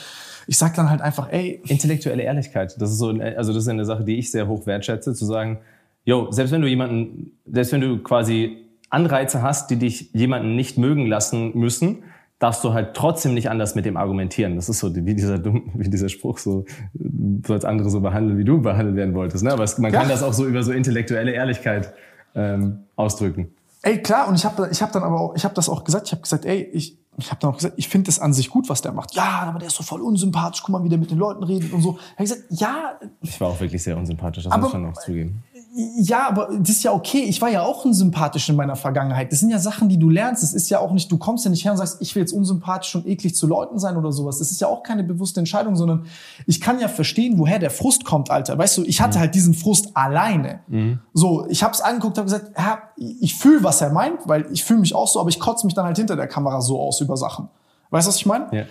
Ich 0.48 0.58
sag 0.58 0.74
dann 0.74 0.90
halt 0.90 1.00
einfach, 1.00 1.30
ey. 1.32 1.62
Intellektuelle 1.68 2.24
Ehrlichkeit. 2.24 2.74
Das 2.80 2.90
ist 2.90 2.98
so, 2.98 3.10
also 3.10 3.52
das 3.52 3.62
ist 3.62 3.68
eine 3.68 3.84
Sache, 3.84 4.02
die 4.02 4.18
ich 4.18 4.32
sehr 4.32 4.48
hoch 4.48 4.66
wertschätze, 4.66 5.14
zu 5.14 5.24
sagen, 5.24 5.60
yo, 6.04 6.32
selbst 6.32 6.50
wenn 6.50 6.60
du 6.60 6.68
jemanden, 6.68 7.38
selbst 7.46 7.72
wenn 7.72 7.80
du 7.80 7.98
quasi 7.98 8.66
Anreize 8.90 9.42
hast, 9.42 9.70
die 9.70 9.76
dich 9.76 10.10
jemanden 10.12 10.56
nicht 10.56 10.76
mögen 10.76 11.06
lassen 11.06 11.56
müssen, 11.56 12.02
darfst 12.42 12.64
du 12.64 12.72
halt 12.72 12.94
trotzdem 12.94 13.34
nicht 13.34 13.48
anders 13.48 13.76
mit 13.76 13.84
dem 13.84 13.96
argumentieren. 13.96 14.56
Das 14.56 14.68
ist 14.68 14.80
so 14.80 14.92
wie 14.94 15.14
dieser, 15.14 15.44
wie 15.44 15.88
dieser 15.88 16.08
Spruch, 16.08 16.38
so, 16.38 16.64
du 16.94 17.46
sollst 17.46 17.64
andere 17.64 17.88
so 17.88 18.00
behandeln, 18.00 18.36
wie 18.36 18.44
du 18.44 18.60
behandelt 18.60 18.96
werden 18.96 19.14
wolltest. 19.14 19.44
Ne? 19.44 19.52
Aber 19.52 19.62
es, 19.62 19.78
man 19.78 19.92
ja. 19.92 20.00
kann 20.00 20.08
das 20.08 20.24
auch 20.24 20.32
so 20.32 20.44
über 20.46 20.64
so 20.64 20.72
intellektuelle 20.72 21.30
Ehrlichkeit 21.30 21.94
ähm, 22.34 22.80
ausdrücken. 22.96 23.54
Ey, 23.82 24.02
klar, 24.02 24.28
und 24.28 24.34
ich 24.34 24.44
habe 24.44 24.68
ich 24.72 24.82
hab 24.82 24.92
dann 24.92 25.04
aber 25.04 25.20
auch, 25.20 25.36
ich 25.36 25.44
habe 25.44 25.54
das 25.54 25.68
auch 25.68 25.84
gesagt, 25.84 26.06
ich 26.06 26.12
habe 26.12 26.22
gesagt, 26.22 26.44
ey, 26.44 26.62
ich, 26.72 26.96
ich 27.16 27.30
habe 27.30 27.40
dann 27.40 27.50
auch 27.50 27.56
gesagt, 27.56 27.74
ich 27.76 27.88
finde 27.88 28.06
das 28.06 28.18
an 28.18 28.32
sich 28.32 28.50
gut, 28.50 28.68
was 28.68 28.82
der 28.82 28.92
macht. 28.92 29.14
Ja, 29.14 29.44
aber 29.46 29.60
der 29.60 29.68
ist 29.68 29.76
so 29.76 29.84
voll 29.84 30.00
unsympathisch, 30.00 30.62
guck 30.62 30.70
mal, 30.70 30.82
wie 30.82 30.88
der 30.88 30.98
mit 30.98 31.10
den 31.10 31.18
Leuten 31.18 31.44
redet 31.44 31.72
und 31.72 31.82
so. 31.82 31.98
Ich 32.12 32.24
gesagt, 32.24 32.42
ja. 32.50 32.98
Ich 33.20 33.40
war 33.40 33.48
auch 33.48 33.60
wirklich 33.60 33.82
sehr 33.82 33.96
unsympathisch, 33.96 34.44
das 34.44 34.52
aber, 34.52 34.62
muss 34.62 34.68
ich 34.68 34.72
schon 34.72 34.82
noch 34.82 34.94
zugeben. 34.94 35.42
Ja, 35.74 36.28
aber 36.28 36.50
das 36.58 36.68
ist 36.68 36.82
ja 36.82 36.92
okay. 36.92 37.22
Ich 37.22 37.40
war 37.40 37.48
ja 37.48 37.62
auch 37.62 37.86
unsympathisch 37.86 38.46
in 38.50 38.56
meiner 38.56 38.76
Vergangenheit. 38.76 39.32
Das 39.32 39.40
sind 39.40 39.48
ja 39.48 39.58
Sachen, 39.58 39.88
die 39.88 39.98
du 39.98 40.10
lernst. 40.10 40.42
Es 40.42 40.52
ist 40.52 40.68
ja 40.68 40.78
auch 40.80 40.92
nicht, 40.92 41.10
du 41.10 41.16
kommst 41.16 41.46
ja 41.46 41.50
nicht 41.50 41.64
her 41.64 41.72
und 41.72 41.78
sagst, 41.78 41.96
ich 42.00 42.14
will 42.14 42.20
jetzt 42.20 42.32
unsympathisch 42.32 42.94
und 42.94 43.06
eklig 43.06 43.34
zu 43.34 43.46
Leuten 43.46 43.78
sein 43.78 43.96
oder 43.96 44.12
sowas. 44.12 44.38
Das 44.38 44.50
ist 44.50 44.60
ja 44.60 44.68
auch 44.68 44.82
keine 44.82 45.02
bewusste 45.02 45.40
Entscheidung, 45.40 45.74
sondern 45.74 46.04
ich 46.46 46.60
kann 46.60 46.78
ja 46.78 46.88
verstehen, 46.88 47.38
woher 47.38 47.58
der 47.58 47.70
Frust 47.70 48.04
kommt, 48.04 48.30
Alter. 48.30 48.58
Weißt 48.58 48.76
du, 48.76 48.84
ich 48.84 49.00
hatte 49.00 49.16
mhm. 49.16 49.22
halt 49.22 49.34
diesen 49.34 49.54
Frust 49.54 49.96
alleine. 49.96 50.60
Mhm. 50.68 51.00
So, 51.14 51.46
ich 51.48 51.62
habe 51.62 51.72
es 51.72 51.80
angeguckt, 51.80 52.18
habe 52.18 52.26
gesagt, 52.26 52.52
ja, 52.58 52.82
ich 52.98 53.34
fühle, 53.34 53.64
was 53.64 53.80
er 53.80 53.92
meint, 53.92 54.20
weil 54.26 54.46
ich 54.52 54.64
fühle 54.64 54.80
mich 54.80 54.94
auch 54.94 55.08
so, 55.08 55.20
aber 55.20 55.30
ich 55.30 55.40
kotze 55.40 55.64
mich 55.64 55.74
dann 55.74 55.86
halt 55.86 55.96
hinter 55.96 56.16
der 56.16 56.28
Kamera 56.28 56.60
so 56.60 56.78
aus 56.78 57.00
über 57.00 57.16
Sachen. 57.16 57.48
Weißt 57.88 58.06
du, 58.06 58.08
was 58.10 58.16
ich 58.16 58.26
meine? 58.26 58.46
Ja. 58.52 58.64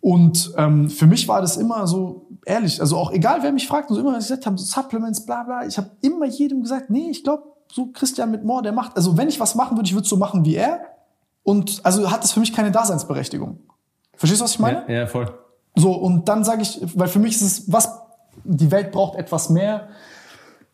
Und 0.00 0.52
ähm, 0.56 0.88
für 0.88 1.06
mich 1.06 1.28
war 1.28 1.40
das 1.40 1.56
immer 1.56 1.86
so 1.86 2.26
ehrlich, 2.46 2.80
also 2.80 2.96
auch 2.96 3.12
egal, 3.12 3.42
wer 3.42 3.52
mich 3.52 3.68
fragt, 3.68 3.90
und 3.90 3.96
so 3.96 4.00
immer 4.00 4.14
was 4.14 4.24
ich 4.24 4.30
gesagt 4.30 4.46
habe, 4.46 4.58
so 4.58 4.64
Supplements, 4.64 5.26
bla 5.26 5.42
bla. 5.42 5.66
Ich 5.66 5.76
habe 5.76 5.90
immer 6.00 6.26
jedem 6.26 6.62
gesagt, 6.62 6.90
nee, 6.90 7.10
ich 7.10 7.22
glaube, 7.22 7.44
so 7.72 7.86
Christian 7.92 8.30
mit 8.30 8.44
Moore, 8.44 8.62
der 8.62 8.72
macht, 8.72 8.96
also 8.96 9.16
wenn 9.16 9.28
ich 9.28 9.38
was 9.38 9.54
machen 9.54 9.76
würde, 9.76 9.86
ich 9.86 9.94
würde 9.94 10.08
so 10.08 10.16
machen 10.16 10.44
wie 10.44 10.56
er. 10.56 10.80
Und 11.42 11.80
also 11.84 12.10
hat 12.10 12.24
es 12.24 12.32
für 12.32 12.40
mich 12.40 12.52
keine 12.52 12.70
Daseinsberechtigung. 12.70 13.60
Verstehst 14.16 14.40
du, 14.40 14.44
was 14.44 14.52
ich 14.52 14.58
meine? 14.58 14.84
Ja, 14.88 14.94
ja 14.94 15.06
voll. 15.06 15.32
So, 15.76 15.92
und 15.92 16.28
dann 16.28 16.44
sage 16.44 16.62
ich, 16.62 16.80
weil 16.94 17.08
für 17.08 17.18
mich 17.18 17.36
ist 17.36 17.42
es, 17.42 17.72
was, 17.72 17.90
die 18.44 18.70
Welt 18.70 18.92
braucht 18.92 19.16
etwas 19.16 19.50
mehr 19.50 19.88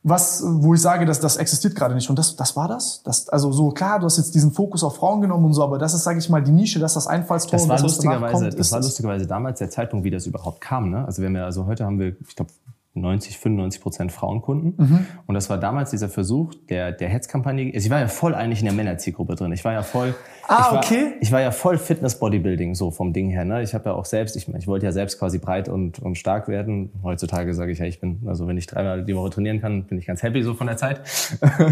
was, 0.08 0.40
wo 0.46 0.72
ich 0.72 0.80
sage, 0.80 1.04
dass 1.04 1.18
das 1.18 1.36
existiert 1.36 1.74
gerade 1.74 1.92
nicht. 1.92 2.08
Und 2.08 2.16
das, 2.16 2.36
das 2.36 2.54
war 2.54 2.68
das. 2.68 3.02
das. 3.02 3.28
Also 3.28 3.50
so 3.50 3.70
klar, 3.70 3.98
du 3.98 4.06
hast 4.06 4.18
jetzt 4.18 4.36
diesen 4.36 4.52
Fokus 4.52 4.84
auf 4.84 4.94
Frauen 4.94 5.20
genommen 5.20 5.46
und 5.46 5.52
so, 5.52 5.64
aber 5.64 5.78
das 5.78 5.94
ist, 5.94 6.04
sage 6.04 6.20
ich 6.20 6.28
mal, 6.28 6.40
die 6.40 6.52
Nische, 6.52 6.78
dass 6.78 6.94
das 6.94 7.08
Einfallstor 7.08 7.58
das 7.58 7.68
war 7.68 7.80
lustigerweise, 7.80 8.44
kommt, 8.44 8.58
Das 8.58 8.70
war 8.70 8.80
lustigerweise 8.80 9.26
damals 9.26 9.58
der 9.58 9.68
Zeitpunkt, 9.68 10.04
wie 10.04 10.10
das 10.12 10.24
überhaupt 10.26 10.60
kam. 10.60 10.90
Ne? 10.90 11.04
Also 11.04 11.22
wir 11.22 11.28
haben 11.28 11.34
ja, 11.34 11.44
also 11.44 11.66
heute 11.66 11.84
haben 11.84 11.98
wir, 11.98 12.14
ich 12.20 12.36
glaube, 12.36 12.52
90, 12.96 13.38
95 13.38 13.80
Prozent 13.80 14.12
Frauenkunden. 14.12 14.74
Mhm. 14.76 15.06
Und 15.26 15.34
das 15.34 15.50
war 15.50 15.58
damals 15.58 15.90
dieser 15.90 16.08
Versuch 16.08 16.54
der, 16.68 16.92
der 16.92 17.08
Hetzkampagne. 17.08 17.72
Also 17.74 17.86
ich 17.86 17.90
war 17.90 18.00
ja 18.00 18.08
voll 18.08 18.34
eigentlich 18.34 18.60
in 18.60 18.66
der 18.66 18.74
Männerzielgruppe 18.74 19.34
drin. 19.34 19.52
Ich 19.52 19.64
war 19.64 19.72
ja 19.72 19.82
voll. 19.82 20.14
Ah, 20.48 20.58
ich 20.60 20.72
war, 20.72 20.78
okay. 20.78 21.12
Ich 21.20 21.32
war 21.32 21.40
ja 21.40 21.50
voll 21.50 21.78
Fitness-Bodybuilding, 21.78 22.74
so 22.74 22.90
vom 22.90 23.12
Ding 23.12 23.30
her. 23.30 23.44
Ne? 23.44 23.62
Ich 23.62 23.74
habe 23.74 23.90
ja 23.90 23.94
auch 23.94 24.04
selbst, 24.04 24.36
ich, 24.36 24.48
ich 24.48 24.66
wollte 24.66 24.86
ja 24.86 24.92
selbst 24.92 25.18
quasi 25.18 25.38
breit 25.38 25.68
und, 25.68 25.98
und 25.98 26.16
stark 26.16 26.48
werden. 26.48 26.90
Heutzutage 27.02 27.54
sage 27.54 27.72
ich 27.72 27.78
ja, 27.78 27.86
ich 27.86 28.00
bin, 28.00 28.22
also 28.26 28.46
wenn 28.46 28.56
ich 28.56 28.66
dreimal 28.66 29.04
die 29.04 29.14
Woche 29.16 29.30
trainieren 29.30 29.60
kann, 29.60 29.84
bin 29.84 29.98
ich 29.98 30.06
ganz 30.06 30.22
happy 30.22 30.42
so 30.42 30.54
von 30.54 30.66
der 30.66 30.76
Zeit. 30.76 31.00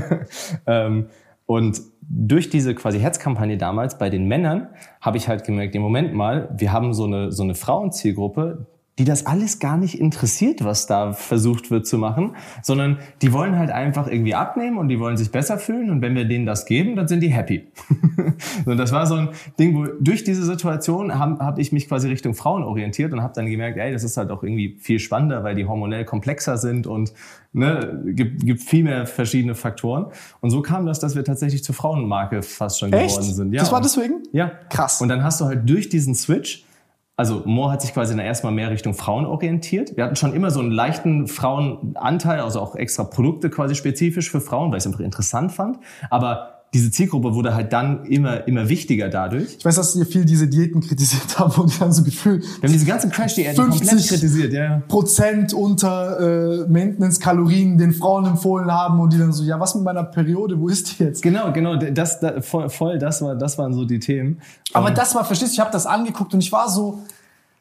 ähm, 0.66 1.06
und 1.46 1.80
durch 2.00 2.48
diese 2.48 2.74
quasi 2.74 3.00
Herzkampagne 3.00 3.58
damals 3.58 3.98
bei 3.98 4.08
den 4.08 4.26
Männern 4.26 4.68
habe 5.00 5.18
ich 5.18 5.28
halt 5.28 5.44
gemerkt, 5.44 5.74
im 5.74 5.82
Moment 5.82 6.14
mal, 6.14 6.48
wir 6.56 6.72
haben 6.72 6.94
so 6.94 7.04
eine, 7.04 7.32
so 7.32 7.42
eine 7.42 7.54
Frauenzielgruppe, 7.54 8.66
die 8.98 9.04
das 9.04 9.26
alles 9.26 9.58
gar 9.58 9.76
nicht 9.76 9.98
interessiert, 9.98 10.64
was 10.64 10.86
da 10.86 11.12
versucht 11.12 11.72
wird 11.72 11.84
zu 11.86 11.98
machen, 11.98 12.36
sondern 12.62 12.98
die 13.22 13.32
wollen 13.32 13.58
halt 13.58 13.70
einfach 13.70 14.06
irgendwie 14.06 14.36
abnehmen 14.36 14.78
und 14.78 14.88
die 14.88 15.00
wollen 15.00 15.16
sich 15.16 15.32
besser 15.32 15.58
fühlen 15.58 15.90
und 15.90 16.00
wenn 16.00 16.14
wir 16.14 16.26
denen 16.26 16.46
das 16.46 16.64
geben, 16.64 16.94
dann 16.94 17.08
sind 17.08 17.20
die 17.20 17.28
happy. 17.28 17.66
und 18.66 18.76
das 18.76 18.92
war 18.92 19.06
so 19.06 19.16
ein 19.16 19.30
Ding, 19.58 19.74
wo 19.74 19.86
durch 20.00 20.22
diese 20.22 20.44
Situation 20.44 21.18
habe 21.18 21.44
hab 21.44 21.58
ich 21.58 21.72
mich 21.72 21.88
quasi 21.88 22.08
Richtung 22.08 22.34
Frauen 22.34 22.62
orientiert 22.62 23.12
und 23.12 23.20
habe 23.20 23.32
dann 23.34 23.46
gemerkt, 23.46 23.78
ey, 23.78 23.90
das 23.90 24.04
ist 24.04 24.16
halt 24.16 24.30
auch 24.30 24.44
irgendwie 24.44 24.76
viel 24.78 25.00
spannender, 25.00 25.42
weil 25.42 25.56
die 25.56 25.66
hormonell 25.66 26.04
komplexer 26.04 26.56
sind 26.56 26.86
und 26.86 27.12
ne, 27.52 28.00
gibt, 28.06 28.46
gibt 28.46 28.62
viel 28.62 28.84
mehr 28.84 29.06
verschiedene 29.06 29.56
Faktoren. 29.56 30.06
Und 30.40 30.50
so 30.50 30.62
kam 30.62 30.86
das, 30.86 31.00
dass 31.00 31.16
wir 31.16 31.24
tatsächlich 31.24 31.64
zur 31.64 31.74
Frauenmarke 31.74 32.42
fast 32.42 32.78
schon 32.78 32.92
Echt? 32.92 33.16
geworden 33.16 33.32
sind. 33.32 33.52
Ja, 33.52 33.60
das 33.60 33.72
war 33.72 33.80
deswegen? 33.80 34.22
ja. 34.32 34.52
Krass. 34.70 35.00
Und 35.00 35.08
dann 35.08 35.24
hast 35.24 35.40
du 35.40 35.46
halt 35.46 35.68
durch 35.68 35.88
diesen 35.88 36.14
Switch, 36.14 36.64
also 37.16 37.42
Moore 37.44 37.72
hat 37.72 37.82
sich 37.82 37.92
quasi 37.92 38.16
dann 38.16 38.24
erstmal 38.24 38.52
mehr 38.52 38.70
Richtung 38.70 38.94
Frauen 38.94 39.24
orientiert. 39.24 39.96
Wir 39.96 40.04
hatten 40.04 40.16
schon 40.16 40.32
immer 40.32 40.50
so 40.50 40.60
einen 40.60 40.72
leichten 40.72 41.28
Frauenanteil, 41.28 42.40
also 42.40 42.60
auch 42.60 42.74
extra 42.74 43.04
Produkte 43.04 43.50
quasi 43.50 43.76
spezifisch 43.76 44.30
für 44.30 44.40
Frauen, 44.40 44.70
weil 44.70 44.78
ich 44.78 44.82
es 44.82 44.86
einfach 44.86 45.00
interessant 45.00 45.52
fand. 45.52 45.78
Aber 46.10 46.53
diese 46.74 46.90
Zielgruppe 46.90 47.34
wurde 47.34 47.54
halt 47.54 47.72
dann 47.72 48.04
immer, 48.04 48.46
immer 48.48 48.68
wichtiger 48.68 49.08
dadurch. 49.08 49.56
Ich 49.58 49.64
weiß, 49.64 49.76
dass 49.76 49.94
ihr 49.94 50.04
viel 50.04 50.24
diese 50.24 50.48
Diäten 50.48 50.80
kritisiert 50.80 51.38
haben 51.38 51.62
und 51.62 51.80
dann 51.80 51.92
so 51.92 52.02
gefühlt 52.02 52.42
Wir 52.42 52.68
haben 52.68 52.72
diese 52.72 52.84
ganzen 52.84 53.12
Crash-Diäten 53.12 53.54
50 53.54 53.88
komplett 53.88 54.08
kritisiert, 54.08 54.52
ja. 54.52 54.82
Prozent 54.88 55.54
unter 55.54 56.64
äh, 56.64 56.68
Maintenance-Kalorien 56.68 57.78
den 57.78 57.92
Frauen 57.92 58.26
empfohlen 58.26 58.70
haben 58.72 58.98
und 58.98 59.12
die 59.12 59.18
dann 59.18 59.32
so, 59.32 59.44
ja, 59.44 59.58
was 59.60 59.76
mit 59.76 59.84
meiner 59.84 60.02
Periode, 60.02 60.60
wo 60.60 60.68
ist 60.68 60.98
die 60.98 61.04
jetzt? 61.04 61.22
Genau, 61.22 61.52
genau, 61.52 61.76
das, 61.76 62.18
das 62.18 62.44
voll, 62.44 62.68
voll, 62.68 62.98
das 62.98 63.22
war, 63.22 63.36
das 63.36 63.56
waren 63.56 63.72
so 63.72 63.84
die 63.84 64.00
Themen. 64.00 64.40
Aber 64.72 64.88
Ähm, 64.88 64.96
das 64.96 65.14
war, 65.14 65.24
verstehst 65.24 65.52
du, 65.52 65.54
ich 65.54 65.60
habe 65.60 65.70
das 65.70 65.86
angeguckt 65.86 66.34
und 66.34 66.40
ich 66.40 66.50
war 66.50 66.68
so, 66.68 66.98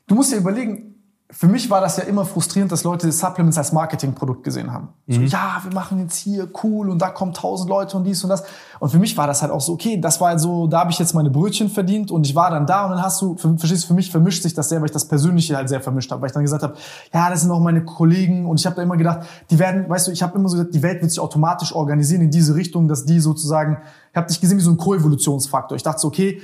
du 0.08 0.16
musst 0.16 0.34
dir 0.34 0.38
überlegen, 0.38 0.93
für 1.36 1.48
mich 1.48 1.70
war 1.70 1.82
das 1.82 1.98
ja 1.98 2.04
immer 2.04 2.26
frustrierend, 2.26 2.72
dass 2.72 2.84
Leute 2.84 3.12
Supplements 3.12 3.58
als 3.58 3.72
Marketingprodukt 3.72 4.44
gesehen 4.44 4.72
haben. 4.72 4.90
So, 5.08 5.20
ja, 5.20 5.62
wir 5.64 5.74
machen 5.74 6.00
jetzt 6.00 6.18
hier 6.18 6.48
cool 6.64 6.90
und 6.92 7.02
da 7.02 7.10
kommen 7.10 7.34
tausend 7.34 7.70
Leute 7.70 7.98
und 7.98 8.04
dies 8.04 8.24
und 8.24 8.30
das. 8.30 8.44
Und 8.80 8.90
für 8.90 9.00
mich 9.00 9.18
war 9.18 9.26
das 9.26 9.42
halt 9.42 9.52
auch 9.52 9.60
so, 9.60 9.74
okay, 9.74 10.00
das 10.00 10.22
war 10.22 10.30
halt 10.30 10.40
so, 10.40 10.68
da 10.68 10.82
habe 10.82 10.92
ich 10.92 11.00
jetzt 11.00 11.16
meine 11.16 11.32
Brötchen 11.32 11.70
verdient 11.70 12.12
und 12.12 12.28
ich 12.28 12.36
war 12.36 12.52
dann 12.52 12.68
da 12.68 12.86
und 12.86 12.92
dann 12.92 13.02
hast 13.02 13.20
du, 13.20 13.36
für, 13.36 13.58
verstehst 13.58 13.84
du, 13.84 13.88
für 13.88 13.94
mich 13.96 14.12
vermischt 14.12 14.44
sich 14.44 14.54
das 14.54 14.70
sehr, 14.70 14.80
weil 14.80 14.86
ich 14.86 14.92
das 14.92 15.08
Persönliche 15.08 15.58
halt 15.58 15.70
sehr 15.70 15.82
vermischt 15.82 16.12
habe, 16.12 16.22
weil 16.22 16.28
ich 16.28 16.34
dann 16.34 16.44
gesagt 16.44 16.62
habe, 16.62 16.76
ja, 17.12 17.30
das 17.32 17.42
sind 17.42 17.50
auch 17.50 17.60
meine 17.60 17.84
Kollegen 17.84 18.46
und 18.46 18.60
ich 18.60 18.66
habe 18.68 18.76
da 18.76 18.84
immer 18.84 18.98
gedacht, 18.98 19.22
die 19.50 19.58
werden, 19.58 19.90
weißt 19.90 20.08
du, 20.08 20.12
ich 20.12 20.22
habe 20.22 20.38
immer 20.38 20.50
so 20.50 20.58
gesagt, 20.58 20.76
die 20.76 20.84
Welt 20.84 21.02
wird 21.02 21.10
sich 21.10 21.20
automatisch 21.20 21.74
organisieren 21.74 22.22
in 22.22 22.30
diese 22.30 22.54
Richtung, 22.54 22.88
dass 22.88 23.06
die 23.06 23.20
sozusagen, 23.20 23.80
ich 24.12 24.18
habe 24.18 24.28
dich 24.28 24.40
gesehen 24.40 24.60
wie 24.60 24.62
so 24.62 24.72
ein 24.72 24.78
Koevolutionsfaktor. 24.78 25.76
Ich 25.76 25.84
dachte 25.84 26.00
so, 26.00 26.10
okay, 26.10 26.42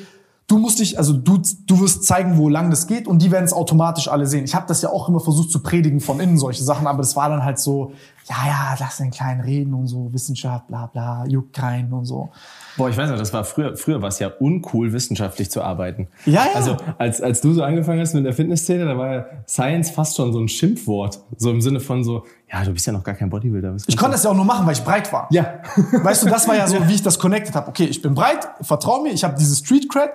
du 0.50 0.58
musst 0.58 0.80
dich, 0.80 0.98
also 0.98 1.14
du, 1.14 1.40
du 1.68 1.80
wirst 1.80 2.04
zeigen, 2.04 2.38
wo 2.38 2.50
lang 2.50 2.72
das 2.72 2.88
geht 2.88 3.08
und 3.08 3.22
die 3.22 3.32
werden 3.32 3.46
es 3.46 3.54
automatisch 3.54 4.08
alle 4.08 4.26
sehen. 4.26 4.44
Ich 4.44 4.56
habe 4.56 4.66
das 4.68 4.82
ja 4.82 4.90
auch 4.90 5.08
immer 5.08 5.20
versucht 5.20 5.52
zu 5.52 5.62
predigen 5.62 6.02
von 6.02 6.20
innen, 6.20 6.38
solche 6.38 6.64
Sachen, 6.64 6.88
aber 6.88 6.98
das 6.98 7.16
war 7.16 7.30
dann 7.30 7.46
halt 7.46 7.60
so, 7.60 7.94
ja, 8.28 8.36
ja, 8.48 8.76
lass 8.80 8.98
den 8.98 9.12
Kleinen 9.12 9.42
reden 9.42 9.74
und 9.76 9.88
so, 9.88 10.12
Wissenschaft, 10.12 10.68
bla 10.68 10.88
bla, 10.88 11.26
juckt 11.28 11.56
keinen 11.56 11.94
und 11.94 12.06
so. 12.06 12.30
Boah, 12.78 12.90
ich 12.90 12.98
weiß 12.98 13.12
noch, 13.12 13.18
das 13.18 13.32
war 13.32 13.44
früher, 13.44 13.78
früher 13.78 14.02
war 14.02 14.10
es 14.10 14.18
ja 14.20 14.30
uncool, 14.40 14.92
wissenschaftlich 14.92 15.52
zu 15.52 15.62
arbeiten. 15.62 16.08
Ja, 16.26 16.46
ja. 16.46 16.56
Also, 16.56 16.78
als, 16.98 17.22
als 17.22 17.42
du 17.42 17.54
so 17.54 17.62
angefangen 17.62 18.00
hast 18.00 18.16
mit 18.16 18.26
der 18.26 18.34
Fitnessszene, 18.34 18.86
da 18.86 18.98
war 18.98 19.14
ja 19.14 19.26
Science 19.48 19.92
fast 19.92 20.16
schon 20.16 20.34
so 20.34 20.40
ein 20.40 20.48
Schimpfwort. 20.48 21.20
So 21.38 21.52
im 21.52 21.62
Sinne 21.62 21.80
von 21.80 22.04
so, 22.04 22.24
ja, 22.52 22.64
du 22.64 22.72
bist 22.72 22.88
ja 22.88 22.94
noch 22.94 23.04
gar 23.04 23.16
kein 23.16 23.30
Bodybuilder. 23.30 23.76
Ich 23.86 23.98
konnte 23.98 24.14
das 24.14 24.24
ja 24.24 24.32
auch 24.32 24.36
nur 24.36 24.46
machen, 24.46 24.66
weil 24.66 24.74
ich 24.74 24.84
breit 24.84 25.12
war. 25.14 25.28
Ja. 25.32 25.60
Weißt 25.92 26.24
du, 26.24 26.30
das 26.30 26.48
war 26.48 26.56
ja 26.56 26.68
so, 26.68 26.78
wie 26.88 26.96
ich 26.96 27.04
das 27.04 27.20
connected 27.20 27.54
habe. 27.54 27.68
Okay, 27.68 27.86
ich 27.86 28.02
bin 28.02 28.16
breit, 28.16 28.48
vertrau 28.62 29.02
mir, 29.04 29.12
ich 29.12 29.24
habe 29.24 29.36
diese 29.38 29.56
Street 29.56 29.92
Cred 29.92 30.12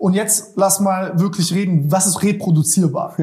und 0.00 0.14
jetzt 0.14 0.54
lass 0.56 0.80
mal 0.80 1.20
wirklich 1.20 1.54
reden, 1.54 1.92
was 1.92 2.06
ist 2.06 2.22
reproduzierbar? 2.22 3.14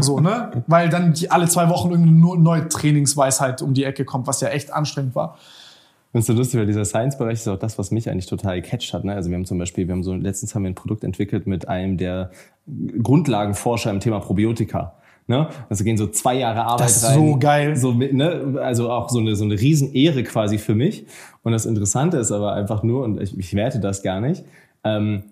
so, 0.00 0.18
ne? 0.20 0.62
Weil 0.66 0.88
dann 0.90 1.12
die, 1.14 1.30
alle 1.30 1.46
zwei 1.48 1.68
Wochen 1.70 1.90
irgendeine 1.90 2.18
nur- 2.18 2.36
neue 2.36 2.68
Trainingsweisheit 2.68 3.62
um 3.62 3.72
die 3.72 3.84
Ecke 3.84 4.04
kommt, 4.04 4.26
was 4.26 4.40
ja 4.40 4.48
echt 4.48 4.72
anstrengend 4.72 5.14
war. 5.14 5.38
Das 6.12 6.20
ist 6.22 6.26
so 6.28 6.32
lustig, 6.32 6.60
weil 6.60 6.66
dieser 6.66 6.84
Science-Bereich 6.84 7.34
ist 7.34 7.48
auch 7.48 7.58
das, 7.58 7.76
was 7.78 7.90
mich 7.90 8.08
eigentlich 8.08 8.26
total 8.26 8.60
gecatcht 8.60 8.92
hat. 8.94 9.04
Ne? 9.04 9.14
Also 9.14 9.30
wir 9.30 9.36
haben 9.36 9.46
zum 9.46 9.58
Beispiel, 9.58 9.86
wir 9.88 9.94
haben 9.94 10.04
so, 10.04 10.14
letztens 10.14 10.54
haben 10.54 10.62
wir 10.62 10.70
ein 10.70 10.74
Produkt 10.76 11.02
entwickelt 11.02 11.46
mit 11.48 11.66
einem 11.68 11.96
der 11.98 12.30
Grundlagenforscher 13.02 13.90
im 13.90 14.00
Thema 14.00 14.20
Probiotika. 14.20 14.94
Ne? 15.26 15.48
Also 15.70 15.84
gehen 15.84 15.96
so 15.96 16.06
zwei 16.08 16.34
Jahre 16.36 16.64
Arbeit 16.64 16.80
Das 16.86 16.96
ist 16.98 17.04
rein. 17.04 17.14
so 17.14 17.38
geil. 17.38 17.76
So 17.76 17.92
ne? 17.92 18.58
Also 18.62 18.90
auch 18.90 19.08
so 19.08 19.18
eine, 19.18 19.36
so 19.36 19.44
eine 19.44 19.58
Riesenehre 19.58 20.22
quasi 20.22 20.58
für 20.58 20.74
mich. 20.74 21.06
Und 21.42 21.52
das 21.52 21.66
Interessante 21.66 22.18
ist 22.18 22.30
aber 22.30 22.52
einfach 22.52 22.82
nur, 22.82 23.04
und 23.04 23.20
ich, 23.20 23.36
ich 23.38 23.54
werte 23.54 23.80
das 23.80 24.02
gar 24.02 24.20
nicht, 24.20 24.44
ähm, 24.84 25.24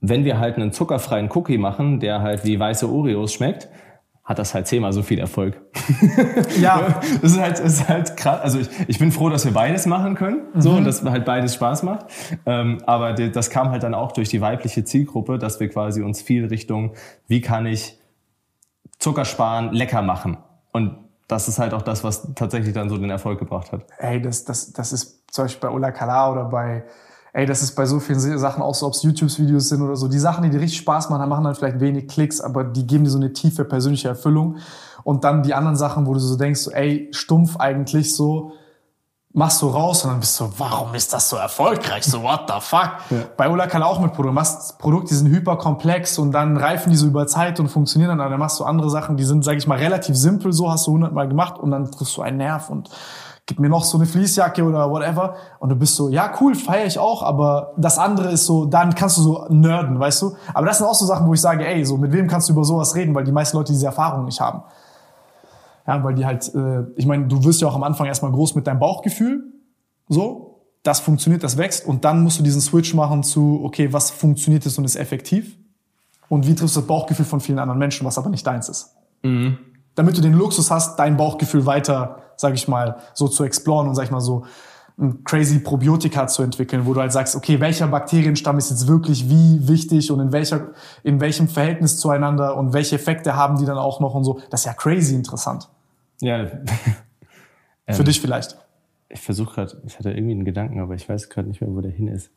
wenn 0.00 0.24
wir 0.24 0.38
halt 0.38 0.56
einen 0.56 0.72
zuckerfreien 0.72 1.30
Cookie 1.32 1.58
machen, 1.58 2.00
der 2.00 2.22
halt 2.22 2.44
wie 2.44 2.58
weiße 2.58 2.90
Oreos 2.90 3.32
schmeckt, 3.32 3.68
hat 4.24 4.38
das 4.38 4.54
halt 4.54 4.68
zehnmal 4.68 4.92
so 4.92 5.02
viel 5.02 5.18
Erfolg. 5.18 5.60
Ja, 6.60 7.00
Das 7.22 7.32
ist 7.32 7.40
halt, 7.40 7.58
ist 7.58 7.88
halt 7.88 8.16
krass. 8.16 8.40
Also 8.40 8.60
ich, 8.60 8.68
ich 8.86 8.98
bin 8.98 9.10
froh, 9.12 9.28
dass 9.28 9.44
wir 9.44 9.52
beides 9.52 9.86
machen 9.86 10.14
können. 10.14 10.42
So, 10.54 10.72
und 10.72 10.84
dass 10.84 11.02
halt 11.02 11.24
beides 11.24 11.54
Spaß 11.54 11.82
macht. 11.82 12.06
Ähm, 12.46 12.78
aber 12.86 13.12
die, 13.12 13.32
das 13.32 13.50
kam 13.50 13.70
halt 13.70 13.82
dann 13.82 13.94
auch 13.94 14.12
durch 14.12 14.28
die 14.28 14.40
weibliche 14.40 14.84
Zielgruppe, 14.84 15.38
dass 15.38 15.58
wir 15.58 15.68
quasi 15.68 16.02
uns 16.02 16.22
viel 16.22 16.46
Richtung, 16.46 16.94
wie 17.26 17.40
kann 17.40 17.66
ich 17.66 17.98
Zucker 18.98 19.24
sparen, 19.24 19.72
lecker 19.72 20.02
machen. 20.02 20.36
Und 20.72 20.96
das 21.26 21.48
ist 21.48 21.58
halt 21.58 21.74
auch 21.74 21.82
das, 21.82 22.04
was 22.04 22.34
tatsächlich 22.34 22.74
dann 22.74 22.88
so 22.88 22.98
den 22.98 23.10
Erfolg 23.10 23.38
gebracht 23.38 23.72
hat. 23.72 23.86
ey, 23.98 24.20
das, 24.20 24.44
das, 24.44 24.72
das 24.72 24.92
ist 24.92 25.32
zum 25.32 25.44
Beispiel 25.44 25.68
bei 25.68 25.74
Ola 25.74 25.90
Kala 25.90 26.30
oder 26.32 26.44
bei, 26.44 26.84
ey, 27.32 27.46
das 27.46 27.62
ist 27.62 27.74
bei 27.74 27.86
so 27.86 28.00
vielen 28.00 28.18
Sachen 28.38 28.62
auch 28.62 28.74
so, 28.74 28.86
ob 28.86 28.94
es 28.94 29.02
YouTube-Videos 29.02 29.68
sind 29.68 29.82
oder 29.82 29.96
so. 29.96 30.08
Die 30.08 30.18
Sachen, 30.18 30.42
die 30.42 30.50
dir 30.50 30.60
richtig 30.60 30.78
Spaß 30.80 31.10
machen, 31.10 31.28
machen 31.28 31.44
dann 31.44 31.54
vielleicht 31.54 31.80
wenig 31.80 32.08
Klicks, 32.08 32.40
aber 32.40 32.64
die 32.64 32.86
geben 32.86 33.04
dir 33.04 33.10
so 33.10 33.18
eine 33.18 33.32
tiefe 33.32 33.64
persönliche 33.64 34.08
Erfüllung. 34.08 34.56
Und 35.04 35.24
dann 35.24 35.42
die 35.42 35.54
anderen 35.54 35.76
Sachen, 35.76 36.06
wo 36.06 36.12
du 36.12 36.20
so 36.20 36.36
denkst, 36.36 36.68
ey, 36.72 37.08
stumpf 37.12 37.56
eigentlich 37.56 38.14
so, 38.14 38.52
machst 39.32 39.62
du 39.62 39.68
raus 39.68 40.04
und 40.04 40.10
dann 40.10 40.20
bist 40.20 40.38
du 40.40 40.44
so, 40.44 40.52
warum 40.58 40.94
ist 40.94 41.12
das 41.12 41.28
so 41.28 41.36
erfolgreich? 41.36 42.04
So, 42.04 42.22
what 42.22 42.42
the 42.48 42.60
fuck? 42.60 42.94
Bei 43.36 43.48
Ola 43.48 43.66
Kala 43.68 43.86
auch 43.86 44.00
mit 44.00 44.12
Produkten. 44.12 44.34
Du 44.34 44.40
machst 44.40 44.78
Produkte, 44.78 45.10
die 45.10 45.14
sind 45.14 45.28
hyperkomplex 45.28 46.18
und 46.18 46.32
dann 46.32 46.56
reifen 46.56 46.90
die 46.90 46.96
so 46.96 47.06
über 47.06 47.26
Zeit 47.26 47.60
und 47.60 47.68
funktionieren 47.68 48.10
dann. 48.10 48.20
Aber 48.20 48.30
dann 48.30 48.40
machst 48.40 48.58
du 48.58 48.64
andere 48.64 48.90
Sachen, 48.90 49.16
die 49.16 49.24
sind, 49.24 49.44
sag 49.44 49.56
ich 49.56 49.66
mal, 49.66 49.78
relativ 49.78 50.16
simpel, 50.16 50.52
so 50.52 50.70
hast 50.70 50.86
du 50.86 50.92
hundertmal 50.92 51.28
gemacht 51.28 51.58
und 51.58 51.70
dann 51.70 51.90
triffst 51.90 52.16
du 52.16 52.22
einen 52.22 52.38
Nerv 52.38 52.70
und 52.70 52.90
gib 53.50 53.58
mir 53.58 53.68
noch 53.68 53.82
so 53.82 53.98
eine 53.98 54.06
Fließjacke 54.06 54.62
oder 54.62 54.88
whatever. 54.88 55.34
Und 55.58 55.70
du 55.70 55.74
bist 55.74 55.96
so, 55.96 56.08
ja, 56.08 56.32
cool, 56.40 56.54
feiere 56.54 56.86
ich 56.86 57.00
auch, 57.00 57.24
aber 57.24 57.72
das 57.76 57.98
andere 57.98 58.30
ist 58.30 58.46
so, 58.46 58.64
dann 58.64 58.94
kannst 58.94 59.16
du 59.16 59.22
so 59.22 59.46
nerden, 59.48 59.98
weißt 59.98 60.22
du? 60.22 60.36
Aber 60.54 60.68
das 60.68 60.78
sind 60.78 60.86
auch 60.86 60.94
so 60.94 61.04
Sachen, 61.04 61.26
wo 61.26 61.34
ich 61.34 61.40
sage, 61.40 61.66
ey, 61.66 61.84
so, 61.84 61.96
mit 61.96 62.12
wem 62.12 62.28
kannst 62.28 62.48
du 62.48 62.52
über 62.52 62.62
sowas 62.62 62.94
reden, 62.94 63.12
weil 63.12 63.24
die 63.24 63.32
meisten 63.32 63.56
Leute 63.56 63.72
diese 63.72 63.86
Erfahrung 63.86 64.24
nicht 64.24 64.40
haben. 64.40 64.62
Ja, 65.84 66.04
weil 66.04 66.14
die 66.14 66.24
halt, 66.24 66.54
äh, 66.54 66.84
ich 66.94 67.06
meine, 67.06 67.26
du 67.26 67.42
wirst 67.42 67.60
ja 67.60 67.66
auch 67.66 67.74
am 67.74 67.82
Anfang 67.82 68.06
erstmal 68.06 68.30
groß 68.30 68.54
mit 68.54 68.68
deinem 68.68 68.78
Bauchgefühl. 68.78 69.42
So, 70.08 70.60
das 70.84 71.00
funktioniert, 71.00 71.42
das 71.42 71.56
wächst. 71.56 71.84
Und 71.84 72.04
dann 72.04 72.22
musst 72.22 72.38
du 72.38 72.44
diesen 72.44 72.60
Switch 72.60 72.94
machen 72.94 73.24
zu, 73.24 73.62
okay, 73.64 73.92
was 73.92 74.12
funktioniert 74.12 74.64
ist 74.64 74.78
und 74.78 74.84
ist 74.84 74.94
effektiv? 74.94 75.56
Und 76.28 76.46
wie 76.46 76.54
triffst 76.54 76.76
du 76.76 76.80
das 76.82 76.86
Bauchgefühl 76.86 77.26
von 77.26 77.40
vielen 77.40 77.58
anderen 77.58 77.80
Menschen, 77.80 78.06
was 78.06 78.16
aber 78.16 78.30
nicht 78.30 78.46
deins 78.46 78.68
ist? 78.68 78.94
Damit 79.96 80.16
du 80.16 80.20
den 80.20 80.34
Luxus 80.34 80.70
hast, 80.70 81.00
dein 81.00 81.16
Bauchgefühl 81.16 81.66
weiter, 81.66 82.18
sag 82.40 82.54
ich 82.54 82.68
mal, 82.68 82.96
so 83.14 83.28
zu 83.28 83.44
exploren 83.44 83.88
und 83.88 83.94
sag 83.94 84.04
ich 84.04 84.10
mal 84.10 84.20
so 84.20 84.44
ein 84.98 85.24
crazy 85.24 85.60
Probiotika 85.60 86.26
zu 86.26 86.42
entwickeln, 86.42 86.84
wo 86.84 86.92
du 86.94 87.00
halt 87.00 87.12
sagst, 87.12 87.34
okay, 87.34 87.58
welcher 87.60 87.86
Bakterienstamm 87.86 88.58
ist 88.58 88.70
jetzt 88.70 88.86
wirklich 88.86 89.30
wie 89.30 89.66
wichtig 89.66 90.10
und 90.10 90.20
in 90.20 90.32
welcher, 90.32 90.68
in 91.02 91.20
welchem 91.20 91.48
Verhältnis 91.48 91.98
zueinander 91.98 92.56
und 92.56 92.72
welche 92.72 92.96
Effekte 92.96 93.34
haben 93.34 93.58
die 93.58 93.64
dann 93.64 93.78
auch 93.78 94.00
noch 94.00 94.14
und 94.14 94.24
so. 94.24 94.40
Das 94.50 94.60
ist 94.60 94.66
ja 94.66 94.74
crazy 94.74 95.14
interessant. 95.14 95.68
Ja, 96.20 96.46
Für 97.90 98.04
dich 98.04 98.20
vielleicht. 98.20 98.56
Ich 99.12 99.20
versuche 99.20 99.54
gerade, 99.56 99.82
ich 99.84 99.98
hatte 99.98 100.12
irgendwie 100.12 100.32
einen 100.32 100.44
Gedanken, 100.44 100.78
aber 100.80 100.94
ich 100.94 101.08
weiß 101.08 101.28
gerade 101.30 101.48
nicht 101.48 101.60
mehr, 101.60 101.68
wo 101.74 101.80
der 101.80 101.90
hin 101.90 102.06
ist. 102.06 102.30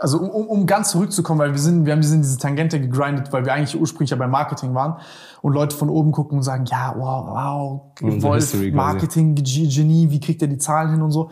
also 0.00 0.18
um, 0.18 0.30
um, 0.30 0.46
um 0.46 0.66
ganz 0.66 0.90
zurückzukommen, 0.90 1.38
weil 1.40 1.52
wir 1.52 1.58
sind, 1.58 1.84
wir 1.84 1.92
haben 1.92 2.00
diese, 2.00 2.16
diese 2.16 2.38
Tangente 2.38 2.80
gegrindet, 2.80 3.32
weil 3.34 3.44
wir 3.44 3.52
eigentlich 3.52 3.78
ursprünglich 3.78 4.10
ja 4.10 4.16
beim 4.16 4.30
Marketing 4.30 4.74
waren 4.74 4.96
und 5.42 5.52
Leute 5.52 5.76
von 5.76 5.90
oben 5.90 6.12
gucken 6.12 6.38
und 6.38 6.42
sagen, 6.42 6.64
ja, 6.66 6.94
wow, 6.96 7.26
wow, 7.28 7.80
Wolf. 8.22 8.50
Marketing, 8.74 9.34
Ge- 9.34 9.68
Genie, 9.68 10.10
wie 10.10 10.18
kriegt 10.20 10.40
er 10.40 10.48
die 10.48 10.58
Zahlen 10.58 10.90
hin 10.92 11.02
und 11.02 11.10
so. 11.10 11.30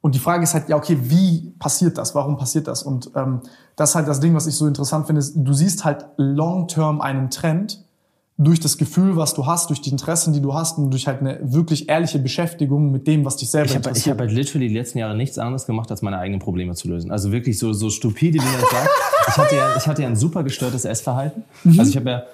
Und 0.00 0.14
die 0.14 0.18
Frage 0.18 0.42
ist 0.42 0.52
halt, 0.52 0.68
ja, 0.68 0.76
okay, 0.76 0.98
wie 1.00 1.54
passiert 1.58 1.96
das? 1.96 2.14
Warum 2.14 2.36
passiert 2.36 2.66
das? 2.66 2.82
Und 2.82 3.10
ähm, 3.14 3.40
das 3.76 3.90
ist 3.90 3.94
halt 3.94 4.08
das 4.08 4.18
Ding, 4.20 4.34
was 4.34 4.46
ich 4.46 4.54
so 4.56 4.66
interessant 4.66 5.06
finde, 5.06 5.20
ist, 5.20 5.34
du 5.36 5.52
siehst 5.52 5.84
halt 5.84 6.06
long-term 6.16 7.00
einen 7.00 7.30
Trend 7.30 7.83
durch 8.36 8.58
das 8.58 8.78
Gefühl, 8.78 9.16
was 9.16 9.34
du 9.34 9.46
hast, 9.46 9.70
durch 9.70 9.80
die 9.80 9.90
Interessen, 9.90 10.32
die 10.32 10.40
du 10.40 10.54
hast 10.54 10.76
und 10.76 10.90
durch 10.90 11.06
halt 11.06 11.20
eine 11.20 11.38
wirklich 11.42 11.88
ehrliche 11.88 12.18
Beschäftigung 12.18 12.90
mit 12.90 13.06
dem, 13.06 13.24
was 13.24 13.36
dich 13.36 13.48
selber 13.48 13.66
Ich 13.66 13.74
habe 13.74 13.82
ich 13.82 13.86
interessiert. 13.88 14.14
hab 14.14 14.20
halt 14.20 14.32
literally 14.32 14.68
die 14.68 14.74
letzten 14.74 14.98
Jahre 14.98 15.16
nichts 15.16 15.38
anderes 15.38 15.66
gemacht, 15.66 15.90
als 15.90 16.02
meine 16.02 16.18
eigenen 16.18 16.40
Probleme 16.40 16.74
zu 16.74 16.88
lösen. 16.88 17.12
Also 17.12 17.30
wirklich 17.30 17.58
so, 17.58 17.72
so 17.72 17.90
stupide, 17.90 18.40
wie 18.40 18.44
man 18.44 18.60
das 18.60 18.70
sagt. 18.70 18.90
Ich 19.28 19.36
hatte, 19.36 19.56
ja, 19.56 19.76
ich 19.76 19.86
hatte 19.86 20.02
ja 20.02 20.08
ein 20.08 20.16
super 20.16 20.42
gestörtes 20.42 20.84
Essverhalten. 20.84 21.44
Also 21.64 21.90
ich 21.90 21.96
habe 21.96 22.10
ja 22.10 22.24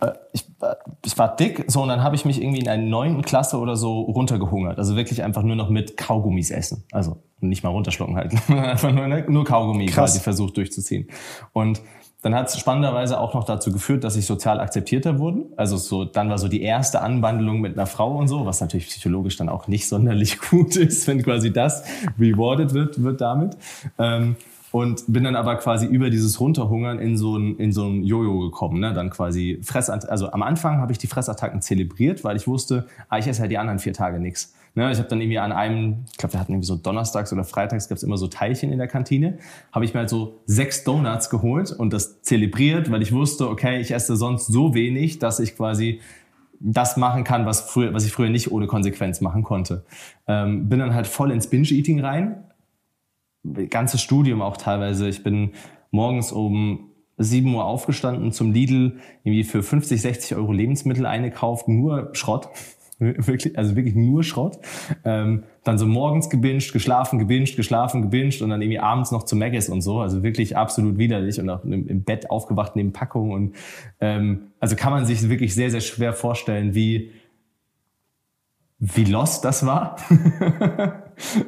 äh, 0.00 0.12
ich, 0.32 0.44
äh, 0.62 0.74
ich 1.04 1.16
war 1.18 1.36
dick, 1.36 1.64
so 1.68 1.82
und 1.82 1.88
dann 1.88 2.02
habe 2.02 2.16
ich 2.16 2.24
mich 2.24 2.42
irgendwie 2.42 2.60
in 2.60 2.68
einer 2.68 2.82
neunten 2.82 3.22
Klasse 3.22 3.58
oder 3.58 3.76
so 3.76 4.00
runtergehungert. 4.00 4.78
Also 4.78 4.96
wirklich 4.96 5.22
einfach 5.22 5.42
nur 5.42 5.56
noch 5.56 5.70
mit 5.70 5.96
Kaugummis 5.96 6.50
essen. 6.50 6.84
Also 6.90 7.18
nicht 7.40 7.62
mal 7.62 7.70
runterschlucken 7.70 8.16
halt. 8.16 8.32
einfach 8.48 8.92
nur, 8.92 9.06
ne, 9.06 9.24
nur 9.28 9.44
Kaugummi 9.44 9.86
Krass. 9.86 10.12
quasi 10.12 10.20
versucht 10.20 10.56
durchzuziehen. 10.56 11.08
Und 11.52 11.80
dann 12.22 12.34
hat 12.34 12.48
es 12.48 12.58
spannenderweise 12.58 13.18
auch 13.18 13.34
noch 13.34 13.44
dazu 13.44 13.72
geführt, 13.72 14.04
dass 14.04 14.16
ich 14.16 14.26
sozial 14.26 14.60
akzeptierter 14.60 15.18
wurde. 15.18 15.46
Also 15.56 15.76
so, 15.78 16.04
dann 16.04 16.28
war 16.28 16.38
so 16.38 16.48
die 16.48 16.62
erste 16.62 17.00
Anwandlung 17.00 17.60
mit 17.60 17.74
einer 17.78 17.86
Frau 17.86 18.16
und 18.16 18.28
so, 18.28 18.44
was 18.44 18.60
natürlich 18.60 18.88
psychologisch 18.88 19.36
dann 19.36 19.48
auch 19.48 19.68
nicht 19.68 19.88
sonderlich 19.88 20.38
gut 20.38 20.76
ist, 20.76 21.06
wenn 21.06 21.22
quasi 21.22 21.52
das 21.52 21.84
rewarded 22.18 22.74
wird, 22.74 23.02
wird 23.02 23.20
damit. 23.20 23.56
Ähm, 23.98 24.36
und 24.72 25.02
bin 25.08 25.24
dann 25.24 25.34
aber 25.34 25.56
quasi 25.56 25.86
über 25.86 26.10
dieses 26.10 26.38
Runterhungern 26.38 27.00
in 27.00 27.16
so 27.16 27.36
ein, 27.36 27.56
in 27.56 27.72
so 27.72 27.88
ein 27.88 28.04
Jojo 28.04 28.38
gekommen. 28.38 28.78
Ne? 28.78 28.92
Dann 28.92 29.10
quasi 29.10 29.58
Fressattacken. 29.64 30.10
Also 30.10 30.30
am 30.30 30.42
Anfang 30.42 30.78
habe 30.78 30.92
ich 30.92 30.98
die 30.98 31.08
Fressattacken 31.08 31.60
zelebriert, 31.60 32.22
weil 32.22 32.36
ich 32.36 32.46
wusste, 32.46 32.86
ah, 33.08 33.18
ich 33.18 33.26
esse 33.26 33.40
halt 33.40 33.50
die 33.50 33.58
anderen 33.58 33.80
vier 33.80 33.94
Tage 33.94 34.20
nichts. 34.20 34.54
Ne? 34.74 34.90
Ich 34.92 34.98
habe 34.98 35.08
dann 35.08 35.20
irgendwie 35.20 35.38
an 35.38 35.52
einem, 35.52 36.04
ich 36.10 36.18
glaube, 36.18 36.34
wir 36.34 36.40
hatten 36.40 36.52
irgendwie 36.52 36.66
so 36.66 36.76
donnerstags 36.76 37.32
oder 37.32 37.44
freitags 37.44 37.88
gab 37.88 37.96
es 37.96 38.02
immer 38.02 38.16
so 38.16 38.28
Teilchen 38.28 38.72
in 38.72 38.78
der 38.78 38.88
Kantine. 38.88 39.38
Habe 39.72 39.84
ich 39.84 39.94
mir 39.94 40.00
halt 40.00 40.10
so 40.10 40.40
sechs 40.46 40.84
Donuts 40.84 41.30
geholt 41.30 41.72
und 41.72 41.92
das 41.92 42.22
zelebriert, 42.22 42.90
weil 42.90 43.02
ich 43.02 43.12
wusste, 43.12 43.48
okay, 43.48 43.80
ich 43.80 43.92
esse 43.92 44.16
sonst 44.16 44.46
so 44.46 44.74
wenig, 44.74 45.18
dass 45.18 45.40
ich 45.40 45.56
quasi 45.56 46.00
das 46.60 46.96
machen 46.96 47.24
kann, 47.24 47.46
was, 47.46 47.62
früher, 47.62 47.94
was 47.94 48.04
ich 48.04 48.12
früher 48.12 48.28
nicht 48.28 48.52
ohne 48.52 48.66
Konsequenz 48.66 49.20
machen 49.20 49.42
konnte. 49.42 49.84
Ähm, 50.28 50.68
bin 50.68 50.78
dann 50.78 50.94
halt 50.94 51.06
voll 51.06 51.30
ins 51.30 51.48
Binge-Eating 51.48 52.00
rein, 52.00 52.44
ganzes 53.70 54.02
Studium 54.02 54.42
auch 54.42 54.58
teilweise. 54.58 55.08
Ich 55.08 55.22
bin 55.22 55.52
morgens 55.90 56.32
um 56.32 56.90
7 57.16 57.54
Uhr 57.54 57.64
aufgestanden 57.64 58.32
zum 58.32 58.52
Lidl, 58.52 58.98
irgendwie 59.24 59.44
für 59.44 59.62
50, 59.62 60.00
60 60.00 60.36
Euro 60.36 60.52
Lebensmittel 60.52 61.06
eingekauft, 61.06 61.68
nur 61.68 62.10
Schrott. 62.12 62.48
wirklich, 63.26 63.58
also 63.58 63.76
wirklich 63.76 63.94
nur 63.94 64.22
Schrott. 64.22 64.58
Ähm, 65.04 65.44
dann 65.64 65.78
so 65.78 65.86
morgens 65.86 66.30
gebinged, 66.30 66.72
geschlafen, 66.72 67.18
gebinged, 67.18 67.56
geschlafen, 67.56 68.02
gebinged 68.02 68.42
und 68.42 68.50
dann 68.50 68.62
irgendwie 68.62 68.78
abends 68.78 69.10
noch 69.10 69.24
zu 69.24 69.36
Maggis 69.36 69.68
und 69.68 69.80
so. 69.80 70.00
Also 70.00 70.22
wirklich 70.22 70.56
absolut 70.56 70.98
widerlich 70.98 71.40
und 71.40 71.48
auch 71.50 71.64
im, 71.64 71.88
im 71.88 72.04
Bett 72.04 72.30
aufgewacht 72.30 72.76
neben 72.76 72.92
Packungen. 72.92 73.32
Und 73.32 73.56
ähm, 74.00 74.52
also 74.60 74.76
kann 74.76 74.92
man 74.92 75.06
sich 75.06 75.28
wirklich 75.28 75.54
sehr, 75.54 75.70
sehr 75.70 75.80
schwer 75.80 76.12
vorstellen, 76.12 76.74
wie 76.74 77.10
wie 78.80 79.04
lost 79.04 79.44
das 79.44 79.66
war. 79.66 79.96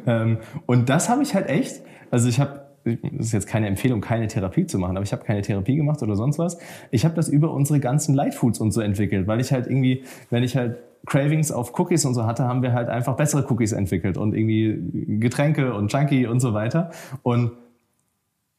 ähm, 0.06 0.38
und 0.66 0.90
das 0.90 1.08
habe 1.08 1.22
ich 1.22 1.34
halt 1.34 1.48
echt, 1.48 1.80
also 2.10 2.28
ich 2.28 2.38
habe, 2.38 2.61
das 2.84 3.26
ist 3.26 3.32
jetzt 3.32 3.46
keine 3.46 3.66
Empfehlung, 3.66 4.00
keine 4.00 4.26
Therapie 4.26 4.66
zu 4.66 4.78
machen, 4.78 4.96
aber 4.96 5.04
ich 5.04 5.12
habe 5.12 5.24
keine 5.24 5.42
Therapie 5.42 5.76
gemacht 5.76 6.02
oder 6.02 6.16
sonst 6.16 6.38
was. 6.38 6.59
Ich 6.90 7.04
habe 7.04 7.14
das 7.14 7.28
über 7.28 7.52
unsere 7.52 7.80
ganzen 7.80 8.14
Lightfoods 8.14 8.59
und 8.60 8.72
so 8.72 8.80
entwickelt, 8.80 9.26
weil 9.26 9.40
ich 9.40 9.52
halt 9.52 9.66
irgendwie, 9.66 10.04
wenn 10.30 10.42
ich 10.42 10.56
halt 10.56 10.78
Cravings 11.06 11.50
auf 11.50 11.78
Cookies 11.78 12.04
und 12.04 12.14
so 12.14 12.26
hatte, 12.26 12.44
haben 12.44 12.62
wir 12.62 12.72
halt 12.72 12.88
einfach 12.88 13.16
bessere 13.16 13.44
Cookies 13.50 13.72
entwickelt 13.72 14.16
und 14.16 14.34
irgendwie 14.34 15.18
Getränke 15.18 15.74
und 15.74 15.92
Junkie 15.92 16.26
und 16.26 16.40
so 16.40 16.54
weiter. 16.54 16.90
Und 17.22 17.52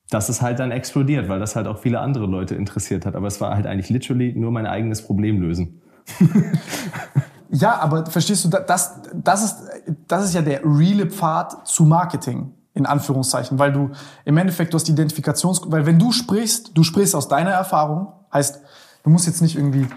das 0.10 0.30
ist 0.30 0.41
halt 0.41 0.60
dann 0.60 0.72
explodiert, 0.72 1.30
weil 1.30 1.40
das 1.40 1.56
halt 1.56 1.68
auch 1.68 1.80
viele 1.80 2.00
andere 2.00 2.26
Leute 2.26 2.56
interessiert 2.56 3.06
hat. 3.06 3.16
Aber 3.16 3.28
es 3.28 3.40
war 3.40 3.56
halt 3.56 3.66
eigentlich 3.66 3.90
literally 3.90 4.34
nur 4.34 4.52
mein 4.52 4.66
eigenes 4.66 5.02
Problem 5.02 5.41
lösen. 5.41 5.82
Ja, 7.54 7.80
aber 7.80 8.08
verstehst 8.08 8.45
du, 8.45 8.50
das, 8.50 9.00
das, 9.14 9.44
ist, 9.44 9.58
das 10.08 10.26
ist 10.26 10.34
ja 10.34 10.41
der 10.41 10.62
reale 10.66 11.06
Pfad 11.06 11.68
zu 11.68 11.86
Marketing, 11.86 12.52
in 12.74 12.86
Anführungszeichen, 12.86 13.60
weil 13.60 13.72
du 13.72 13.91
im 14.26 14.38
Endeffekt, 14.38 14.74
du 14.74 14.76
hast 14.76 14.88
die 14.88 14.91
Identifikations, 14.91 15.62
weil 15.68 15.86
wenn 15.86 16.00
du 16.00 16.12
sprichst, 16.12 16.72
du 16.74 16.84
sprichst 16.84 17.16
aus 17.16 17.28
deiner 17.28 17.52
Erfahrung, 17.52 18.08
heißt, 18.34 18.62
du 19.04 19.10
musst 19.10 19.28
jetzt 19.28 19.41
nicht 19.41 19.56
irgendwie, 19.56 19.88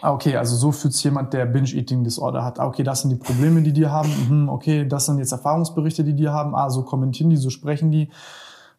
ah, 0.00 0.12
okay, 0.12 0.36
also 0.36 0.56
so 0.56 0.70
fühlt 0.70 0.94
sich 0.94 1.04
jemand, 1.04 1.32
der 1.32 1.46
Binge-Eating-Disorder 1.46 2.44
hat, 2.44 2.60
ah, 2.60 2.66
okay, 2.66 2.84
das 2.84 3.02
sind 3.02 3.10
die 3.10 3.16
Probleme, 3.16 3.62
die 3.62 3.72
die 3.72 3.86
haben, 3.86 4.10
mhm, 4.28 4.48
okay, 4.48 4.86
das 4.86 5.06
sind 5.06 5.18
jetzt 5.18 5.32
Erfahrungsberichte, 5.32 6.04
die 6.04 6.14
die 6.14 6.28
haben, 6.28 6.54
ah, 6.54 6.70
so 6.70 6.82
kommentieren 6.82 7.30
die, 7.30 7.36
so 7.36 7.50
sprechen 7.50 7.90
die, 7.90 8.10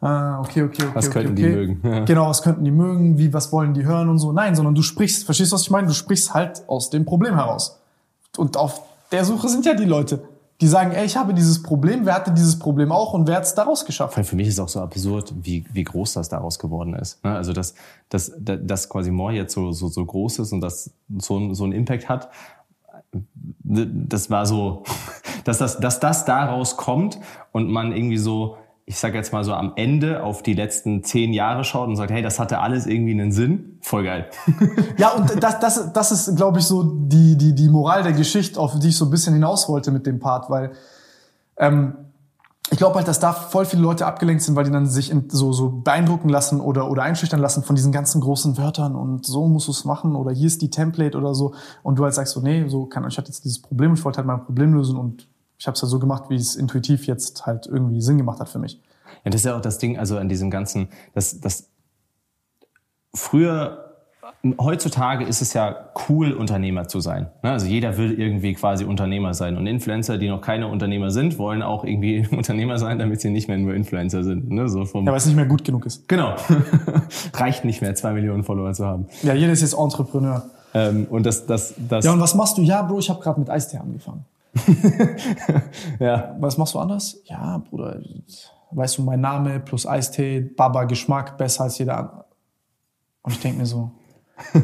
Ah, 0.01 0.39
okay, 0.41 0.61
okay, 0.61 0.83
okay. 0.83 0.91
Was 0.93 1.07
okay, 1.07 1.23
könnten 1.23 1.31
okay. 1.33 1.41
die 1.41 1.55
mögen? 1.55 1.81
Ja. 1.83 2.03
Genau, 2.03 2.27
was 2.27 2.41
könnten 2.43 2.63
die 2.63 2.71
mögen? 2.71 3.17
Wie, 3.17 3.33
was 3.33 3.51
wollen 3.51 3.73
die 3.73 3.85
hören 3.85 4.09
und 4.09 4.19
so? 4.19 4.31
Nein, 4.31 4.53
sondern 4.53 4.75
du 4.75 4.81
sprichst, 4.81 5.23
verstehst 5.25 5.51
du, 5.51 5.55
was 5.55 5.63
ich 5.63 5.71
meine? 5.71 5.87
Du 5.87 5.93
sprichst 5.93 6.33
halt 6.33 6.67
aus 6.67 6.89
dem 6.89 7.05
Problem 7.05 7.33
heraus. 7.33 7.79
Und 8.37 8.57
auf 8.57 8.81
der 9.11 9.25
Suche 9.25 9.47
sind 9.47 9.65
ja 9.65 9.73
die 9.73 9.85
Leute, 9.85 10.21
die 10.61 10.67
sagen, 10.67 10.91
ey, 10.91 11.05
ich 11.05 11.17
habe 11.17 11.33
dieses 11.33 11.61
Problem, 11.61 12.05
wer 12.05 12.15
hatte 12.15 12.31
dieses 12.31 12.57
Problem 12.57 12.91
auch 12.91 13.13
und 13.13 13.27
wer 13.27 13.37
hat 13.37 13.43
es 13.43 13.55
daraus 13.55 13.85
geschafft? 13.85 14.13
Für 14.13 14.35
mich 14.35 14.47
ist 14.47 14.59
auch 14.59 14.69
so 14.69 14.79
absurd, 14.79 15.33
wie, 15.41 15.65
wie 15.73 15.83
groß 15.83 16.13
das 16.13 16.29
daraus 16.29 16.59
geworden 16.59 16.93
ist. 16.93 17.23
Ne? 17.25 17.35
Also, 17.35 17.51
dass, 17.51 17.75
dass, 18.07 18.31
dass 18.39 18.87
quasi 18.87 19.11
More 19.11 19.33
jetzt 19.33 19.53
so, 19.53 19.73
so, 19.73 19.89
so 19.89 20.05
groß 20.05 20.39
ist 20.39 20.53
und 20.53 20.61
das 20.61 20.93
so, 21.17 21.53
so 21.53 21.63
einen 21.65 21.73
Impact 21.73 22.07
hat, 22.07 22.29
das 23.63 24.29
war 24.29 24.45
so, 24.45 24.83
dass 25.43 25.57
das, 25.57 25.79
dass 25.79 25.99
das 25.99 26.23
daraus 26.23 26.77
kommt 26.77 27.19
und 27.51 27.69
man 27.69 27.91
irgendwie 27.91 28.17
so 28.17 28.57
ich 28.87 28.99
sage 28.99 29.17
jetzt 29.17 29.33
mal 29.33 29.43
so 29.43 29.53
am 29.53 29.73
Ende 29.75 30.23
auf 30.23 30.43
die 30.43 30.53
letzten 30.53 31.03
zehn 31.03 31.33
Jahre 31.33 31.63
schaut 31.63 31.87
und 31.87 31.95
sagt, 31.95 32.11
hey, 32.11 32.21
das 32.21 32.39
hatte 32.39 32.59
alles 32.59 32.85
irgendwie 32.85 33.13
einen 33.13 33.31
Sinn, 33.31 33.79
voll 33.81 34.03
geil. 34.03 34.29
ja, 34.97 35.09
und 35.09 35.43
das, 35.43 35.59
das, 35.59 35.91
das 35.91 36.11
ist, 36.11 36.35
glaube 36.35 36.59
ich, 36.59 36.65
so 36.65 36.83
die, 36.83 37.35
die, 37.35 37.55
die 37.55 37.69
Moral 37.69 38.03
der 38.03 38.13
Geschichte, 38.13 38.59
auf 38.59 38.77
die 38.77 38.89
ich 38.89 38.97
so 38.97 39.05
ein 39.05 39.11
bisschen 39.11 39.33
hinaus 39.33 39.67
wollte 39.69 39.89
mit 39.89 40.05
dem 40.05 40.19
Part, 40.19 40.51
weil 40.51 40.73
ähm, 41.57 41.95
ich 42.69 42.77
glaube 42.77 42.95
halt, 42.95 43.07
dass 43.07 43.19
da 43.19 43.33
voll 43.33 43.65
viele 43.65 43.81
Leute 43.81 44.05
abgelenkt 44.05 44.43
sind, 44.43 44.55
weil 44.55 44.65
die 44.65 44.71
dann 44.71 44.85
sich 44.85 45.13
so, 45.29 45.51
so 45.51 45.69
beeindrucken 45.69 46.29
lassen 46.29 46.59
oder, 46.59 46.89
oder 46.89 47.03
einschüchtern 47.03 47.39
lassen 47.39 47.63
von 47.63 47.75
diesen 47.75 47.91
ganzen 47.91 48.21
großen 48.21 48.57
Wörtern 48.57 48.95
und 48.95 49.25
so 49.25 49.47
musst 49.47 49.67
du 49.67 49.71
es 49.71 49.85
machen 49.85 50.15
oder 50.15 50.31
hier 50.31 50.47
ist 50.47 50.61
die 50.61 50.69
Template 50.69 51.17
oder 51.17 51.33
so 51.33 51.53
und 51.81 51.97
du 51.97 52.03
halt 52.03 52.13
sagst 52.13 52.33
so, 52.33 52.41
nee, 52.41 52.67
so 52.67 52.85
kann 52.85 53.07
ich 53.07 53.17
hatte 53.17 53.29
jetzt 53.29 53.45
dieses 53.45 53.61
Problem, 53.61 53.93
ich 53.93 54.03
wollte 54.03 54.17
halt 54.17 54.27
mein 54.27 54.43
Problem 54.43 54.73
lösen 54.73 54.97
und 54.97 55.27
ich 55.57 55.67
habe 55.67 55.75
es 55.75 55.81
halt 55.81 55.89
so 55.89 55.99
gemacht, 55.99 56.25
wie 56.29 56.35
es 56.35 56.55
intuitiv 56.55 57.07
jetzt 57.07 57.45
halt 57.45 57.67
irgendwie 57.67 58.01
Sinn 58.01 58.17
gemacht 58.17 58.39
hat 58.39 58.49
für 58.49 58.59
mich. 58.59 58.81
Ja, 59.23 59.31
das 59.31 59.41
ist 59.41 59.45
ja 59.45 59.55
auch 59.55 59.61
das 59.61 59.77
Ding, 59.77 59.97
also 59.97 60.17
an 60.17 60.29
diesem 60.29 60.49
ganzen, 60.49 60.89
das, 61.13 61.39
das 61.39 61.69
früher 63.13 63.85
heutzutage 64.59 65.25
ist 65.25 65.41
es 65.41 65.53
ja 65.53 65.89
cool, 66.07 66.31
Unternehmer 66.31 66.87
zu 66.87 66.99
sein. 66.99 67.27
Ne? 67.41 67.51
Also 67.51 67.65
jeder 67.65 67.97
will 67.97 68.19
irgendwie 68.19 68.53
quasi 68.53 68.85
Unternehmer 68.85 69.33
sein. 69.33 69.57
Und 69.57 69.67
Influencer, 69.67 70.17
die 70.17 70.29
noch 70.29 70.41
keine 70.41 70.67
Unternehmer 70.67 71.09
sind, 71.09 71.39
wollen 71.39 71.61
auch 71.61 71.83
irgendwie 71.83 72.27
Unternehmer 72.31 72.77
sein, 72.77 72.99
damit 72.99 73.21
sie 73.21 73.29
nicht 73.29 73.47
mehr 73.47 73.57
nur 73.57 73.73
Influencer 73.73 74.23
sind. 74.23 74.51
Ne? 74.51 74.69
So 74.69 74.85
vom 74.85 75.05
ja, 75.05 75.11
weil 75.11 75.17
es 75.17 75.25
nicht 75.25 75.35
mehr 75.35 75.45
gut 75.45 75.63
genug 75.63 75.85
ist. 75.85 76.07
Genau. 76.07 76.35
Reicht 77.33 77.65
nicht 77.65 77.81
mehr, 77.81 77.95
zwei 77.95 78.13
Millionen 78.13 78.43
Follower 78.43 78.73
zu 78.73 78.85
haben. 78.85 79.07
Ja, 79.23 79.33
jeder 79.33 79.53
ist 79.53 79.61
jetzt 79.61 79.73
Entrepreneur. 79.73 80.43
Ähm, 80.73 81.07
und 81.09 81.25
das, 81.25 81.45
das, 81.45 81.73
das. 81.89 82.05
Ja, 82.05 82.13
und 82.13 82.19
was 82.19 82.35
machst 82.35 82.57
du? 82.57 82.61
Ja, 82.61 82.81
Bro, 82.81 82.99
ich 82.99 83.09
habe 83.09 83.21
gerade 83.21 83.39
mit 83.39 83.49
Eistee 83.49 83.77
angefangen. 83.77 84.25
ja. 85.99 86.35
Was 86.39 86.57
machst 86.57 86.73
du 86.73 86.79
anders? 86.79 87.21
Ja, 87.25 87.57
Bruder, 87.57 88.01
weißt 88.71 88.97
du, 88.97 89.03
mein 89.03 89.21
Name 89.21 89.59
plus 89.59 89.85
Eistee, 89.85 90.41
Baba 90.41 90.85
Geschmack, 90.85 91.37
besser 91.37 91.63
als 91.63 91.77
jeder 91.77 91.97
andere. 91.97 92.25
Und 93.23 93.33
ich 93.33 93.39
denke 93.39 93.59
mir 93.59 93.65
so. 93.65 93.91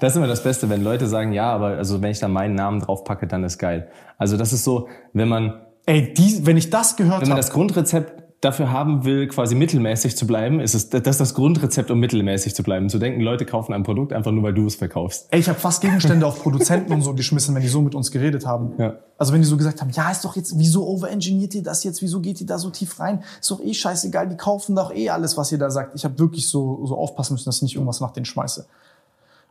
das 0.00 0.12
ist 0.12 0.16
immer 0.16 0.26
das 0.26 0.42
Beste, 0.42 0.68
wenn 0.68 0.82
Leute 0.82 1.06
sagen, 1.06 1.32
ja, 1.32 1.50
aber 1.50 1.68
also 1.78 2.02
wenn 2.02 2.10
ich 2.10 2.18
da 2.18 2.28
meinen 2.28 2.54
Namen 2.54 2.80
draufpacke, 2.80 3.26
dann 3.26 3.42
ist 3.42 3.58
geil. 3.58 3.88
Also 4.18 4.36
das 4.36 4.52
ist 4.52 4.64
so, 4.64 4.88
wenn 5.12 5.28
man. 5.28 5.62
Ey, 5.86 6.12
die, 6.12 6.44
wenn 6.44 6.56
ich 6.56 6.68
das 6.68 6.96
gehört 6.96 7.14
habe. 7.14 7.22
Wenn 7.22 7.28
man 7.30 7.38
hab, 7.38 7.44
das 7.44 7.52
Grundrezept 7.52 8.25
dafür 8.40 8.70
haben 8.70 9.04
will, 9.04 9.28
quasi 9.28 9.54
mittelmäßig 9.54 10.16
zu 10.16 10.26
bleiben, 10.26 10.60
ist 10.60 10.74
es 10.74 10.90
das 10.90 11.02
ist 11.06 11.20
das 11.20 11.34
Grundrezept, 11.34 11.90
um 11.90 11.98
mittelmäßig 11.98 12.54
zu 12.54 12.62
bleiben. 12.62 12.88
Zu 12.88 12.98
denken, 12.98 13.20
Leute 13.20 13.46
kaufen 13.46 13.72
ein 13.72 13.82
Produkt 13.82 14.12
einfach 14.12 14.30
nur, 14.30 14.42
weil 14.42 14.52
du 14.52 14.66
es 14.66 14.74
verkaufst. 14.74 15.28
Ey, 15.30 15.40
ich 15.40 15.48
habe 15.48 15.58
fast 15.58 15.80
Gegenstände 15.80 16.26
auf 16.26 16.42
Produzenten 16.42 16.92
und 16.92 17.02
so 17.02 17.14
geschmissen, 17.14 17.54
wenn 17.54 17.62
die 17.62 17.68
so 17.68 17.80
mit 17.80 17.94
uns 17.94 18.10
geredet 18.10 18.46
haben. 18.46 18.74
Ja. 18.78 18.96
Also 19.16 19.32
wenn 19.32 19.40
die 19.40 19.48
so 19.48 19.56
gesagt 19.56 19.80
haben, 19.80 19.90
ja, 19.90 20.10
ist 20.10 20.24
doch 20.24 20.36
jetzt, 20.36 20.58
wieso 20.58 20.86
overengineert 20.86 21.54
ihr 21.54 21.62
das 21.62 21.82
jetzt? 21.84 22.02
Wieso 22.02 22.20
geht 22.20 22.40
ihr 22.40 22.46
da 22.46 22.58
so 22.58 22.68
tief 22.70 23.00
rein? 23.00 23.22
Ist 23.40 23.50
doch 23.50 23.60
eh 23.60 23.72
scheißegal, 23.72 24.28
die 24.28 24.36
kaufen 24.36 24.76
doch 24.76 24.94
eh 24.94 25.08
alles, 25.08 25.36
was 25.38 25.50
ihr 25.52 25.58
da 25.58 25.70
sagt. 25.70 25.94
Ich 25.94 26.04
habe 26.04 26.18
wirklich 26.18 26.48
so, 26.48 26.84
so 26.84 26.96
aufpassen 26.96 27.32
müssen, 27.34 27.46
dass 27.46 27.56
ich 27.56 27.62
nicht 27.62 27.74
irgendwas 27.74 28.00
nach 28.00 28.12
denen 28.12 28.26
schmeiße. 28.26 28.66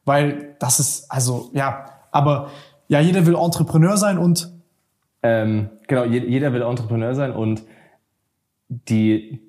Weil 0.05 0.55
das 0.59 0.79
ist, 0.79 1.11
also, 1.11 1.49
ja, 1.53 1.85
aber 2.11 2.51
ja, 2.87 2.99
jeder 2.99 3.25
will 3.25 3.35
Entrepreneur 3.35 3.97
sein 3.97 4.19
und 4.19 4.51
ähm, 5.23 5.69
genau, 5.87 6.03
jeder 6.03 6.53
will 6.53 6.61
Entrepreneur 6.61 7.15
sein 7.15 7.31
und 7.31 7.63
die, 8.69 9.41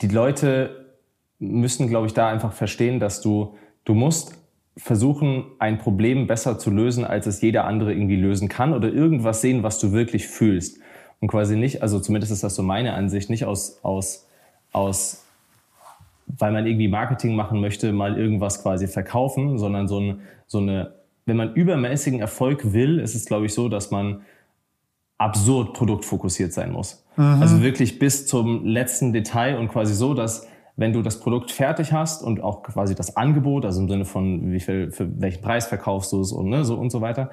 die 0.00 0.08
Leute 0.08 0.94
müssen, 1.38 1.88
glaube 1.88 2.06
ich, 2.06 2.14
da 2.14 2.28
einfach 2.28 2.52
verstehen, 2.52 3.00
dass 3.00 3.20
du, 3.20 3.56
du 3.84 3.94
musst 3.94 4.38
versuchen, 4.76 5.46
ein 5.58 5.78
Problem 5.78 6.26
besser 6.26 6.58
zu 6.58 6.70
lösen, 6.70 7.04
als 7.04 7.26
es 7.26 7.40
jeder 7.40 7.64
andere 7.64 7.92
irgendwie 7.92 8.16
lösen 8.16 8.48
kann 8.48 8.74
oder 8.74 8.92
irgendwas 8.92 9.40
sehen, 9.40 9.62
was 9.62 9.78
du 9.78 9.92
wirklich 9.92 10.26
fühlst. 10.26 10.78
Und 11.20 11.28
quasi 11.28 11.56
nicht, 11.56 11.82
also 11.82 11.98
zumindest 11.98 12.32
ist 12.32 12.44
das 12.44 12.54
so 12.54 12.62
meine 12.62 12.92
Ansicht, 12.92 13.30
nicht 13.30 13.46
aus, 13.46 13.82
aus, 13.82 14.28
aus, 14.72 15.24
weil 16.26 16.52
man 16.52 16.66
irgendwie 16.66 16.88
Marketing 16.88 17.34
machen 17.34 17.60
möchte, 17.60 17.92
mal 17.92 18.18
irgendwas 18.18 18.62
quasi 18.62 18.86
verkaufen, 18.86 19.58
sondern 19.58 19.88
so, 19.88 19.98
ein, 19.98 20.20
so 20.46 20.58
eine, 20.58 20.94
wenn 21.24 21.36
man 21.36 21.54
übermäßigen 21.54 22.20
Erfolg 22.20 22.74
will, 22.74 22.98
ist 22.98 23.14
es, 23.14 23.24
glaube 23.24 23.46
ich, 23.46 23.54
so, 23.54 23.70
dass 23.70 23.90
man 23.90 24.22
absurd 25.16 25.72
produktfokussiert 25.72 26.52
sein 26.52 26.72
muss. 26.72 27.05
Mhm. 27.16 27.42
Also 27.42 27.62
wirklich 27.62 27.98
bis 27.98 28.26
zum 28.26 28.64
letzten 28.64 29.12
Detail 29.12 29.58
und 29.58 29.68
quasi 29.68 29.94
so, 29.94 30.14
dass 30.14 30.46
wenn 30.76 30.92
du 30.92 31.02
das 31.02 31.20
Produkt 31.20 31.50
fertig 31.50 31.92
hast 31.92 32.22
und 32.22 32.42
auch 32.42 32.62
quasi 32.62 32.94
das 32.94 33.16
Angebot, 33.16 33.64
also 33.64 33.80
im 33.80 33.88
Sinne 33.88 34.04
von 34.04 34.52
wie 34.52 34.60
viel, 34.60 34.92
für 34.92 35.08
welchen 35.20 35.42
Preis 35.42 35.66
verkaufst 35.66 36.12
du 36.12 36.20
es 36.20 36.32
und 36.32 36.48
ne, 36.48 36.64
so 36.64 36.76
und 36.76 36.90
so 36.90 37.00
weiter, 37.00 37.30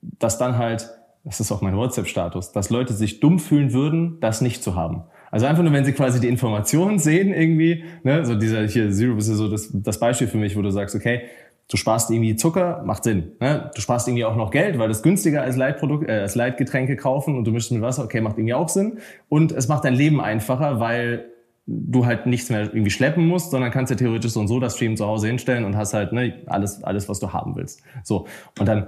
dass 0.00 0.38
dann 0.38 0.56
halt, 0.56 0.88
das 1.24 1.40
ist 1.40 1.50
auch 1.50 1.60
mein 1.60 1.76
WhatsApp-Status, 1.76 2.52
dass 2.52 2.70
Leute 2.70 2.92
sich 2.92 3.18
dumm 3.18 3.40
fühlen 3.40 3.72
würden, 3.72 4.18
das 4.20 4.40
nicht 4.40 4.62
zu 4.62 4.76
haben. 4.76 5.02
Also 5.30 5.46
einfach 5.46 5.62
nur, 5.62 5.72
wenn 5.72 5.84
sie 5.84 5.92
quasi 5.92 6.20
die 6.20 6.28
Informationen 6.28 6.98
sehen 6.98 7.34
irgendwie, 7.34 7.84
ne, 8.04 8.24
so 8.24 8.36
dieser 8.36 8.66
hier 8.66 8.90
Zero 8.92 9.16
ist 9.16 9.26
so 9.26 9.48
das, 9.48 9.70
das 9.72 9.98
Beispiel 9.98 10.28
für 10.28 10.38
mich, 10.38 10.56
wo 10.56 10.62
du 10.62 10.70
sagst, 10.70 10.94
okay, 10.94 11.22
du 11.68 11.76
sparst 11.76 12.10
irgendwie 12.10 12.34
Zucker, 12.36 12.82
macht 12.84 13.04
Sinn. 13.04 13.32
Ne? 13.40 13.70
Du 13.74 13.80
sparst 13.80 14.08
irgendwie 14.08 14.24
auch 14.24 14.36
noch 14.36 14.50
Geld, 14.50 14.78
weil 14.78 14.88
das 14.88 15.02
günstiger 15.02 15.42
als 15.42 15.56
Leitprodukt, 15.56 16.08
äh, 16.08 16.20
als 16.20 16.34
Leitgetränke 16.34 16.96
kaufen 16.96 17.36
und 17.36 17.44
du 17.44 17.52
mischst 17.52 17.70
mit 17.72 17.82
Wasser, 17.82 18.04
okay, 18.04 18.20
macht 18.20 18.38
irgendwie 18.38 18.54
auch 18.54 18.68
Sinn. 18.68 18.98
Und 19.28 19.52
es 19.52 19.68
macht 19.68 19.84
dein 19.84 19.94
Leben 19.94 20.20
einfacher, 20.20 20.80
weil 20.80 21.26
du 21.66 22.06
halt 22.06 22.24
nichts 22.24 22.48
mehr 22.48 22.62
irgendwie 22.62 22.90
schleppen 22.90 23.26
musst, 23.26 23.50
sondern 23.50 23.70
kannst 23.70 23.92
dir 23.92 23.96
theoretisch 23.96 24.32
so 24.32 24.40
und 24.40 24.48
so 24.48 24.58
das 24.58 24.76
Stream 24.76 24.96
zu 24.96 25.06
Hause 25.06 25.26
hinstellen 25.26 25.64
und 25.64 25.76
hast 25.76 25.92
halt 25.92 26.12
ne, 26.12 26.42
alles, 26.46 26.82
alles, 26.82 27.08
was 27.10 27.20
du 27.20 27.34
haben 27.34 27.56
willst. 27.56 27.82
So. 28.02 28.26
Und 28.58 28.66
dann, 28.66 28.86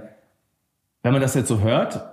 wenn 1.03 1.11
man 1.11 1.21
das 1.21 1.35
jetzt 1.35 1.47
so 1.47 1.61
hört, 1.61 2.03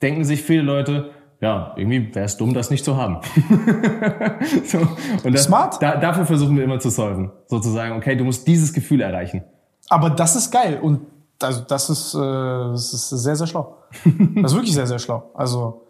denken 0.00 0.24
sich 0.24 0.42
viele 0.42 0.62
Leute, 0.62 1.10
ja, 1.40 1.74
irgendwie 1.76 2.14
wäre 2.14 2.24
es 2.24 2.38
dumm, 2.38 2.54
das 2.54 2.70
nicht 2.70 2.86
zu 2.86 2.96
haben. 2.96 3.18
so, 4.64 4.78
und 5.24 5.34
das, 5.34 5.44
Smart. 5.44 5.82
Da, 5.82 5.96
dafür 5.96 6.24
versuchen 6.24 6.56
wir 6.56 6.64
immer 6.64 6.78
zu 6.78 6.88
solven. 6.88 7.30
Sozusagen, 7.46 7.94
okay, 7.96 8.16
du 8.16 8.24
musst 8.24 8.48
dieses 8.48 8.72
Gefühl 8.72 9.02
erreichen. 9.02 9.44
Aber 9.88 10.10
das 10.10 10.36
ist 10.36 10.50
geil 10.50 10.80
und 10.80 11.00
also 11.42 11.60
das 11.60 11.90
ist, 11.90 12.14
äh, 12.14 12.18
das 12.18 12.92
ist 12.92 13.08
sehr, 13.10 13.36
sehr 13.36 13.46
schlau. 13.46 13.76
Das 14.36 14.52
ist 14.52 14.56
wirklich 14.56 14.74
sehr, 14.74 14.86
sehr 14.86 14.98
schlau. 14.98 15.30
Also 15.34 15.86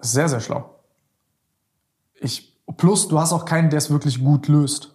sehr, 0.00 0.28
sehr 0.28 0.40
schlau. 0.40 0.70
Ich, 2.20 2.56
plus, 2.76 3.08
du 3.08 3.18
hast 3.18 3.32
auch 3.32 3.44
keinen, 3.44 3.70
der 3.70 3.78
es 3.78 3.90
wirklich 3.90 4.22
gut 4.22 4.48
löst. 4.48 4.94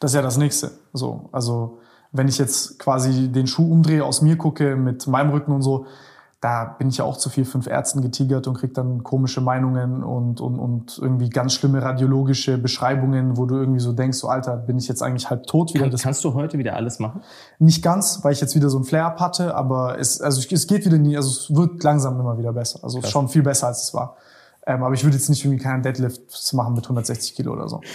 Das 0.00 0.10
ist 0.10 0.16
ja 0.16 0.22
das 0.22 0.36
Nächste. 0.36 0.72
So, 0.92 1.28
also 1.32 1.78
wenn 2.12 2.28
ich 2.28 2.38
jetzt 2.38 2.78
quasi 2.78 3.28
den 3.28 3.46
Schuh 3.46 3.70
umdrehe, 3.70 4.04
aus 4.04 4.22
mir 4.22 4.36
gucke, 4.36 4.76
mit 4.76 5.06
meinem 5.06 5.30
Rücken 5.30 5.52
und 5.52 5.62
so, 5.62 5.86
da 6.44 6.64
bin 6.78 6.88
ich 6.90 6.98
ja 6.98 7.06
auch 7.06 7.16
zu 7.16 7.30
viel 7.30 7.46
fünf 7.46 7.66
Ärzten 7.66 8.02
getigert 8.02 8.46
und 8.46 8.52
krieg 8.58 8.74
dann 8.74 9.02
komische 9.02 9.40
Meinungen 9.40 10.02
und, 10.02 10.42
und, 10.42 10.58
und 10.58 10.98
irgendwie 11.00 11.30
ganz 11.30 11.54
schlimme 11.54 11.80
radiologische 11.80 12.58
Beschreibungen, 12.58 13.38
wo 13.38 13.46
du 13.46 13.56
irgendwie 13.56 13.80
so 13.80 13.92
denkst, 13.92 14.18
so 14.18 14.28
Alter, 14.28 14.58
bin 14.58 14.76
ich 14.76 14.86
jetzt 14.86 15.02
eigentlich 15.02 15.30
halb 15.30 15.46
tot 15.46 15.72
wieder? 15.72 15.84
Kann, 15.84 15.90
Das- 15.90 16.02
kannst 16.02 16.22
du 16.22 16.34
heute 16.34 16.58
wieder 16.58 16.76
alles 16.76 16.98
machen? 16.98 17.22
nicht 17.58 17.82
ganz, 17.82 18.20
weil 18.24 18.34
ich 18.34 18.42
jetzt 18.42 18.54
wieder 18.54 18.68
so 18.68 18.78
ein 18.78 18.84
Flare-up 18.84 19.20
hatte, 19.20 19.54
aber 19.54 19.98
es, 19.98 20.20
also 20.20 20.38
es 20.50 20.66
geht 20.66 20.84
wieder 20.84 20.98
nie, 20.98 21.16
also 21.16 21.30
es 21.30 21.56
wird 21.56 21.82
langsam 21.82 22.20
immer 22.20 22.36
wieder 22.36 22.52
besser. 22.52 22.80
Also 22.82 23.00
Krass. 23.00 23.10
schon 23.10 23.28
viel 23.28 23.42
besser 23.42 23.68
als 23.68 23.84
es 23.84 23.94
war. 23.94 24.16
Ähm, 24.66 24.82
aber 24.82 24.92
ich 24.94 25.02
würde 25.02 25.16
jetzt 25.16 25.30
nicht 25.30 25.42
irgendwie 25.46 25.62
keinen 25.64 25.82
Deadlift 25.82 26.52
machen 26.52 26.74
mit 26.74 26.84
160 26.84 27.34
Kilo 27.34 27.52
oder 27.54 27.68
so. 27.70 27.80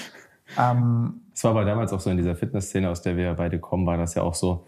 Ähm, 0.57 1.21
Es 1.35 1.43
war 1.43 1.51
aber 1.51 1.63
damals 1.63 1.93
auch 1.93 1.99
so 1.99 2.09
in 2.09 2.17
dieser 2.17 2.35
Fitnessszene, 2.35 2.89
aus 2.89 3.03
der 3.03 3.15
wir 3.15 3.31
beide 3.35 3.59
kommen, 3.59 3.85
war 3.85 3.97
das 3.97 4.15
ja 4.15 4.23
auch 4.23 4.33
so, 4.33 4.65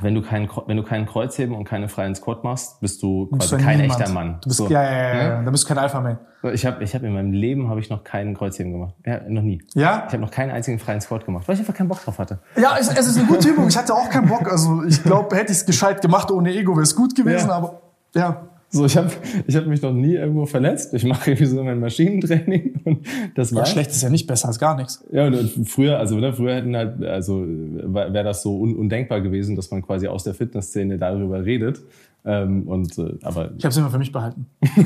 wenn 0.00 0.14
du 0.14 0.22
keinen, 0.22 0.48
wenn 0.66 0.76
du 0.76 0.82
keinen 0.82 1.06
Kreuzheben 1.06 1.54
und 1.54 1.64
keine 1.64 1.88
freien 1.88 2.14
Squat 2.14 2.44
machst, 2.44 2.80
bist 2.80 3.02
du 3.02 3.26
bist 3.26 3.50
quasi 3.50 3.56
du 3.56 3.64
kein 3.64 3.80
niemand. 3.80 4.00
echter 4.00 4.12
Mann. 4.12 4.38
Du 4.42 4.48
bist, 4.48 4.58
so. 4.58 4.68
ja, 4.68 4.82
ja, 4.82 4.90
ja, 4.92 5.14
ja, 5.16 5.42
da 5.42 5.50
bist 5.50 5.64
du 5.64 5.68
kein 5.68 5.78
Alpha-Man. 5.78 6.18
Ich 6.52 6.64
habe 6.66 6.84
ich 6.84 6.94
hab 6.94 7.02
in 7.02 7.12
meinem 7.12 7.32
Leben 7.32 7.68
habe 7.70 7.80
ich 7.80 7.90
noch 7.90 8.04
keinen 8.04 8.34
Kreuzheben 8.34 8.72
gemacht. 8.72 8.94
Ja, 9.04 9.20
noch 9.28 9.42
nie. 9.42 9.62
Ja? 9.74 10.04
Ich 10.06 10.12
habe 10.12 10.18
noch 10.22 10.30
keinen 10.30 10.50
einzigen 10.50 10.78
freien 10.78 11.00
Squat 11.00 11.24
gemacht, 11.24 11.48
weil 11.48 11.54
ich 11.54 11.60
einfach 11.60 11.74
keinen 11.74 11.88
Bock 11.88 12.02
drauf 12.04 12.18
hatte. 12.18 12.38
Ja, 12.56 12.76
es, 12.78 12.88
es 12.88 13.06
ist 13.06 13.18
eine 13.18 13.26
gute 13.26 13.48
Übung. 13.48 13.68
Ich 13.68 13.76
hatte 13.76 13.94
auch 13.94 14.08
keinen 14.10 14.28
Bock. 14.28 14.50
Also 14.50 14.84
ich 14.84 15.02
glaube, 15.02 15.34
hätte 15.36 15.50
ich 15.52 15.58
es 15.58 15.66
gescheit 15.66 16.02
gemacht 16.02 16.30
ohne 16.30 16.52
Ego, 16.52 16.72
wäre 16.74 16.82
es 16.82 16.94
gut 16.94 17.14
gewesen, 17.16 17.48
Ja. 17.48 17.54
aber 17.56 17.80
ja. 18.14 18.48
So, 18.76 18.84
ich 18.84 18.96
habe 18.96 19.10
ich 19.46 19.56
hab 19.56 19.66
mich 19.66 19.80
noch 19.80 19.92
nie 19.92 20.14
irgendwo 20.14 20.46
verletzt. 20.46 20.92
Ich 20.94 21.04
mache 21.04 21.30
irgendwie 21.30 21.46
so 21.46 21.62
mein 21.62 21.80
Maschinentraining 21.80 22.80
und 22.84 23.06
das 23.34 23.50
ja. 23.50 23.56
war's. 23.56 23.70
Schlecht 23.70 23.90
ist 23.90 24.02
ja 24.02 24.10
nicht 24.10 24.26
besser 24.26 24.48
als 24.48 24.58
gar 24.58 24.76
nichts. 24.76 25.04
Ja, 25.10 25.26
und 25.26 25.68
früher, 25.68 25.98
also 25.98 26.16
ne, 26.16 26.32
früher 26.32 26.56
hätten 26.56 26.76
halt, 26.76 27.02
also 27.02 27.44
wäre 27.46 28.24
das 28.24 28.42
so 28.42 28.60
un 28.60 28.76
undenkbar 28.76 29.20
gewesen, 29.20 29.56
dass 29.56 29.70
man 29.70 29.82
quasi 29.82 30.08
aus 30.08 30.24
der 30.24 30.34
Fitnessszene 30.34 30.98
darüber 30.98 31.44
redet. 31.44 31.80
Ähm, 32.24 32.64
und 32.68 32.98
äh, 32.98 33.14
aber 33.22 33.52
Ich 33.56 33.64
habe 33.64 33.68
es 33.70 33.76
immer 33.76 33.90
für 33.90 33.98
mich 33.98 34.12
behalten. 34.12 34.46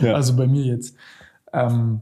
Ja. 0.00 0.14
Also 0.14 0.34
bei 0.34 0.46
mir 0.46 0.64
jetzt. 0.64 0.96
Ähm, 1.52 2.00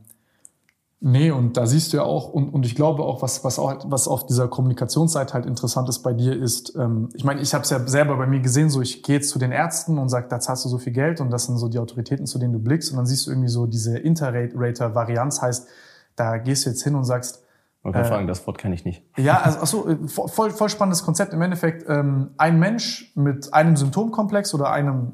nee, 1.01 1.31
und 1.31 1.57
da 1.57 1.67
siehst 1.67 1.93
du 1.93 1.99
ja 1.99 2.03
auch, 2.03 2.29
und, 2.29 2.49
und 2.51 2.65
ich 2.67 2.75
glaube 2.75 3.03
auch, 3.03 3.23
was, 3.23 3.45
was, 3.45 3.59
auch, 3.59 3.85
was 3.87 4.09
auf 4.09 4.27
dieser 4.27 4.49
Kommunikationsseite 4.49 5.35
halt 5.35 5.47
interessant 5.47 5.89
ist 5.89 6.01
bei 6.01 6.13
dir, 6.13 6.37
ist, 6.41 6.75
ähm, 6.77 7.11
ich 7.15 7.23
meine, 7.25 7.41
ich 7.41 7.53
habe 7.55 7.65
es 7.65 7.71
ja 7.71 7.87
selber 7.87 8.17
bei 8.17 8.27
mir 8.27 8.41
gesehen, 8.41 8.71
so 8.71 8.81
ich 8.81 9.03
gehe 9.03 9.17
jetzt 9.17 9.29
zu 9.31 9.39
den 9.39 9.53
Ärzten 9.53 9.99
und 9.99 10.09
sage, 10.09 10.27
da 10.29 10.41
zahlst 10.41 10.65
du 10.65 10.69
so 10.69 10.79
viel 10.79 10.93
Geld 10.93 11.21
und 11.21 11.31
das 11.31 11.45
sind 11.47 11.59
so 11.59 11.69
die 11.69 11.79
Autoritäten, 11.79 12.27
zu 12.27 12.39
denen 12.39 12.53
du 12.55 12.59
blickst. 12.59 12.91
Und 12.91 12.97
dann 12.97 13.07
siehst 13.07 13.27
du 13.27 13.31
irgendwie 13.31 13.49
so 13.49 13.67
diese 13.67 13.99
Interrater-Varianz, 13.99 15.43
heißt, 15.43 15.69
da 16.17 16.39
gehst 16.39 16.65
du 16.67 16.71
jetzt 16.71 16.83
hin 16.83 16.95
und 16.95 17.05
sagst, 17.05 17.43
man 17.83 17.93
kann 17.93 18.03
Äh, 18.03 18.09
fragen, 18.09 18.27
das 18.27 18.47
Wort 18.47 18.59
kann 18.59 18.73
ich 18.73 18.85
nicht. 18.85 19.05
ja, 19.17 19.41
also 19.41 19.59
ach 19.63 19.67
so, 19.67 19.89
äh, 19.89 19.95
vo- 20.07 20.29
voll, 20.29 20.51
voll 20.51 20.69
spannendes 20.69 21.05
Konzept. 21.05 21.33
Im 21.33 21.43
Endeffekt, 21.43 21.89
ähm, 21.89 22.31
ein 22.37 22.59
Mensch 22.59 23.13
mit 23.15 23.53
einem 23.55 23.77
Symptomkomplex 23.77 24.55
oder 24.55 24.71
einem 24.73 25.13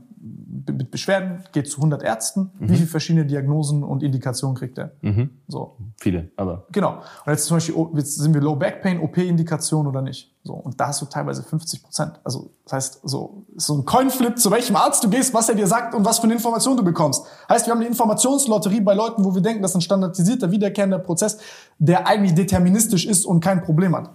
mit 0.70 0.90
Beschwerden 0.90 1.44
geht 1.52 1.68
zu 1.68 1.78
100 1.78 2.02
Ärzten. 2.02 2.50
Wie 2.58 2.74
viele 2.74 2.86
verschiedene 2.86 3.26
Diagnosen 3.26 3.82
und 3.82 4.02
Indikationen 4.02 4.56
kriegt 4.56 4.78
er? 4.78 4.92
Mhm. 5.00 5.30
So, 5.48 5.76
Viele, 6.02 6.32
aber 6.36 6.66
genau. 6.72 6.96
Und 7.24 7.32
jetzt 7.32 7.44
zum 7.46 7.58
Beispiel, 7.58 7.76
oh, 7.76 7.90
jetzt 7.94 8.16
sind 8.16 8.34
wir 8.34 8.40
Low 8.40 8.56
Back 8.56 8.82
Pain, 8.82 8.98
OP-Indikation 9.00 9.86
oder 9.86 10.02
nicht? 10.02 10.34
So, 10.42 10.54
und 10.54 10.80
da 10.80 10.88
hast 10.88 11.00
du 11.00 11.06
teilweise 11.06 11.44
50 11.44 11.80
Prozent. 11.80 12.20
Also, 12.24 12.50
das 12.64 12.72
heißt, 12.72 13.00
so, 13.04 13.46
so 13.54 13.74
ein 13.76 13.84
Coinflip, 13.84 14.36
zu 14.36 14.50
welchem 14.50 14.74
Arzt 14.74 15.04
du 15.04 15.08
gehst, 15.08 15.32
was 15.32 15.48
er 15.48 15.54
dir 15.54 15.68
sagt 15.68 15.94
und 15.94 16.04
was 16.04 16.18
für 16.18 16.24
eine 16.24 16.32
Information 16.32 16.76
du 16.76 16.82
bekommst. 16.82 17.24
Heißt, 17.48 17.66
wir 17.66 17.70
haben 17.72 17.78
eine 17.78 17.88
Informationslotterie 17.88 18.80
bei 18.80 18.94
Leuten, 18.94 19.24
wo 19.24 19.32
wir 19.32 19.42
denken, 19.42 19.62
das 19.62 19.70
ist 19.70 19.76
ein 19.76 19.82
standardisierter, 19.82 20.50
wiederkehrender 20.50 20.98
Prozess, 20.98 21.38
der 21.78 22.08
eigentlich 22.08 22.34
deterministisch 22.34 23.06
ist 23.06 23.24
und 23.24 23.38
kein 23.38 23.62
Problem 23.62 23.94
hat. 23.94 24.10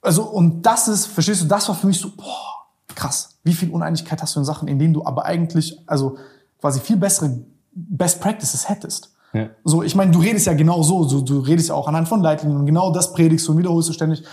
Also, 0.00 0.22
und 0.24 0.62
das 0.62 0.88
ist, 0.88 1.06
verstehst 1.06 1.42
du, 1.42 1.46
das 1.46 1.68
war 1.68 1.74
für 1.74 1.88
mich 1.88 2.00
so, 2.00 2.08
boah, 2.16 2.55
krass. 2.96 3.36
Wie 3.44 3.54
viel 3.54 3.70
Uneinigkeit 3.70 4.20
hast 4.20 4.34
du 4.34 4.40
in 4.40 4.44
Sachen, 4.44 4.66
in 4.66 4.80
denen 4.80 4.94
du 4.94 5.04
aber 5.04 5.24
eigentlich, 5.24 5.78
also 5.86 6.16
quasi 6.60 6.80
viel 6.80 6.96
bessere 6.96 7.38
Best 7.72 8.20
Practices 8.20 8.68
hättest. 8.68 9.12
Ja. 9.32 9.50
So, 9.64 9.82
ich 9.82 9.94
meine, 9.94 10.10
du 10.10 10.18
redest 10.18 10.46
ja 10.46 10.54
genau 10.54 10.82
so, 10.82 11.04
du, 11.04 11.20
du 11.20 11.40
redest 11.40 11.68
ja 11.68 11.74
auch 11.74 11.86
anhand 11.86 12.08
von 12.08 12.22
Leitlinien 12.22 12.58
und 12.58 12.66
genau 12.66 12.90
das 12.90 13.12
predigst 13.12 13.46
du 13.46 13.52
und 13.52 13.58
wiederholst 13.58 13.88
du 13.88 13.92
ständig. 13.92 14.24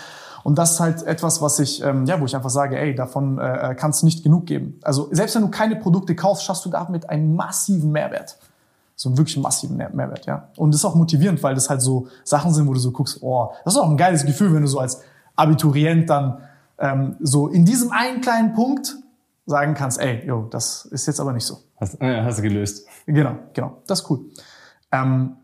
Und 0.44 0.58
das 0.58 0.74
ist 0.74 0.80
halt 0.80 1.04
etwas, 1.04 1.42
was 1.42 1.60
ich, 1.60 1.82
ähm, 1.84 2.06
ja, 2.06 2.20
wo 2.20 2.26
ich 2.26 2.36
einfach 2.36 2.50
sage, 2.50 2.78
ey, 2.78 2.96
davon 2.96 3.38
äh, 3.40 3.76
kann 3.78 3.92
es 3.92 4.04
nicht 4.04 4.24
genug 4.24 4.46
geben. 4.46 4.80
Also 4.82 5.08
selbst 5.12 5.36
wenn 5.36 5.44
du 5.44 5.50
keine 5.50 5.76
Produkte 5.78 6.16
kaufst, 6.16 6.44
schaffst 6.44 6.66
du 6.66 6.70
damit 6.70 7.10
einen 7.10 7.36
massiven 7.36 7.92
Mehrwert. 7.92 8.38
So 8.96 9.10
einen 9.10 9.18
wirklich 9.18 9.38
massiven 9.38 9.78
Mehr- 9.78 9.90
Mehrwert, 9.94 10.26
ja. 10.26 10.50
Und 10.56 10.74
das 10.74 10.82
ist 10.82 10.86
auch 10.86 10.96
motivierend, 10.96 11.42
weil 11.44 11.56
das 11.56 11.70
halt 11.70 11.82
so 11.82 12.08
Sachen 12.24 12.54
sind, 12.54 12.68
wo 12.68 12.74
du 12.74 12.80
so 12.80 12.92
guckst, 12.92 13.20
oh, 13.22 13.52
das 13.66 13.74
ist 13.74 13.80
auch 13.80 13.90
ein 13.90 13.98
geiles 13.98 14.26
Gefühl, 14.26 14.54
wenn 14.54 14.62
du 14.62 14.68
so 14.68 14.80
als 14.80 15.02
Abiturient 15.36 16.10
dann 16.10 16.38
ähm, 16.84 17.16
so 17.22 17.48
in 17.48 17.64
diesem 17.64 17.92
einen 17.92 18.20
kleinen 18.20 18.54
Punkt 18.54 18.98
sagen 19.46 19.74
kannst, 19.74 20.00
ey, 20.00 20.26
yo, 20.28 20.48
das 20.52 20.86
ist 20.86 21.08
jetzt 21.08 21.20
aber 21.20 21.32
nicht 21.32 21.46
so. 21.46 21.60
hast, 21.80 22.00
äh, 22.02 22.22
hast 22.24 22.40
du 22.40 22.44
gelöst. 22.44 22.86
Genau, 23.06 23.38
genau. 23.54 23.82
Das 23.88 24.02
ist 24.02 24.10
cool. 24.10 24.26
Ähm, 24.92 25.38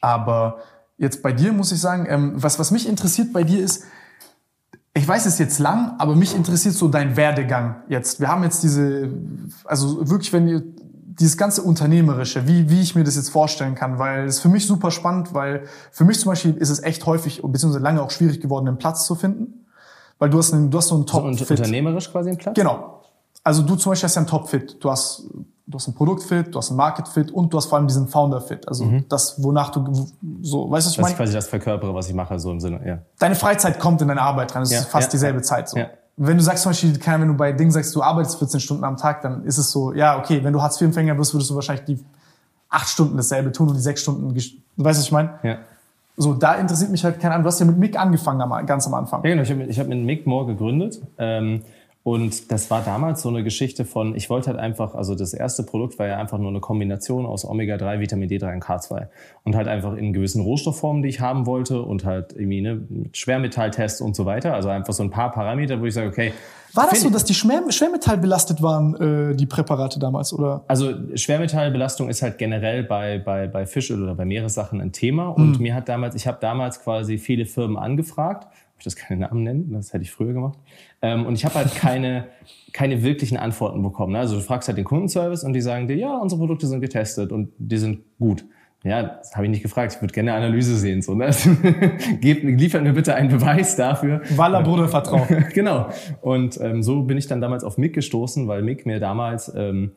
aber 0.00 0.58
jetzt 0.98 1.22
bei 1.22 1.32
dir 1.32 1.52
muss 1.52 1.72
ich 1.72 1.80
sagen, 1.80 2.06
ähm, 2.08 2.32
was, 2.36 2.58
was 2.58 2.70
mich 2.70 2.88
interessiert 2.88 3.32
bei 3.32 3.42
dir 3.42 3.62
ist, 3.62 3.84
ich 4.94 5.06
weiß 5.06 5.26
es 5.26 5.38
jetzt 5.38 5.58
lang, 5.58 5.94
aber 5.98 6.14
mich 6.14 6.34
interessiert 6.34 6.74
so 6.74 6.86
dein 6.86 7.16
Werdegang 7.16 7.82
jetzt. 7.88 8.20
Wir 8.20 8.28
haben 8.28 8.42
jetzt 8.44 8.62
diese, 8.62 9.10
also 9.64 10.08
wirklich, 10.10 10.32
wenn 10.32 10.48
ihr 10.48 10.62
dieses 11.18 11.36
ganze 11.36 11.62
Unternehmerische, 11.62 12.46
wie, 12.46 12.70
wie 12.70 12.80
ich 12.80 12.94
mir 12.94 13.04
das 13.04 13.16
jetzt 13.16 13.30
vorstellen 13.30 13.74
kann, 13.74 13.98
weil 13.98 14.26
es 14.26 14.40
für 14.40 14.48
mich 14.48 14.66
super 14.66 14.90
spannend, 14.90 15.34
weil 15.34 15.64
für 15.90 16.04
mich 16.04 16.20
zum 16.20 16.30
Beispiel 16.30 16.54
ist 16.54 16.70
es 16.70 16.82
echt 16.82 17.04
häufig, 17.06 17.42
beziehungsweise 17.42 17.82
lange 17.82 18.02
auch 18.02 18.10
schwierig 18.10 18.40
geworden, 18.40 18.68
einen 18.68 18.78
Platz 18.78 19.06
zu 19.06 19.14
finden. 19.14 19.61
Weil 20.22 20.30
du 20.30 20.38
hast, 20.38 20.52
einen, 20.52 20.70
du 20.70 20.78
hast 20.78 20.86
so 20.86 20.94
einen 20.94 21.04
Top-Fit. 21.04 21.50
unternehmerisch 21.50 22.08
quasi 22.12 22.30
im 22.30 22.36
Platz? 22.36 22.54
Genau. 22.54 23.00
Also 23.42 23.62
du 23.62 23.74
zum 23.74 23.90
Beispiel 23.90 24.06
hast 24.06 24.14
ja 24.14 24.20
einen 24.20 24.28
Top-Fit. 24.28 24.76
Du 24.78 24.88
hast, 24.88 25.24
du 25.66 25.74
hast 25.76 25.88
einen 25.88 25.96
Produkt-Fit, 25.96 26.54
du 26.54 26.58
hast 26.58 26.68
einen 26.70 26.76
Market-Fit 26.76 27.32
und 27.32 27.52
du 27.52 27.56
hast 27.56 27.66
vor 27.66 27.78
allem 27.78 27.88
diesen 27.88 28.06
Founder-Fit. 28.06 28.68
Also 28.68 28.88
das, 29.08 29.42
wonach 29.42 29.70
du 29.70 29.84
so, 30.42 30.70
weißt 30.70 30.70
du, 30.70 30.70
was 30.70 30.70
ich 30.70 30.84
Dass 30.84 30.86
ich 30.92 30.98
meine? 31.02 31.14
quasi 31.16 31.32
das 31.32 31.48
verkörpere, 31.48 31.92
was 31.92 32.08
ich 32.08 32.14
mache, 32.14 32.38
so 32.38 32.52
im 32.52 32.60
Sinne, 32.60 32.80
ja. 32.86 32.98
Deine 33.18 33.34
Freizeit 33.34 33.80
kommt 33.80 34.00
in 34.00 34.06
deine 34.06 34.22
Arbeit 34.22 34.54
rein. 34.54 34.62
Das 34.62 34.70
Ja, 34.70 34.78
ist 34.78 34.86
fast 34.90 35.08
ja, 35.08 35.10
dieselbe 35.10 35.38
ja. 35.40 35.42
Zeit. 35.42 35.68
So. 35.70 35.80
Wenn 36.16 36.36
du 36.36 36.42
sagst 36.44 36.62
zum 36.62 36.70
Beispiel, 36.70 36.96
wenn 37.04 37.26
du 37.28 37.34
bei 37.34 37.50
Ding 37.50 37.72
sagst, 37.72 37.92
du 37.96 38.00
arbeitest 38.00 38.38
14 38.38 38.60
Stunden 38.60 38.84
am 38.84 38.96
Tag, 38.96 39.22
dann 39.22 39.44
ist 39.44 39.58
es 39.58 39.72
so, 39.72 39.92
ja, 39.92 40.20
okay, 40.20 40.44
wenn 40.44 40.52
du 40.52 40.62
Hartz-IV-Empfänger 40.62 41.16
bist, 41.16 41.34
würdest 41.34 41.50
du 41.50 41.56
wahrscheinlich 41.56 41.84
die 41.86 41.98
acht 42.68 42.86
Stunden 42.88 43.16
dasselbe 43.16 43.50
tun 43.50 43.68
und 43.70 43.74
die 43.74 43.80
sechs 43.82 44.02
Stunden, 44.02 44.30
gesch- 44.32 44.54
du 44.76 44.84
weißt, 44.84 45.00
was 45.00 45.06
ich 45.06 45.10
meine? 45.12 45.30
Ja. 45.42 45.56
So, 46.16 46.34
da 46.34 46.54
interessiert 46.54 46.90
mich 46.90 47.04
halt 47.04 47.20
keine 47.20 47.34
Ahnung. 47.34 47.44
Du 47.44 47.48
hast 47.48 47.60
ja 47.60 47.66
mit 47.66 47.78
Mick 47.78 47.98
angefangen 47.98 48.66
ganz 48.66 48.86
am 48.86 48.94
Anfang. 48.94 49.24
Ja, 49.24 49.30
genau. 49.30 49.42
Ich 49.42 49.50
habe 49.50 49.72
hab 49.72 49.88
mit 49.88 50.04
Mick 50.04 50.26
Moore 50.26 50.46
gegründet. 50.46 51.00
Ähm, 51.18 51.62
Und 52.04 52.50
das 52.50 52.68
war 52.68 52.82
damals 52.82 53.22
so 53.22 53.28
eine 53.28 53.44
Geschichte 53.44 53.84
von, 53.84 54.16
ich 54.16 54.28
wollte 54.28 54.48
halt 54.48 54.58
einfach, 54.58 54.96
also 54.96 55.14
das 55.14 55.34
erste 55.34 55.62
Produkt 55.62 56.00
war 56.00 56.08
ja 56.08 56.18
einfach 56.18 56.38
nur 56.38 56.50
eine 56.50 56.58
Kombination 56.58 57.26
aus 57.26 57.44
Omega-3, 57.44 58.00
Vitamin 58.00 58.28
D3 58.28 58.54
und 58.54 58.64
K2. 58.64 59.06
Und 59.44 59.54
halt 59.54 59.68
einfach 59.68 59.94
in 59.94 60.12
gewissen 60.12 60.42
Rohstoffformen, 60.42 61.02
die 61.02 61.08
ich 61.08 61.20
haben 61.20 61.46
wollte 61.46 61.80
und 61.80 62.04
halt 62.04 62.32
irgendwie 62.32 62.60
ne, 62.60 62.80
Schwermetalltests 63.12 64.00
und 64.00 64.16
so 64.16 64.26
weiter. 64.26 64.52
Also 64.54 64.68
einfach 64.68 64.92
so 64.92 65.04
ein 65.04 65.10
paar 65.10 65.30
Parameter, 65.30 65.80
wo 65.80 65.84
ich 65.84 65.94
sage, 65.94 66.08
okay. 66.08 66.32
War 66.74 66.88
das 66.90 67.02
so, 67.02 67.10
dass 67.10 67.24
die 67.24 67.34
Schwer 67.34 67.62
Schwermetall 67.70 68.18
belastet 68.18 68.62
waren, 68.62 69.30
äh, 69.30 69.36
die 69.36 69.46
Präparate 69.46 70.00
damals, 70.00 70.32
oder? 70.32 70.64
Also 70.66 70.94
Schwermetallbelastung 71.14 72.08
ist 72.08 72.22
halt 72.22 72.38
generell 72.38 72.82
bei, 72.82 73.18
bei, 73.18 73.46
bei 73.46 73.64
Fischöl 73.64 74.02
oder 74.02 74.16
bei 74.16 74.24
Meeressachen 74.24 74.80
ein 74.80 74.90
Thema. 74.90 75.28
Und 75.28 75.58
mhm. 75.58 75.62
mir 75.62 75.74
hat 75.74 75.88
damals, 75.88 76.16
ich 76.16 76.26
habe 76.26 76.38
damals 76.40 76.80
quasi 76.80 77.18
viele 77.18 77.46
Firmen 77.46 77.76
angefragt, 77.76 78.48
ich 78.82 78.84
das 78.84 78.96
keine 78.96 79.20
Namen 79.20 79.42
nennen, 79.42 79.72
das 79.72 79.92
hätte 79.92 80.02
ich 80.02 80.10
früher 80.10 80.32
gemacht. 80.32 80.58
Ähm, 81.00 81.26
und 81.26 81.34
ich 81.34 81.44
habe 81.44 81.54
halt 81.54 81.74
keine, 81.74 82.26
keine 82.72 83.02
wirklichen 83.02 83.36
Antworten 83.36 83.82
bekommen. 83.82 84.12
Ne? 84.12 84.18
Also 84.18 84.36
du 84.36 84.42
fragst 84.42 84.68
halt 84.68 84.78
den 84.78 84.84
Kundenservice 84.84 85.44
und 85.44 85.52
die 85.52 85.60
sagen 85.60 85.88
dir, 85.88 85.96
ja, 85.96 86.18
unsere 86.18 86.38
Produkte 86.40 86.66
sind 86.66 86.80
getestet 86.80 87.32
und 87.32 87.52
die 87.58 87.78
sind 87.78 88.00
gut. 88.18 88.44
Ja, 88.84 89.02
das 89.02 89.36
habe 89.36 89.44
ich 89.44 89.50
nicht 89.50 89.62
gefragt. 89.62 89.94
Ich 89.94 90.02
würde 90.02 90.12
gerne 90.12 90.34
eine 90.34 90.46
Analyse 90.46 90.76
sehen. 90.76 91.02
So, 91.02 91.14
ne? 91.14 91.30
Gebt, 92.20 92.42
liefert 92.42 92.82
mir 92.82 92.92
bitte 92.92 93.14
einen 93.14 93.28
Beweis 93.28 93.76
dafür. 93.76 94.22
Walla 94.30 94.60
Bruder 94.60 94.88
Vertrauen. 94.88 95.46
genau. 95.54 95.90
Und 96.20 96.60
ähm, 96.60 96.82
so 96.82 97.04
bin 97.04 97.16
ich 97.16 97.28
dann 97.28 97.40
damals 97.40 97.62
auf 97.62 97.78
Mick 97.78 97.94
gestoßen, 97.94 98.48
weil 98.48 98.62
Mick 98.62 98.84
mir 98.84 98.98
damals 98.98 99.52
ähm, 99.54 99.92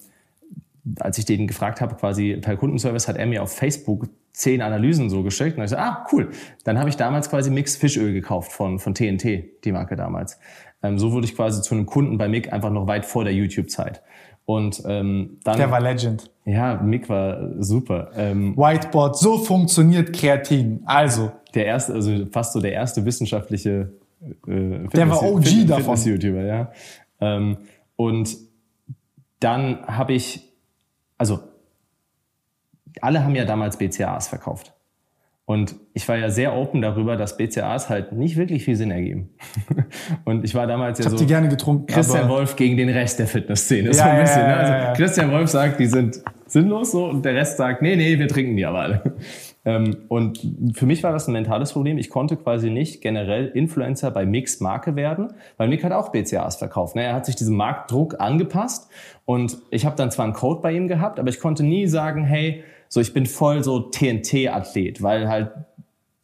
als 1.00 1.18
ich 1.18 1.26
den 1.26 1.48
gefragt 1.48 1.82
habe, 1.82 1.96
quasi 1.96 2.38
per 2.38 2.58
Kundenservice, 2.58 3.08
hat 3.08 3.18
er 3.18 3.26
mir 3.26 3.42
auf 3.44 3.56
Facebook 3.56 4.08
zehn 4.34 4.62
Analysen 4.62 5.10
so 5.10 5.24
geschickt. 5.24 5.58
Und 5.58 5.64
ich 5.64 5.70
so, 5.70 5.78
ah, 5.78 6.06
cool. 6.12 6.30
Dann 6.64 6.78
habe 6.78 6.90
ich 6.90 6.98
damals 6.98 7.30
quasi 7.30 7.50
Mix 7.50 7.76
Fischöl 7.76 8.14
gekauft 8.14 8.52
von, 8.52 8.80
von 8.80 8.94
TNT, 8.94 9.64
die 9.64 9.72
Marke 9.72 9.96
damals. 9.96 10.40
Ähm, 10.84 11.00
so 11.00 11.12
wurde 11.12 11.26
ich 11.26 11.36
quasi 11.36 11.62
zu 11.62 11.74
einem 11.74 11.86
Kunden 11.86 12.18
bei 12.18 12.28
Mick 12.28 12.52
einfach 12.54 12.70
noch 12.70 12.88
weit 12.88 13.06
vor 13.06 13.24
der 13.24 13.34
YouTube-Zeit. 13.34 14.02
Und 14.46 14.84
ähm, 14.86 15.40
dann. 15.44 15.58
Der 15.58 15.72
war 15.72 15.82
Legend. 15.82 16.30
Ja, 16.46 16.76
Mick 16.76 17.10
war 17.10 17.62
super. 17.64 18.12
Ähm, 18.16 18.56
Whiteboard, 18.56 19.18
so 19.18 19.40
funktioniert 19.40 20.14
Kreatin. 20.14 20.82
Also. 20.86 21.32
Der 21.56 21.66
erste, 21.66 21.94
also 21.94 22.26
fast 22.32 22.54
so 22.54 22.60
der 22.60 22.74
erste 22.74 23.06
wissenschaftliche 23.06 23.94
äh, 24.22 24.34
Fitness, 24.46 24.92
der 24.94 25.10
war 25.10 25.24
OG 25.24 25.46
Fitness, 25.46 25.68
davon. 25.68 25.98
Fitness-YouTuber, 25.98 26.44
ja. 26.44 26.72
Ähm, 27.22 27.58
und 27.96 28.38
dann 29.40 29.86
habe 29.88 30.14
ich 30.14 30.55
also 31.18 31.40
alle 33.02 33.24
haben 33.24 33.36
ja 33.36 33.46
damals 33.46 33.78
BCAAs 33.78 34.28
verkauft. 34.28 34.74
Und 35.48 35.76
ich 35.94 36.08
war 36.10 36.18
ja 36.18 36.32
sehr 36.32 36.56
open 36.56 36.82
darüber, 36.82 37.18
dass 37.18 37.38
BCAAs 37.38 37.88
halt 37.88 38.14
nicht 38.14 38.36
wirklich 38.36 38.66
viel 38.66 38.76
Sinn 38.76 38.90
ergeben. 38.90 39.30
Und 40.26 40.44
ich 40.44 40.56
war 40.56 40.66
damals 40.66 40.98
ich 40.98 41.06
ja 41.06 41.12
so. 41.12 41.18
die 41.18 41.28
gerne 41.28 41.50
getrunken. 41.50 41.86
Christian 41.86 42.30
Wolf 42.30 42.56
gegen 42.56 42.78
den 42.78 42.90
Rest 42.90 43.20
der 43.20 43.28
Fitnessszene. 43.28 43.90
Ja, 43.90 43.94
so 43.94 44.04
ein 44.04 44.22
bisschen, 44.22 44.42
ja, 44.42 44.50
ja, 44.50 44.56
ne? 44.56 44.88
Also 44.88 45.04
Christian 45.04 45.32
Wolf 45.32 45.50
sagt, 45.52 45.80
die 45.80 45.86
sind 45.86 46.20
sinnlos 46.48 46.94
so 46.94 47.06
und 47.06 47.24
der 47.24 47.36
Rest 47.36 47.58
sagt, 47.58 47.84
nee, 47.84 47.96
nee, 47.96 48.18
wir 48.18 48.28
trinken 48.28 48.58
die 48.58 48.66
aber 48.66 48.80
alle. 48.80 49.16
Ähm, 49.66 49.98
und 50.08 50.40
für 50.74 50.86
mich 50.86 51.04
war 51.04 51.12
das 51.12 51.28
ein 51.28 51.34
mentales 51.34 51.74
Problem. 51.74 51.98
Ich 51.98 52.10
konnte 52.10 52.38
quasi 52.38 52.70
nicht 52.70 53.02
generell 53.02 53.48
Influencer 53.48 54.12
bei 54.12 54.26
Mix 54.26 54.60
Marke 54.60 54.96
werden, 54.96 55.34
weil 55.58 55.68
Mick 55.68 55.84
hat 55.84 55.92
auch 55.92 56.10
BCAAs 56.10 56.58
verkauft. 56.58 56.96
Ne? 56.96 57.04
Er 57.04 57.16
hat 57.16 57.26
sich 57.26 57.36
diesem 57.36 57.58
Marktdruck 57.58 58.20
angepasst 58.20 58.90
und 59.26 59.58
ich 59.72 59.86
habe 59.86 59.96
dann 59.96 60.12
zwar 60.12 60.26
einen 60.26 60.34
Code 60.34 60.62
bei 60.62 60.72
ihm 60.72 60.88
gehabt, 60.88 61.20
aber 61.20 61.30
ich 61.30 61.40
konnte 61.40 61.64
nie 61.64 61.88
sagen, 61.88 62.24
hey, 62.24 62.64
so 62.88 63.02
ich 63.02 63.14
bin 63.14 63.26
voll 63.26 63.64
so 63.64 63.80
TNT-Athlet, 63.80 65.02
weil 65.02 65.28
halt 65.28 65.52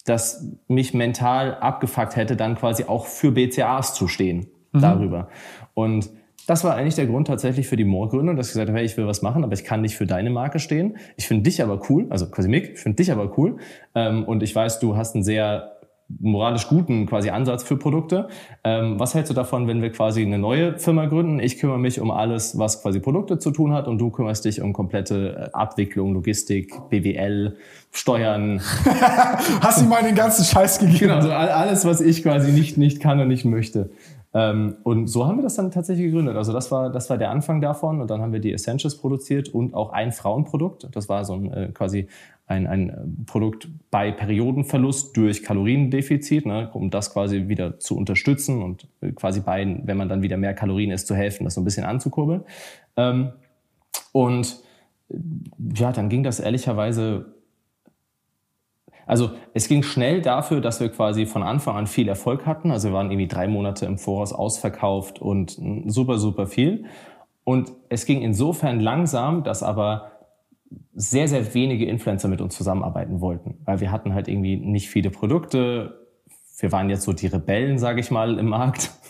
das 0.05 0.47
mich 0.67 0.93
mental 0.93 1.55
abgefuckt 1.55 2.15
hätte, 2.15 2.35
dann 2.35 2.55
quasi 2.55 2.85
auch 2.85 3.05
für 3.05 3.31
BCAAs 3.31 3.95
zu 3.95 4.07
stehen 4.07 4.47
mhm. 4.71 4.81
darüber. 4.81 5.27
Und 5.73 6.09
das 6.47 6.63
war 6.63 6.75
eigentlich 6.75 6.95
der 6.95 7.07
Grund 7.07 7.27
tatsächlich 7.27 7.67
für 7.67 7.77
die 7.77 7.85
Moor-Gründung, 7.85 8.35
dass 8.35 8.47
ich 8.47 8.53
gesagt 8.53 8.69
habe, 8.69 8.79
hey, 8.79 8.85
ich 8.85 8.97
will 8.97 9.07
was 9.07 9.21
machen, 9.21 9.43
aber 9.43 9.53
ich 9.53 9.63
kann 9.63 9.81
nicht 9.81 9.95
für 9.95 10.05
deine 10.05 10.29
Marke 10.29 10.59
stehen. 10.59 10.97
Ich 11.17 11.27
finde 11.27 11.43
dich 11.43 11.61
aber 11.61 11.81
cool, 11.89 12.07
also 12.09 12.29
quasi 12.29 12.49
Mick, 12.49 12.71
ich 12.73 12.79
finde 12.79 12.97
dich 12.97 13.11
aber 13.11 13.37
cool. 13.37 13.57
Ähm, 13.95 14.23
und 14.23 14.43
ich 14.43 14.55
weiß, 14.55 14.79
du 14.79 14.97
hast 14.97 15.15
einen 15.15 15.23
sehr 15.23 15.77
moralisch 16.19 16.67
guten 16.67 17.05
quasi 17.05 17.29
Ansatz 17.29 17.63
für 17.63 17.77
Produkte. 17.77 18.27
Ähm, 18.63 18.99
was 18.99 19.13
hältst 19.13 19.29
du 19.29 19.33
davon, 19.33 19.67
wenn 19.67 19.81
wir 19.81 19.91
quasi 19.91 20.21
eine 20.21 20.37
neue 20.37 20.77
Firma 20.77 21.05
gründen? 21.05 21.39
Ich 21.39 21.57
kümmere 21.57 21.79
mich 21.79 21.99
um 21.99 22.11
alles, 22.11 22.57
was 22.57 22.81
quasi 22.81 22.99
Produkte 22.99 23.39
zu 23.39 23.51
tun 23.51 23.73
hat 23.73 23.87
und 23.87 23.97
du 23.99 24.09
kümmerst 24.09 24.45
dich 24.45 24.61
um 24.61 24.73
komplette 24.73 25.51
äh, 25.53 25.57
Abwicklung, 25.57 26.13
Logistik, 26.13 26.73
BWL, 26.89 27.57
Steuern. 27.91 28.61
Hast 29.61 29.81
du 29.81 29.85
mal 29.85 30.03
den 30.03 30.15
ganzen 30.15 30.43
Scheiß 30.43 30.79
gegeben? 30.79 30.99
Genau, 30.99 31.15
also 31.15 31.31
alles, 31.31 31.85
was 31.85 32.01
ich 32.01 32.23
quasi 32.23 32.51
nicht, 32.51 32.77
nicht 32.77 32.99
kann 32.99 33.19
und 33.19 33.27
nicht 33.27 33.45
möchte. 33.45 33.91
Ähm, 34.33 34.77
und 34.83 35.07
so 35.07 35.27
haben 35.27 35.37
wir 35.37 35.43
das 35.43 35.55
dann 35.55 35.71
tatsächlich 35.71 36.07
gegründet. 36.07 36.35
Also 36.37 36.53
das 36.53 36.71
war, 36.71 36.89
das 36.89 37.09
war 37.09 37.17
der 37.17 37.31
Anfang 37.31 37.61
davon. 37.61 38.01
Und 38.01 38.09
dann 38.09 38.21
haben 38.21 38.33
wir 38.33 38.39
die 38.39 38.53
Essentials 38.53 38.97
produziert 38.97 39.49
und 39.49 39.73
auch 39.73 39.91
ein 39.91 40.11
Frauenprodukt. 40.11 40.87
Das 40.91 41.09
war 41.09 41.25
so 41.25 41.33
ein, 41.33 41.53
äh, 41.53 41.69
quasi 41.73 42.07
ein, 42.47 42.67
ein 42.67 43.23
Produkt 43.25 43.67
bei 43.89 44.11
Periodenverlust 44.11 45.15
durch 45.15 45.43
Kaloriendefizit, 45.43 46.45
ne, 46.45 46.69
um 46.73 46.89
das 46.89 47.13
quasi 47.13 47.47
wieder 47.47 47.79
zu 47.79 47.97
unterstützen 47.97 48.61
und 48.61 48.87
äh, 49.01 49.11
quasi 49.11 49.41
bei, 49.41 49.79
wenn 49.83 49.97
man 49.97 50.09
dann 50.09 50.21
wieder 50.21 50.37
mehr 50.37 50.53
Kalorien 50.53 50.91
isst, 50.91 51.07
zu 51.07 51.15
helfen, 51.15 51.45
das 51.45 51.55
so 51.55 51.61
ein 51.61 51.65
bisschen 51.65 51.85
anzukurbeln. 51.85 52.43
Ähm, 52.97 53.31
und 54.11 54.59
ja, 55.75 55.91
dann 55.91 56.09
ging 56.09 56.23
das 56.23 56.39
ehrlicherweise 56.39 57.33
also 59.05 59.31
es 59.53 59.67
ging 59.67 59.83
schnell 59.83 60.21
dafür, 60.21 60.61
dass 60.61 60.79
wir 60.79 60.89
quasi 60.89 61.25
von 61.25 61.43
Anfang 61.43 61.75
an 61.75 61.87
viel 61.87 62.07
Erfolg 62.07 62.45
hatten. 62.45 62.71
Also 62.71 62.89
wir 62.89 62.93
waren 62.93 63.11
irgendwie 63.11 63.27
drei 63.27 63.47
Monate 63.47 63.85
im 63.85 63.97
Voraus 63.97 64.33
ausverkauft 64.33 65.19
und 65.19 65.57
super, 65.87 66.17
super 66.17 66.47
viel. 66.47 66.85
Und 67.43 67.73
es 67.89 68.05
ging 68.05 68.21
insofern 68.21 68.79
langsam, 68.79 69.43
dass 69.43 69.63
aber 69.63 70.11
sehr, 70.93 71.27
sehr 71.27 71.53
wenige 71.53 71.85
Influencer 71.85 72.27
mit 72.27 72.41
uns 72.41 72.55
zusammenarbeiten 72.55 73.21
wollten. 73.21 73.57
Weil 73.65 73.79
wir 73.79 73.91
hatten 73.91 74.13
halt 74.13 74.27
irgendwie 74.27 74.57
nicht 74.57 74.89
viele 74.89 75.09
Produkte. 75.09 76.07
Wir 76.59 76.71
waren 76.71 76.89
jetzt 76.89 77.03
so 77.03 77.13
die 77.13 77.27
Rebellen, 77.27 77.79
sage 77.79 77.99
ich 77.99 78.11
mal, 78.11 78.37
im 78.37 78.47
Markt. 78.47 78.91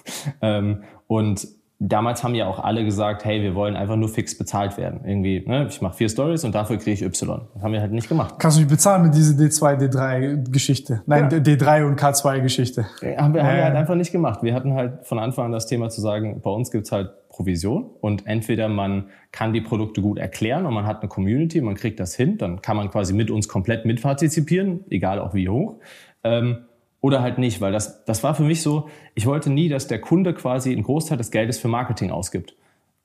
Ähm, 0.41 0.83
und 1.07 1.47
damals 1.83 2.23
haben 2.23 2.35
ja 2.35 2.45
auch 2.45 2.59
alle 2.59 2.85
gesagt, 2.85 3.25
hey, 3.25 3.41
wir 3.41 3.55
wollen 3.55 3.75
einfach 3.75 3.95
nur 3.95 4.07
fix 4.07 4.37
bezahlt 4.37 4.77
werden. 4.77 5.01
Irgendwie, 5.03 5.43
ne, 5.45 5.65
ich 5.67 5.81
mache 5.81 5.97
vier 5.97 6.09
Stories 6.09 6.43
und 6.43 6.53
dafür 6.53 6.77
kriege 6.77 6.91
ich 6.91 7.01
Y. 7.01 7.41
Das 7.53 7.63
haben 7.63 7.73
wir 7.73 7.81
halt 7.81 7.91
nicht 7.91 8.07
gemacht. 8.07 8.35
Kannst 8.37 8.57
du 8.57 8.61
mich 8.61 8.69
bezahlen 8.69 9.01
mit 9.01 9.15
dieser 9.15 9.33
D2, 9.33 9.89
D3-Geschichte? 9.89 11.01
Nein, 11.07 11.29
ja. 11.31 11.37
D3 11.39 11.87
und 11.87 11.99
K2-Geschichte. 11.99 12.85
Haben 13.17 13.33
wir, 13.33 13.43
haben 13.43 13.55
wir 13.55 13.63
halt 13.63 13.75
einfach 13.75 13.95
nicht 13.95 14.11
gemacht. 14.11 14.43
Wir 14.43 14.53
hatten 14.53 14.75
halt 14.75 15.07
von 15.07 15.17
Anfang 15.17 15.45
an 15.45 15.51
das 15.51 15.65
Thema 15.65 15.89
zu 15.89 16.01
sagen, 16.01 16.41
bei 16.41 16.51
uns 16.51 16.69
gibt's 16.69 16.91
halt 16.91 17.09
Provision 17.29 17.89
und 17.99 18.27
entweder 18.27 18.69
man 18.69 19.05
kann 19.31 19.51
die 19.51 19.61
Produkte 19.61 20.01
gut 20.01 20.19
erklären 20.19 20.67
und 20.67 20.73
man 20.75 20.85
hat 20.85 21.01
eine 21.01 21.09
Community, 21.09 21.61
man 21.61 21.75
kriegt 21.75 21.99
das 21.99 22.13
hin, 22.13 22.37
dann 22.37 22.61
kann 22.61 22.77
man 22.77 22.91
quasi 22.91 23.13
mit 23.13 23.31
uns 23.31 23.47
komplett 23.47 23.85
mitpartizipieren, 23.85 24.81
egal 24.89 25.17
auch 25.17 25.33
wie 25.33 25.49
hoch. 25.49 25.79
Ähm, 26.23 26.65
oder 27.01 27.21
halt 27.21 27.39
nicht, 27.39 27.61
weil 27.61 27.71
das, 27.71 28.05
das 28.05 28.23
war 28.23 28.35
für 28.35 28.43
mich 28.43 28.61
so, 28.61 28.87
ich 29.15 29.25
wollte 29.25 29.49
nie, 29.49 29.67
dass 29.69 29.87
der 29.87 29.99
Kunde 29.99 30.33
quasi 30.33 30.71
einen 30.71 30.83
Großteil 30.83 31.17
des 31.17 31.31
Geldes 31.31 31.59
für 31.59 31.67
Marketing 31.67 32.11
ausgibt. 32.11 32.55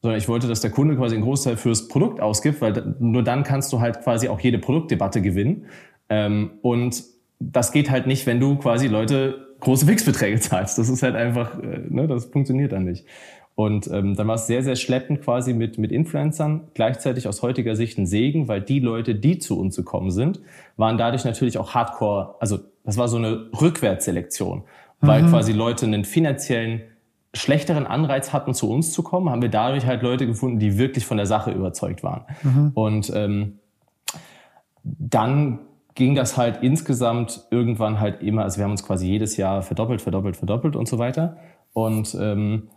Sondern 0.02 0.18
ich 0.18 0.28
wollte, 0.28 0.46
dass 0.46 0.60
der 0.60 0.70
Kunde 0.70 0.94
quasi 0.96 1.16
einen 1.16 1.24
Großteil 1.24 1.56
fürs 1.56 1.88
Produkt 1.88 2.20
ausgibt, 2.20 2.60
weil 2.60 2.94
nur 3.00 3.24
dann 3.24 3.42
kannst 3.42 3.72
du 3.72 3.80
halt 3.80 4.02
quasi 4.02 4.28
auch 4.28 4.38
jede 4.38 4.58
Produktdebatte 4.58 5.22
gewinnen. 5.22 5.64
Ähm, 6.10 6.52
und 6.60 7.02
das 7.38 7.72
geht 7.72 7.90
halt 7.90 8.06
nicht, 8.06 8.26
wenn 8.26 8.38
du 8.38 8.56
quasi 8.56 8.86
Leute 8.86 9.46
große 9.60 9.86
Fixbeträge 9.86 10.38
zahlst. 10.40 10.78
Das 10.78 10.90
ist 10.90 11.02
halt 11.02 11.16
einfach, 11.16 11.58
äh, 11.58 11.80
ne, 11.88 12.06
das 12.06 12.26
funktioniert 12.26 12.72
dann 12.72 12.84
nicht. 12.84 13.06
Und 13.54 13.90
ähm, 13.90 14.14
dann 14.14 14.28
war 14.28 14.34
es 14.34 14.46
sehr, 14.46 14.62
sehr 14.62 14.76
schleppend 14.76 15.22
quasi 15.22 15.54
mit, 15.54 15.78
mit 15.78 15.90
Influencern. 15.90 16.68
Gleichzeitig 16.74 17.26
aus 17.26 17.40
heutiger 17.40 17.74
Sicht 17.74 17.96
ein 17.96 18.06
Segen, 18.06 18.48
weil 18.48 18.60
die 18.60 18.80
Leute, 18.80 19.14
die 19.14 19.38
zu 19.38 19.58
uns 19.58 19.76
gekommen 19.76 20.10
sind, 20.10 20.40
waren 20.76 20.98
dadurch 20.98 21.24
natürlich 21.24 21.56
auch 21.56 21.72
hardcore, 21.72 22.34
also 22.38 22.58
das 22.86 22.96
war 22.96 23.08
so 23.08 23.18
eine 23.18 23.50
Rückwärtsselektion, 23.60 24.62
weil 25.00 25.22
mhm. 25.22 25.30
quasi 25.30 25.52
Leute 25.52 25.84
einen 25.84 26.04
finanziellen 26.04 26.82
schlechteren 27.34 27.86
Anreiz 27.86 28.32
hatten, 28.32 28.54
zu 28.54 28.70
uns 28.70 28.92
zu 28.92 29.02
kommen, 29.02 29.28
haben 29.28 29.42
wir 29.42 29.50
dadurch 29.50 29.84
halt 29.84 30.02
Leute 30.02 30.26
gefunden, 30.26 30.58
die 30.58 30.78
wirklich 30.78 31.04
von 31.04 31.18
der 31.18 31.26
Sache 31.26 31.50
überzeugt 31.50 32.02
waren. 32.02 32.24
Mhm. 32.42 32.70
Und 32.74 33.12
ähm, 33.14 33.58
dann 34.82 35.58
ging 35.94 36.14
das 36.14 36.36
halt 36.36 36.62
insgesamt 36.62 37.46
irgendwann 37.50 38.00
halt 38.00 38.22
immer, 38.22 38.42
also 38.42 38.58
wir 38.58 38.64
haben 38.64 38.70
uns 38.70 38.84
quasi 38.84 39.06
jedes 39.06 39.36
Jahr 39.36 39.62
verdoppelt, 39.62 40.00
verdoppelt, 40.00 40.36
verdoppelt 40.36 40.76
und 40.76 40.88
so 40.88 40.98
weiter. 40.98 41.36
Und 41.72 42.16
ähm, 42.20 42.68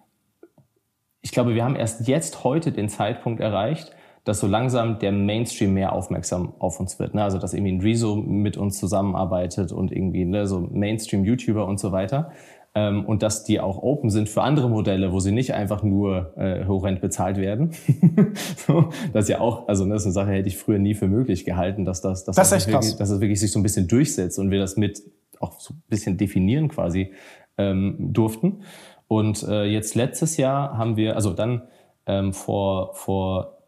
ich 1.22 1.32
glaube, 1.32 1.54
wir 1.54 1.64
haben 1.64 1.76
erst 1.76 2.08
jetzt 2.08 2.44
heute 2.44 2.72
den 2.72 2.90
Zeitpunkt 2.90 3.42
erreicht, 3.42 3.92
dass 4.24 4.40
so 4.40 4.48
langsam 4.48 5.00
der 5.00 5.12
Mainstream 5.12 5.74
mehr 5.74 5.94
aufmerksam 5.94 6.54
auf 6.60 6.80
uns 6.80 7.00
wird. 7.00 7.16
Ne? 7.16 7.24
Also 7.24 7.38
dass 7.38 7.54
irgendwie 7.54 7.74
ein 7.74 7.82
Rezo 7.82 8.16
mit 8.16 8.58
uns 8.58 8.78
zusammenarbeitet 8.78 9.72
und 9.72 9.92
irgendwie 9.92 10.26
ne, 10.26 10.48
so 10.48 10.60
Mainstream-YouTuber 10.60 11.66
und 11.66 11.80
so 11.80 11.92
weiter. 11.92 12.32
Ähm, 12.76 13.06
und 13.06 13.24
dass 13.24 13.44
die 13.44 13.60
auch 13.60 13.82
open 13.82 14.12
sind 14.12 14.30
für 14.30 14.44
andere 14.44 14.70
Modelle, 14.70 15.12
wo 15.12 15.20
sie 15.20 15.32
nicht 15.32 15.54
einfach 15.54 15.82
nur 15.82 16.38
äh, 16.38 16.66
horrend 16.66 17.02
bezahlt 17.02 17.38
werden. 17.38 17.72
so, 18.68 18.90
das 19.12 19.26
ist 19.26 19.30
ja 19.30 19.40
auch, 19.40 19.68
also 19.68 19.86
ne, 19.86 19.94
das 19.94 20.04
ist 20.04 20.08
eine 20.08 20.14
Sache, 20.14 20.32
hätte 20.32 20.48
ich 20.48 20.58
früher 20.58 20.78
nie 20.78 20.94
für 20.94 21.08
möglich 21.08 21.46
gehalten, 21.46 21.84
dass 21.84 22.02
das, 22.02 22.26
dass 22.26 22.36
das, 22.36 22.50
das, 22.52 22.68
wirklich, 22.68 22.96
dass 22.98 23.10
das 23.10 23.22
wirklich 23.22 23.40
sich 23.40 23.52
so 23.52 23.60
ein 23.60 23.64
bisschen 23.64 23.88
durchsetzt 23.88 24.38
und 24.38 24.52
wir 24.52 24.60
das 24.60 24.78
mit 24.78 25.02
auch 25.40 25.60
so 25.60 25.74
ein 25.74 25.82
bisschen 25.88 26.18
definieren 26.18 26.68
quasi 26.68 27.14
ähm, 27.58 27.96
durften. 28.14 28.62
Und 29.08 29.42
äh, 29.44 29.64
jetzt 29.64 29.96
letztes 29.96 30.38
Jahr 30.38 30.78
haben 30.78 30.96
wir, 30.96 31.16
also 31.16 31.34
dann 31.34 31.64
ähm, 32.06 32.34
vor, 32.34 32.94
vor 32.94 33.59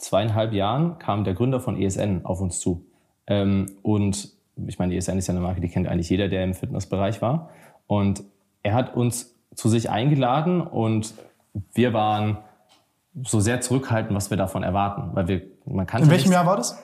zweieinhalb 0.00 0.52
Jahren 0.52 0.98
kam 0.98 1.24
der 1.24 1.34
Gründer 1.34 1.60
von 1.60 1.80
ESN 1.80 2.24
auf 2.24 2.40
uns 2.40 2.60
zu. 2.60 2.84
Ähm, 3.26 3.66
und 3.82 4.30
ich 4.66 4.78
meine, 4.78 4.94
ESN 4.94 5.18
ist 5.18 5.26
ja 5.28 5.32
eine 5.34 5.40
Marke, 5.40 5.60
die 5.60 5.68
kennt 5.68 5.86
eigentlich 5.88 6.10
jeder, 6.10 6.28
der 6.28 6.44
im 6.44 6.54
Fitnessbereich 6.54 7.22
war. 7.22 7.50
Und 7.86 8.22
er 8.62 8.74
hat 8.74 8.94
uns 8.96 9.34
zu 9.54 9.68
sich 9.68 9.90
eingeladen 9.90 10.60
und 10.60 11.14
wir 11.74 11.92
waren 11.92 12.38
so 13.24 13.40
sehr 13.40 13.60
zurückhaltend, 13.60 14.14
was 14.14 14.30
wir 14.30 14.36
davon 14.36 14.62
erwarten. 14.62 15.10
Weil 15.14 15.28
wir, 15.28 15.42
man 15.66 15.86
kannte 15.86 16.04
In 16.04 16.10
welchem 16.10 16.24
nichts- 16.28 16.34
Jahr 16.34 16.46
war 16.46 16.56
das? 16.56 16.78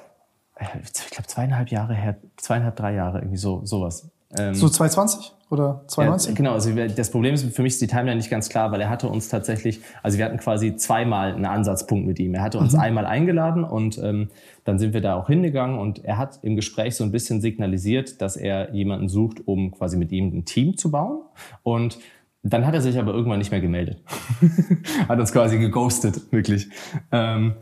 Ich 0.83 1.11
glaube 1.11 1.27
zweieinhalb 1.29 1.69
Jahre 1.69 1.95
her, 1.95 2.17
zweieinhalb, 2.37 2.77
drei 2.77 2.95
Jahre, 2.95 3.19
irgendwie 3.19 3.37
so, 3.37 3.61
sowas. 3.65 4.09
Ähm, 4.39 4.55
So 4.55 4.69
2020 4.69 5.33
oder 5.49 5.83
ja, 5.83 5.89
2019? 5.89 6.35
genau, 6.35 6.53
also 6.53 6.71
das 6.73 7.11
Problem 7.11 7.35
ist, 7.35 7.55
für 7.55 7.63
mich 7.63 7.75
ist 7.75 7.83
die 7.83 7.87
Timeline 7.87 8.17
nicht 8.17 8.31
ganz 8.31 8.49
klar, 8.49 8.73
weil 8.73 8.81
er 8.81 8.91
hatte 8.91 9.09
uns 9.09 9.29
tatsächlich, 9.29 9.81
also 10.03 10.19
wir 10.19 10.25
hatten 10.25 10.39
quasi 10.39 10.77
zweimal 10.77 11.35
einen 11.35 11.47
Ansatzpunkt 11.47 12.07
mit 12.07 12.19
ihm. 12.19 12.35
Er 12.35 12.43
hatte 12.43 12.59
uns 12.59 12.75
einmal 12.75 13.07
eingeladen 13.07 13.63
und 13.63 13.99
ähm, 13.99 14.31
dann 14.65 14.79
sind 14.79 14.93
wir 14.93 15.01
da 15.01 15.15
auch 15.15 15.29
hingegangen 15.29 15.79
und 15.79 16.05
er 16.05 16.19
hat 16.19 16.41
im 16.43 16.57
Gespräch 16.57 16.97
so 16.97 17.05
ein 17.05 17.13
bisschen 17.13 17.41
signalisiert, 17.41 18.21
dass 18.21 18.37
er 18.37 18.75
jemanden 18.75 19.09
sucht, 19.09 19.47
um 19.47 19.71
quasi 19.71 19.97
mit 19.97 20.11
ihm 20.11 20.37
ein 20.37 20.45
Team 20.45 20.77
zu 20.77 20.91
bauen. 20.91 21.21
Und 21.63 21.99
dann 22.43 22.67
hat 22.67 22.75
er 22.75 22.81
sich 22.81 22.99
aber 22.99 23.13
irgendwann 23.13 23.39
nicht 23.39 23.51
mehr 23.51 23.61
gemeldet. 23.61 24.03
hat 25.09 25.19
uns 25.19 25.33
quasi 25.33 25.59
geghostet, 25.59 26.33
wirklich. 26.33 26.69
Ähm, 27.13 27.55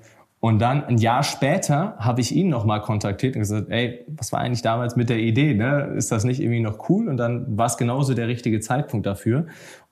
und 0.44 0.58
dann 0.58 0.84
ein 0.84 0.98
Jahr 0.98 1.22
später 1.22 1.96
habe 1.96 2.20
ich 2.20 2.36
ihn 2.36 2.50
nochmal 2.50 2.82
kontaktiert 2.82 3.34
und 3.34 3.40
gesagt, 3.40 3.70
ey, 3.70 4.04
was 4.08 4.30
war 4.30 4.40
eigentlich 4.40 4.60
damals 4.60 4.94
mit 4.94 5.08
der 5.08 5.16
Idee? 5.16 5.54
Ne? 5.54 5.94
Ist 5.96 6.12
das 6.12 6.24
nicht 6.24 6.38
irgendwie 6.38 6.60
noch 6.60 6.90
cool? 6.90 7.08
Und 7.08 7.16
dann 7.16 7.56
war 7.56 7.64
es 7.64 7.78
genauso 7.78 8.12
der 8.12 8.28
richtige 8.28 8.60
Zeitpunkt 8.60 9.06
dafür. 9.06 9.46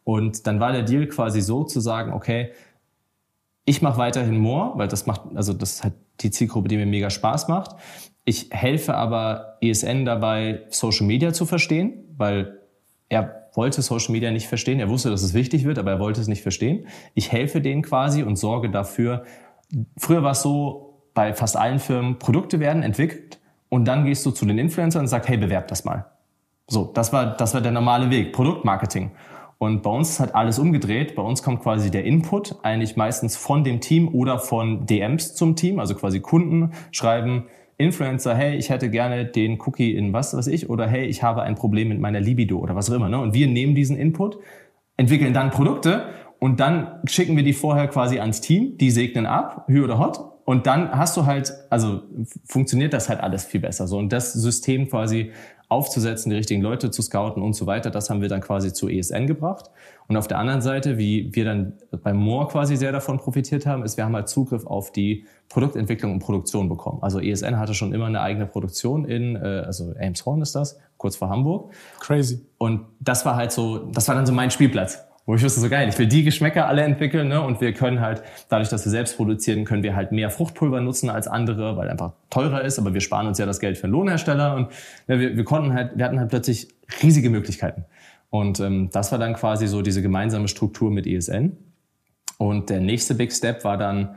Und 0.04 0.46
dann 0.46 0.60
war 0.60 0.72
der 0.72 0.82
Deal 0.82 1.06
quasi 1.06 1.40
so 1.40 1.64
zu 1.64 1.80
sagen, 1.80 2.12
okay, 2.12 2.52
ich 3.64 3.80
mache 3.80 3.96
weiterhin 3.96 4.36
More, 4.36 4.76
weil 4.76 4.88
das 4.88 5.06
macht, 5.06 5.22
also 5.34 5.54
das 5.54 5.76
ist 5.76 5.84
halt 5.84 5.94
die 6.20 6.30
Zielgruppe, 6.30 6.68
die 6.68 6.76
mir 6.76 6.84
mega 6.84 7.08
Spaß 7.08 7.48
macht. 7.48 7.74
Ich 8.26 8.48
helfe 8.50 8.94
aber 8.94 9.56
ESN 9.62 10.04
dabei, 10.04 10.66
Social 10.68 11.06
Media 11.06 11.32
zu 11.32 11.46
verstehen, 11.46 11.94
weil 12.18 12.58
er 13.08 13.48
wollte 13.54 13.80
Social 13.80 14.12
Media 14.12 14.30
nicht 14.30 14.48
verstehen. 14.48 14.80
Er 14.80 14.90
wusste, 14.90 15.08
dass 15.08 15.22
es 15.22 15.32
wichtig 15.32 15.64
wird, 15.64 15.78
aber 15.78 15.92
er 15.92 15.98
wollte 15.98 16.20
es 16.20 16.28
nicht 16.28 16.42
verstehen. 16.42 16.88
Ich 17.14 17.32
helfe 17.32 17.62
denen 17.62 17.80
quasi 17.80 18.22
und 18.22 18.36
sorge 18.36 18.70
dafür. 18.70 19.24
Früher 19.96 20.22
war 20.22 20.32
es 20.32 20.42
so, 20.42 20.92
bei 21.14 21.34
fast 21.34 21.56
allen 21.56 21.78
Firmen, 21.78 22.18
Produkte 22.18 22.60
werden 22.60 22.82
entwickelt 22.82 23.38
und 23.68 23.86
dann 23.86 24.04
gehst 24.04 24.24
du 24.24 24.30
zu 24.30 24.46
den 24.46 24.58
Influencern 24.58 25.02
und 25.02 25.08
sagst, 25.08 25.28
hey, 25.28 25.36
bewerb 25.36 25.68
das 25.68 25.84
mal. 25.84 26.06
So, 26.68 26.90
das 26.94 27.12
war, 27.12 27.36
das 27.36 27.54
war 27.54 27.60
der 27.60 27.72
normale 27.72 28.10
Weg, 28.10 28.32
Produktmarketing. 28.32 29.10
Und 29.58 29.82
bei 29.82 29.90
uns 29.90 30.18
halt 30.18 30.34
alles 30.34 30.58
umgedreht. 30.58 31.14
Bei 31.14 31.22
uns 31.22 31.42
kommt 31.42 31.62
quasi 31.62 31.90
der 31.90 32.04
Input 32.04 32.56
eigentlich 32.64 32.96
meistens 32.96 33.36
von 33.36 33.62
dem 33.62 33.80
Team 33.80 34.08
oder 34.08 34.38
von 34.38 34.86
DMs 34.86 35.34
zum 35.34 35.54
Team, 35.54 35.78
also 35.78 35.94
quasi 35.94 36.20
Kunden 36.20 36.72
schreiben, 36.90 37.44
Influencer, 37.78 38.34
hey, 38.34 38.56
ich 38.56 38.70
hätte 38.70 38.90
gerne 38.90 39.24
den 39.24 39.60
Cookie 39.60 39.94
in 39.94 40.12
was 40.12 40.36
weiß 40.36 40.46
ich, 40.48 40.68
oder 40.68 40.86
hey, 40.86 41.04
ich 41.06 41.22
habe 41.22 41.42
ein 41.42 41.54
Problem 41.54 41.88
mit 41.88 42.00
meiner 42.00 42.20
Libido 42.20 42.58
oder 42.58 42.74
was 42.74 42.90
auch 42.90 42.94
immer. 42.94 43.08
Ne? 43.08 43.20
Und 43.20 43.34
wir 43.34 43.46
nehmen 43.46 43.74
diesen 43.74 43.96
Input, 43.96 44.38
entwickeln 44.96 45.32
dann 45.32 45.50
Produkte 45.50 46.06
und 46.42 46.58
dann 46.58 46.98
schicken 47.04 47.36
wir 47.36 47.44
die 47.44 47.52
vorher 47.52 47.86
quasi 47.86 48.18
ans 48.18 48.40
Team, 48.40 48.76
die 48.76 48.90
segnen 48.90 49.26
ab, 49.26 49.64
Hü 49.68 49.84
oder 49.84 50.00
Hot. 50.00 50.18
Und 50.44 50.66
dann 50.66 50.90
hast 50.90 51.16
du 51.16 51.24
halt, 51.24 51.54
also 51.70 52.02
funktioniert 52.44 52.92
das 52.92 53.08
halt 53.08 53.20
alles 53.20 53.44
viel 53.44 53.60
besser. 53.60 53.86
So 53.86 53.96
und 53.96 54.12
das 54.12 54.32
System 54.32 54.88
quasi 54.88 55.30
aufzusetzen, 55.68 56.30
die 56.30 56.36
richtigen 56.36 56.60
Leute 56.60 56.90
zu 56.90 57.00
scouten 57.00 57.44
und 57.44 57.52
so 57.52 57.68
weiter, 57.68 57.90
das 57.90 58.10
haben 58.10 58.22
wir 58.22 58.28
dann 58.28 58.40
quasi 58.40 58.72
zu 58.72 58.88
ESN 58.88 59.28
gebracht. 59.28 59.70
Und 60.08 60.16
auf 60.16 60.26
der 60.26 60.38
anderen 60.38 60.62
Seite, 60.62 60.98
wie 60.98 61.32
wir 61.32 61.44
dann 61.44 61.74
bei 62.02 62.12
Moore 62.12 62.48
quasi 62.48 62.74
sehr 62.74 62.90
davon 62.90 63.18
profitiert 63.18 63.64
haben, 63.64 63.84
ist, 63.84 63.96
wir 63.96 64.04
haben 64.04 64.16
halt 64.16 64.28
Zugriff 64.28 64.66
auf 64.66 64.90
die 64.90 65.26
Produktentwicklung 65.48 66.10
und 66.10 66.18
Produktion 66.18 66.68
bekommen. 66.68 66.98
Also 67.02 67.20
ESN 67.20 67.60
hatte 67.60 67.74
schon 67.74 67.94
immer 67.94 68.06
eine 68.06 68.20
eigene 68.20 68.46
Produktion 68.46 69.04
in, 69.04 69.36
äh, 69.36 69.62
also 69.64 69.92
Elmshorn 69.92 70.42
ist 70.42 70.56
das, 70.56 70.76
kurz 70.96 71.14
vor 71.14 71.28
Hamburg. 71.30 71.72
Crazy. 72.00 72.44
Und 72.58 72.86
das 72.98 73.24
war 73.24 73.36
halt 73.36 73.52
so, 73.52 73.78
das 73.92 74.08
war 74.08 74.16
dann 74.16 74.26
so 74.26 74.32
mein 74.32 74.50
Spielplatz. 74.50 74.98
Wo 75.24 75.36
ich 75.36 75.42
wusste, 75.44 75.60
so 75.60 75.68
geil, 75.68 75.88
ich 75.88 75.96
will 75.98 76.08
die 76.08 76.24
Geschmäcker 76.24 76.66
alle 76.66 76.82
entwickeln, 76.82 77.28
ne? 77.28 77.40
Und 77.40 77.60
wir 77.60 77.72
können 77.72 78.00
halt, 78.00 78.22
dadurch, 78.48 78.68
dass 78.68 78.84
wir 78.84 78.90
selbst 78.90 79.16
produzieren, 79.16 79.64
können 79.64 79.84
wir 79.84 79.94
halt 79.94 80.10
mehr 80.10 80.30
Fruchtpulver 80.30 80.80
nutzen 80.80 81.10
als 81.10 81.28
andere, 81.28 81.76
weil 81.76 81.88
einfach 81.88 82.14
teurer 82.28 82.62
ist, 82.62 82.78
aber 82.80 82.92
wir 82.92 83.00
sparen 83.00 83.28
uns 83.28 83.38
ja 83.38 83.46
das 83.46 83.60
Geld 83.60 83.78
für 83.78 83.84
einen 83.84 83.92
Lohnhersteller 83.92 84.56
und 84.56 84.68
ne, 85.06 85.20
wir, 85.20 85.36
wir 85.36 85.44
konnten 85.44 85.74
halt, 85.74 85.96
wir 85.96 86.04
hatten 86.04 86.18
halt 86.18 86.30
plötzlich 86.30 86.68
riesige 87.02 87.30
Möglichkeiten. 87.30 87.84
Und 88.30 88.58
ähm, 88.60 88.88
das 88.90 89.12
war 89.12 89.18
dann 89.18 89.34
quasi 89.34 89.68
so 89.68 89.82
diese 89.82 90.02
gemeinsame 90.02 90.48
Struktur 90.48 90.90
mit 90.90 91.06
ESN. 91.06 91.56
Und 92.38 92.70
der 92.70 92.80
nächste 92.80 93.14
Big 93.14 93.32
Step 93.32 93.62
war 93.62 93.76
dann 93.76 94.16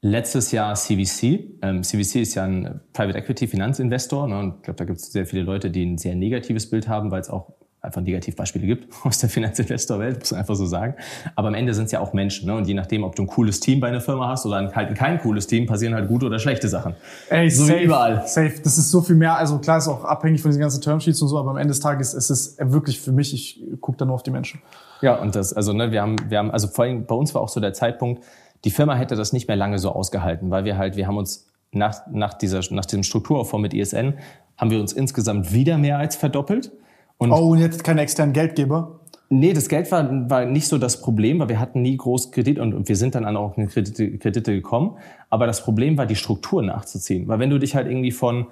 letztes 0.00 0.50
Jahr 0.52 0.74
CVC. 0.74 1.60
Ähm, 1.62 1.82
CVC 1.82 2.16
ist 2.16 2.34
ja 2.34 2.44
ein 2.44 2.80
Private 2.92 3.18
Equity 3.18 3.46
Finanzinvestor. 3.46 4.26
Ne? 4.26 4.38
Und 4.38 4.56
ich 4.56 4.62
glaube, 4.62 4.78
da 4.78 4.84
gibt 4.84 4.98
es 4.98 5.12
sehr 5.12 5.26
viele 5.26 5.42
Leute, 5.42 5.70
die 5.70 5.84
ein 5.84 5.98
sehr 5.98 6.16
negatives 6.16 6.68
Bild 6.68 6.88
haben, 6.88 7.10
weil 7.10 7.20
es 7.20 7.30
auch 7.30 7.52
einfach 7.82 8.00
Negativbeispiele 8.00 8.66
gibt 8.66 8.94
aus 9.04 9.18
der 9.18 9.28
Finanzinvestorwelt, 9.28 10.20
muss 10.20 10.30
man 10.30 10.40
einfach 10.40 10.54
so 10.54 10.66
sagen. 10.66 10.94
Aber 11.34 11.48
am 11.48 11.54
Ende 11.54 11.74
sind 11.74 11.86
es 11.86 11.92
ja 11.92 12.00
auch 12.00 12.12
Menschen. 12.12 12.46
Ne? 12.46 12.54
Und 12.54 12.66
je 12.66 12.74
nachdem, 12.74 13.02
ob 13.02 13.16
du 13.16 13.22
ein 13.22 13.26
cooles 13.26 13.60
Team 13.60 13.80
bei 13.80 13.88
einer 13.88 14.00
Firma 14.00 14.28
hast 14.28 14.46
oder 14.46 14.72
halt 14.74 14.94
kein 14.96 15.18
cooles 15.18 15.46
Team, 15.46 15.66
passieren 15.66 15.94
halt 15.94 16.08
gute 16.08 16.26
oder 16.26 16.38
schlechte 16.38 16.68
Sachen. 16.68 16.94
Ey, 17.28 17.50
So 17.50 17.64
wie 17.64 17.68
safe, 17.68 17.80
überall. 17.80 18.22
Safe. 18.26 18.54
Das 18.62 18.78
ist 18.78 18.90
so 18.90 19.02
viel 19.02 19.16
mehr. 19.16 19.36
Also 19.36 19.58
klar 19.58 19.78
ist 19.78 19.88
auch 19.88 20.04
abhängig 20.04 20.40
von 20.40 20.50
diesen 20.50 20.60
ganzen 20.60 20.80
Termsheets 20.80 21.20
und 21.20 21.28
so, 21.28 21.38
aber 21.38 21.50
am 21.50 21.56
Ende 21.56 21.72
des 21.72 21.80
Tages 21.80 22.14
ist 22.14 22.30
es 22.30 22.56
wirklich 22.58 23.00
für 23.00 23.12
mich, 23.12 23.34
ich 23.34 23.62
gucke 23.80 23.98
da 23.98 24.04
nur 24.04 24.14
auf 24.14 24.22
die 24.22 24.30
Menschen. 24.30 24.62
Ja, 25.00 25.16
und 25.16 25.34
das, 25.34 25.52
also 25.52 25.72
ne, 25.72 25.90
wir 25.90 26.00
haben, 26.00 26.16
wir 26.28 26.38
haben, 26.38 26.52
also 26.52 26.68
vor 26.68 26.84
allem 26.84 27.06
bei 27.06 27.14
uns 27.14 27.34
war 27.34 27.42
auch 27.42 27.48
so 27.48 27.58
der 27.60 27.72
Zeitpunkt, 27.72 28.22
die 28.64 28.70
Firma 28.70 28.94
hätte 28.94 29.16
das 29.16 29.32
nicht 29.32 29.48
mehr 29.48 29.56
lange 29.56 29.80
so 29.80 29.90
ausgehalten, 29.90 30.50
weil 30.50 30.64
wir 30.64 30.78
halt, 30.78 30.96
wir 30.96 31.08
haben 31.08 31.16
uns 31.16 31.48
nach, 31.72 32.06
nach 32.12 32.34
dieser, 32.34 32.60
nach 32.70 32.84
diesem 32.84 33.02
Strukturaufbau 33.02 33.58
mit 33.58 33.74
ISN, 33.74 34.14
haben 34.56 34.70
wir 34.70 34.78
uns 34.80 34.92
insgesamt 34.92 35.52
wieder 35.52 35.78
mehr 35.78 35.98
als 35.98 36.14
verdoppelt. 36.14 36.70
Und 37.22 37.32
Oh, 37.32 37.50
und 37.50 37.58
jetzt 37.58 37.84
keine 37.84 38.02
externen 38.02 38.32
Geldgeber. 38.32 39.00
Nee, 39.28 39.54
das 39.54 39.68
Geld 39.68 39.90
war, 39.90 40.28
war 40.28 40.44
nicht 40.44 40.68
so 40.68 40.76
das 40.76 41.00
Problem, 41.00 41.38
weil 41.38 41.48
wir 41.48 41.58
hatten 41.58 41.80
nie 41.80 41.96
groß 41.96 42.32
Kredit 42.32 42.58
und, 42.58 42.74
und 42.74 42.88
wir 42.88 42.96
sind 42.96 43.14
dann 43.14 43.24
auch 43.36 43.56
in 43.56 43.66
Kredite, 43.68 44.18
Kredite 44.18 44.52
gekommen. 44.52 44.98
Aber 45.30 45.46
das 45.46 45.64
Problem 45.64 45.96
war, 45.96 46.04
die 46.04 46.16
Struktur 46.16 46.62
nachzuziehen. 46.62 47.28
Weil 47.28 47.38
wenn 47.38 47.48
du 47.48 47.58
dich 47.58 47.74
halt 47.74 47.86
irgendwie 47.86 48.10
von, 48.10 48.48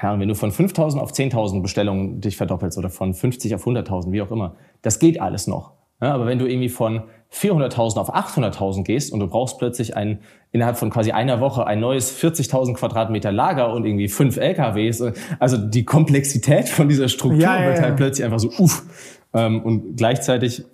Ahnung, 0.00 0.20
wenn 0.20 0.28
du 0.28 0.34
von 0.34 0.52
5.000 0.52 0.98
auf 0.98 1.12
10.000 1.12 1.60
Bestellungen 1.60 2.20
dich 2.22 2.38
verdoppelst 2.38 2.78
oder 2.78 2.88
von 2.88 3.12
50 3.12 3.54
auf 3.54 3.66
100.000, 3.66 4.10
wie 4.12 4.22
auch 4.22 4.30
immer, 4.30 4.54
das 4.80 5.00
geht 5.00 5.20
alles 5.20 5.46
noch. 5.46 5.72
Ja, 6.00 6.14
aber 6.14 6.26
wenn 6.26 6.38
du 6.38 6.46
irgendwie 6.46 6.70
von 6.70 7.02
400.000 7.30 7.98
auf 7.98 8.14
800.000 8.14 8.84
gehst 8.84 9.12
und 9.12 9.20
du 9.20 9.26
brauchst 9.26 9.58
plötzlich 9.58 9.96
ein, 9.96 10.20
innerhalb 10.52 10.76
von 10.78 10.90
quasi 10.90 11.12
einer 11.12 11.40
Woche 11.40 11.66
ein 11.66 11.80
neues 11.80 12.18
40.000 12.20 12.74
Quadratmeter 12.74 13.30
Lager 13.30 13.72
und 13.72 13.84
irgendwie 13.84 14.08
fünf 14.08 14.36
LKWs, 14.36 15.02
also 15.38 15.56
die 15.56 15.84
Komplexität 15.84 16.68
von 16.68 16.88
dieser 16.88 17.08
Struktur 17.08 17.40
Ja, 17.40 17.60
ja, 17.60 17.66
wird 17.68 17.78
ja. 17.78 17.82
halt 17.84 17.96
plötzlich 17.96 18.24
einfach 18.24 18.40
so, 18.40 18.50
uff. 18.58 18.82
Ähm, 19.32 19.62
und 19.62 19.96
gleichzeitig 19.96 20.64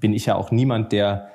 bin 0.00 0.12
ich 0.12 0.26
ja 0.26 0.34
auch 0.34 0.50
niemand, 0.50 0.92
der 0.92 1.28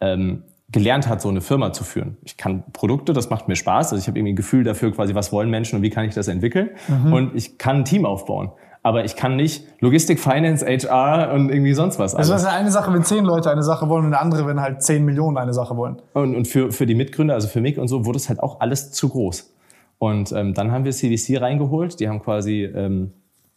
ähm, 0.00 0.42
gelernt 0.70 1.08
hat, 1.08 1.20
so 1.20 1.28
eine 1.28 1.40
Firma 1.40 1.72
zu 1.72 1.84
führen. 1.84 2.16
Ich 2.24 2.36
kann 2.36 2.64
Produkte, 2.72 3.12
das 3.12 3.30
macht 3.30 3.46
mir 3.46 3.56
Spaß. 3.56 3.92
Also 3.92 4.02
ich 4.02 4.08
habe 4.08 4.18
irgendwie 4.18 4.32
ein 4.32 4.36
Gefühl 4.36 4.64
dafür, 4.64 4.92
quasi, 4.92 5.14
was 5.14 5.32
wollen 5.32 5.50
Menschen 5.50 5.76
und 5.76 5.82
wie 5.82 5.90
kann 5.90 6.06
ich 6.06 6.14
das 6.14 6.28
entwickeln. 6.28 6.70
Und 7.12 7.34
ich 7.36 7.58
kann 7.58 7.76
ein 7.76 7.84
Team 7.84 8.04
aufbauen. 8.04 8.50
Aber 8.86 9.04
ich 9.04 9.16
kann 9.16 9.34
nicht 9.34 9.64
Logistik, 9.80 10.20
Finance, 10.20 10.64
HR 10.64 11.32
und 11.32 11.50
irgendwie 11.50 11.74
sonst 11.74 11.98
was. 11.98 12.14
Also 12.14 12.32
das 12.32 12.42
ist 12.42 12.48
eine 12.48 12.70
Sache, 12.70 12.94
wenn 12.94 13.02
zehn 13.02 13.24
Leute 13.24 13.50
eine 13.50 13.64
Sache 13.64 13.88
wollen 13.88 14.04
und 14.04 14.14
eine 14.14 14.20
andere, 14.20 14.46
wenn 14.46 14.60
halt 14.60 14.80
zehn 14.80 15.04
Millionen 15.04 15.38
eine 15.38 15.52
Sache 15.52 15.76
wollen. 15.76 16.00
Und, 16.12 16.36
und 16.36 16.46
für, 16.46 16.70
für 16.70 16.86
die 16.86 16.94
Mitgründer, 16.94 17.34
also 17.34 17.48
für 17.48 17.60
mich 17.60 17.80
und 17.80 17.88
so, 17.88 18.06
wurde 18.06 18.18
es 18.18 18.28
halt 18.28 18.38
auch 18.38 18.60
alles 18.60 18.92
zu 18.92 19.08
groß. 19.08 19.52
Und 19.98 20.30
ähm, 20.30 20.54
dann 20.54 20.70
haben 20.70 20.84
wir 20.84 20.92
CVC 20.92 21.40
reingeholt. 21.40 21.98
Die 21.98 22.08
haben 22.08 22.22
quasi 22.22 22.62
ähm, 22.62 23.12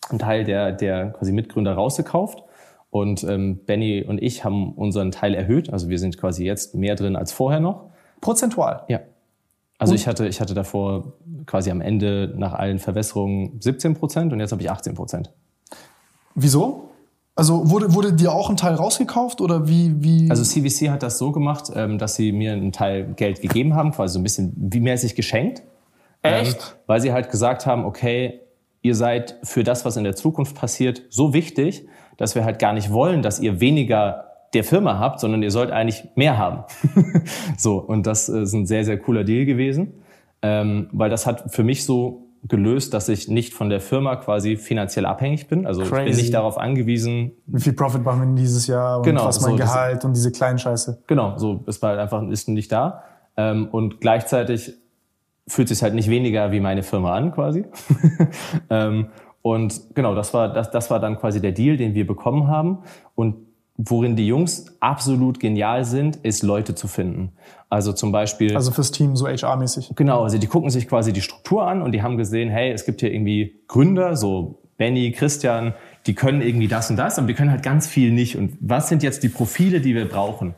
einen 0.09 0.17
Teil 0.17 0.45
der, 0.45 0.71
der 0.71 1.11
quasi 1.11 1.31
Mitgründer 1.31 1.73
rausgekauft. 1.73 2.43
Und 2.89 3.23
ähm, 3.23 3.59
Benny 3.67 4.03
und 4.03 4.19
ich 4.23 4.43
haben 4.43 4.73
unseren 4.73 5.11
Teil 5.11 5.35
erhöht. 5.35 5.71
Also 5.71 5.89
wir 5.89 5.99
sind 5.99 6.17
quasi 6.17 6.43
jetzt 6.43 6.73
mehr 6.73 6.95
drin 6.95 7.15
als 7.15 7.33
vorher 7.33 7.59
noch. 7.59 7.91
Prozentual. 8.19 8.81
Ja. 8.87 9.01
Also 9.79 9.95
ich 9.95 10.07
hatte, 10.07 10.27
ich 10.27 10.41
hatte 10.41 10.53
davor 10.53 11.13
quasi 11.45 11.71
am 11.71 11.79
Ende 11.79 12.33
nach 12.35 12.53
allen 12.53 12.79
Verwässerungen 12.79 13.59
17 13.61 13.95
Prozent 13.95 14.33
und 14.33 14.39
jetzt 14.39 14.51
habe 14.51 14.61
ich 14.61 14.69
18 14.69 14.93
Prozent. 14.93 15.31
Wieso? 16.35 16.89
Also 17.33 17.69
wurde, 17.69 17.95
wurde 17.95 18.11
dir 18.11 18.33
auch 18.33 18.49
ein 18.49 18.57
Teil 18.57 18.73
rausgekauft 18.73 19.39
oder 19.39 19.69
wie, 19.69 20.03
wie? 20.03 20.29
Also 20.29 20.43
CVC 20.43 20.89
hat 20.89 21.01
das 21.01 21.17
so 21.17 21.31
gemacht, 21.31 21.71
ähm, 21.73 21.97
dass 21.97 22.15
sie 22.15 22.33
mir 22.33 22.51
einen 22.51 22.73
Teil 22.73 23.13
Geld 23.15 23.41
gegeben 23.41 23.75
haben, 23.75 23.91
quasi 23.91 24.13
so 24.13 24.19
ein 24.19 24.23
bisschen 24.23 24.53
wie 24.57 24.81
mäßig 24.81 25.15
geschenkt. 25.15 25.63
Echt? 26.21 26.57
Ähm, 26.57 26.61
weil 26.85 26.99
sie 26.99 27.13
halt 27.13 27.31
gesagt 27.31 27.65
haben, 27.65 27.85
okay, 27.85 28.41
ihr 28.81 28.93
seid 28.93 29.37
für 29.43 29.63
das, 29.63 29.85
was 29.85 29.95
in 29.95 30.03
der 30.03 30.17
Zukunft 30.17 30.55
passiert, 30.55 31.03
so 31.09 31.33
wichtig, 31.33 31.87
dass 32.17 32.35
wir 32.35 32.43
halt 32.43 32.59
gar 32.59 32.73
nicht 32.73 32.91
wollen, 32.91 33.21
dass 33.21 33.39
ihr 33.39 33.61
weniger 33.61 34.28
der 34.53 34.63
Firma 34.63 34.99
habt, 34.99 35.19
sondern 35.19 35.43
ihr 35.43 35.51
sollt 35.51 35.71
eigentlich 35.71 36.03
mehr 36.15 36.37
haben. 36.37 36.63
so, 37.57 37.77
und 37.77 38.07
das 38.07 38.29
ist 38.29 38.53
ein 38.53 38.65
sehr, 38.65 38.83
sehr 38.83 38.97
cooler 38.99 39.23
Deal 39.23 39.45
gewesen, 39.45 39.93
ähm, 40.41 40.89
weil 40.91 41.09
das 41.09 41.25
hat 41.25 41.53
für 41.53 41.63
mich 41.63 41.85
so 41.85 42.25
gelöst, 42.47 42.93
dass 42.93 43.09
ich 43.09 43.27
nicht 43.27 43.53
von 43.53 43.69
der 43.69 43.81
Firma 43.81 44.15
quasi 44.15 44.55
finanziell 44.55 45.05
abhängig 45.05 45.47
bin. 45.47 45.65
Also 45.65 45.81
ich 45.81 45.89
bin 45.89 46.05
Crazy. 46.05 46.21
nicht 46.21 46.33
darauf 46.33 46.57
angewiesen, 46.57 47.31
Wie 47.47 47.59
viel 47.59 47.73
Profit 47.73 48.03
machen 48.03 48.35
wir 48.35 48.41
dieses 48.41 48.65
Jahr 48.67 48.97
und 48.97 49.03
Genau, 49.03 49.25
was 49.25 49.41
mein 49.41 49.51
so, 49.51 49.57
das- 49.57 49.73
Gehalt 49.73 50.05
und 50.05 50.15
diese 50.15 50.31
kleinen 50.31 50.57
Scheiße. 50.57 51.03
Genau, 51.07 51.37
so 51.37 51.63
ist 51.67 51.83
halt 51.83 51.99
einfach 51.99 52.25
ist 52.29 52.47
nicht 52.47 52.71
da. 52.71 53.03
Ähm, 53.35 53.67
und 53.69 53.99
gleichzeitig 53.99 54.73
fühlt 55.47 55.67
sich 55.67 55.83
halt 55.83 55.95
nicht 55.95 56.09
weniger 56.09 56.51
wie 56.51 56.61
meine 56.61 56.83
Firma 56.83 57.13
an, 57.13 57.33
quasi. 57.33 57.65
ähm, 58.69 59.07
und 59.41 59.95
genau, 59.95 60.15
das 60.15 60.33
war, 60.33 60.53
das, 60.53 60.71
das 60.71 60.89
war 60.89 60.99
dann 60.99 61.17
quasi 61.17 61.41
der 61.41 61.51
Deal, 61.51 61.75
den 61.75 61.93
wir 61.93 62.07
bekommen 62.07 62.47
haben. 62.47 62.79
Und 63.15 63.35
worin 63.81 64.17
die 64.17 64.27
Jungs 64.27 64.65
absolut 64.81 65.39
genial 65.39 65.85
sind, 65.85 66.17
ist 66.17 66.43
Leute 66.43 66.75
zu 66.75 66.89
finden. 66.89 67.31
Also 67.69 67.93
zum 67.93 68.11
Beispiel. 68.11 68.53
Also 68.53 68.71
fürs 68.71 68.91
Team 68.91 69.15
so 69.15 69.25
HR-mäßig. 69.25 69.95
Genau, 69.95 70.23
also 70.23 70.37
die 70.37 70.47
gucken 70.47 70.69
sich 70.69 70.89
quasi 70.89 71.13
die 71.13 71.21
Struktur 71.21 71.65
an 71.65 71.81
und 71.81 71.93
die 71.93 72.03
haben 72.03 72.17
gesehen, 72.17 72.49
hey, 72.49 72.71
es 72.73 72.83
gibt 72.83 72.99
hier 72.99 73.13
irgendwie 73.13 73.61
Gründer, 73.67 74.17
so 74.17 74.59
Benny, 74.77 75.13
Christian, 75.13 75.73
die 76.07 76.13
können 76.13 76.41
irgendwie 76.41 76.67
das 76.67 76.89
und 76.89 76.97
das, 76.97 77.17
aber 77.17 77.27
die 77.27 77.33
können 77.33 77.51
halt 77.51 77.63
ganz 77.63 77.87
viel 77.87 78.11
nicht. 78.11 78.37
Und 78.37 78.57
was 78.59 78.89
sind 78.89 79.01
jetzt 79.01 79.23
die 79.23 79.29
Profile, 79.29 79.79
die 79.79 79.95
wir 79.95 80.09
brauchen? 80.09 80.55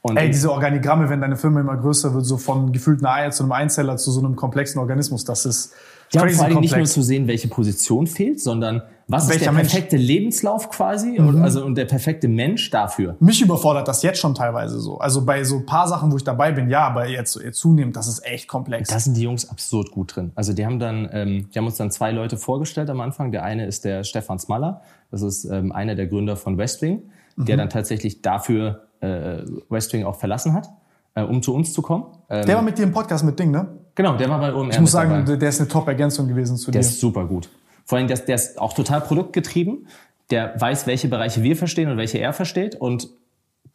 Und 0.00 0.16
Ey, 0.16 0.30
diese 0.30 0.50
Organigramme, 0.50 1.10
wenn 1.10 1.20
deine 1.20 1.36
Firma 1.36 1.60
immer 1.60 1.76
größer 1.76 2.14
wird, 2.14 2.24
so 2.24 2.38
von 2.38 2.72
gefühlt 2.72 3.04
einer 3.04 3.14
Eier 3.14 3.30
zu 3.32 3.42
einem 3.42 3.52
Einzeller 3.52 3.98
zu 3.98 4.10
so 4.10 4.20
einem 4.20 4.34
komplexen 4.34 4.80
Organismus, 4.80 5.24
das 5.24 5.44
ist 5.44 5.74
ja, 6.12 6.22
crazy 6.22 6.36
vor 6.36 6.44
allem 6.46 6.60
nicht 6.60 6.76
nur 6.76 6.84
zu 6.86 7.02
sehen, 7.02 7.26
welche 7.26 7.48
Position 7.48 8.06
fehlt, 8.06 8.40
sondern 8.40 8.82
was 9.08 9.24
ist 9.24 9.30
Welcher 9.30 9.44
der 9.46 9.52
Mensch? 9.52 9.68
Mhm. 9.68 9.70
perfekte 9.72 9.96
Lebenslauf 9.96 10.70
quasi 10.70 11.18
und, 11.18 11.42
also, 11.42 11.64
und 11.64 11.74
der 11.74 11.84
perfekte 11.84 12.28
Mensch 12.28 12.70
dafür. 12.70 13.16
Mich 13.20 13.42
überfordert 13.42 13.86
das 13.88 14.02
jetzt 14.02 14.18
schon 14.20 14.34
teilweise 14.34 14.80
so. 14.80 14.98
Also 14.98 15.24
bei 15.24 15.44
so 15.44 15.56
ein 15.56 15.66
paar 15.66 15.86
Sachen, 15.88 16.10
wo 16.12 16.16
ich 16.16 16.24
dabei 16.24 16.52
bin, 16.52 16.70
ja, 16.70 16.86
aber 16.86 17.08
jetzt, 17.08 17.36
jetzt 17.42 17.58
zunehmend, 17.58 17.96
das 17.96 18.08
ist 18.08 18.24
echt 18.24 18.48
komplex. 18.48 18.88
Da 18.88 18.98
sind 18.98 19.16
die 19.16 19.22
Jungs 19.22 19.48
absurd 19.50 19.90
gut 19.90 20.16
drin. 20.16 20.32
Also 20.34 20.52
die 20.54 20.64
haben 20.64 20.78
dann, 20.78 21.08
ähm, 21.12 21.48
die 21.52 21.58
haben 21.58 21.66
uns 21.66 21.76
dann 21.76 21.90
zwei 21.90 22.10
Leute 22.12 22.36
vorgestellt 22.36 22.88
am 22.88 23.00
Anfang. 23.00 23.32
Der 23.32 23.42
eine 23.44 23.66
ist 23.66 23.84
der 23.84 24.04
Stefan 24.04 24.38
Smaller. 24.38 24.80
Das 25.10 25.20
ist 25.22 25.44
ähm, 25.44 25.72
einer 25.72 25.94
der 25.94 26.06
Gründer 26.06 26.36
von 26.36 26.56
Westwing, 26.56 27.02
Mhm. 27.34 27.46
der 27.46 27.56
dann 27.56 27.70
tatsächlich 27.70 28.20
dafür 28.22 28.82
äh, 29.00 29.38
Westwing 29.70 30.04
auch 30.04 30.16
verlassen 30.16 30.52
hat, 30.52 30.68
äh, 31.14 31.22
um 31.22 31.42
zu 31.42 31.54
uns 31.54 31.72
zu 31.72 31.80
kommen. 31.82 32.04
Ähm, 32.28 32.44
der 32.46 32.56
war 32.56 32.62
mit 32.62 32.76
dir 32.78 32.82
im 32.82 32.92
Podcast 32.92 33.24
mit 33.24 33.38
Ding, 33.38 33.50
ne? 33.50 33.68
Genau, 33.94 34.16
der 34.16 34.28
war 34.28 34.38
bei 34.40 34.52
OMR 34.52 34.70
Ich 34.72 34.80
muss 34.80 34.92
mit 34.92 35.02
dabei. 35.02 35.14
sagen, 35.14 35.26
der 35.26 35.36
der 35.36 35.48
ist 35.48 35.60
eine 35.60 35.68
Top-Ergänzung 35.68 36.28
gewesen 36.28 36.56
zu 36.56 36.70
Der 36.70 36.80
dir. 36.80 36.86
ist 36.88 37.00
super 37.00 37.24
gut. 37.26 37.48
Vor 37.84 37.98
allem, 37.98 38.06
der, 38.08 38.14
ist- 38.14 38.26
der 38.26 38.34
ist 38.36 38.60
auch 38.60 38.72
total 38.74 39.00
produktgetrieben. 39.00 39.86
Der 40.30 40.54
weiß, 40.58 40.86
welche 40.86 41.08
Bereiche 41.08 41.42
wir 41.42 41.56
verstehen 41.56 41.90
und 41.90 41.96
welche 41.98 42.18
er 42.18 42.32
versteht. 42.32 42.74
Und 42.76 43.08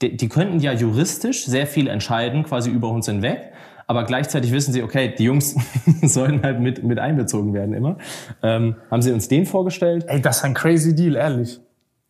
die, 0.02 0.16
die 0.18 0.30
könnten 0.30 0.60
ja 0.60 0.72
juristisch 0.74 1.46
sehr 1.46 1.68
viel 1.68 1.88
entscheiden, 1.88 2.44
quasi 2.44 2.70
über 2.70 2.90
uns 2.90 3.06
hinweg. 3.08 3.52
Aber 3.86 4.04
gleichzeitig 4.06 4.52
wissen 4.52 4.74
sie, 4.74 4.84
okay, 4.84 5.14
die 5.18 5.24
Jungs 5.26 5.56
sollen 6.04 6.42
halt 6.44 6.60
mit, 6.60 6.84
mit 6.84 7.00
einbezogen 7.00 7.54
werden 7.54 7.74
immer. 7.74 7.98
Ähm, 8.44 8.76
haben 8.92 9.02
sie 9.02 9.12
uns 9.12 9.28
den 9.28 9.46
vorgestellt. 9.46 10.06
Ey, 10.08 10.22
das 10.22 10.38
ist 10.38 10.44
ein 10.44 10.54
crazy 10.54 10.94
Deal, 10.96 11.16
ehrlich. 11.16 11.60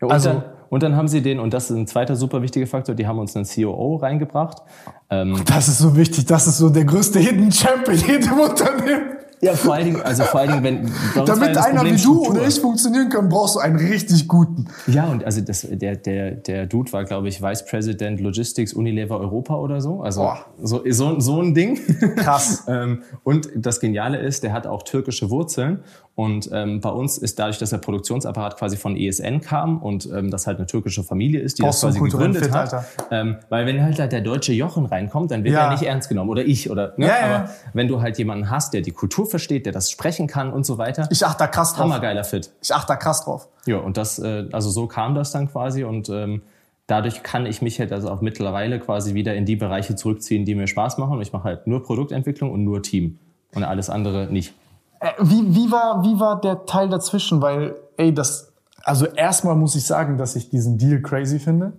Und, 0.02 0.12
Also- 0.12 0.30
dann, 0.30 0.44
und 0.70 0.84
dann 0.84 0.96
haben 0.96 1.08
sie 1.08 1.22
den, 1.22 1.40
und 1.40 1.54
das 1.54 1.70
ist 1.70 1.78
ein 1.78 1.88
zweiter 1.88 2.16
super 2.16 2.42
wichtiger 2.42 2.68
Faktor, 2.68 2.96
die 2.96 3.08
haben 3.08 3.20
uns 3.20 3.36
einen 3.36 3.46
COO 3.46 3.96
reingebracht. 3.98 4.62
Ähm, 5.10 5.42
Das 5.46 5.68
ist 5.68 5.80
so 5.80 5.96
wichtig. 5.96 6.26
Das 6.26 6.48
ist 6.48 6.58
so 6.58 6.70
der 6.70 6.86
größte 6.86 7.20
Hidden 7.20 7.52
Champion 7.52 7.98
in 7.98 8.08
jedem 8.08 8.40
Unternehmen. 8.40 9.18
ja, 9.42 9.54
vor 9.54 9.76
allen 9.76 9.86
Dingen, 9.86 10.02
also 10.02 10.24
vor 10.24 10.40
allen 10.40 10.52
Dingen, 10.52 10.64
wenn, 10.64 10.92
ja 11.16 11.24
Damit 11.24 11.56
einer 11.58 11.76
Problem 11.76 11.96
wie 11.96 12.02
du 12.02 12.26
oder 12.26 12.48
ich 12.48 12.60
funktionieren 12.60 13.10
können, 13.10 13.30
brauchst 13.30 13.56
du 13.56 13.60
einen 13.60 13.78
richtig 13.78 14.28
guten. 14.28 14.68
Ja, 14.88 15.06
und 15.06 15.24
also 15.24 15.42
das, 15.42 15.68
der, 15.70 15.96
der, 15.96 16.32
der 16.32 16.66
Dude 16.66 16.92
war, 16.92 17.04
glaube 17.04 17.28
ich, 17.30 17.42
Vice 17.42 17.66
President 17.66 18.20
Logistics 18.20 18.74
Unilever 18.74 19.20
Europa 19.20 19.56
oder 19.56 19.80
so. 19.80 20.02
Also 20.02 20.22
Boah. 20.22 20.46
so, 20.62 20.82
so, 20.90 21.20
so 21.20 21.42
ein 21.42 21.54
Ding. 21.54 21.80
Krass. 22.16 22.64
ähm, 22.68 23.04
und 23.24 23.50
das 23.56 23.80
Geniale 23.80 24.18
ist, 24.18 24.44
der 24.44 24.54
hat 24.54 24.66
auch 24.66 24.84
türkische 24.84 25.30
Wurzeln. 25.30 25.84
Und 26.20 26.50
ähm, 26.52 26.82
bei 26.82 26.90
uns 26.90 27.20
ist 27.20 27.38
dadurch, 27.38 27.60
dass 27.60 27.70
der 27.70 27.78
Produktionsapparat 27.78 28.58
quasi 28.58 28.76
von 28.76 28.98
ESN 28.98 29.40
kam 29.40 29.78
und 29.84 30.10
ähm, 30.12 30.32
das 30.32 30.48
halt 30.48 30.58
eine 30.58 30.66
türkische 30.66 31.04
Familie 31.04 31.40
ist, 31.42 31.60
die 31.60 31.62
Brauchst 31.62 31.84
das 31.84 31.96
quasi 31.96 32.10
gegründet 32.10 32.46
Fit, 32.46 32.54
hat. 32.56 32.74
Alter. 32.74 32.86
Ähm, 33.12 33.36
weil 33.50 33.68
wenn 33.68 33.84
halt, 33.84 34.00
halt 34.00 34.12
der 34.12 34.22
deutsche 34.22 34.52
Jochen 34.52 34.88
reinkommt, 34.88 35.30
dann 35.30 35.44
wird 35.44 35.54
Ja. 35.54 35.66
er 35.66 35.72
nicht 35.74 35.84
ernst 35.84 36.10
genommen. 36.10 36.32
Oder 36.32 36.44
ich. 36.44 36.72
Oder, 36.72 36.94
ne? 36.98 37.06
Ja, 37.06 37.20
ja. 37.20 37.36
Aber 37.36 37.50
wenn 37.74 37.88
du 37.88 38.02
halt 38.02 38.18
jemanden 38.18 38.50
hast, 38.50 38.74
der 38.74 38.82
die 38.82 38.90
Kultur 38.94 39.28
versteht, 39.28 39.68
der 39.68 39.74
das 39.74 39.92
sprechen 39.92 40.26
kann 40.26 40.52
und 40.52 40.66
so 40.66 40.80
weiter, 40.80 41.08
Ich 41.12 41.24
achte 41.24 41.38
da 41.38 41.48
krass 41.48 41.74
drauf. 41.76 41.82
hammergeiler 41.84 42.24
Fit. 42.24 42.50
Ich 42.64 42.74
achte 42.74 42.88
da 42.88 42.96
krass 42.96 43.24
drauf. 43.24 43.48
Ja, 43.68 43.78
und 43.78 43.96
das, 43.98 44.18
äh, 44.18 44.46
also 44.52 44.72
so 44.72 44.88
kam 44.88 45.14
das 45.14 45.32
dann 45.32 45.48
quasi 45.52 45.84
und 45.84 46.10
ähm, 46.10 46.42
dadurch 46.88 47.22
kann 47.22 47.46
ich 47.46 47.62
mich 47.62 47.80
halt 47.80 47.92
also 47.92 48.10
auch 48.10 48.22
mittlerweile 48.22 48.80
quasi 48.80 49.14
wieder 49.14 49.36
in 49.36 49.46
die 49.46 49.56
Bereiche 49.56 49.96
zurückziehen, 49.96 50.46
die 50.46 50.56
mir 50.56 50.66
Spaß 50.66 50.98
machen. 50.98 51.18
Und 51.18 51.22
ich 51.22 51.32
mache 51.32 51.44
halt 51.44 51.68
nur 51.68 51.84
Produktentwicklung 51.84 52.50
und 52.50 52.64
nur 52.64 52.82
Team 52.82 53.20
und 53.54 53.64
alles 53.64 53.92
andere 53.92 54.26
nicht. 54.32 54.56
Äh, 55.00 55.12
Wie, 55.20 55.56
wie, 55.56 55.72
war, 55.72 56.04
wie 56.04 56.20
war 56.20 56.42
der 56.42 56.66
Teil 56.66 56.90
dazwischen? 56.90 57.42
Weil, 57.42 57.76
ey, 57.98 58.14
das, 58.14 58.54
also 58.84 59.06
erstmal 59.06 59.56
muss 59.56 59.76
ich 59.76 59.86
sagen, 59.86 60.18
dass 60.18 60.36
ich 60.36 60.50
diesen 60.50 60.78
Deal 60.78 61.02
crazy 61.02 61.40
finde. 61.40 61.74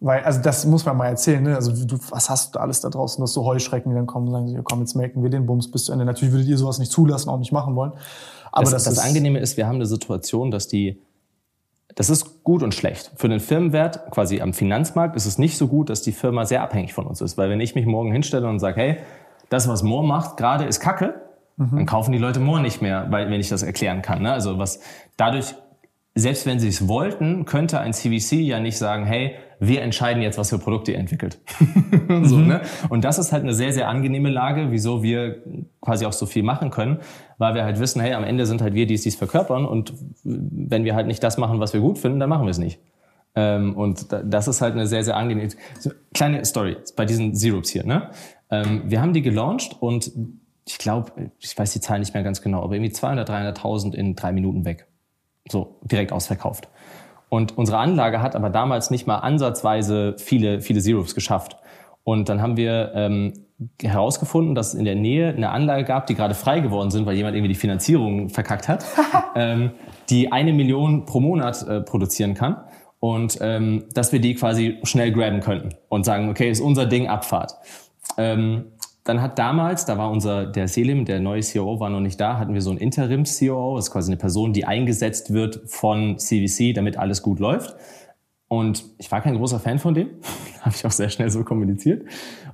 Weil, 0.00 0.22
also 0.24 0.40
das 0.40 0.64
muss 0.64 0.86
man 0.86 0.96
mal 0.96 1.08
erzählen, 1.08 1.42
ne? 1.42 1.54
Also 1.54 1.72
du, 1.84 1.98
was 2.08 2.30
hast 2.30 2.54
du 2.54 2.58
da 2.58 2.64
alles 2.64 2.80
da 2.80 2.88
draußen? 2.88 3.20
Du 3.20 3.24
hast 3.24 3.34
so 3.34 3.44
Heuschrecken, 3.44 3.90
die 3.90 3.96
dann 3.96 4.06
kommen 4.06 4.28
und 4.28 4.32
sagen, 4.32 4.48
ja, 4.48 4.60
komm, 4.62 4.80
jetzt 4.80 4.94
melken 4.94 5.22
wir 5.22 5.28
den 5.28 5.44
Bums 5.44 5.70
bis 5.70 5.84
zu 5.84 5.92
Ende. 5.92 6.06
Natürlich 6.06 6.32
würdet 6.32 6.48
ihr 6.48 6.56
sowas 6.56 6.78
nicht 6.78 6.90
zulassen, 6.90 7.28
auch 7.28 7.38
nicht 7.38 7.52
machen 7.52 7.76
wollen. 7.76 7.92
Aber 8.50 8.62
Das, 8.62 8.70
das, 8.70 8.84
das, 8.84 8.92
ist, 8.94 8.98
Angenehme 9.00 9.38
ist, 9.40 9.58
wir 9.58 9.66
haben 9.66 9.74
eine 9.76 9.86
Situation, 9.86 10.50
dass 10.50 10.68
die, 10.68 11.02
das 11.94 12.08
ist 12.08 12.44
gut 12.44 12.62
und 12.62 12.74
schlecht. 12.74 13.12
Für 13.16 13.28
den 13.28 13.40
Firmenwert, 13.40 14.10
quasi 14.10 14.40
am 14.40 14.54
Finanzmarkt, 14.54 15.16
ist 15.16 15.26
es 15.26 15.36
nicht 15.36 15.58
so 15.58 15.68
gut, 15.68 15.90
dass 15.90 16.00
die 16.00 16.12
Firma 16.12 16.46
sehr 16.46 16.62
abhängig 16.62 16.94
von 16.94 17.06
uns 17.06 17.20
ist. 17.20 17.36
Weil 17.36 17.50
wenn 17.50 17.60
ich 17.60 17.74
mich 17.74 17.84
morgen 17.84 18.10
hinstelle 18.10 18.48
und 18.48 18.58
sage, 18.58 18.80
hey, 18.80 18.96
das, 19.50 19.68
was 19.68 19.82
Moore 19.82 20.06
macht, 20.06 20.38
gerade 20.38 20.64
ist 20.64 20.80
Kacke, 20.80 21.20
dann 21.76 21.86
kaufen 21.86 22.12
die 22.12 22.18
Leute 22.18 22.40
Moore 22.40 22.62
nicht 22.62 22.80
mehr, 22.82 23.06
weil, 23.10 23.30
wenn 23.30 23.40
ich 23.40 23.48
das 23.50 23.62
erklären 23.62 24.02
kann. 24.02 24.22
Ne? 24.22 24.32
Also 24.32 24.58
was 24.58 24.80
dadurch, 25.16 25.54
selbst 26.14 26.46
wenn 26.46 26.58
sie 26.58 26.68
es 26.68 26.88
wollten, 26.88 27.44
könnte 27.44 27.78
ein 27.80 27.92
CVC 27.92 28.32
ja 28.40 28.58
nicht 28.60 28.78
sagen, 28.78 29.04
hey, 29.04 29.34
wir 29.60 29.82
entscheiden 29.82 30.22
jetzt, 30.22 30.38
was 30.38 30.48
für 30.50 30.58
Produkte 30.58 30.92
ihr 30.92 30.98
entwickelt. 30.98 31.38
so, 32.22 32.38
ne? 32.38 32.62
Und 32.88 33.04
das 33.04 33.18
ist 33.18 33.30
halt 33.30 33.42
eine 33.42 33.52
sehr, 33.52 33.72
sehr 33.74 33.88
angenehme 33.88 34.30
Lage, 34.30 34.68
wieso 34.70 35.02
wir 35.02 35.42
quasi 35.82 36.06
auch 36.06 36.12
so 36.14 36.24
viel 36.26 36.42
machen 36.42 36.70
können, 36.70 36.98
weil 37.36 37.54
wir 37.54 37.62
halt 37.64 37.78
wissen, 37.78 38.00
hey, 38.00 38.14
am 38.14 38.24
Ende 38.24 38.46
sind 38.46 38.62
halt 38.62 38.72
wir, 38.74 38.86
die 38.86 38.94
es 38.94 39.02
dies 39.02 39.16
verkörpern 39.16 39.66
und 39.66 39.92
wenn 40.24 40.84
wir 40.84 40.94
halt 40.94 41.06
nicht 41.06 41.22
das 41.22 41.36
machen, 41.36 41.60
was 41.60 41.74
wir 41.74 41.80
gut 41.80 41.98
finden, 41.98 42.18
dann 42.20 42.30
machen 42.30 42.46
wir 42.46 42.50
es 42.50 42.58
nicht. 42.58 42.80
Ähm, 43.36 43.76
und 43.76 44.10
da- 44.12 44.22
das 44.22 44.48
ist 44.48 44.60
halt 44.62 44.72
eine 44.74 44.86
sehr, 44.86 45.04
sehr 45.04 45.16
angenehme, 45.16 45.50
kleine 46.14 46.44
Story 46.44 46.76
bei 46.96 47.04
diesen 47.04 47.34
Syrups 47.36 47.68
hier. 47.70 47.84
Ne? 47.86 48.10
Ähm, 48.50 48.82
wir 48.86 49.00
haben 49.00 49.12
die 49.12 49.22
gelauncht 49.22 49.76
und 49.78 50.10
ich 50.64 50.78
glaube, 50.78 51.30
ich 51.38 51.56
weiß 51.56 51.72
die 51.72 51.80
Zahl 51.80 51.98
nicht 51.98 52.14
mehr 52.14 52.22
ganz 52.22 52.42
genau, 52.42 52.62
aber 52.62 52.74
irgendwie 52.74 52.92
200, 52.92 53.28
300.000 53.28 53.94
in 53.94 54.14
drei 54.14 54.32
Minuten 54.32 54.64
weg. 54.64 54.86
So, 55.48 55.78
direkt 55.82 56.12
ausverkauft. 56.12 56.68
Und 57.28 57.56
unsere 57.56 57.78
Anlage 57.78 58.20
hat 58.20 58.36
aber 58.36 58.50
damals 58.50 58.90
nicht 58.90 59.06
mal 59.06 59.18
ansatzweise 59.18 60.16
viele, 60.18 60.60
viele 60.60 60.80
Syrups 60.80 61.14
geschafft. 61.14 61.56
Und 62.02 62.28
dann 62.28 62.42
haben 62.42 62.56
wir 62.56 62.92
ähm, 62.94 63.46
herausgefunden, 63.80 64.54
dass 64.54 64.68
es 64.68 64.74
in 64.74 64.84
der 64.84 64.96
Nähe 64.96 65.34
eine 65.34 65.50
Anlage 65.50 65.84
gab, 65.84 66.06
die 66.06 66.14
gerade 66.14 66.34
frei 66.34 66.60
geworden 66.60 66.90
sind, 66.90 67.06
weil 67.06 67.16
jemand 67.16 67.36
irgendwie 67.36 67.52
die 67.52 67.58
Finanzierung 67.58 68.30
verkackt 68.30 68.68
hat, 68.68 68.84
ähm, 69.36 69.72
die 70.08 70.32
eine 70.32 70.52
Million 70.52 71.06
pro 71.06 71.20
Monat 71.20 71.66
äh, 71.66 71.80
produzieren 71.80 72.34
kann. 72.34 72.56
Und 72.98 73.38
ähm, 73.40 73.84
dass 73.94 74.12
wir 74.12 74.20
die 74.20 74.34
quasi 74.34 74.78
schnell 74.82 75.12
grabben 75.12 75.40
könnten 75.40 75.70
und 75.88 76.04
sagen, 76.04 76.28
okay, 76.28 76.50
ist 76.50 76.60
unser 76.60 76.84
Ding 76.84 77.08
Abfahrt. 77.08 77.54
Ähm, 78.18 78.72
dann 79.04 79.22
hat 79.22 79.38
damals, 79.38 79.86
da 79.86 79.96
war 79.96 80.10
unser, 80.10 80.46
der 80.46 80.68
Selim, 80.68 81.04
der 81.04 81.20
neue 81.20 81.40
CEO, 81.40 81.80
war 81.80 81.88
noch 81.88 82.00
nicht 82.00 82.20
da, 82.20 82.38
hatten 82.38 82.54
wir 82.54 82.60
so 82.60 82.70
einen 82.70 82.78
Interims-CEO, 82.78 83.76
das 83.76 83.86
ist 83.86 83.92
quasi 83.92 84.10
eine 84.10 84.18
Person, 84.18 84.52
die 84.52 84.66
eingesetzt 84.66 85.32
wird 85.32 85.62
von 85.66 86.18
CVC, 86.18 86.74
damit 86.74 86.98
alles 86.98 87.22
gut 87.22 87.40
läuft. 87.40 87.74
Und 88.48 88.84
ich 88.98 89.10
war 89.10 89.20
kein 89.20 89.36
großer 89.36 89.60
Fan 89.60 89.78
von 89.78 89.94
dem, 89.94 90.08
habe 90.60 90.74
ich 90.74 90.84
auch 90.84 90.90
sehr 90.90 91.08
schnell 91.08 91.30
so 91.30 91.44
kommuniziert, 91.44 92.04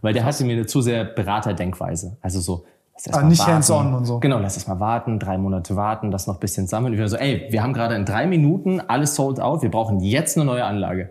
weil 0.03 0.13
der 0.13 0.25
hatte 0.25 0.45
mir 0.45 0.53
eine 0.53 0.67
zu 0.67 0.83
sehr 0.83 1.05
Beraterdenkweise. 1.05 2.19
Also 2.21 2.39
so, 2.41 2.65
lass 2.95 3.07
erst 3.07 3.19
Ah, 3.19 3.23
mal 3.23 3.29
nicht 3.29 3.47
hands-on 3.47 3.95
und 3.95 4.05
so. 4.05 4.21
Genau, 4.21 4.39
lass 4.39 4.57
es 4.57 4.69
mal 4.69 4.79
warten, 4.79 5.19
drei 5.19 5.39
Monate 5.39 5.75
warten, 5.75 6.11
das 6.11 6.29
noch 6.29 6.35
ein 6.35 6.41
bisschen 6.41 6.69
sammeln. 6.69 6.93
Und 6.93 6.99
wir 6.99 7.09
so, 7.09 7.17
ey, 7.17 7.49
wir 7.51 7.63
haben 7.63 7.73
gerade 7.73 7.97
in 7.97 8.05
drei 8.05 8.27
Minuten 8.27 8.81
alles 8.81 9.17
sold 9.17 9.41
out, 9.41 9.63
wir 9.63 9.71
brauchen 9.71 10.01
jetzt 10.01 10.37
eine 10.37 10.45
neue 10.45 10.65
Anlage. 10.65 11.11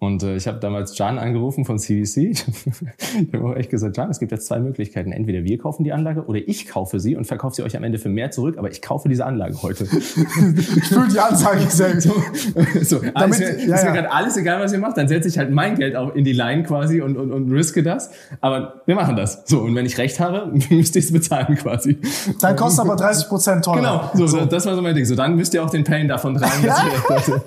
Und 0.00 0.22
äh, 0.22 0.34
ich 0.34 0.48
habe 0.48 0.58
damals 0.60 0.96
Can 0.96 1.18
angerufen 1.18 1.66
von 1.66 1.78
CVC. 1.78 2.16
ich 2.16 3.34
habe 3.34 3.44
auch 3.44 3.54
echt 3.54 3.68
gesagt, 3.68 3.94
Can, 3.94 4.08
es 4.10 4.18
gibt 4.18 4.32
jetzt 4.32 4.46
zwei 4.46 4.58
Möglichkeiten. 4.58 5.12
Entweder 5.12 5.44
wir 5.44 5.58
kaufen 5.58 5.84
die 5.84 5.92
Anlage 5.92 6.24
oder 6.24 6.40
ich 6.46 6.66
kaufe 6.66 6.98
sie 6.98 7.16
und 7.16 7.26
verkaufe 7.26 7.56
sie 7.56 7.62
euch 7.62 7.76
am 7.76 7.84
Ende 7.84 7.98
für 7.98 8.08
mehr 8.08 8.30
zurück, 8.30 8.56
aber 8.56 8.70
ich 8.70 8.80
kaufe 8.80 9.10
diese 9.10 9.26
Anlage 9.26 9.62
heute. 9.62 9.84
ich 9.84 10.88
fühle 10.88 11.08
die 11.12 11.20
Ansage 11.20 11.60
sehr 11.68 11.92
gut. 11.92 12.02
so, 12.82 13.00
Damit- 13.00 13.14
alles, 13.14 13.40
ja, 13.40 13.46
ist 13.46 13.66
mir 13.66 13.68
ja. 13.68 13.92
gerade 13.92 14.10
alles 14.10 14.38
egal, 14.38 14.58
was 14.62 14.72
ihr 14.72 14.78
macht, 14.78 14.96
dann 14.96 15.06
setze 15.06 15.28
ich 15.28 15.36
halt 15.36 15.50
mein 15.50 15.76
Geld 15.76 15.94
auch 15.96 16.14
in 16.14 16.24
die 16.24 16.32
Line 16.32 16.62
quasi 16.62 17.02
und, 17.02 17.18
und, 17.18 17.30
und 17.30 17.52
riske 17.52 17.82
das. 17.82 18.10
Aber 18.40 18.80
wir 18.86 18.94
machen 18.94 19.16
das. 19.16 19.42
So, 19.44 19.60
und 19.60 19.74
wenn 19.74 19.84
ich 19.84 19.98
recht 19.98 20.18
habe, 20.18 20.50
müsst 20.70 20.96
ihr 20.96 21.02
es 21.02 21.12
bezahlen 21.12 21.56
quasi. 21.56 21.98
Dann 22.40 22.56
kostet 22.56 22.86
aber 22.86 22.96
30 22.96 23.28
Prozent 23.28 23.66
teurer. 23.66 24.10
Genau, 24.14 24.26
so, 24.26 24.46
das 24.46 24.64
war 24.64 24.74
so 24.74 24.80
mein 24.80 24.94
Ding. 24.94 25.04
So, 25.04 25.14
dann 25.14 25.36
müsst 25.36 25.52
ihr 25.52 25.62
auch 25.62 25.68
den 25.68 25.84
Pain 25.84 26.08
davon 26.08 26.36
tragen, 26.36 26.62
dass 26.64 26.78
ich 26.78 26.94
recht 26.94 27.10
hatte. 27.10 27.42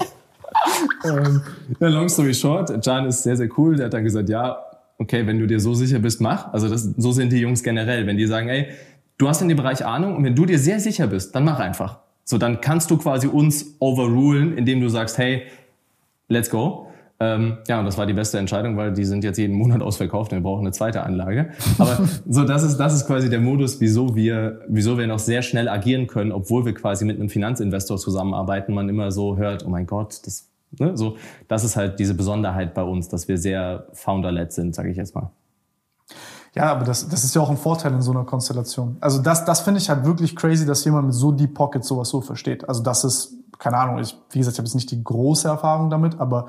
Ähm, 1.05 1.41
long 1.79 2.09
story 2.09 2.33
short, 2.33 2.69
Can 2.83 3.05
ist 3.05 3.23
sehr, 3.23 3.37
sehr 3.37 3.49
cool. 3.57 3.75
Der 3.75 3.85
hat 3.85 3.93
dann 3.93 4.03
gesagt, 4.03 4.29
ja, 4.29 4.57
okay, 4.97 5.25
wenn 5.27 5.39
du 5.39 5.47
dir 5.47 5.59
so 5.59 5.73
sicher 5.73 5.99
bist, 5.99 6.21
mach. 6.21 6.53
Also 6.53 6.69
das, 6.69 6.83
so 6.83 7.11
sind 7.11 7.31
die 7.31 7.39
Jungs 7.39 7.63
generell. 7.63 8.07
Wenn 8.07 8.17
die 8.17 8.25
sagen, 8.25 8.49
ey, 8.49 8.67
du 9.17 9.27
hast 9.27 9.41
in 9.41 9.49
dem 9.49 9.57
Bereich 9.57 9.85
Ahnung 9.85 10.15
und 10.15 10.23
wenn 10.23 10.35
du 10.35 10.45
dir 10.45 10.59
sehr 10.59 10.79
sicher 10.79 11.07
bist, 11.07 11.35
dann 11.35 11.43
mach 11.45 11.59
einfach. 11.59 11.99
So, 12.25 12.37
dann 12.37 12.61
kannst 12.61 12.89
du 12.89 12.97
quasi 12.97 13.27
uns 13.27 13.75
overrulen, 13.79 14.57
indem 14.57 14.79
du 14.79 14.87
sagst, 14.87 15.17
hey, 15.17 15.43
let's 16.29 16.49
go. 16.49 16.87
Ähm, 17.23 17.59
ja, 17.69 17.79
und 17.79 17.85
das 17.85 17.97
war 17.97 18.05
die 18.05 18.13
beste 18.13 18.37
Entscheidung, 18.37 18.75
weil 18.75 18.91
die 18.91 19.05
sind 19.05 19.23
jetzt 19.23 19.37
jeden 19.37 19.55
Monat 19.55 19.81
ausverkauft 19.81 20.33
und 20.33 20.39
wir 20.39 20.43
brauchen 20.43 20.65
eine 20.65 20.71
zweite 20.71 21.03
Anlage. 21.03 21.51
Aber 21.77 21.99
so, 22.27 22.43
das 22.43 22.63
ist, 22.63 22.75
das 22.75 22.93
ist 22.93 23.07
quasi 23.07 23.29
der 23.29 23.39
Modus, 23.39 23.79
wieso 23.79 24.13
wir, 24.13 24.59
wieso 24.67 24.97
wir 24.97 25.07
noch 25.07 25.19
sehr 25.19 25.41
schnell 25.41 25.69
agieren 25.69 26.07
können, 26.07 26.33
obwohl 26.33 26.65
wir 26.65 26.73
quasi 26.73 27.05
mit 27.05 27.17
einem 27.17 27.29
Finanzinvestor 27.29 27.97
zusammenarbeiten. 27.97 28.73
Man 28.73 28.89
immer 28.89 29.09
so 29.13 29.37
hört, 29.37 29.65
oh 29.65 29.69
mein 29.69 29.87
Gott, 29.87 30.19
das, 30.25 30.49
ne, 30.77 30.97
so, 30.97 31.15
das 31.47 31.63
ist 31.63 31.77
halt 31.77 31.97
diese 31.97 32.13
Besonderheit 32.13 32.73
bei 32.73 32.83
uns, 32.83 33.07
dass 33.07 33.29
wir 33.29 33.37
sehr 33.37 33.87
founder-led 33.93 34.51
sind, 34.51 34.75
sage 34.75 34.89
ich 34.89 34.97
jetzt 34.97 35.15
mal. 35.15 35.31
Ja, 36.55 36.73
aber 36.73 36.83
das, 36.83 37.07
das 37.07 37.23
ist 37.23 37.33
ja 37.35 37.41
auch 37.41 37.49
ein 37.49 37.57
Vorteil 37.57 37.93
in 37.93 38.01
so 38.01 38.11
einer 38.11 38.25
Konstellation. 38.25 38.97
Also 38.99 39.21
das, 39.21 39.45
das 39.45 39.61
finde 39.61 39.79
ich 39.79 39.89
halt 39.89 40.03
wirklich 40.03 40.35
crazy, 40.35 40.65
dass 40.65 40.83
jemand 40.83 41.05
mit 41.05 41.15
so 41.15 41.31
Deep 41.31 41.53
Pockets 41.53 41.87
sowas 41.87 42.09
so 42.09 42.19
versteht. 42.19 42.67
Also 42.67 42.83
das 42.83 43.05
ist, 43.05 43.33
keine 43.59 43.77
Ahnung, 43.77 43.99
ich, 43.99 44.13
wie 44.31 44.39
gesagt, 44.39 44.55
ich 44.55 44.59
habe 44.59 44.67
jetzt 44.67 44.75
nicht 44.75 44.91
die 44.91 45.01
große 45.01 45.47
Erfahrung 45.47 45.89
damit, 45.89 46.19
aber 46.19 46.47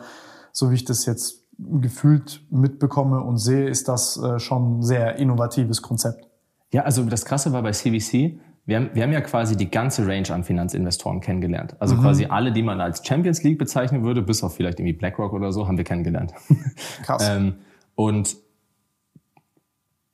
so 0.54 0.70
wie 0.70 0.76
ich 0.76 0.84
das 0.84 1.04
jetzt 1.04 1.44
gefühlt 1.58 2.42
mitbekomme 2.50 3.20
und 3.20 3.38
sehe, 3.38 3.68
ist 3.68 3.88
das 3.88 4.16
äh, 4.16 4.38
schon 4.38 4.78
ein 4.78 4.82
sehr 4.82 5.16
innovatives 5.16 5.82
Konzept. 5.82 6.28
Ja, 6.72 6.82
also 6.82 7.02
das 7.04 7.24
Krasse 7.24 7.52
war 7.52 7.62
bei 7.62 7.72
CVC, 7.72 8.38
wir 8.66 8.76
haben, 8.76 8.90
wir 8.94 9.02
haben 9.02 9.12
ja 9.12 9.20
quasi 9.20 9.56
die 9.56 9.70
ganze 9.70 10.06
Range 10.06 10.30
an 10.30 10.42
Finanzinvestoren 10.42 11.20
kennengelernt. 11.20 11.76
Also 11.80 11.96
mhm. 11.96 12.00
quasi 12.00 12.26
alle, 12.26 12.52
die 12.52 12.62
man 12.62 12.80
als 12.80 13.06
Champions 13.06 13.42
League 13.42 13.58
bezeichnen 13.58 14.04
würde, 14.04 14.22
bis 14.22 14.42
auf 14.42 14.54
vielleicht 14.54 14.78
irgendwie 14.78 14.94
BlackRock 14.94 15.32
oder 15.32 15.52
so, 15.52 15.68
haben 15.68 15.76
wir 15.76 15.84
kennengelernt. 15.84 16.32
Krass. 17.02 17.28
ähm, 17.28 17.56
und 17.94 18.36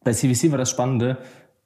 bei 0.03 0.13
CVC 0.13 0.51
war 0.51 0.59
das 0.59 0.71
Spannende, 0.71 1.19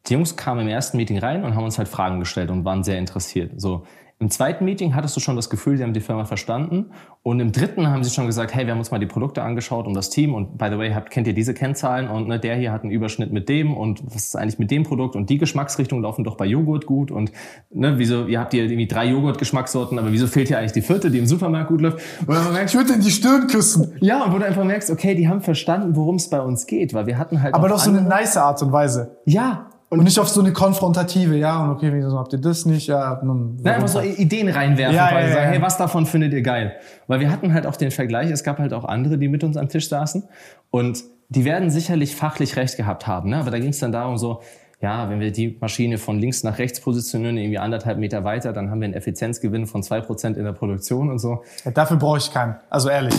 die 0.07 0.13
Jungs 0.13 0.37
kamen 0.37 0.63
im 0.63 0.69
ersten 0.69 0.97
Meeting 0.97 1.19
rein 1.19 1.45
und 1.45 1.55
haben 1.55 1.65
uns 1.65 1.79
halt 1.79 1.89
Fragen 1.89 2.19
gestellt 2.19 2.51
und 2.51 2.65
waren 2.65 2.83
sehr 2.83 2.99
interessiert. 2.99 3.53
So, 3.57 3.87
im 4.25 4.31
zweiten 4.31 4.65
Meeting 4.65 4.95
hattest 4.95 5.15
du 5.17 5.21
schon 5.21 5.37
das 5.37 5.51
Gefühl, 5.51 5.77
sie 5.77 5.83
haben 5.83 5.93
die 5.93 6.01
Firma 6.01 6.25
verstanden. 6.25 6.87
Und 7.23 7.41
im 7.41 7.53
dritten 7.53 7.89
haben 7.89 8.03
sie 8.03 8.09
schon 8.09 8.25
gesagt, 8.25 8.55
hey, 8.55 8.65
wir 8.65 8.73
haben 8.73 8.79
uns 8.79 8.91
mal 8.91 8.99
die 8.99 9.05
Produkte 9.05 9.43
angeschaut 9.43 9.87
und 9.87 9.93
das 9.93 10.09
Team. 10.09 10.35
Und 10.35 10.57
by 10.57 10.69
the 10.71 10.79
way, 10.79 10.93
habt, 10.93 11.11
kennt 11.11 11.27
ihr 11.27 11.35
diese 11.35 11.53
Kennzahlen? 11.53 12.09
Und 12.09 12.27
ne, 12.27 12.41
der 12.41 12.57
hier 12.57 12.73
hat 12.73 12.85
einen 12.85 12.91
Überschnitt 12.91 13.35
mit 13.35 13.51
dem. 13.51 13.77
Und 13.77 14.03
was 14.07 14.25
ist 14.25 14.35
eigentlich 14.35 14.59
mit 14.59 14.71
dem 14.71 14.83
Produkt? 14.83 15.15
Und 15.15 15.29
die 15.29 15.37
Geschmacksrichtungen 15.37 16.03
laufen 16.03 16.25
doch 16.25 16.39
bei 16.39 16.47
Joghurt 16.47 16.87
gut. 16.87 17.11
Und 17.11 17.33
ne, 17.71 17.99
wieso, 17.99 18.25
ihr 18.25 18.41
habt 18.41 18.55
hier 18.55 18.63
irgendwie 18.63 18.87
drei 18.87 19.05
Joghurt-Geschmackssorten, 19.09 19.99
aber 19.99 20.11
wieso 20.11 20.27
fehlt 20.27 20.49
hier 20.49 20.59
eigentlich 20.59 20.73
die 20.73 20.81
vierte, 20.81 21.11
die 21.11 21.19
im 21.19 21.27
Supermarkt 21.27 21.69
gut 21.69 21.83
läuft? 21.83 21.99
Und 22.21 22.29
man 22.29 22.55
merkt, 22.55 22.71
ich 22.71 22.77
würde 22.77 22.95
in 22.95 23.03
die 23.03 23.11
Stirn 23.11 23.47
küssen. 23.47 23.93
Ja, 24.01 24.25
und 24.25 24.33
wo 24.33 24.39
du 24.39 24.47
einfach 24.47 24.65
merkst, 24.65 24.91
okay, 24.91 25.15
die 25.15 25.29
haben 25.29 25.43
verstanden, 25.43 25.97
worum 25.97 26.17
es 26.17 26.31
bei 26.31 26.41
uns 26.41 26.67
geht. 26.67 26.95
Weil 26.95 27.07
wir 27.07 27.19
hatten 27.19 27.43
halt. 27.43 27.55
Aber 27.55 27.69
doch 27.69 27.79
so 27.79 27.91
eine 27.91 28.01
nice 28.01 28.39
Art 28.39 28.63
und 28.63 28.73
Weise. 28.73 29.19
Ja, 29.27 29.69
und, 29.95 30.01
und, 30.01 30.05
nicht 30.05 30.19
auf 30.19 30.29
so 30.29 30.41
eine 30.41 30.53
konfrontative, 30.53 31.37
ja, 31.37 31.65
und 31.65 31.71
okay, 31.71 31.91
wieso 31.93 32.19
habt 32.19 32.33
ihr 32.33 32.41
das 32.41 32.67
nicht? 32.67 32.89
Ja, 32.89 33.21
nun, 33.25 33.57
Nein, 33.63 33.75
einfach 33.75 33.89
so 33.89 34.01
Ideen 34.01 34.49
reinwerfen, 34.49 34.97
ja, 34.97 35.09
quasi 35.09 35.29
ja, 35.29 35.35
sagen, 35.35 35.51
hey, 35.51 35.63
was 35.63 35.79
davon 35.79 36.07
findet 36.07 36.33
ihr 36.33 36.43
geil? 36.43 36.77
Weil 37.07 37.21
wir 37.21 37.31
hatten 37.31 37.55
halt 37.55 37.67
auch 37.67 37.77
den 37.77 37.91
Vergleich, 37.91 38.31
es 38.31 38.45
gab 38.45 38.59
halt 38.59 38.73
auch 38.73 38.85
andere, 38.85 39.19
die 39.19 39.29
mit 39.29 39.45
uns 39.45 39.57
am 39.57 39.69
Tisch 39.69 39.89
saßen 39.89 40.25
und 40.71 41.05
die 41.29 41.45
werden 41.45 41.71
sicherlich 41.71 42.15
fachlich 42.15 42.57
recht 42.57 42.77
gehabt 42.77 43.07
haben, 43.07 43.31
ne? 43.31 43.39
aber 43.39 43.51
da 43.51 43.59
ging 43.59 43.71
es 43.71 43.79
dann 43.79 43.93
darum 43.93 44.19
so, 44.19 44.43
ja, 44.85 45.09
wenn 45.09 45.19
wir 45.19 45.33
die 45.33 45.57
Maschine 45.63 45.97
von 45.97 46.19
links 46.19 46.43
nach 46.43 46.59
rechts 46.59 46.79
positionieren, 46.79 47.39
irgendwie 47.39 47.57
anderthalb 47.57 47.97
Meter 47.97 48.23
weiter, 48.23 48.53
dann 48.53 48.71
haben 48.71 48.83
wir 48.83 48.85
einen 48.85 48.93
Effizienzgewinn 48.93 49.67
von 49.67 49.83
zwei 49.83 50.03
Prozent 50.03 50.37
in 50.37 50.45
der 50.45 50.53
Produktion 50.53 51.11
und 51.11 51.19
so. 51.21 51.43
Ja, 51.65 51.71
dafür 51.71 51.97
brauche 51.97 52.19
ich 52.19 52.31
keinen. 52.31 52.57
Also 52.69 52.91
ehrlich. 52.91 53.15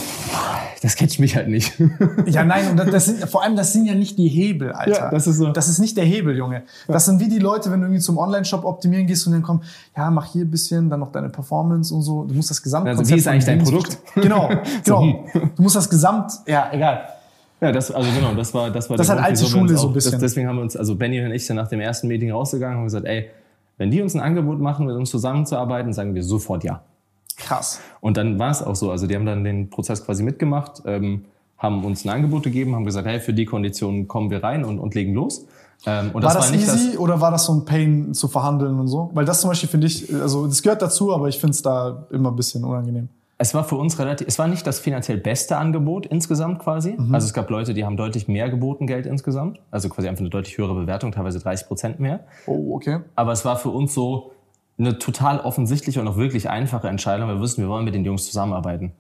Das 0.84 0.96
catcht 0.96 1.20
mich 1.20 1.36
halt 1.36 1.48
nicht. 1.48 1.74
Ja, 2.28 2.44
nein, 2.44 2.72
und 2.72 2.94
das 2.94 3.06
sind, 3.06 3.28
vor 3.30 3.44
allem, 3.44 3.56
das 3.56 3.74
sind 3.74 3.86
ja 3.86 3.96
nicht 3.96 4.18
die 4.18 4.28
Hebel, 4.28 4.74
Alter. 4.74 4.92
Ja, 4.92 5.10
das 5.10 5.26
ist 5.26 5.38
so. 5.38 5.52
Das 5.52 5.68
ist 5.68 5.80
nicht 5.80 5.96
der 5.98 6.06
Hebel, 6.06 6.36
Junge. 6.38 6.64
Das 6.88 7.06
sind 7.06 7.20
wie 7.20 7.30
die 7.30 7.40
Leute, 7.40 7.72
wenn 7.72 7.80
du 7.80 7.88
irgendwie 7.88 8.02
zum 8.02 8.18
Online-Shop 8.18 8.64
optimieren 8.64 9.08
gehst 9.08 9.26
und 9.26 9.34
dann 9.34 9.42
kommen, 9.42 9.64
ja, 9.96 10.12
mach 10.12 10.26
hier 10.26 10.44
ein 10.44 10.52
bisschen, 10.52 10.90
dann 10.90 11.00
noch 11.00 11.12
deine 11.12 11.30
Performance 11.30 11.94
und 11.94 12.02
so. 12.02 12.26
Du 12.26 12.34
musst 12.36 12.50
das 12.50 12.62
Gesamtkonzept... 12.62 13.00
Also 13.00 13.16
wie 13.16 13.20
ist 13.20 13.28
eigentlich 13.28 13.46
dein 13.46 13.64
Produkt? 13.64 13.98
Genau, 14.16 14.50
genau. 14.84 15.26
Du 15.34 15.64
musst 15.64 15.76
das 15.76 15.90
Gesamt, 15.90 16.32
ja, 16.46 16.70
egal. 16.72 17.08
Ja, 17.62 17.72
das, 17.72 17.90
also 17.92 18.10
genau, 18.12 18.34
das 18.34 18.54
war, 18.54 18.70
das 18.70 18.90
war 18.90 18.98
das 18.98 19.10
hat 19.10 19.20
alte 19.20 19.46
Schule 19.46 19.78
so 19.78 19.88
ein 19.88 19.94
bisschen. 19.94 20.14
Das, 20.14 20.22
deswegen 20.22 20.48
haben 20.48 20.58
wir 20.58 20.62
uns, 20.62 20.76
also 20.76 20.96
Benny 20.96 21.24
und 21.24 21.32
ich 21.32 21.46
sind 21.46 21.56
nach 21.56 21.70
dem 21.70 21.80
ersten 21.80 22.08
Meeting 22.08 22.32
rausgegangen 22.32 22.80
und 22.80 22.84
gesagt, 22.86 23.06
ey, 23.06 23.30
wenn 23.78 23.92
die 23.92 24.02
uns 24.02 24.14
ein 24.14 24.22
Angebot 24.22 24.60
machen, 24.60 24.86
mit 24.86 24.96
uns 24.96 25.10
zusammenzuarbeiten, 25.10 25.94
sagen 25.94 26.16
wir 26.16 26.24
sofort 26.24 26.64
ja. 26.64 26.82
Krass. 27.38 27.80
Und 28.02 28.18
dann 28.18 28.40
war 28.40 28.52
es 28.52 28.62
auch 28.62 28.76
so. 28.76 28.92
Also 28.92 29.08
die 29.08 29.16
haben 29.16 29.26
dann 29.26 29.44
den 29.44 29.70
Prozess 29.70 30.06
quasi 30.06 30.24
mitgemacht, 30.24 30.84
ähm, 30.86 31.26
haben 31.58 31.84
uns 31.84 32.06
ein 32.06 32.10
Angebot 32.10 32.44
gegeben, 32.44 32.76
haben 32.76 32.86
gesagt, 32.86 33.08
hey, 33.08 33.20
für 33.20 33.34
die 33.34 33.46
Konditionen 33.46 34.08
kommen 34.08 34.30
wir 34.30 34.44
rein 34.44 34.64
und, 34.64 34.80
und 34.80 34.96
legen 34.96 35.14
los. 35.14 35.46
Ähm, 35.86 36.12
und 36.14 36.24
war 36.24 36.34
das, 36.34 36.50
das 36.50 36.52
war 36.52 36.60
easy 36.60 36.92
das, 36.92 37.00
oder 37.00 37.20
war 37.20 37.32
das 37.32 37.46
so 37.46 37.54
ein 37.54 37.66
Pain 37.66 38.14
zu 38.14 38.28
verhandeln 38.28 38.80
und 38.80 38.88
so? 38.88 39.12
Weil 39.14 39.26
das 39.26 39.42
zum 39.42 39.50
Beispiel 39.50 39.70
finde 39.70 39.88
ich, 39.88 40.14
also 40.14 40.48
das 40.48 40.62
gehört 40.62 40.82
dazu, 40.82 41.14
aber 41.14 41.28
ich 41.28 41.38
finde 41.38 41.52
es 41.52 41.62
da 41.62 42.06
immer 42.12 42.32
ein 42.32 42.36
bisschen 42.36 42.64
unangenehm 42.64 43.10
es 43.38 43.54
war 43.54 43.66
für 43.66 43.76
uns 43.76 44.00
relativ, 44.00 44.28
es 44.28 44.40
war 44.40 44.48
nicht 44.48 44.66
das 44.66 44.80
finanziell 44.80 45.18
beste 45.18 45.58
Angebot 45.58 46.06
insgesamt 46.06 46.60
quasi. 46.60 46.96
Mhm. 46.98 47.14
Also 47.14 47.26
es 47.26 47.34
gab 47.34 47.50
Leute, 47.50 47.74
die 47.74 47.84
haben 47.84 47.98
deutlich 47.98 48.28
mehr 48.28 48.50
geboten 48.50 48.88
Geld 48.88 49.06
insgesamt. 49.06 49.60
Also 49.72 49.90
quasi 49.90 50.08
einfach 50.08 50.22
eine 50.22 50.30
deutlich 50.30 50.58
höhere 50.58 50.74
Bewertung, 50.74 51.12
teilweise 51.12 51.40
30 51.40 51.68
Prozent 51.68 52.00
mehr. 52.00 52.22
Oh, 52.46 52.76
okay. 52.76 53.00
Aber 53.16 53.34
es 53.34 53.44
war 53.44 53.58
für 53.58 53.70
uns 53.70 53.94
so 53.94 54.32
eine 54.78 54.98
total 55.00 55.40
offensichtliche 55.40 56.00
und 56.00 56.08
auch 56.08 56.18
wirklich 56.18 56.50
einfache 56.50 56.88
Entscheidung. 56.88 57.28
Wir 57.28 57.40
wussten, 57.40 57.62
wir 57.62 57.70
wollen 57.70 57.86
mit 57.86 57.94
den 57.94 58.06
Jungs 58.06 58.26
zusammenarbeiten. 58.26 58.94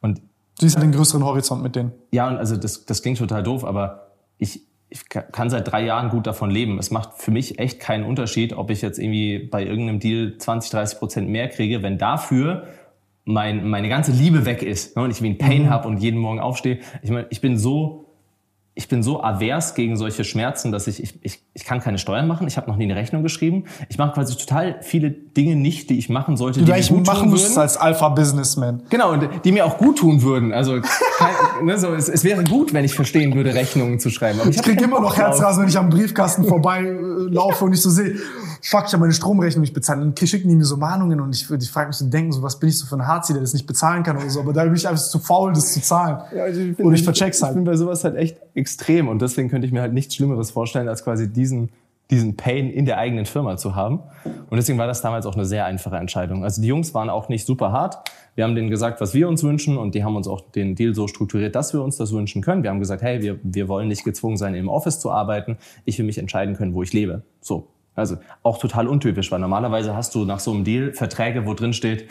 Und 0.00 0.18
du 0.18 0.22
siehst 0.60 0.76
ja 0.76 0.80
den 0.80 0.92
größeren 0.92 1.24
Horizont 1.24 1.62
mit 1.62 1.74
denen. 1.74 1.92
Ja, 2.12 2.28
und 2.28 2.36
also 2.36 2.56
das, 2.56 2.84
das 2.84 3.02
klingt 3.02 3.18
total 3.18 3.42
doof, 3.42 3.64
aber 3.64 4.12
ich, 4.38 4.62
ich 4.88 5.08
kann 5.08 5.50
seit 5.50 5.70
drei 5.70 5.84
Jahren 5.84 6.10
gut 6.10 6.26
davon 6.26 6.50
leben. 6.50 6.78
Es 6.78 6.90
macht 6.90 7.14
für 7.14 7.30
mich 7.32 7.58
echt 7.58 7.80
keinen 7.80 8.04
Unterschied, 8.04 8.52
ob 8.52 8.70
ich 8.70 8.82
jetzt 8.82 8.98
irgendwie 8.98 9.38
bei 9.38 9.64
irgendeinem 9.64 9.98
Deal 9.98 10.36
20, 10.38 10.70
30 10.70 10.98
Prozent 10.98 11.28
mehr 11.28 11.48
kriege, 11.48 11.82
wenn 11.82 11.98
dafür 11.98 12.66
mein, 13.32 13.68
meine 13.68 13.88
ganze 13.88 14.12
Liebe 14.12 14.44
weg 14.46 14.62
ist 14.62 14.96
ne, 14.96 15.02
und 15.02 15.10
ich 15.10 15.22
wie 15.22 15.30
ein 15.30 15.38
Pain 15.38 15.64
mhm. 15.64 15.70
habe 15.70 15.88
und 15.88 15.98
jeden 15.98 16.18
Morgen 16.18 16.40
aufstehe. 16.40 16.78
Ich 17.02 17.10
meine, 17.10 17.26
ich 17.30 17.40
bin 17.40 17.56
so 17.56 17.99
ich 18.80 18.88
bin 18.88 19.02
so 19.02 19.22
avers 19.22 19.74
gegen 19.74 19.98
solche 19.98 20.24
Schmerzen, 20.24 20.72
dass 20.72 20.86
ich, 20.86 21.02
ich, 21.02 21.18
ich, 21.20 21.42
ich 21.52 21.64
kann 21.66 21.80
keine 21.80 21.98
Steuern 21.98 22.26
machen. 22.26 22.46
Ich 22.48 22.56
habe 22.56 22.70
noch 22.70 22.78
nie 22.78 22.84
eine 22.84 22.96
Rechnung 22.96 23.22
geschrieben. 23.22 23.64
Ich 23.90 23.98
mache 23.98 24.14
quasi 24.14 24.34
total 24.36 24.78
viele 24.80 25.10
Dinge 25.10 25.54
nicht, 25.54 25.90
die 25.90 25.98
ich 25.98 26.08
machen 26.08 26.38
sollte, 26.38 26.60
die, 26.60 26.64
die 26.64 26.72
mir 26.72 26.82
gut 26.82 27.06
machen 27.06 27.28
tun 27.28 27.38
würden. 27.38 27.58
als 27.58 27.76
Alpha-Businessman. 27.76 28.84
Genau, 28.88 29.12
und 29.12 29.28
die 29.44 29.52
mir 29.52 29.66
auch 29.66 29.76
gut 29.76 29.98
tun 29.98 30.22
würden. 30.22 30.54
Also 30.54 30.80
kein, 30.80 31.34
ne, 31.66 31.76
so, 31.76 31.92
es, 31.92 32.08
es 32.08 32.24
wäre 32.24 32.42
gut, 32.42 32.72
wenn 32.72 32.86
ich 32.86 32.94
verstehen 32.94 33.34
würde, 33.34 33.54
Rechnungen 33.54 34.00
zu 34.00 34.08
schreiben. 34.08 34.40
Aber 34.40 34.48
ich, 34.48 34.56
ich 34.56 34.62
kriege 34.62 34.82
immer 34.82 34.98
noch 34.98 35.14
Herzrasen, 35.14 35.60
wenn 35.60 35.68
ich 35.68 35.76
am 35.76 35.90
Briefkasten 35.90 36.44
vorbei 36.44 36.80
äh, 36.80 36.94
laufe 37.28 37.66
und 37.66 37.74
ich 37.74 37.82
so 37.82 37.90
sehe, 37.90 38.16
fuck, 38.62 38.84
ich 38.86 38.92
habe 38.94 39.02
meine 39.02 39.12
Stromrechnung 39.12 39.60
nicht 39.60 39.74
bezahlt. 39.74 40.00
Und 40.00 40.18
schicken 40.18 40.48
die 40.48 40.56
mir 40.56 40.64
so 40.64 40.78
Mahnungen 40.78 41.20
und 41.20 41.34
ich, 41.34 41.50
ich 41.50 41.70
frage 41.70 41.88
mich 41.88 41.96
so, 41.96 42.06
denken, 42.06 42.32
so, 42.32 42.42
was 42.42 42.58
bin 42.58 42.70
ich 42.70 42.78
so 42.78 42.86
für 42.86 42.96
ein 42.96 43.06
Harzi, 43.06 43.34
der 43.34 43.42
das 43.42 43.52
nicht 43.52 43.66
bezahlen 43.66 44.04
kann 44.04 44.16
oder 44.16 44.30
so. 44.30 44.40
Aber 44.40 44.54
da 44.54 44.64
bin 44.64 44.74
ich 44.74 44.88
einfach 44.88 45.02
zu 45.02 45.18
faul, 45.18 45.52
das 45.52 45.74
zu 45.74 45.82
zahlen. 45.82 46.18
Ja, 46.34 46.44
also 46.44 46.60
ich 46.60 46.76
bin, 46.76 46.86
und 46.86 46.94
ich 46.94 47.04
vercheck's 47.04 47.42
halt. 47.42 47.52
Ich 47.52 47.56
bin 47.56 47.64
bei 47.64 47.76
sowas 47.76 48.04
halt 48.04 48.16
echt 48.16 48.38
extrem 48.54 48.69
und 49.08 49.22
deswegen 49.22 49.48
könnte 49.48 49.66
ich 49.66 49.72
mir 49.72 49.80
halt 49.80 49.92
nichts 49.92 50.14
Schlimmeres 50.14 50.50
vorstellen, 50.50 50.88
als 50.88 51.04
quasi 51.04 51.32
diesen 51.32 51.70
diesen 52.10 52.36
Pain 52.36 52.70
in 52.70 52.84
der 52.84 52.98
eigenen 52.98 53.24
Firma 53.24 53.56
zu 53.56 53.74
haben. 53.76 54.00
Und 54.24 54.56
deswegen 54.56 54.78
war 54.78 54.86
das 54.86 55.00
damals 55.00 55.26
auch 55.26 55.34
eine 55.34 55.44
sehr 55.44 55.64
einfache 55.64 55.96
Entscheidung. 55.96 56.44
Also 56.44 56.60
die 56.60 56.68
Jungs 56.68 56.92
waren 56.92 57.08
auch 57.08 57.28
nicht 57.28 57.46
super 57.46 57.72
hart. 57.72 58.10
Wir 58.34 58.44
haben 58.44 58.54
denen 58.54 58.70
gesagt, 58.70 59.00
was 59.00 59.14
wir 59.14 59.28
uns 59.28 59.42
wünschen 59.44 59.78
und 59.78 59.94
die 59.94 60.02
haben 60.02 60.16
uns 60.16 60.26
auch 60.26 60.40
den 60.40 60.74
Deal 60.74 60.94
so 60.94 61.06
strukturiert, 61.06 61.54
dass 61.54 61.72
wir 61.72 61.82
uns 61.82 61.96
das 61.96 62.12
wünschen 62.12 62.42
können. 62.42 62.62
Wir 62.62 62.70
haben 62.70 62.80
gesagt, 62.80 63.02
hey, 63.02 63.22
wir, 63.22 63.38
wir 63.42 63.68
wollen 63.68 63.88
nicht 63.88 64.04
gezwungen 64.04 64.36
sein, 64.36 64.54
im 64.54 64.68
Office 64.68 64.98
zu 64.98 65.10
arbeiten. 65.10 65.56
Ich 65.84 65.98
will 65.98 66.06
mich 66.06 66.18
entscheiden 66.18 66.56
können, 66.56 66.74
wo 66.74 66.82
ich 66.82 66.92
lebe. 66.92 67.22
So. 67.40 67.68
Also 67.96 68.16
auch 68.42 68.58
total 68.58 68.86
untypisch, 68.86 69.30
weil 69.30 69.40
normalerweise 69.40 69.94
hast 69.94 70.14
du 70.14 70.24
nach 70.24 70.38
so 70.38 70.52
einem 70.52 70.64
Deal 70.64 70.92
Verträge, 70.92 71.44
wo 71.44 71.54
drin 71.54 71.72
steht, 71.72 72.06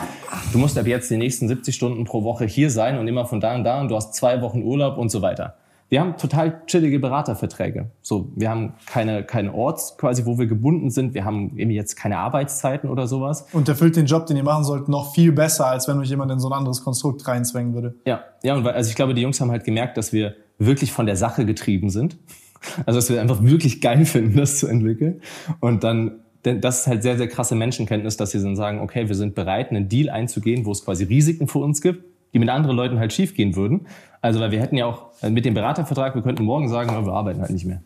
du 0.52 0.60
musst 0.60 0.78
ab 0.78 0.86
jetzt 0.86 1.10
die 1.10 1.18
nächsten 1.18 1.48
70 1.48 1.74
Stunden 1.74 2.04
pro 2.04 2.24
Woche 2.24 2.46
hier 2.46 2.70
sein 2.70 3.00
und 3.00 3.08
immer 3.08 3.26
von 3.26 3.40
da 3.40 3.56
und 3.56 3.64
da 3.64 3.82
und 3.82 3.90
du 3.90 3.96
hast 3.96 4.14
zwei 4.14 4.42
Wochen 4.42 4.62
Urlaub 4.62 4.98
und 4.98 5.10
so 5.10 5.22
weiter. 5.22 5.56
Wir 5.90 6.02
haben 6.02 6.18
total 6.18 6.62
chillige 6.68 7.00
Beraterverträge. 7.00 7.90
So, 8.02 8.32
wir 8.36 8.50
haben 8.50 8.74
keine, 8.86 9.24
keine 9.24 9.54
Orts 9.54 9.98
quasi, 9.98 10.26
wo 10.26 10.38
wir 10.38 10.46
gebunden 10.46 10.92
sind. 10.92 11.16
Wir 11.16 11.26
haben 11.26 11.52
irgendwie 11.56 11.76
jetzt 11.76 11.96
keine 11.96 12.20
Arbeitszeiten 12.20 12.90
oder 12.90 13.08
sowas. 13.08 13.48
Und 13.54 13.68
erfüllt 13.68 13.96
den 13.96 14.06
Job, 14.06 14.28
den 14.28 14.38
ihr 14.38 14.44
machen 14.44 14.64
sollt, 14.64 14.88
noch 14.88 15.14
viel 15.14 15.32
besser, 15.32 15.66
als 15.66 15.88
wenn 15.88 15.98
euch 15.98 16.10
jemand 16.10 16.32
in 16.32 16.40
so 16.40 16.48
ein 16.48 16.54
anderes 16.54 16.84
Konstrukt 16.84 17.28
reinzwängen 17.28 17.74
würde. 17.74 17.96
Ja, 18.06 18.24
ja, 18.44 18.56
und 18.56 18.64
weil, 18.64 18.74
also 18.74 18.90
ich 18.90 18.96
glaube, 18.96 19.16
die 19.16 19.22
Jungs 19.22 19.42
haben 19.42 19.50
halt 19.50 19.64
gemerkt, 19.64 19.98
dass 19.98 20.14
wir 20.14 20.36
wirklich 20.60 20.92
von 20.92 21.08
der 21.08 21.16
Sache 21.16 21.46
getrieben 21.46 21.90
sind. 21.90 22.18
Also, 22.86 23.00
dass 23.00 23.10
wir 23.10 23.20
einfach 23.22 23.42
wirklich 23.42 23.82
geil 23.82 24.06
finden, 24.06 24.38
das 24.38 24.60
zu 24.60 24.68
entwickeln. 24.68 25.22
Und 25.60 25.84
dann 25.84 26.20
denn 26.46 26.62
das 26.62 26.82
ist 26.82 26.88
halt 26.88 27.04
sehr, 27.04 27.18
sehr 27.18 27.28
krasse 27.28 27.56
Menschenkenntnis, 27.56 28.16
dass 28.16 28.32
sie 28.32 28.42
dann 28.42 28.56
sagen, 28.56 28.80
okay, 28.80 29.08
wir 29.08 29.16
sind 29.16 29.36
bereit, 29.36 29.72
einen 29.72 29.90
Deal 29.90 30.10
einzugehen, 30.10 30.66
wo 30.66 30.72
es 30.72 30.86
quasi 30.86 31.04
Risiken 31.04 31.48
für 31.48 31.60
uns 31.60 31.82
gibt, 31.82 32.04
die 32.34 32.40
mit 32.40 32.50
anderen 32.50 32.76
Leuten 32.76 33.00
halt 33.00 33.14
schiefgehen 33.14 33.56
würden. 33.56 33.88
Also, 34.22 34.40
weil 34.40 34.52
wir 34.52 34.62
hätten 34.62 34.78
ja 34.78 34.86
auch 34.86 35.08
äh, 35.22 35.30
mit 35.30 35.46
dem 35.46 35.54
Beratervertrag, 35.54 36.16
wir 36.16 36.22
könnten 36.22 36.44
morgen 36.44 36.68
sagen, 36.68 36.90
wir 37.06 37.14
arbeiten 37.14 37.42
halt 37.42 37.52
nicht 37.52 37.66
mehr. 37.66 37.82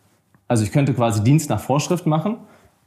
Also 0.48 0.64
ich 0.64 0.72
könnte 0.72 0.92
quasi 0.92 1.24
Dienst 1.24 1.48
nach 1.48 1.60
Vorschrift 1.60 2.06
machen 2.06 2.36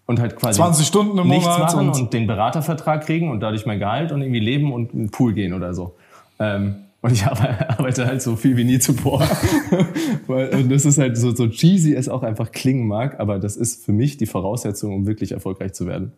und 0.05 0.19
halt 0.19 0.35
quasi 0.35 0.57
20 0.57 0.85
Stunden 0.85 1.17
im 1.17 1.27
nichts 1.27 1.45
machen 1.45 1.89
und, 1.89 1.99
und, 1.99 2.13
den 2.13 2.27
Beratervertrag 2.27 3.03
kriegen 3.03 3.31
und 3.31 3.39
dadurch 3.39 3.65
mein 3.65 3.79
Gehalt 3.79 4.11
und 4.11 4.21
irgendwie 4.21 4.39
leben 4.39 4.71
und 4.71 4.93
in 4.93 4.99
den 5.05 5.09
Pool 5.09 5.33
gehen 5.33 5.53
oder 5.53 5.73
so. 5.73 5.95
Ähm, 6.39 6.75
Und 7.01 7.13
ich 7.13 7.25
arbeite 7.27 8.05
halt 8.05 8.21
so 8.21 8.35
viel 8.35 8.57
wie 8.57 8.63
nie 8.63 8.79
zuvor. 8.79 9.21
und 10.27 10.71
das 10.71 10.85
ist 10.85 10.97
halt 10.97 11.17
so, 11.17 11.33
so 11.33 11.47
cheesy 11.47 11.93
es 11.93 12.09
auch 12.09 12.23
einfach 12.23 12.51
klingen 12.51 12.87
mag, 12.87 13.19
aber 13.19 13.39
das 13.39 13.55
ist 13.55 13.85
für 13.85 13.93
mich 13.93 14.17
die 14.17 14.25
Voraussetzung, 14.25 14.93
um 14.93 15.07
wirklich 15.07 15.31
erfolgreich 15.31 15.73
zu 15.73 15.85
werden. 15.85 16.11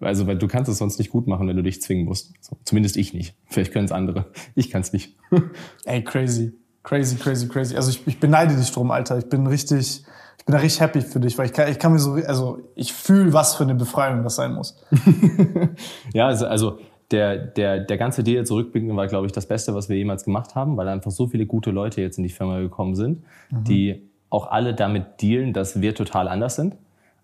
Also, 0.00 0.26
weil 0.26 0.36
du 0.36 0.48
kannst 0.48 0.70
es 0.70 0.78
sonst 0.78 0.98
nicht 0.98 1.10
gut 1.10 1.26
machen, 1.26 1.48
wenn 1.48 1.56
du 1.56 1.62
dich 1.62 1.82
zwingen 1.82 2.04
musst. 2.04 2.32
So, 2.40 2.56
zumindest 2.64 2.96
ich 2.96 3.14
nicht. 3.14 3.34
Vielleicht 3.46 3.72
können 3.72 3.84
es 3.84 3.92
andere. 3.92 4.26
Ich 4.54 4.70
kann 4.70 4.82
es 4.82 4.92
nicht. 4.92 5.16
Ey, 5.84 6.02
crazy. 6.02 6.52
Crazy, 6.82 7.16
crazy, 7.16 7.48
crazy. 7.48 7.76
Also 7.76 7.90
ich, 7.90 8.06
ich 8.06 8.20
beneide 8.20 8.56
dich 8.56 8.70
drum, 8.70 8.90
Alter. 8.90 9.18
Ich 9.18 9.28
bin 9.28 9.46
richtig, 9.46 10.04
ich 10.38 10.44
bin 10.44 10.52
da 10.52 10.58
richtig 10.58 10.80
happy 10.80 11.00
für 11.02 11.20
dich, 11.20 11.36
weil 11.36 11.46
ich 11.46 11.52
kann, 11.52 11.70
ich 11.70 11.78
kann 11.78 11.92
mir 11.92 11.98
so, 11.98 12.12
also 12.14 12.60
ich 12.74 12.92
fühle, 12.92 13.32
was 13.32 13.56
für 13.56 13.64
eine 13.64 13.74
Befreiung 13.74 14.22
das 14.22 14.36
sein 14.36 14.54
muss. 14.54 14.80
ja, 16.14 16.28
also, 16.28 16.46
also 16.46 16.78
der, 17.10 17.36
der, 17.36 17.80
der 17.80 17.96
ganze 17.98 18.22
Deal 18.22 18.46
zurückblicken 18.46 18.94
war, 18.96 19.06
glaube 19.06 19.26
ich, 19.26 19.32
das 19.32 19.46
Beste, 19.46 19.74
was 19.74 19.88
wir 19.88 19.96
jemals 19.96 20.24
gemacht 20.24 20.54
haben, 20.54 20.76
weil 20.76 20.88
einfach 20.88 21.10
so 21.10 21.26
viele 21.26 21.46
gute 21.46 21.70
Leute 21.70 22.00
jetzt 22.00 22.18
in 22.18 22.24
die 22.24 22.30
Firma 22.30 22.60
gekommen 22.60 22.94
sind, 22.94 23.22
mhm. 23.50 23.64
die 23.64 24.10
auch 24.30 24.50
alle 24.50 24.74
damit 24.74 25.22
dealen, 25.22 25.52
dass 25.52 25.80
wir 25.80 25.94
total 25.94 26.28
anders 26.28 26.56
sind. 26.56 26.76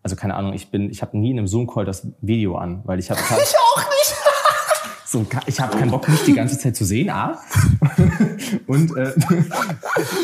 Also 0.04 0.16
keine 0.16 0.34
Ahnung, 0.34 0.52
ich 0.52 0.70
bin, 0.70 0.90
ich 0.90 1.00
habe 1.00 1.16
nie 1.16 1.30
in 1.30 1.38
einem 1.38 1.48
Zoom-Call 1.48 1.86
das 1.86 2.06
Video 2.20 2.56
an, 2.56 2.82
weil 2.84 2.98
ich 2.98 3.10
habe. 3.10 3.18
Ich 3.30 3.54
auch 3.56 3.78
nicht. 3.78 4.14
So, 5.06 5.24
ich 5.46 5.60
habe 5.60 5.78
keinen 5.78 5.92
Bock, 5.92 6.08
mich 6.08 6.24
die 6.24 6.32
ganze 6.32 6.58
Zeit 6.58 6.74
zu 6.74 6.84
sehen, 6.84 7.08
A. 7.08 7.38
Und 8.66 8.96
äh, 8.96 9.12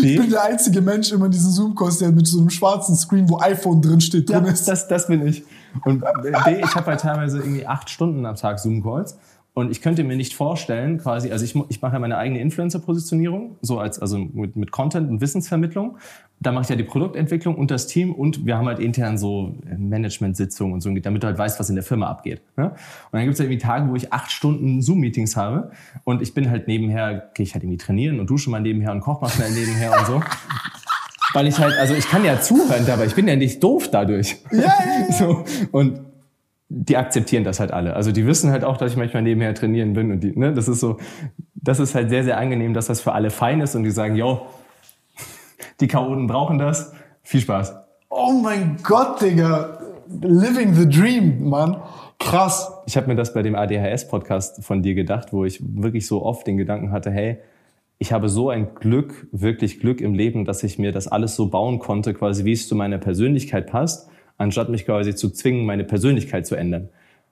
B. 0.00 0.14
Ich 0.14 0.20
bin 0.20 0.30
der 0.30 0.42
einzige 0.42 0.80
Mensch 0.80 1.12
immer 1.12 1.26
in 1.26 1.30
diesen 1.30 1.52
Zoom-Calls, 1.52 1.98
der 1.98 2.10
mit 2.10 2.26
so 2.26 2.40
einem 2.40 2.50
schwarzen 2.50 2.96
Screen, 2.96 3.28
wo 3.28 3.38
iPhone 3.38 3.80
drin 3.80 4.00
steht, 4.00 4.28
drin 4.28 4.44
ja, 4.46 4.50
ist. 4.50 4.66
Das, 4.66 4.88
das 4.88 5.06
bin 5.06 5.24
ich. 5.24 5.44
Und 5.84 6.00
B, 6.00 6.60
ich 6.60 6.74
habe 6.74 6.86
halt 6.86 7.00
teilweise 7.02 7.38
irgendwie 7.38 7.64
acht 7.64 7.88
Stunden 7.88 8.26
am 8.26 8.34
Tag 8.34 8.58
Zoom-Calls. 8.58 9.16
Und 9.52 9.72
ich 9.72 9.82
könnte 9.82 10.04
mir 10.04 10.16
nicht 10.16 10.34
vorstellen, 10.34 10.98
quasi, 10.98 11.32
also 11.32 11.44
ich, 11.44 11.56
ich 11.68 11.82
mache 11.82 11.94
ja 11.94 11.98
meine 11.98 12.16
eigene 12.16 12.40
Influencer-Positionierung, 12.40 13.56
so 13.62 13.80
als, 13.80 13.98
also 13.98 14.18
mit, 14.18 14.54
mit 14.54 14.70
Content 14.70 15.10
und 15.10 15.20
Wissensvermittlung. 15.20 15.98
Da 16.38 16.52
mache 16.52 16.62
ich 16.62 16.68
ja 16.68 16.76
die 16.76 16.84
Produktentwicklung 16.84 17.56
und 17.56 17.70
das 17.70 17.88
Team 17.88 18.14
und 18.14 18.46
wir 18.46 18.56
haben 18.56 18.66
halt 18.66 18.78
intern 18.78 19.18
so 19.18 19.56
Management-Sitzungen 19.76 20.72
und 20.72 20.80
so, 20.80 20.94
damit 20.94 21.22
du 21.22 21.26
halt 21.26 21.36
weißt, 21.36 21.58
was 21.58 21.68
in 21.68 21.74
der 21.74 21.84
Firma 21.84 22.06
abgeht. 22.06 22.42
Ne? 22.56 22.66
Und 22.66 22.74
dann 23.12 23.22
gibt 23.22 23.34
es 23.34 23.40
halt 23.40 23.50
irgendwie 23.50 23.62
Tage, 23.62 23.90
wo 23.90 23.96
ich 23.96 24.12
acht 24.12 24.30
Stunden 24.30 24.82
Zoom-Meetings 24.82 25.36
habe 25.36 25.72
und 26.04 26.22
ich 26.22 26.32
bin 26.32 26.48
halt 26.48 26.68
nebenher, 26.68 27.30
gehe 27.34 27.44
ich 27.44 27.52
halt 27.54 27.64
irgendwie 27.64 27.78
trainieren 27.78 28.20
und 28.20 28.30
dusche 28.30 28.50
mal 28.50 28.60
nebenher 28.60 28.92
und 28.92 29.00
koche 29.00 29.22
mal 29.22 29.30
schnell 29.30 29.50
nebenher 29.50 29.98
und 29.98 30.06
so. 30.06 30.22
Weil 31.32 31.46
ich 31.46 31.58
halt, 31.58 31.76
also 31.78 31.94
ich 31.94 32.08
kann 32.08 32.24
ja 32.24 32.40
zuhören, 32.40 32.88
aber 32.88 33.04
ich 33.04 33.14
bin 33.14 33.28
ja 33.28 33.36
nicht 33.36 33.62
doof 33.62 33.88
dadurch. 33.90 34.36
Ja, 34.50 34.58
ja, 34.58 34.66
ja. 35.08 35.12
So, 35.12 35.44
und 35.72 36.09
die 36.72 36.96
akzeptieren 36.96 37.42
das 37.42 37.58
halt 37.58 37.72
alle. 37.72 37.96
Also 37.96 38.12
die 38.12 38.26
wissen 38.26 38.52
halt 38.52 38.64
auch, 38.64 38.76
dass 38.76 38.92
ich 38.92 38.96
manchmal 38.96 39.24
nebenher 39.24 39.54
trainieren 39.54 39.92
bin 39.92 40.12
und 40.12 40.20
die, 40.20 40.38
ne, 40.38 40.54
das 40.54 40.68
ist 40.68 40.78
so, 40.78 40.98
das 41.54 41.80
ist 41.80 41.96
halt 41.96 42.10
sehr, 42.10 42.22
sehr 42.22 42.38
angenehm, 42.38 42.74
dass 42.74 42.86
das 42.86 43.00
für 43.00 43.12
alle 43.12 43.30
fein 43.30 43.60
ist 43.60 43.74
und 43.74 43.82
die 43.82 43.90
sagen, 43.90 44.14
yo, 44.14 44.46
die 45.80 45.88
Chaoten 45.88 46.28
brauchen 46.28 46.58
das. 46.58 46.92
Viel 47.22 47.40
Spaß. 47.40 47.74
Oh 48.08 48.32
mein 48.42 48.76
Gott, 48.84 49.20
Digga. 49.20 49.78
Living 50.22 50.74
the 50.74 50.88
dream, 50.88 51.48
Mann. 51.48 51.76
Krass. 52.20 52.72
Ich 52.86 52.96
habe 52.96 53.08
mir 53.08 53.16
das 53.16 53.34
bei 53.34 53.42
dem 53.42 53.56
ADHS-Podcast 53.56 54.64
von 54.64 54.82
dir 54.82 54.94
gedacht, 54.94 55.32
wo 55.32 55.44
ich 55.44 55.60
wirklich 55.62 56.06
so 56.06 56.24
oft 56.24 56.46
den 56.46 56.56
Gedanken 56.56 56.92
hatte, 56.92 57.10
hey, 57.10 57.38
ich 57.98 58.12
habe 58.12 58.28
so 58.28 58.48
ein 58.48 58.74
Glück, 58.76 59.26
wirklich 59.32 59.80
Glück 59.80 60.00
im 60.00 60.14
Leben, 60.14 60.44
dass 60.44 60.62
ich 60.62 60.78
mir 60.78 60.92
das 60.92 61.08
alles 61.08 61.34
so 61.34 61.48
bauen 61.48 61.80
konnte, 61.80 62.14
quasi 62.14 62.44
wie 62.44 62.52
es 62.52 62.68
zu 62.68 62.76
meiner 62.76 62.98
Persönlichkeit 62.98 63.66
passt 63.66 64.08
anstatt 64.40 64.70
mich 64.70 64.86
quasi 64.86 65.14
zu 65.14 65.30
zwingen, 65.30 65.66
meine 65.66 65.84
Persönlichkeit 65.84 66.46
zu 66.46 66.54
ändern. 66.54 66.88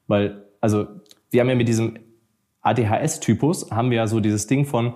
Weil, 0.07 0.45
also, 0.61 0.87
wir 1.31 1.41
haben 1.41 1.49
ja 1.49 1.55
mit 1.55 1.67
diesem 1.67 1.99
ADHS-Typus, 2.61 3.71
haben 3.71 3.91
wir 3.91 3.97
ja 3.99 4.07
so 4.07 4.21
dieses 4.21 4.47
Ding 4.47 4.67
von, 4.67 4.95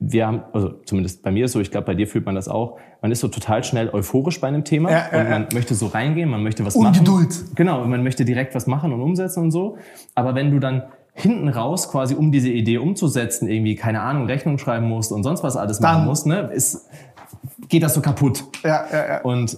wir 0.00 0.26
haben, 0.26 0.42
also 0.52 0.70
zumindest 0.84 1.22
bei 1.22 1.30
mir 1.30 1.44
ist 1.44 1.52
so, 1.52 1.60
ich 1.60 1.70
glaube, 1.70 1.86
bei 1.86 1.94
dir 1.94 2.08
fühlt 2.08 2.26
man 2.26 2.34
das 2.34 2.48
auch, 2.48 2.78
man 3.00 3.12
ist 3.12 3.20
so 3.20 3.28
total 3.28 3.62
schnell 3.62 3.88
euphorisch 3.90 4.40
bei 4.40 4.48
einem 4.48 4.64
Thema 4.64 4.90
ja, 4.90 5.04
und 5.06 5.30
man 5.30 5.42
ja. 5.42 5.48
möchte 5.54 5.76
so 5.76 5.86
reingehen, 5.86 6.28
man 6.28 6.42
möchte 6.42 6.66
was 6.66 6.74
Ungeduld. 6.74 7.28
machen. 7.28 7.52
Genau, 7.54 7.84
man 7.86 8.02
möchte 8.02 8.24
direkt 8.24 8.56
was 8.56 8.66
machen 8.66 8.92
und 8.92 9.00
umsetzen 9.00 9.44
und 9.44 9.52
so. 9.52 9.78
Aber 10.16 10.34
wenn 10.34 10.50
du 10.50 10.58
dann 10.58 10.82
hinten 11.12 11.48
raus 11.48 11.88
quasi, 11.88 12.16
um 12.16 12.32
diese 12.32 12.48
Idee 12.48 12.78
umzusetzen, 12.78 13.48
irgendwie, 13.48 13.76
keine 13.76 14.00
Ahnung, 14.00 14.26
Rechnung 14.26 14.58
schreiben 14.58 14.88
musst 14.88 15.12
und 15.12 15.22
sonst 15.22 15.44
was 15.44 15.56
alles 15.56 15.78
dann. 15.78 15.94
machen 15.94 16.06
musst, 16.06 16.26
ne, 16.26 16.50
ist, 16.52 16.88
geht 17.68 17.84
das 17.84 17.94
so 17.94 18.00
kaputt. 18.00 18.42
Ja, 18.64 18.84
ja, 18.90 19.08
ja. 19.08 19.20
Und 19.22 19.56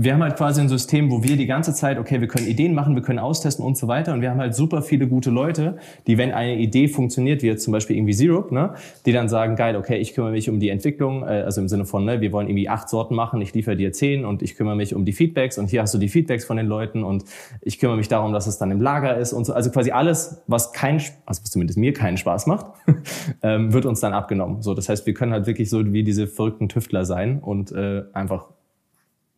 wir 0.00 0.14
haben 0.14 0.22
halt 0.22 0.36
quasi 0.36 0.60
ein 0.60 0.68
System, 0.68 1.10
wo 1.10 1.24
wir 1.24 1.36
die 1.36 1.46
ganze 1.46 1.74
Zeit, 1.74 1.98
okay, 1.98 2.20
wir 2.20 2.28
können 2.28 2.46
Ideen 2.46 2.72
machen, 2.72 2.94
wir 2.94 3.02
können 3.02 3.18
austesten 3.18 3.64
und 3.64 3.76
so 3.76 3.88
weiter. 3.88 4.12
Und 4.12 4.20
wir 4.20 4.30
haben 4.30 4.38
halt 4.38 4.54
super 4.54 4.80
viele 4.80 5.08
gute 5.08 5.30
Leute, 5.30 5.76
die, 6.06 6.16
wenn 6.16 6.30
eine 6.30 6.54
Idee 6.54 6.86
funktioniert, 6.86 7.42
wie 7.42 7.48
jetzt 7.48 7.64
zum 7.64 7.72
Beispiel 7.72 7.96
irgendwie 7.96 8.14
Zero, 8.14 8.46
ne, 8.52 8.74
die 9.06 9.12
dann 9.12 9.28
sagen, 9.28 9.56
geil, 9.56 9.74
okay, 9.74 9.96
ich 9.96 10.14
kümmere 10.14 10.30
mich 10.30 10.48
um 10.48 10.60
die 10.60 10.68
Entwicklung, 10.68 11.24
äh, 11.24 11.42
also 11.42 11.60
im 11.60 11.66
Sinne 11.66 11.84
von, 11.84 12.04
ne, 12.04 12.20
wir 12.20 12.30
wollen 12.30 12.46
irgendwie 12.46 12.68
acht 12.68 12.88
Sorten 12.88 13.16
machen, 13.16 13.40
ich 13.40 13.52
liefere 13.54 13.74
dir 13.74 13.90
zehn 13.92 14.24
und 14.24 14.40
ich 14.40 14.54
kümmere 14.54 14.76
mich 14.76 14.94
um 14.94 15.04
die 15.04 15.12
Feedbacks 15.12 15.58
und 15.58 15.68
hier 15.68 15.82
hast 15.82 15.94
du 15.94 15.98
die 15.98 16.08
Feedbacks 16.08 16.44
von 16.44 16.58
den 16.58 16.66
Leuten 16.66 17.02
und 17.02 17.24
ich 17.60 17.80
kümmere 17.80 17.96
mich 17.96 18.06
darum, 18.06 18.32
dass 18.32 18.46
es 18.46 18.56
dann 18.56 18.70
im 18.70 18.80
Lager 18.80 19.16
ist 19.18 19.32
und 19.32 19.46
so. 19.46 19.52
Also 19.52 19.72
quasi 19.72 19.90
alles, 19.90 20.42
was 20.46 20.72
kein, 20.72 20.98
also 21.26 21.42
was 21.42 21.50
zumindest 21.50 21.76
mir 21.76 21.92
keinen 21.92 22.18
Spaß 22.18 22.46
macht, 22.46 22.66
ähm, 23.42 23.72
wird 23.72 23.84
uns 23.84 23.98
dann 23.98 24.12
abgenommen. 24.12 24.62
So, 24.62 24.74
das 24.74 24.88
heißt, 24.88 25.06
wir 25.06 25.14
können 25.14 25.32
halt 25.32 25.48
wirklich 25.48 25.68
so 25.68 25.92
wie 25.92 26.04
diese 26.04 26.28
verrückten 26.28 26.68
Tüftler 26.68 27.04
sein 27.04 27.40
und 27.40 27.72
äh, 27.72 28.04
einfach 28.12 28.46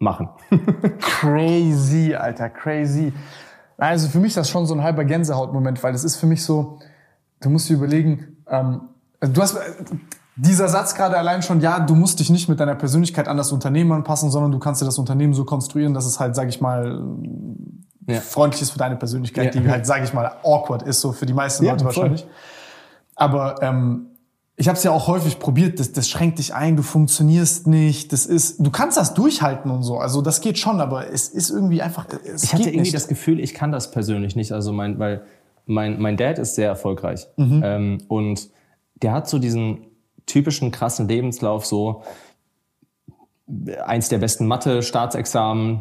machen. 0.00 0.28
crazy, 0.98 2.14
Alter, 2.14 2.48
crazy. 2.48 3.12
Also 3.78 4.08
für 4.08 4.18
mich 4.18 4.30
ist 4.30 4.36
das 4.36 4.50
schon 4.50 4.66
so 4.66 4.74
ein 4.74 4.82
halber 4.82 5.04
Gänsehautmoment, 5.04 5.82
weil 5.82 5.92
das 5.92 6.04
ist 6.04 6.16
für 6.16 6.26
mich 6.26 6.44
so, 6.44 6.78
du 7.40 7.50
musst 7.50 7.68
dir 7.68 7.74
überlegen, 7.74 8.36
ähm, 8.48 8.82
also 9.20 9.32
du 9.32 9.42
hast 9.42 9.58
dieser 10.36 10.68
Satz 10.68 10.94
gerade 10.94 11.18
allein 11.18 11.42
schon, 11.42 11.60
ja, 11.60 11.80
du 11.80 11.94
musst 11.94 12.18
dich 12.18 12.30
nicht 12.30 12.48
mit 12.48 12.60
deiner 12.60 12.74
Persönlichkeit 12.74 13.28
an 13.28 13.36
das 13.36 13.52
Unternehmen 13.52 13.92
anpassen, 13.92 14.30
sondern 14.30 14.52
du 14.52 14.58
kannst 14.58 14.80
dir 14.80 14.86
das 14.86 14.98
Unternehmen 14.98 15.34
so 15.34 15.44
konstruieren, 15.44 15.92
dass 15.92 16.06
es 16.06 16.18
halt, 16.18 16.34
sag 16.34 16.48
ich 16.48 16.60
mal, 16.60 17.02
ja. 18.06 18.20
freundlich 18.20 18.62
ist 18.62 18.70
für 18.70 18.78
deine 18.78 18.96
Persönlichkeit, 18.96 19.54
ja. 19.54 19.60
die 19.60 19.68
halt, 19.68 19.86
sag 19.86 20.02
ich 20.02 20.14
mal, 20.14 20.36
awkward 20.42 20.82
ist, 20.82 21.00
so 21.00 21.12
für 21.12 21.26
die 21.26 21.34
meisten 21.34 21.64
ja, 21.64 21.72
Leute 21.72 21.84
wahrscheinlich. 21.84 22.26
Aber 23.16 23.62
ähm, 23.62 24.06
ich 24.60 24.68
habe 24.68 24.76
es 24.76 24.84
ja 24.84 24.90
auch 24.90 25.06
häufig 25.06 25.38
probiert, 25.38 25.80
das, 25.80 25.92
das 25.92 26.06
schränkt 26.06 26.38
dich 26.38 26.52
ein, 26.52 26.76
du 26.76 26.82
funktionierst 26.82 27.66
nicht, 27.66 28.12
das 28.12 28.26
ist, 28.26 28.58
du 28.58 28.70
kannst 28.70 28.98
das 28.98 29.14
durchhalten 29.14 29.70
und 29.70 29.82
so, 29.82 29.96
also 29.96 30.20
das 30.20 30.42
geht 30.42 30.58
schon, 30.58 30.82
aber 30.82 31.10
es 31.10 31.28
ist 31.28 31.48
irgendwie 31.48 31.80
einfach, 31.80 32.06
es 32.22 32.44
Ich 32.44 32.52
hatte 32.52 32.64
irgendwie 32.64 32.80
nicht. 32.80 32.94
das 32.94 33.08
Gefühl, 33.08 33.40
ich 33.40 33.54
kann 33.54 33.72
das 33.72 33.90
persönlich 33.90 34.36
nicht, 34.36 34.52
also 34.52 34.74
mein, 34.74 34.98
weil 34.98 35.22
mein, 35.64 35.98
mein 35.98 36.18
Dad 36.18 36.38
ist 36.38 36.56
sehr 36.56 36.68
erfolgreich 36.68 37.26
mhm. 37.38 37.62
ähm, 37.64 37.98
und 38.08 38.50
der 38.96 39.12
hat 39.12 39.30
so 39.30 39.38
diesen 39.38 39.86
typischen 40.26 40.70
krassen 40.70 41.08
Lebenslauf, 41.08 41.64
so 41.64 42.02
eins 43.82 44.10
der 44.10 44.18
besten 44.18 44.46
Mathe-Staatsexamen, 44.46 45.80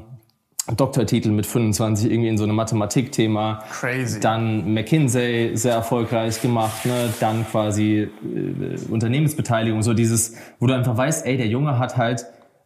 Doktortitel 0.76 1.32
mit 1.32 1.46
25 1.46 2.12
irgendwie 2.12 2.30
in 2.30 2.38
so 2.38 2.44
einem 2.44 2.56
Mathematikthema. 2.56 3.64
Crazy. 3.72 4.20
Dann 4.20 4.74
McKinsey 4.74 5.52
sehr 5.56 5.74
erfolgreich 5.74 6.42
gemacht, 6.42 6.86
ne? 6.86 7.14
Dann 7.20 7.46
quasi 7.46 8.08
äh, 8.08 8.92
Unternehmensbeteiligung, 8.92 9.82
so 9.82 9.94
dieses, 9.94 10.36
wo 10.60 10.68
du 10.68 10.76
einfach 10.76 10.96
weißt, 10.96 11.26
ey, 11.26 11.38
der 11.38 11.48
Junge 11.48 11.80
hat 11.80 11.98
halt 11.98 12.26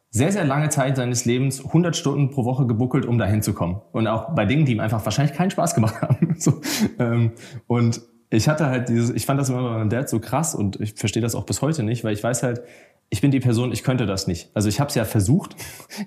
sehr, 0.09 0.31
sehr 0.31 0.45
lange 0.45 0.69
Zeit 0.69 0.95
seines 0.95 1.25
Lebens 1.25 1.65
100 1.65 1.95
Stunden 1.95 2.29
pro 2.29 2.45
Woche 2.45 2.67
gebuckelt, 2.67 3.05
um 3.05 3.17
dahin 3.17 3.41
zu 3.41 3.53
kommen. 3.53 3.81
Und 3.93 4.07
auch 4.07 4.35
bei 4.35 4.45
Dingen, 4.45 4.65
die 4.65 4.73
ihm 4.73 4.79
einfach 4.79 5.03
wahrscheinlich 5.03 5.35
keinen 5.35 5.49
Spaß 5.49 5.73
gemacht 5.73 5.95
haben. 6.01 6.35
so, 6.37 6.61
ähm, 6.99 7.31
und 7.65 8.01
ich 8.33 8.47
hatte 8.49 8.67
halt 8.67 8.89
dieses, 8.89 9.11
ich 9.11 9.25
fand 9.25 9.39
das 9.39 9.49
immer 9.49 9.61
bei 9.61 9.77
meinem 9.77 9.89
Dad 9.89 10.09
so 10.09 10.19
krass 10.19 10.55
und 10.55 10.79
ich 10.81 10.93
verstehe 10.93 11.21
das 11.21 11.35
auch 11.35 11.45
bis 11.45 11.61
heute 11.61 11.83
nicht, 11.83 12.03
weil 12.03 12.13
ich 12.13 12.23
weiß 12.23 12.43
halt, 12.43 12.61
ich 13.09 13.21
bin 13.21 13.29
die 13.29 13.39
Person, 13.39 13.71
ich 13.71 13.83
könnte 13.83 14.07
das 14.07 14.25
nicht. 14.25 14.49
Also 14.55 14.69
ich 14.69 14.79
habe 14.79 14.89
es 14.89 14.95
ja 14.95 15.05
versucht. 15.05 15.55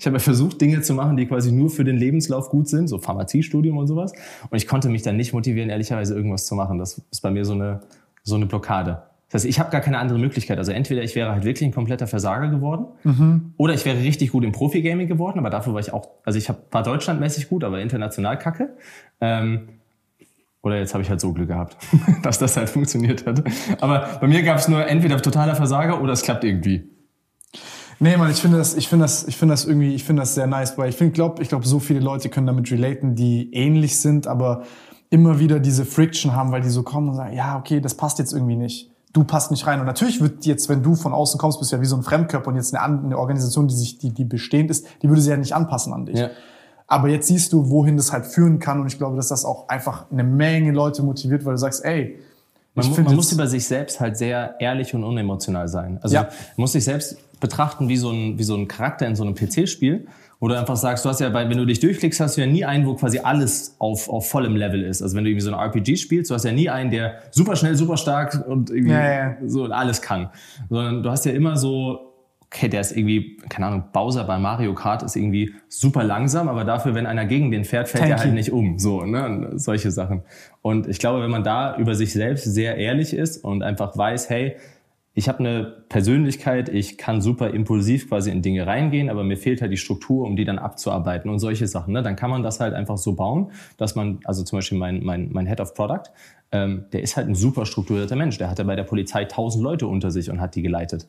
Ich 0.01 0.07
habe 0.07 0.17
ja 0.17 0.21
versucht, 0.21 0.61
Dinge 0.61 0.81
zu 0.81 0.93
machen, 0.95 1.17
die 1.17 1.27
quasi 1.27 1.53
nur 1.53 1.71
für 1.71 1.85
den 1.85 1.97
Lebenslauf 1.97 2.49
gut 2.49 2.69
sind, 2.69 2.89
so 2.89 2.99
Pharmaziestudium 2.99 3.77
und 3.77 3.87
sowas. 3.87 4.13
Und 4.51 4.57
ich 4.57 4.67
konnte 4.67 4.89
mich 4.89 5.03
dann 5.03 5.17
nicht 5.17 5.33
motivieren, 5.33 5.71
ehrlicherweise 5.71 6.17
irgendwas 6.17 6.47
zu 6.47 6.57
machen. 6.57 6.79
Das 6.79 7.01
ist 7.11 7.21
bei 7.21 7.31
mir 7.31 7.45
so 7.45 7.53
eine, 7.53 7.81
so 8.25 8.35
eine 8.35 8.47
Blockade. 8.47 9.03
Das 9.29 9.43
heißt, 9.43 9.51
ich 9.51 9.61
habe 9.61 9.71
gar 9.71 9.81
keine 9.81 9.99
andere 9.99 10.19
Möglichkeit. 10.19 10.59
Also 10.59 10.73
entweder 10.73 11.05
ich 11.05 11.15
wäre 11.15 11.31
halt 11.31 11.45
wirklich 11.45 11.69
ein 11.69 11.73
kompletter 11.73 12.09
Versager 12.09 12.49
geworden 12.49 12.87
mhm. 13.05 13.55
oder 13.57 13.75
ich 13.75 13.85
wäre 13.85 13.99
richtig 13.99 14.33
gut 14.33 14.43
im 14.43 14.51
Profi-Gaming 14.51 15.07
geworden, 15.07 15.39
aber 15.39 15.51
dafür 15.51 15.75
war 15.75 15.81
ich 15.81 15.93
auch, 15.93 16.09
also 16.25 16.39
ich 16.39 16.49
hab, 16.49 16.73
war 16.75 16.83
deutschlandmäßig 16.83 17.49
gut, 17.49 17.63
aber 17.63 17.81
international 17.81 18.37
kacke. 18.37 18.77
Ähm, 19.21 19.69
oder 20.67 20.79
jetzt 20.79 20.95
habe 20.95 21.03
ich 21.03 21.09
halt 21.09 21.21
so 21.21 21.33
Glück 21.33 21.47
gehabt, 21.47 21.77
dass 22.23 22.41
das 22.41 22.57
halt 22.57 22.69
funktioniert 22.69 23.25
hat. 23.25 23.45
Aber 23.81 24.19
bei 24.21 24.27
mir 24.27 24.43
gab 24.43 24.59
es 24.59 24.67
nur 24.67 24.85
entweder 24.85 25.23
totaler 25.23 25.55
Versager 25.55 26.03
oder 26.03 26.13
es 26.13 26.23
klappt 26.23 26.43
irgendwie. 26.43 26.91
Nee, 28.01 28.17
man, 28.17 28.31
ich 28.33 28.39
finde 28.39 28.59
das, 28.59 28.75
ich 28.75 28.89
finde 28.89 29.05
das, 29.05 29.29
ich 29.29 29.37
finde 29.37 29.53
das 29.53 29.65
irgendwie, 29.65 29.95
ich 29.95 30.03
finde 30.03 30.23
das 30.23 30.35
sehr 30.35 30.49
nice, 30.49 30.77
weil 30.77 30.89
ich 30.91 30.97
finde, 30.97 31.13
glaub, 31.13 31.41
ich 31.41 31.49
glaube, 31.49 31.67
so 31.67 31.79
viele 31.79 32.01
Leute 32.01 32.29
können 32.29 32.49
damit 32.49 32.71
relaten, 32.71 33.15
die 33.15 33.55
ähnlich 33.55 33.99
sind, 34.01 34.27
aber 34.27 34.65
immer 35.09 35.39
wieder 35.39 35.61
diese 35.61 35.85
Friction 35.85 36.35
haben, 36.35 36.51
weil 36.51 36.63
die 36.63 36.69
so 36.69 36.83
kommen 36.83 37.11
und 37.11 37.15
sagen, 37.15 37.35
ja, 37.35 37.57
okay, 37.57 37.81
das 37.81 37.97
passt 37.97 38.19
jetzt 38.19 38.33
irgendwie 38.33 38.57
nicht. 38.57 38.91
Du 39.13 39.23
passt 39.23 39.53
nicht 39.53 39.67
rein. 39.69 39.79
Und 39.79 39.87
natürlich 39.87 40.21
wird 40.21 40.45
jetzt, 40.47 40.69
wenn 40.69 40.83
du 40.83 40.97
von 40.97 41.15
außen 41.15 41.39
kommst, 41.39 41.61
bist 41.61 41.71
du 41.71 41.77
ja 41.77 41.81
wie 41.81 41.87
so 41.87 41.97
ein 41.97 42.03
Fremdkörper 42.03 42.49
und 42.49 42.57
jetzt 42.57 42.75
eine, 42.75 43.03
eine 43.05 43.17
Organisation, 43.17 43.69
die 43.69 43.75
sich, 43.75 43.99
die, 43.99 44.13
die 44.13 44.25
bestehend 44.25 44.71
ist, 44.71 44.85
die 45.03 45.09
würde 45.09 45.23
sie 45.23 45.31
ja 45.31 45.37
nicht 45.37 45.55
anpassen 45.55 45.95
an 45.95 46.07
dich. 46.07 46.19
Ja. 46.19 46.31
Aber 46.87 47.09
jetzt 47.09 47.27
siehst 47.27 47.53
du, 47.53 47.69
wohin 47.71 47.97
das 47.97 48.13
halt 48.13 48.27
führen 48.27 48.59
kann. 48.59 48.81
Und 48.81 48.87
ich 48.87 48.99
glaube, 48.99 49.17
dass 49.17 49.29
das 49.29 49.45
auch 49.45 49.69
einfach 49.69 50.07
eine 50.11 50.23
Menge 50.25 50.73
Leute 50.73 51.03
motiviert, 51.03 51.45
weil 51.45 51.55
du 51.55 51.59
sagst, 51.59 51.85
ey, 51.85 52.19
Man, 52.75 53.05
man 53.05 53.17
muss 53.17 53.33
über 53.33 53.47
sich 53.47 53.67
selbst 53.67 54.01
halt 54.01 54.19
sehr 54.19 54.55
ehrlich 54.61 54.95
und 54.95 55.03
unemotional 55.03 55.67
sein. 55.67 55.99
Also 56.03 56.15
Ja. 56.15 56.23
man 56.25 56.31
muss 56.57 56.73
sich 56.73 56.85
selbst 56.85 57.17
betrachten 57.41 57.89
wie 57.89 57.97
so 57.97 58.11
ein, 58.11 58.39
wie 58.39 58.45
so 58.45 58.55
ein 58.55 58.69
Charakter 58.69 59.07
in 59.07 59.17
so 59.17 59.25
einem 59.25 59.35
PC-Spiel, 59.35 60.07
wo 60.41 60.49
du 60.49 60.59
einfach 60.59 60.77
sagst, 60.77 61.03
du 61.05 61.09
hast 61.09 61.21
ja, 61.21 61.31
bei, 61.31 61.49
wenn 61.49 61.57
du 61.57 61.65
dich 61.65 61.81
durchklickst, 61.81 62.21
hast 62.21 62.37
du 62.37 62.43
ja 62.43 62.47
nie 62.47 62.67
einen, 62.67 62.87
wo 62.87 62.95
quasi 62.95 63.19
alles 63.21 63.75
auf, 63.79 64.11
auf 64.11 64.29
vollem 64.29 64.55
Level 64.57 64.83
ist. 64.85 65.01
Also 65.03 65.17
wenn 65.17 65.25
du 65.25 65.31
irgendwie 65.31 65.45
so 65.47 65.55
ein 65.55 65.59
RPG 65.59 65.97
spielst, 65.97 66.31
du 66.31 66.35
hast 66.35 66.45
ja 66.45 66.53
nie 66.53 66.69
einen, 66.69 66.91
der 66.91 67.15
super 67.31 67.57
schnell, 67.57 67.75
super 67.77 67.97
stark 67.97 68.45
und 68.47 68.69
irgendwie 68.69 68.93
ja, 68.93 69.31
ja. 69.31 69.37
so 69.47 69.65
alles 69.65 70.03
kann. 70.03 70.29
Sondern 70.69 71.03
du 71.03 71.11
hast 71.11 71.25
ja 71.25 71.33
immer 71.33 71.57
so, 71.57 72.13
okay, 72.47 72.69
der 72.69 72.81
ist 72.81 72.97
irgendwie, 72.97 73.37
keine 73.49 73.67
Ahnung, 73.67 73.85
Bowser 73.93 74.25
bei 74.25 74.39
Mario 74.39 74.75
Kart 74.75 75.03
ist 75.03 75.17
irgendwie 75.17 75.55
super 75.69 76.05
langsam, 76.05 76.49
aber 76.49 76.65
dafür, 76.65 76.95
wenn 76.95 77.07
einer 77.07 77.27
gegen 77.27 77.51
den 77.51 77.65
fährt, 77.65 77.89
fällt 77.89 78.09
er 78.09 78.19
halt 78.19 78.35
nicht 78.35 78.53
um. 78.53 78.79
So, 78.79 79.05
ne? 79.05 79.53
Solche 79.55 79.91
Sachen. 79.91 80.23
Und 80.63 80.87
ich 80.87 80.99
glaube, 80.99 81.23
wenn 81.23 81.31
man 81.31 81.45
da 81.45 81.77
über 81.77 81.95
sich 81.95 82.13
selbst 82.13 82.45
sehr 82.45 82.77
ehrlich 82.77 83.15
ist 83.15 83.45
und 83.45 83.63
einfach 83.63 83.97
weiß, 83.97 84.31
hey, 84.31 84.57
ich 85.19 85.29
habe 85.29 85.39
eine 85.39 85.65
Persönlichkeit, 85.89 86.69
ich 86.69 86.99
kann 86.99 87.23
super 87.23 87.51
impulsiv 87.51 88.09
quasi 88.09 88.31
in 88.31 88.43
Dinge 88.43 88.67
reingehen, 88.67 89.09
aber 89.09 89.25
mir 89.25 89.39
fehlt 89.39 89.63
halt 89.63 89.73
die 89.73 89.79
Struktur, 89.79 90.27
um 90.27 90.37
die 90.37 90.45
dann 90.45 90.59
abzuarbeiten 90.59 91.31
und 91.31 91.39
solche 91.39 91.67
Sachen. 91.67 91.95
Ne? 91.95 92.03
Dann 92.03 92.17
kann 92.17 92.29
man 92.29 92.43
das 92.43 92.61
halt 92.61 92.75
einfach 92.75 92.99
so 92.99 93.15
bauen, 93.15 93.51
dass 93.79 93.95
man, 93.95 94.21
also 94.25 94.45
zum 94.45 94.59
Beispiel 94.59 94.77
mein, 94.77 95.03
mein, 95.03 95.31
mein 95.33 95.47
Head 95.47 95.61
of 95.61 95.73
Product, 95.73 96.11
ähm, 96.53 96.85
der 96.93 97.03
ist 97.03 97.17
halt 97.17 97.29
ein 97.29 97.35
super 97.35 97.65
strukturierter 97.65 98.15
Mensch. 98.15 98.37
Der 98.37 98.51
hatte 98.51 98.67
bei 98.67 98.77
der 98.77 98.85
Polizei 98.85 99.25
tausend 99.25 99.65
Leute 99.65 99.87
unter 99.87 100.11
sich 100.11 100.31
und 100.31 100.39
hat 100.39 100.55
die 100.55 100.61
geleitet. 100.61 101.09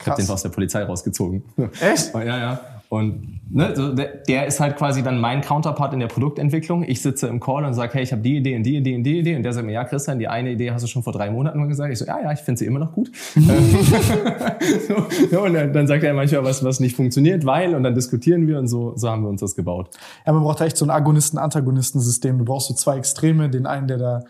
Ich 0.00 0.06
habe 0.06 0.20
den 0.20 0.30
aus 0.30 0.42
der 0.42 0.50
Polizei 0.50 0.82
rausgezogen. 0.84 1.42
Echt? 1.80 2.14
Ja, 2.14 2.38
ja. 2.38 2.60
Und 2.90 3.40
ne, 3.48 3.72
so 3.76 3.94
der, 3.94 4.16
der 4.26 4.46
ist 4.48 4.58
halt 4.58 4.76
quasi 4.76 5.04
dann 5.04 5.20
mein 5.20 5.42
Counterpart 5.42 5.94
in 5.94 6.00
der 6.00 6.08
Produktentwicklung. 6.08 6.82
Ich 6.82 7.00
sitze 7.00 7.28
im 7.28 7.38
Call 7.38 7.64
und 7.64 7.72
sage, 7.72 7.94
hey, 7.94 8.02
ich 8.02 8.10
habe 8.10 8.20
die 8.20 8.38
Idee 8.38 8.56
und 8.56 8.64
die 8.64 8.76
Idee 8.76 8.96
und 8.96 9.04
die 9.04 9.20
Idee. 9.20 9.36
Und 9.36 9.44
der 9.44 9.52
sagt 9.52 9.64
mir, 9.64 9.72
ja, 9.72 9.84
Christian, 9.84 10.18
die 10.18 10.26
eine 10.26 10.50
Idee 10.50 10.72
hast 10.72 10.82
du 10.82 10.88
schon 10.88 11.04
vor 11.04 11.12
drei 11.12 11.30
Monaten 11.30 11.60
mal 11.60 11.68
gesagt. 11.68 11.92
Ich 11.92 12.00
so, 12.00 12.04
ja, 12.04 12.20
ja, 12.20 12.32
ich 12.32 12.40
finde 12.40 12.58
sie 12.58 12.66
immer 12.66 12.80
noch 12.80 12.92
gut. 12.92 13.12
so, 15.30 15.40
und 15.40 15.54
dann, 15.54 15.72
dann 15.72 15.86
sagt 15.86 16.02
er 16.02 16.14
manchmal 16.14 16.42
was, 16.42 16.64
was 16.64 16.80
nicht 16.80 16.96
funktioniert, 16.96 17.46
weil, 17.46 17.76
und 17.76 17.84
dann 17.84 17.94
diskutieren 17.94 18.48
wir 18.48 18.58
und 18.58 18.66
so, 18.66 18.96
so 18.96 19.08
haben 19.08 19.22
wir 19.22 19.28
uns 19.28 19.40
das 19.40 19.54
gebaut. 19.54 19.90
Ja, 20.26 20.32
man 20.32 20.42
braucht 20.42 20.60
echt 20.60 20.76
so 20.76 20.84
ein 20.84 20.90
Agonisten-Antagonisten-System. 20.90 22.38
Du 22.38 22.44
brauchst 22.44 22.66
so 22.66 22.74
zwei 22.74 22.98
Extreme, 22.98 23.50
den 23.50 23.66
einen, 23.66 23.86
der 23.86 23.98
da. 23.98 24.24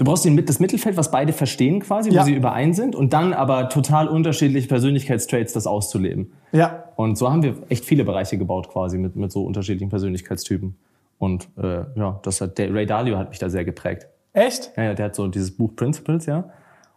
Du 0.00 0.06
brauchst 0.06 0.24
den, 0.24 0.42
das 0.46 0.60
Mittelfeld, 0.60 0.96
was 0.96 1.10
beide 1.10 1.34
verstehen 1.34 1.80
quasi, 1.80 2.08
Ja. 2.08 2.22
wo 2.22 2.24
sie 2.24 2.32
überein 2.32 2.72
sind 2.72 2.96
und 2.96 3.12
dann 3.12 3.34
aber 3.34 3.68
total 3.68 4.08
unterschiedliche 4.08 4.66
Persönlichkeitstraits 4.66 5.52
das 5.52 5.66
auszuleben. 5.66 6.32
Ja. 6.52 6.84
Und 6.96 7.18
so 7.18 7.30
haben 7.30 7.42
wir 7.42 7.56
echt 7.68 7.84
viele 7.84 8.04
Bereiche 8.04 8.38
gebaut 8.38 8.70
quasi 8.70 8.96
mit, 8.96 9.14
mit 9.14 9.30
so 9.30 9.44
unterschiedlichen 9.44 9.90
Persönlichkeitstypen. 9.90 10.74
Und 11.18 11.48
äh, 11.62 11.82
ja, 11.96 12.18
das 12.22 12.40
hat, 12.40 12.56
der 12.56 12.72
Ray 12.72 12.86
Dalio 12.86 13.18
hat 13.18 13.28
mich 13.28 13.40
da 13.40 13.50
sehr 13.50 13.66
geprägt. 13.66 14.06
Echt? 14.32 14.72
Ja, 14.74 14.84
ja, 14.84 14.94
der 14.94 15.04
hat 15.04 15.14
so 15.14 15.28
dieses 15.28 15.54
Buch 15.54 15.76
Principles, 15.76 16.24
ja, 16.24 16.48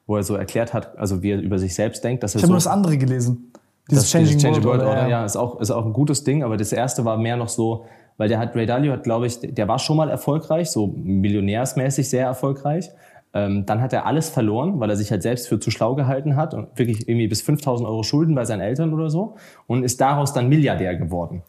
wo 0.08 0.16
er 0.16 0.24
so 0.24 0.36
erklärt 0.36 0.74
hat, 0.74 0.98
also 0.98 1.22
wie 1.22 1.32
er 1.32 1.42
über 1.42 1.60
sich 1.60 1.76
selbst 1.76 2.06
denkt, 2.06 2.24
dass 2.24 2.36
er 2.36 2.38
Ich 2.38 2.44
habe 2.44 2.48
so 2.48 2.54
nur 2.54 2.58
das 2.60 2.68
andere 2.68 2.98
gelesen. 2.98 3.52
Dieses 3.92 4.04
das 4.04 4.12
Changing, 4.14 4.40
Changing 4.40 4.64
World, 4.64 4.80
World 4.80 4.82
Order, 4.84 4.98
Order. 5.02 5.10
ja, 5.10 5.26
ist 5.26 5.36
auch, 5.36 5.60
ist 5.60 5.72
auch 5.72 5.86
ein 5.86 5.92
gutes 5.92 6.24
Ding, 6.24 6.42
aber 6.42 6.56
das 6.56 6.72
erste 6.72 7.04
war 7.04 7.18
mehr 7.18 7.36
noch 7.36 7.50
so, 7.50 7.86
weil 8.18 8.30
der 8.30 8.40
hat, 8.40 8.56
Ray 8.56 8.66
Dalio 8.66 8.94
hat, 8.94 9.04
glaube 9.04 9.28
ich, 9.28 9.40
der 9.42 9.68
war 9.68 9.80
schon 9.80 9.98
mal 9.98 10.10
erfolgreich, 10.10 10.72
so 10.72 10.88
millionärsmäßig 10.88 12.10
sehr 12.10 12.26
erfolgreich. 12.26 12.90
Ähm, 13.36 13.66
dann 13.66 13.82
hat 13.82 13.94
er 13.94 14.06
alles 14.06 14.30
verloren, 14.30 14.80
weil 14.80 14.90
er 14.90 14.96
sich 14.96 15.10
halt 15.10 15.24
selbst 15.24 15.48
für 15.48 15.60
zu 15.60 15.72
schlau 15.72 15.96
gehalten 15.96 16.36
hat 16.36 16.54
und 16.54 16.68
wirklich 16.78 17.08
irgendwie 17.08 17.28
bis 17.28 17.42
5000 17.42 17.88
Euro 17.90 18.04
Schulden 18.04 18.36
bei 18.36 18.46
seinen 18.46 18.62
Eltern 18.62 18.94
oder 18.94 19.10
so 19.10 19.36
und 19.66 19.84
ist 19.84 20.00
daraus 20.00 20.34
dann 20.34 20.50
Milliardär 20.50 20.96
geworden. 20.96 21.42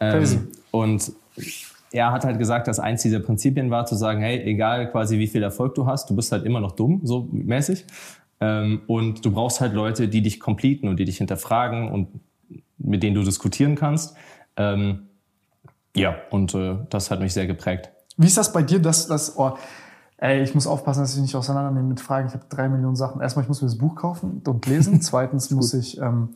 Ähm, 0.00 0.48
und 0.72 1.12
er 1.92 2.12
hat 2.12 2.24
halt 2.24 2.38
gesagt, 2.38 2.66
dass 2.66 2.80
eins 2.80 3.02
dieser 3.02 3.20
Prinzipien 3.20 3.70
war, 3.70 3.86
zu 3.86 3.94
sagen, 3.94 4.22
hey, 4.22 4.40
egal 4.42 4.90
quasi 4.90 5.18
wie 5.18 5.26
viel 5.26 5.42
Erfolg 5.42 5.74
du 5.74 5.86
hast, 5.86 6.10
du 6.10 6.16
bist 6.16 6.32
halt 6.32 6.44
immer 6.44 6.60
noch 6.60 6.72
dumm, 6.72 7.00
so 7.04 7.28
mäßig. 7.30 7.84
Ähm, 8.40 8.82
und 8.86 9.24
du 9.24 9.32
brauchst 9.32 9.60
halt 9.60 9.74
Leute, 9.74 10.08
die 10.08 10.22
dich 10.22 10.40
completen 10.40 10.88
und 10.88 10.98
die 10.98 11.04
dich 11.04 11.18
hinterfragen 11.18 11.90
und 11.90 12.08
mit 12.78 13.02
denen 13.02 13.14
du 13.14 13.22
diskutieren 13.22 13.74
kannst. 13.74 14.16
Ähm, 14.56 15.09
ja, 15.96 16.14
und 16.30 16.54
äh, 16.54 16.78
das 16.90 17.10
hat 17.10 17.20
mich 17.20 17.32
sehr 17.32 17.46
geprägt. 17.46 17.90
Wie 18.16 18.26
ist 18.26 18.36
das 18.36 18.52
bei 18.52 18.62
dir, 18.62 18.80
dass 18.80 19.06
das. 19.06 19.36
Oh, 19.36 19.52
ey, 20.18 20.42
ich 20.42 20.54
muss 20.54 20.66
aufpassen, 20.66 21.00
dass 21.00 21.14
ich 21.14 21.22
nicht 21.22 21.34
auseinandernehme 21.34 21.88
mit 21.88 22.00
Fragen. 22.00 22.28
Ich 22.28 22.34
habe 22.34 22.44
drei 22.48 22.68
Millionen 22.68 22.96
Sachen. 22.96 23.20
Erstmal, 23.20 23.44
ich 23.44 23.48
muss 23.48 23.62
mir 23.62 23.68
das 23.68 23.78
Buch 23.78 23.96
kaufen 23.96 24.42
und 24.46 24.66
lesen. 24.66 25.00
Zweitens 25.02 25.50
muss 25.50 25.74
ich. 25.74 25.98
Ähm, 25.98 26.30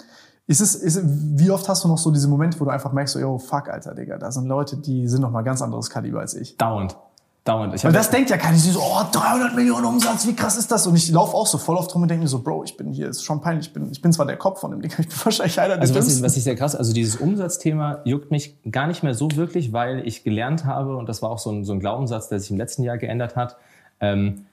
ist 0.47 0.60
es, 0.60 0.74
ist, 0.74 1.00
wie 1.02 1.50
oft 1.50 1.68
hast 1.68 1.84
du 1.84 1.89
noch 1.89 1.97
so 1.97 2.10
diese 2.10 2.28
Momente, 2.28 2.60
wo 2.60 2.65
du 2.66 2.70
einfach 2.70 2.92
merkst, 2.92 3.15
so, 3.15 3.20
yo, 3.20 3.39
fuck, 3.39 3.70
Alter, 3.70 3.94
Digga, 3.94 4.18
da 4.18 4.31
sind 4.31 4.47
Leute, 4.47 4.76
die 4.76 5.08
sind 5.08 5.23
noch 5.23 5.31
mal 5.31 5.42
ganz 5.42 5.62
anderes 5.62 5.89
Kaliber 5.89 6.20
als 6.20 6.34
ich. 6.34 6.58
Dauernd. 6.58 6.99
Dauernd. 7.44 7.74
Ich 7.74 7.84
hab- 7.84 7.92
das 7.92 8.08
denkt 8.08 8.31
ja 8.31 8.39
keiner. 8.39 8.55
Die 8.55 8.60
so, 8.60 8.81
oh, 8.81 9.02
300 9.12 9.55
Millionen 9.55 9.84
Umsatz, 9.84 10.26
wie 10.26 10.34
krass 10.34 10.56
ist 10.56 10.70
das? 10.73 10.86
Und 10.86 10.97
ich 10.97 11.10
laufe 11.10 11.34
auch 11.36 11.47
so 11.47 11.58
voll 11.58 11.76
oft 11.76 11.94
rum 11.94 12.00
und 12.00 12.08
denke 12.08 12.23
mir 12.23 12.28
so, 12.28 12.39
Bro, 12.42 12.64
ich 12.64 12.76
bin 12.78 12.90
hier, 12.90 13.08
ist 13.08 13.23
schon 13.23 13.42
peinlich. 13.42 13.66
Ich 13.66 13.73
bin, 13.74 13.90
ich 13.92 14.00
bin 14.00 14.14
zwar 14.14 14.24
der 14.24 14.39
Kopf 14.39 14.60
von 14.60 14.70
dem 14.70 14.81
Ding, 14.81 14.90
ich 14.98 15.08
bin 15.08 15.16
wahrscheinlich 15.24 15.60
einer 15.60 15.74
der 15.74 15.82
Also 15.82 15.94
was 15.94 16.16
ich, 16.16 16.23
was 16.23 16.36
ich 16.39 16.42
sehr 16.44 16.56
krass, 16.56 16.74
also 16.74 16.94
dieses 16.94 17.16
Umsatzthema 17.16 18.00
juckt 18.05 18.31
mich 18.31 18.56
gar 18.70 18.86
nicht 18.86 19.02
mehr 19.02 19.12
so 19.12 19.28
wirklich, 19.36 19.74
weil 19.74 20.06
ich 20.06 20.24
gelernt 20.24 20.64
habe, 20.64 20.97
und 20.97 21.06
das 21.06 21.20
war 21.20 21.31
auch 21.31 21.39
so 21.39 21.50
ein, 21.50 21.64
so 21.64 21.74
ein 21.74 21.81
Glaubenssatz, 21.81 22.31
der 22.31 22.40
sich 22.40 22.50
im 22.50 22.56
letzten 22.56 22.82
Jahr 22.82 22.97
geändert 22.97 23.36
hat. 23.36 23.56
Ähm, 24.00 24.47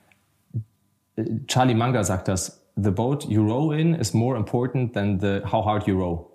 Charlie 1.48 1.76
Munger 1.76 2.03
sagt 2.03 2.28
das, 2.28 2.61
the 2.76 2.92
boat 2.92 3.26
you 3.26 3.42
row 3.42 3.74
in 3.74 3.94
is 3.94 4.14
more 4.14 4.38
important 4.38 4.94
than 4.94 5.20
the 5.20 5.42
how 5.50 5.64
hard 5.66 5.88
you 5.88 5.98
row. 5.98 6.26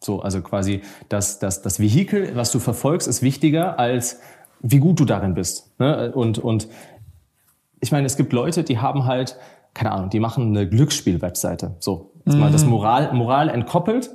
So, 0.00 0.20
also 0.20 0.40
quasi 0.42 0.82
das, 1.08 1.38
das, 1.40 1.60
das 1.62 1.80
Vehikel, 1.80 2.36
was 2.36 2.52
du 2.52 2.60
verfolgst, 2.60 3.08
ist 3.08 3.20
wichtiger 3.20 3.78
als 3.78 4.20
wie 4.60 4.78
gut 4.78 5.00
du 5.00 5.04
darin 5.04 5.34
bist. 5.34 5.78
Ne? 5.78 6.12
Und, 6.12 6.38
und 6.38 6.68
ich 7.80 7.92
meine, 7.92 8.06
es 8.06 8.16
gibt 8.16 8.32
Leute, 8.32 8.64
die 8.64 8.78
haben 8.78 9.06
halt, 9.06 9.36
keine 9.74 9.92
Ahnung, 9.92 10.10
die 10.10 10.20
machen 10.20 10.48
eine 10.48 10.68
Glücksspiel-Webseite. 10.68 11.76
So, 11.78 12.12
jetzt 12.26 12.36
mal 12.36 12.50
das 12.50 12.64
Moral, 12.64 13.12
Moral 13.12 13.48
entkoppelt. 13.48 14.10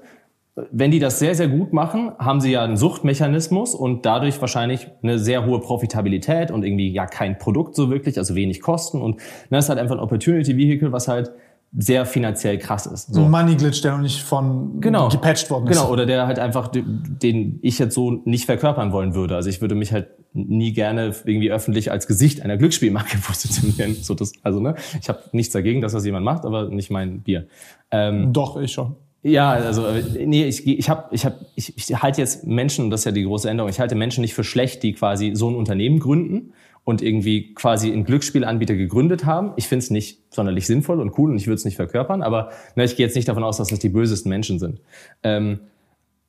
Wenn 0.71 0.91
die 0.91 0.99
das 0.99 1.17
sehr, 1.17 1.33
sehr 1.33 1.47
gut 1.47 1.73
machen, 1.73 2.11
haben 2.19 2.39
sie 2.39 2.51
ja 2.51 2.63
einen 2.63 2.77
Suchtmechanismus 2.77 3.73
und 3.73 4.05
dadurch 4.05 4.39
wahrscheinlich 4.39 4.87
eine 5.01 5.17
sehr 5.17 5.47
hohe 5.47 5.59
Profitabilität 5.59 6.51
und 6.51 6.63
irgendwie 6.63 6.91
ja 6.91 7.07
kein 7.07 7.39
Produkt 7.39 7.75
so 7.75 7.89
wirklich, 7.89 8.19
also 8.19 8.35
wenig 8.35 8.61
Kosten. 8.61 9.01
Und 9.01 9.19
das 9.49 9.65
ist 9.65 9.69
halt 9.69 9.79
einfach 9.79 9.95
ein 9.95 10.01
Opportunity 10.01 10.55
Vehicle, 10.55 10.91
was 10.91 11.07
halt 11.07 11.31
sehr 11.75 12.05
finanziell 12.05 12.59
krass 12.59 12.85
ist. 12.85 13.13
So. 13.13 13.23
Ein 13.23 13.31
Money 13.31 13.55
Glitch, 13.55 13.81
der 13.81 13.93
noch 13.93 14.01
nicht 14.01 14.21
von 14.21 14.79
Genau. 14.79 15.09
gepatcht 15.09 15.49
worden 15.49 15.67
ist. 15.67 15.77
Genau, 15.79 15.91
oder 15.91 16.05
der 16.05 16.27
halt 16.27 16.37
einfach, 16.37 16.67
den 16.71 17.59
ich 17.63 17.79
jetzt 17.79 17.95
so 17.95 18.21
nicht 18.25 18.45
verkörpern 18.45 18.91
wollen 18.91 19.15
würde. 19.15 19.35
Also 19.35 19.49
ich 19.49 19.59
würde 19.59 19.73
mich 19.73 19.91
halt 19.91 20.07
nie 20.33 20.71
gerne 20.73 21.13
irgendwie 21.25 21.51
öffentlich 21.51 21.91
als 21.91 22.05
Gesicht 22.07 22.41
einer 22.41 22.57
Glücksspielmarke 22.57 23.17
positionieren. 23.25 23.95
So 23.95 24.13
das, 24.13 24.33
also 24.43 24.59
ne, 24.59 24.75
ich 25.01 25.09
habe 25.09 25.19
nichts 25.31 25.51
dagegen, 25.53 25.81
dass 25.81 25.93
das 25.93 26.05
jemand 26.05 26.25
macht, 26.25 26.45
aber 26.45 26.69
nicht 26.69 26.91
mein 26.91 27.21
Bier. 27.21 27.47
Ähm, 27.89 28.33
Doch, 28.33 28.55
ich 28.57 28.71
schon. 28.71 28.95
ja, 29.23 29.51
also 29.51 29.85
äh, 29.87 30.25
nee, 30.27 30.45
ich 30.45 30.67
ich 30.67 30.89
habe 30.89 31.05
ich 31.11 31.25
habe 31.25 31.37
ich, 31.55 31.75
ich 31.77 32.01
halte 32.03 32.21
jetzt 32.21 32.45
Menschen, 32.45 32.85
und 32.85 32.91
das 32.91 33.01
ist 33.01 33.05
ja 33.05 33.11
die 33.11 33.23
große 33.23 33.49
Änderung. 33.49 33.69
Ich 33.69 33.79
halte 33.79 33.95
Menschen 33.95 34.21
nicht 34.21 34.33
für 34.35 34.43
schlecht, 34.43 34.83
die 34.83 34.93
quasi 34.93 35.31
so 35.33 35.49
ein 35.49 35.55
Unternehmen 35.55 35.99
gründen 35.99 36.53
und 36.83 37.01
irgendwie 37.01 37.53
quasi 37.53 37.91
einen 37.91 38.03
Glücksspielanbieter 38.03 38.75
gegründet 38.75 39.25
haben. 39.25 39.53
Ich 39.55 39.67
finde 39.67 39.83
es 39.83 39.89
nicht 39.89 40.19
sonderlich 40.33 40.67
sinnvoll 40.67 40.99
und 40.99 41.17
cool 41.17 41.31
und 41.31 41.37
ich 41.37 41.47
würde 41.47 41.55
es 41.55 41.65
nicht 41.65 41.77
verkörpern, 41.77 42.21
aber 42.21 42.49
ne, 42.75 42.83
ich 42.83 42.95
gehe 42.95 43.05
jetzt 43.05 43.15
nicht 43.15 43.27
davon 43.27 43.43
aus, 43.43 43.57
dass 43.57 43.69
das 43.69 43.79
die 43.79 43.89
bösesten 43.89 44.29
Menschen 44.29 44.59
sind. 44.59 44.81
Ähm, 45.23 45.59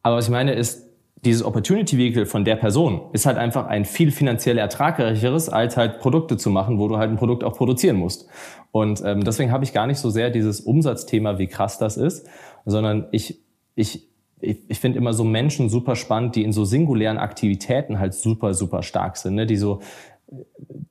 aber 0.02 0.16
was 0.16 0.26
ich 0.26 0.30
meine 0.30 0.52
ist, 0.52 0.84
dieses 1.24 1.42
Opportunity 1.42 1.96
Vehicle 1.96 2.26
von 2.26 2.44
der 2.44 2.56
Person 2.56 3.00
ist 3.12 3.26
halt 3.26 3.38
einfach 3.38 3.66
ein 3.66 3.84
viel 3.84 4.10
finanziell 4.10 4.58
ertragreicheres, 4.58 5.48
als 5.48 5.76
halt 5.76 5.98
Produkte 5.98 6.36
zu 6.36 6.50
machen, 6.50 6.78
wo 6.78 6.86
du 6.86 6.98
halt 6.98 7.10
ein 7.10 7.16
Produkt 7.16 7.44
auch 7.44 7.54
produzieren 7.56 7.96
musst. 7.96 8.28
Und 8.72 9.02
ähm, 9.04 9.24
deswegen 9.24 9.50
habe 9.50 9.64
ich 9.64 9.72
gar 9.72 9.86
nicht 9.86 9.98
so 9.98 10.10
sehr 10.10 10.30
dieses 10.30 10.60
Umsatzthema, 10.60 11.38
wie 11.38 11.46
krass 11.46 11.78
das 11.78 11.96
ist, 11.96 12.28
sondern 12.66 13.06
ich, 13.12 13.40
ich, 13.74 14.06
ich, 14.40 14.58
ich 14.68 14.78
finde 14.78 14.98
immer 14.98 15.14
so 15.14 15.24
Menschen 15.24 15.70
super 15.70 15.96
spannend, 15.96 16.36
die 16.36 16.44
in 16.44 16.52
so 16.52 16.64
singulären 16.64 17.16
Aktivitäten 17.16 17.98
halt 17.98 18.14
super, 18.14 18.52
super 18.52 18.82
stark 18.82 19.16
sind, 19.16 19.36
ne? 19.36 19.46
die 19.46 19.56
so, 19.56 19.80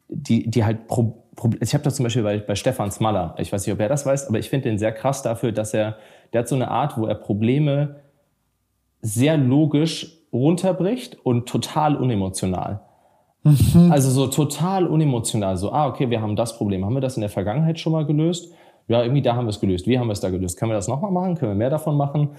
die, 0.08 0.50
die 0.50 0.64
halt 0.64 0.88
pro, 0.88 1.26
pro, 1.36 1.50
ich 1.60 1.74
habe 1.74 1.84
das 1.84 1.96
zum 1.96 2.04
Beispiel 2.04 2.24
bei, 2.24 2.38
bei 2.40 2.56
Stefan 2.56 2.92
Smaller, 2.92 3.36
ich 3.38 3.52
weiß 3.52 3.66
nicht, 3.66 3.74
ob 3.74 3.80
er 3.80 3.90
das 3.90 4.06
weiß, 4.06 4.28
aber 4.28 4.40
ich 4.40 4.50
finde 4.50 4.70
den 4.70 4.78
sehr 4.78 4.92
krass 4.92 5.22
dafür, 5.22 5.52
dass 5.52 5.74
er, 5.74 5.98
der 6.32 6.40
hat 6.40 6.48
so 6.48 6.56
eine 6.56 6.70
Art, 6.70 6.98
wo 6.98 7.06
er 7.06 7.16
Probleme 7.16 8.02
sehr 9.02 9.38
logisch 9.38 10.20
runterbricht 10.32 11.18
und 11.24 11.48
total 11.48 11.96
unemotional. 11.96 12.82
Also 13.90 14.10
so 14.10 14.28
total 14.28 14.88
unemotional. 14.88 15.58
So, 15.58 15.72
ah, 15.74 15.88
okay, 15.88 16.10
wir 16.10 16.22
haben 16.22 16.36
das 16.36 16.58
Problem. 16.58 16.86
Haben 16.86 16.94
wir 16.94 17.02
das 17.02 17.18
in 17.18 17.22
der 17.22 17.30
Vergangenheit 17.30 17.78
schon 17.78 17.92
mal 17.92 18.06
gelöst? 18.06 18.54
Ja, 18.88 19.02
irgendwie 19.02 19.22
da 19.22 19.36
haben 19.36 19.46
wir 19.46 19.50
es 19.50 19.60
gelöst. 19.60 19.86
Wie 19.86 20.00
haben 20.00 20.08
wir 20.08 20.14
es 20.14 20.22
da 20.22 20.30
gelöst? 20.30 20.58
Können 20.58 20.72
wir 20.72 20.76
das 20.76 20.88
nochmal 20.88 21.12
machen? 21.12 21.36
Können 21.36 21.52
wir 21.52 21.56
mehr 21.56 21.70
davon 21.70 21.98
machen? 21.98 22.30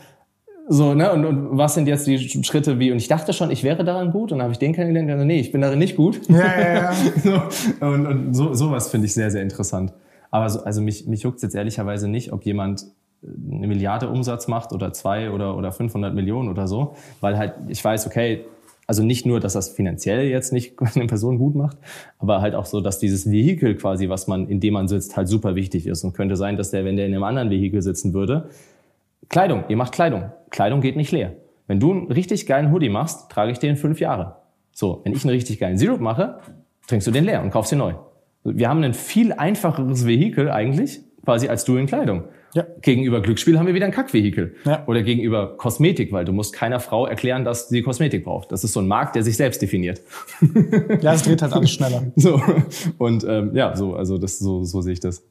So, 0.66 0.94
ne? 0.94 1.12
Und, 1.12 1.24
und 1.26 1.58
was 1.58 1.74
sind 1.74 1.86
jetzt 1.88 2.06
die 2.06 2.18
Schritte 2.18 2.78
wie? 2.78 2.90
Und 2.90 2.96
ich 2.96 3.08
dachte 3.08 3.32
schon, 3.32 3.50
ich 3.50 3.64
wäre 3.64 3.84
daran 3.84 4.12
gut. 4.12 4.32
Und 4.32 4.38
dann 4.38 4.44
habe 4.44 4.52
ich 4.52 4.58
den 4.58 4.72
kennengelernt. 4.72 5.20
und 5.20 5.26
Nee, 5.26 5.40
ich 5.40 5.52
bin 5.52 5.60
darin 5.60 5.78
nicht 5.78 5.96
gut. 5.96 6.20
Ja, 6.28 6.60
ja, 6.60 6.74
ja. 6.74 6.92
so, 7.80 7.86
und 7.86 8.06
und 8.06 8.34
so, 8.34 8.54
sowas 8.54 8.88
finde 8.88 9.06
ich 9.06 9.14
sehr, 9.14 9.30
sehr 9.30 9.42
interessant. 9.42 9.92
Aber 10.30 10.48
so, 10.48 10.64
also 10.64 10.80
mich, 10.80 11.06
mich 11.06 11.22
juckt 11.22 11.42
jetzt 11.42 11.54
ehrlicherweise 11.54 12.08
nicht, 12.08 12.32
ob 12.32 12.44
jemand 12.44 12.86
äh, 13.22 13.26
eine 13.54 13.66
Milliarde 13.66 14.08
Umsatz 14.08 14.48
macht 14.48 14.72
oder 14.72 14.92
zwei 14.92 15.30
oder, 15.30 15.56
oder 15.56 15.70
500 15.70 16.14
Millionen 16.14 16.48
oder 16.48 16.66
so. 16.66 16.96
Weil 17.20 17.36
halt, 17.36 17.54
ich 17.68 17.84
weiß, 17.84 18.06
okay, 18.06 18.44
also 18.86 19.02
nicht 19.02 19.26
nur, 19.26 19.40
dass 19.40 19.52
das 19.52 19.70
finanziell 19.70 20.28
jetzt 20.28 20.52
nicht 20.52 20.74
eine 20.94 21.06
Person 21.06 21.38
gut 21.38 21.54
macht, 21.54 21.76
aber 22.18 22.40
halt 22.40 22.54
auch 22.54 22.66
so, 22.66 22.80
dass 22.80 22.98
dieses 22.98 23.30
Vehikel 23.30 23.76
quasi, 23.76 24.08
was 24.08 24.28
man, 24.28 24.48
in 24.48 24.60
dem 24.60 24.74
man 24.74 24.88
sitzt, 24.88 25.16
halt 25.16 25.28
super 25.28 25.54
wichtig 25.54 25.86
ist. 25.86 26.04
Und 26.04 26.14
könnte 26.14 26.36
sein, 26.36 26.56
dass 26.56 26.70
der, 26.70 26.84
wenn 26.84 26.96
der 26.96 27.06
in 27.06 27.12
einem 27.12 27.24
anderen 27.24 27.50
Vehikel 27.50 27.82
sitzen 27.82 28.14
würde, 28.14 28.48
Kleidung, 29.28 29.64
ihr 29.68 29.76
macht 29.76 29.92
Kleidung. 29.92 30.30
Kleidung 30.50 30.80
geht 30.80 30.96
nicht 30.96 31.12
leer. 31.12 31.34
Wenn 31.66 31.80
du 31.80 31.92
einen 31.92 32.12
richtig 32.12 32.46
geilen 32.46 32.72
Hoodie 32.72 32.88
machst, 32.88 33.30
trage 33.30 33.50
ich 33.50 33.58
den 33.58 33.76
fünf 33.76 34.00
Jahre. 34.00 34.36
So, 34.72 35.00
wenn 35.04 35.12
ich 35.12 35.24
einen 35.24 35.30
richtig 35.30 35.58
geilen 35.58 35.78
Syrup 35.78 36.00
mache, 36.00 36.40
trinkst 36.86 37.06
du 37.06 37.10
den 37.10 37.24
leer 37.24 37.42
und 37.42 37.50
kaufst 37.50 37.72
ihn 37.72 37.78
neu. 37.78 37.94
Wir 38.44 38.68
haben 38.68 38.82
ein 38.82 38.92
viel 38.92 39.32
einfacheres 39.32 40.06
Vehikel 40.06 40.50
eigentlich, 40.50 41.00
quasi 41.24 41.48
als 41.48 41.64
du 41.64 41.76
in 41.76 41.86
Kleidung. 41.86 42.24
Ja. 42.54 42.64
Gegenüber 42.82 43.20
Glücksspiel 43.20 43.58
haben 43.58 43.66
wir 43.66 43.74
wieder 43.74 43.86
ein 43.86 43.92
Kackvehikel. 43.92 44.54
Ja. 44.64 44.84
Oder 44.86 45.02
gegenüber 45.02 45.56
Kosmetik, 45.56 46.12
weil 46.12 46.24
du 46.24 46.32
musst 46.32 46.52
keiner 46.52 46.78
Frau 46.78 47.06
erklären, 47.06 47.44
dass 47.44 47.68
sie 47.68 47.82
Kosmetik 47.82 48.24
braucht. 48.24 48.52
Das 48.52 48.62
ist 48.62 48.74
so 48.74 48.80
ein 48.80 48.86
Markt, 48.86 49.16
der 49.16 49.24
sich 49.24 49.36
selbst 49.36 49.60
definiert. 49.60 50.02
Ja, 51.00 51.14
es 51.14 51.22
dreht 51.22 51.42
halt 51.42 51.52
alles 51.52 51.70
schneller. 51.70 52.12
So. 52.16 52.40
Und 52.98 53.24
ähm, 53.24 53.54
ja, 53.54 53.74
so, 53.74 53.94
also 53.94 54.18
das, 54.18 54.38
so, 54.38 54.64
so 54.64 54.80
sehe 54.82 54.92
ich 54.92 55.00
das. 55.00 55.22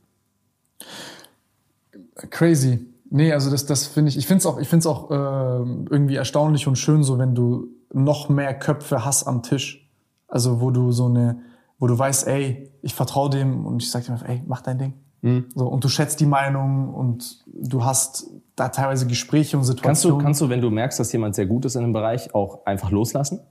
Crazy. 2.30 2.80
Nee, 3.16 3.32
also 3.32 3.52
das, 3.52 3.68
das 3.68 3.86
finde 3.86 4.10
ich, 4.10 4.18
ich 4.18 4.26
finde 4.26 4.40
es 4.40 4.48
auch, 4.48 4.58
ich 4.58 4.68
find's 4.68 4.88
auch 4.88 5.12
äh, 5.12 5.14
irgendwie 5.14 6.16
erstaunlich 6.16 6.68
und 6.68 6.78
schön, 6.78 7.04
so 7.04 7.20
wenn 7.20 7.36
du 7.36 7.68
noch 7.94 8.28
mehr 8.28 8.58
Köpfe 8.58 9.06
hast 9.06 9.28
am 9.28 9.44
Tisch. 9.44 9.88
Also 10.28 10.62
wo 10.62 10.72
du 10.72 10.92
so 10.92 11.06
eine, 11.06 11.40
wo 11.78 11.86
du 11.86 11.96
weißt, 11.96 12.26
ey, 12.26 12.72
ich 12.82 12.96
vertraue 12.96 13.30
dem 13.30 13.68
und 13.68 13.84
ich 13.84 13.92
sag 13.92 14.04
dir 14.04 14.14
einfach, 14.14 14.28
ey, 14.28 14.42
mach 14.48 14.62
dein 14.62 14.80
Ding. 14.80 14.94
Mhm. 15.22 15.46
So, 15.54 15.68
und 15.68 15.84
du 15.84 15.90
schätzt 15.90 16.22
die 16.22 16.26
Meinung 16.26 16.92
und 16.92 17.46
du 17.46 17.86
hast 17.86 18.32
da 18.56 18.70
teilweise 18.70 19.06
Gespräche 19.06 19.60
und 19.60 19.64
Situationen. 19.64 19.94
Kannst 19.94 20.06
du, 20.06 20.18
kannst 20.18 20.42
du, 20.42 20.50
wenn 20.50 20.62
du 20.62 20.72
merkst, 20.72 21.00
dass 21.00 21.12
jemand 21.14 21.36
sehr 21.36 21.46
gut 21.46 21.66
ist 21.66 21.76
in 21.76 21.84
einem 21.84 21.94
Bereich, 21.94 22.34
auch 22.34 22.66
einfach 22.66 22.90
loslassen? 22.90 23.42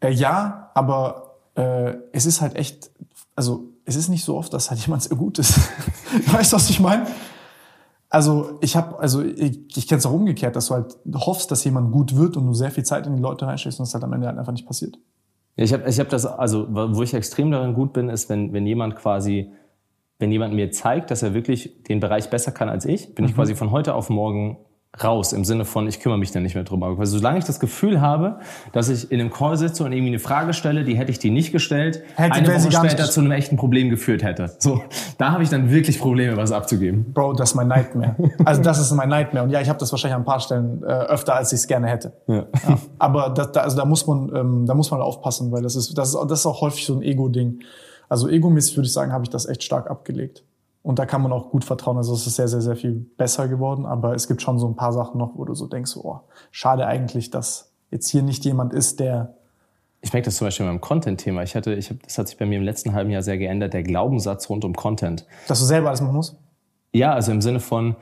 Äh, 0.00 0.12
ja, 0.12 0.70
aber 0.72 1.34
äh, 1.56 1.92
es 2.12 2.24
ist 2.24 2.40
halt 2.40 2.56
echt, 2.56 2.90
also 3.36 3.64
es 3.84 3.96
ist 3.96 4.08
nicht 4.08 4.24
so 4.24 4.34
oft, 4.38 4.54
dass 4.54 4.70
halt 4.70 4.80
jemand 4.80 5.02
sehr 5.02 5.18
gut 5.18 5.38
ist. 5.38 5.60
weißt 6.32 6.52
du, 6.52 6.56
was 6.56 6.70
ich 6.70 6.80
meine? 6.80 7.06
Also 8.14 8.58
ich 8.60 8.76
habe, 8.76 8.96
also 9.00 9.24
ich, 9.24 9.76
ich 9.76 9.88
kenne 9.88 9.98
es 9.98 10.06
auch 10.06 10.12
umgekehrt, 10.12 10.54
dass 10.54 10.68
du 10.68 10.74
halt 10.74 10.94
hoffst, 11.16 11.50
dass 11.50 11.64
jemand 11.64 11.90
gut 11.90 12.14
wird 12.14 12.36
und 12.36 12.46
du 12.46 12.54
sehr 12.54 12.70
viel 12.70 12.84
Zeit 12.84 13.08
in 13.08 13.16
die 13.16 13.20
Leute 13.20 13.44
reinsteckst 13.44 13.80
und 13.80 13.86
es 13.86 13.92
halt 13.92 14.04
am 14.04 14.12
Ende 14.12 14.28
halt 14.28 14.38
einfach 14.38 14.52
nicht 14.52 14.68
passiert. 14.68 14.96
Ja, 15.56 15.64
ich 15.64 15.72
habe 15.72 15.88
ich 15.88 15.98
hab 15.98 16.10
das, 16.10 16.24
also 16.24 16.68
wo 16.70 17.02
ich 17.02 17.12
extrem 17.12 17.50
darin 17.50 17.74
gut 17.74 17.92
bin, 17.92 18.08
ist, 18.08 18.28
wenn, 18.28 18.52
wenn 18.52 18.66
jemand 18.66 18.94
quasi 18.94 19.50
wenn 20.20 20.30
jemand 20.30 20.54
mir 20.54 20.70
zeigt, 20.70 21.10
dass 21.10 21.24
er 21.24 21.34
wirklich 21.34 21.82
den 21.88 21.98
Bereich 21.98 22.30
besser 22.30 22.52
kann 22.52 22.68
als 22.68 22.84
ich, 22.84 23.16
bin 23.16 23.24
mhm. 23.24 23.30
ich 23.30 23.34
quasi 23.34 23.56
von 23.56 23.72
heute 23.72 23.94
auf 23.94 24.10
morgen 24.10 24.58
raus 25.02 25.32
im 25.32 25.44
Sinne 25.44 25.64
von, 25.64 25.88
ich 25.88 26.00
kümmere 26.00 26.18
mich 26.18 26.30
dann 26.30 26.42
nicht 26.42 26.54
mehr 26.54 26.64
drum. 26.64 26.82
Aber 26.82 27.04
solange 27.06 27.38
ich 27.38 27.44
das 27.44 27.58
Gefühl 27.58 28.00
habe, 28.00 28.38
dass 28.72 28.88
ich 28.88 29.10
in 29.10 29.20
einem 29.20 29.30
Call 29.30 29.56
sitze 29.56 29.84
und 29.84 29.92
irgendwie 29.92 30.10
eine 30.10 30.18
Frage 30.18 30.52
stelle, 30.52 30.84
die 30.84 30.96
hätte 30.96 31.10
ich 31.10 31.18
die 31.18 31.30
nicht 31.30 31.52
gestellt, 31.52 32.02
hätte, 32.14 32.34
eine 32.34 32.48
Woche 32.48 32.70
später 32.70 33.04
zu 33.04 33.20
einem 33.20 33.32
echten 33.32 33.56
Problem 33.56 33.90
geführt 33.90 34.22
hätte. 34.22 34.54
So, 34.58 34.82
da 35.18 35.32
habe 35.32 35.42
ich 35.42 35.48
dann 35.48 35.70
wirklich 35.70 35.98
Probleme, 35.98 36.36
was 36.36 36.52
abzugeben. 36.52 37.12
Bro, 37.12 37.34
das 37.34 37.50
ist 37.50 37.54
mein 37.56 37.68
Nightmare. 37.68 38.16
also 38.44 38.62
das 38.62 38.78
ist 38.78 38.92
mein 38.92 39.08
Nightmare. 39.08 39.44
Und 39.44 39.50
ja, 39.50 39.60
ich 39.60 39.68
habe 39.68 39.78
das 39.78 39.90
wahrscheinlich 39.90 40.14
an 40.14 40.22
ein 40.22 40.26
paar 40.26 40.40
Stellen 40.40 40.82
äh, 40.82 40.86
öfter, 40.86 41.34
als 41.34 41.52
ich 41.52 41.60
es 41.60 41.66
gerne 41.66 41.88
hätte. 41.88 42.12
Ja. 42.26 42.34
Ja. 42.34 42.78
Aber 42.98 43.30
das, 43.30 43.52
da, 43.52 43.60
also 43.62 43.76
da 43.76 43.84
muss 43.84 44.06
man, 44.06 44.34
ähm, 44.34 44.66
da 44.66 44.74
muss 44.74 44.90
man 44.90 45.00
aufpassen, 45.00 45.50
weil 45.52 45.62
das 45.62 45.76
ist, 45.76 45.96
das 45.98 46.14
ist, 46.14 46.18
das 46.28 46.40
ist 46.40 46.46
auch 46.46 46.60
häufig 46.60 46.86
so 46.86 46.94
ein 46.94 47.02
Ego-Ding. 47.02 47.60
Also 48.08 48.28
egomäßig 48.28 48.76
würde 48.76 48.86
ich 48.86 48.92
sagen, 48.92 49.12
habe 49.12 49.24
ich 49.24 49.30
das 49.30 49.46
echt 49.46 49.62
stark 49.62 49.90
abgelegt. 49.90 50.44
Und 50.84 50.98
da 50.98 51.06
kann 51.06 51.22
man 51.22 51.32
auch 51.32 51.50
gut 51.50 51.64
vertrauen. 51.64 51.96
Also 51.96 52.12
es 52.12 52.26
ist 52.26 52.36
sehr, 52.36 52.46
sehr, 52.46 52.60
sehr 52.60 52.76
viel 52.76 52.92
besser 52.92 53.48
geworden. 53.48 53.86
Aber 53.86 54.14
es 54.14 54.28
gibt 54.28 54.42
schon 54.42 54.58
so 54.58 54.68
ein 54.68 54.76
paar 54.76 54.92
Sachen 54.92 55.16
noch, 55.16 55.30
wo 55.34 55.46
du 55.46 55.54
so 55.54 55.66
denkst, 55.66 55.96
oh, 55.96 56.20
schade 56.50 56.86
eigentlich, 56.86 57.30
dass 57.30 57.72
jetzt 57.90 58.08
hier 58.10 58.22
nicht 58.22 58.44
jemand 58.44 58.74
ist, 58.74 59.00
der 59.00 59.34
ich 60.02 60.12
merke 60.12 60.26
das 60.26 60.36
zum 60.36 60.46
Beispiel 60.46 60.66
beim 60.66 60.82
Content-Thema. 60.82 61.42
Ich 61.42 61.56
hatte, 61.56 61.72
ich 61.72 61.88
hab, 61.88 62.02
das 62.02 62.18
hat 62.18 62.28
sich 62.28 62.36
bei 62.36 62.44
mir 62.44 62.58
im 62.58 62.62
letzten 62.62 62.92
halben 62.92 63.08
Jahr 63.08 63.22
sehr 63.22 63.38
geändert, 63.38 63.72
der 63.72 63.82
Glaubenssatz 63.82 64.50
rund 64.50 64.66
um 64.66 64.74
Content. 64.74 65.24
Dass 65.48 65.60
du 65.60 65.64
selber 65.64 65.88
alles 65.88 66.02
machen 66.02 66.16
musst? 66.16 66.36
Ja, 66.92 67.14
also 67.14 67.32
im 67.32 67.40
Sinne 67.40 67.58
von, 67.58 67.96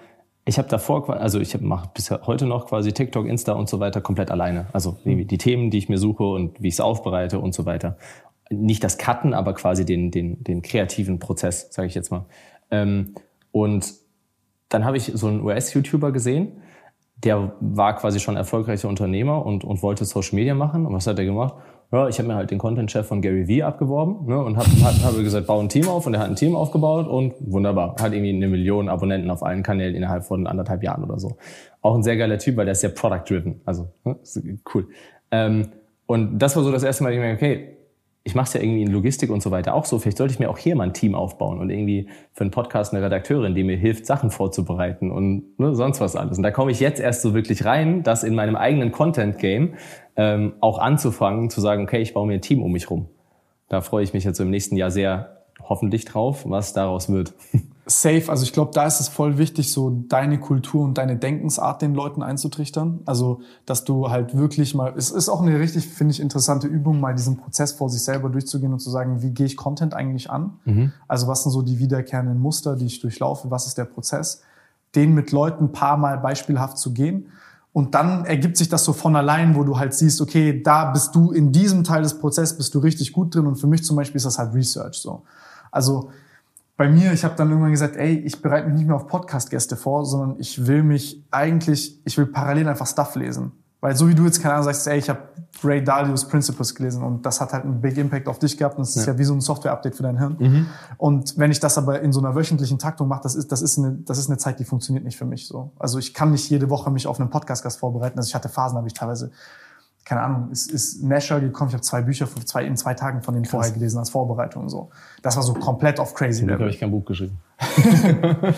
ich 0.44 0.58
habe 0.58 0.66
davor, 0.66 1.08
also 1.08 1.38
ich 1.38 1.60
mache 1.60 1.90
bis 1.94 2.10
heute 2.10 2.46
noch 2.46 2.66
quasi 2.66 2.92
TikTok, 2.92 3.28
Insta 3.28 3.52
und 3.52 3.68
so 3.68 3.78
weiter 3.78 4.00
komplett 4.00 4.32
alleine. 4.32 4.66
Also 4.72 4.96
die 5.04 5.38
Themen, 5.38 5.70
die 5.70 5.78
ich 5.78 5.88
mir 5.88 5.98
suche 5.98 6.24
und 6.24 6.60
wie 6.60 6.66
ich 6.66 6.74
es 6.74 6.80
aufbereite 6.80 7.38
und 7.38 7.54
so 7.54 7.64
weiter 7.66 7.96
nicht 8.52 8.84
das 8.84 8.98
Cutten, 8.98 9.34
aber 9.34 9.54
quasi 9.54 9.84
den, 9.84 10.10
den, 10.10 10.42
den 10.44 10.62
kreativen 10.62 11.18
Prozess, 11.18 11.68
sage 11.70 11.88
ich 11.88 11.94
jetzt 11.94 12.10
mal. 12.10 12.26
Ähm, 12.72 13.14
und 13.52 13.94
dann 14.68 14.84
habe 14.84 14.96
ich 14.96 15.12
so 15.14 15.28
einen 15.28 15.42
US-YouTuber 15.42 16.10
gesehen, 16.10 16.62
der 17.22 17.52
war 17.60 17.94
quasi 17.96 18.18
schon 18.18 18.36
erfolgreicher 18.36 18.88
Unternehmer 18.88 19.46
und, 19.46 19.62
und 19.62 19.82
wollte 19.82 20.04
Social 20.04 20.34
Media 20.34 20.54
machen. 20.54 20.86
Und 20.86 20.94
was 20.94 21.06
hat 21.06 21.18
er 21.18 21.24
gemacht? 21.24 21.54
Ja, 21.92 22.08
ich 22.08 22.18
habe 22.18 22.26
mir 22.26 22.34
halt 22.34 22.50
den 22.50 22.58
Content-Chef 22.58 23.06
von 23.06 23.20
Gary 23.20 23.46
Vee 23.46 23.62
abgeworben 23.62 24.26
ne, 24.26 24.42
und 24.42 24.56
habe 24.56 24.66
hab, 24.82 24.94
hab 25.04 25.14
gesagt, 25.14 25.46
bau 25.46 25.60
ein 25.60 25.68
Team 25.68 25.88
auf. 25.88 26.06
Und 26.06 26.14
er 26.14 26.20
hat 26.20 26.30
ein 26.30 26.36
Team 26.36 26.56
aufgebaut 26.56 27.06
und 27.06 27.34
wunderbar. 27.38 27.96
Hat 28.00 28.12
irgendwie 28.12 28.34
eine 28.34 28.48
Million 28.48 28.88
Abonnenten 28.88 29.30
auf 29.30 29.42
allen 29.42 29.62
Kanälen 29.62 29.94
innerhalb 29.94 30.24
von 30.24 30.46
anderthalb 30.46 30.82
Jahren 30.82 31.04
oder 31.04 31.20
so. 31.20 31.36
Auch 31.82 31.94
ein 31.94 32.02
sehr 32.02 32.16
geiler 32.16 32.38
Typ, 32.38 32.56
weil 32.56 32.64
der 32.64 32.72
ist 32.72 32.80
sehr 32.80 32.90
product-driven. 32.90 33.60
Also 33.66 33.90
ne, 34.04 34.16
cool. 34.74 34.88
Ähm, 35.30 35.68
und 36.06 36.38
das 36.38 36.56
war 36.56 36.64
so 36.64 36.72
das 36.72 36.82
erste 36.82 37.04
Mal, 37.04 37.12
ich 37.12 37.18
mir 37.18 37.34
okay, 37.34 37.76
ich 38.24 38.34
mache 38.34 38.46
es 38.46 38.52
ja 38.54 38.60
irgendwie 38.60 38.82
in 38.82 38.90
Logistik 38.90 39.30
und 39.30 39.42
so 39.42 39.50
weiter 39.50 39.74
auch 39.74 39.84
so. 39.84 39.98
Vielleicht 39.98 40.18
sollte 40.18 40.32
ich 40.32 40.38
mir 40.38 40.48
auch 40.48 40.58
hier 40.58 40.76
mal 40.76 40.84
ein 40.84 40.94
Team 40.94 41.14
aufbauen 41.14 41.58
und 41.58 41.70
irgendwie 41.70 42.08
für 42.32 42.42
einen 42.42 42.52
Podcast 42.52 42.94
eine 42.94 43.04
Redakteurin, 43.04 43.54
die 43.54 43.64
mir 43.64 43.76
hilft, 43.76 44.06
Sachen 44.06 44.30
vorzubereiten 44.30 45.10
und 45.10 45.58
ne, 45.58 45.74
sonst 45.74 46.00
was 46.00 46.14
alles. 46.14 46.36
Und 46.36 46.44
da 46.44 46.52
komme 46.52 46.70
ich 46.70 46.78
jetzt 46.78 47.00
erst 47.00 47.22
so 47.22 47.34
wirklich 47.34 47.64
rein, 47.64 48.04
das 48.04 48.22
in 48.22 48.34
meinem 48.34 48.54
eigenen 48.54 48.92
Content-Game 48.92 49.74
ähm, 50.14 50.52
auch 50.60 50.78
anzufangen, 50.78 51.50
zu 51.50 51.60
sagen, 51.60 51.82
okay, 51.82 52.00
ich 52.00 52.14
baue 52.14 52.26
mir 52.26 52.34
ein 52.34 52.42
Team 52.42 52.62
um 52.62 52.70
mich 52.70 52.90
rum. 52.90 53.08
Da 53.68 53.80
freue 53.80 54.04
ich 54.04 54.12
mich 54.12 54.24
jetzt 54.24 54.38
im 54.38 54.50
nächsten 54.50 54.76
Jahr 54.76 54.90
sehr 54.90 55.44
hoffentlich 55.60 56.04
drauf, 56.04 56.44
was 56.46 56.72
daraus 56.72 57.10
wird. 57.10 57.34
Safe, 57.84 58.22
also 58.28 58.44
ich 58.44 58.52
glaube, 58.52 58.70
da 58.72 58.86
ist 58.86 59.00
es 59.00 59.08
voll 59.08 59.38
wichtig, 59.38 59.72
so 59.72 60.04
deine 60.08 60.38
Kultur 60.38 60.84
und 60.84 60.98
deine 60.98 61.16
Denkensart 61.16 61.82
den 61.82 61.94
Leuten 61.94 62.22
einzutrichtern. 62.22 63.00
Also, 63.06 63.40
dass 63.66 63.84
du 63.84 64.08
halt 64.08 64.36
wirklich 64.36 64.76
mal, 64.76 64.94
es 64.96 65.10
ist 65.10 65.28
auch 65.28 65.42
eine 65.42 65.58
richtig, 65.58 65.88
finde 65.88 66.12
ich, 66.12 66.20
interessante 66.20 66.68
Übung, 66.68 67.00
mal 67.00 67.12
diesen 67.12 67.38
Prozess 67.38 67.72
vor 67.72 67.90
sich 67.90 68.04
selber 68.04 68.28
durchzugehen 68.28 68.72
und 68.72 68.78
zu 68.78 68.88
sagen, 68.88 69.20
wie 69.22 69.30
gehe 69.30 69.46
ich 69.46 69.56
Content 69.56 69.94
eigentlich 69.94 70.30
an? 70.30 70.52
Mhm. 70.64 70.92
Also, 71.08 71.26
was 71.26 71.42
sind 71.42 71.50
so 71.50 71.62
die 71.62 71.80
wiederkehrenden 71.80 72.38
Muster, 72.38 72.76
die 72.76 72.86
ich 72.86 73.00
durchlaufe? 73.00 73.50
Was 73.50 73.66
ist 73.66 73.76
der 73.78 73.86
Prozess? 73.86 74.42
Den 74.94 75.12
mit 75.12 75.32
Leuten 75.32 75.64
ein 75.64 75.72
paar 75.72 75.96
Mal 75.96 76.18
beispielhaft 76.18 76.78
zu 76.78 76.92
gehen. 76.92 77.32
Und 77.72 77.96
dann 77.96 78.26
ergibt 78.26 78.58
sich 78.58 78.68
das 78.68 78.84
so 78.84 78.92
von 78.92 79.16
allein, 79.16 79.56
wo 79.56 79.64
du 79.64 79.78
halt 79.78 79.94
siehst, 79.94 80.20
okay, 80.20 80.62
da 80.62 80.92
bist 80.92 81.16
du 81.16 81.32
in 81.32 81.50
diesem 81.50 81.82
Teil 81.82 82.02
des 82.02 82.16
Prozesses 82.16 82.56
bist 82.56 82.74
du 82.76 82.78
richtig 82.78 83.12
gut 83.12 83.34
drin. 83.34 83.46
Und 83.46 83.56
für 83.56 83.66
mich 83.66 83.82
zum 83.82 83.96
Beispiel 83.96 84.18
ist 84.18 84.26
das 84.26 84.38
halt 84.38 84.54
Research 84.54 84.98
so. 84.98 85.22
Also, 85.72 86.10
bei 86.82 86.88
mir, 86.88 87.12
ich 87.12 87.22
habe 87.22 87.36
dann 87.36 87.48
irgendwann 87.48 87.70
gesagt, 87.70 87.94
ey, 87.94 88.18
ich 88.18 88.42
bereite 88.42 88.66
mich 88.66 88.78
nicht 88.78 88.88
mehr 88.88 88.96
auf 88.96 89.06
Podcast-Gäste 89.06 89.76
vor, 89.76 90.04
sondern 90.04 90.40
ich 90.40 90.66
will 90.66 90.82
mich 90.82 91.24
eigentlich, 91.30 92.00
ich 92.04 92.18
will 92.18 92.26
parallel 92.26 92.68
einfach 92.68 92.88
Stuff 92.88 93.14
lesen. 93.14 93.52
Weil 93.80 93.94
so 93.94 94.08
wie 94.08 94.16
du 94.16 94.24
jetzt, 94.24 94.42
keine 94.42 94.54
Ahnung, 94.54 94.64
sagst, 94.64 94.88
ey, 94.88 94.98
ich 94.98 95.08
habe 95.08 95.20
Ray 95.62 95.84
Dalios 95.84 96.26
Principles 96.26 96.74
gelesen 96.74 97.04
und 97.04 97.24
das 97.24 97.40
hat 97.40 97.52
halt 97.52 97.62
einen 97.62 97.80
Big 97.80 97.96
Impact 97.98 98.26
auf 98.26 98.40
dich 98.40 98.58
gehabt 98.58 98.78
und 98.78 98.82
es 98.82 98.96
ja. 98.96 99.02
ist 99.02 99.06
ja 99.06 99.16
wie 99.16 99.22
so 99.22 99.32
ein 99.32 99.40
Software-Update 99.40 99.94
für 99.94 100.02
dein 100.02 100.18
Hirn. 100.18 100.36
Mhm. 100.40 100.66
Und 100.98 101.38
wenn 101.38 101.52
ich 101.52 101.60
das 101.60 101.78
aber 101.78 102.00
in 102.00 102.12
so 102.12 102.18
einer 102.18 102.34
wöchentlichen 102.34 102.80
Taktung 102.80 103.06
mache, 103.06 103.22
das 103.22 103.36
ist, 103.36 103.52
das 103.52 103.62
ist 103.62 103.78
eine, 103.78 103.98
das 104.04 104.18
ist 104.18 104.28
eine 104.28 104.38
Zeit, 104.38 104.58
die 104.58 104.64
funktioniert 104.64 105.04
nicht 105.04 105.16
für 105.16 105.24
mich 105.24 105.46
so. 105.46 105.70
Also 105.78 106.00
ich 106.00 106.14
kann 106.14 106.32
nicht 106.32 106.50
jede 106.50 106.68
Woche 106.68 106.90
mich 106.90 107.06
auf 107.06 107.20
einen 107.20 107.30
Podcast-Gast 107.30 107.78
vorbereiten. 107.78 108.18
Also 108.18 108.26
ich 108.26 108.34
hatte 108.34 108.48
Phasen, 108.48 108.76
habe 108.76 108.88
ich 108.88 108.94
teilweise 108.94 109.30
keine 110.04 110.22
Ahnung, 110.22 110.50
ist, 110.50 110.70
ist 110.70 111.02
Nasher 111.02 111.40
gekommen. 111.40 111.68
Ich 111.68 111.74
habe 111.74 111.82
zwei 111.82 112.02
Bücher 112.02 112.28
zwei, 112.44 112.64
in 112.64 112.76
zwei 112.76 112.94
Tagen 112.94 113.22
von 113.22 113.34
denen 113.34 113.46
vorher 113.46 113.72
gelesen 113.72 113.98
als 113.98 114.10
Vorbereitung 114.10 114.64
und 114.64 114.68
so. 114.68 114.90
Das 115.22 115.36
war 115.36 115.42
so 115.42 115.54
komplett 115.54 116.00
auf 116.00 116.14
crazy 116.14 116.42
Level. 116.42 116.60
habe 116.60 116.70
ich 116.70 116.80
kein 116.80 116.90
Buch 116.90 117.04
geschrieben. 117.04 117.38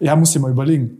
ja, 0.00 0.16
muss 0.16 0.32
dir 0.32 0.40
mal 0.40 0.50
überlegen. 0.50 0.98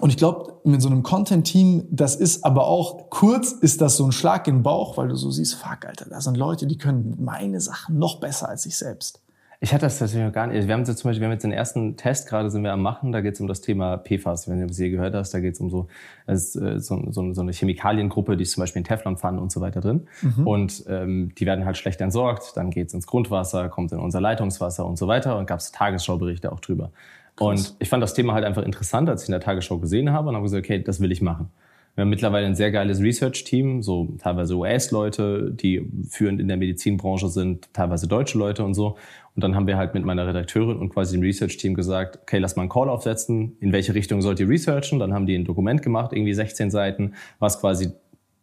Und 0.00 0.10
ich 0.10 0.16
glaube, 0.16 0.54
mit 0.64 0.80
so 0.80 0.88
einem 0.88 1.02
Content-Team, 1.02 1.88
das 1.90 2.14
ist 2.14 2.44
aber 2.44 2.66
auch 2.66 3.10
kurz, 3.10 3.52
ist 3.52 3.80
das 3.80 3.96
so 3.96 4.04
ein 4.04 4.12
Schlag 4.12 4.46
in 4.46 4.58
den 4.58 4.62
Bauch, 4.62 4.96
weil 4.96 5.08
du 5.08 5.16
so 5.16 5.30
siehst, 5.30 5.54
fuck, 5.54 5.86
Alter, 5.86 6.06
da 6.08 6.20
sind 6.20 6.36
Leute, 6.36 6.66
die 6.66 6.78
können 6.78 7.16
meine 7.20 7.60
Sachen 7.60 7.98
noch 7.98 8.20
besser 8.20 8.48
als 8.48 8.64
ich 8.66 8.76
selbst. 8.76 9.20
Ich 9.60 9.72
hatte 9.72 9.86
das 9.86 9.98
tatsächlich 9.98 10.24
noch 10.24 10.32
gar 10.32 10.46
nicht. 10.46 10.68
Wir 10.68 10.72
haben 10.72 10.84
jetzt 10.84 10.98
zum 10.98 11.08
Beispiel, 11.08 11.20
wir 11.20 11.26
haben 11.26 11.32
jetzt 11.32 11.42
den 11.42 11.50
ersten 11.50 11.96
Test 11.96 12.28
gerade 12.28 12.48
sind 12.48 12.62
wir 12.62 12.72
am 12.72 12.80
machen. 12.80 13.10
Da 13.10 13.20
geht 13.20 13.34
es 13.34 13.40
um 13.40 13.48
das 13.48 13.60
Thema 13.60 13.96
PFAS. 13.96 14.48
Wenn 14.48 14.60
du 14.60 14.66
es 14.66 14.78
je 14.78 14.88
gehört 14.88 15.14
hast, 15.14 15.34
da 15.34 15.40
geht 15.40 15.54
es 15.54 15.60
um 15.60 15.68
so, 15.68 15.88
äh, 16.26 16.36
so, 16.36 16.78
so, 16.78 17.32
so, 17.32 17.40
eine 17.40 17.52
Chemikaliengruppe, 17.52 18.36
die 18.36 18.44
ist 18.44 18.52
zum 18.52 18.62
Beispiel 18.62 18.80
in 18.80 18.84
Teflonpfannen 18.84 19.40
und 19.40 19.50
so 19.50 19.60
weiter 19.60 19.80
drin. 19.80 20.06
Mhm. 20.22 20.46
Und 20.46 20.84
ähm, 20.88 21.32
die 21.36 21.44
werden 21.44 21.64
halt 21.64 21.76
schlecht 21.76 22.00
entsorgt. 22.00 22.56
Dann 22.56 22.70
geht 22.70 22.88
es 22.88 22.94
ins 22.94 23.08
Grundwasser, 23.08 23.68
kommt 23.68 23.90
in 23.90 23.98
unser 23.98 24.20
Leitungswasser 24.20 24.86
und 24.86 24.96
so 24.96 25.08
weiter. 25.08 25.36
Und 25.36 25.46
gab 25.46 25.58
es 25.58 25.72
Tagesschauberichte 25.72 26.52
auch 26.52 26.60
drüber. 26.60 26.92
Krass. 27.34 27.70
Und 27.70 27.76
ich 27.80 27.88
fand 27.88 28.00
das 28.00 28.14
Thema 28.14 28.34
halt 28.34 28.44
einfach 28.44 28.62
interessant, 28.62 29.08
als 29.08 29.22
ich 29.22 29.28
in 29.28 29.32
der 29.32 29.40
Tagesschau 29.40 29.78
gesehen 29.78 30.12
habe 30.12 30.28
und 30.28 30.36
habe 30.36 30.44
gesagt, 30.44 30.64
okay, 30.64 30.80
das 30.80 31.00
will 31.00 31.10
ich 31.10 31.20
machen. 31.20 31.50
Wir 31.98 32.02
haben 32.02 32.10
mittlerweile 32.10 32.46
ein 32.46 32.54
sehr 32.54 32.70
geiles 32.70 33.00
Research-Team, 33.00 33.82
so 33.82 34.06
teilweise 34.20 34.54
US-Leute, 34.54 35.50
die 35.50 35.84
führend 36.08 36.40
in 36.40 36.46
der 36.46 36.56
Medizinbranche 36.56 37.28
sind, 37.28 37.74
teilweise 37.74 38.06
deutsche 38.06 38.38
Leute 38.38 38.62
und 38.62 38.74
so. 38.74 38.96
Und 39.38 39.42
dann 39.42 39.54
haben 39.54 39.68
wir 39.68 39.76
halt 39.76 39.94
mit 39.94 40.04
meiner 40.04 40.26
Redakteurin 40.26 40.78
und 40.78 40.88
quasi 40.88 41.16
dem 41.16 41.22
Research-Team 41.22 41.74
gesagt, 41.74 42.18
okay, 42.22 42.38
lass 42.38 42.56
mal 42.56 42.62
einen 42.62 42.70
Call 42.70 42.88
aufsetzen, 42.88 43.56
in 43.60 43.70
welche 43.70 43.94
Richtung 43.94 44.20
sollt 44.20 44.40
ihr 44.40 44.48
researchen? 44.48 44.98
Dann 44.98 45.14
haben 45.14 45.26
die 45.26 45.36
ein 45.36 45.44
Dokument 45.44 45.80
gemacht, 45.80 46.12
irgendwie 46.12 46.34
16 46.34 46.72
Seiten, 46.72 47.14
was 47.38 47.60
quasi 47.60 47.92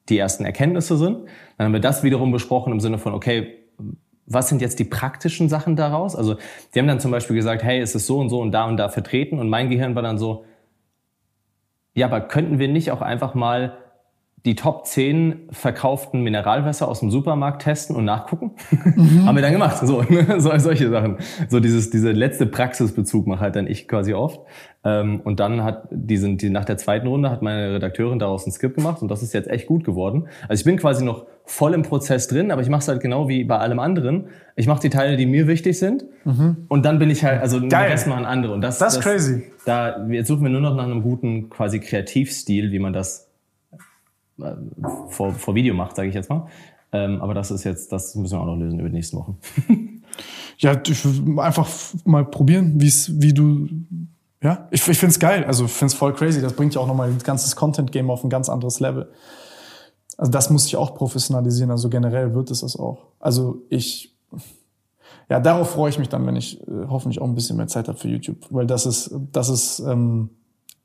die 0.07 0.17
ersten 0.17 0.45
Erkenntnisse 0.45 0.95
sind. 0.95 1.25
Dann 1.57 1.65
haben 1.65 1.73
wir 1.73 1.81
das 1.81 2.03
wiederum 2.03 2.31
besprochen 2.31 2.71
im 2.71 2.79
Sinne 2.79 2.97
von, 2.97 3.13
okay, 3.13 3.57
was 4.25 4.47
sind 4.47 4.61
jetzt 4.61 4.79
die 4.79 4.85
praktischen 4.85 5.49
Sachen 5.49 5.75
daraus? 5.75 6.15
Also 6.15 6.37
die 6.73 6.79
haben 6.79 6.87
dann 6.87 7.01
zum 7.01 7.11
Beispiel 7.11 7.35
gesagt, 7.35 7.61
hey, 7.61 7.81
es 7.81 7.93
ist 7.93 8.07
so 8.07 8.17
und 8.19 8.29
so 8.29 8.39
und 8.39 8.53
da 8.53 8.63
und 8.63 8.77
da 8.77 8.87
vertreten. 8.87 9.37
Und 9.37 9.49
mein 9.49 9.69
Gehirn 9.69 9.95
war 9.95 10.01
dann 10.01 10.17
so, 10.17 10.45
ja, 11.93 12.05
aber 12.05 12.21
könnten 12.21 12.57
wir 12.57 12.69
nicht 12.69 12.91
auch 12.91 13.01
einfach 13.01 13.33
mal 13.33 13.79
die 14.45 14.55
Top 14.55 14.85
10 14.85 15.47
verkauften 15.49 16.21
Mineralwässer 16.21 16.87
aus 16.87 16.99
dem 16.99 17.09
Supermarkt 17.09 17.63
testen 17.63 17.95
und 17.95 18.05
nachgucken. 18.05 18.51
Mhm. 18.95 19.25
Haben 19.25 19.35
wir 19.35 19.41
dann 19.41 19.53
gemacht. 19.53 19.85
So, 19.85 20.01
ne? 20.09 20.39
so, 20.39 20.55
solche 20.57 20.89
Sachen. 20.89 21.17
So 21.49 21.59
dieses, 21.59 21.89
diese 21.89 22.11
letzte 22.11 22.45
Praxisbezug 22.45 23.25
mache 23.25 23.41
halt 23.41 23.55
dann 23.55 23.65
ich 23.65 23.87
quasi 23.87 24.13
oft. 24.13 24.39
Ähm, 24.83 25.21
und 25.23 25.39
dann 25.39 25.63
hat 25.63 25.87
die, 25.89 26.37
die, 26.37 26.49
nach 26.51 26.63
der 26.63 26.77
zweiten 26.77 27.07
Runde 27.07 27.31
hat 27.31 27.41
meine 27.41 27.73
Redakteurin 27.73 28.19
daraus 28.19 28.45
ein 28.45 28.51
Skript 28.51 28.75
gemacht 28.75 29.01
und 29.01 29.09
das 29.09 29.23
ist 29.23 29.33
jetzt 29.33 29.49
echt 29.49 29.65
gut 29.65 29.83
geworden. 29.83 30.27
Also 30.47 30.61
ich 30.61 30.65
bin 30.65 30.77
quasi 30.77 31.03
noch 31.03 31.25
voll 31.45 31.73
im 31.73 31.81
Prozess 31.81 32.27
drin, 32.27 32.51
aber 32.51 32.61
ich 32.61 32.69
mache 32.69 32.81
es 32.81 32.87
halt 32.87 33.01
genau 33.01 33.27
wie 33.27 33.43
bei 33.45 33.57
allem 33.57 33.79
anderen. 33.79 34.27
Ich 34.55 34.67
mache 34.67 34.81
die 34.81 34.89
Teile, 34.91 35.17
die 35.17 35.25
mir 35.25 35.47
wichtig 35.47 35.79
sind 35.79 36.05
mhm. 36.23 36.65
und 36.67 36.85
dann 36.85 36.99
bin 36.99 37.09
ich 37.09 37.23
halt, 37.23 37.41
also 37.41 37.59
Geil. 37.59 37.69
den 37.69 37.91
Rest 37.91 38.07
machen 38.07 38.25
andere. 38.25 38.53
Und 38.53 38.61
das, 38.61 38.77
das 38.77 38.97
ist 38.97 39.01
crazy. 39.01 39.43
Da, 39.65 40.05
jetzt 40.07 40.27
suchen 40.27 40.43
wir 40.43 40.51
nur 40.51 40.61
noch 40.61 40.75
nach 40.75 40.85
einem 40.85 41.01
guten 41.01 41.49
quasi 41.49 41.79
Kreativstil, 41.79 42.71
wie 42.71 42.79
man 42.79 42.93
das 42.93 43.24
vor, 45.09 45.33
vor 45.33 45.55
Video 45.55 45.73
macht, 45.73 45.95
sage 45.95 46.09
ich 46.09 46.15
jetzt 46.15 46.29
mal. 46.29 46.47
Ähm, 46.91 47.21
aber 47.21 47.33
das 47.33 47.51
ist 47.51 47.63
jetzt, 47.63 47.91
das 47.91 48.15
müssen 48.15 48.33
wir 48.33 48.41
auch 48.41 48.45
noch 48.45 48.55
lösen 48.55 48.79
über 48.79 48.89
die 48.89 48.95
nächsten 48.95 49.17
Wochen. 49.17 49.37
ja, 50.57 50.81
einfach 51.37 51.67
mal 52.05 52.25
probieren, 52.25 52.79
wie 52.79 53.33
du. 53.33 53.67
Ja, 54.41 54.67
ich, 54.71 54.87
ich 54.87 54.97
finde 54.97 55.11
es 55.11 55.19
geil. 55.19 55.43
Also 55.45 55.65
ich 55.65 55.71
finde 55.71 55.91
es 55.91 55.93
voll 55.93 56.13
crazy. 56.13 56.41
Das 56.41 56.53
bringt 56.53 56.75
ja 56.75 56.81
auch 56.81 56.87
nochmal 56.87 57.11
das 57.11 57.23
ganze 57.23 57.53
Content-Game 57.55 58.09
auf 58.09 58.23
ein 58.23 58.29
ganz 58.29 58.47
anderes 58.47 58.79
Level. 58.79 59.09
Also 60.17 60.31
das 60.31 60.49
muss 60.49 60.65
ich 60.67 60.77
auch 60.77 60.95
professionalisieren. 60.95 61.71
Also 61.71 61.89
generell 61.89 62.33
wird 62.33 62.51
es 62.51 62.61
das 62.61 62.77
auch. 62.77 63.07
Also 63.19 63.63
ich, 63.69 64.15
ja, 65.29 65.39
darauf 65.39 65.71
freue 65.71 65.89
ich 65.89 65.99
mich 65.99 66.09
dann, 66.09 66.25
wenn 66.27 66.35
ich 66.35 66.61
äh, 66.61 66.85
hoffentlich 66.87 67.21
auch 67.21 67.27
ein 67.27 67.35
bisschen 67.35 67.57
mehr 67.57 67.67
Zeit 67.67 67.87
habe 67.87 67.97
für 67.97 68.07
YouTube, 68.07 68.37
weil 68.51 68.67
das 68.67 68.85
ist, 68.85 69.13
das 69.31 69.49
ist 69.49 69.79
ähm, 69.79 70.29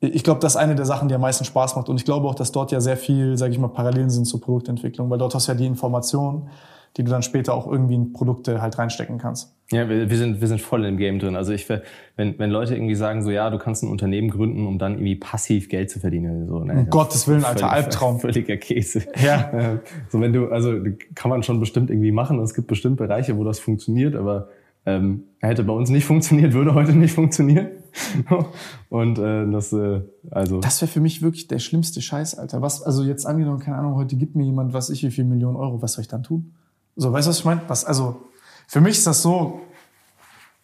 ich 0.01 0.23
glaube, 0.23 0.39
das 0.39 0.53
ist 0.53 0.57
eine 0.57 0.73
der 0.73 0.85
Sachen, 0.85 1.07
die 1.07 1.15
am 1.15 1.21
meisten 1.21 1.45
Spaß 1.45 1.75
macht. 1.75 1.87
Und 1.87 1.95
ich 1.95 2.05
glaube 2.05 2.27
auch, 2.27 2.35
dass 2.35 2.51
dort 2.51 2.71
ja 2.71 2.81
sehr 2.81 2.97
viel, 2.97 3.37
sage 3.37 3.53
ich 3.53 3.59
mal, 3.59 3.67
Parallelen 3.67 4.09
sind 4.09 4.25
zur 4.25 4.41
Produktentwicklung, 4.41 5.09
weil 5.11 5.19
dort 5.19 5.35
hast 5.35 5.47
du 5.47 5.51
ja 5.51 5.57
die 5.57 5.67
Informationen, 5.67 6.49
die 6.97 7.03
du 7.03 7.11
dann 7.11 7.21
später 7.21 7.53
auch 7.53 7.71
irgendwie 7.71 7.95
in 7.95 8.11
Produkte 8.11 8.61
halt 8.61 8.77
reinstecken 8.77 9.19
kannst. 9.19 9.55
Ja, 9.71 9.87
wir, 9.87 10.09
wir 10.09 10.17
sind 10.17 10.41
wir 10.41 10.47
sind 10.47 10.59
voll 10.59 10.83
im 10.85 10.97
Game 10.97 11.19
drin. 11.19 11.35
Also 11.37 11.53
ich, 11.53 11.69
wenn 11.69 12.37
wenn 12.37 12.49
Leute 12.49 12.75
irgendwie 12.75 12.95
sagen 12.95 13.23
so, 13.23 13.29
ja, 13.29 13.49
du 13.49 13.59
kannst 13.59 13.83
ein 13.83 13.89
Unternehmen 13.89 14.29
gründen, 14.29 14.67
um 14.67 14.77
dann 14.77 14.93
irgendwie 14.93 15.15
passiv 15.15 15.69
Geld 15.69 15.89
zu 15.89 15.99
verdienen, 15.99 16.47
so. 16.47 16.59
Ne, 16.59 16.73
um 16.73 16.89
Gottes 16.89 17.27
Willen, 17.27 17.45
alter 17.45 17.69
völlig, 17.69 17.85
Albtraum. 17.85 18.19
Völliger 18.19 18.57
Käse. 18.57 19.03
Ja. 19.23 19.79
So 20.09 20.19
wenn 20.19 20.33
du, 20.33 20.47
also 20.49 20.73
kann 21.15 21.29
man 21.29 21.43
schon 21.43 21.59
bestimmt 21.59 21.89
irgendwie 21.89 22.11
machen. 22.11 22.39
Es 22.39 22.53
gibt 22.53 22.67
bestimmt 22.67 22.97
Bereiche, 22.97 23.37
wo 23.37 23.43
das 23.43 23.59
funktioniert, 23.59 24.15
aber 24.15 24.49
ähm, 24.85 25.23
hätte 25.39 25.63
bei 25.63 25.73
uns 25.73 25.89
nicht 25.89 26.05
funktioniert, 26.05 26.53
würde 26.53 26.73
heute 26.73 26.93
nicht 26.93 27.13
funktionieren. 27.13 27.67
und 28.89 29.19
äh, 29.19 29.49
das, 29.51 29.73
äh, 29.73 30.01
also. 30.29 30.59
Das 30.59 30.81
wäre 30.81 30.91
für 30.91 30.99
mich 30.99 31.21
wirklich 31.21 31.47
der 31.47 31.59
schlimmste 31.59 32.01
Scheiß, 32.01 32.37
Alter. 32.37 32.61
Was, 32.61 32.81
also 32.81 33.03
jetzt 33.03 33.25
angenommen, 33.25 33.59
keine 33.59 33.77
Ahnung, 33.77 33.95
heute 33.95 34.15
gibt 34.15 34.35
mir 34.35 34.43
jemand, 34.43 34.73
was 34.73 34.89
ich, 34.89 35.03
wie 35.03 35.11
viel 35.11 35.25
Millionen 35.25 35.57
Euro, 35.57 35.81
was 35.81 35.93
soll 35.93 36.03
ich 36.03 36.07
dann 36.07 36.23
tun? 36.23 36.53
So, 36.95 37.11
weißt 37.11 37.27
du, 37.27 37.29
was 37.29 37.39
ich 37.39 37.45
meine? 37.45 37.61
Was, 37.67 37.85
also, 37.85 38.21
für 38.67 38.81
mich 38.81 38.97
ist 38.97 39.07
das 39.07 39.21
so, 39.21 39.61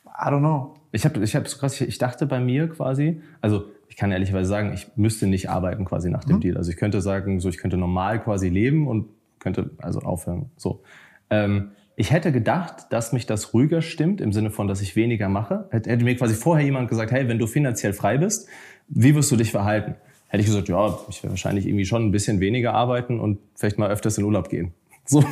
I 0.06 0.30
don't 0.30 0.40
know. 0.40 0.76
Ich 0.92 1.06
habe, 1.06 1.22
ich 1.24 1.36
habe 1.36 1.48
so 1.48 1.58
krass, 1.58 1.80
ich 1.80 1.98
dachte 1.98 2.26
bei 2.26 2.40
mir 2.40 2.70
quasi, 2.70 3.22
also 3.42 3.66
ich 3.90 3.96
kann 3.96 4.12
ehrlicherweise 4.12 4.50
sagen, 4.50 4.74
ich 4.74 4.88
müsste 4.96 5.28
nicht 5.28 5.50
arbeiten 5.50 5.86
quasi 5.86 6.10
nach 6.10 6.24
dem 6.24 6.38
mhm. 6.38 6.42
Deal. 6.42 6.58
Also 6.58 6.72
ich 6.72 6.78
könnte 6.78 7.02
sagen, 7.02 7.40
so 7.40 7.50
ich 7.50 7.58
könnte 7.58 7.78
normal 7.78 8.22
quasi 8.24 8.50
leben 8.50 8.88
und 8.88 9.08
könnte 9.40 9.72
also 9.80 10.00
aufhören. 10.00 10.50
So. 10.58 10.82
Ähm, 11.30 11.72
ich 12.00 12.12
hätte 12.12 12.32
gedacht, 12.32 12.86
dass 12.92 13.12
mich 13.12 13.26
das 13.26 13.56
ruhiger 13.56 13.82
stimmt, 13.82 14.22
im 14.22 14.32
Sinne 14.32 14.52
von, 14.52 14.68
dass 14.68 14.82
ich 14.82 14.96
weniger 14.96 15.30
mache. 15.30 15.68
Hätte 15.72 15.98
mir 16.06 16.16
quasi 16.16 16.36
vorher 16.36 16.64
jemand 16.64 16.90
gesagt, 16.90 17.12
hey, 17.12 17.28
wenn 17.28 17.40
du 17.40 17.48
finanziell 17.48 17.92
frei 17.92 18.20
bist, 18.20 18.48
wie 18.88 19.16
wirst 19.16 19.32
du 19.32 19.36
dich 19.36 19.50
verhalten? 19.50 19.96
Hätte 20.28 20.42
ich 20.42 20.46
gesagt, 20.48 20.70
ja, 20.70 20.96
ich 21.10 21.24
werde 21.24 21.32
wahrscheinlich 21.32 21.66
irgendwie 21.66 21.86
schon 21.86 22.06
ein 22.06 22.12
bisschen 22.12 22.40
weniger 22.40 22.76
arbeiten 22.76 23.20
und 23.20 23.40
vielleicht 23.56 23.80
mal 23.80 23.90
öfters 23.90 24.20
in 24.20 24.26
Urlaub 24.26 24.50
gehen. 24.50 24.74
So. 25.10 25.24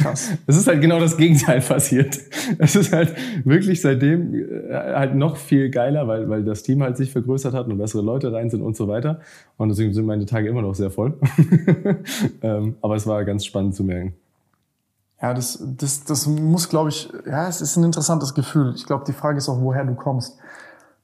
Krass. 0.00 0.38
Es 0.46 0.56
ist 0.56 0.68
halt 0.68 0.80
genau 0.80 1.00
das 1.00 1.16
Gegenteil 1.16 1.60
passiert. 1.60 2.20
Es 2.58 2.76
ist 2.76 2.92
halt 2.92 3.12
wirklich 3.44 3.80
seitdem 3.80 4.32
äh, 4.32 4.72
halt 4.72 5.16
noch 5.16 5.36
viel 5.36 5.70
geiler, 5.70 6.06
weil, 6.06 6.28
weil 6.28 6.44
das 6.44 6.62
Team 6.62 6.84
halt 6.84 6.96
sich 6.96 7.10
vergrößert 7.10 7.52
hat 7.52 7.66
und 7.66 7.78
bessere 7.78 8.02
Leute 8.02 8.32
rein 8.32 8.48
sind 8.48 8.62
und 8.62 8.76
so 8.76 8.86
weiter. 8.86 9.20
Und 9.56 9.70
deswegen 9.70 9.92
sind 9.92 10.06
meine 10.06 10.24
Tage 10.24 10.48
immer 10.48 10.62
noch 10.62 10.76
sehr 10.76 10.90
voll. 10.90 11.18
Ähm, 12.42 12.76
aber 12.80 12.96
es 12.96 13.06
war 13.06 13.24
ganz 13.24 13.44
spannend 13.44 13.74
zu 13.74 13.84
merken. 13.84 14.14
Ja, 15.22 15.32
das, 15.32 15.62
das, 15.62 16.02
das 16.02 16.26
muss, 16.26 16.68
glaube 16.68 16.88
ich, 16.88 17.08
ja, 17.26 17.46
es 17.46 17.60
ist 17.60 17.76
ein 17.76 17.84
interessantes 17.84 18.34
Gefühl. 18.34 18.72
Ich 18.74 18.86
glaube, 18.86 19.04
die 19.06 19.12
Frage 19.12 19.38
ist 19.38 19.48
auch, 19.48 19.60
woher 19.60 19.84
du 19.84 19.94
kommst. 19.94 20.36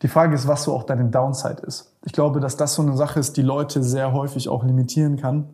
Die 0.02 0.08
Frage 0.08 0.34
ist, 0.34 0.48
was 0.48 0.64
so 0.64 0.74
auch 0.74 0.82
deine 0.82 1.04
Downside 1.04 1.62
ist. 1.62 1.94
Ich 2.04 2.12
glaube, 2.12 2.40
dass 2.40 2.56
das 2.56 2.74
so 2.74 2.82
eine 2.82 2.96
Sache 2.96 3.20
ist, 3.20 3.36
die 3.36 3.42
Leute 3.42 3.82
sehr 3.82 4.12
häufig 4.12 4.48
auch 4.48 4.64
limitieren 4.64 5.16
kann, 5.16 5.50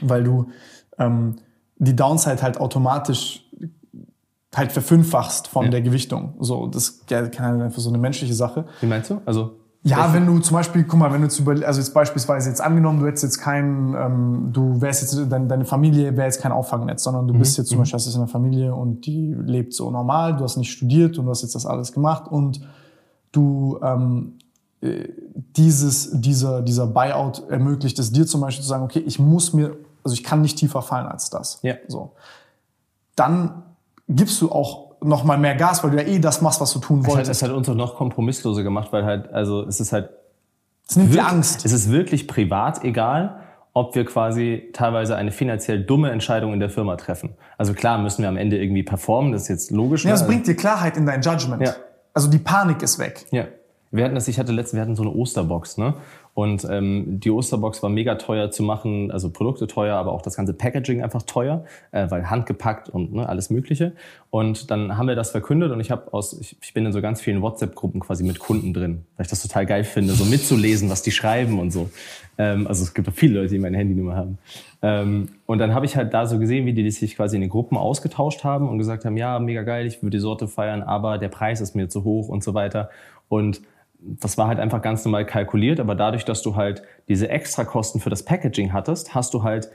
weil 0.00 0.24
du 0.24 0.50
ähm, 0.98 1.36
die 1.76 1.94
Downside 1.94 2.42
halt 2.42 2.58
automatisch 2.60 3.44
halt 4.54 4.72
verfünffachst 4.72 5.48
von 5.48 5.66
ja. 5.66 5.70
der 5.70 5.82
Gewichtung. 5.82 6.34
So, 6.40 6.66
das 6.66 6.88
ist 6.88 7.10
ja, 7.10 7.20
einfach 7.20 7.78
so 7.78 7.88
eine 7.88 7.98
menschliche 7.98 8.34
Sache. 8.34 8.64
Wie 8.80 8.86
meinst 8.86 9.10
du? 9.10 9.20
Also 9.26 9.58
ja, 9.86 10.12
wenn 10.12 10.26
du 10.26 10.38
zum 10.40 10.54
Beispiel, 10.56 10.84
guck 10.84 10.98
mal, 10.98 11.12
wenn 11.12 11.20
du 11.20 11.26
jetzt 11.26 11.38
über, 11.38 11.52
also 11.64 11.80
jetzt 11.80 11.94
beispielsweise 11.94 12.48
jetzt 12.48 12.60
angenommen, 12.60 13.00
du 13.00 13.06
hättest 13.06 13.24
jetzt 13.24 13.38
kein, 13.38 13.94
ähm, 13.96 14.48
du 14.52 14.80
wärst 14.80 15.02
jetzt, 15.02 15.30
dein, 15.30 15.48
deine 15.48 15.64
Familie 15.64 16.16
wäre 16.16 16.26
jetzt 16.26 16.40
kein 16.40 16.52
Auffangnetz, 16.52 17.04
sondern 17.04 17.28
du 17.28 17.34
mhm. 17.34 17.38
bist 17.38 17.56
jetzt 17.56 17.68
zum 17.68 17.78
mhm. 17.78 17.82
Beispiel, 17.82 17.98
hast 17.98 18.06
jetzt 18.06 18.16
eine 18.16 18.26
Familie 18.26 18.74
und 18.74 19.06
die 19.06 19.34
lebt 19.34 19.74
so 19.74 19.90
normal, 19.90 20.36
du 20.36 20.44
hast 20.44 20.56
nicht 20.56 20.72
studiert 20.72 21.18
und 21.18 21.26
du 21.26 21.30
hast 21.30 21.42
jetzt 21.42 21.54
das 21.54 21.66
alles 21.66 21.92
gemacht 21.92 22.26
und 22.30 22.60
du, 23.30 23.78
ähm, 23.82 24.38
äh, 24.80 25.08
dieses, 25.56 26.20
dieser, 26.20 26.62
dieser 26.62 26.86
Buyout 26.86 27.48
ermöglicht 27.48 27.98
es 27.98 28.12
dir 28.12 28.26
zum 28.26 28.40
Beispiel 28.40 28.62
zu 28.62 28.68
sagen, 28.68 28.84
okay, 28.84 29.00
ich 29.00 29.18
muss 29.18 29.52
mir, 29.52 29.76
also 30.04 30.14
ich 30.14 30.24
kann 30.24 30.42
nicht 30.42 30.58
tiefer 30.58 30.82
fallen 30.82 31.06
als 31.06 31.30
das. 31.30 31.60
Ja. 31.62 31.74
So. 31.88 32.12
Dann 33.14 33.62
gibst 34.08 34.40
du 34.40 34.50
auch 34.50 34.85
noch 35.06 35.24
mal 35.24 35.38
mehr 35.38 35.54
Gas, 35.54 35.82
weil 35.82 35.90
du 35.90 35.96
ja 35.96 36.04
eh 36.04 36.18
das 36.18 36.40
machst, 36.42 36.60
was 36.60 36.72
du 36.72 36.78
tun 36.78 37.06
wolltest. 37.06 37.30
Es 37.30 37.42
hat, 37.42 37.48
es 37.48 37.50
hat 37.50 37.56
uns 37.56 37.68
auch 37.68 37.74
noch 37.74 37.96
kompromissloser 37.96 38.62
gemacht, 38.62 38.92
weil 38.92 39.04
halt, 39.04 39.32
also 39.32 39.66
es 39.66 39.80
ist 39.80 39.92
halt. 39.92 40.10
Es 40.88 40.96
nimmt 40.96 41.14
dir 41.14 41.26
Angst. 41.26 41.64
Es 41.64 41.72
ist 41.72 41.90
wirklich 41.90 42.28
privat 42.28 42.84
egal, 42.84 43.40
ob 43.72 43.94
wir 43.94 44.04
quasi 44.04 44.70
teilweise 44.72 45.16
eine 45.16 45.32
finanziell 45.32 45.84
dumme 45.84 46.10
Entscheidung 46.10 46.52
in 46.52 46.60
der 46.60 46.70
Firma 46.70 46.96
treffen. 46.96 47.34
Also 47.58 47.74
klar 47.74 47.98
müssen 47.98 48.22
wir 48.22 48.28
am 48.28 48.36
Ende 48.36 48.56
irgendwie 48.56 48.82
performen, 48.82 49.32
das 49.32 49.42
ist 49.42 49.48
jetzt 49.48 49.70
logisch. 49.70 50.04
Ja, 50.04 50.14
es 50.14 50.22
ne? 50.22 50.28
bringt 50.28 50.46
dir 50.46 50.54
Klarheit 50.54 50.96
in 50.96 51.06
dein 51.06 51.20
Judgment. 51.20 51.62
Ja. 51.62 51.74
Also 52.14 52.30
die 52.30 52.38
Panik 52.38 52.82
ist 52.82 52.98
weg. 52.98 53.26
Ja. 53.32 53.44
Wir 53.90 54.04
hatten 54.04 54.14
das, 54.14 54.28
ich 54.28 54.38
hatte 54.38 54.52
letztens, 54.52 54.74
wir 54.74 54.82
hatten 54.82 54.96
so 54.96 55.02
eine 55.02 55.12
Osterbox, 55.12 55.78
ne? 55.78 55.94
Und 56.36 56.66
ähm, 56.70 57.18
die 57.18 57.30
Osterbox 57.30 57.82
war 57.82 57.88
mega 57.88 58.16
teuer 58.16 58.50
zu 58.50 58.62
machen, 58.62 59.10
also 59.10 59.30
Produkte 59.30 59.66
teuer, 59.66 59.96
aber 59.96 60.12
auch 60.12 60.20
das 60.20 60.36
ganze 60.36 60.52
Packaging 60.52 61.02
einfach 61.02 61.22
teuer, 61.22 61.64
äh, 61.92 62.10
weil 62.10 62.28
handgepackt 62.28 62.90
und 62.90 63.14
ne, 63.14 63.26
alles 63.26 63.48
Mögliche. 63.48 63.92
Und 64.28 64.70
dann 64.70 64.98
haben 64.98 65.08
wir 65.08 65.14
das 65.14 65.30
verkündet 65.30 65.72
und 65.72 65.80
ich 65.80 65.90
habe 65.90 66.12
aus, 66.12 66.38
ich, 66.38 66.54
ich 66.60 66.74
bin 66.74 66.84
in 66.84 66.92
so 66.92 67.00
ganz 67.00 67.22
vielen 67.22 67.40
WhatsApp-Gruppen 67.40 68.00
quasi 68.00 68.22
mit 68.22 68.38
Kunden 68.38 68.74
drin, 68.74 69.06
weil 69.16 69.24
ich 69.24 69.30
das 69.30 69.40
total 69.40 69.64
geil 69.64 69.82
finde, 69.82 70.12
so 70.12 70.26
mitzulesen, 70.26 70.90
was 70.90 71.00
die 71.00 71.10
schreiben 71.10 71.58
und 71.58 71.70
so. 71.70 71.88
Ähm, 72.36 72.66
also 72.66 72.82
es 72.82 72.92
gibt 72.92 73.08
auch 73.08 73.14
viele 73.14 73.40
Leute, 73.40 73.54
die 73.54 73.58
meine 73.58 73.78
Handynummer 73.78 74.16
haben. 74.16 74.36
Ähm, 74.82 75.30
und 75.46 75.56
dann 75.56 75.72
habe 75.72 75.86
ich 75.86 75.96
halt 75.96 76.12
da 76.12 76.26
so 76.26 76.38
gesehen, 76.38 76.66
wie 76.66 76.74
die 76.74 76.90
sich 76.90 77.16
quasi 77.16 77.36
in 77.36 77.40
den 77.40 77.50
Gruppen 77.50 77.78
ausgetauscht 77.78 78.44
haben 78.44 78.68
und 78.68 78.76
gesagt 78.76 79.06
haben, 79.06 79.16
ja, 79.16 79.38
mega 79.38 79.62
geil, 79.62 79.86
ich 79.86 80.02
würde 80.02 80.18
die 80.18 80.20
Sorte 80.20 80.48
feiern, 80.48 80.82
aber 80.82 81.16
der 81.16 81.28
Preis 81.28 81.62
ist 81.62 81.74
mir 81.74 81.88
zu 81.88 82.04
hoch 82.04 82.28
und 82.28 82.44
so 82.44 82.52
weiter. 82.52 82.90
Und 83.30 83.62
das 83.98 84.38
war 84.38 84.48
halt 84.48 84.60
einfach 84.60 84.82
ganz 84.82 85.04
normal 85.04 85.26
kalkuliert, 85.26 85.80
aber 85.80 85.94
dadurch, 85.94 86.24
dass 86.24 86.42
du 86.42 86.56
halt 86.56 86.82
diese 87.08 87.28
Extrakosten 87.28 88.00
für 88.00 88.10
das 88.10 88.24
Packaging 88.24 88.72
hattest, 88.72 89.14
hast 89.14 89.34
du 89.34 89.42
halt 89.42 89.70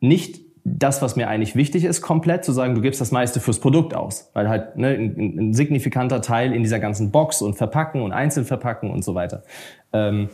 nicht 0.00 0.40
das, 0.68 1.00
was 1.00 1.14
mir 1.14 1.28
eigentlich 1.28 1.54
wichtig 1.54 1.84
ist, 1.84 2.02
komplett 2.02 2.44
zu 2.44 2.52
sagen, 2.52 2.74
du 2.74 2.80
gibst 2.80 3.00
das 3.00 3.12
meiste 3.12 3.38
fürs 3.38 3.60
Produkt 3.60 3.94
aus, 3.94 4.30
weil 4.34 4.48
halt 4.48 4.76
ne, 4.76 4.88
ein, 4.88 5.38
ein 5.38 5.54
signifikanter 5.54 6.20
Teil 6.22 6.52
in 6.52 6.64
dieser 6.64 6.80
ganzen 6.80 7.12
Box 7.12 7.40
und 7.40 7.54
Verpacken 7.54 8.02
und 8.02 8.10
einzeln 8.10 8.44
verpacken 8.44 8.90
und 8.90 9.04
so 9.04 9.14
weiter. 9.14 9.44
Ähm, 9.92 10.28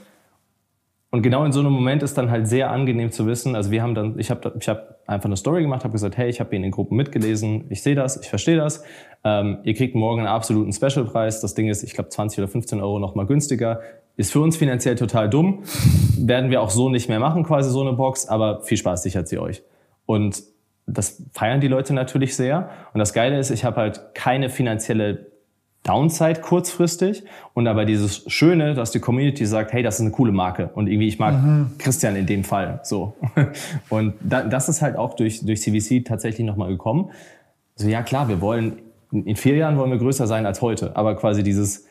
und 1.13 1.21
genau 1.21 1.45
in 1.45 1.53
so 1.53 1.61
einem 1.61 1.73
Moment 1.73 2.03
ist 2.03 2.17
dann 2.17 2.31
halt 2.31 2.49
sehr 2.49 2.71
angenehm 2.71 3.13
zu 3.13 3.27
wissen. 3.27 3.55
Also 3.55 3.71
wir 3.71 3.83
haben 3.83 3.95
dann, 3.95 4.19
ich 4.19 4.31
habe 4.31 4.55
ich 4.59 4.67
hab 4.67 4.99
einfach 5.07 5.27
eine 5.27 5.37
Story 5.37 5.61
gemacht, 5.61 5.85
habe 5.85 5.93
gesagt, 5.93 6.17
hey, 6.17 6.31
ich 6.31 6.41
habe 6.41 6.57
in 6.57 6.63
den 6.63 6.71
Gruppen 6.71 6.97
mitgelesen, 6.97 7.67
ich 7.69 7.83
sehe 7.83 7.95
das, 7.95 8.19
ich 8.19 8.31
verstehe 8.31 8.57
das. 8.57 8.83
Ähm, 9.23 9.59
ihr 9.63 9.75
kriegt 9.75 9.95
morgen 9.95 10.21
einen 10.21 10.29
absoluten 10.29 10.73
Specialpreis. 10.73 11.43
Das 11.43 11.53
Ding 11.53 11.69
ist, 11.69 11.83
ich 11.83 11.93
glaube, 11.93 12.09
20 12.09 12.39
oder 12.39 12.49
15 12.49 12.81
Euro 12.81 12.99
noch 12.99 13.15
mal 13.15 13.27
günstiger. 13.27 13.81
Ist 14.17 14.33
für 14.33 14.41
uns 14.41 14.57
finanziell 14.57 14.97
total 14.97 15.29
dumm. 15.29 15.65
Werden 16.17 16.51
wir 16.51 16.63
auch 16.63 16.71
so 16.71 16.89
nicht 16.89 17.11
mehr 17.11 17.21
machen, 17.21 17.45
quasi 17.45 17.69
so 17.69 17.83
eine 17.83 17.93
Box. 17.93 18.27
Aber 18.27 18.63
viel 18.63 18.79
Spaß 18.79 19.03
sichert 19.03 19.29
sie 19.29 19.37
euch. 19.37 19.63
Und 20.07 20.43
das 20.87 21.23
feiern 21.35 21.61
die 21.61 21.69
Leute 21.69 21.93
natürlich 21.93 22.37
sehr. 22.37 22.71
Und 22.95 23.01
das 23.01 23.13
Geile 23.13 23.39
ist, 23.39 23.51
ich 23.51 23.67
habe 23.67 23.77
halt 23.77 24.15
keine 24.15 24.49
finanzielle 24.49 25.32
Downside 25.85 26.41
kurzfristig 26.41 27.25
und 27.55 27.67
aber 27.67 27.85
dieses 27.85 28.23
Schöne, 28.29 28.75
dass 28.75 28.93
die 28.93 29.01
Community 29.01 29.45
sagt, 29.47 29.73
hey, 29.73 29.83
das 29.83 29.97
ist 29.97 30.03
eine 30.03 30.13
coole 30.13 30.31
Marke 30.31 30.71
und 30.75 30.87
irgendwie 30.87 31.09
ich 31.09 31.19
mag 31.19 31.35
mhm. 31.35 31.73
Christian 31.79 32.15
in 32.15 32.27
dem 32.27 32.45
Fall 32.45 32.81
so. 32.85 33.17
Und 33.89 34.15
da, 34.21 34.43
das 34.43 34.69
ist 34.69 34.81
halt 34.81 34.97
auch 34.97 35.15
durch, 35.15 35.45
durch 35.45 35.61
CVC 35.61 36.05
tatsächlich 36.05 36.47
nochmal 36.47 36.69
gekommen. 36.69 37.11
So, 37.75 37.89
ja 37.89 38.03
klar, 38.03 38.29
wir 38.29 38.41
wollen, 38.41 38.79
in 39.11 39.35
vier 39.35 39.57
Jahren 39.57 39.77
wollen 39.77 39.91
wir 39.91 39.99
größer 39.99 40.29
sein 40.29 40.47
als 40.47 40.63
heute, 40.63 40.95
aber 40.97 41.17
quasi 41.17 41.43
dieses, 41.43 41.85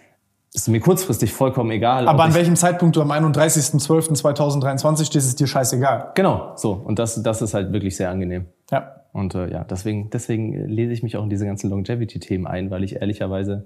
ist 0.54 0.68
mir 0.70 0.80
kurzfristig 0.80 1.34
vollkommen 1.34 1.72
egal. 1.72 2.08
Aber 2.08 2.24
an 2.24 2.34
welchem 2.34 2.56
Zeitpunkt 2.56 2.96
du 2.96 3.02
am 3.02 3.12
31.12.2023 3.12 5.06
stehst, 5.06 5.28
ist 5.28 5.40
dir 5.40 5.48
scheißegal. 5.48 6.12
Genau, 6.16 6.54
so. 6.56 6.74
Und 6.74 6.98
das, 7.00 7.22
das 7.22 7.42
ist 7.42 7.54
halt 7.54 7.74
wirklich 7.74 7.98
sehr 7.98 8.10
angenehm. 8.10 8.46
Ja. 8.72 9.01
Und 9.14 9.36
äh, 9.36 9.52
ja, 9.52 9.64
deswegen, 9.64 10.10
deswegen 10.10 10.68
lese 10.68 10.94
ich 10.94 11.04
mich 11.04 11.18
auch 11.18 11.24
in 11.24 11.30
diese 11.30 11.46
ganzen 11.46 11.70
Longevity-Themen 11.70 12.48
ein, 12.48 12.72
weil 12.72 12.84
ich 12.84 12.96
ehrlicherweise 12.98 13.66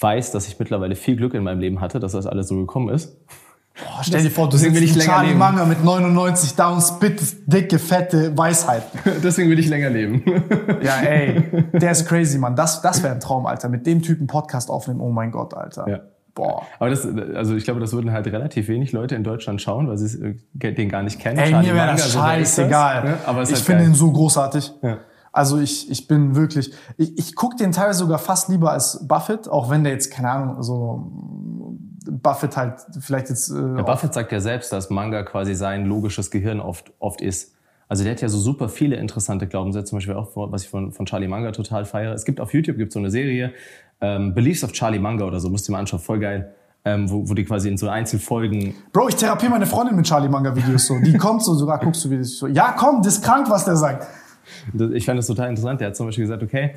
weiß, 0.00 0.32
dass 0.32 0.48
ich 0.48 0.58
mittlerweile 0.58 0.96
viel 0.96 1.16
Glück 1.16 1.34
in 1.34 1.44
meinem 1.44 1.60
Leben 1.60 1.80
hatte, 1.80 2.00
dass 2.00 2.12
das 2.12 2.26
alles 2.26 2.48
so 2.48 2.56
gekommen 2.56 2.88
ist. 2.88 3.16
Boah, 3.76 4.04
stell 4.04 4.22
dir 4.22 4.30
vor, 4.30 4.48
du 4.48 4.56
sitzt 4.56 4.74
will 4.74 4.84
ich 4.84 4.94
länger 4.94 5.12
Charlie 5.12 5.28
leben. 5.28 5.38
Manga 5.40 5.64
mit 5.64 5.82
99 5.82 6.54
Downs, 6.54 6.98
bitte 7.00 7.24
dicke, 7.46 7.80
fette 7.80 8.36
Weisheiten. 8.36 9.00
Deswegen 9.22 9.50
will 9.50 9.58
ich 9.58 9.68
länger 9.68 9.90
leben. 9.90 10.22
ja, 10.80 11.00
ey, 11.00 11.42
der 11.72 11.90
ist 11.92 12.06
crazy, 12.06 12.38
Mann. 12.38 12.54
Das, 12.54 12.82
das 12.82 13.02
wäre 13.02 13.14
ein 13.14 13.20
Traum, 13.20 13.46
Alter. 13.46 13.68
Mit 13.68 13.84
dem 13.86 14.00
Typen 14.00 14.28
Podcast 14.28 14.70
aufnehmen, 14.70 15.00
oh 15.00 15.10
mein 15.10 15.32
Gott, 15.32 15.54
Alter. 15.54 15.88
Ja. 15.88 16.00
Boah. 16.34 16.66
Aber 16.78 16.90
das, 16.90 17.06
also 17.34 17.54
ich 17.54 17.64
glaube, 17.64 17.80
das 17.80 17.92
würden 17.92 18.10
halt 18.10 18.26
relativ 18.26 18.68
wenig 18.68 18.92
Leute 18.92 19.14
in 19.14 19.22
Deutschland 19.22 19.62
schauen, 19.62 19.88
weil 19.88 19.98
sie 19.98 20.36
äh, 20.62 20.72
den 20.72 20.88
gar 20.88 21.02
nicht 21.02 21.20
kennen. 21.20 21.38
Ey, 21.38 21.50
Charlie 21.50 21.68
mir 21.68 21.74
wäre 21.74 21.92
das 21.92 22.12
scheißegal. 22.12 23.02
So, 23.02 23.08
ne? 23.08 23.18
Aber 23.26 23.42
ich 23.42 23.50
halt 23.50 23.58
finde 23.60 23.84
ihn 23.84 23.94
so 23.94 24.10
großartig. 24.10 24.72
Ja. 24.82 24.98
Also 25.30 25.58
ich, 25.58 25.90
ich 25.90 26.06
bin 26.06 26.36
wirklich, 26.36 26.72
ich, 26.96 27.18
ich 27.18 27.34
gucke 27.34 27.56
den 27.56 27.72
teilweise 27.72 28.00
sogar 28.00 28.18
fast 28.18 28.48
lieber 28.48 28.72
als 28.72 29.06
Buffett, 29.06 29.48
auch 29.48 29.68
wenn 29.68 29.82
der 29.84 29.92
jetzt, 29.92 30.12
keine 30.12 30.30
Ahnung, 30.30 30.62
so 30.62 31.10
Buffett 32.10 32.56
halt 32.56 32.80
vielleicht 33.00 33.30
jetzt. 33.30 33.50
Äh, 33.50 33.54
ja, 33.54 33.82
Buffett 33.82 34.14
sagt 34.14 34.30
ja 34.30 34.40
selbst, 34.40 34.72
dass 34.72 34.90
Manga 34.90 35.22
quasi 35.22 35.54
sein 35.54 35.86
logisches 35.86 36.30
Gehirn 36.30 36.60
oft, 36.60 36.92
oft 36.98 37.20
ist. 37.20 37.54
Also 37.88 38.02
der 38.02 38.12
hat 38.12 38.22
ja 38.22 38.28
so 38.28 38.38
super 38.38 38.68
viele 38.68 38.96
interessante 38.96 39.46
Glaubenssätze, 39.46 39.90
zum 39.90 39.98
Beispiel 39.98 40.14
auch, 40.14 40.30
was 40.34 40.62
ich 40.62 40.68
von, 40.68 40.92
von 40.92 41.06
Charlie 41.06 41.28
Manga 41.28 41.52
total 41.52 41.84
feiere. 41.84 42.12
Es 42.14 42.24
gibt 42.24 42.40
auf 42.40 42.54
YouTube 42.54 42.78
gibt 42.78 42.92
so 42.92 42.98
eine 42.98 43.10
Serie, 43.10 43.52
ähm, 44.00 44.34
Beliefs 44.34 44.64
of 44.64 44.72
Charlie 44.72 44.98
Manga 44.98 45.24
oder 45.24 45.40
so, 45.40 45.50
musst 45.50 45.66
du 45.66 45.70
dir 45.70 45.74
mal 45.74 45.80
anschauen, 45.80 46.00
voll 46.00 46.18
geil. 46.18 46.54
Ähm, 46.86 47.10
wo, 47.10 47.26
wo 47.26 47.32
die 47.32 47.44
quasi 47.44 47.70
in 47.70 47.78
so 47.78 47.88
Einzelfolgen. 47.88 48.74
Bro, 48.92 49.08
ich 49.08 49.16
therapiere 49.16 49.50
meine 49.50 49.64
Freundin 49.64 49.96
mit 49.96 50.04
Charlie 50.04 50.28
Manga 50.28 50.54
Videos 50.54 50.86
so. 50.86 50.98
Die 50.98 51.14
kommt 51.18 51.42
so, 51.42 51.54
sogar 51.54 51.78
guckst 51.78 52.04
du 52.04 52.10
wie 52.10 52.18
das 52.18 52.36
so. 52.36 52.46
Ja, 52.46 52.74
komm, 52.76 53.00
das 53.02 53.14
ist 53.14 53.24
krank, 53.24 53.48
was 53.48 53.64
der 53.64 53.76
sagt. 53.76 54.06
Ich 54.92 55.06
fand 55.06 55.18
das 55.18 55.26
total 55.26 55.48
interessant. 55.48 55.80
Der 55.80 55.88
hat 55.88 55.96
zum 55.96 56.04
Beispiel 56.04 56.24
gesagt, 56.24 56.42
okay, 56.42 56.74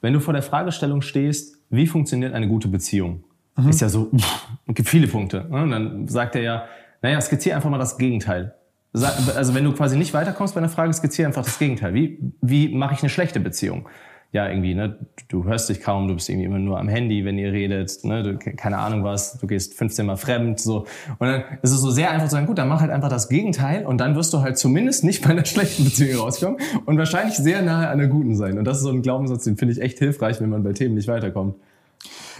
wenn 0.00 0.12
du 0.12 0.20
vor 0.20 0.32
der 0.32 0.44
Fragestellung 0.44 1.02
stehst, 1.02 1.56
wie 1.70 1.88
funktioniert 1.88 2.34
eine 2.34 2.46
gute 2.46 2.68
Beziehung? 2.68 3.24
Mhm. 3.56 3.68
Ist 3.68 3.80
ja 3.80 3.88
so, 3.88 4.10
pff, 4.16 4.46
gibt 4.68 4.88
viele 4.88 5.08
Punkte. 5.08 5.46
Ne? 5.50 5.62
Und 5.62 5.70
dann 5.70 6.08
sagt 6.08 6.36
er 6.36 6.42
ja, 6.42 6.64
naja, 7.02 7.20
skizziere 7.20 7.56
einfach 7.56 7.70
mal 7.70 7.78
das 7.78 7.98
Gegenteil. 7.98 8.54
Also 8.92 9.54
wenn 9.54 9.64
du 9.64 9.72
quasi 9.72 9.96
nicht 9.96 10.14
weiterkommst 10.14 10.54
bei 10.54 10.58
einer 10.58 10.68
Frage, 10.68 10.92
skizziere 10.92 11.26
einfach 11.26 11.44
das 11.44 11.58
Gegenteil. 11.58 11.94
Wie, 11.94 12.32
wie 12.40 12.74
mache 12.74 12.94
ich 12.94 13.00
eine 13.00 13.10
schlechte 13.10 13.38
Beziehung? 13.38 13.88
Ja, 14.30 14.46
irgendwie, 14.46 14.74
ne, 14.74 14.98
du 15.28 15.44
hörst 15.44 15.70
dich 15.70 15.80
kaum, 15.80 16.06
du 16.06 16.14
bist 16.14 16.28
irgendwie 16.28 16.44
immer 16.44 16.58
nur 16.58 16.78
am 16.78 16.88
Handy, 16.88 17.24
wenn 17.24 17.38
ihr 17.38 17.50
redet, 17.50 18.04
ne, 18.04 18.22
du, 18.22 18.36
keine 18.36 18.78
Ahnung 18.78 19.02
was, 19.02 19.38
du 19.38 19.46
gehst 19.46 19.74
15 19.74 20.04
Mal 20.04 20.16
fremd, 20.16 20.60
so. 20.60 20.86
Und 21.18 21.26
dann 21.26 21.44
ist 21.62 21.70
es 21.70 21.80
so 21.80 21.90
sehr 21.90 22.10
einfach 22.10 22.26
zu 22.26 22.32
sagen, 22.32 22.46
gut, 22.46 22.58
dann 22.58 22.68
mach 22.68 22.82
halt 22.82 22.90
einfach 22.90 23.08
das 23.08 23.30
Gegenteil 23.30 23.86
und 23.86 23.98
dann 23.98 24.16
wirst 24.16 24.34
du 24.34 24.40
halt 24.40 24.58
zumindest 24.58 25.02
nicht 25.02 25.24
bei 25.24 25.30
einer 25.30 25.44
schlechten 25.46 25.84
Beziehung 25.84 26.20
rauskommen 26.20 26.58
und 26.84 26.98
wahrscheinlich 26.98 27.36
sehr 27.36 27.62
nahe 27.62 27.88
an 27.88 28.00
einer 28.00 28.08
guten 28.08 28.36
sein. 28.36 28.58
Und 28.58 28.66
das 28.66 28.78
ist 28.78 28.82
so 28.82 28.90
ein 28.90 29.00
Glaubenssatz, 29.00 29.44
den 29.44 29.56
finde 29.56 29.72
ich 29.72 29.80
echt 29.80 29.98
hilfreich, 29.98 30.40
wenn 30.40 30.50
man 30.50 30.62
bei 30.62 30.74
Themen 30.74 30.94
nicht 30.94 31.08
weiterkommt. 31.08 31.54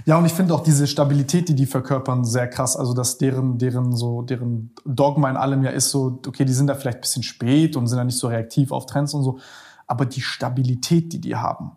Ja, 0.05 0.19
und 0.19 0.27
ich 0.27 0.33
finde 0.33 0.55
auch 0.55 0.63
diese 0.63 0.87
Stabilität, 0.87 1.49
die 1.49 1.55
die 1.55 1.67
verkörpern, 1.67 2.25
sehr 2.25 2.49
krass. 2.49 2.77
Also, 2.77 2.95
dass 2.95 3.19
deren, 3.19 3.59
deren, 3.59 3.97
so, 3.97 4.23
deren 4.23 4.71
Dogma 4.85 5.29
in 5.31 5.37
allem 5.37 5.65
ja 5.65 5.71
ist 5.71 5.91
so, 5.91 6.21
okay, 6.27 6.45
die 6.45 6.53
sind 6.53 6.69
da 6.69 6.75
vielleicht 6.75 6.99
ein 6.99 7.01
bisschen 7.03 7.23
spät 7.23 7.77
und 7.77 7.87
sind 7.87 7.99
da 7.99 8.05
nicht 8.05 8.19
so 8.19 8.29
reaktiv 8.29 8.73
auf 8.73 8.87
Trends 8.87 9.15
und 9.15 9.23
so. 9.23 9.39
Aber 9.87 10.07
die 10.07 10.21
Stabilität, 10.21 11.13
die 11.13 11.21
die 11.21 11.35
haben, 11.35 11.73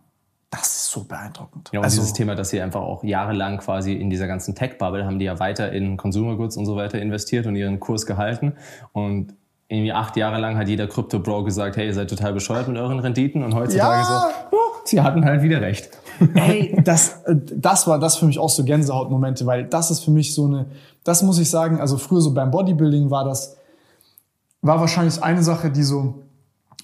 das 0.51 0.67
ist 0.67 0.91
so 0.91 1.05
beeindruckend. 1.05 1.69
Ja, 1.71 1.79
und 1.79 1.85
also, 1.85 2.01
dieses 2.01 2.13
Thema, 2.13 2.35
dass 2.35 2.49
sie 2.49 2.61
einfach 2.61 2.81
auch 2.81 3.03
jahrelang 3.03 3.57
quasi 3.57 3.93
in 3.93 4.09
dieser 4.09 4.27
ganzen 4.27 4.53
Tech-Bubble 4.53 5.05
haben 5.05 5.17
die 5.17 5.25
ja 5.25 5.39
weiter 5.39 5.71
in 5.71 5.95
Consumer 5.95 6.35
Goods 6.35 6.57
und 6.57 6.65
so 6.65 6.75
weiter 6.75 7.01
investiert 7.01 7.47
und 7.47 7.55
ihren 7.55 7.79
Kurs 7.79 8.05
gehalten. 8.05 8.53
Und 8.91 9.33
irgendwie 9.69 9.93
acht 9.93 10.17
Jahre 10.17 10.39
lang 10.39 10.57
hat 10.57 10.67
jeder 10.67 10.87
Krypto-Bro 10.87 11.45
gesagt, 11.45 11.77
hey, 11.77 11.87
ihr 11.87 11.93
seid 11.93 12.09
total 12.09 12.33
bescheuert 12.33 12.67
mit 12.67 12.77
euren 12.77 12.99
Renditen. 12.99 13.43
Und 13.43 13.55
heutzutage 13.55 14.01
ja. 14.01 14.29
so, 14.51 14.57
oh, 14.57 14.81
sie 14.83 14.99
hatten 14.99 15.23
halt 15.23 15.41
wieder 15.41 15.61
recht. 15.61 15.89
Hey, 16.35 16.79
das, 16.83 17.23
das 17.27 17.87
war 17.87 17.97
das 17.97 18.17
für 18.17 18.27
mich 18.27 18.37
auch 18.37 18.49
so 18.51 18.63
Gänsehautmomente, 18.63 19.43
weil 19.47 19.65
das 19.65 19.89
ist 19.89 20.01
für 20.01 20.11
mich 20.11 20.35
so 20.35 20.45
eine, 20.45 20.67
das 21.03 21.23
muss 21.23 21.39
ich 21.39 21.49
sagen, 21.49 21.79
also 21.79 21.97
früher 21.97 22.21
so 22.21 22.31
beim 22.31 22.51
Bodybuilding 22.51 23.09
war 23.09 23.23
das, 23.23 23.57
war 24.61 24.79
wahrscheinlich 24.79 25.23
eine 25.23 25.41
Sache, 25.41 25.71
die 25.71 25.81
so, 25.81 26.21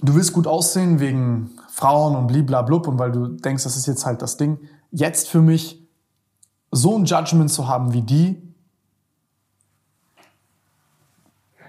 du 0.01 0.15
willst 0.15 0.33
gut 0.33 0.47
aussehen 0.47 0.99
wegen 0.99 1.51
Frauen 1.77 2.15
und 2.15 2.25
bliblablub 2.25 2.87
und 2.87 2.97
weil 2.97 3.11
du 3.11 3.27
denkst, 3.27 3.63
das 3.63 3.77
ist 3.77 3.85
jetzt 3.85 4.03
halt 4.03 4.23
das 4.23 4.35
Ding. 4.35 4.57
Jetzt 4.89 5.29
für 5.29 5.43
mich 5.43 5.79
so 6.71 6.97
ein 6.97 7.05
Judgment 7.05 7.51
zu 7.51 7.67
haben 7.67 7.93
wie 7.93 8.01
die. 8.01 8.41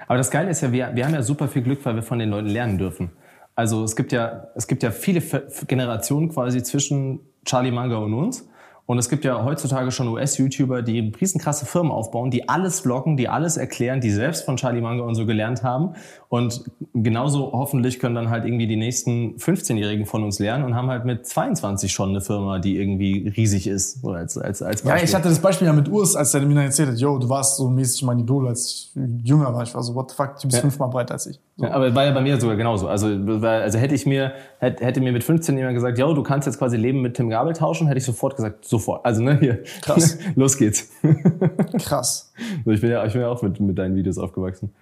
Aber 0.06 0.16
das 0.16 0.30
Geile 0.30 0.48
ist 0.48 0.62
ja, 0.62 0.72
wir, 0.72 0.96
wir 0.96 1.04
haben 1.04 1.12
ja 1.12 1.20
super 1.20 1.46
viel 1.46 1.60
Glück, 1.60 1.84
weil 1.84 1.94
wir 1.94 2.02
von 2.02 2.18
den 2.18 2.30
Leuten 2.30 2.48
lernen 2.48 2.78
dürfen. 2.78 3.10
Also 3.54 3.84
es 3.84 3.96
gibt 3.96 4.12
ja, 4.12 4.46
es 4.54 4.66
gibt 4.66 4.82
ja 4.82 4.92
viele 4.92 5.20
Generationen 5.66 6.30
quasi 6.30 6.62
zwischen 6.62 7.20
Charlie 7.44 7.70
Manga 7.70 7.98
und 7.98 8.14
uns. 8.14 8.48
Und 8.88 8.96
es 8.96 9.10
gibt 9.10 9.26
ja 9.26 9.44
heutzutage 9.44 9.90
schon 9.90 10.08
US-YouTuber, 10.08 10.80
die 10.80 11.12
riesenkrasse 11.20 11.66
Firmen 11.66 11.92
aufbauen, 11.92 12.30
die 12.30 12.48
alles 12.48 12.80
vloggen, 12.80 13.18
die 13.18 13.28
alles 13.28 13.58
erklären, 13.58 14.00
die 14.00 14.10
selbst 14.10 14.46
von 14.46 14.56
Charlie 14.56 14.80
Manga 14.80 15.04
und 15.04 15.14
so 15.14 15.26
gelernt 15.26 15.62
haben. 15.62 15.92
Und 16.30 16.64
genauso 16.94 17.52
hoffentlich 17.52 17.98
können 17.98 18.14
dann 18.14 18.30
halt 18.30 18.46
irgendwie 18.46 18.66
die 18.66 18.76
nächsten 18.76 19.36
15-Jährigen 19.36 20.06
von 20.06 20.24
uns 20.24 20.38
lernen 20.38 20.64
und 20.64 20.74
haben 20.74 20.88
halt 20.88 21.04
mit 21.04 21.26
22 21.26 21.92
schon 21.92 22.08
eine 22.08 22.22
Firma, 22.22 22.60
die 22.60 22.78
irgendwie 22.78 23.28
riesig 23.28 23.66
ist. 23.66 24.00
So 24.00 24.12
als, 24.12 24.38
als, 24.38 24.62
als 24.62 24.80
Beispiel. 24.80 24.98
Ja, 24.98 25.04
ich 25.04 25.14
hatte 25.14 25.28
das 25.28 25.40
Beispiel 25.40 25.66
ja 25.66 25.74
mit 25.74 25.90
Urs, 25.90 26.16
als 26.16 26.32
der 26.32 26.40
mir 26.40 26.54
dann 26.54 26.64
erzählt 26.64 26.88
hat, 26.88 26.96
yo, 26.96 27.18
du 27.18 27.28
warst 27.28 27.58
so 27.58 27.68
mäßig 27.68 28.04
mein 28.04 28.20
Idol, 28.20 28.48
als 28.48 28.64
ich 28.94 29.02
jünger 29.22 29.52
war. 29.52 29.64
Ich 29.64 29.74
war 29.74 29.82
so, 29.82 29.94
what 29.94 30.10
the 30.10 30.16
fuck, 30.16 30.36
du 30.40 30.48
bist 30.48 30.54
ja. 30.56 30.60
fünfmal 30.62 30.88
breiter 30.88 31.12
als 31.12 31.26
ich. 31.26 31.38
So. 31.58 31.66
Ja, 31.66 31.72
aber 31.72 31.94
war 31.94 32.06
ja 32.06 32.12
bei 32.12 32.22
mir 32.22 32.40
sogar 32.40 32.56
genauso. 32.56 32.88
Also, 32.88 33.08
also 33.08 33.78
hätte 33.78 33.94
ich 33.94 34.06
mir, 34.06 34.32
hätte, 34.60 34.82
hätte 34.82 35.00
mir 35.02 35.12
mit 35.12 35.24
15 35.24 35.58
jemand 35.58 35.74
gesagt, 35.74 35.98
yo, 35.98 36.14
du 36.14 36.22
kannst 36.22 36.46
jetzt 36.46 36.58
quasi 36.58 36.78
Leben 36.78 37.02
mit 37.02 37.18
Tim 37.18 37.28
Gabel 37.28 37.52
tauschen, 37.52 37.86
hätte 37.86 37.98
ich 37.98 38.04
sofort 38.04 38.36
gesagt, 38.36 38.64
so 38.64 38.77
sofort. 38.78 39.04
Also, 39.04 39.22
ne, 39.22 39.38
hier. 39.38 39.62
Krass. 39.82 40.18
Los 40.34 40.56
geht's. 40.56 40.88
Krass. 41.78 42.32
So, 42.64 42.70
ich 42.70 42.80
bin 42.80 42.90
ja, 42.90 43.04
ich 43.04 43.12
bin 43.12 43.22
ja 43.22 43.28
auch 43.28 43.42
mit, 43.42 43.58
mit 43.60 43.78
deinen 43.78 43.94
Videos 43.94 44.18
aufgewachsen. 44.18 44.72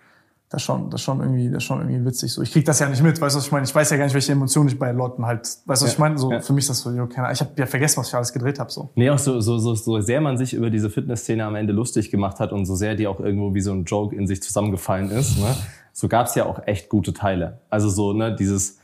Das 0.48 0.62
schon, 0.62 0.90
das 0.90 1.02
schon 1.02 1.18
irgendwie, 1.18 1.50
das 1.50 1.64
schon 1.64 1.80
irgendwie 1.80 2.04
witzig. 2.04 2.32
So, 2.32 2.40
ich 2.40 2.52
krieg 2.52 2.64
das 2.64 2.78
ja 2.78 2.88
nicht 2.88 3.02
mit, 3.02 3.20
weißt 3.20 3.34
du, 3.34 3.38
was 3.38 3.46
ich 3.46 3.52
meine? 3.52 3.64
Ich 3.64 3.74
weiß 3.74 3.90
ja 3.90 3.96
gar 3.96 4.04
nicht, 4.04 4.14
welche 4.14 4.30
Emotionen 4.30 4.68
ich 4.68 4.78
bei 4.78 4.92
Leuten 4.92 5.26
halt, 5.26 5.40
weißt 5.40 5.58
du, 5.64 5.68
was 5.68 5.80
ja, 5.80 5.88
ich 5.88 5.98
meine? 5.98 6.18
So, 6.18 6.30
ja. 6.30 6.40
für 6.40 6.52
mich 6.52 6.62
ist 6.62 6.70
das 6.70 6.80
so, 6.82 7.06
keine. 7.06 7.32
Ich 7.32 7.40
habe 7.40 7.50
ja 7.56 7.66
vergessen, 7.66 7.98
was 7.98 8.08
ich 8.08 8.14
alles 8.14 8.32
gedreht 8.32 8.60
habe, 8.60 8.70
so. 8.70 8.90
Nee, 8.94 9.10
auch 9.10 9.18
so, 9.18 9.40
so, 9.40 9.58
so, 9.58 9.74
so 9.74 10.00
sehr 10.00 10.20
man 10.20 10.38
sich 10.38 10.54
über 10.54 10.70
diese 10.70 10.88
Fitnessszene 10.88 11.44
am 11.44 11.56
Ende 11.56 11.72
lustig 11.72 12.12
gemacht 12.12 12.38
hat 12.38 12.52
und 12.52 12.64
so 12.64 12.76
sehr 12.76 12.94
die 12.94 13.08
auch 13.08 13.18
irgendwo 13.18 13.54
wie 13.54 13.60
so 13.60 13.72
ein 13.72 13.84
Joke 13.84 14.14
in 14.14 14.28
sich 14.28 14.40
zusammengefallen 14.40 15.10
ist, 15.10 15.36
ne? 15.38 15.56
So 15.92 16.08
gab's 16.08 16.34
ja 16.36 16.44
auch 16.44 16.60
echt 16.66 16.90
gute 16.90 17.12
Teile. 17.12 17.58
Also 17.68 17.88
so, 17.88 18.12
ne, 18.12 18.36
dieses, 18.36 18.78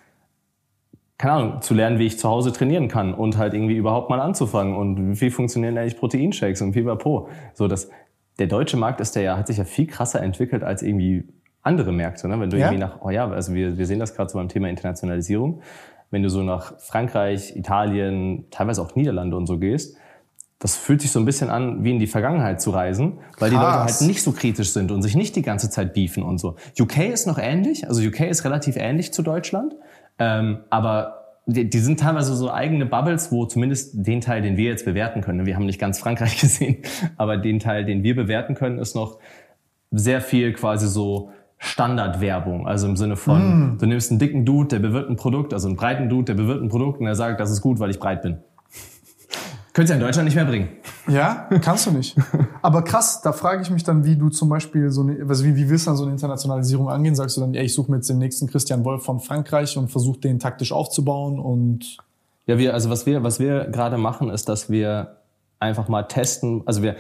keine 1.23 1.35
Ahnung, 1.35 1.63
zu 1.63 1.73
lernen, 1.75 2.01
wie 2.01 2.07
ich 2.07 2.19
zu 2.19 2.29
Hause 2.29 2.53
trainieren 2.53 2.89
kann 2.89 3.15
und 3.15 3.39
halt 3.39 3.55
irgendwie 3.55 3.77
überhaupt 3.77 4.11
mal 4.11 4.19
anzufangen 4.19 4.75
und 4.75 5.21
wie 5.21 5.31
funktionieren 5.31 5.79
eigentlich 5.79 5.97
Proteinshakes 5.97 6.63
und 6.63 6.73
pipapo. 6.73 7.29
So, 7.55 7.69
das, 7.69 7.91
der 8.41 8.49
deutsche 8.49 8.77
Markt 8.77 9.01
ist 9.01 9.15
der 9.15 9.23
ja, 9.23 9.39
hat 9.39 9.47
sich 9.47 9.59
ja 9.59 9.63
viel 9.63 9.87
krasser 9.87 10.21
entwickelt 10.21 10.65
als 10.65 10.83
irgendwie 10.83 11.23
andere 11.63 11.93
Märkte. 11.93 12.27
Ne? 12.27 12.41
Wenn 12.41 12.51
du 12.51 12.59
ja? 12.59 12.67
irgendwie 12.67 12.81
nach, 12.81 13.03
oh 13.03 13.11
ja, 13.11 13.31
also 13.31 13.55
wir, 13.55 13.79
wir 13.79 13.87
sehen 13.87 14.01
das 14.01 14.17
gerade 14.17 14.31
so 14.31 14.39
beim 14.39 14.49
Thema 14.49 14.69
Internationalisierung. 14.69 15.63
Wenn 16.11 16.25
du 16.25 16.29
so 16.29 16.43
nach 16.43 16.77
Frankreich, 16.81 17.55
Italien, 17.55 18.47
teilweise 18.51 18.83
auch 18.83 18.97
Niederlande 18.97 19.37
und 19.37 19.47
so 19.47 19.61
gehst, 19.61 19.97
das 20.59 20.77
fühlt 20.77 21.03
sich 21.03 21.13
so 21.13 21.21
ein 21.21 21.25
bisschen 21.25 21.51
an, 21.51 21.85
wie 21.85 21.93
in 21.93 22.01
die 22.01 22.09
Vergangenheit 22.09 22.61
zu 22.61 22.71
reisen, 22.71 23.19
weil 23.39 23.51
Krass. 23.51 23.51
die 23.51 23.55
Leute 23.55 23.79
halt 23.79 24.01
nicht 24.09 24.25
so 24.25 24.33
kritisch 24.33 24.71
sind 24.73 24.91
und 24.91 25.03
sich 25.03 25.15
nicht 25.15 25.37
die 25.37 25.43
ganze 25.43 25.71
Zeit 25.71 25.95
beefen 25.95 26.25
und 26.25 26.39
so. 26.39 26.57
UK 26.81 27.11
ist 27.13 27.29
noch 27.29 27.39
ähnlich, 27.39 27.87
also 27.87 28.03
UK 28.03 28.23
ist 28.23 28.45
relativ 28.45 28.77
ähnlich 28.77 29.13
zu 29.13 29.23
Deutschland. 29.23 29.77
Ähm, 30.19 30.61
aber 30.71 31.23
die, 31.47 31.69
die 31.69 31.79
sind 31.79 32.01
teilweise 32.01 32.35
so 32.35 32.51
eigene 32.51 32.87
Bubbles, 32.87 33.33
wo 33.33 33.47
zumindest 33.47 34.07
den 34.07 34.21
Teil, 34.21 34.43
den 34.43 34.57
wir 34.57 34.71
jetzt 34.71 34.85
bewerten 34.85 35.21
können, 35.21 35.47
wir 35.47 35.57
haben 35.57 35.67
nicht 35.67 35.81
ganz 35.81 35.99
Frankreich 35.99 36.37
gesehen, 36.41 36.79
aber 37.17 37.37
den 37.37 37.59
Teil, 37.59 37.85
den 37.85 38.03
wir 38.03 38.15
bewerten 38.15 38.55
können, 38.55 38.79
ist 38.79 38.95
noch 38.95 39.19
sehr 39.91 40.21
viel 40.21 40.53
quasi 40.53 40.89
so 40.89 41.31
Standardwerbung. 41.59 42.67
Also 42.67 42.89
im 42.89 42.97
Sinne 42.97 43.17
von, 43.17 43.75
mm. 43.75 43.79
du 43.79 43.87
nimmst 43.87 44.11
einen 44.11 44.19
dicken 44.19 44.45
Dude, 44.45 44.69
der 44.69 44.79
bewirbt 44.81 45.11
ein 45.11 45.17
Produkt, 45.17 45.53
also 45.53 45.69
einen 45.69 45.77
breiten 45.77 46.09
Dude, 46.09 46.25
der 46.25 46.35
bewirbt 46.35 46.63
ein 46.63 46.69
Produkt 46.69 47.01
und 47.01 47.07
er 47.07 47.15
sagt, 47.15 47.39
das 47.41 47.51
ist 47.51 47.61
gut, 47.61 47.79
weil 47.79 47.91
ich 47.91 48.01
breit 48.01 48.23
bin. 48.23 48.39
Könntest 49.73 49.91
du 49.91 49.95
ja 49.95 50.01
in 50.01 50.07
Deutschland 50.07 50.27
nicht 50.27 50.35
mehr 50.35 50.45
bringen. 50.45 50.69
Ja, 51.09 51.49
kannst 51.63 51.87
du 51.87 51.93
nicht. 51.93 52.15
Aber 52.63 52.83
krass, 52.83 53.23
da 53.23 53.33
frage 53.33 53.63
ich 53.63 53.71
mich 53.71 53.85
dann, 53.85 54.05
wie 54.05 54.17
du 54.17 54.29
zum 54.29 54.51
Beispiel 54.51 54.91
so 54.91 55.01
eine, 55.01 55.25
also 55.27 55.45
wie, 55.45 55.57
wie 55.57 55.71
willst 55.71 55.87
du 55.87 55.91
dann 55.91 55.97
so 55.97 56.03
eine 56.05 56.13
Internationalisierung 56.13 56.91
angehen? 56.91 57.15
Sagst 57.15 57.39
du 57.39 57.41
dann, 57.41 57.55
ey, 57.55 57.65
ich 57.65 57.75
suche 57.75 57.91
mir 57.91 57.97
jetzt 57.97 58.11
den 58.11 58.19
nächsten 58.19 58.49
Christian 58.49 58.85
Wolf 58.85 59.03
von 59.03 59.21
Frankreich 59.21 59.79
und 59.79 59.91
versuche 59.91 60.21
den 60.21 60.39
taktisch 60.39 60.73
aufzubauen 60.73 61.39
und 61.39 61.97
ja, 62.47 62.59
wir, 62.59 62.75
also 62.75 62.91
was 62.91 63.07
wir, 63.07 63.23
was 63.23 63.39
wir 63.39 63.67
gerade 63.67 63.99
machen, 63.99 64.29
ist, 64.29 64.49
dass 64.49 64.69
wir 64.69 65.19
einfach 65.61 65.89
mal 65.89 66.03
testen. 66.03 66.63
Also 66.67 66.83
wir, 66.83 66.97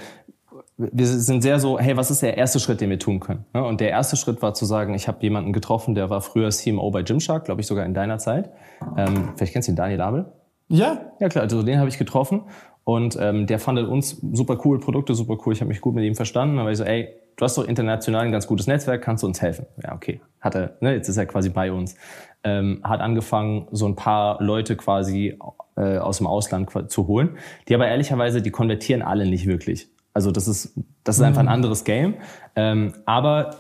wir 0.76 1.06
sind 1.06 1.42
sehr 1.42 1.58
so, 1.58 1.78
hey, 1.78 1.96
was 1.96 2.10
ist 2.10 2.22
der 2.22 2.36
erste 2.36 2.60
Schritt, 2.60 2.80
den 2.80 2.90
wir 2.90 2.98
tun 2.98 3.20
können? 3.20 3.44
Und 3.52 3.80
der 3.80 3.90
erste 3.90 4.16
Schritt 4.16 4.40
war 4.40 4.54
zu 4.54 4.64
sagen, 4.64 4.94
ich 4.94 5.08
habe 5.08 5.18
jemanden 5.20 5.52
getroffen, 5.52 5.94
der 5.94 6.10
war 6.10 6.20
früher 6.20 6.50
CMO 6.50 6.90
bei 6.90 7.02
Gymshark, 7.02 7.44
glaube 7.44 7.60
ich 7.60 7.66
sogar 7.66 7.84
in 7.84 7.92
deiner 7.92 8.18
Zeit. 8.18 8.50
Ähm, 8.96 9.30
vielleicht 9.36 9.52
kennst 9.52 9.68
du 9.68 9.72
den 9.72 9.76
Daniel 9.76 10.00
Abel? 10.00 10.32
Ja. 10.72 11.12
Ja 11.20 11.28
klar, 11.28 11.44
also 11.44 11.62
den 11.62 11.78
habe 11.78 11.88
ich 11.88 11.98
getroffen 11.98 12.42
und 12.84 13.16
ähm, 13.20 13.46
der 13.46 13.58
fand 13.58 13.78
uns 13.78 14.18
super 14.32 14.58
cool, 14.64 14.80
Produkte 14.80 15.14
super 15.14 15.36
cool, 15.44 15.52
ich 15.52 15.60
habe 15.60 15.68
mich 15.68 15.80
gut 15.80 15.94
mit 15.94 16.04
ihm 16.04 16.14
verstanden. 16.14 16.58
Aber 16.58 16.72
ich 16.72 16.78
so, 16.78 16.84
ey, 16.84 17.08
du 17.36 17.44
hast 17.44 17.56
doch 17.56 17.68
international 17.68 18.24
ein 18.24 18.32
ganz 18.32 18.46
gutes 18.46 18.66
Netzwerk, 18.66 19.02
kannst 19.02 19.22
du 19.22 19.28
uns 19.28 19.40
helfen? 19.40 19.66
Ja, 19.82 19.94
okay. 19.94 20.20
Hat 20.40 20.54
er, 20.56 20.76
ne, 20.80 20.94
jetzt 20.94 21.08
ist 21.08 21.16
er 21.16 21.26
quasi 21.26 21.50
bei 21.50 21.70
uns. 21.70 21.94
Ähm, 22.42 22.80
hat 22.82 23.00
angefangen, 23.00 23.68
so 23.70 23.86
ein 23.86 23.94
paar 23.94 24.42
Leute 24.42 24.76
quasi 24.76 25.38
äh, 25.76 25.98
aus 25.98 26.18
dem 26.18 26.26
Ausland 26.26 26.70
zu 26.90 27.06
holen, 27.06 27.36
die 27.68 27.74
aber 27.74 27.86
ehrlicherweise, 27.86 28.42
die 28.42 28.50
konvertieren 28.50 29.02
alle 29.02 29.26
nicht 29.26 29.46
wirklich. 29.46 29.88
Also 30.12 30.32
das 30.32 30.48
ist, 30.48 30.74
das 31.04 31.16
ist 31.16 31.22
einfach 31.22 31.40
ein 31.40 31.46
mhm. 31.46 31.52
anderes 31.52 31.84
Game. 31.84 32.14
Ähm, 32.56 32.94
aber 33.06 33.56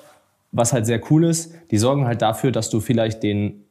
was 0.50 0.72
halt 0.72 0.84
sehr 0.84 1.00
cool 1.10 1.24
ist, 1.24 1.54
die 1.70 1.78
sorgen 1.78 2.06
halt 2.06 2.22
dafür, 2.22 2.52
dass 2.52 2.70
du 2.70 2.80
vielleicht 2.80 3.22
den, 3.22 3.61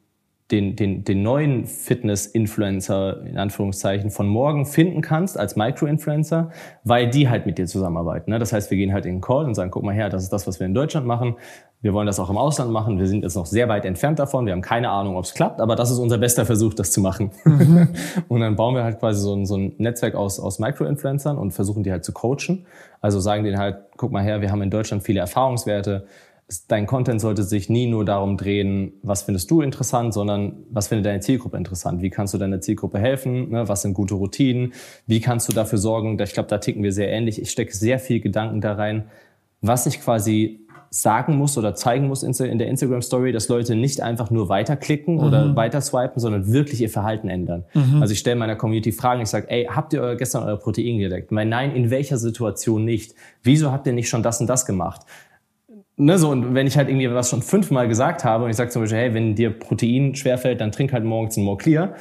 den, 0.52 0.76
den, 0.76 1.02
den 1.02 1.22
neuen 1.22 1.64
Fitness-Influencer 1.64 3.24
in 3.24 3.38
Anführungszeichen 3.38 4.10
von 4.10 4.28
morgen 4.28 4.66
finden 4.66 5.00
kannst 5.00 5.38
als 5.38 5.56
Micro-Influencer, 5.56 6.50
weil 6.84 7.08
die 7.08 7.28
halt 7.28 7.46
mit 7.46 7.56
dir 7.56 7.66
zusammenarbeiten. 7.66 8.30
Ne? 8.30 8.38
Das 8.38 8.52
heißt, 8.52 8.70
wir 8.70 8.76
gehen 8.76 8.92
halt 8.92 9.06
in 9.06 9.16
den 9.16 9.20
Call 9.22 9.46
und 9.46 9.54
sagen, 9.54 9.70
guck 9.70 9.82
mal 9.82 9.94
her, 9.94 10.10
das 10.10 10.22
ist 10.22 10.32
das, 10.32 10.46
was 10.46 10.60
wir 10.60 10.66
in 10.66 10.74
Deutschland 10.74 11.06
machen. 11.06 11.36
Wir 11.80 11.94
wollen 11.94 12.06
das 12.06 12.20
auch 12.20 12.28
im 12.28 12.36
Ausland 12.36 12.70
machen. 12.70 12.98
Wir 12.98 13.06
sind 13.06 13.24
jetzt 13.24 13.34
noch 13.34 13.46
sehr 13.46 13.68
weit 13.68 13.86
entfernt 13.86 14.18
davon. 14.18 14.44
Wir 14.44 14.52
haben 14.52 14.60
keine 14.60 14.90
Ahnung, 14.90 15.16
ob 15.16 15.24
es 15.24 15.34
klappt, 15.34 15.60
aber 15.60 15.74
das 15.74 15.90
ist 15.90 15.98
unser 15.98 16.18
bester 16.18 16.44
Versuch, 16.44 16.74
das 16.74 16.92
zu 16.92 17.00
machen. 17.00 17.30
Mhm. 17.44 17.88
und 18.28 18.40
dann 18.40 18.54
bauen 18.54 18.74
wir 18.74 18.84
halt 18.84 19.00
quasi 19.00 19.20
so 19.20 19.34
ein, 19.34 19.46
so 19.46 19.56
ein 19.56 19.72
Netzwerk 19.78 20.14
aus, 20.14 20.38
aus 20.38 20.58
Micro-Influencern 20.58 21.38
und 21.38 21.52
versuchen 21.52 21.82
die 21.82 21.90
halt 21.90 22.04
zu 22.04 22.12
coachen. 22.12 22.66
Also 23.00 23.18
sagen 23.18 23.42
denen 23.42 23.58
halt, 23.58 23.78
guck 23.96 24.12
mal 24.12 24.22
her, 24.22 24.42
wir 24.42 24.52
haben 24.52 24.62
in 24.62 24.70
Deutschland 24.70 25.02
viele 25.02 25.20
Erfahrungswerte. 25.20 26.04
Dein 26.68 26.86
Content 26.86 27.20
sollte 27.20 27.42
sich 27.42 27.68
nie 27.68 27.86
nur 27.86 28.04
darum 28.04 28.36
drehen, 28.36 28.92
was 29.02 29.22
findest 29.22 29.50
du 29.50 29.60
interessant, 29.60 30.14
sondern 30.14 30.64
was 30.70 30.88
findet 30.88 31.06
deine 31.06 31.20
Zielgruppe 31.20 31.56
interessant? 31.56 32.02
Wie 32.02 32.10
kannst 32.10 32.34
du 32.34 32.38
deiner 32.38 32.60
Zielgruppe 32.60 32.98
helfen? 32.98 33.50
Ne, 33.50 33.68
was 33.68 33.82
sind 33.82 33.94
gute 33.94 34.14
Routinen? 34.14 34.72
Wie 35.06 35.20
kannst 35.20 35.48
du 35.48 35.52
dafür 35.52 35.78
sorgen? 35.78 36.18
Ich 36.20 36.32
glaube, 36.32 36.48
da 36.48 36.58
ticken 36.58 36.82
wir 36.82 36.92
sehr 36.92 37.10
ähnlich. 37.10 37.40
Ich 37.40 37.50
stecke 37.50 37.74
sehr 37.74 37.98
viel 37.98 38.20
Gedanken 38.20 38.60
da 38.60 38.74
rein, 38.74 39.04
was 39.60 39.86
ich 39.86 40.00
quasi 40.00 40.62
sagen 40.94 41.38
muss 41.38 41.56
oder 41.56 41.74
zeigen 41.74 42.06
muss 42.06 42.22
in 42.22 42.58
der 42.58 42.68
Instagram 42.68 43.00
Story, 43.00 43.32
dass 43.32 43.48
Leute 43.48 43.74
nicht 43.74 44.02
einfach 44.02 44.30
nur 44.30 44.50
weiterklicken 44.50 45.14
mhm. 45.14 45.20
oder 45.22 45.56
weiter 45.56 45.80
swipen, 45.80 46.20
sondern 46.20 46.52
wirklich 46.52 46.82
ihr 46.82 46.90
Verhalten 46.90 47.30
ändern. 47.30 47.64
Mhm. 47.72 48.02
Also 48.02 48.12
ich 48.12 48.18
stelle 48.18 48.36
meiner 48.36 48.56
Community 48.56 48.92
Fragen, 48.92 49.22
ich 49.22 49.28
sage, 49.28 49.48
ey, 49.48 49.64
habt 49.64 49.94
ihr 49.94 50.16
gestern 50.16 50.42
euer 50.42 50.58
Protein 50.58 50.98
gedeckt? 50.98 51.32
Nein, 51.32 51.74
in 51.74 51.90
welcher 51.90 52.18
Situation 52.18 52.84
nicht? 52.84 53.14
Wieso 53.42 53.72
habt 53.72 53.86
ihr 53.86 53.94
nicht 53.94 54.10
schon 54.10 54.22
das 54.22 54.42
und 54.42 54.48
das 54.48 54.66
gemacht? 54.66 55.06
Ne, 55.96 56.18
so, 56.18 56.30
und 56.30 56.54
wenn 56.54 56.66
ich 56.66 56.76
halt 56.76 56.88
irgendwie 56.88 57.10
was 57.12 57.28
schon 57.28 57.42
fünfmal 57.42 57.86
gesagt 57.86 58.24
habe 58.24 58.44
und 58.44 58.50
ich 58.50 58.56
sage 58.56 58.70
zum 58.70 58.82
Beispiel, 58.82 58.98
hey, 58.98 59.14
wenn 59.14 59.34
dir 59.34 59.50
Protein 59.50 60.14
schwerfällt, 60.14 60.60
dann 60.60 60.72
trink 60.72 60.92
halt 60.92 61.04
morgens 61.04 61.36
ein 61.36 61.44
More 61.44 61.58
Clear. 61.58 61.94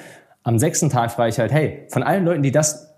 Am 0.44 0.58
sechsten 0.58 0.90
Tag 0.90 1.11
frage 1.11 1.30
ich 1.30 1.40
halt, 1.40 1.52
hey, 1.52 1.86
von 1.90 2.02
allen 2.02 2.26
Leuten, 2.26 2.42
die 2.42 2.52
das 2.52 2.92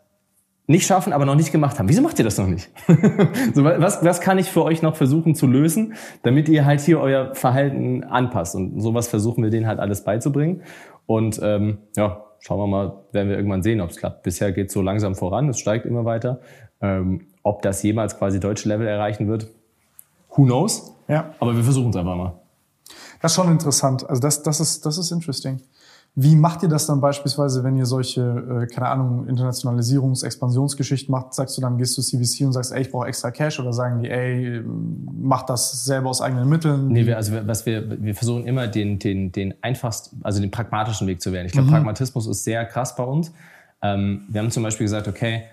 nicht 0.66 0.86
schaffen, 0.86 1.12
aber 1.12 1.26
noch 1.26 1.36
nicht 1.36 1.52
gemacht 1.52 1.78
haben. 1.78 1.90
Wieso 1.90 2.02
macht 2.02 2.20
ihr 2.20 2.26
das 2.26 2.38
noch 2.38 2.48
nicht? 2.48 2.70
so, 3.54 3.66
was, 3.66 4.04
was 4.04 4.22
kann 4.22 4.38
ich 4.38 4.50
für 4.50 4.64
euch 4.64 4.82
noch 4.82 4.96
versuchen 4.96 5.36
zu 5.36 5.46
lösen, 5.46 5.96
damit 6.22 6.48
ihr 6.48 6.66
halt 6.66 6.80
hier 6.80 7.00
euer 7.00 7.36
Verhalten 7.36 8.04
anpasst? 8.04 8.56
Und 8.56 8.80
sowas 8.80 9.08
versuchen 9.08 9.44
wir 9.44 9.50
denen 9.50 9.68
halt 9.68 9.80
alles 9.80 10.04
beizubringen. 10.04 10.62
Und 11.06 11.40
ähm, 11.44 11.80
ja, 11.98 12.24
schauen 12.40 12.60
wir 12.60 12.68
mal, 12.68 13.04
werden 13.12 13.30
wir 13.30 13.36
irgendwann 13.36 13.64
sehen, 13.64 13.82
ob 13.82 13.90
es 13.90 13.98
klappt. 13.98 14.24
Bisher 14.24 14.52
geht 14.54 14.68
es 14.68 14.74
so 14.74 14.82
langsam 14.82 15.16
voran, 15.16 15.50
es 15.50 15.60
steigt 15.60 15.86
immer 15.86 16.06
weiter. 16.06 16.40
Ähm, 16.82 17.28
ob 17.42 17.62
das 17.62 17.84
jemals 17.84 18.18
quasi 18.18 18.40
deutsche 18.40 18.70
Level 18.70 18.88
erreichen 18.88 19.28
wird, 19.28 19.50
who 20.36 20.44
knows? 20.44 20.94
Ja. 21.08 21.34
Aber 21.40 21.56
wir 21.56 21.64
versuchen 21.64 21.90
es 21.90 21.96
einfach 21.96 22.16
mal. 22.16 22.34
Das 23.22 23.32
ist 23.32 23.36
schon 23.36 23.52
interessant. 23.52 24.08
Also 24.10 24.22
das, 24.22 24.44
das 24.44 24.60
ist, 24.60 24.86
das 24.86 24.98
ist 24.98 25.12
interesting. 25.12 25.62
Wie 26.16 26.36
macht 26.36 26.62
ihr 26.62 26.70
das 26.70 26.86
dann 26.86 27.02
beispielsweise, 27.02 27.64
wenn 27.64 27.76
ihr 27.76 27.88
solche, 27.88 28.22
äh, 28.22 28.68
keine 28.68 28.88
Ahnung, 28.88 29.28
Internationalisierungs-, 29.28 30.24
Expansionsgeschichten 30.24 31.12
macht? 31.12 31.34
Sagst 31.34 31.58
du 31.58 31.62
dann, 31.62 31.80
gehst 31.80 31.98
du 31.98 32.04
CVC 32.04 32.46
und 32.46 32.54
sagst, 32.54 32.72
ey, 32.72 32.82
ich 32.82 32.92
brauche 32.92 33.08
extra 33.08 33.32
Cash 33.32 33.60
oder 33.60 33.74
sagen 33.74 34.04
die, 34.04 34.10
ey, 34.10 34.62
mach 34.64 35.42
das 35.44 35.86
selber 35.86 36.12
aus 36.12 36.22
eigenen 36.22 36.48
Mitteln? 36.48 36.90
Nee, 36.90 37.08
wir, 37.08 37.18
also 37.18 37.34
was 37.48 37.66
wir, 37.66 38.00
wir 38.00 38.14
versuchen 38.14 38.46
immer 38.46 38.68
den, 38.68 39.00
den, 39.00 39.32
den 39.32 39.56
einfachsten, 39.64 40.20
also 40.24 40.40
den 40.40 40.52
pragmatischen 40.52 41.08
Weg 41.08 41.20
zu 41.20 41.32
wählen. 41.32 41.48
Ich 41.48 41.52
glaube, 41.52 41.68
mhm. 41.68 41.72
Pragmatismus 41.72 42.28
ist 42.28 42.44
sehr 42.44 42.64
krass 42.66 42.96
bei 42.96 43.04
uns. 43.04 43.32
Ähm, 43.82 44.26
wir 44.30 44.42
haben 44.42 44.52
zum 44.52 44.62
Beispiel 44.62 44.86
gesagt, 44.86 45.08
okay, 45.08 45.46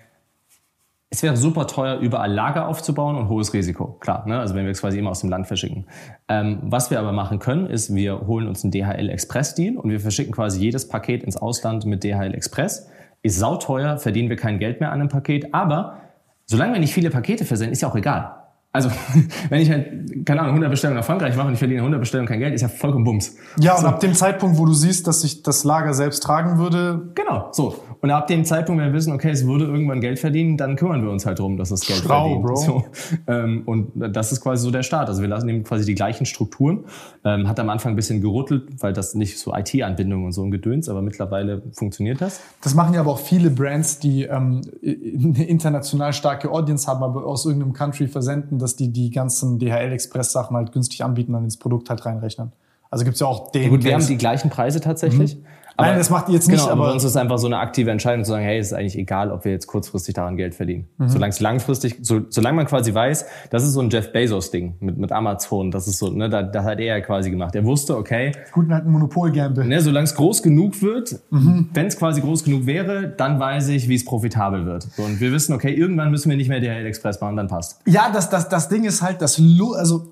es 1.13 1.21
wäre 1.23 1.35
super 1.35 1.67
teuer, 1.67 1.99
überall 1.99 2.31
Lager 2.31 2.69
aufzubauen 2.69 3.17
und 3.17 3.27
hohes 3.27 3.53
Risiko. 3.53 3.97
Klar, 3.99 4.25
ne? 4.27 4.39
also 4.39 4.55
wenn 4.55 4.63
wir 4.63 4.71
es 4.71 4.79
quasi 4.79 4.97
immer 4.97 5.09
aus 5.09 5.19
dem 5.19 5.29
Land 5.29 5.45
verschicken. 5.45 5.85
Ähm, 6.29 6.59
was 6.63 6.89
wir 6.89 6.99
aber 6.99 7.11
machen 7.11 7.39
können, 7.39 7.67
ist, 7.67 7.93
wir 7.93 8.27
holen 8.27 8.47
uns 8.47 8.63
einen 8.63 8.71
DHL 8.71 9.09
Express 9.09 9.53
Deal 9.53 9.75
und 9.75 9.89
wir 9.89 9.99
verschicken 9.99 10.31
quasi 10.31 10.61
jedes 10.61 10.87
Paket 10.87 11.23
ins 11.23 11.35
Ausland 11.35 11.85
mit 11.85 12.05
DHL 12.05 12.33
Express. 12.33 12.87
Ist 13.23 13.39
sauteuer, 13.39 13.97
verdienen 13.97 14.29
wir 14.29 14.37
kein 14.37 14.57
Geld 14.57 14.79
mehr 14.79 14.93
an 14.93 15.01
einem 15.01 15.09
Paket, 15.09 15.53
aber 15.53 15.97
solange 16.45 16.73
wir 16.73 16.79
nicht 16.79 16.93
viele 16.93 17.09
Pakete 17.09 17.43
versenden, 17.43 17.73
ist 17.73 17.81
ja 17.81 17.89
auch 17.89 17.95
egal. 17.97 18.37
Also, 18.71 18.89
wenn 19.49 19.61
ich 19.61 19.69
halt, 19.69 20.25
keine 20.25 20.39
Ahnung, 20.39 20.51
100 20.51 20.71
Bestellungen 20.71 20.99
nach 20.99 21.05
Frankreich 21.05 21.35
mache 21.35 21.47
und 21.47 21.53
ich 21.53 21.59
verdiene 21.59 21.81
100 21.81 21.99
Bestellungen 21.99 22.29
kein 22.29 22.39
Geld, 22.39 22.53
ist 22.53 22.61
ja 22.61 22.69
vollkommen 22.69 23.03
Bums. 23.03 23.35
Ja, 23.59 23.77
und 23.77 23.85
ab 23.85 23.99
dem 23.99 24.13
Zeitpunkt, 24.13 24.57
wo 24.57 24.65
du 24.65 24.73
siehst, 24.73 25.07
dass 25.07 25.21
sich 25.21 25.43
das 25.43 25.65
Lager 25.65 25.93
selbst 25.93 26.23
tragen 26.23 26.57
würde. 26.57 27.11
Genau, 27.15 27.49
so. 27.51 27.75
Und 28.01 28.09
ab 28.09 28.25
dem 28.27 28.43
Zeitpunkt, 28.45 28.81
wenn 28.81 28.89
wir 28.89 28.97
wissen, 28.97 29.13
okay, 29.13 29.29
es 29.29 29.45
würde 29.45 29.65
irgendwann 29.65 30.01
Geld 30.01 30.17
verdienen, 30.17 30.57
dann 30.57 30.75
kümmern 30.75 31.03
wir 31.03 31.11
uns 31.11 31.25
halt 31.25 31.37
darum, 31.37 31.57
dass 31.57 31.69
es 31.69 31.81
Geld 31.81 31.99
Schlau, 31.99 32.41
verdient. 32.41 32.43
Bro. 32.43 32.55
So, 32.55 32.85
ähm, 33.27 33.61
und 33.65 33.91
das 33.95 34.31
ist 34.31 34.41
quasi 34.41 34.63
so 34.63 34.71
der 34.71 34.81
Start. 34.81 35.07
Also 35.07 35.21
wir 35.21 35.29
lassen 35.29 35.47
eben 35.49 35.63
quasi 35.63 35.85
die 35.85 35.93
gleichen 35.93 36.25
Strukturen. 36.25 36.85
Ähm, 37.23 37.47
hat 37.47 37.59
am 37.59 37.69
Anfang 37.69 37.93
ein 37.93 37.95
bisschen 37.95 38.21
gerüttelt, 38.21 38.81
weil 38.81 38.93
das 38.93 39.13
nicht 39.13 39.37
so 39.37 39.53
IT-Anbindungen 39.53 40.25
und 40.25 40.31
so 40.31 40.43
ein 40.43 40.49
Gedöns, 40.49 40.89
aber 40.89 41.03
mittlerweile 41.03 41.61
funktioniert 41.73 42.21
das. 42.21 42.41
Das 42.63 42.73
machen 42.73 42.95
ja 42.95 43.01
aber 43.01 43.11
auch 43.11 43.19
viele 43.19 43.51
Brands, 43.51 43.99
die 43.99 44.23
ähm, 44.23 44.61
eine 44.83 45.45
international 45.45 46.13
starke 46.13 46.51
Audience 46.51 46.87
haben, 46.87 47.03
aber 47.03 47.25
aus 47.25 47.45
irgendeinem 47.45 47.73
Country 47.73 48.07
versenden, 48.07 48.57
dass 48.57 48.75
die 48.75 48.91
die 48.91 49.11
ganzen 49.11 49.59
DHL-Express-Sachen 49.59 50.57
halt 50.57 50.71
günstig 50.71 51.03
anbieten, 51.03 51.33
dann 51.33 51.43
ins 51.43 51.57
Produkt 51.57 51.89
halt 51.91 52.03
reinrechnen. 52.03 52.51
Also 52.89 53.05
gibt's 53.05 53.21
ja 53.21 53.27
auch 53.27 53.51
den. 53.51 53.63
Ja, 53.63 53.69
gut, 53.69 53.83
wir 53.83 53.93
haben 53.93 54.05
die 54.05 54.17
gleichen 54.17 54.49
Preise 54.49 54.81
tatsächlich. 54.81 55.37
Mhm. 55.37 55.45
Aber, 55.77 55.87
Nein, 55.87 55.97
das 55.97 56.09
macht 56.09 56.27
ihr 56.27 56.35
jetzt 56.35 56.47
nicht. 56.47 56.59
Genau, 56.59 56.71
aber 56.71 56.87
bei 56.87 56.91
uns 56.91 57.03
ist 57.03 57.15
einfach 57.15 57.37
so 57.37 57.47
eine 57.47 57.57
aktive 57.59 57.91
Entscheidung 57.91 58.23
zu 58.25 58.31
sagen, 58.31 58.43
hey, 58.43 58.59
es 58.59 58.67
ist 58.67 58.73
eigentlich 58.73 58.97
egal, 58.97 59.31
ob 59.31 59.45
wir 59.45 59.51
jetzt 59.51 59.67
kurzfristig 59.67 60.13
daran 60.13 60.35
Geld 60.35 60.53
verdienen. 60.53 60.87
Mhm. 60.97 61.09
Solange 61.09 61.31
es 61.31 61.39
langfristig, 61.39 61.97
so, 62.01 62.21
solange 62.29 62.57
man 62.57 62.65
quasi 62.65 62.93
weiß, 62.93 63.25
das 63.49 63.63
ist 63.63 63.73
so 63.73 63.81
ein 63.81 63.89
Jeff 63.89 64.11
Bezos-Ding 64.11 64.75
mit, 64.79 64.97
mit 64.97 65.11
Amazon. 65.11 65.71
Das 65.71 65.87
ist 65.87 65.97
so, 65.97 66.09
ne, 66.09 66.29
da, 66.29 66.43
das 66.43 66.65
hat 66.65 66.79
er 66.79 66.97
ja 66.97 67.01
quasi 67.01 67.31
gemacht. 67.31 67.55
Er 67.55 67.65
wusste, 67.65 67.97
okay. 67.97 68.33
Guten 68.51 68.71
alten 68.71 68.91
Monopol-Gamble. 68.91 69.65
Ne, 69.65 69.81
solange 69.81 70.05
es 70.05 70.15
groß 70.15 70.43
genug 70.43 70.81
wird, 70.81 71.19
mhm. 71.29 71.69
wenn 71.73 71.87
es 71.87 71.97
quasi 71.97 72.21
groß 72.21 72.43
genug 72.43 72.65
wäre, 72.65 73.07
dann 73.09 73.39
weiß 73.39 73.69
ich, 73.69 73.87
wie 73.87 73.95
es 73.95 74.05
profitabel 74.05 74.65
wird. 74.65 74.83
So, 74.83 75.03
und 75.03 75.19
wir 75.19 75.31
wissen, 75.31 75.53
okay, 75.53 75.73
irgendwann 75.73 76.11
müssen 76.11 76.29
wir 76.29 76.37
nicht 76.37 76.49
mehr 76.49 76.59
DHL 76.59 76.85
Express 76.85 77.21
machen, 77.21 77.37
dann 77.37 77.47
passt. 77.47 77.79
Ja, 77.85 78.11
das, 78.11 78.29
das, 78.29 78.49
das 78.49 78.69
Ding 78.69 78.83
ist 78.83 79.01
halt, 79.01 79.21
das, 79.21 79.41
also, 79.75 80.11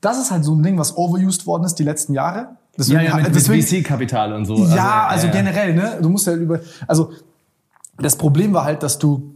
das 0.00 0.18
ist 0.18 0.30
halt 0.30 0.44
so 0.44 0.54
ein 0.54 0.62
Ding, 0.62 0.78
was 0.78 0.96
overused 0.96 1.46
worden 1.46 1.64
ist 1.64 1.74
die 1.74 1.84
letzten 1.84 2.14
Jahre 2.14 2.56
Deswegen, 2.78 3.00
ja, 3.00 3.18
ja, 3.18 3.22
mit, 3.22 3.34
deswegen, 3.34 3.62
VC-Kapital 3.62 4.32
und 4.32 4.46
so. 4.46 4.56
Ja, 4.56 5.06
also, 5.06 5.26
also 5.26 5.26
ja, 5.28 5.32
generell, 5.32 5.74
ne? 5.74 5.98
Du 6.00 6.08
musst 6.08 6.26
ja 6.26 6.34
über, 6.34 6.60
also 6.86 7.12
das 7.98 8.16
Problem 8.16 8.52
war 8.52 8.64
halt, 8.64 8.82
dass 8.82 8.98
du 8.98 9.34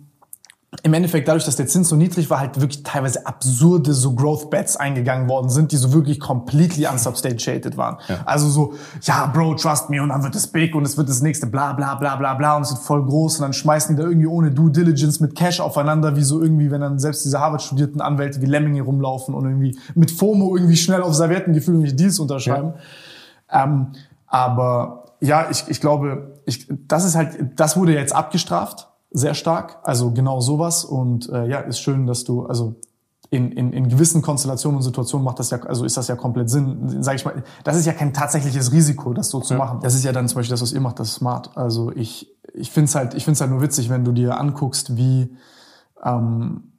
im 0.83 0.93
Endeffekt 0.93 1.27
dadurch, 1.27 1.47
dass 1.47 1.57
der 1.57 1.67
Zins 1.67 1.89
so 1.89 1.97
niedrig 1.97 2.29
war, 2.29 2.41
halt 2.41 2.61
wirklich 2.61 2.83
teilweise 2.83 3.27
absurde 3.27 3.95
so 3.95 4.15
Growth 4.15 4.51
Bets 4.51 4.77
eingegangen 4.77 5.27
worden 5.27 5.49
sind, 5.49 5.73
die 5.73 5.79
so 5.79 5.95
wirklich 5.95 6.21
completely 6.21 6.87
unsubstantiated 6.87 7.79
waren. 7.79 7.97
Ja. 8.07 8.21
Also 8.27 8.51
so, 8.51 8.75
ja, 9.03 9.27
Bro, 9.27 9.55
trust 9.55 9.89
me 9.89 10.03
und 10.03 10.11
dann 10.11 10.23
wird 10.23 10.35
es 10.35 10.47
big 10.47 10.75
und 10.75 10.85
es 10.85 10.99
wird 10.99 11.09
das 11.09 11.23
nächste 11.23 11.47
bla 11.47 11.73
bla 11.73 11.95
bla 11.95 12.17
bla 12.17 12.35
bla 12.35 12.57
und 12.57 12.63
es 12.63 12.71
wird 12.71 12.83
voll 12.83 13.03
groß 13.03 13.37
und 13.37 13.43
dann 13.43 13.55
schmeißen 13.55 13.97
die 13.97 14.03
da 14.03 14.09
irgendwie 14.09 14.27
ohne 14.27 14.51
Due 14.51 14.71
Diligence 14.71 15.21
mit 15.21 15.35
Cash 15.35 15.61
aufeinander, 15.61 16.17
wie 16.17 16.23
so 16.23 16.43
irgendwie, 16.43 16.71
wenn 16.71 16.83
dann 16.83 16.99
selbst 16.99 17.25
diese 17.25 17.41
Harvard-studierten 17.41 18.03
Anwälte 18.03 18.43
wie 18.43 18.47
Lemminge 18.47 18.83
rumlaufen 18.83 19.35
und 19.35 19.47
irgendwie 19.47 19.79
mit 19.95 20.11
FOMO 20.11 20.55
irgendwie 20.55 20.77
schnell 20.77 21.01
auf 21.01 21.15
Servietten 21.15 21.55
gefühlt 21.55 21.77
irgendwelche 21.77 21.97
Deals 21.97 22.19
unterschreiben. 22.19 22.75
Ja. 22.75 22.81
Ähm, 23.51 23.93
aber 24.27 25.05
ja, 25.21 25.49
ich, 25.51 25.65
ich 25.69 25.81
glaube, 25.81 26.41
ich, 26.47 26.67
das 26.87 27.05
ist 27.05 27.15
halt, 27.15 27.59
das 27.59 27.77
wurde 27.77 27.95
jetzt 27.95 28.15
abgestraft, 28.15 28.89
sehr 29.11 29.35
stark. 29.35 29.79
Also 29.83 30.13
genau 30.13 30.41
sowas. 30.41 30.85
Und 30.85 31.29
äh, 31.31 31.47
ja, 31.47 31.61
ist 31.61 31.81
schön, 31.81 32.07
dass 32.07 32.25
du, 32.25 32.47
also 32.47 32.77
in, 33.31 33.53
in, 33.53 33.73
in 33.73 33.89
gewissen 33.89 34.23
Konstellationen 34.23 34.77
und 34.79 34.83
Situationen 34.83 35.25
macht 35.25 35.39
das 35.39 35.51
ja, 35.51 35.61
also 35.61 35.85
ist 35.85 35.97
das 35.97 36.09
ja 36.09 36.17
komplett 36.17 36.49
Sinn. 36.49 37.03
Sag 37.03 37.17
ich 37.17 37.25
mal, 37.25 37.43
das 37.65 37.77
ist 37.77 37.85
ja 37.85 37.93
kein 37.93 38.15
tatsächliches 38.15 38.73
Risiko, 38.73 39.13
das 39.13 39.29
so 39.29 39.41
zu 39.41 39.55
ja. 39.55 39.59
machen. 39.59 39.81
Das 39.83 39.95
ist 39.95 40.05
ja 40.05 40.13
dann 40.13 40.29
zum 40.29 40.37
Beispiel 40.37 40.53
das, 40.53 40.63
was 40.63 40.73
ihr 40.73 40.81
macht, 40.81 40.99
das 40.99 41.09
ist 41.09 41.15
smart. 41.17 41.57
Also 41.57 41.93
ich, 41.93 42.35
ich 42.55 42.71
finde 42.71 42.89
es 42.89 42.95
halt, 42.95 43.15
ich 43.15 43.25
find's 43.25 43.41
halt 43.41 43.51
nur 43.51 43.61
witzig, 43.61 43.91
wenn 43.91 44.05
du 44.05 44.13
dir 44.13 44.39
anguckst, 44.41 44.97
wie 44.97 45.37
ähm, 46.03 46.73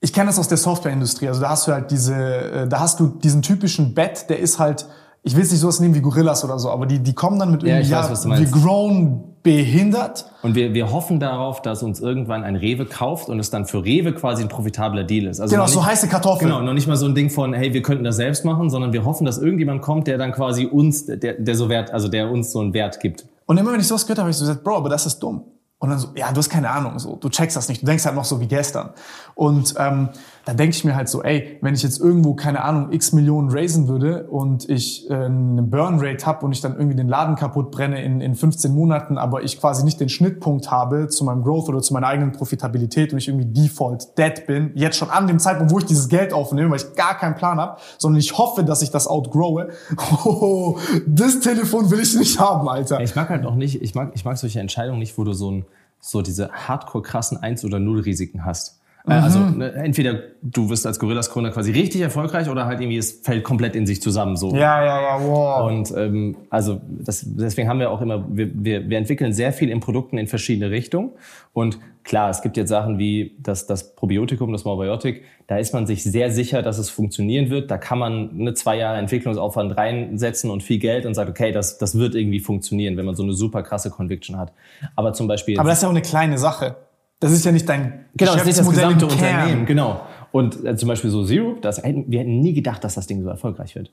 ich 0.00 0.12
kenne 0.12 0.26
das 0.26 0.38
aus 0.38 0.48
der 0.48 0.58
Softwareindustrie. 0.58 1.28
Also 1.28 1.40
da 1.40 1.50
hast 1.50 1.66
du 1.66 1.72
halt 1.72 1.90
diese, 1.90 2.14
äh, 2.14 2.68
da 2.68 2.80
hast 2.80 3.00
du 3.00 3.06
diesen 3.06 3.42
typischen 3.42 3.94
Bet, 3.94 4.28
der 4.28 4.38
ist 4.38 4.58
halt 4.58 4.86
ich 5.22 5.34
will 5.36 5.42
es 5.42 5.50
nicht 5.50 5.60
sowas 5.60 5.80
nehmen 5.80 5.94
wie 5.94 6.00
Gorillas 6.00 6.44
oder 6.44 6.58
so, 6.58 6.70
aber 6.70 6.86
die, 6.86 6.98
die 6.98 7.12
kommen 7.14 7.38
dann 7.38 7.50
mit 7.50 7.62
Ja, 7.62 7.76
irgendwie, 7.76 7.92
weiß, 7.92 8.24
meinst. 8.24 8.54
wir 8.54 8.60
grown 8.60 9.24
behindert. 9.42 10.26
Und 10.42 10.54
wir, 10.54 10.74
wir 10.74 10.92
hoffen 10.92 11.18
darauf, 11.20 11.62
dass 11.62 11.82
uns 11.82 12.00
irgendwann 12.00 12.44
ein 12.44 12.56
Rewe 12.56 12.84
kauft 12.86 13.28
und 13.28 13.38
es 13.40 13.48
dann 13.50 13.64
für 13.66 13.84
Rewe 13.84 14.12
quasi 14.14 14.42
ein 14.42 14.48
profitabler 14.48 15.04
Deal 15.04 15.26
ist. 15.26 15.40
Also 15.40 15.52
Genau, 15.52 15.64
noch 15.64 15.70
so 15.72 15.80
nicht- 15.80 15.88
heiße 15.88 16.08
Kartoffeln. 16.08 16.50
Genau, 16.50 16.62
noch 16.62 16.74
nicht 16.74 16.86
mal 16.86 16.96
so 16.96 17.06
ein 17.06 17.14
Ding 17.14 17.30
von, 17.30 17.52
hey, 17.54 17.72
wir 17.72 17.82
könnten 17.82 18.04
das 18.04 18.16
selbst 18.16 18.44
machen, 18.44 18.68
sondern 18.70 18.92
wir 18.92 19.04
hoffen, 19.04 19.24
dass 19.24 19.38
irgendjemand 19.38 19.80
kommt, 19.82 20.06
der 20.06 20.18
dann 20.18 20.32
quasi 20.32 20.66
uns, 20.66 21.06
der, 21.06 21.16
der 21.34 21.54
so 21.54 21.68
Wert, 21.68 21.90
also 21.90 22.08
der 22.08 22.30
uns 22.30 22.52
so 22.52 22.60
einen 22.60 22.74
Wert 22.74 23.00
gibt. 23.00 23.24
Und 23.46 23.56
immer 23.58 23.72
wenn 23.72 23.80
ich 23.80 23.86
sowas 23.88 24.04
gehört 24.04 24.18
habe, 24.18 24.24
habe 24.24 24.30
ich 24.30 24.36
so 24.36 24.44
gesagt, 24.44 24.62
Bro, 24.62 24.76
aber 24.76 24.88
das 24.90 25.06
ist 25.06 25.18
dumm. 25.20 25.42
Und 25.78 25.88
dann 25.88 25.98
so, 25.98 26.08
ja, 26.14 26.30
du 26.30 26.36
hast 26.36 26.50
keine 26.50 26.68
Ahnung, 26.68 26.98
so, 26.98 27.16
du 27.16 27.30
checkst 27.30 27.56
das 27.56 27.68
nicht, 27.70 27.80
du 27.80 27.86
denkst 27.86 28.04
halt 28.04 28.14
noch 28.14 28.24
so 28.26 28.38
wie 28.38 28.46
gestern. 28.46 28.90
Und 29.34 29.74
ähm, 29.78 30.10
da 30.44 30.54
denke 30.54 30.74
ich 30.74 30.84
mir 30.84 30.96
halt 30.96 31.08
so, 31.08 31.22
ey, 31.22 31.58
wenn 31.60 31.74
ich 31.74 31.82
jetzt 31.82 32.00
irgendwo, 32.00 32.34
keine 32.34 32.64
Ahnung, 32.64 32.92
x 32.92 33.12
Millionen 33.12 33.50
raisen 33.50 33.88
würde 33.88 34.24
und 34.28 34.68
ich 34.68 35.08
äh, 35.10 35.14
eine 35.14 35.62
Burn-Rate 35.62 36.24
habe 36.24 36.46
und 36.46 36.52
ich 36.52 36.60
dann 36.60 36.76
irgendwie 36.76 36.96
den 36.96 37.08
Laden 37.08 37.36
kaputt 37.36 37.70
brenne 37.70 38.02
in, 38.02 38.20
in 38.20 38.34
15 38.34 38.74
Monaten, 38.74 39.18
aber 39.18 39.42
ich 39.42 39.60
quasi 39.60 39.84
nicht 39.84 40.00
den 40.00 40.08
Schnittpunkt 40.08 40.70
habe 40.70 41.08
zu 41.08 41.24
meinem 41.24 41.42
Growth 41.42 41.68
oder 41.68 41.82
zu 41.82 41.92
meiner 41.92 42.06
eigenen 42.06 42.32
Profitabilität 42.32 43.12
und 43.12 43.18
ich 43.18 43.28
irgendwie 43.28 43.46
default 43.46 44.16
dead 44.18 44.46
bin, 44.46 44.72
jetzt 44.74 44.96
schon 44.96 45.10
an 45.10 45.26
dem 45.26 45.38
Zeitpunkt, 45.38 45.72
wo 45.72 45.78
ich 45.78 45.84
dieses 45.84 46.08
Geld 46.08 46.32
aufnehme, 46.32 46.70
weil 46.70 46.78
ich 46.78 46.94
gar 46.94 47.18
keinen 47.18 47.34
Plan 47.34 47.58
habe, 47.58 47.78
sondern 47.98 48.18
ich 48.18 48.36
hoffe, 48.38 48.64
dass 48.64 48.82
ich 48.82 48.90
das 48.90 49.06
outgrowe. 49.06 49.68
Oh, 50.24 50.76
das 51.06 51.40
Telefon 51.40 51.90
will 51.90 52.00
ich 52.00 52.14
nicht 52.14 52.38
haben, 52.38 52.68
Alter. 52.68 53.00
Ich 53.00 53.14
mag 53.14 53.28
halt 53.28 53.46
auch 53.46 53.54
nicht, 53.54 53.80
ich 53.80 53.94
mag, 53.94 54.12
ich 54.14 54.24
mag 54.24 54.36
solche 54.36 54.60
Entscheidungen 54.60 54.98
nicht, 54.98 55.16
wo 55.16 55.24
du 55.24 55.32
so 55.32 55.50
ein, 55.50 55.66
so 56.00 56.20
diese 56.20 56.50
hardcore 56.50 57.02
krassen 57.02 57.38
1 57.38 57.64
oder 57.64 57.78
0 57.78 58.00
Risiken 58.00 58.44
hast. 58.44 58.79
Äh, 59.06 59.12
Also 59.12 59.38
ne, 59.40 59.72
entweder 59.72 60.20
du 60.42 60.68
wirst 60.70 60.86
als 60.86 60.98
Gorillas 60.98 61.30
Gründer 61.30 61.50
quasi 61.50 61.72
richtig 61.72 62.00
erfolgreich 62.00 62.48
oder 62.48 62.66
halt 62.66 62.80
irgendwie 62.80 62.98
es 62.98 63.20
fällt 63.22 63.44
komplett 63.44 63.74
in 63.74 63.86
sich 63.86 64.02
zusammen 64.02 64.36
so. 64.36 64.54
Ja, 64.54 64.84
ja, 64.84 65.00
ja, 65.00 65.20
wow. 65.22 65.70
Und 65.70 65.92
ähm, 65.96 66.36
also 66.50 66.80
das, 66.88 67.24
deswegen 67.26 67.68
haben 67.68 67.80
wir 67.80 67.90
auch 67.90 68.00
immer, 68.00 68.24
wir, 68.28 68.50
wir, 68.52 68.88
wir 68.88 68.98
entwickeln 68.98 69.32
sehr 69.32 69.52
viel 69.52 69.70
in 69.70 69.80
Produkten 69.80 70.18
in 70.18 70.26
verschiedene 70.26 70.70
Richtungen. 70.70 71.10
Und 71.52 71.78
klar, 72.04 72.30
es 72.30 72.42
gibt 72.42 72.56
jetzt 72.56 72.68
Sachen 72.68 72.98
wie 72.98 73.36
das, 73.38 73.66
das 73.66 73.94
Probiotikum, 73.94 74.52
das 74.52 74.64
Morbiotic, 74.64 75.24
da 75.46 75.58
ist 75.58 75.74
man 75.74 75.86
sich 75.86 76.04
sehr 76.04 76.30
sicher, 76.30 76.62
dass 76.62 76.78
es 76.78 76.90
funktionieren 76.90 77.50
wird. 77.50 77.70
Da 77.70 77.78
kann 77.78 77.98
man 77.98 78.30
eine 78.38 78.54
zwei 78.54 78.76
Jahre 78.76 78.98
Entwicklungsaufwand 78.98 79.76
reinsetzen 79.76 80.50
und 80.50 80.62
viel 80.62 80.78
Geld 80.78 81.06
und 81.06 81.14
sagt, 81.14 81.28
okay, 81.28 81.52
das, 81.52 81.78
das 81.78 81.98
wird 81.98 82.14
irgendwie 82.14 82.40
funktionieren, 82.40 82.96
wenn 82.96 83.04
man 83.04 83.16
so 83.16 83.22
eine 83.22 83.32
super 83.32 83.62
krasse 83.62 83.90
Conviction 83.90 84.38
hat. 84.38 84.52
Aber 84.94 85.12
zum 85.12 85.26
Beispiel 85.26 85.58
Aber 85.58 85.68
das 85.68 85.78
ist 85.78 85.82
ja 85.82 85.88
auch 85.88 85.92
eine 85.92 86.02
kleine 86.02 86.38
Sache. 86.38 86.76
Das 87.20 87.32
ist 87.32 87.44
ja 87.44 87.52
nicht 87.52 87.68
dein 87.68 88.06
Genau, 88.16 88.32
das 88.32 88.40
ist 88.42 88.46
nicht 88.46 88.58
das 88.58 88.68
Geschäftsmodell 88.68 88.94
gesamte. 88.94 89.06
Unternehmen, 89.06 89.66
genau. 89.66 90.00
Und 90.32 90.64
äh, 90.64 90.76
zum 90.76 90.88
Beispiel 90.88 91.10
so 91.10 91.24
Zero, 91.24 91.56
das, 91.60 91.82
hätten- 91.82 92.04
wir 92.10 92.20
hätten 92.20 92.40
nie 92.40 92.52
gedacht, 92.54 92.82
dass 92.84 92.94
das 92.94 93.06
Ding 93.06 93.22
so 93.22 93.28
erfolgreich 93.28 93.74
wird. 93.74 93.90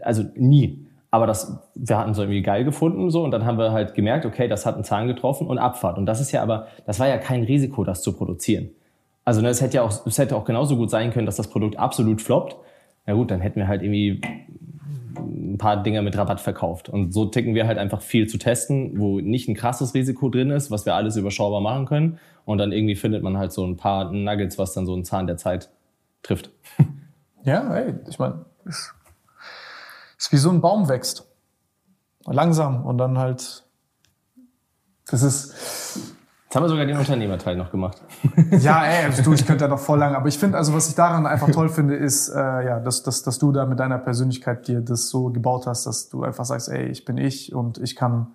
Also 0.00 0.24
nie. 0.36 0.86
Aber 1.12 1.26
das, 1.26 1.58
wir 1.74 1.98
hatten 1.98 2.12
es 2.12 2.18
irgendwie 2.18 2.40
geil 2.42 2.64
gefunden 2.64 3.10
so 3.10 3.24
und 3.24 3.32
dann 3.32 3.44
haben 3.44 3.58
wir 3.58 3.72
halt 3.72 3.94
gemerkt, 3.94 4.24
okay, 4.26 4.46
das 4.48 4.64
hat 4.64 4.76
einen 4.76 4.84
Zahn 4.84 5.08
getroffen 5.08 5.46
und 5.48 5.58
Abfahrt. 5.58 5.98
Und 5.98 6.06
das 6.06 6.20
ist 6.20 6.30
ja 6.32 6.42
aber, 6.42 6.68
das 6.86 7.00
war 7.00 7.08
ja 7.08 7.18
kein 7.18 7.42
Risiko, 7.42 7.82
das 7.84 8.02
zu 8.02 8.12
produzieren. 8.12 8.70
Also 9.24 9.40
ne, 9.42 9.48
es 9.48 9.60
hätte 9.60 9.76
ja 9.76 9.82
auch, 9.82 10.06
es 10.06 10.18
hätte 10.18 10.36
auch 10.36 10.44
genauso 10.44 10.76
gut 10.76 10.88
sein 10.90 11.12
können, 11.12 11.26
dass 11.26 11.36
das 11.36 11.48
Produkt 11.48 11.78
absolut 11.78 12.22
floppt. 12.22 12.56
Na 13.06 13.14
gut, 13.14 13.30
dann 13.32 13.40
hätten 13.40 13.58
wir 13.58 13.66
halt 13.68 13.82
irgendwie 13.82 14.20
ein 15.16 15.58
paar 15.58 15.82
Dinger 15.82 16.02
mit 16.02 16.16
Rabatt 16.16 16.40
verkauft. 16.40 16.88
Und 16.88 17.12
so 17.12 17.26
ticken 17.26 17.54
wir 17.54 17.66
halt 17.66 17.78
einfach 17.78 18.02
viel 18.02 18.26
zu 18.26 18.38
testen, 18.38 18.98
wo 18.98 19.20
nicht 19.20 19.48
ein 19.48 19.54
krasses 19.54 19.94
Risiko 19.94 20.28
drin 20.28 20.50
ist, 20.50 20.70
was 20.70 20.86
wir 20.86 20.94
alles 20.94 21.16
überschaubar 21.16 21.60
machen 21.60 21.86
können. 21.86 22.18
Und 22.44 22.58
dann 22.58 22.72
irgendwie 22.72 22.96
findet 22.96 23.22
man 23.22 23.38
halt 23.38 23.52
so 23.52 23.64
ein 23.64 23.76
paar 23.76 24.12
Nuggets, 24.12 24.58
was 24.58 24.72
dann 24.72 24.86
so 24.86 24.94
einen 24.94 25.04
Zahn 25.04 25.26
der 25.26 25.36
Zeit 25.36 25.70
trifft. 26.22 26.50
Ja, 27.42 27.74
ey, 27.74 27.94
ich 28.06 28.18
meine, 28.18 28.44
ist, 28.66 28.94
ist 30.18 30.30
wie 30.30 30.36
so 30.36 30.50
ein 30.50 30.60
Baum 30.60 30.90
wächst. 30.90 31.26
Langsam 32.26 32.84
und 32.84 32.98
dann 32.98 33.16
halt. 33.16 33.64
Das 35.06 35.22
ist. 35.22 36.09
Jetzt 36.50 36.56
haben 36.56 36.64
wir 36.64 36.68
sogar 36.68 36.84
den 36.84 36.96
Unternehmerteil 36.96 37.54
noch 37.54 37.70
gemacht. 37.70 38.02
Ja, 38.58 38.84
ey, 38.84 39.04
also 39.04 39.22
du, 39.22 39.34
ich 39.34 39.46
könnte 39.46 39.66
ja 39.66 39.70
noch 39.70 39.78
voll 39.78 40.00
lang. 40.00 40.16
Aber 40.16 40.26
ich 40.26 40.36
finde, 40.36 40.58
also 40.58 40.74
was 40.74 40.88
ich 40.88 40.96
daran 40.96 41.24
einfach 41.24 41.48
toll 41.52 41.68
finde, 41.68 41.94
ist, 41.94 42.28
äh, 42.28 42.36
ja, 42.40 42.80
dass, 42.80 43.04
dass, 43.04 43.22
dass 43.22 43.38
du 43.38 43.52
da 43.52 43.66
mit 43.66 43.78
deiner 43.78 43.98
Persönlichkeit 43.98 44.66
dir 44.66 44.80
das 44.80 45.10
so 45.10 45.30
gebaut 45.30 45.68
hast, 45.68 45.86
dass 45.86 46.08
du 46.08 46.24
einfach 46.24 46.44
sagst, 46.44 46.68
ey, 46.68 46.88
ich 46.88 47.04
bin 47.04 47.18
ich 47.18 47.54
und 47.54 47.78
ich 47.78 47.94
kann. 47.94 48.32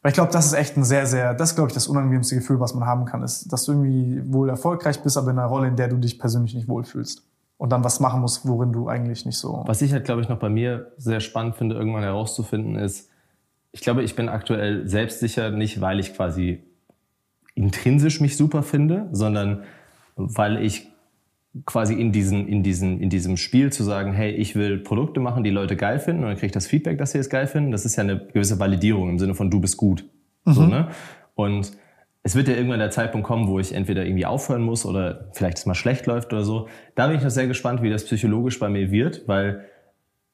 Weil 0.00 0.12
ich 0.12 0.14
glaube, 0.14 0.32
das 0.32 0.46
ist 0.46 0.54
echt 0.54 0.78
ein 0.78 0.84
sehr, 0.84 1.04
sehr, 1.04 1.34
das 1.34 1.50
ist, 1.50 1.56
glaube 1.56 1.68
ich, 1.68 1.74
das 1.74 1.86
unangenehmste 1.86 2.34
Gefühl, 2.34 2.60
was 2.60 2.72
man 2.72 2.86
haben 2.86 3.04
kann, 3.04 3.22
ist, 3.22 3.52
dass 3.52 3.66
du 3.66 3.72
irgendwie 3.72 4.32
wohl 4.32 4.48
erfolgreich 4.48 5.02
bist, 5.02 5.18
aber 5.18 5.32
in 5.32 5.38
einer 5.38 5.48
Rolle, 5.48 5.68
in 5.68 5.76
der 5.76 5.88
du 5.88 5.98
dich 5.98 6.18
persönlich 6.18 6.54
nicht 6.54 6.66
wohlfühlst. 6.66 7.26
Und 7.58 7.72
dann 7.72 7.84
was 7.84 8.00
machen 8.00 8.22
musst, 8.22 8.48
worin 8.48 8.72
du 8.72 8.88
eigentlich 8.88 9.26
nicht 9.26 9.36
so. 9.36 9.64
Was 9.66 9.82
ich 9.82 9.92
halt, 9.92 10.06
glaube 10.06 10.22
ich, 10.22 10.30
noch 10.30 10.38
bei 10.38 10.48
mir 10.48 10.92
sehr 10.96 11.20
spannend 11.20 11.56
finde, 11.56 11.74
irgendwann 11.74 12.04
herauszufinden, 12.04 12.78
ist, 12.78 13.10
ich 13.72 13.82
glaube, 13.82 14.02
ich 14.02 14.16
bin 14.16 14.30
aktuell 14.30 14.88
selbstsicher, 14.88 15.50
nicht 15.50 15.82
weil 15.82 16.00
ich 16.00 16.14
quasi 16.14 16.65
intrinsisch 17.56 18.20
mich 18.20 18.36
super 18.36 18.62
finde, 18.62 19.08
sondern 19.10 19.64
weil 20.14 20.62
ich 20.62 20.88
quasi 21.64 21.94
in, 21.94 22.12
diesen, 22.12 22.46
in, 22.46 22.62
diesen, 22.62 23.00
in 23.00 23.10
diesem 23.10 23.36
Spiel 23.36 23.72
zu 23.72 23.82
sagen, 23.82 24.12
hey, 24.12 24.30
ich 24.30 24.54
will 24.54 24.78
Produkte 24.78 25.20
machen, 25.20 25.42
die 25.42 25.50
Leute 25.50 25.74
geil 25.74 25.98
finden 25.98 26.22
und 26.22 26.28
dann 26.28 26.36
kriege 26.36 26.46
ich 26.46 26.52
das 26.52 26.66
Feedback, 26.66 26.98
dass 26.98 27.12
sie 27.12 27.18
es 27.18 27.30
geil 27.30 27.46
finden. 27.46 27.72
Das 27.72 27.84
ist 27.84 27.96
ja 27.96 28.04
eine 28.04 28.18
gewisse 28.18 28.60
Validierung 28.60 29.08
im 29.08 29.18
Sinne 29.18 29.34
von 29.34 29.50
du 29.50 29.58
bist 29.58 29.76
gut. 29.76 30.04
So, 30.44 30.66
ne? 30.66 30.88
Und 31.34 31.72
es 32.22 32.34
wird 32.34 32.48
ja 32.48 32.54
irgendwann 32.54 32.78
der 32.78 32.90
Zeitpunkt 32.90 33.26
kommen, 33.26 33.46
wo 33.48 33.58
ich 33.58 33.72
entweder 33.72 34.04
irgendwie 34.04 34.26
aufhören 34.26 34.62
muss 34.62 34.84
oder 34.84 35.30
vielleicht 35.32 35.58
es 35.58 35.66
mal 35.66 35.74
schlecht 35.74 36.06
läuft 36.06 36.32
oder 36.32 36.44
so. 36.44 36.68
Da 36.94 37.06
bin 37.06 37.16
ich 37.16 37.22
noch 37.22 37.30
sehr 37.30 37.46
gespannt, 37.46 37.82
wie 37.82 37.90
das 37.90 38.04
psychologisch 38.04 38.58
bei 38.58 38.68
mir 38.68 38.90
wird, 38.90 39.26
weil 39.26 39.64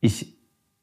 ich, 0.01 0.32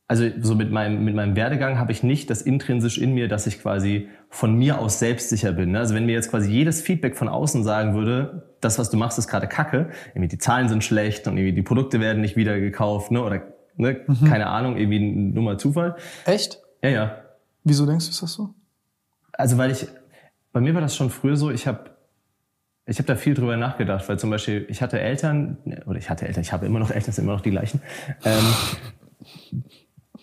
also 0.10 0.28
so 0.42 0.56
mit 0.56 0.72
meinem, 0.72 1.06
mit 1.06 1.14
meinem 1.14 1.36
Werdegang 1.36 1.78
habe 1.78 1.92
ich 1.92 2.02
nicht 2.02 2.32
das 2.32 2.42
intrinsisch 2.42 2.98
in 2.98 3.14
mir, 3.14 3.28
dass 3.28 3.46
ich 3.46 3.62
quasi 3.62 4.10
von 4.30 4.56
mir 4.58 4.80
aus 4.80 4.98
selbstsicher 4.98 5.52
bin. 5.52 5.72
ne? 5.72 5.80
Also 5.80 5.94
wenn 5.94 6.08
mir 6.08 6.14
jetzt 6.14 6.32
quasi 6.32 6.50
jedes 6.50 6.82
Feedback 6.82 7.16
von 7.16 7.30
außen 7.30 7.64
sagen 7.64 7.94
würde, 7.94 8.56
das, 8.60 8.80
was 8.80 8.90
du 8.90 8.98
machst, 8.98 9.20
ist 9.20 9.28
gerade 9.28 9.48
Kacke, 9.48 9.92
irgendwie 10.16 10.28
die 10.28 10.40
Zahlen 10.40 10.68
sind 10.68 10.84
schlecht 10.84 11.28
und 11.28 11.38
irgendwie 11.38 11.54
die 11.54 11.62
Produkte 11.62 12.00
werden 12.00 12.22
nicht 12.22 12.36
wieder 12.36 12.60
gekauft, 12.60 13.12
ne? 13.12 13.24
oder 13.24 13.44
ne? 13.78 14.04
keine 14.28 14.48
Ahnung, 14.48 14.78
irgendwie 14.78 15.00
nur 15.00 15.44
mal 15.44 15.60
Zufall. 15.60 15.96
Echt? 16.26 16.60
Ja, 16.82 16.90
ja. 16.90 17.16
Wieso 17.64 17.86
denkst 17.86 18.06
du, 18.06 18.10
ist 18.10 18.24
das 18.24 18.34
so? 18.34 18.56
Also 19.34 19.60
weil 19.60 19.70
ich, 19.70 19.86
bei 20.52 20.60
mir 20.60 20.74
war 20.74 20.82
das 20.82 20.96
schon 20.96 21.12
früher 21.12 21.38
so, 21.38 21.52
ich 21.52 21.68
habe 21.68 21.92
ich 22.88 22.98
hab 22.98 23.06
da 23.06 23.16
viel 23.16 23.36
drüber 23.36 23.58
nachgedacht, 23.58 24.10
weil 24.10 24.18
zum 24.18 24.32
Beispiel 24.32 24.66
ich 24.70 24.82
hatte 24.82 25.00
Eltern, 25.00 25.58
oder 25.86 26.00
ich 26.00 26.10
hatte 26.10 26.28
Eltern, 26.28 26.42
ich 26.42 26.52
habe 26.52 26.66
immer 26.66 26.80
noch 26.80 26.90
Eltern, 26.90 27.14
sind 27.14 27.26
immer 27.26 27.34
noch 27.34 27.42
die 27.42 27.52
gleichen, 27.52 27.80
ähm, 28.26 28.44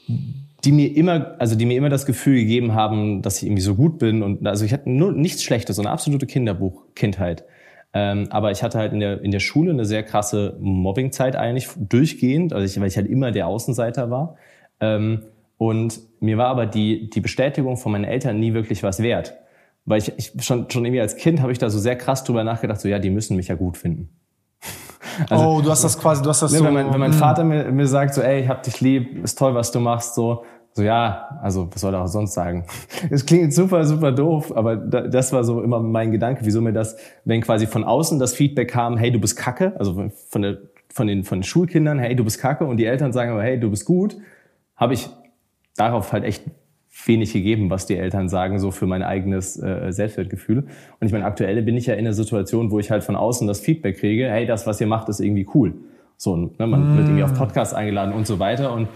die 0.08 0.72
mir 0.72 0.96
immer, 0.96 1.36
also 1.38 1.56
die 1.56 1.66
mir 1.66 1.76
immer 1.76 1.88
das 1.88 2.06
Gefühl 2.06 2.40
gegeben 2.40 2.74
haben, 2.74 3.22
dass 3.22 3.38
ich 3.38 3.44
irgendwie 3.44 3.62
so 3.62 3.74
gut 3.74 3.98
bin 3.98 4.22
und 4.22 4.46
also 4.46 4.64
ich 4.64 4.72
hatte 4.72 4.90
nur 4.90 5.12
nichts 5.12 5.42
Schlechtes, 5.42 5.76
so 5.76 5.82
eine 5.82 5.90
absolute 5.90 6.26
Kinderbuch-Kindheit. 6.26 7.44
Ähm, 7.92 8.26
aber 8.30 8.50
ich 8.50 8.62
hatte 8.62 8.78
halt 8.78 8.92
in 8.92 9.00
der, 9.00 9.22
in 9.22 9.30
der 9.30 9.40
Schule 9.40 9.70
eine 9.70 9.84
sehr 9.84 10.02
krasse 10.02 10.56
Mobbingzeit 10.60 11.36
eigentlich 11.36 11.68
durchgehend, 11.76 12.52
also 12.52 12.64
ich, 12.64 12.78
weil 12.80 12.88
ich 12.88 12.96
halt 12.96 13.08
immer 13.08 13.30
der 13.32 13.46
Außenseiter 13.46 14.10
war. 14.10 14.36
Ähm, 14.80 15.22
und 15.56 16.00
mir 16.20 16.36
war 16.36 16.48
aber 16.48 16.66
die, 16.66 17.08
die 17.08 17.20
Bestätigung 17.20 17.76
von 17.76 17.92
meinen 17.92 18.04
Eltern 18.04 18.38
nie 18.38 18.52
wirklich 18.52 18.82
was 18.82 19.02
wert. 19.02 19.34
Weil 19.86 19.98
ich, 19.98 20.12
ich 20.18 20.32
schon, 20.44 20.68
schon 20.68 20.84
irgendwie 20.84 21.00
als 21.00 21.16
Kind 21.16 21.40
habe 21.40 21.52
ich 21.52 21.58
da 21.58 21.70
so 21.70 21.78
sehr 21.78 21.96
krass 21.96 22.24
drüber 22.24 22.44
nachgedacht, 22.44 22.80
so 22.80 22.88
ja, 22.88 22.98
die 22.98 23.10
müssen 23.10 23.36
mich 23.36 23.48
ja 23.48 23.54
gut 23.54 23.76
finden. 23.76 24.10
Oh, 25.30 25.60
du 25.62 25.70
hast 25.70 25.84
das 25.84 25.98
quasi, 25.98 26.22
du 26.22 26.28
hast 26.28 26.42
das 26.42 26.52
Ne, 26.52 26.58
so. 26.58 26.64
wenn, 26.64 26.74
mein, 26.74 26.92
wenn 26.92 27.00
mein 27.00 27.12
Hm. 27.12 27.18
Vater 27.18 27.44
mir, 27.44 27.70
mir 27.70 27.86
sagt, 27.86 28.14
so, 28.14 28.22
ey, 28.22 28.42
ich 28.42 28.48
hab 28.48 28.62
dich 28.62 28.80
lieb, 28.80 29.22
ist 29.24 29.38
toll, 29.38 29.54
was 29.54 29.70
du 29.70 29.80
machst, 29.80 30.14
so, 30.14 30.44
so 30.72 30.82
ja, 30.82 31.38
also 31.42 31.68
was 31.72 31.80
soll 31.80 31.94
er 31.94 32.02
auch 32.02 32.06
sonst 32.08 32.34
sagen? 32.34 32.64
Es 33.10 33.24
klingt 33.24 33.54
super, 33.54 33.84
super 33.84 34.12
doof, 34.12 34.52
aber 34.54 34.76
da, 34.76 35.02
das 35.02 35.32
war 35.32 35.44
so 35.44 35.62
immer 35.62 35.80
mein 35.80 36.12
Gedanke, 36.12 36.44
wieso 36.44 36.60
mir 36.60 36.72
das, 36.72 36.96
wenn 37.24 37.40
quasi 37.40 37.66
von 37.66 37.84
außen 37.84 38.18
das 38.18 38.34
Feedback 38.34 38.70
kam, 38.70 38.96
hey, 38.96 39.10
du 39.10 39.18
bist 39.20 39.36
kacke, 39.36 39.74
also 39.78 40.10
von, 40.28 40.42
der, 40.42 40.58
von, 40.92 41.06
den, 41.06 41.24
von 41.24 41.38
den 41.38 41.44
Schulkindern, 41.44 41.98
hey, 41.98 42.14
du 42.14 42.24
bist 42.24 42.38
kacke, 42.40 42.64
und 42.64 42.76
die 42.76 42.86
Eltern 42.86 43.12
sagen 43.12 43.30
aber, 43.32 43.42
hey, 43.42 43.58
du 43.58 43.70
bist 43.70 43.84
gut, 43.84 44.16
habe 44.76 44.94
ich 44.94 45.08
darauf 45.76 46.12
halt 46.12 46.24
echt 46.24 46.44
wenig 47.04 47.32
gegeben, 47.32 47.70
was 47.70 47.86
die 47.86 47.96
Eltern 47.96 48.28
sagen, 48.28 48.58
so 48.58 48.70
für 48.70 48.86
mein 48.86 49.02
eigenes 49.02 49.60
äh, 49.62 49.92
Selbstwertgefühl. 49.92 50.66
Und 51.00 51.06
ich 51.06 51.12
meine, 51.12 51.24
aktuell 51.24 51.60
bin 51.62 51.76
ich 51.76 51.86
ja 51.86 51.94
in 51.94 52.04
der 52.04 52.14
Situation, 52.14 52.70
wo 52.70 52.78
ich 52.78 52.90
halt 52.90 53.04
von 53.04 53.16
außen 53.16 53.46
das 53.46 53.60
Feedback 53.60 53.98
kriege, 53.98 54.30
hey, 54.30 54.46
das, 54.46 54.66
was 54.66 54.80
ihr 54.80 54.86
macht, 54.86 55.08
ist 55.08 55.20
irgendwie 55.20 55.46
cool. 55.54 55.74
So, 56.16 56.36
ne, 56.36 56.66
man 56.66 56.96
wird 56.96 57.08
irgendwie 57.08 57.22
auf 57.22 57.34
Podcasts 57.34 57.74
eingeladen 57.74 58.14
und 58.14 58.26
so 58.26 58.38
weiter. 58.38 58.72
Und 58.72 58.88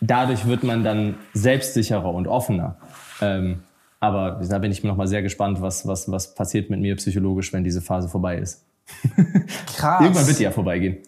dadurch 0.00 0.46
wird 0.46 0.62
man 0.62 0.82
dann 0.82 1.16
selbstsicherer 1.34 2.12
und 2.12 2.26
offener. 2.26 2.76
Ähm, 3.20 3.60
aber 4.00 4.40
da 4.48 4.58
bin 4.58 4.72
ich 4.72 4.82
noch 4.82 4.96
mal 4.96 5.06
sehr 5.06 5.22
gespannt, 5.22 5.60
was, 5.60 5.86
was, 5.86 6.10
was 6.10 6.34
passiert 6.34 6.70
mit 6.70 6.80
mir 6.80 6.96
psychologisch, 6.96 7.52
wenn 7.52 7.62
diese 7.62 7.82
Phase 7.82 8.08
vorbei 8.08 8.38
ist. 8.38 8.64
Krass. 9.76 10.00
Irgendwann 10.00 10.26
wird 10.26 10.38
die 10.38 10.42
ja 10.42 10.50
vorbeigehen. 10.50 10.98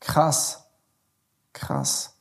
Krass. 0.00 0.64
Krass. 1.52 2.16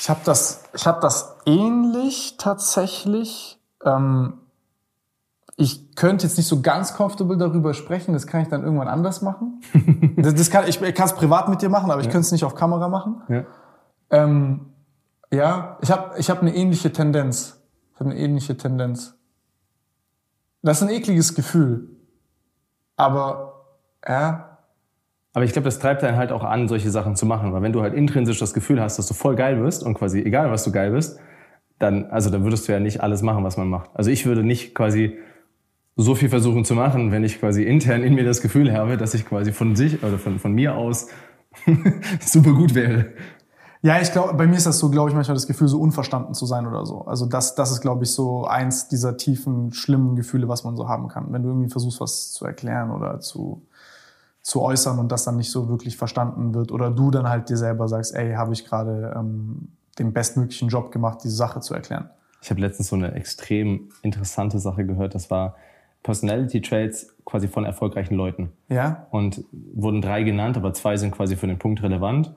Ich 0.00 0.10
habe 0.10 0.20
das, 0.24 0.64
ich 0.74 0.86
habe 0.86 1.00
das 1.00 1.29
ähnlich 1.46 2.36
tatsächlich. 2.38 3.58
Ähm, 3.84 4.34
ich 5.56 5.94
könnte 5.94 6.26
jetzt 6.26 6.38
nicht 6.38 6.46
so 6.46 6.62
ganz 6.62 6.94
comfortable 6.94 7.36
darüber 7.36 7.74
sprechen. 7.74 8.14
Das 8.14 8.26
kann 8.26 8.40
ich 8.40 8.48
dann 8.48 8.64
irgendwann 8.64 8.88
anders 8.88 9.20
machen. 9.20 9.60
das, 10.16 10.34
das 10.34 10.50
kann, 10.50 10.66
ich 10.66 10.80
kann 10.94 11.06
es 11.06 11.14
privat 11.14 11.48
mit 11.48 11.60
dir 11.60 11.68
machen, 11.68 11.90
aber 11.90 12.00
ich 12.00 12.08
könnte 12.08 12.20
es 12.20 12.32
nicht 12.32 12.44
auf 12.44 12.54
Kamera 12.54 12.88
machen. 12.88 13.22
Ja. 13.28 13.44
Ähm, 14.10 14.66
Ja, 15.32 15.78
ich 15.82 15.90
habe 15.90 16.18
ich 16.18 16.30
hab 16.30 16.40
eine 16.40 16.54
ähnliche 16.54 16.92
Tendenz. 16.92 17.60
Ich 17.92 18.00
habe 18.00 18.10
eine 18.10 18.18
ähnliche 18.18 18.56
Tendenz. 18.56 19.16
Das 20.62 20.78
ist 20.78 20.88
ein 20.88 20.94
ekliges 20.94 21.34
Gefühl. 21.34 21.88
Aber, 22.96 23.66
ja. 24.06 24.58
Aber 25.32 25.44
ich 25.44 25.52
glaube, 25.52 25.66
das 25.66 25.78
treibt 25.78 26.02
einen 26.04 26.16
halt 26.16 26.32
auch 26.32 26.42
an, 26.42 26.68
solche 26.68 26.90
Sachen 26.90 27.16
zu 27.16 27.24
machen. 27.26 27.52
Weil 27.52 27.62
wenn 27.62 27.72
du 27.72 27.82
halt 27.82 27.94
intrinsisch 27.94 28.38
das 28.38 28.52
Gefühl 28.52 28.80
hast, 28.80 28.98
dass 28.98 29.06
du 29.06 29.14
voll 29.14 29.36
geil 29.36 29.62
bist 29.62 29.82
und 29.82 29.94
quasi 29.94 30.20
egal, 30.20 30.50
was 30.50 30.64
du 30.64 30.72
geil 30.72 30.90
bist, 30.90 31.18
dann, 31.80 32.04
also 32.06 32.30
dann 32.30 32.44
würdest 32.44 32.68
du 32.68 32.72
ja 32.72 32.78
nicht 32.78 33.02
alles 33.02 33.22
machen, 33.22 33.42
was 33.42 33.56
man 33.56 33.68
macht. 33.68 33.90
Also 33.94 34.10
ich 34.10 34.26
würde 34.26 34.44
nicht 34.44 34.74
quasi 34.74 35.18
so 35.96 36.14
viel 36.14 36.28
versuchen 36.28 36.64
zu 36.64 36.74
machen, 36.74 37.10
wenn 37.10 37.24
ich 37.24 37.40
quasi 37.40 37.64
intern 37.64 38.02
in 38.02 38.14
mir 38.14 38.24
das 38.24 38.42
Gefühl 38.42 38.72
habe, 38.72 38.96
dass 38.96 39.14
ich 39.14 39.26
quasi 39.26 39.50
von 39.52 39.74
sich 39.74 40.02
oder 40.02 40.18
von, 40.18 40.38
von 40.38 40.52
mir 40.52 40.76
aus 40.76 41.08
super 42.20 42.52
gut 42.52 42.74
wäre. 42.74 43.06
Ja, 43.82 43.98
ich 43.98 44.12
glaube, 44.12 44.34
bei 44.34 44.46
mir 44.46 44.56
ist 44.56 44.66
das 44.66 44.78
so, 44.78 44.90
glaube 44.90 45.08
ich, 45.08 45.14
manchmal 45.14 45.34
das 45.34 45.46
Gefühl, 45.46 45.68
so 45.68 45.80
unverstanden 45.80 46.34
zu 46.34 46.44
sein 46.44 46.66
oder 46.66 46.84
so. 46.84 47.06
Also 47.06 47.24
das, 47.24 47.54
das 47.54 47.70
ist, 47.70 47.80
glaube 47.80 48.04
ich, 48.04 48.10
so 48.10 48.44
eins 48.44 48.88
dieser 48.88 49.16
tiefen, 49.16 49.72
schlimmen 49.72 50.16
Gefühle, 50.16 50.48
was 50.48 50.64
man 50.64 50.76
so 50.76 50.86
haben 50.86 51.08
kann. 51.08 51.32
Wenn 51.32 51.42
du 51.42 51.48
irgendwie 51.48 51.70
versuchst, 51.70 51.98
was 51.98 52.32
zu 52.32 52.44
erklären 52.44 52.90
oder 52.90 53.20
zu, 53.20 53.66
zu 54.42 54.60
äußern 54.60 54.98
und 54.98 55.10
das 55.10 55.24
dann 55.24 55.38
nicht 55.38 55.50
so 55.50 55.70
wirklich 55.70 55.96
verstanden 55.96 56.52
wird 56.52 56.72
oder 56.72 56.90
du 56.90 57.10
dann 57.10 57.26
halt 57.26 57.48
dir 57.48 57.56
selber 57.56 57.88
sagst, 57.88 58.14
ey, 58.14 58.34
habe 58.34 58.52
ich 58.52 58.66
gerade 58.66 59.14
ähm, 59.16 59.68
den 60.00 60.12
bestmöglichen 60.12 60.68
Job 60.68 60.90
gemacht, 60.90 61.20
diese 61.22 61.36
Sache 61.36 61.60
zu 61.60 61.74
erklären. 61.74 62.10
Ich 62.42 62.50
habe 62.50 62.60
letztens 62.60 62.88
so 62.88 62.96
eine 62.96 63.12
extrem 63.14 63.90
interessante 64.02 64.58
Sache 64.58 64.84
gehört. 64.84 65.14
Das 65.14 65.30
war 65.30 65.56
Personality 66.02 66.62
Traits 66.62 67.14
quasi 67.24 67.48
von 67.48 67.64
erfolgreichen 67.64 68.14
Leuten. 68.14 68.50
Ja. 68.68 69.06
Und 69.10 69.44
wurden 69.52 70.00
drei 70.00 70.22
genannt, 70.22 70.56
aber 70.56 70.72
zwei 70.72 70.96
sind 70.96 71.12
quasi 71.12 71.36
für 71.36 71.46
den 71.46 71.58
Punkt 71.58 71.82
relevant. 71.82 72.34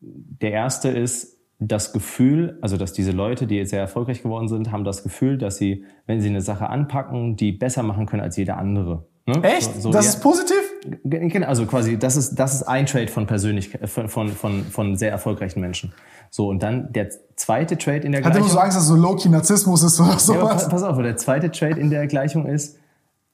Der 0.00 0.52
erste 0.52 0.88
ist 0.88 1.36
das 1.58 1.92
Gefühl, 1.92 2.58
also 2.60 2.76
dass 2.76 2.92
diese 2.92 3.12
Leute, 3.12 3.46
die 3.46 3.64
sehr 3.64 3.80
erfolgreich 3.80 4.22
geworden 4.22 4.48
sind, 4.48 4.72
haben 4.72 4.84
das 4.84 5.02
Gefühl, 5.02 5.38
dass 5.38 5.56
sie, 5.56 5.84
wenn 6.06 6.20
sie 6.20 6.28
eine 6.28 6.42
Sache 6.42 6.68
anpacken, 6.68 7.36
die 7.36 7.52
besser 7.52 7.82
machen 7.82 8.06
können 8.06 8.22
als 8.22 8.36
jeder 8.36 8.58
andere. 8.58 9.06
Ne? 9.26 9.42
Echt? 9.42 9.74
So, 9.74 9.80
so 9.80 9.90
das 9.90 10.06
ist 10.06 10.20
positiv? 10.22 10.65
Genau, 11.04 11.46
also 11.46 11.66
quasi, 11.66 11.98
das 11.98 12.16
ist, 12.16 12.34
das 12.34 12.54
ist 12.54 12.62
ein 12.64 12.86
Trade 12.86 13.08
von 13.08 13.26
Persönlichkeit, 13.26 13.88
von, 13.88 14.08
von, 14.08 14.28
von, 14.28 14.64
von 14.64 14.96
sehr 14.96 15.10
erfolgreichen 15.10 15.60
Menschen. 15.60 15.92
So, 16.30 16.48
und 16.48 16.62
dann 16.62 16.92
der 16.92 17.10
zweite 17.36 17.78
Trade 17.78 17.98
in 17.98 18.12
der 18.12 18.20
Gleichung. 18.20 18.40
Hat 18.40 18.46
immer 18.46 18.52
so 18.52 18.58
Angst, 18.58 18.76
dass 18.76 18.86
so 18.86 18.96
Low-Key 18.96 19.28
Narzissmus 19.28 19.82
ist 19.82 20.00
oder 20.00 20.18
sowas? 20.18 20.28
Ja, 20.28 20.46
pass, 20.46 20.68
pass 20.68 20.82
auf, 20.82 20.98
der 20.98 21.16
zweite 21.16 21.50
Trade 21.50 21.80
in 21.80 21.90
der 21.90 22.06
Gleichung 22.06 22.46
ist, 22.46 22.78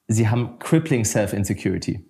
sie 0.09 0.29
haben 0.29 0.59
crippling 0.59 1.05
Self-Insecurity. 1.05 2.05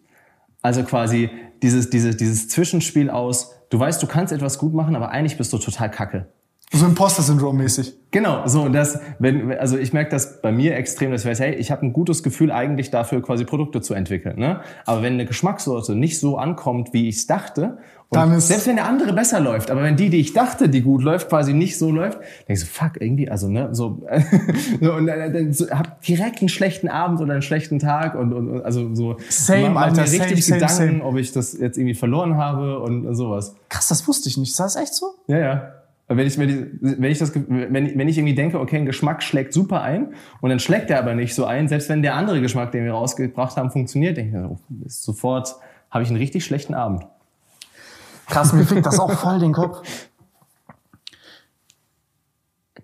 Also 0.62 0.82
quasi 0.84 1.30
dieses, 1.62 1.90
dieses, 1.90 2.16
dieses 2.16 2.48
Zwischenspiel 2.48 3.10
aus, 3.10 3.52
du 3.70 3.78
weißt, 3.78 4.02
du 4.02 4.06
kannst 4.06 4.32
etwas 4.32 4.58
gut 4.58 4.74
machen, 4.74 4.96
aber 4.96 5.10
eigentlich 5.10 5.36
bist 5.36 5.52
du 5.52 5.58
total 5.58 5.90
kacke. 5.90 6.26
So 6.72 6.86
Imposter-Syndrom-mäßig. 6.86 7.94
Genau, 8.12 8.46
so 8.46 8.68
das, 8.68 8.98
wenn, 9.18 9.52
also 9.58 9.76
ich 9.76 9.92
merke 9.92 10.10
das 10.10 10.40
bei 10.40 10.52
mir 10.52 10.74
extrem, 10.74 11.10
dass 11.10 11.22
ich 11.22 11.30
weiß, 11.30 11.40
hey, 11.40 11.54
ich 11.54 11.70
habe 11.70 11.84
ein 11.84 11.92
gutes 11.92 12.22
Gefühl 12.22 12.50
eigentlich 12.50 12.90
dafür, 12.90 13.22
quasi 13.22 13.44
Produkte 13.44 13.82
zu 13.82 13.94
entwickeln. 13.94 14.38
Ne? 14.38 14.60
Aber 14.86 15.02
wenn 15.02 15.14
eine 15.14 15.26
Geschmackssorte 15.26 15.94
nicht 15.94 16.18
so 16.18 16.38
ankommt, 16.38 16.92
wie 16.92 17.08
ich 17.08 17.16
es 17.16 17.26
dachte, 17.26 17.78
und 18.08 18.18
dann 18.18 18.32
ist 18.34 18.48
selbst 18.48 18.66
wenn 18.66 18.76
der 18.76 18.84
andere 18.84 19.14
besser 19.14 19.40
läuft, 19.40 19.70
aber 19.70 19.82
wenn 19.82 19.96
die, 19.96 20.10
die 20.10 20.20
ich 20.20 20.34
dachte, 20.34 20.68
die 20.68 20.82
gut 20.82 21.02
läuft, 21.02 21.30
quasi 21.30 21.54
nicht 21.54 21.78
so 21.78 21.90
läuft, 21.90 22.18
denke 22.40 22.52
ich 22.52 22.60
so, 22.60 22.66
fuck, 22.66 23.00
irgendwie, 23.00 23.30
also 23.30 23.48
ne, 23.48 23.70
so, 23.72 24.06
so 24.82 24.92
und 24.92 25.06
dann, 25.06 25.32
dann 25.32 25.52
so, 25.54 25.70
hab 25.70 26.02
direkt 26.02 26.40
einen 26.40 26.50
schlechten 26.50 26.88
Abend 26.88 27.22
oder 27.22 27.32
einen 27.32 27.40
schlechten 27.40 27.78
Tag 27.78 28.14
und, 28.14 28.34
und, 28.34 28.50
und 28.50 28.62
also 28.62 28.94
so 28.94 29.16
same, 29.30 29.70
mach, 29.70 29.84
Alter, 29.84 30.02
mir 30.02 30.12
richtig 30.12 30.44
same, 30.44 30.60
Gedanken, 30.60 30.76
same, 30.76 30.90
same. 30.98 31.04
ob 31.04 31.16
ich 31.16 31.32
das 31.32 31.58
jetzt 31.58 31.78
irgendwie 31.78 31.94
verloren 31.94 32.36
habe 32.36 32.80
und, 32.80 33.06
und 33.06 33.14
sowas. 33.14 33.56
Krass, 33.70 33.88
das 33.88 34.06
wusste 34.06 34.28
ich 34.28 34.36
nicht. 34.36 34.50
Ist 34.50 34.60
das 34.60 34.76
echt 34.76 34.94
so? 34.94 35.06
Ja, 35.28 35.38
ja. 35.38 35.81
Wenn 36.16 36.26
ich, 36.26 36.38
wenn 36.38 37.04
ich, 37.04 37.18
das, 37.18 37.32
wenn, 37.34 37.86
ich, 37.86 37.98
wenn 37.98 38.08
ich 38.08 38.18
irgendwie 38.18 38.34
denke, 38.34 38.60
okay, 38.60 38.76
ein 38.76 38.86
Geschmack 38.86 39.22
schlägt 39.22 39.52
super 39.52 39.82
ein 39.82 40.14
und 40.40 40.50
dann 40.50 40.58
schlägt 40.58 40.90
der 40.90 40.98
aber 40.98 41.14
nicht 41.14 41.34
so 41.34 41.44
ein, 41.44 41.68
selbst 41.68 41.88
wenn 41.88 42.02
der 42.02 42.14
andere 42.14 42.40
Geschmack, 42.40 42.72
den 42.72 42.84
wir 42.84 42.92
rausgebracht 42.92 43.56
haben, 43.56 43.70
funktioniert, 43.70 44.16
denke 44.16 44.38
ich, 44.38 44.44
oh, 44.44 44.58
sofort 44.86 45.56
habe 45.90 46.04
ich 46.04 46.10
einen 46.10 46.18
richtig 46.18 46.44
schlechten 46.44 46.74
Abend. 46.74 47.06
Krass, 48.26 48.52
mir 48.52 48.64
fickt 48.64 48.86
das 48.86 48.98
auch 48.98 49.12
voll 49.12 49.38
den 49.38 49.52
Kopf. 49.52 49.86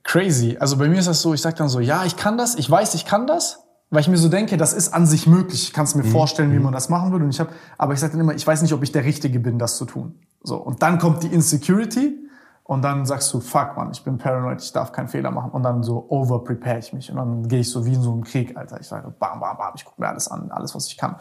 Crazy. 0.02 0.56
Also 0.58 0.76
bei 0.76 0.88
mir 0.88 0.98
ist 0.98 1.08
das 1.08 1.22
so, 1.22 1.34
ich 1.34 1.40
sag 1.40 1.56
dann 1.56 1.68
so, 1.68 1.80
ja, 1.80 2.04
ich 2.04 2.16
kann 2.16 2.38
das, 2.38 2.54
ich 2.54 2.70
weiß, 2.70 2.94
ich 2.94 3.04
kann 3.04 3.26
das, 3.26 3.64
weil 3.90 4.00
ich 4.00 4.08
mir 4.08 4.16
so 4.16 4.28
denke, 4.28 4.56
das 4.56 4.72
ist 4.72 4.92
an 4.92 5.06
sich 5.06 5.26
möglich. 5.26 5.64
Ich 5.64 5.72
kann 5.72 5.84
es 5.84 5.94
mir 5.94 6.04
mhm. 6.04 6.10
vorstellen, 6.10 6.52
wie 6.52 6.56
mhm. 6.56 6.64
man 6.64 6.72
das 6.72 6.88
machen 6.88 7.12
würde. 7.12 7.24
Und 7.24 7.30
ich 7.30 7.40
hab, 7.40 7.52
aber 7.78 7.94
ich 7.94 8.00
sage 8.00 8.12
dann 8.12 8.20
immer, 8.20 8.34
ich 8.34 8.46
weiß 8.46 8.62
nicht, 8.62 8.72
ob 8.72 8.82
ich 8.82 8.92
der 8.92 9.04
Richtige 9.04 9.40
bin, 9.40 9.58
das 9.58 9.76
zu 9.76 9.84
tun. 9.84 10.14
So 10.42 10.56
und 10.56 10.82
dann 10.82 10.98
kommt 10.98 11.22
die 11.22 11.28
Insecurity 11.28 12.27
und 12.68 12.82
dann 12.82 13.06
sagst 13.06 13.32
du, 13.32 13.40
fuck 13.40 13.78
man, 13.78 13.92
ich 13.92 14.04
bin 14.04 14.18
paranoid, 14.18 14.62
ich 14.62 14.74
darf 14.74 14.92
keinen 14.92 15.08
Fehler 15.08 15.30
machen. 15.30 15.52
Und 15.52 15.62
dann 15.62 15.82
so 15.82 16.04
over 16.10 16.44
prepare 16.44 16.80
ich 16.80 16.92
mich. 16.92 17.10
Und 17.10 17.16
dann 17.16 17.48
gehe 17.48 17.60
ich 17.60 17.70
so 17.70 17.86
wie 17.86 17.94
in 17.94 18.02
so 18.02 18.12
einem 18.12 18.24
Krieg, 18.24 18.58
Alter. 18.58 18.78
Ich 18.78 18.86
sage, 18.86 19.10
bam, 19.18 19.40
bam, 19.40 19.56
bam, 19.56 19.72
ich 19.74 19.86
gucke 19.86 19.98
mir 19.98 20.06
alles 20.06 20.28
an, 20.28 20.50
alles, 20.50 20.74
was 20.74 20.86
ich 20.86 20.98
kann. 20.98 21.16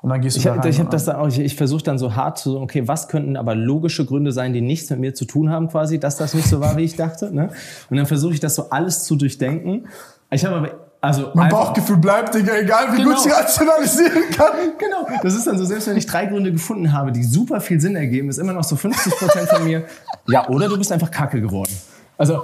Und 0.00 0.08
dann 0.08 0.22
gehst 0.22 0.36
du 0.36 0.38
ich 0.38 0.44
da 0.46 0.54
rein. 0.54 0.66
Ich 0.66 0.80
habe 0.80 0.88
das 0.88 1.04
dann 1.04 1.16
auch, 1.16 1.28
ich, 1.28 1.40
ich 1.40 1.56
versuche 1.56 1.82
dann 1.82 1.98
so 1.98 2.16
hart 2.16 2.38
zu, 2.38 2.58
okay, 2.58 2.88
was 2.88 3.08
könnten 3.08 3.36
aber 3.36 3.54
logische 3.54 4.06
Gründe 4.06 4.32
sein, 4.32 4.54
die 4.54 4.62
nichts 4.62 4.88
mit 4.88 4.98
mir 5.00 5.12
zu 5.12 5.26
tun 5.26 5.50
haben 5.50 5.68
quasi, 5.68 6.00
dass 6.00 6.16
das 6.16 6.32
nicht 6.32 6.48
so 6.48 6.58
war, 6.60 6.78
wie 6.78 6.84
ich 6.84 6.96
dachte. 6.96 7.34
Ne? 7.34 7.50
Und 7.90 7.96
dann 7.98 8.06
versuche 8.06 8.32
ich 8.32 8.40
das 8.40 8.54
so 8.54 8.70
alles 8.70 9.04
zu 9.04 9.16
durchdenken. 9.16 9.88
Ich 10.30 10.46
habe 10.46 10.56
aber 10.56 10.87
also 11.00 11.30
mein 11.34 11.48
Bauchgefühl 11.48 11.98
bleibt, 11.98 12.34
Digga, 12.34 12.56
egal 12.56 12.92
wie 12.92 12.96
genau. 13.02 13.14
gut 13.14 13.26
ich 13.26 13.32
rationalisieren 13.32 14.30
kann. 14.32 14.52
Genau. 14.78 15.06
Das 15.22 15.34
ist 15.34 15.46
dann 15.46 15.56
so, 15.56 15.64
selbst 15.64 15.86
wenn 15.86 15.96
ich 15.96 16.06
drei 16.06 16.26
Gründe 16.26 16.50
gefunden 16.50 16.92
habe, 16.92 17.12
die 17.12 17.22
super 17.22 17.60
viel 17.60 17.80
Sinn 17.80 17.94
ergeben, 17.94 18.28
ist 18.28 18.38
immer 18.38 18.52
noch 18.52 18.64
so 18.64 18.74
50 18.74 19.12
Prozent 19.14 19.48
von 19.48 19.64
mir. 19.64 19.84
Ja, 20.30 20.46
oder 20.48 20.68
du 20.68 20.76
bist 20.76 20.92
einfach 20.92 21.10
kacke 21.10 21.40
geworden. 21.40 21.72
Also, 22.18 22.42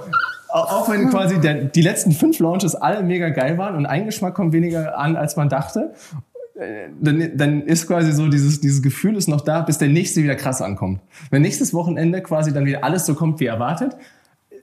auch 0.49 0.89
wenn 0.89 1.09
quasi 1.11 1.39
der, 1.39 1.65
die 1.65 1.83
letzten 1.83 2.13
fünf 2.13 2.39
Launches 2.39 2.73
alle 2.73 3.03
mega 3.03 3.29
geil 3.29 3.59
waren 3.59 3.75
und 3.75 3.85
ein 3.85 4.07
Geschmack 4.07 4.33
kommt 4.33 4.53
weniger 4.53 4.97
an, 4.97 5.15
als 5.15 5.35
man 5.35 5.49
dachte, 5.49 5.93
äh, 6.55 6.87
dann, 6.99 7.31
dann 7.35 7.61
ist 7.61 7.85
quasi 7.85 8.11
so 8.11 8.27
dieses, 8.27 8.59
dieses 8.59 8.81
Gefühl 8.81 9.17
ist 9.17 9.27
noch 9.27 9.41
da, 9.41 9.61
bis 9.61 9.77
der 9.77 9.89
nächste 9.89 10.23
wieder 10.23 10.35
krass 10.35 10.63
ankommt. 10.63 11.01
Wenn 11.29 11.43
nächstes 11.43 11.75
Wochenende 11.75 12.21
quasi 12.21 12.53
dann 12.53 12.65
wieder 12.65 12.83
alles 12.83 13.05
so 13.05 13.13
kommt 13.13 13.39
wie 13.39 13.45
erwartet, 13.45 13.97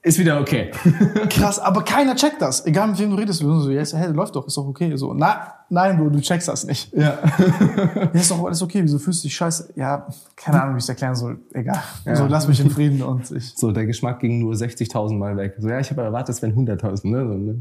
ist 0.05 0.19
wieder 0.19 0.41
okay. 0.41 0.73
Krass, 1.31 1.61
aber 1.61 1.85
keiner 1.85 2.17
checkt 2.17 2.43
das. 2.43 2.67
Egal 2.67 2.89
mit 2.89 2.99
wem 2.99 3.11
du 3.11 3.17
redest, 3.17 3.39
so, 3.39 3.71
ja, 3.71 3.85
hey, 3.85 4.11
läuft 4.11 4.35
doch, 4.35 4.47
ist 4.47 4.57
doch 4.57 4.67
okay. 4.67 4.97
So, 4.97 5.15
na, 5.15 5.55
nein, 5.69 5.97
Bro, 5.97 6.11
du 6.11 6.21
checkst 6.21 6.49
das 6.49 6.65
nicht. 6.65 6.93
Ja. 6.93 7.19
ja, 7.95 8.03
ist 8.13 8.31
doch 8.31 8.45
alles 8.45 8.61
okay, 8.63 8.83
wieso 8.83 8.99
fühlst 8.99 9.23
du 9.23 9.29
dich 9.29 9.37
scheiße? 9.37 9.75
Ja, 9.77 10.09
keine 10.35 10.61
Ahnung, 10.61 10.75
wie 10.75 10.79
ich 10.79 10.85
es 10.85 10.89
erklären 10.89 11.15
soll. 11.15 11.39
Egal. 11.53 11.81
Ja. 12.05 12.17
So, 12.17 12.27
lass 12.27 12.49
mich 12.49 12.59
in 12.59 12.71
Frieden 12.71 13.01
und 13.03 13.31
ich. 13.31 13.55
So, 13.55 13.71
der 13.71 13.87
Geschmack 13.87 14.19
ging 14.19 14.41
nur 14.41 14.55
60.000 14.55 15.17
Mal 15.17 15.37
weg. 15.37 15.55
So, 15.59 15.69
ja, 15.69 15.79
ich 15.79 15.91
habe 15.91 16.03
erwartet, 16.03 16.35
es 16.35 16.43
wären 16.43 16.55
100.000, 16.55 17.09
ne? 17.09 17.27
So, 17.27 17.35
ne? 17.35 17.59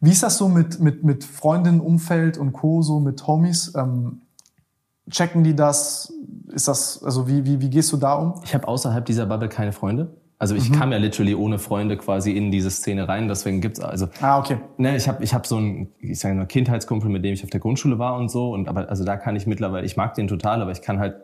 Wie 0.00 0.10
ist 0.10 0.22
das 0.22 0.36
so 0.36 0.48
mit, 0.48 0.80
mit, 0.80 1.02
mit 1.02 1.24
Freundinnen, 1.24 1.80
Umfeld 1.80 2.36
und 2.36 2.52
Co., 2.52 2.82
so 2.82 3.00
mit 3.00 3.26
Homies? 3.26 3.72
Ähm, 3.74 4.20
checken 5.10 5.44
die 5.44 5.56
das? 5.56 6.12
Ist 6.52 6.68
das, 6.68 7.02
also 7.02 7.26
wie, 7.26 7.44
wie, 7.46 7.60
wie 7.60 7.70
gehst 7.70 7.90
du 7.92 7.96
da 7.96 8.14
um? 8.14 8.34
Ich 8.44 8.54
habe 8.54 8.68
außerhalb 8.68 9.04
dieser 9.06 9.24
Bubble 9.26 9.48
keine 9.48 9.72
Freunde. 9.72 10.14
Also 10.40 10.54
ich 10.54 10.70
mhm. 10.70 10.74
kam 10.74 10.92
ja 10.92 10.98
literally 10.98 11.34
ohne 11.34 11.58
Freunde 11.58 11.96
quasi 11.96 12.36
in 12.36 12.52
diese 12.52 12.70
Szene 12.70 13.08
rein, 13.08 13.26
deswegen 13.26 13.60
gibt's 13.60 13.80
also. 13.80 14.08
Ah 14.20 14.38
okay. 14.38 14.58
Ne, 14.76 14.96
ich 14.96 15.08
habe 15.08 15.22
ich 15.24 15.34
hab 15.34 15.46
so 15.46 15.56
einen, 15.56 15.88
ich 15.98 16.20
sage 16.20 16.36
mal 16.36 16.46
Kindheitskumpel, 16.46 17.10
mit 17.10 17.24
dem 17.24 17.34
ich 17.34 17.42
auf 17.42 17.50
der 17.50 17.58
Grundschule 17.58 17.98
war 17.98 18.16
und 18.16 18.30
so 18.30 18.52
und 18.52 18.68
aber 18.68 18.88
also 18.88 19.04
da 19.04 19.16
kann 19.16 19.34
ich 19.34 19.46
mittlerweile, 19.46 19.84
ich 19.84 19.96
mag 19.96 20.14
den 20.14 20.28
total, 20.28 20.62
aber 20.62 20.70
ich 20.70 20.80
kann 20.80 21.00
halt, 21.00 21.16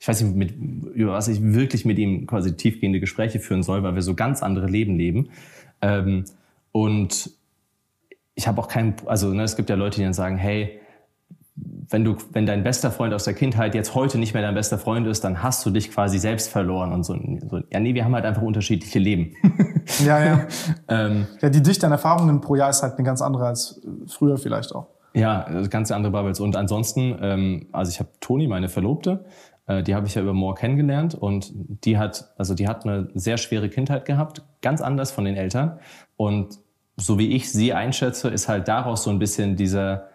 ich 0.00 0.08
weiß 0.08 0.22
nicht 0.22 0.34
mit 0.34 0.54
über 0.94 1.12
was 1.12 1.28
ich 1.28 1.42
wirklich 1.42 1.84
mit 1.84 1.98
ihm 1.98 2.26
quasi 2.26 2.56
tiefgehende 2.56 3.00
Gespräche 3.00 3.38
führen 3.38 3.62
soll, 3.62 3.82
weil 3.82 3.94
wir 3.94 4.02
so 4.02 4.14
ganz 4.14 4.42
andere 4.42 4.66
Leben 4.66 4.96
leben 4.96 5.28
ähm, 5.82 6.24
und 6.72 7.30
ich 8.34 8.48
habe 8.48 8.60
auch 8.60 8.68
keinen, 8.68 8.94
also 9.04 9.32
ne, 9.34 9.42
es 9.42 9.56
gibt 9.56 9.68
ja 9.68 9.76
Leute, 9.76 9.96
die 9.96 10.04
dann 10.04 10.14
sagen, 10.14 10.38
hey 10.38 10.80
wenn 11.56 12.04
du, 12.04 12.16
wenn 12.32 12.46
dein 12.46 12.64
bester 12.64 12.90
Freund 12.90 13.14
aus 13.14 13.24
der 13.24 13.34
Kindheit 13.34 13.74
jetzt 13.74 13.94
heute 13.94 14.18
nicht 14.18 14.34
mehr 14.34 14.42
dein 14.42 14.54
bester 14.54 14.78
Freund 14.78 15.06
ist, 15.06 15.22
dann 15.22 15.42
hast 15.42 15.64
du 15.64 15.70
dich 15.70 15.90
quasi 15.90 16.18
selbst 16.18 16.50
verloren 16.50 16.92
und 16.92 17.04
so. 17.04 17.14
so 17.48 17.60
ja, 17.70 17.78
nee, 17.78 17.94
wir 17.94 18.04
haben 18.04 18.14
halt 18.14 18.24
einfach 18.24 18.42
unterschiedliche 18.42 18.98
Leben. 18.98 19.34
ja, 20.04 20.24
ja. 20.24 20.46
ähm, 20.88 21.26
ja, 21.40 21.50
die 21.50 21.62
Dichte 21.62 21.86
an 21.86 21.92
Erfahrungen 21.92 22.40
pro 22.40 22.56
Jahr 22.56 22.70
ist 22.70 22.82
halt 22.82 22.94
eine 22.94 23.04
ganz 23.04 23.22
andere 23.22 23.46
als 23.46 23.80
früher 24.08 24.36
vielleicht 24.36 24.74
auch. 24.74 24.88
Ja, 25.14 25.46
ganz 25.70 25.92
andere 25.92 26.10
Bubbles. 26.10 26.40
Und 26.40 26.56
ansonsten, 26.56 27.16
ähm, 27.20 27.68
also 27.70 27.90
ich 27.90 28.00
habe 28.00 28.10
Toni, 28.20 28.48
meine 28.48 28.68
Verlobte, 28.68 29.24
äh, 29.66 29.84
die 29.84 29.94
habe 29.94 30.08
ich 30.08 30.16
ja 30.16 30.22
über 30.22 30.32
Moore 30.32 30.56
kennengelernt 30.56 31.14
und 31.14 31.52
die 31.54 31.98
hat, 31.98 32.32
also 32.36 32.54
die 32.54 32.66
hat 32.66 32.84
eine 32.84 33.08
sehr 33.14 33.36
schwere 33.36 33.68
Kindheit 33.68 34.06
gehabt, 34.06 34.42
ganz 34.60 34.80
anders 34.80 35.12
von 35.12 35.24
den 35.24 35.36
Eltern. 35.36 35.78
Und 36.16 36.58
so 36.96 37.16
wie 37.18 37.28
ich 37.28 37.52
sie 37.52 37.72
einschätze, 37.72 38.28
ist 38.28 38.48
halt 38.48 38.66
daraus 38.66 39.04
so 39.04 39.10
ein 39.10 39.20
bisschen 39.20 39.54
dieser 39.54 40.08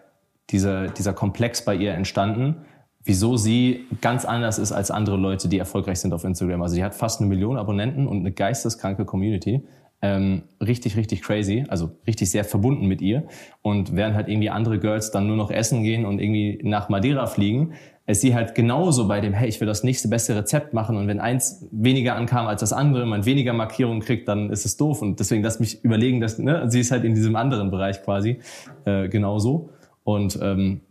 dieser, 0.50 0.88
dieser 0.88 1.14
Komplex 1.14 1.64
bei 1.64 1.76
ihr 1.76 1.94
entstanden, 1.94 2.58
wieso 3.04 3.38
sie 3.38 3.86
ganz 4.02 4.26
anders 4.26 4.60
ist 4.60 4.72
als 4.72 4.92
andere 4.92 5.18
Leute, 5.18 5.48
die 5.48 5.58
erfolgreich 5.58 6.00
sind 6.00 6.14
auf 6.14 6.24
Instagram. 6.24 6.62
Also 6.62 6.76
sie 6.76 6.84
hat 6.84 6.96
fast 6.96 7.22
eine 7.22 7.30
Million 7.30 7.58
Abonnenten 7.58 8.08
und 8.08 8.20
eine 8.20 8.32
geisteskranke 8.32 9.06
Community. 9.06 9.64
ähm, 10.02 10.44
richtig, 10.62 10.96
richtig 10.96 11.22
crazy, 11.22 11.66
also 11.68 11.92
richtig 12.08 12.32
sehr 12.32 12.46
verbunden 12.46 12.86
mit 12.86 13.02
ihr. 13.02 13.24
Und 13.62 13.96
während 13.96 14.16
halt 14.16 14.30
irgendwie 14.30 14.50
andere 14.50 14.80
Girls 14.80 15.12
dann 15.12 15.28
nur 15.28 15.36
noch 15.36 15.52
essen 15.52 15.84
gehen 15.84 16.06
und 16.06 16.20
irgendwie 16.20 16.60
nach 16.64 16.88
Madeira 16.88 17.28
fliegen, 17.28 17.74
ist 18.06 18.22
sie 18.22 18.34
halt 18.34 18.56
genauso 18.56 19.08
bei 19.08 19.22
dem, 19.22 19.34
hey, 19.34 19.48
ich 19.50 19.60
will 19.60 19.68
das 19.68 19.84
nächste 19.84 20.08
beste 20.08 20.36
Rezept 20.36 20.74
machen 20.74 20.98
und 20.98 21.08
wenn 21.08 21.20
eins 21.20 21.68
weniger 21.72 22.16
ankam 22.16 22.48
als 22.48 22.62
das 22.62 22.74
andere, 22.74 23.06
man 23.06 23.26
weniger 23.26 23.54
Markierungen 23.54 24.02
kriegt, 24.02 24.28
dann 24.28 24.50
ist 24.50 24.66
es 24.66 24.78
doof. 24.78 25.02
Und 25.02 25.20
deswegen 25.20 25.44
lass 25.44 25.60
mich 25.60 25.84
überlegen, 25.84 26.20
dass 26.22 26.40
ne, 26.40 26.64
sie 26.72 26.80
ist 26.80 26.92
halt 26.92 27.04
in 27.04 27.14
diesem 27.14 27.36
anderen 27.36 27.70
Bereich 27.70 28.02
quasi 28.02 28.40
äh, 28.86 29.10
genauso. 29.10 29.70
Und 30.10 30.40
ähm, 30.42 30.82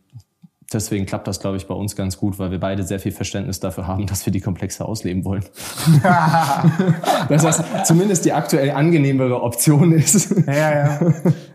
deswegen 0.72 1.06
klappt 1.06 1.26
das, 1.26 1.40
glaube 1.40 1.56
ich, 1.56 1.66
bei 1.66 1.74
uns 1.74 1.96
ganz 1.96 2.18
gut, 2.18 2.38
weil 2.38 2.52
wir 2.52 2.60
beide 2.60 2.84
sehr 2.84 3.00
viel 3.00 3.10
Verständnis 3.10 3.58
dafür 3.58 3.88
haben, 3.88 4.06
dass 4.06 4.24
wir 4.26 4.32
die 4.32 4.40
Komplexe 4.40 4.84
ausleben 4.84 5.24
wollen. 5.24 5.44
dass 7.28 7.42
das 7.42 7.64
zumindest 7.84 8.24
die 8.24 8.32
aktuell 8.32 8.70
angenehmere 8.70 9.42
Option 9.42 9.90
ist. 9.92 10.36
Ja, 10.46 10.98
ja. 10.98 11.00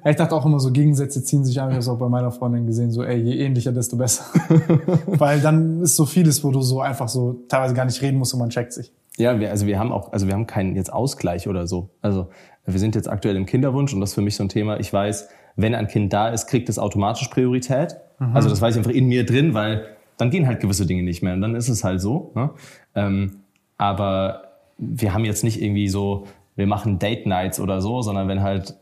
Ich 0.04 0.18
dachte 0.18 0.36
auch 0.36 0.46
immer 0.46 0.60
so, 0.60 0.72
Gegensätze 0.72 1.24
ziehen 1.24 1.46
sich 1.46 1.62
an. 1.62 1.70
Ich 1.70 1.76
habe 1.76 1.80
es 1.80 1.88
auch 1.88 2.00
bei 2.00 2.10
meiner 2.10 2.32
Freundin 2.32 2.66
gesehen, 2.66 2.92
so, 2.92 3.02
ey, 3.02 3.18
je 3.18 3.46
ähnlicher, 3.46 3.72
desto 3.72 3.96
besser. 3.96 4.26
weil 5.06 5.40
dann 5.40 5.82
ist 5.82 5.96
so 5.96 6.06
vieles, 6.06 6.44
wo 6.44 6.52
du 6.52 6.62
so 6.62 6.82
einfach 6.82 7.08
so 7.08 7.46
teilweise 7.48 7.74
gar 7.74 7.86
nicht 7.86 8.02
reden 8.02 8.18
musst 8.18 8.34
und 8.34 8.42
man 8.42 8.50
checkt 8.50 8.74
sich. 8.74 8.92
Ja, 9.16 9.40
wir, 9.40 9.52
also 9.52 9.68
wir 9.68 9.80
haben 9.80 9.94
auch, 9.94 10.12
also 10.12 10.28
wir 10.28 10.34
haben 10.34 10.48
keinen 10.48 10.76
jetzt 10.76 10.92
Ausgleich 10.92 11.48
oder 11.48 11.66
so. 11.66 11.92
Also 12.02 12.28
wir 12.66 12.80
sind 12.80 12.96
jetzt 12.96 13.08
aktuell 13.08 13.38
im 13.38 13.46
Kinderwunsch 13.46 13.94
und 13.94 14.02
das 14.02 14.10
ist 14.10 14.16
für 14.16 14.22
mich 14.22 14.36
so 14.36 14.44
ein 14.44 14.50
Thema. 14.50 14.80
Ich 14.80 14.92
weiß, 14.92 15.30
wenn 15.56 15.76
ein 15.76 15.88
Kind 15.88 16.14
da 16.14 16.30
ist, 16.30 16.48
kriegt 16.48 16.70
es 16.70 16.80
automatisch 16.80 17.28
Priorität. 17.28 17.96
Mhm. 18.20 18.36
Also 18.36 18.50
das 18.50 18.62
weiß 18.62 18.76
ich 18.76 18.80
einfach 18.80 18.92
in 18.92 19.08
mir 19.08 19.26
drin, 19.26 19.54
weil 19.54 19.86
dann 20.18 20.30
gehen 20.30 20.48
halt 20.48 20.60
gewisse 20.60 20.86
Dinge 20.86 21.04
nicht 21.04 21.24
mehr 21.24 21.34
und 21.34 21.42
dann 21.42 21.56
ist 21.56 21.70
es 21.70 21.84
halt 21.84 22.02
so. 22.02 22.32
Ne? 22.36 22.52
Ähm, 22.96 23.38
aber 23.78 24.44
wir 24.78 25.14
haben 25.14 25.26
jetzt 25.26 25.44
nicht 25.44 25.62
irgendwie 25.62 25.88
so, 25.88 26.28
wir 26.56 26.68
machen 26.68 27.00
Date 27.00 27.26
Nights 27.26 27.60
oder 27.60 27.82
so, 27.82 28.02
sondern 28.02 28.28
wenn 28.28 28.42
halt, 28.42 28.76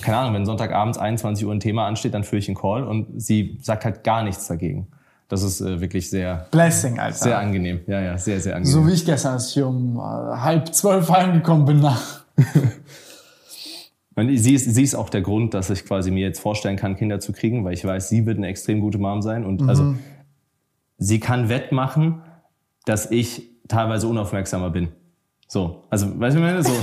keine 0.00 0.18
Ahnung, 0.18 0.34
wenn 0.34 0.46
Sonntagabends 0.46 0.98
21 0.98 1.46
Uhr 1.46 1.52
ein 1.52 1.60
Thema 1.60 1.86
ansteht, 1.86 2.14
dann 2.14 2.24
führe 2.24 2.38
ich 2.38 2.48
einen 2.48 2.56
Call 2.56 2.84
und 2.84 3.20
sie 3.20 3.58
sagt 3.60 3.84
halt 3.84 4.04
gar 4.04 4.22
nichts 4.22 4.46
dagegen. 4.48 4.88
Das 5.28 5.42
ist 5.42 5.60
äh, 5.60 5.80
wirklich 5.80 6.08
sehr 6.08 6.46
Blessing, 6.50 6.98
Alter. 6.98 7.16
Sehr 7.16 7.38
angenehm. 7.38 7.80
Ja, 7.86 8.00
ja, 8.00 8.16
sehr, 8.16 8.40
sehr 8.40 8.56
angenehm. 8.56 8.72
So 8.72 8.86
wie 8.86 8.92
ich 8.92 9.04
gestern, 9.04 9.34
als 9.34 9.54
ich 9.54 9.62
um 9.62 9.96
äh, 9.96 10.00
halb 10.00 10.74
zwölf 10.74 11.10
heimgekommen 11.10 11.66
bin 11.66 11.80
nach. 11.80 12.22
sie, 14.26 14.54
ist, 14.54 14.74
sie 14.74 14.82
ist 14.82 14.94
auch 14.94 15.10
der 15.10 15.20
Grund, 15.20 15.54
dass 15.54 15.70
ich 15.70 15.84
quasi 15.84 16.10
mir 16.10 16.26
jetzt 16.26 16.40
vorstellen 16.40 16.76
kann, 16.76 16.96
Kinder 16.96 17.20
zu 17.20 17.32
kriegen, 17.32 17.64
weil 17.64 17.74
ich 17.74 17.84
weiß, 17.84 18.08
sie 18.08 18.26
wird 18.26 18.38
eine 18.38 18.48
extrem 18.48 18.80
gute 18.80 18.98
Mom 18.98 19.22
sein. 19.22 19.44
Und 19.44 19.60
mhm. 19.60 19.68
also 19.68 19.94
sie 20.96 21.20
kann 21.20 21.48
wettmachen, 21.48 22.22
dass 22.84 23.10
ich 23.10 23.48
teilweise 23.68 24.08
unaufmerksamer 24.08 24.70
bin. 24.70 24.88
So, 25.46 25.84
also, 25.88 26.18
weißt 26.18 26.36
du, 26.36 26.40
ich 26.40 26.46
meine, 26.46 26.62
so. 26.62 26.72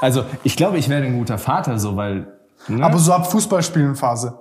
Also, 0.00 0.24
ich 0.44 0.56
glaube, 0.56 0.78
ich 0.78 0.88
werde 0.88 1.06
ein 1.06 1.18
guter 1.18 1.36
Vater, 1.36 1.78
so, 1.78 1.94
weil. 1.94 2.26
Ne? 2.68 2.82
Aber 2.82 2.96
so 2.96 3.12
ab 3.12 3.30
Fußballspielen-Phase. 3.30 4.38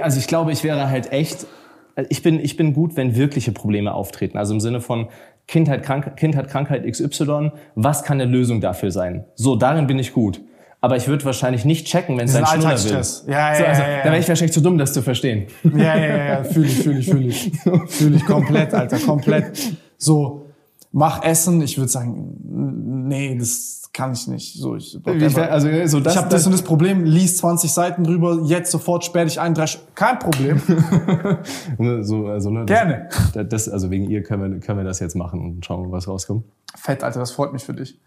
Also, 0.00 0.18
ich 0.18 0.26
glaube, 0.26 0.52
ich 0.52 0.64
wäre 0.64 0.88
halt 0.88 1.12
echt. 1.12 1.46
Ich 2.08 2.22
bin, 2.22 2.40
ich 2.40 2.56
bin 2.56 2.72
gut, 2.72 2.96
wenn 2.96 3.14
wirkliche 3.14 3.52
Probleme 3.52 3.92
auftreten. 3.92 4.38
Also 4.38 4.54
im 4.54 4.60
Sinne 4.60 4.80
von 4.80 5.08
Kindheit, 5.46 5.82
Krank, 5.82 6.16
Kindheit, 6.16 6.48
Krankheit 6.48 6.90
XY. 6.90 7.50
Was 7.74 8.04
kann 8.04 8.20
eine 8.20 8.30
Lösung 8.30 8.62
dafür 8.62 8.90
sein? 8.90 9.26
So, 9.34 9.56
darin 9.56 9.86
bin 9.86 9.98
ich 9.98 10.14
gut 10.14 10.40
aber 10.80 10.96
ich 10.96 11.08
würde 11.08 11.24
wahrscheinlich 11.24 11.64
nicht 11.64 11.86
checken, 11.86 12.16
wenn 12.18 12.26
es 12.26 12.34
ein 12.36 12.46
Schnuller 12.46 12.82
will. 12.82 12.90
Ja, 12.92 12.98
ja, 12.98 13.02
so, 13.02 13.64
also, 13.64 13.82
ja, 13.82 13.88
ja, 13.88 13.98
Da 13.98 14.04
wäre 14.04 14.18
ich 14.18 14.28
wahrscheinlich 14.28 14.52
zu 14.52 14.60
dumm, 14.60 14.78
das 14.78 14.92
zu 14.92 15.02
verstehen. 15.02 15.48
Ja, 15.64 15.96
ja, 15.96 16.16
ja, 16.16 16.44
fühle 16.44 16.66
ich, 16.66 16.82
fühle 16.82 16.98
ich, 17.00 17.10
fühle 17.10 17.28
ich. 17.28 17.52
Fühle 17.88 18.16
ich 18.16 18.24
komplett, 18.24 18.72
Alter, 18.74 18.98
komplett. 18.98 19.58
So, 19.96 20.46
mach 20.92 21.24
Essen, 21.24 21.60
ich 21.62 21.76
würde 21.78 21.88
sagen, 21.88 22.36
nee, 23.08 23.36
das 23.36 23.90
kann 23.92 24.12
ich 24.12 24.28
nicht. 24.28 24.54
So, 24.54 24.76
ich, 24.76 24.94
ich, 24.94 25.36
also, 25.36 25.68
so 25.86 25.98
das, 25.98 26.12
ich 26.12 26.18
habe 26.18 26.28
das 26.28 26.46
und 26.46 26.52
das 26.52 26.62
Problem, 26.62 27.04
lies 27.04 27.38
20 27.38 27.72
Seiten 27.72 28.04
drüber, 28.04 28.42
jetzt 28.44 28.70
sofort 28.70 29.04
sperre 29.04 29.26
dich 29.26 29.40
ein, 29.40 29.54
drei, 29.54 29.66
kein 29.96 30.20
Problem. 30.20 30.60
so, 32.02 32.28
also, 32.28 32.50
ne, 32.50 32.66
Gerne. 32.66 33.08
Das, 33.34 33.48
das, 33.48 33.68
also 33.68 33.90
wegen 33.90 34.08
ihr 34.08 34.22
können 34.22 34.52
wir, 34.52 34.60
können 34.60 34.78
wir 34.78 34.84
das 34.84 35.00
jetzt 35.00 35.16
machen 35.16 35.40
und 35.40 35.66
schauen, 35.66 35.90
was 35.90 36.06
rauskommt. 36.06 36.44
Fett, 36.76 37.02
Alter, 37.02 37.18
das 37.18 37.32
freut 37.32 37.52
mich 37.52 37.64
für 37.64 37.74
dich 37.74 37.98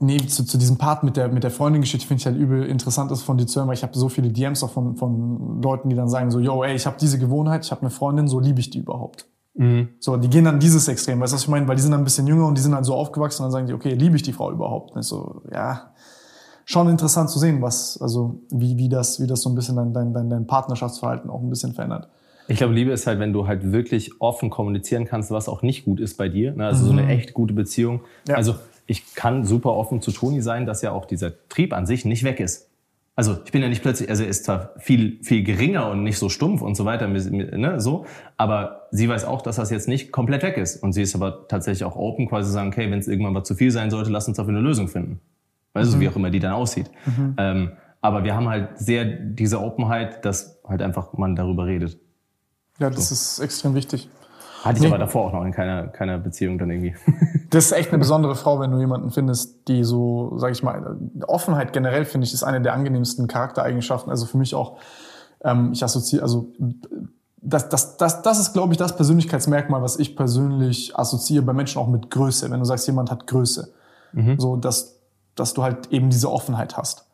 nee, 0.00 0.18
zu, 0.18 0.44
zu 0.44 0.58
diesem 0.58 0.78
Part 0.78 1.04
mit 1.04 1.16
der, 1.16 1.28
mit 1.28 1.44
der 1.44 1.50
Freundin-Geschichte 1.50 2.06
finde 2.06 2.20
ich 2.20 2.26
halt 2.26 2.36
übel 2.36 2.64
interessant, 2.64 3.10
das 3.10 3.22
von 3.22 3.38
dir 3.38 3.46
zu 3.46 3.60
hören, 3.60 3.68
weil 3.68 3.76
ich 3.76 3.82
habe 3.82 3.96
so 3.96 4.08
viele 4.08 4.30
DMs 4.30 4.62
auch 4.62 4.70
von, 4.70 4.96
von 4.96 5.62
Leuten, 5.62 5.88
die 5.90 5.96
dann 5.96 6.08
sagen 6.08 6.30
so, 6.30 6.40
yo, 6.40 6.64
ey, 6.64 6.74
ich 6.74 6.86
habe 6.86 6.96
diese 7.00 7.18
Gewohnheit, 7.18 7.64
ich 7.64 7.70
habe 7.70 7.82
eine 7.82 7.90
Freundin, 7.90 8.26
so 8.26 8.40
liebe 8.40 8.60
ich 8.60 8.70
die 8.70 8.78
überhaupt. 8.78 9.26
Mhm. 9.54 9.90
So, 9.98 10.16
die 10.16 10.28
gehen 10.28 10.44
dann 10.44 10.58
dieses 10.58 10.88
Extrem, 10.88 11.20
weißt 11.20 11.32
du, 11.32 11.36
was 11.36 11.42
ich 11.42 11.48
meine? 11.48 11.68
Weil 11.68 11.76
die 11.76 11.82
sind 11.82 11.92
dann 11.92 12.00
ein 12.00 12.04
bisschen 12.04 12.26
jünger 12.26 12.46
und 12.46 12.56
die 12.56 12.62
sind 12.62 12.74
halt 12.74 12.84
so 12.84 12.94
aufgewachsen 12.94 13.42
und 13.42 13.46
dann 13.46 13.52
sagen 13.52 13.66
die, 13.66 13.74
okay, 13.74 13.94
liebe 13.94 14.16
ich 14.16 14.22
die 14.22 14.32
Frau 14.32 14.50
überhaupt? 14.50 14.94
Und 14.96 15.02
so, 15.02 15.42
ja, 15.52 15.92
schon 16.64 16.88
interessant 16.88 17.30
zu 17.30 17.38
sehen, 17.38 17.60
was, 17.60 18.00
also 18.00 18.40
wie, 18.50 18.76
wie 18.78 18.88
das, 18.88 19.20
wie 19.20 19.26
das 19.26 19.42
so 19.42 19.50
ein 19.50 19.54
bisschen 19.54 19.76
dein, 19.76 19.92
dein, 19.92 20.14
dein, 20.14 20.30
dein 20.30 20.46
Partnerschaftsverhalten 20.46 21.28
auch 21.28 21.40
ein 21.40 21.50
bisschen 21.50 21.74
verändert. 21.74 22.08
Ich 22.48 22.56
glaube, 22.56 22.74
Liebe 22.74 22.90
ist 22.90 23.06
halt, 23.06 23.20
wenn 23.20 23.32
du 23.32 23.46
halt 23.46 23.70
wirklich 23.70 24.20
offen 24.20 24.50
kommunizieren 24.50 25.04
kannst, 25.04 25.30
was 25.30 25.48
auch 25.48 25.62
nicht 25.62 25.84
gut 25.84 26.00
ist 26.00 26.16
bei 26.16 26.28
dir. 26.28 26.52
Ne? 26.52 26.66
Also 26.66 26.82
mhm. 26.82 26.86
so 26.86 26.92
eine 26.92 27.02
mhm. 27.02 27.10
echt 27.10 27.32
gute 27.34 27.54
Beziehung. 27.54 28.00
Ja. 28.26 28.34
Also 28.34 28.54
ich 28.90 29.14
kann 29.14 29.44
super 29.44 29.74
offen 29.74 30.02
zu 30.02 30.10
Toni 30.10 30.42
sein, 30.42 30.66
dass 30.66 30.82
ja 30.82 30.90
auch 30.90 31.04
dieser 31.04 31.32
Trieb 31.48 31.72
an 31.72 31.86
sich 31.86 32.04
nicht 32.04 32.24
weg 32.24 32.40
ist. 32.40 32.68
Also 33.14 33.38
ich 33.44 33.52
bin 33.52 33.62
ja 33.62 33.68
nicht 33.68 33.82
plötzlich, 33.82 34.10
also 34.10 34.24
er 34.24 34.28
ist 34.28 34.44
zwar 34.44 34.74
viel, 34.78 35.22
viel 35.22 35.44
geringer 35.44 35.90
und 35.90 36.02
nicht 36.02 36.18
so 36.18 36.28
stumpf 36.28 36.60
und 36.60 36.74
so 36.74 36.84
weiter, 36.86 37.06
ne, 37.06 37.80
so, 37.80 38.06
aber 38.36 38.88
sie 38.90 39.08
weiß 39.08 39.26
auch, 39.26 39.42
dass 39.42 39.56
das 39.56 39.70
jetzt 39.70 39.86
nicht 39.86 40.10
komplett 40.10 40.42
weg 40.42 40.56
ist. 40.56 40.82
Und 40.82 40.92
sie 40.92 41.02
ist 41.02 41.14
aber 41.14 41.46
tatsächlich 41.46 41.84
auch 41.84 41.94
open, 41.94 42.28
quasi 42.28 42.50
sagen, 42.50 42.70
okay, 42.70 42.90
wenn 42.90 42.98
es 42.98 43.06
irgendwann 43.06 43.32
mal 43.32 43.44
zu 43.44 43.54
viel 43.54 43.70
sein 43.70 43.90
sollte, 43.90 44.10
lass 44.10 44.26
uns 44.26 44.38
dafür 44.38 44.54
eine 44.54 44.60
Lösung 44.60 44.88
finden. 44.88 45.20
Weißt 45.74 45.90
mhm. 45.90 45.94
du, 45.94 46.00
wie 46.00 46.08
auch 46.08 46.16
immer 46.16 46.30
die 46.30 46.40
dann 46.40 46.52
aussieht. 46.52 46.90
Mhm. 47.06 47.34
Ähm, 47.38 47.72
aber 48.00 48.24
wir 48.24 48.34
haben 48.34 48.48
halt 48.48 48.76
sehr 48.78 49.04
diese 49.04 49.60
Openheit, 49.60 50.24
dass 50.24 50.58
halt 50.66 50.82
einfach 50.82 51.12
man 51.12 51.36
darüber 51.36 51.66
redet. 51.66 51.96
Ja, 52.80 52.90
das 52.90 53.10
so. 53.10 53.12
ist 53.12 53.38
extrem 53.38 53.76
wichtig. 53.76 54.08
Hatte 54.62 54.80
ich 54.80 54.86
aber 54.86 54.98
davor 54.98 55.26
auch 55.26 55.32
noch 55.32 55.44
in 55.44 55.52
keiner, 55.52 55.86
keiner 55.88 56.18
Beziehung 56.18 56.58
dann 56.58 56.70
irgendwie. 56.70 56.94
Das 57.50 57.64
ist 57.64 57.72
echt 57.72 57.88
eine 57.88 57.98
besondere 57.98 58.36
Frau, 58.36 58.60
wenn 58.60 58.70
du 58.70 58.78
jemanden 58.78 59.10
findest, 59.10 59.66
die 59.66 59.82
so, 59.82 60.38
sag 60.38 60.52
ich 60.52 60.62
mal, 60.62 60.96
Offenheit 61.26 61.72
generell 61.72 62.04
finde 62.04 62.24
ich, 62.24 62.32
ist 62.32 62.44
eine 62.44 62.60
der 62.60 62.74
angenehmsten 62.74 63.26
Charaktereigenschaften. 63.26 64.08
Also 64.08 64.26
für 64.26 64.38
mich 64.38 64.54
auch, 64.54 64.78
ähm, 65.42 65.72
ich 65.72 65.82
assoziiere, 65.82 66.22
also 66.22 66.52
das, 67.42 67.68
das, 67.68 67.96
das, 67.96 68.22
das 68.22 68.38
ist, 68.38 68.52
glaube 68.52 68.72
ich, 68.72 68.78
das 68.78 68.94
Persönlichkeitsmerkmal, 68.94 69.82
was 69.82 69.98
ich 69.98 70.14
persönlich 70.14 70.96
assoziiere 70.96 71.42
bei 71.42 71.52
Menschen 71.52 71.82
auch 71.82 71.88
mit 71.88 72.08
Größe. 72.08 72.48
Wenn 72.52 72.60
du 72.60 72.66
sagst, 72.66 72.86
jemand 72.86 73.10
hat 73.10 73.26
Größe. 73.26 73.72
Mhm. 74.12 74.38
So, 74.38 74.56
dass, 74.56 75.00
dass 75.34 75.52
du 75.52 75.64
halt 75.64 75.90
eben 75.90 76.10
diese 76.10 76.30
Offenheit 76.30 76.76
hast. 76.76 77.09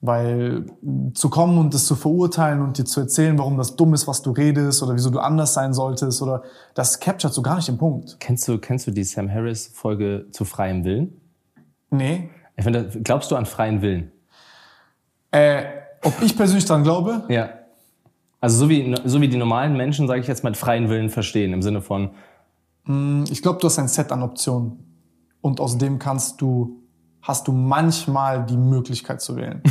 Weil 0.00 0.66
zu 1.14 1.28
kommen 1.28 1.58
und 1.58 1.74
das 1.74 1.86
zu 1.86 1.96
verurteilen 1.96 2.62
und 2.62 2.78
dir 2.78 2.84
zu 2.84 3.00
erzählen, 3.00 3.36
warum 3.36 3.56
das 3.56 3.74
dumm 3.74 3.94
ist, 3.94 4.06
was 4.06 4.22
du 4.22 4.30
redest 4.30 4.80
oder 4.82 4.94
wieso 4.94 5.10
du 5.10 5.18
anders 5.18 5.54
sein 5.54 5.74
solltest 5.74 6.22
oder 6.22 6.44
das 6.74 7.00
capturet 7.00 7.34
so 7.34 7.42
gar 7.42 7.56
nicht 7.56 7.66
den 7.66 7.78
Punkt. 7.78 8.16
Kennst 8.20 8.46
du, 8.46 8.58
kennst 8.58 8.86
du 8.86 8.92
die 8.92 9.02
Sam 9.02 9.28
Harris 9.28 9.66
Folge 9.74 10.26
zu 10.30 10.44
freiem 10.44 10.84
Willen? 10.84 11.20
Nee. 11.90 12.30
Ich 12.56 12.62
finde, 12.62 12.88
glaubst 13.02 13.30
du 13.32 13.36
an 13.36 13.46
freien 13.46 13.82
Willen? 13.82 14.12
Äh, 15.32 15.64
ob 16.04 16.22
ich 16.22 16.36
persönlich 16.36 16.64
dran 16.64 16.84
glaube? 16.84 17.24
Ja. 17.28 17.50
Also 18.40 18.58
so 18.58 18.68
wie, 18.68 18.94
so 19.04 19.20
wie 19.20 19.28
die 19.28 19.36
normalen 19.36 19.76
Menschen, 19.76 20.06
sage 20.06 20.20
ich 20.20 20.28
jetzt 20.28 20.44
mal, 20.44 20.54
freien 20.54 20.88
Willen 20.88 21.10
verstehen, 21.10 21.52
im 21.52 21.62
Sinne 21.62 21.82
von... 21.82 22.10
Hm, 22.84 23.24
ich 23.30 23.42
glaube, 23.42 23.58
du 23.60 23.66
hast 23.66 23.78
ein 23.78 23.88
Set 23.88 24.12
an 24.12 24.22
Optionen. 24.22 24.84
Und 25.40 25.60
aus 25.60 25.76
dem 25.76 25.98
kannst 25.98 26.40
du 26.40 26.82
hast 27.28 27.46
du 27.46 27.52
manchmal 27.52 28.46
die 28.46 28.56
Möglichkeit 28.56 29.20
zu 29.20 29.36
wählen. 29.36 29.62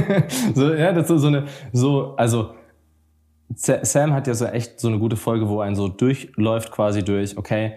so, 0.54 0.72
ja, 0.72 0.92
das 0.92 1.10
ist 1.10 1.20
so 1.20 1.26
eine, 1.26 1.44
so, 1.70 2.16
also 2.16 2.54
Sam 3.54 4.14
hat 4.14 4.26
ja 4.26 4.32
so 4.32 4.46
echt 4.46 4.80
so 4.80 4.88
eine 4.88 4.98
gute 4.98 5.16
Folge, 5.16 5.46
wo 5.46 5.60
ein 5.60 5.74
so 5.74 5.88
durchläuft 5.88 6.70
quasi 6.70 7.04
durch, 7.04 7.36
okay, 7.36 7.74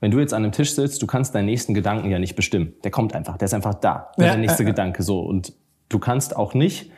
wenn 0.00 0.10
du 0.10 0.18
jetzt 0.18 0.34
an 0.34 0.42
einem 0.42 0.50
Tisch 0.50 0.74
sitzt, 0.74 1.00
du 1.00 1.06
kannst 1.06 1.36
deinen 1.36 1.46
nächsten 1.46 1.72
Gedanken 1.72 2.10
ja 2.10 2.18
nicht 2.18 2.34
bestimmen. 2.34 2.74
Der 2.82 2.90
kommt 2.90 3.14
einfach, 3.14 3.38
der 3.38 3.46
ist 3.46 3.54
einfach 3.54 3.74
da, 3.74 4.10
ja, 4.18 4.24
der 4.26 4.36
nächste 4.38 4.64
äh, 4.64 4.66
Gedanke 4.66 5.04
so. 5.04 5.20
Und 5.20 5.52
du 5.88 6.00
kannst 6.00 6.34
auch 6.34 6.52
nicht 6.52 6.90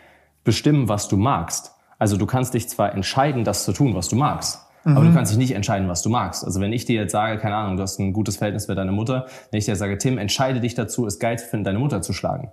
bestimmen, 0.44 0.88
was 0.88 1.08
du 1.08 1.18
magst. 1.18 1.72
Also 1.98 2.16
du 2.16 2.24
kannst 2.24 2.54
dich 2.54 2.70
zwar 2.70 2.94
entscheiden, 2.94 3.44
das 3.44 3.64
zu 3.64 3.72
tun, 3.72 3.94
was 3.94 4.08
du 4.08 4.16
magst. 4.16 4.65
Mhm. 4.86 4.96
Aber 4.96 5.04
du 5.04 5.10
mhm. 5.10 5.14
kannst 5.14 5.32
dich 5.32 5.38
nicht 5.38 5.52
entscheiden, 5.52 5.88
was 5.88 6.02
du 6.02 6.08
magst. 6.08 6.44
Also 6.44 6.60
wenn 6.60 6.72
ich 6.72 6.84
dir 6.84 6.94
jetzt 6.94 7.12
sage, 7.12 7.38
keine 7.38 7.56
Ahnung, 7.56 7.76
du 7.76 7.82
hast 7.82 7.98
ein 7.98 8.12
gutes 8.12 8.36
Verhältnis 8.36 8.68
mit 8.68 8.78
deiner 8.78 8.92
Mutter, 8.92 9.26
wenn 9.50 9.58
ich 9.58 9.64
dir 9.64 9.74
sage, 9.74 9.98
Tim, 9.98 10.16
entscheide 10.16 10.60
dich 10.60 10.74
dazu, 10.74 11.06
es 11.06 11.18
geil 11.18 11.38
zu 11.38 11.46
finden, 11.46 11.64
deine 11.64 11.80
Mutter 11.80 12.02
zu 12.02 12.12
schlagen. 12.12 12.50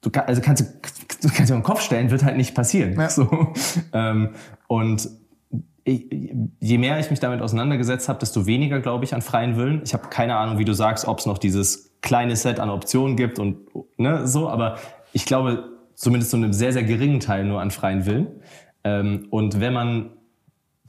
Du 0.00 0.08
kann, 0.08 0.24
also 0.26 0.40
kannst 0.40 0.62
du, 0.62 0.66
du 1.22 1.34
kannst 1.34 1.50
dir 1.50 1.54
den 1.54 1.62
Kopf 1.62 1.82
stellen, 1.82 2.10
wird 2.10 2.24
halt 2.24 2.38
nicht 2.38 2.54
passieren. 2.54 2.98
Ja. 2.98 3.10
So. 3.10 3.52
Ähm, 3.92 4.30
und 4.68 5.10
ich, 5.84 6.06
je 6.60 6.78
mehr 6.78 6.98
ich 6.98 7.10
mich 7.10 7.20
damit 7.20 7.42
auseinandergesetzt 7.42 8.08
habe, 8.08 8.18
desto 8.18 8.46
weniger 8.46 8.80
glaube 8.80 9.04
ich 9.04 9.14
an 9.14 9.20
freien 9.20 9.56
Willen. 9.56 9.82
Ich 9.84 9.92
habe 9.92 10.08
keine 10.08 10.36
Ahnung, 10.36 10.58
wie 10.58 10.64
du 10.64 10.72
sagst, 10.72 11.06
ob 11.06 11.18
es 11.18 11.26
noch 11.26 11.36
dieses 11.36 11.92
kleine 12.00 12.36
Set 12.36 12.58
an 12.58 12.70
Optionen 12.70 13.16
gibt 13.16 13.38
und 13.38 13.58
ne, 13.98 14.26
so, 14.26 14.48
aber 14.48 14.76
ich 15.12 15.26
glaube 15.26 15.64
zumindest 15.94 16.30
zu 16.30 16.38
einem 16.38 16.54
sehr, 16.54 16.72
sehr 16.72 16.84
geringen 16.84 17.20
Teil 17.20 17.44
nur 17.44 17.60
an 17.60 17.70
freien 17.70 18.06
Willen. 18.06 18.28
Ähm, 18.84 19.26
und 19.28 19.60
wenn 19.60 19.74
man 19.74 20.10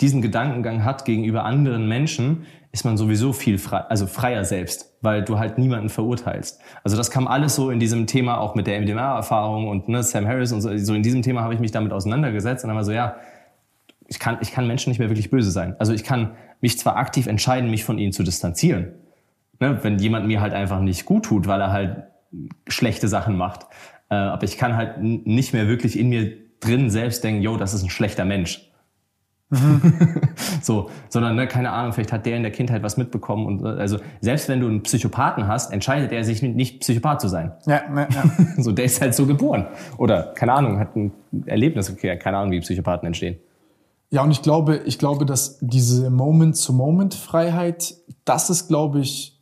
diesen 0.02 0.22
Gedankengang 0.22 0.84
hat 0.84 1.06
gegenüber 1.06 1.46
anderen 1.46 1.88
Menschen, 1.88 2.46
ist 2.72 2.86
man 2.86 2.98
sowieso 2.98 3.34
viel 3.34 3.58
frei, 3.58 3.80
also 3.80 4.08
freier 4.08 4.46
selbst, 4.46 4.98
weil 5.02 5.24
du 5.24 5.38
halt 5.38 5.58
niemanden 5.58 5.90
verurteilst. 5.90 6.60
Also 6.84 6.96
das 6.96 7.12
kam 7.12 7.28
alles 7.28 7.56
so 7.56 7.70
in 7.70 7.80
diesem 7.80 8.08
Thema 8.08 8.40
auch 8.40 8.56
mit 8.56 8.68
der 8.68 8.80
MDMA-Erfahrung 8.82 9.68
und 9.68 9.90
ne, 9.90 10.04
Sam 10.04 10.26
Harris 10.26 10.52
und 10.52 10.62
so, 10.62 10.76
so 10.78 10.94
in 10.94 11.04
diesem 11.04 11.22
Thema 11.22 11.42
habe 11.42 11.54
ich 11.54 11.60
mich 11.60 11.72
damit 11.72 11.92
auseinandergesetzt 11.92 12.64
und 12.64 12.70
dann 12.70 12.78
war 12.78 12.86
so, 12.86 12.94
ja, 12.94 13.18
ich 14.08 14.20
kann, 14.20 14.38
ich 14.42 14.52
kann 14.52 14.68
Menschen 14.68 14.90
nicht 14.90 15.00
mehr 15.00 15.10
wirklich 15.10 15.30
böse 15.30 15.52
sein. 15.52 15.76
Also 15.80 15.94
ich 15.94 16.04
kann 16.04 16.32
mich 16.62 16.80
zwar 16.80 16.96
aktiv 16.98 17.28
entscheiden, 17.28 17.70
mich 17.70 17.84
von 17.84 17.98
ihnen 17.98 18.14
zu 18.14 18.24
distanzieren, 18.24 18.94
ne, 19.60 19.80
wenn 19.84 20.00
jemand 20.00 20.28
mir 20.28 20.42
halt 20.42 20.54
einfach 20.54 20.80
nicht 20.80 21.06
gut 21.06 21.26
tut, 21.26 21.48
weil 21.48 21.60
er 21.62 21.72
halt 21.72 22.04
schlechte 22.68 23.10
Sachen 23.10 23.36
macht. 23.36 23.68
Äh, 24.10 24.16
aber 24.16 24.44
ich 24.44 24.58
kann 24.58 24.78
halt 24.78 25.02
nicht 25.02 25.54
mehr 25.54 25.68
wirklich 25.68 26.00
in 26.00 26.10
mir 26.10 26.32
drin 26.62 26.90
selbst 26.90 27.24
denken, 27.24 27.42
yo, 27.42 27.58
das 27.58 27.74
ist 27.74 27.84
ein 27.84 27.90
schlechter 27.90 28.24
Mensch. 28.24 28.71
So, 30.62 30.90
sondern 31.10 31.36
ne, 31.36 31.48
keine 31.48 31.72
Ahnung, 31.72 31.94
vielleicht 31.94 32.14
hat 32.14 32.26
der 32.26 32.38
in 32.38 32.44
der 32.44 32.52
Kindheit 32.52 32.84
was 32.84 32.98
mitbekommen 32.98 33.46
und 33.46 33.66
also 33.66 33.98
selbst 34.22 34.48
wenn 34.48 34.60
du 34.60 34.68
einen 34.68 34.84
Psychopathen 34.84 35.48
hast, 35.48 35.72
entscheidet 35.72 36.12
er 36.12 36.24
sich 36.24 36.42
nicht 36.42 36.82
Psychopath 36.82 37.22
zu 37.22 37.28
sein. 37.28 37.52
Ja, 37.66 37.82
ja, 37.94 38.08
ja. 38.10 38.24
so, 38.58 38.72
der 38.72 38.86
ist 38.86 39.02
halt 39.02 39.16
so 39.16 39.26
geboren 39.26 39.66
oder 39.98 40.34
keine 40.36 40.54
Ahnung, 40.54 40.80
hat 40.80 40.96
ein 40.96 41.12
Erlebnis, 41.46 41.92
okay, 41.92 42.18
keine 42.18 42.38
Ahnung, 42.38 42.52
wie 42.52 42.60
Psychopathen 42.60 43.08
entstehen. 43.08 43.38
Ja, 44.10 44.24
und 44.24 44.32
ich 44.32 44.42
glaube, 44.42 44.82
ich 44.86 45.00
glaube, 45.00 45.26
dass 45.26 45.58
diese 45.62 46.10
Moment-to-Moment-Freiheit, 46.10 47.96
das 48.26 48.50
ist, 48.50 48.68
glaube 48.68 49.00
ich, 49.00 49.40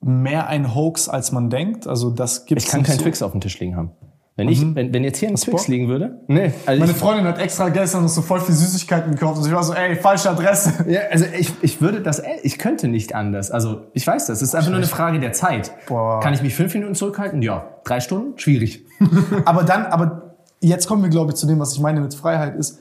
mehr 0.00 0.48
ein 0.48 0.74
Hoax, 0.74 1.08
als 1.08 1.30
man 1.30 1.48
denkt. 1.48 1.86
Also 1.86 2.10
das 2.10 2.44
gibt 2.44 2.60
Ich 2.60 2.68
kann 2.68 2.82
keinen 2.82 2.98
so. 2.98 3.04
Twix 3.04 3.22
auf 3.22 3.32
dem 3.32 3.40
Tisch 3.40 3.60
liegen 3.60 3.76
haben. 3.76 3.92
Wenn, 4.40 4.48
ich, 4.48 4.64
mhm. 4.64 4.74
wenn, 4.74 4.94
wenn 4.94 5.04
jetzt 5.04 5.18
hier 5.18 5.28
ein 5.28 5.36
Twix 5.36 5.68
liegen 5.68 5.88
würde. 5.88 6.22
Nee, 6.26 6.50
also 6.64 6.80
Meine 6.80 6.94
Freundin 6.94 7.26
hat 7.26 7.38
extra 7.38 7.68
gestern 7.68 8.04
noch 8.04 8.08
so 8.08 8.22
voll 8.22 8.40
viel 8.40 8.54
Süßigkeiten 8.54 9.10
gekauft 9.10 9.36
und 9.36 9.46
ich 9.46 9.52
war 9.52 9.62
so, 9.62 9.74
ey, 9.74 9.96
falsche 9.96 10.30
Adresse. 10.30 10.72
Ja, 10.88 11.00
also 11.10 11.26
ich, 11.38 11.52
ich 11.60 11.82
würde 11.82 12.00
das, 12.00 12.22
ich 12.42 12.58
könnte 12.58 12.88
nicht 12.88 13.14
anders. 13.14 13.50
Also 13.50 13.82
ich 13.92 14.06
weiß 14.06 14.28
das. 14.28 14.38
Es 14.38 14.48
ist 14.48 14.54
einfach 14.54 14.70
nur 14.70 14.78
eine 14.78 14.86
Frage 14.86 15.20
der 15.20 15.34
Zeit. 15.34 15.72
Boah. 15.86 16.20
Kann 16.20 16.32
ich 16.32 16.40
mich 16.40 16.54
fünf 16.54 16.72
Minuten 16.72 16.94
zurückhalten? 16.94 17.42
Ja. 17.42 17.68
Drei 17.84 18.00
Stunden? 18.00 18.38
Schwierig. 18.38 18.86
aber 19.44 19.62
dann, 19.62 19.84
aber 19.84 20.36
jetzt 20.60 20.88
kommen 20.88 21.02
wir, 21.02 21.10
glaube 21.10 21.32
ich, 21.32 21.36
zu 21.36 21.46
dem, 21.46 21.58
was 21.58 21.74
ich 21.74 21.80
meine 21.80 22.00
mit 22.00 22.14
Freiheit 22.14 22.56
ist, 22.56 22.80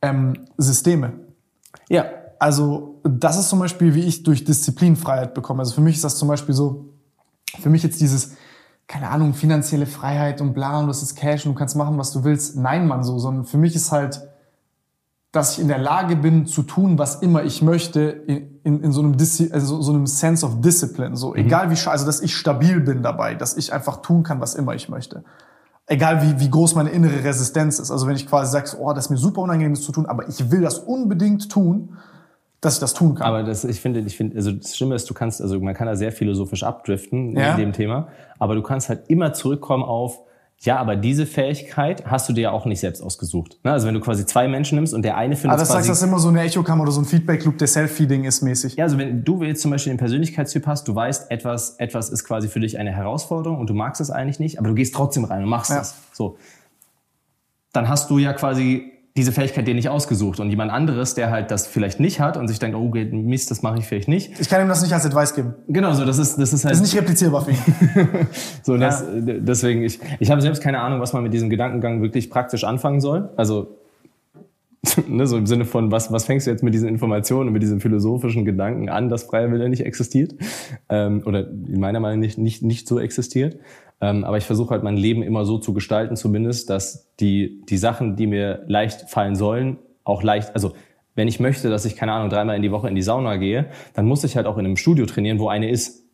ähm, 0.00 0.34
Systeme. 0.58 1.14
Ja. 1.88 2.04
Also 2.38 3.00
das 3.02 3.36
ist 3.36 3.48
zum 3.48 3.58
Beispiel, 3.58 3.96
wie 3.96 4.04
ich 4.04 4.22
durch 4.22 4.44
Disziplin 4.44 4.94
Freiheit 4.94 5.34
bekomme. 5.34 5.58
Also 5.58 5.74
für 5.74 5.80
mich 5.80 5.96
ist 5.96 6.04
das 6.04 6.18
zum 6.18 6.28
Beispiel 6.28 6.54
so, 6.54 6.84
für 7.60 7.68
mich 7.68 7.82
jetzt 7.82 8.00
dieses, 8.00 8.36
keine 8.88 9.10
Ahnung, 9.10 9.34
finanzielle 9.34 9.86
Freiheit 9.86 10.40
und 10.40 10.54
bla, 10.54 10.80
und 10.80 10.88
das 10.88 11.02
ist 11.02 11.14
Cash 11.14 11.44
und 11.44 11.52
du 11.52 11.58
kannst 11.58 11.76
machen, 11.76 11.98
was 11.98 12.10
du 12.10 12.24
willst. 12.24 12.56
Nein, 12.56 12.88
Mann, 12.88 13.04
so, 13.04 13.18
sondern 13.18 13.44
für 13.44 13.58
mich 13.58 13.76
ist 13.76 13.92
halt, 13.92 14.26
dass 15.30 15.52
ich 15.52 15.58
in 15.60 15.68
der 15.68 15.78
Lage 15.78 16.16
bin 16.16 16.46
zu 16.46 16.62
tun, 16.62 16.98
was 16.98 17.16
immer 17.16 17.44
ich 17.44 17.60
möchte, 17.60 18.00
in, 18.00 18.60
in, 18.64 18.82
in 18.82 18.92
so, 18.92 19.02
einem 19.02 19.18
Diszi 19.18 19.50
also 19.52 19.82
so 19.82 19.92
einem 19.92 20.06
Sense 20.06 20.44
of 20.44 20.62
Discipline. 20.62 21.16
So, 21.16 21.30
mhm. 21.30 21.36
egal 21.36 21.70
wie, 21.70 21.76
also 21.86 22.06
dass 22.06 22.20
ich 22.20 22.34
stabil 22.34 22.80
bin 22.80 23.02
dabei, 23.02 23.34
dass 23.34 23.58
ich 23.58 23.74
einfach 23.74 24.00
tun 24.00 24.22
kann, 24.22 24.40
was 24.40 24.54
immer 24.54 24.74
ich 24.74 24.88
möchte. 24.88 25.22
Egal 25.86 26.22
wie, 26.22 26.40
wie 26.40 26.50
groß 26.50 26.74
meine 26.74 26.88
innere 26.88 27.24
Resistenz 27.24 27.78
ist. 27.78 27.90
Also 27.90 28.06
wenn 28.06 28.16
ich 28.16 28.26
quasi 28.26 28.52
sage, 28.52 28.70
oh, 28.80 28.92
das 28.94 29.06
ist 29.06 29.10
mir 29.10 29.16
super 29.18 29.42
unangenehm, 29.42 29.74
das 29.74 29.84
zu 29.84 29.92
tun, 29.92 30.06
aber 30.06 30.28
ich 30.28 30.50
will 30.50 30.62
das 30.62 30.78
unbedingt 30.78 31.50
tun, 31.50 31.98
dass 32.60 32.74
ich 32.74 32.80
das 32.80 32.94
tun 32.94 33.14
kann. 33.14 33.26
Aber 33.26 33.42
das, 33.42 33.64
ich 33.64 33.80
finde, 33.80 34.00
ich 34.00 34.16
finde, 34.16 34.36
also 34.36 34.52
das 34.52 34.76
Schlimme 34.76 34.94
ist, 34.94 35.08
du 35.08 35.14
kannst, 35.14 35.40
also 35.40 35.60
man 35.60 35.74
kann 35.74 35.86
da 35.86 35.96
sehr 35.96 36.12
philosophisch 36.12 36.62
abdriften 36.62 37.36
ja. 37.36 37.52
in 37.52 37.56
dem 37.58 37.72
Thema, 37.72 38.08
aber 38.38 38.54
du 38.54 38.62
kannst 38.62 38.88
halt 38.88 39.08
immer 39.08 39.32
zurückkommen 39.32 39.84
auf, 39.84 40.20
ja, 40.60 40.76
aber 40.78 40.96
diese 40.96 41.24
Fähigkeit 41.24 42.06
hast 42.06 42.28
du 42.28 42.32
dir 42.32 42.40
ja 42.40 42.50
auch 42.50 42.64
nicht 42.64 42.80
selbst 42.80 43.00
ausgesucht. 43.00 43.60
Ne? 43.62 43.70
Also 43.70 43.86
wenn 43.86 43.94
du 43.94 44.00
quasi 44.00 44.26
zwei 44.26 44.48
Menschen 44.48 44.74
nimmst 44.74 44.92
und 44.92 45.02
der 45.02 45.16
eine 45.16 45.36
findet 45.36 45.52
Aber 45.52 45.60
das 45.60 45.68
quasi... 45.68 45.86
sagst, 45.86 46.02
das 46.02 46.08
immer 46.08 46.18
so 46.18 46.30
eine 46.30 46.42
Echokammer 46.42 46.82
oder 46.82 46.90
so 46.90 47.00
ein 47.00 47.04
Feedback-Loop, 47.04 47.58
der 47.58 47.68
Self-Feeding 47.68 48.24
ist 48.24 48.42
mäßig. 48.42 48.74
Ja, 48.74 48.86
also 48.86 48.98
wenn 48.98 49.24
du 49.24 49.40
jetzt 49.44 49.62
zum 49.62 49.70
Beispiel 49.70 49.92
den 49.92 49.98
Persönlichkeitstyp 49.98 50.66
hast, 50.66 50.88
du 50.88 50.96
weißt, 50.96 51.30
etwas, 51.30 51.76
etwas 51.76 52.10
ist 52.10 52.24
quasi 52.24 52.48
für 52.48 52.58
dich 52.58 52.76
eine 52.76 52.90
Herausforderung 52.90 53.60
und 53.60 53.70
du 53.70 53.74
magst 53.74 54.00
es 54.00 54.10
eigentlich 54.10 54.40
nicht, 54.40 54.58
aber 54.58 54.66
du 54.66 54.74
gehst 54.74 54.96
trotzdem 54.96 55.24
rein 55.24 55.44
und 55.44 55.48
machst 55.48 55.70
ja. 55.70 55.80
es. 55.80 55.94
So. 56.12 56.38
Dann 57.72 57.88
hast 57.88 58.10
du 58.10 58.18
ja 58.18 58.32
quasi 58.32 58.97
diese 59.18 59.32
Fähigkeit 59.32 59.66
dir 59.66 59.74
nicht 59.74 59.88
ausgesucht 59.88 60.38
und 60.38 60.48
jemand 60.48 60.70
anderes, 60.70 61.14
der 61.14 61.30
halt 61.30 61.50
das 61.50 61.66
vielleicht 61.66 61.98
nicht 61.98 62.20
hat 62.20 62.36
und 62.36 62.46
sich 62.46 62.60
denkt, 62.60 62.76
oh 62.76 62.88
Mist, 62.88 63.50
das 63.50 63.62
mache 63.62 63.78
ich 63.78 63.84
vielleicht 63.84 64.06
nicht. 64.06 64.40
Ich 64.40 64.48
kann 64.48 64.62
ihm 64.62 64.68
das 64.68 64.80
nicht 64.80 64.92
als 64.92 65.04
Advice 65.04 65.34
geben. 65.34 65.54
Genau, 65.66 65.92
so 65.92 66.04
das 66.04 66.18
ist 66.18 66.38
das 66.38 66.52
ist 66.52 66.64
halt 66.64 66.72
das 66.72 66.80
ist 66.80 66.92
nicht 66.92 67.02
replizierbar 67.02 67.44
für 67.44 67.50
ihn. 67.50 67.58
so 68.62 68.74
ja. 68.74 68.80
das, 68.80 69.04
deswegen 69.12 69.82
ich 69.82 69.98
ich 70.20 70.30
habe 70.30 70.40
selbst 70.40 70.62
keine 70.62 70.80
Ahnung, 70.80 71.00
was 71.00 71.12
man 71.12 71.24
mit 71.24 71.34
diesem 71.34 71.50
Gedankengang 71.50 72.00
wirklich 72.00 72.30
praktisch 72.30 72.62
anfangen 72.62 73.00
soll. 73.00 73.30
Also 73.36 73.78
ne, 75.08 75.26
so 75.26 75.36
im 75.36 75.46
Sinne 75.46 75.64
von, 75.64 75.90
was, 75.90 76.12
was 76.12 76.24
fängst 76.24 76.46
du 76.46 76.52
jetzt 76.52 76.62
mit 76.62 76.72
diesen 76.72 76.88
Informationen 76.88 77.48
und 77.48 77.52
mit 77.52 77.62
diesem 77.62 77.80
philosophischen 77.80 78.44
Gedanken 78.44 78.88
an, 78.88 79.08
dass 79.08 79.24
freier 79.24 79.50
Wille 79.50 79.68
nicht 79.68 79.84
existiert? 79.84 80.34
Ähm, 80.88 81.22
oder 81.26 81.48
in 81.48 81.80
meiner 81.80 81.98
Meinung 81.98 82.20
nicht, 82.20 82.38
nicht, 82.38 82.62
nicht 82.62 82.86
so 82.86 83.00
existiert. 83.00 83.58
Ähm, 84.00 84.24
aber 84.24 84.36
ich 84.38 84.44
versuche 84.44 84.70
halt 84.70 84.82
mein 84.82 84.96
Leben 84.96 85.22
immer 85.22 85.44
so 85.44 85.58
zu 85.58 85.72
gestalten, 85.72 86.16
zumindest, 86.16 86.70
dass 86.70 87.08
die, 87.18 87.62
die 87.68 87.78
Sachen, 87.78 88.16
die 88.16 88.26
mir 88.26 88.64
leicht 88.66 89.10
fallen 89.10 89.34
sollen, 89.34 89.78
auch 90.04 90.22
leicht, 90.22 90.54
also 90.54 90.72
wenn 91.14 91.26
ich 91.26 91.40
möchte, 91.40 91.68
dass 91.68 91.84
ich, 91.84 91.96
keine 91.96 92.12
Ahnung, 92.12 92.30
dreimal 92.30 92.54
in 92.54 92.62
die 92.62 92.70
Woche 92.70 92.88
in 92.88 92.94
die 92.94 93.02
Sauna 93.02 93.36
gehe, 93.36 93.70
dann 93.94 94.06
muss 94.06 94.22
ich 94.22 94.36
halt 94.36 94.46
auch 94.46 94.56
in 94.56 94.64
einem 94.64 94.76
Studio 94.76 95.04
trainieren, 95.04 95.40
wo 95.40 95.48
eine 95.48 95.68
ist. 95.68 96.04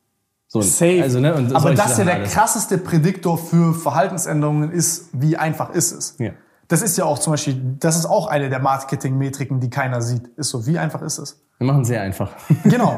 So, 0.47 0.63
Safe. 0.63 1.03
Also, 1.03 1.21
ne, 1.21 1.35
und 1.35 1.55
Aber 1.55 1.75
das 1.75 1.93
ist 1.93 1.99
ja 1.99 2.05
der 2.05 2.15
alles. 2.15 2.33
krasseste 2.33 2.79
Prädiktor 2.79 3.37
für 3.37 3.75
Verhaltensänderungen 3.75 4.71
ist, 4.71 5.11
wie 5.13 5.37
einfach 5.37 5.75
ist 5.75 5.93
es. 5.93 6.17
Ja. 6.19 6.31
Das 6.69 6.83
ist 6.83 6.97
ja 6.97 7.05
auch 7.05 7.19
zum 7.19 7.33
Beispiel, 7.33 7.77
das 7.79 7.97
ist 7.97 8.07
auch 8.07 8.27
eine 8.27 8.49
der 8.49 8.61
Marketing-Metriken, 8.61 9.61
die 9.61 9.71
keiner 9.71 10.01
sieht. 10.01 10.29
Ist 10.37 10.51
so, 10.51 10.67
wie 10.67 10.79
einfach 10.79 11.03
ist 11.03 11.19
es? 11.19 11.45
Wir 11.59 11.67
machen 11.67 11.85
sehr 11.85 12.03
einfach. 12.03 12.31
Genau. 12.65 12.97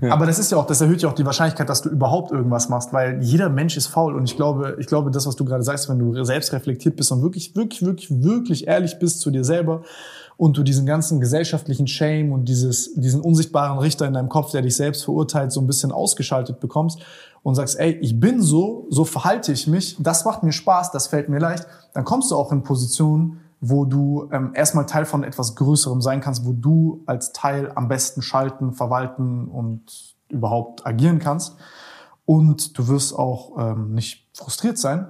ja. 0.00 0.12
Aber 0.12 0.26
das 0.26 0.38
ist 0.38 0.50
ja 0.50 0.58
auch, 0.58 0.66
das 0.66 0.80
erhöht 0.80 1.02
ja 1.02 1.08
auch 1.08 1.14
die 1.14 1.26
Wahrscheinlichkeit, 1.26 1.68
dass 1.68 1.82
du 1.82 1.90
überhaupt 1.90 2.32
irgendwas 2.32 2.68
machst, 2.68 2.92
weil 2.92 3.22
jeder 3.22 3.48
Mensch 3.48 3.76
ist 3.76 3.88
faul. 3.88 4.14
Und 4.14 4.24
ich 4.24 4.36
glaube, 4.36 4.76
ich 4.78 4.86
glaube, 4.86 5.10
das, 5.10 5.26
was 5.26 5.36
du 5.36 5.44
gerade 5.44 5.62
sagst, 5.62 5.88
wenn 5.88 5.98
du 5.98 6.24
selbst 6.24 6.52
reflektiert 6.52 6.96
bist 6.96 7.12
und 7.12 7.22
wirklich, 7.22 7.54
wirklich, 7.56 7.82
wirklich, 7.84 8.22
wirklich 8.22 8.66
ehrlich 8.66 8.98
bist 8.98 9.20
zu 9.20 9.30
dir 9.30 9.44
selber 9.44 9.82
und 10.36 10.56
du 10.56 10.62
diesen 10.62 10.86
ganzen 10.86 11.20
gesellschaftlichen 11.20 11.86
Shame 11.86 12.32
und 12.32 12.46
dieses, 12.46 12.94
diesen 12.94 13.20
unsichtbaren 13.20 13.78
Richter 13.78 14.06
in 14.06 14.14
deinem 14.14 14.28
Kopf, 14.28 14.52
der 14.52 14.62
dich 14.62 14.76
selbst 14.76 15.04
verurteilt, 15.04 15.52
so 15.52 15.60
ein 15.60 15.66
bisschen 15.66 15.92
ausgeschaltet 15.92 16.60
bekommst 16.60 17.00
und 17.42 17.54
sagst, 17.54 17.78
ey, 17.78 17.92
ich 18.00 18.18
bin 18.20 18.40
so, 18.42 18.86
so 18.90 19.04
verhalte 19.04 19.52
ich 19.52 19.66
mich, 19.66 19.96
das 19.98 20.24
macht 20.24 20.42
mir 20.42 20.52
Spaß, 20.52 20.92
das 20.92 21.08
fällt 21.08 21.28
mir 21.28 21.38
leicht, 21.38 21.66
dann 21.94 22.04
kommst 22.04 22.30
du 22.30 22.36
auch 22.36 22.52
in 22.52 22.62
Positionen, 22.62 23.40
wo 23.60 23.84
du 23.84 24.28
ähm, 24.32 24.52
erstmal 24.54 24.86
Teil 24.86 25.04
von 25.04 25.22
etwas 25.22 25.54
Größerem 25.54 26.02
sein 26.02 26.20
kannst, 26.20 26.44
wo 26.44 26.52
du 26.52 27.02
als 27.06 27.32
Teil 27.32 27.70
am 27.74 27.88
besten 27.88 28.20
schalten, 28.20 28.72
verwalten 28.72 29.48
und 29.48 30.16
überhaupt 30.28 30.84
agieren 30.84 31.20
kannst. 31.20 31.56
Und 32.24 32.76
du 32.78 32.88
wirst 32.88 33.16
auch 33.16 33.56
ähm, 33.58 33.94
nicht 33.94 34.28
frustriert 34.34 34.78
sein. 34.78 35.06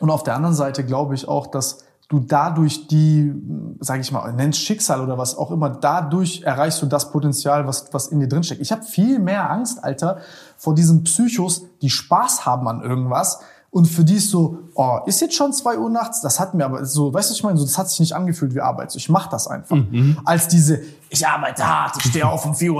Und 0.00 0.10
auf 0.10 0.22
der 0.24 0.34
anderen 0.34 0.54
Seite 0.54 0.84
glaube 0.84 1.14
ich 1.14 1.28
auch, 1.28 1.46
dass 1.46 1.84
du 2.08 2.18
dadurch 2.18 2.88
die, 2.88 3.32
sage 3.78 4.00
ich 4.00 4.10
mal, 4.10 4.32
nennst 4.32 4.58
Schicksal 4.58 5.00
oder 5.00 5.16
was 5.16 5.38
auch 5.38 5.52
immer, 5.52 5.70
dadurch 5.70 6.42
erreichst 6.42 6.82
du 6.82 6.86
das 6.86 7.12
Potenzial, 7.12 7.68
was, 7.68 7.92
was 7.92 8.08
in 8.08 8.18
dir 8.18 8.26
drinsteckt. 8.26 8.60
Ich 8.60 8.72
habe 8.72 8.82
viel 8.82 9.20
mehr 9.20 9.48
Angst, 9.48 9.82
Alter, 9.84 10.18
vor 10.60 10.74
diesen 10.74 11.04
Psychos, 11.04 11.64
die 11.80 11.90
Spaß 11.90 12.44
haben 12.44 12.68
an 12.68 12.82
irgendwas, 12.82 13.40
und 13.72 13.86
für 13.86 14.02
die 14.02 14.16
ist 14.16 14.30
so, 14.30 14.58
oh, 14.74 14.98
ist 15.06 15.20
jetzt 15.20 15.36
schon 15.36 15.52
zwei 15.52 15.78
Uhr 15.78 15.88
nachts? 15.90 16.20
Das 16.22 16.40
hat 16.40 16.54
mir 16.54 16.64
aber 16.64 16.84
so, 16.84 17.14
weißt 17.14 17.30
du, 17.30 17.34
ich 17.34 17.44
meine, 17.44 17.56
so, 17.56 17.64
das 17.64 17.78
hat 17.78 17.88
sich 17.88 18.00
nicht 18.00 18.16
angefühlt 18.16 18.52
wie 18.52 18.60
Arbeit. 18.60 18.90
So, 18.90 18.96
ich 18.96 19.08
mach 19.08 19.28
das 19.28 19.46
einfach. 19.46 19.76
Mhm. 19.76 20.18
Als 20.24 20.48
diese, 20.48 20.80
ich 21.08 21.24
arbeite 21.24 21.64
hart, 21.64 21.96
ich 21.98 22.10
stehe 22.10 22.28
auf 22.28 22.44
um 22.44 22.52
4.30 22.52 22.72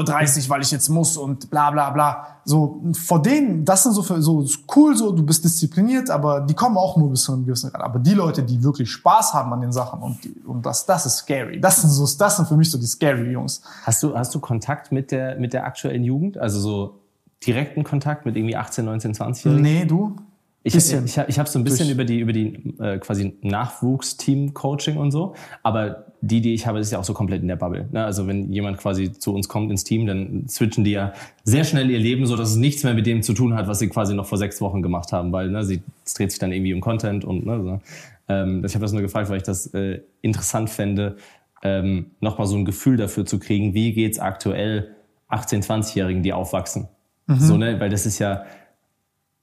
Uhr, 0.44 0.48
weil 0.48 0.62
ich 0.62 0.72
jetzt 0.72 0.88
muss 0.88 1.16
und 1.16 1.48
bla 1.48 1.70
bla 1.70 1.90
bla. 1.90 2.26
So, 2.44 2.82
vor 3.06 3.22
denen, 3.22 3.64
das 3.64 3.84
sind 3.84 3.92
so, 3.92 4.02
für, 4.02 4.20
so 4.20 4.44
cool, 4.74 4.96
so, 4.96 5.12
du 5.12 5.22
bist 5.22 5.44
diszipliniert, 5.44 6.10
aber 6.10 6.40
die 6.40 6.54
kommen 6.54 6.76
auch 6.76 6.96
nur 6.96 7.10
bis 7.10 7.22
zu 7.22 7.34
einem 7.34 7.44
gewissen 7.44 7.70
Grad. 7.70 7.82
Aber 7.82 8.00
die 8.00 8.14
Leute, 8.14 8.42
die 8.42 8.60
wirklich 8.60 8.90
Spaß 8.90 9.32
haben 9.32 9.52
an 9.52 9.60
den 9.60 9.72
Sachen 9.72 10.02
und, 10.02 10.24
die, 10.24 10.34
und 10.44 10.66
das, 10.66 10.86
das 10.86 11.06
ist 11.06 11.18
scary. 11.18 11.60
Das 11.60 11.82
sind 11.82 11.90
so, 11.90 12.04
das 12.18 12.36
sind 12.36 12.48
für 12.48 12.56
mich 12.56 12.68
so 12.68 12.78
die 12.78 12.86
scary 12.86 13.30
Jungs. 13.30 13.62
Hast 13.84 14.02
du, 14.02 14.16
hast 14.16 14.34
du 14.34 14.40
Kontakt 14.40 14.90
mit 14.90 15.12
der, 15.12 15.36
mit 15.36 15.52
der 15.52 15.66
aktuellen 15.66 16.02
Jugend? 16.02 16.36
Also 16.36 16.58
so 16.58 16.99
direkten 17.46 17.84
Kontakt 17.84 18.26
mit 18.26 18.36
irgendwie 18.36 18.56
18, 18.56 18.84
19, 18.84 19.14
20-Jährigen? 19.14 19.62
Nee, 19.62 19.84
du? 19.84 20.16
Ich, 20.62 20.74
bisschen. 20.74 21.06
ich, 21.06 21.16
ich, 21.16 21.28
ich 21.28 21.38
habe 21.38 21.48
so 21.48 21.58
ein 21.58 21.64
bisschen 21.64 21.88
über 21.88 22.04
die 22.04 22.20
über 22.20 22.34
die 22.34 22.74
äh, 22.78 22.98
quasi 22.98 23.34
Nachwuchsteam-Coaching 23.40 24.98
und 24.98 25.10
so, 25.10 25.34
aber 25.62 26.04
die, 26.20 26.42
die 26.42 26.52
ich 26.52 26.66
habe, 26.66 26.80
ist 26.80 26.92
ja 26.92 26.98
auch 26.98 27.04
so 27.04 27.14
komplett 27.14 27.40
in 27.40 27.48
der 27.48 27.56
Bubble. 27.56 27.88
Ne? 27.90 28.04
Also 28.04 28.26
wenn 28.26 28.52
jemand 28.52 28.76
quasi 28.76 29.10
zu 29.10 29.34
uns 29.34 29.48
kommt 29.48 29.70
ins 29.70 29.84
Team, 29.84 30.06
dann 30.06 30.46
switchen 30.48 30.84
die 30.84 30.90
ja 30.90 31.14
sehr 31.44 31.64
schnell 31.64 31.90
ihr 31.90 31.98
Leben, 31.98 32.26
so 32.26 32.36
dass 32.36 32.50
es 32.50 32.56
nichts 32.56 32.84
mehr 32.84 32.92
mit 32.92 33.06
dem 33.06 33.22
zu 33.22 33.32
tun 33.32 33.54
hat, 33.54 33.68
was 33.68 33.78
sie 33.78 33.88
quasi 33.88 34.14
noch 34.14 34.26
vor 34.26 34.36
sechs 34.36 34.60
Wochen 34.60 34.82
gemacht 34.82 35.12
haben, 35.12 35.32
weil 35.32 35.48
ne, 35.48 35.64
sie 35.64 35.80
es 36.04 36.12
dreht 36.12 36.30
sich 36.30 36.38
dann 36.38 36.52
irgendwie 36.52 36.74
um 36.74 36.82
Content 36.82 37.24
und 37.24 37.46
ne, 37.46 37.62
so. 37.62 37.80
ähm, 38.28 38.62
ich 38.62 38.74
habe 38.74 38.82
das 38.82 38.92
nur 38.92 39.00
gefragt, 39.00 39.30
weil 39.30 39.38
ich 39.38 39.44
das 39.44 39.72
äh, 39.72 40.00
interessant 40.20 40.68
fände, 40.68 41.16
ähm, 41.62 42.10
nochmal 42.20 42.46
so 42.46 42.56
ein 42.56 42.66
Gefühl 42.66 42.98
dafür 42.98 43.24
zu 43.24 43.38
kriegen, 43.38 43.72
wie 43.72 43.94
geht's 43.94 44.18
aktuell 44.18 44.94
18-, 45.30 45.64
20-Jährigen, 45.64 46.22
die 46.22 46.34
aufwachsen. 46.34 46.88
Mhm. 47.30 47.40
So, 47.40 47.56
ne, 47.56 47.80
weil 47.80 47.90
das 47.90 48.06
ist 48.06 48.18
ja 48.18 48.44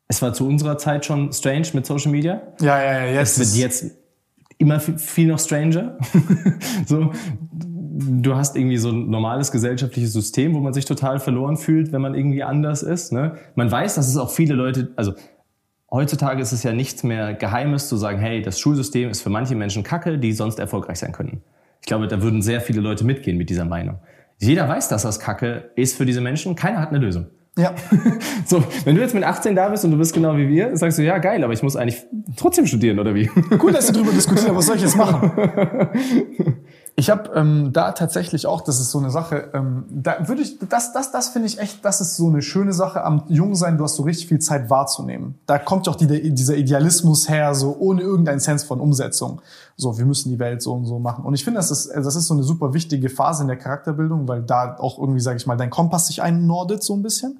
es 0.08 0.22
war 0.22 0.34
zu 0.34 0.48
unserer 0.48 0.78
Zeit 0.78 1.06
schon 1.06 1.32
strange 1.34 1.68
mit 1.74 1.86
Social 1.86 2.12
Media. 2.12 2.42
Ja, 2.62 2.82
ja, 2.82 3.06
ja. 3.06 3.14
Jetzt 3.14 3.38
es 3.38 3.56
wird 3.56 3.72
jetzt 3.72 3.96
immer 4.58 4.80
viel 4.80 5.28
noch 5.28 5.40
stranger. 5.40 5.98
so, 6.86 7.12
du 7.62 8.36
hast 8.36 8.56
irgendwie 8.56 8.78
so 8.78 8.90
ein 8.90 9.10
normales 9.10 9.52
gesellschaftliches 9.52 10.14
System, 10.14 10.54
wo 10.54 10.60
man 10.60 10.74
sich 10.74 10.86
total 10.86 11.20
verloren 11.20 11.58
fühlt, 11.58 11.92
wenn 11.92 12.02
man 12.02 12.16
irgendwie 12.16 12.44
anders 12.44 12.84
ist. 12.84 13.12
Ne? 13.12 13.36
Man 13.56 13.70
weiß, 13.70 13.96
dass 13.96 14.08
es 14.08 14.18
auch 14.18 14.32
viele 14.32 14.56
Leute, 14.56 14.92
also 14.96 15.14
heutzutage 15.92 16.42
ist 16.42 16.54
es 16.54 16.64
ja 16.64 16.72
nichts 16.72 17.04
mehr 17.04 17.34
Geheimes 17.34 17.90
zu 17.90 17.98
sagen, 17.98 18.20
hey, 18.20 18.42
das 18.42 18.60
Schulsystem 18.60 19.10
ist 19.10 19.22
für 19.22 19.30
manche 19.30 19.56
Menschen 19.56 19.84
Kacke, 19.84 20.18
die 20.18 20.32
sonst 20.32 20.58
erfolgreich 20.58 21.00
sein 21.00 21.12
könnten. 21.12 21.42
Ich 21.82 21.88
glaube, 21.88 22.08
da 22.08 22.22
würden 22.22 22.42
sehr 22.42 22.62
viele 22.62 22.82
Leute 22.82 23.06
mitgehen 23.06 23.38
mit 23.38 23.50
dieser 23.50 23.66
Meinung. 23.66 24.00
Jeder 24.40 24.68
weiß, 24.68 24.88
dass 24.88 25.04
das 25.04 25.20
Kacke 25.20 25.72
ist 25.76 25.98
für 25.98 26.06
diese 26.06 26.22
Menschen. 26.22 26.56
Keiner 26.56 26.80
hat 26.80 26.90
eine 26.90 27.00
Lösung. 27.00 27.28
Ja. 27.58 27.74
So, 28.46 28.64
wenn 28.86 28.96
du 28.96 29.02
jetzt 29.02 29.14
mit 29.14 29.26
18 29.26 29.56
da 29.56 29.68
bist 29.68 29.84
und 29.84 29.92
du 29.92 29.98
bist 29.98 30.14
genau 30.14 30.38
wie 30.38 30.48
wir, 30.48 30.78
sagst 30.78 30.98
du, 30.98 31.04
ja, 31.04 31.18
geil, 31.18 31.44
aber 31.44 31.52
ich 31.52 31.64
muss 31.64 31.76
eigentlich 31.76 32.02
trotzdem 32.38 32.66
studieren, 32.66 32.98
oder 32.98 33.14
wie? 33.14 33.26
Gut, 33.58 33.76
dass 33.76 33.88
wir 33.88 33.94
drüber 33.94 34.14
diskutieren, 34.14 34.52
aber 34.52 34.60
was 34.60 34.68
soll 34.68 34.78
ich 34.78 34.84
jetzt 34.84 34.96
machen? 34.96 35.32
Ich 37.00 37.12
habe 37.12 37.30
ähm, 37.36 37.74
da 37.74 37.92
tatsächlich 37.92 38.48
auch, 38.48 38.62
das 38.62 38.80
ist 38.80 38.90
so 38.90 38.98
eine 38.98 39.12
Sache, 39.12 39.52
ähm, 39.54 39.86
da 39.88 40.28
würde 40.28 40.42
ich, 40.42 40.58
das, 40.58 40.94
das, 40.94 41.12
das 41.12 41.30
finde 41.30 41.48
ich 41.48 41.60
echt, 41.60 41.86
das 41.86 42.02
ist 42.02 42.16
so 42.16 42.28
eine 42.28 42.42
schöne 42.42 42.74
Sache 42.74 43.04
am 43.04 43.22
Jungsein, 43.28 43.78
du 43.78 43.84
hast 43.84 43.98
so 43.98 44.02
richtig 44.02 44.26
viel 44.26 44.40
Zeit 44.40 44.72
wahrzunehmen. 44.72 45.36
Da 45.46 45.60
kommt 45.60 45.86
ja 45.86 45.94
auch 45.94 45.96
die, 45.96 46.34
dieser 46.34 46.56
Idealismus 46.56 47.30
her, 47.30 47.54
so 47.54 47.78
ohne 47.78 48.02
irgendeinen 48.02 48.40
Sense 48.40 48.66
von 48.66 48.80
Umsetzung. 48.80 49.44
So, 49.80 49.98
wir 49.98 50.06
müssen 50.06 50.30
die 50.30 50.40
Welt 50.40 50.64
so 50.64 50.74
und 50.74 50.86
so 50.86 50.98
machen. 50.98 51.24
Und 51.24 51.36
ich 51.36 51.44
finde, 51.44 51.60
das 51.60 51.70
ist, 51.70 51.92
das 51.96 52.16
ist 52.16 52.26
so 52.26 52.34
eine 52.34 52.42
super 52.42 52.74
wichtige 52.74 53.10
Phase 53.10 53.44
in 53.44 53.48
der 53.48 53.58
Charakterbildung, 53.58 54.28
weil 54.28 54.42
da 54.42 54.76
auch 54.78 54.98
irgendwie, 54.98 55.20
sage 55.20 55.38
ich 55.38 55.46
mal, 55.46 55.56
dein 55.56 55.70
Kompass 55.70 56.08
sich 56.08 56.22
einnordet 56.22 56.84
so 56.84 56.96
ein 56.96 57.04
bisschen. 57.04 57.40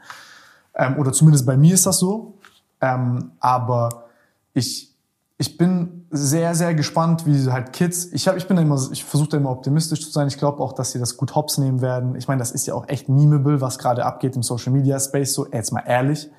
Ähm, 0.76 0.98
oder 1.00 1.12
zumindest 1.12 1.48
bei 1.48 1.58
mir 1.58 1.74
ist 1.74 1.88
das 1.88 1.98
so. 1.98 2.36
Ähm, 2.80 3.32
aber 3.40 4.06
ich, 4.54 4.96
ich 5.40 5.58
bin 5.58 6.06
sehr, 6.12 6.56
sehr 6.56 6.74
gespannt, 6.76 7.26
wie 7.26 7.52
halt 7.52 7.74
Kids, 7.74 8.06
ich, 8.14 8.28
hab, 8.28 8.38
ich 8.38 8.48
bin 8.48 8.56
da 8.56 8.62
immer, 8.62 8.80
ich 8.92 9.04
versuche 9.04 9.30
da 9.30 9.38
immer 9.38 9.50
optimistisch 9.50 10.04
zu 10.04 10.12
sein. 10.12 10.28
Ich 10.28 10.38
glaube 10.38 10.62
auch, 10.62 10.74
dass 10.74 10.92
sie 10.92 11.00
das 11.00 11.18
gut 11.18 11.36
hops 11.36 11.58
nehmen 11.58 11.82
werden. 11.82 12.16
Ich 12.16 12.28
meine, 12.28 12.40
das 12.40 12.52
ist 12.52 12.68
ja 12.68 12.76
auch 12.76 12.88
echt 12.88 13.10
memeable, 13.10 13.62
was 13.62 13.80
gerade 13.80 14.06
abgeht 14.06 14.36
im 14.36 14.44
Social 14.44 14.72
Media 14.72 15.00
Space, 15.00 15.34
so, 15.34 15.48
jetzt 15.52 15.72
mal 15.72 15.84
ehrlich. 15.86 16.30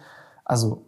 Also, 0.44 0.87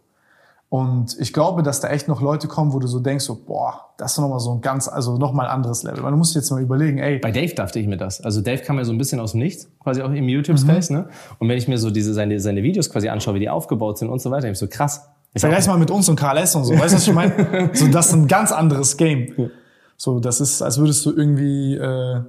und 0.71 1.17
ich 1.19 1.33
glaube, 1.33 1.63
dass 1.63 1.81
da 1.81 1.89
echt 1.89 2.07
noch 2.07 2.21
Leute 2.21 2.47
kommen, 2.47 2.71
wo 2.71 2.79
du 2.79 2.87
so 2.87 3.01
denkst, 3.01 3.25
so, 3.25 3.35
boah, 3.35 3.89
das 3.97 4.13
ist 4.13 4.19
nochmal 4.19 4.39
so 4.39 4.53
ein 4.53 4.61
ganz, 4.61 4.87
also 4.87 5.17
nochmal 5.17 5.47
ein 5.47 5.51
anderes 5.51 5.83
Level. 5.83 6.01
Du 6.01 6.15
musst 6.15 6.33
jetzt 6.33 6.49
mal 6.49 6.61
überlegen, 6.61 6.97
ey. 6.97 7.19
Bei 7.19 7.31
Dave 7.31 7.53
dachte 7.53 7.77
ich 7.77 7.87
mir 7.87 7.97
das. 7.97 8.21
Also 8.21 8.39
Dave 8.39 8.63
kam 8.63 8.77
ja 8.77 8.85
so 8.85 8.93
ein 8.93 8.97
bisschen 8.97 9.19
aus 9.19 9.33
dem 9.33 9.41
Nichts, 9.41 9.69
quasi 9.81 10.01
auch 10.01 10.09
im 10.09 10.29
YouTube-Space, 10.29 10.89
mhm. 10.89 10.95
ne? 10.95 11.09
Und 11.39 11.49
wenn 11.49 11.57
ich 11.57 11.67
mir 11.67 11.77
so 11.77 11.91
diese, 11.91 12.13
seine, 12.13 12.39
seine 12.39 12.63
Videos 12.63 12.89
quasi 12.89 13.09
anschaue, 13.09 13.33
wie 13.35 13.39
die 13.39 13.49
aufgebaut 13.49 13.97
sind 13.97 14.07
und 14.07 14.21
so 14.21 14.31
weiter, 14.31 14.49
ich 14.49 14.57
so 14.57 14.69
krass, 14.69 15.09
Vergleich 15.35 15.67
mal 15.67 15.77
mit 15.77 15.91
uns 15.91 16.07
und 16.07 16.17
KLS 16.17 16.55
und 16.55 16.63
so. 16.63 16.73
Weißt 16.73 16.93
du, 16.93 16.97
was 16.97 17.07
ich 17.07 17.13
meine? 17.13 17.69
so, 17.73 17.87
das 17.89 18.07
ist 18.07 18.13
ein 18.13 18.27
ganz 18.27 18.53
anderes 18.53 18.95
Game. 18.95 19.51
So, 19.97 20.21
das 20.21 20.39
ist, 20.39 20.61
als 20.61 20.77
würdest 20.77 21.05
du 21.05 21.11
irgendwie, 21.11 21.75
äh, 21.75 22.21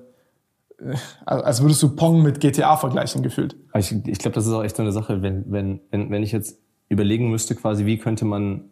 als 1.27 1.63
würdest 1.63 1.81
du 1.81 1.95
Pong 1.95 2.23
mit 2.23 2.41
GTA 2.41 2.77
vergleichen 2.77 3.23
gefühlt. 3.23 3.55
Ich, 3.77 3.93
ich 3.93 4.19
glaube, 4.19 4.35
das 4.35 4.47
ist 4.47 4.53
auch 4.53 4.65
echt 4.65 4.77
so 4.77 4.83
eine 4.83 4.91
Sache, 4.91 5.23
wenn, 5.23 5.45
wenn, 5.47 5.81
wenn, 5.93 6.11
wenn 6.11 6.25
ich 6.25 6.33
jetzt 6.33 6.59
überlegen 6.93 7.31
müsste, 7.31 7.55
quasi, 7.55 7.87
wie 7.87 7.99
könnte 7.99 8.25
man 8.25 8.65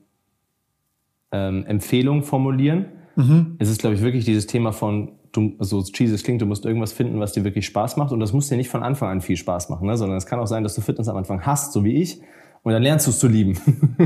ähm, 1.32 1.64
Empfehlungen 1.66 2.22
formulieren, 2.22 2.86
mhm. 3.16 3.56
ist 3.58 3.68
es, 3.68 3.78
glaube 3.78 3.96
ich, 3.96 4.02
wirklich 4.02 4.24
dieses 4.24 4.46
Thema 4.46 4.72
von, 4.72 5.12
du, 5.32 5.54
so 5.60 5.82
cheesy 5.82 6.14
es 6.14 6.22
klingt, 6.22 6.42
du 6.42 6.46
musst 6.46 6.64
irgendwas 6.64 6.92
finden, 6.92 7.20
was 7.20 7.32
dir 7.32 7.44
wirklich 7.44 7.66
Spaß 7.66 7.96
macht. 7.96 8.12
Und 8.12 8.20
das 8.20 8.32
muss 8.32 8.48
dir 8.48 8.56
nicht 8.56 8.68
von 8.68 8.82
Anfang 8.82 9.08
an 9.08 9.20
viel 9.20 9.36
Spaß 9.36 9.68
machen, 9.68 9.86
ne? 9.86 9.96
sondern 9.96 10.18
es 10.18 10.26
kann 10.26 10.38
auch 10.38 10.46
sein, 10.46 10.62
dass 10.62 10.74
du 10.74 10.80
Fitness 10.80 11.08
am 11.08 11.16
Anfang 11.16 11.46
hast, 11.46 11.72
so 11.72 11.84
wie 11.84 11.94
ich, 11.94 12.20
und 12.62 12.72
dann 12.72 12.82
lernst 12.82 13.06
du 13.06 13.10
es 13.10 13.18
zu 13.18 13.26
lieben. 13.26 13.58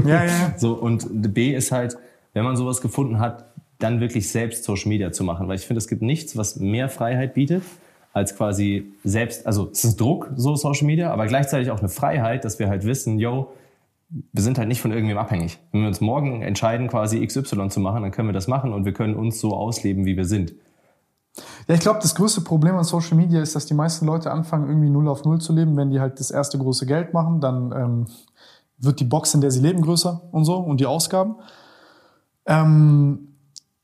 Ja, 0.07 0.25
ja. 0.25 0.55
So, 0.57 0.75
und 0.75 1.35
B 1.35 1.55
ist 1.55 1.73
halt, 1.73 1.97
wenn 2.35 2.45
man 2.45 2.57
sowas 2.57 2.81
gefunden 2.81 3.19
hat, 3.19 3.47
dann 3.79 4.01
wirklich 4.01 4.31
selbst 4.31 4.65
Social 4.65 4.89
Media 4.89 5.11
zu 5.11 5.25
machen. 5.25 5.49
Weil 5.49 5.57
ich 5.57 5.67
finde, 5.67 5.79
es 5.79 5.89
gibt 5.89 6.03
nichts, 6.03 6.37
was 6.37 6.57
mehr 6.57 6.89
Freiheit 6.89 7.35
bietet, 7.35 7.65
als 8.13 8.37
quasi 8.37 8.93
selbst, 9.03 9.45
also 9.47 9.71
es 9.73 9.83
ist 9.83 10.01
Druck, 10.01 10.31
so 10.37 10.55
Social 10.55 10.87
Media, 10.87 11.13
aber 11.13 11.27
gleichzeitig 11.27 11.73
auch 11.73 11.81
eine 11.81 11.89
Freiheit, 11.89 12.45
dass 12.45 12.61
wir 12.61 12.69
halt 12.69 12.85
wissen, 12.85 13.19
yo, 13.19 13.53
wir 14.09 14.43
sind 14.43 14.59
halt 14.59 14.69
nicht 14.69 14.81
von 14.81 14.93
irgendwem 14.93 15.19
abhängig. 15.19 15.59
Wenn 15.73 15.83
wir 15.83 15.89
uns 15.89 16.01
morgen 16.01 16.43
entscheiden, 16.43 16.89
quasi 16.89 17.25
XY 17.27 17.69
zu 17.69 17.81
machen, 17.81 18.03
dann 18.03 18.11
können 18.11 18.29
wir 18.29 18.33
das 18.33 18.49
machen 18.49 18.73
und 18.73 18.85
wir 18.85 18.93
können 18.93 19.15
uns 19.15 19.41
so 19.41 19.55
ausleben, 19.55 20.05
wie 20.05 20.17
wir 20.17 20.25
sind. 20.25 20.55
Ja, 21.67 21.75
ich 21.75 21.81
glaube, 21.81 21.99
das 22.01 22.15
größte 22.15 22.43
Problem 22.43 22.77
an 22.77 22.85
Social 22.85 23.17
Media 23.17 23.41
ist, 23.41 23.57
dass 23.57 23.67
die 23.67 23.75
meisten 23.75 24.07
Leute 24.07 24.31
anfangen, 24.31 24.69
irgendwie 24.69 24.91
null 24.91 25.09
auf 25.09 25.25
null 25.25 25.41
zu 25.41 25.53
leben, 25.53 25.77
wenn 25.77 25.91
die 25.91 26.01
halt 26.01 26.21
das 26.21 26.31
erste 26.31 26.59
große 26.59 26.87
Geld 26.87 27.13
machen, 27.13 27.41
dann 27.41 27.73
ähm, 27.73 28.07
wird 28.79 29.01
die 29.01 29.05
Box, 29.05 29.35
in 29.35 29.41
der 29.41 29.51
sie 29.51 29.61
leben, 29.61 29.83
größer 29.83 30.23
und 30.31 30.45
so 30.45 30.57
und 30.57 30.81
die 30.81 30.87
Ausgaben. 30.87 31.37
Ähm, 32.47 33.35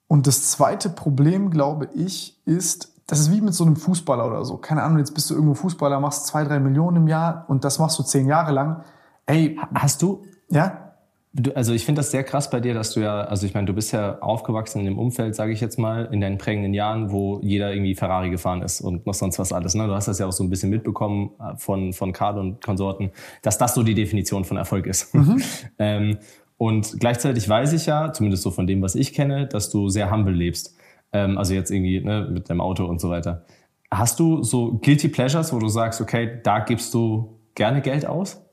und 0.07 0.27
das 0.27 0.51
zweite 0.51 0.91
Problem, 0.91 1.51
glaube 1.51 1.89
ich, 1.95 2.41
ist, 2.45 2.93
das 3.07 3.21
ist 3.21 3.33
wie 3.33 3.41
mit 3.41 3.55
so 3.55 3.65
einem 3.65 3.77
Fußballer 3.77 4.27
oder 4.27 4.45
so. 4.45 4.57
Keine 4.57 4.83
Ahnung, 4.83 4.99
jetzt 4.99 5.15
bist 5.15 5.31
du 5.31 5.35
irgendwo 5.35 5.55
Fußballer, 5.55 5.99
machst 6.01 6.27
zwei, 6.27 6.45
drei 6.45 6.61
Millionen 6.61 6.99
im 6.99 7.09
Jahr 7.09 7.45
und 7.49 7.65
das 7.65 7.79
machst 7.79 7.99
du 7.99 8.03
zehn 8.03 8.27
Jahre 8.27 8.53
lang. 8.53 8.85
Ey, 9.31 9.57
hast 9.75 10.03
du? 10.03 10.23
Ja? 10.51 10.97
Du, 11.33 11.53
also 11.53 11.73
ich 11.73 11.85
finde 11.85 12.01
das 12.01 12.11
sehr 12.11 12.25
krass 12.25 12.51
bei 12.51 12.59
dir, 12.59 12.75
dass 12.75 12.93
du 12.95 13.01
ja, 13.01 13.21
also 13.21 13.47
ich 13.47 13.55
meine, 13.55 13.67
du 13.67 13.73
bist 13.73 13.93
ja 13.93 14.19
aufgewachsen 14.19 14.81
in 14.81 14.87
dem 14.87 14.99
Umfeld, 14.99 15.37
sage 15.37 15.53
ich 15.53 15.61
jetzt 15.61 15.79
mal, 15.79 16.09
in 16.11 16.21
deinen 16.21 16.39
prägenden 16.39 16.75
Jahren, 16.75 17.13
wo 17.13 17.39
jeder 17.41 17.73
irgendwie 17.73 17.95
Ferrari 17.95 18.31
gefahren 18.31 18.63
ist 18.63 18.81
und 18.81 19.07
noch 19.07 19.15
sonst 19.15 19.39
was 19.39 19.53
alles. 19.53 19.77
Ne? 19.77 19.87
Du 19.87 19.95
hast 19.95 20.09
das 20.09 20.19
ja 20.19 20.27
auch 20.27 20.33
so 20.33 20.43
ein 20.43 20.51
bisschen 20.51 20.71
mitbekommen 20.71 21.31
äh, 21.39 21.57
von, 21.57 21.93
von 21.93 22.13
Card 22.13 22.39
und 22.39 22.65
Konsorten, 22.65 23.13
dass 23.43 23.59
das 23.59 23.75
so 23.75 23.85
die 23.85 23.95
Definition 23.95 24.45
von 24.45 24.57
Erfolg 24.57 24.87
ist. 24.87 25.15
Mhm. 25.15 25.41
ähm, 25.79 26.19
und 26.57 26.99
gleichzeitig 26.99 27.49
weiß 27.49 27.73
ich 27.75 27.87
ja, 27.87 28.13
zumindest 28.13 28.43
so 28.43 28.51
von 28.51 28.67
dem, 28.67 28.83
was 28.83 28.97
ich 28.97 29.13
kenne, 29.15 29.47
dass 29.47 29.71
du 29.71 29.89
sehr 29.89 30.11
humble 30.11 30.35
lebst. 30.35 30.77
Ähm, 31.13 31.39
also 31.39 31.55
jetzt 31.55 31.71
irgendwie 31.71 32.01
ne, 32.01 32.29
mit 32.29 32.51
deinem 32.51 32.61
Auto 32.61 32.87
und 32.87 33.01
so 33.01 33.09
weiter. 33.09 33.45
Hast 33.93 34.19
du 34.19 34.43
so 34.43 34.79
Guilty 34.79 35.09
Pleasures, 35.09 35.53
wo 35.53 35.61
du 35.61 35.69
sagst, 35.69 36.01
okay, 36.01 36.41
da 36.43 36.59
gibst 36.59 36.93
du 36.93 37.39
gerne 37.55 37.81
Geld 37.81 38.05
aus? 38.05 38.45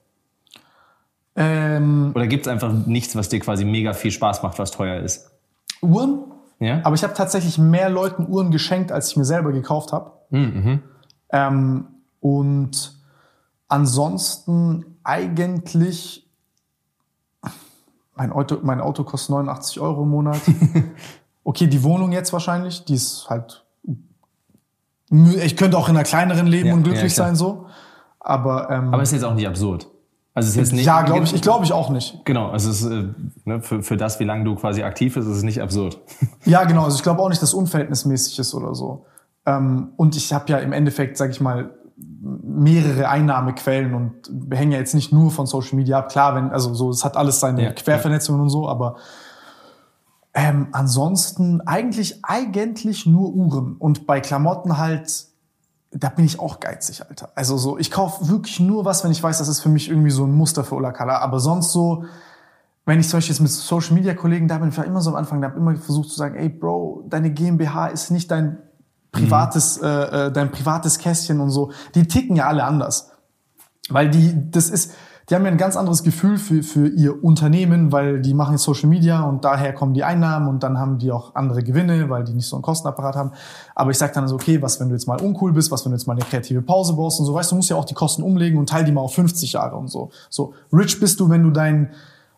Ähm, 1.38 2.12
Oder 2.16 2.28
gibt 2.28 2.48
es 2.48 2.52
einfach 2.52 2.74
nichts, 2.74 3.16
was 3.16 3.30
dir 3.30 3.40
quasi 3.40 3.64
mega 3.64 3.94
viel 3.94 4.12
Spaß 4.12 4.42
macht, 4.42 4.58
was 4.58 4.72
teuer 4.72 5.02
ist? 5.02 5.30
Uhren? 5.82 6.26
Ja. 6.60 6.82
Aber 6.84 6.96
ich 6.96 7.04
habe 7.04 7.14
tatsächlich 7.14 7.60
mehr 7.60 7.90
Leuten 7.90 8.28
Uhren 8.28 8.50
geschenkt, 8.50 8.92
als 8.92 9.12
ich 9.12 9.18
mir 9.18 9.26
selber 9.26 9.52
gekauft 9.52 9.94
habe. 9.94 10.12
Mhm. 10.32 10.82
Ähm, 11.30 11.88
und 12.20 12.94
ansonsten 13.68 14.98
eigentlich 15.04 16.28
mein 18.16 18.32
Auto, 18.32 18.58
mein 18.64 18.82
Auto 18.82 19.04
kostet 19.04 19.30
89 19.30 19.80
Euro 19.80 20.04
im 20.04 20.10
Monat. 20.10 20.42
okay, 21.44 21.68
die 21.68 21.84
Wohnung 21.84 22.12
jetzt 22.12 22.34
wahrscheinlich, 22.34 22.84
die 22.86 22.96
ist 22.96 23.30
halt. 23.30 23.64
Ich 25.10 25.56
könnte 25.56 25.78
auch 25.78 25.88
in 25.88 25.96
einer 25.96 26.04
kleineren 26.04 26.48
leben 26.48 26.70
Ja, 26.70 26.74
und 26.74 26.84
glücklich 26.84 27.16
ja, 27.16 27.24
sein 27.26 27.36
so. 27.36 27.68
Aber, 28.20 28.70
ähm, 28.72 28.94
Aber 28.94 29.04
ist 29.04 29.14
jetzt 29.14 29.24
auch 29.24 29.36
nicht 29.36 29.48
absurd. 29.48 29.88
Also 30.38 30.50
es 30.50 30.56
ist 30.56 30.58
jetzt 30.58 30.74
nicht. 30.74 30.86
ja, 30.86 31.02
glaube 31.02 31.24
ich, 31.24 31.34
ich 31.34 31.42
glaube 31.42 31.66
ich 31.66 31.74
auch 31.74 31.90
nicht. 31.90 32.24
Genau, 32.24 32.50
also 32.50 32.70
es 32.70 32.84
ist 32.84 32.92
äh, 32.92 33.08
ne, 33.46 33.60
für, 33.60 33.82
für 33.82 33.98
das, 33.98 34.20
wie 34.20 34.24
lange 34.24 34.44
du 34.44 34.54
quasi 34.54 34.84
aktiv 34.84 35.16
bist, 35.16 35.28
ist 35.28 35.38
es 35.38 35.42
nicht 35.42 35.64
absurd. 35.64 36.00
Ja, 36.46 36.64
genau. 36.66 36.84
Also 36.84 36.96
ich 36.96 37.02
glaube 37.02 37.24
auch 37.24 37.30
nicht, 37.30 37.42
dass 37.42 37.50
es 37.50 37.56
unverhältnismäßig 37.56 38.38
ist 38.38 38.54
oder 38.54 38.76
so. 38.76 39.08
Ähm, 39.48 39.94
und 39.98 40.16
ich 40.16 40.32
habe 40.32 40.46
ja 40.50 40.60
im 40.60 40.74
Endeffekt, 40.74 41.18
sage 41.18 41.32
ich 41.32 41.42
mal, 41.42 41.72
mehrere 41.98 43.10
Einnahmequellen 43.10 43.96
und 43.96 44.56
hängen 44.56 44.74
ja 44.74 44.78
jetzt 44.78 44.94
nicht 44.94 45.12
nur 45.12 45.32
von 45.32 45.48
Social 45.48 45.76
Media 45.76 45.98
ab. 45.98 46.10
Klar, 46.10 46.36
wenn 46.36 46.52
also 46.52 46.72
so, 46.76 46.92
es 46.92 47.04
hat 47.04 47.18
alles 47.18 47.40
seine 47.40 47.64
Ja, 47.64 47.72
Quervernetzungen 47.72 48.40
und 48.40 48.50
so, 48.50 48.70
aber 48.70 48.98
ähm, 50.36 50.68
ansonsten 50.72 51.62
eigentlich 51.62 52.24
eigentlich 52.24 53.08
nur 53.08 53.34
Uhren 53.34 53.76
und 53.78 54.06
bei 54.06 54.20
Klamotten 54.20 54.78
halt. 54.78 55.27
Da 56.00 56.10
bin 56.10 56.26
ich 56.26 56.40
auch 56.40 56.60
geizig, 56.60 57.04
Alter. 57.08 57.30
Also 57.34 57.58
so, 57.58 57.78
ich 57.78 57.90
kaufe 57.90 58.30
wirklich 58.30 58.60
nur 58.60 58.86
was, 58.86 59.04
wenn 59.04 59.12
ich 59.12 59.24
weiß, 59.24 59.40
das 59.40 59.48
ist 59.48 59.62
für 59.62 59.70
mich 59.70 59.90
irgendwie 59.90 60.12
so 60.12 60.26
ein 60.26 60.32
Muster 60.32 60.64
für 60.64 60.76
Ola 60.76 60.92
Kala. 60.92 61.20
Aber 61.20 61.40
sonst 61.40 61.72
so, 61.72 62.04
wenn 62.86 63.00
ich 63.00 63.10
zum 63.10 63.18
Beispiel 63.18 63.34
jetzt 63.34 63.42
mit 63.42 63.52
Social 63.52 63.94
Media 63.96 64.14
Kollegen 64.14 64.48
da 64.48 64.58
bin, 64.60 64.70
ich 64.70 64.78
war 64.78 64.86
immer 64.86 65.02
so 65.02 65.10
am 65.10 65.16
Anfang, 65.16 65.42
da 65.42 65.50
habe 65.50 65.60
immer 65.60 65.76
versucht 65.76 66.10
zu 66.10 66.16
sagen, 66.16 66.36
ey 66.36 66.50
Bro, 66.50 67.06
deine 67.10 67.32
GmbH 67.32 67.88
ist 67.88 68.12
nicht 68.12 68.30
dein 68.30 68.60
privates, 69.12 69.78
äh, 69.78 69.88
äh, 69.88 70.32
dein 70.32 70.52
privates 70.52 71.00
Kästchen 71.00 71.40
und 71.40 71.50
so. 71.50 71.72
Die 71.96 72.08
ticken 72.08 72.36
ja 72.36 72.48
alle 72.48 72.64
anders. 72.64 73.12
Weil 73.90 74.10
die, 74.10 74.52
das 74.52 74.70
ist, 74.70 74.94
die 75.30 75.36
haben 75.36 75.44
ja 75.44 75.52
ein 75.52 75.58
ganz 75.58 75.76
anderes 75.76 76.04
Gefühl 76.04 76.38
für, 76.38 76.64
für 76.64 76.88
ihr 76.88 77.22
Unternehmen, 77.22 77.92
weil 77.92 78.22
die 78.22 78.34
machen 78.34 78.58
Social 78.58 78.88
Media 78.88 79.24
und 79.24 79.44
daher 79.44 79.74
kommen 79.74 79.94
die 79.94 80.06
Einnahmen 80.06 80.48
und 80.48 80.64
dann 80.64 80.80
haben 80.80 81.00
die 81.00 81.12
auch 81.12 81.36
andere 81.36 81.64
Gewinne, 81.64 82.10
weil 82.10 82.24
die 82.24 82.34
nicht 82.34 82.48
so 82.48 82.56
einen 82.56 82.64
Kostenapparat 82.64 83.18
haben. 83.18 83.32
Aber 83.76 83.92
ich 83.92 83.98
sag 83.98 84.14
dann 84.14 84.30
so, 84.30 84.36
okay, 84.36 84.62
was, 84.62 84.80
wenn 84.80 84.88
du 84.88 84.96
jetzt 84.96 85.06
mal 85.06 85.20
uncool 85.20 85.52
bist, 85.52 85.70
was, 85.70 85.84
wenn 85.84 85.92
du 85.92 85.98
jetzt 85.98 86.08
mal 86.08 86.14
eine 86.14 86.24
kreative 86.24 86.62
Pause 86.62 86.94
brauchst 86.94 87.20
und 87.20 87.26
so, 87.26 87.34
weißt 87.34 87.52
du, 87.52 87.56
du 87.56 87.58
musst 87.58 87.70
ja 87.70 87.76
auch 87.76 87.84
die 87.84 87.94
Kosten 87.94 88.24
umlegen 88.24 88.58
und 88.58 88.70
teil 88.70 88.86
die 88.86 88.94
mal 88.94 89.02
auf 89.02 89.16
50 89.16 89.52
Jahre 89.52 89.76
und 89.76 89.90
so. 89.90 90.12
So, 90.30 90.54
rich 90.72 90.98
bist 90.98 91.20
du, 91.20 91.30
wenn 91.30 91.44
du 91.44 91.50
deinen 91.50 91.90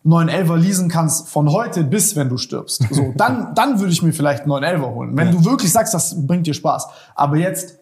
911er 0.04 0.56
leasen 0.56 0.88
kannst 0.88 1.28
von 1.28 1.52
heute 1.52 1.84
bis 1.84 2.16
wenn 2.16 2.28
du 2.28 2.38
stirbst. 2.38 2.82
So, 2.90 3.12
dann, 3.16 3.54
dann 3.54 3.78
würde 3.78 3.92
ich 3.92 4.02
mir 4.02 4.12
vielleicht 4.12 4.42
einen 4.42 4.52
911er 4.52 4.94
holen. 4.94 5.16
Wenn 5.16 5.30
du 5.30 5.44
wirklich 5.44 5.70
sagst, 5.70 5.94
das 5.94 6.26
bringt 6.26 6.48
dir 6.48 6.54
Spaß. 6.54 6.88
Aber 7.14 7.36
jetzt 7.36 7.78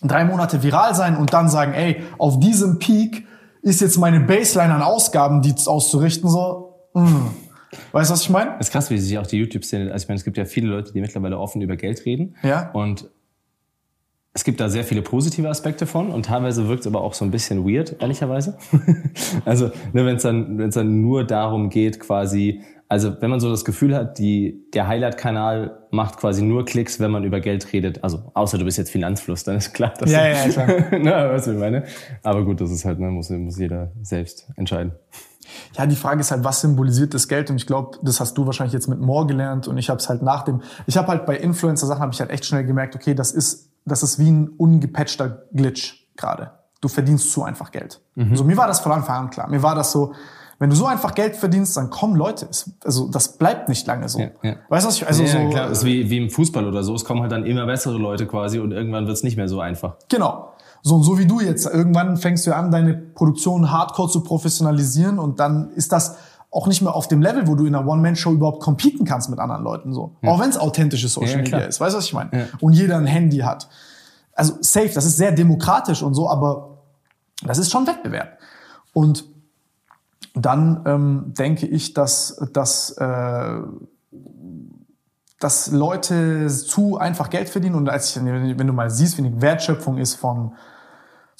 drei 0.00 0.24
Monate 0.24 0.62
viral 0.62 0.94
sein 0.94 1.18
und 1.18 1.34
dann 1.34 1.50
sagen, 1.50 1.74
ey, 1.74 2.02
auf 2.16 2.40
diesem 2.40 2.78
Peak 2.78 3.26
ist 3.62 3.80
jetzt 3.80 3.98
meine 3.98 4.20
Baseline 4.20 4.74
an 4.74 4.82
Ausgaben, 4.82 5.42
die 5.42 5.54
auszurichten, 5.66 6.28
so, 6.28 6.90
mm. 6.94 7.26
weißt 7.92 8.10
du, 8.10 8.14
was 8.14 8.22
ich 8.22 8.30
meine? 8.30 8.56
Es 8.58 8.68
ist 8.68 8.72
krass, 8.72 8.90
wie 8.90 8.98
sich 8.98 9.18
auch 9.18 9.26
die 9.26 9.38
YouTube-Szene, 9.38 9.92
also 9.92 10.04
ich 10.04 10.08
meine, 10.08 10.18
es 10.18 10.24
gibt 10.24 10.36
ja 10.36 10.44
viele 10.44 10.68
Leute, 10.68 10.92
die 10.92 11.00
mittlerweile 11.00 11.38
offen 11.38 11.60
über 11.62 11.76
Geld 11.76 12.04
reden. 12.04 12.36
Ja. 12.42 12.70
Und 12.72 13.08
es 14.32 14.44
gibt 14.44 14.60
da 14.60 14.68
sehr 14.68 14.84
viele 14.84 15.02
positive 15.02 15.48
Aspekte 15.48 15.86
von 15.86 16.10
und 16.10 16.26
teilweise 16.26 16.68
wirkt 16.68 16.82
es 16.82 16.86
aber 16.86 17.02
auch 17.02 17.14
so 17.14 17.24
ein 17.24 17.30
bisschen 17.30 17.64
weird, 17.68 17.96
ehrlicherweise. 18.00 18.58
also, 19.44 19.66
ne, 19.92 20.06
wenn 20.06 20.16
es 20.16 20.22
dann, 20.22 20.58
wenn's 20.58 20.74
dann 20.74 21.00
nur 21.00 21.24
darum 21.24 21.68
geht, 21.68 21.98
quasi, 21.98 22.62
also 22.90 23.20
wenn 23.20 23.30
man 23.30 23.40
so 23.40 23.48
das 23.48 23.64
Gefühl 23.64 23.94
hat, 23.94 24.18
die, 24.18 24.66
der 24.74 24.86
Highlight-Kanal 24.86 25.86
macht 25.90 26.18
quasi 26.18 26.42
nur 26.42 26.64
Klicks, 26.66 27.00
wenn 27.00 27.10
man 27.10 27.24
über 27.24 27.40
Geld 27.40 27.72
redet. 27.72 28.04
Also 28.04 28.30
außer 28.34 28.58
du 28.58 28.64
bist 28.64 28.76
jetzt 28.76 28.90
Finanzfluss, 28.90 29.44
dann 29.44 29.56
ist 29.56 29.72
klar, 29.72 29.94
dass 29.98 30.10
ja, 30.10 30.26
ja, 30.26 30.48
klar. 30.48 30.68
Na, 31.00 31.30
was 31.30 31.46
ich 31.46 31.56
meine. 31.56 31.84
Aber 32.22 32.44
gut, 32.44 32.60
das 32.60 32.70
ist 32.70 32.84
halt, 32.84 32.98
ne, 33.00 33.08
muss, 33.08 33.30
muss 33.30 33.58
jeder 33.58 33.92
selbst 34.02 34.50
entscheiden. 34.56 34.92
Ja, 35.76 35.86
die 35.86 35.96
Frage 35.96 36.20
ist 36.20 36.30
halt, 36.30 36.44
was 36.44 36.60
symbolisiert 36.60 37.14
das 37.14 37.26
Geld? 37.26 37.48
Und 37.48 37.56
ich 37.56 37.66
glaube, 37.66 37.98
das 38.02 38.20
hast 38.20 38.36
du 38.36 38.44
wahrscheinlich 38.46 38.74
jetzt 38.74 38.88
mit 38.88 39.00
More 39.00 39.26
gelernt. 39.26 39.66
Und 39.66 39.78
ich 39.78 39.88
habe 39.88 39.98
es 39.98 40.08
halt 40.08 40.22
nach 40.22 40.42
dem, 40.42 40.62
ich 40.86 40.96
habe 40.96 41.08
halt 41.08 41.26
bei 41.26 41.36
Influencer-Sachen 41.36 42.02
habe 42.02 42.12
ich 42.12 42.20
halt 42.20 42.30
echt 42.30 42.44
schnell 42.44 42.64
gemerkt, 42.64 42.94
okay, 42.94 43.14
das 43.14 43.32
ist 43.32 43.70
das 43.84 44.02
ist 44.02 44.18
wie 44.18 44.30
ein 44.30 44.48
ungepatchter 44.48 45.44
Glitch 45.52 46.06
gerade. 46.16 46.52
Du 46.80 46.88
verdienst 46.88 47.32
zu 47.32 47.42
einfach 47.42 47.70
Geld. 47.70 48.00
Mhm. 48.14 48.36
So, 48.36 48.44
mir 48.44 48.56
war 48.56 48.66
das 48.66 48.80
von 48.80 48.92
Anfang 48.92 49.24
an 49.24 49.30
klar. 49.30 49.48
Mir 49.48 49.62
war 49.62 49.74
das 49.74 49.92
so, 49.92 50.14
wenn 50.60 50.70
du 50.70 50.76
so 50.76 50.86
einfach 50.86 51.14
Geld 51.14 51.34
verdienst, 51.34 51.76
dann 51.76 51.90
kommen 51.90 52.14
Leute. 52.14 52.48
Also 52.84 53.08
das 53.08 53.38
bleibt 53.38 53.68
nicht 53.68 53.86
lange 53.86 54.08
so. 54.08 54.20
Ja, 54.20 54.28
ja. 54.42 54.56
Weißt 54.68 54.84
du, 54.84 54.88
was 54.88 54.96
ich 54.96 55.06
also 55.06 55.22
ja, 55.24 55.28
so 55.28 55.48
klar, 55.48 55.68
das 55.68 55.78
ist 55.78 55.84
wie, 55.84 56.08
wie 56.08 56.18
im 56.18 56.30
Fußball 56.30 56.66
oder 56.66 56.84
so. 56.84 56.94
Es 56.94 57.04
kommen 57.04 57.22
halt 57.22 57.32
dann 57.32 57.44
immer 57.44 57.66
bessere 57.66 57.98
Leute 57.98 58.26
quasi 58.26 58.60
und 58.60 58.70
irgendwann 58.70 59.06
wird's 59.06 59.22
nicht 59.22 59.36
mehr 59.36 59.48
so 59.48 59.60
einfach. 59.60 59.96
Genau. 60.08 60.52
So 60.82 60.94
und 60.96 61.02
so 61.02 61.18
wie 61.18 61.26
du 61.26 61.40
jetzt. 61.40 61.66
Irgendwann 61.66 62.16
fängst 62.16 62.46
du 62.46 62.54
an, 62.54 62.70
deine 62.70 62.94
Produktion 62.94 63.72
hardcore 63.72 64.10
zu 64.10 64.22
professionalisieren 64.22 65.18
und 65.18 65.40
dann 65.40 65.70
ist 65.70 65.92
das 65.92 66.16
auch 66.50 66.66
nicht 66.66 66.82
mehr 66.82 66.94
auf 66.94 67.08
dem 67.08 67.22
Level, 67.22 67.46
wo 67.46 67.54
du 67.54 67.64
in 67.66 67.74
einer 67.74 67.86
One-Man-Show 67.86 68.32
überhaupt 68.32 68.62
competen 68.62 69.04
kannst 69.04 69.30
mit 69.30 69.38
anderen 69.38 69.64
Leuten. 69.64 69.92
so. 69.92 70.16
Ja. 70.22 70.30
Auch 70.30 70.40
wenn 70.40 70.50
es 70.50 70.58
authentisches 70.58 71.14
Social 71.14 71.42
Media 71.42 71.58
ist. 71.58 71.80
Weißt 71.80 71.94
du, 71.94 71.98
was 71.98 72.04
ich 72.06 72.12
meine? 72.12 72.48
Und 72.60 72.72
jeder 72.72 72.96
ein 72.96 73.06
Handy 73.06 73.38
hat 73.38 73.68
also 74.40 74.56
safe, 74.60 74.90
das 74.94 75.04
ist 75.04 75.18
sehr 75.18 75.32
demokratisch 75.32 76.02
und 76.02 76.14
so, 76.14 76.28
aber 76.28 76.78
das 77.44 77.58
ist 77.58 77.70
schon 77.70 77.86
Wettbewerb. 77.86 78.38
Und 78.92 79.24
dann 80.34 80.82
ähm, 80.86 81.34
denke 81.38 81.66
ich, 81.66 81.94
dass, 81.94 82.36
dass, 82.52 82.90
äh, 82.92 83.60
dass 85.38 85.70
Leute 85.70 86.48
zu 86.48 86.98
einfach 86.98 87.30
Geld 87.30 87.48
verdienen 87.48 87.74
und 87.74 87.88
als 87.88 88.14
ich, 88.14 88.24
wenn 88.24 88.66
du 88.66 88.72
mal 88.72 88.90
siehst, 88.90 89.18
wie 89.18 89.22
die 89.22 89.40
Wertschöpfung 89.40 89.98
ist 89.98 90.14
von 90.14 90.52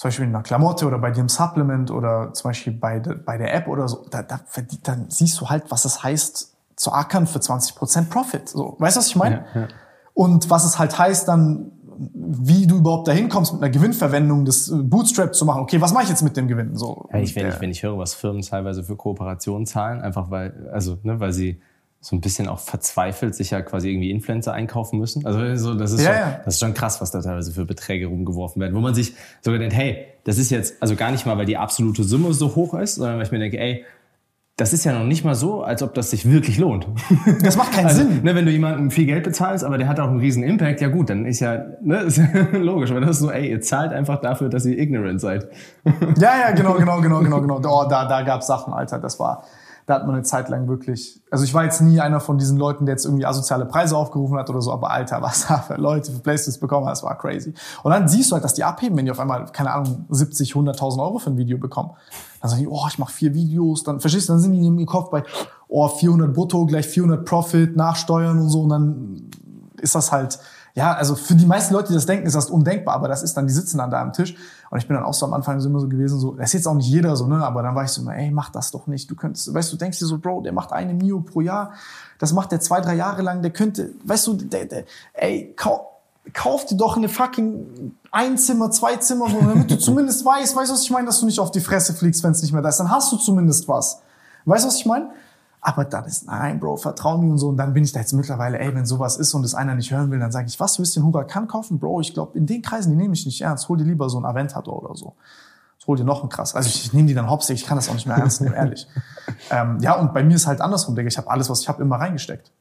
zum 0.01 0.09
Beispiel 0.09 0.25
in 0.25 0.35
einer 0.35 0.43
Klamotte 0.43 0.87
oder 0.87 0.99
bei 0.99 1.11
dir 1.11 1.21
im 1.21 1.29
Supplement 1.29 1.91
oder 1.91 2.33
zum 2.33 2.49
Beispiel 2.49 2.73
bei, 2.73 3.01
de, 3.01 3.15
bei 3.15 3.37
der 3.37 3.53
App 3.53 3.69
oder 3.69 3.87
so, 3.87 4.07
da, 4.11 4.23
da, 4.23 4.41
dann 4.83 5.11
siehst 5.11 5.39
du 5.39 5.51
halt, 5.51 5.71
was 5.71 5.85
es 5.85 6.03
heißt, 6.03 6.55
zu 6.75 6.93
ackern 6.93 7.27
für 7.27 7.39
20% 7.39 8.09
Profit. 8.09 8.49
So, 8.49 8.77
weißt 8.79 8.97
du, 8.97 9.01
was 9.01 9.09
ich 9.09 9.17
meine? 9.17 9.45
Ja, 9.55 9.61
ja. 9.61 9.69
Und 10.15 10.49
was 10.49 10.65
es 10.65 10.79
halt 10.79 10.99
heißt, 10.99 11.29
dann 11.29 11.73
wie 12.13 12.67
du 12.67 12.79
überhaupt 12.79 13.09
dahin 13.09 13.29
kommst, 13.29 13.53
mit 13.53 13.63
einer 13.63 13.71
Gewinnverwendung 13.71 14.45
des 14.45 14.71
äh, 14.71 14.77
Bootstrap 14.77 15.35
zu 15.35 15.45
machen. 15.45 15.61
Okay, 15.63 15.81
was 15.81 15.93
mache 15.93 16.05
ich 16.05 16.09
jetzt 16.09 16.23
mit 16.23 16.37
dem 16.37 16.49
Gewinn? 16.49 16.77
So. 16.77 17.09
Ja, 17.13 17.19
ich, 17.19 17.37
wenn, 17.37 17.49
ich, 17.49 17.61
wenn 17.61 17.71
ich 17.71 17.83
höre, 17.83 17.99
was 17.99 18.15
Firmen 18.15 18.43
teilweise 18.43 18.83
für 18.83 18.97
Kooperationen 18.97 19.67
zahlen, 19.67 20.01
einfach 20.01 20.31
weil, 20.31 20.71
also, 20.73 20.99
ne, 21.03 21.21
weil 21.21 21.33
sie 21.33 21.61
so 22.01 22.17
ein 22.17 22.23
bisschen 22.23 22.49
auch 22.49 22.59
verzweifelt 22.59 23.35
sich 23.35 23.51
ja 23.51 23.61
quasi 23.61 23.91
irgendwie 23.91 24.11
Influencer 24.11 24.55
einkaufen 24.55 24.99
müssen. 24.99 25.27
Also 25.27 25.57
so, 25.57 25.75
das 25.75 25.93
ist, 25.93 26.01
ja, 26.01 26.07
schon, 26.07 26.17
ja. 26.17 26.41
das 26.45 26.55
ist 26.55 26.61
schon 26.61 26.73
krass, 26.73 27.03
was 27.03 27.11
da 27.11 27.21
teilweise 27.21 27.53
für 27.53 27.67
Beträge 27.67 28.07
rumgeworfen 28.07 28.63
werden, 28.63 28.75
wo 28.75 28.81
man 28.81 28.95
sich 28.95 29.13
sogar 29.43 29.59
denkt, 29.59 29.77
hey, 29.77 30.07
das 30.25 30.39
ist 30.39 30.51
jetzt 30.51 30.83
also 30.83 30.97
gar 30.97 31.11
nicht 31.11 31.27
mal, 31.27 31.37
weil 31.37 31.45
die 31.45 31.59
absolute 31.59 32.03
Summe 32.03 32.33
so 32.33 32.55
hoch 32.55 32.73
ist, 32.73 32.95
sondern 32.95 33.19
weil 33.19 33.27
ich 33.27 33.33
mir 33.33 33.39
denke, 33.39 33.59
ey, 33.59 33.85
das 34.61 34.75
ist 34.75 34.85
ja 34.85 34.93
noch 34.93 35.07
nicht 35.07 35.25
mal 35.25 35.35
so, 35.35 35.63
als 35.63 35.83
ob 35.83 35.95
das 35.95 36.11
sich 36.11 36.31
wirklich 36.31 36.59
lohnt. 36.59 36.87
Das 37.43 37.57
macht 37.57 37.73
keinen 37.73 37.87
also, 37.87 38.03
Sinn. 38.03 38.23
Ne, 38.23 38.35
wenn 38.35 38.45
du 38.45 38.53
jemandem 38.53 38.91
viel 38.91 39.07
Geld 39.07 39.25
bezahlst, 39.25 39.65
aber 39.65 39.79
der 39.79 39.89
hat 39.89 39.99
auch 39.99 40.09
einen 40.09 40.21
riesen 40.21 40.43
Impact, 40.43 40.81
ja 40.81 40.89
gut, 40.89 41.09
dann 41.09 41.25
ist 41.25 41.41
ja, 41.41 41.65
ne, 41.81 41.97
ist 42.07 42.19
ja 42.19 42.27
logisch. 42.53 42.91
Aber 42.91 43.01
das 43.01 43.13
ist 43.13 43.19
so, 43.21 43.31
ey, 43.31 43.51
ihr 43.51 43.61
zahlt 43.63 43.93
einfach 43.93 44.21
dafür, 44.21 44.51
dass 44.51 44.67
ihr 44.67 44.79
ignorant 44.79 45.21
seid. 45.21 45.49
Ja, 46.19 46.39
ja, 46.39 46.51
genau, 46.51 46.75
genau, 46.79 47.01
genau, 47.01 47.21
genau, 47.21 47.41
genau. 47.41 47.57
Oh, 47.57 47.89
da, 47.89 48.07
da 48.07 48.21
gab's 48.23 48.47
Sachen, 48.47 48.75
Alter, 48.75 48.99
das 48.99 49.19
war, 49.19 49.45
da 49.91 49.97
hat 49.97 50.07
man 50.07 50.15
eine 50.15 50.23
Zeit 50.23 50.49
lang 50.49 50.69
wirklich, 50.69 51.21
also 51.33 51.43
ich 51.43 51.53
war 51.53 51.65
jetzt 51.65 51.81
nie 51.81 52.01
einer 52.01 52.21
von 52.21 52.39
diesen 52.39 52.57
Leuten, 52.57 52.87
der 52.87 52.95
jetzt 52.95 53.07
irgendwie 53.07 53.27
asoziale 53.27 53.67
Preise 53.67 53.97
aufgerufen 53.97 54.39
hat 54.39 54.49
oder 54.49 54.63
so, 54.63 54.73
aber 54.73 54.91
Alter, 54.91 55.21
was 55.23 55.49
da 55.49 55.59
für 55.59 55.75
Leute 55.75 56.13
für 56.13 56.21
Playstations 56.21 56.59
bekommen 56.59 56.87
das 56.87 57.03
war 57.03 57.19
crazy. 57.19 57.53
Und 57.83 57.91
dann 57.91 58.07
siehst 58.07 58.31
du 58.31 58.35
halt, 58.35 58.45
dass 58.45 58.55
die 58.55 58.63
abheben, 58.63 58.97
wenn 58.97 59.05
die 59.05 59.11
auf 59.11 59.19
einmal, 59.19 59.47
keine 59.47 59.73
Ahnung, 59.73 60.07
70, 60.09 60.53
100.000 60.53 61.03
Euro 61.03 61.19
für 61.19 61.31
ein 61.31 61.37
Video 61.37 61.59
bekommen. 61.59 61.91
Dann 62.41 62.51
sagen 62.51 62.63
die, 62.63 62.69
oh, 62.69 62.87
ich 62.89 62.99
mache 62.99 63.13
vier 63.13 63.35
Videos, 63.35 63.83
dann, 63.83 63.99
verstehst 63.99 64.29
du, 64.29 64.33
dann 64.33 64.41
sind 64.41 64.53
die 64.53 64.59
in 64.59 64.79
ihrem 64.79 64.87
Kopf 64.87 65.11
bei, 65.11 65.25
oh, 65.69 65.89
400 65.89 66.33
brutto, 66.33 66.65
gleich 66.67 66.87
400 66.87 67.25
Profit, 67.25 67.77
Nachsteuern 67.77 68.39
und 68.39 68.49
so, 68.49 68.63
und 68.63 68.69
dann 68.69 69.31
ist 69.81 69.97
das 69.97 70.13
halt, 70.13 70.39
ja, 70.75 70.93
also 70.93 71.15
für 71.15 71.35
die 71.35 71.47
meisten 71.47 71.75
Leute, 71.75 71.89
die 71.89 71.95
das 71.95 72.07
denken, 72.07 72.27
ist 72.27 72.37
das 72.37 72.51
undenkbar, 72.51 72.95
aber 72.95 73.09
das 73.09 73.23
ist 73.23 73.37
dann, 73.37 73.47
die 73.47 73.53
sitzen 73.53 73.79
dann 73.79 73.91
da 73.91 74.01
am 74.01 74.13
Tisch 74.13 74.37
und 74.71 74.79
ich 74.79 74.87
bin 74.87 74.97
dann 74.97 75.05
auch 75.05 75.15
so 75.15 75.27
am 75.27 75.33
Anfang 75.33 75.61
so 75.61 75.69
immer 75.69 75.81
so 75.81 75.89
gewesen, 75.89 76.19
so, 76.19 76.35
das 76.35 76.51
ist 76.51 76.53
jetzt 76.55 76.69
auch 76.69 76.75
nicht 76.75 76.89
jeder 76.89 77.17
so, 77.17 77.27
ne, 77.27 77.45
aber 77.45 77.63
dann 77.63 77.75
war 77.75 77.85
ich 77.85 77.91
so 77.91 78.03
immer, 78.03 78.17
ey, 78.17 78.31
mach 78.31 78.51
das 78.51 78.71
doch 78.71 78.87
nicht, 78.87 79.11
du 79.11 79.17
könntest, 79.17 79.53
weißt 79.53 79.73
du, 79.73 79.77
denkst 79.77 79.99
dir 79.99 80.07
so, 80.07 80.19
Bro, 80.19 80.43
der 80.43 80.53
macht 80.53 80.73
eine 80.73 80.95
Mio 80.95 81.21
pro 81.21 81.41
Jahr, 81.41 81.73
das 82.19 82.33
macht 82.33 82.53
der 82.53 82.61
zwei, 82.61 82.81
drei 82.81 82.95
Jahre 82.95 83.23
lang, 83.23 83.43
der 83.43 83.51
könnte, 83.51 83.91
weißt 84.05 84.27
du, 84.29 84.35
der, 84.35 84.67
der, 84.67 84.85
ey, 85.15 85.55
kau, 85.57 85.91
kauf 86.33 86.67
dir 86.67 86.77
doch 86.77 86.97
eine 86.97 87.09
fucking 87.09 87.97
ein 88.13 88.39
Zimmer, 88.39 88.71
zwei 88.71 88.97
Zimmer, 88.97 89.29
damit 89.29 89.71
du 89.71 89.79
zumindest 89.79 90.25
weißt, 90.25 90.55
weißt 90.55 90.71
du, 90.71 90.75
was 90.75 90.83
ich 90.83 90.91
meine, 90.91 91.07
dass 91.07 91.21
du 91.21 91.27
nicht 91.27 91.41
auf 91.41 91.51
die 91.51 91.61
Fresse 91.61 91.95
fliegst, 91.95 92.23
wenn 92.23 92.33
es 92.33 92.43
nicht 92.43 92.53
mehr 92.53 92.63
da 92.63 92.69
ist, 92.69 92.79
dann 92.79 92.91
hast 92.91 93.11
du 93.13 93.17
zumindest 93.17 93.69
was. 93.69 94.01
Weißt 94.45 94.65
du, 94.65 94.69
was 94.69 94.77
ich 94.77 94.87
meine? 94.87 95.11
Aber 95.63 95.85
dann 95.85 96.05
ist, 96.05 96.27
nein, 96.27 96.59
Bro, 96.59 96.77
vertrau 96.77 97.19
mir 97.19 97.31
und 97.31 97.39
so. 97.39 97.49
Und 97.49 97.57
dann 97.59 97.75
bin 97.75 97.85
ich 97.85 97.93
da 97.93 98.01
jetzt 98.01 98.13
mittlerweile, 98.13 98.59
ey, 98.59 98.75
wenn 98.75 98.87
sowas 98.87 99.17
ist 99.17 99.35
und 99.35 99.45
es 99.45 99.55
einer 99.55 99.75
nicht 99.75 99.91
hören 99.91 100.11
will, 100.11 100.19
dann 100.19 100.33
sage 100.33 100.47
ich, 100.49 100.59
was, 100.59 100.79
willst 100.79 100.97
du 100.97 101.01
den 101.01 101.07
Huracan 101.07 101.49
kaufen? 101.49 101.79
Bro, 101.79 102.01
ich 102.01 102.15
glaube, 102.15 102.39
in 102.39 102.47
den 102.47 102.63
Kreisen, 102.63 102.91
die 102.91 102.97
nehme 102.97 103.13
ich 103.13 103.27
nicht 103.27 103.41
ernst. 103.43 103.69
Hol 103.69 103.77
dir 103.77 103.85
lieber 103.85 104.09
so 104.09 104.19
ein 104.19 104.25
Aventador 104.25 104.83
oder 104.83 104.95
so. 104.95 105.15
Hol 105.87 105.97
dir 105.97 106.05
noch 106.05 106.21
einen 106.21 106.29
krass. 106.29 106.55
Also 106.55 106.69
ich, 106.69 106.85
ich 106.85 106.93
nehme 106.93 107.09
die 107.09 107.15
dann 107.15 107.29
hops, 107.29 107.51
ich 107.51 107.67
kann 107.67 107.77
das 107.77 107.89
auch 107.89 107.95
nicht 107.95 108.07
mehr 108.07 108.17
ernst 108.17 108.41
nehmen, 108.41 108.55
ehrlich. 108.55 108.87
ähm, 109.51 109.79
ja, 109.81 109.95
und 109.95 110.15
bei 110.15 110.23
mir 110.23 110.37
ist 110.37 110.47
halt 110.47 110.61
andersrum, 110.61 110.95
Digga. 110.95 111.09
Ich 111.09 111.19
habe 111.19 111.29
alles, 111.29 111.51
was 111.51 111.61
ich 111.63 111.69
habe, 111.69 111.83
immer 111.83 111.97
reingesteckt. 111.97 112.53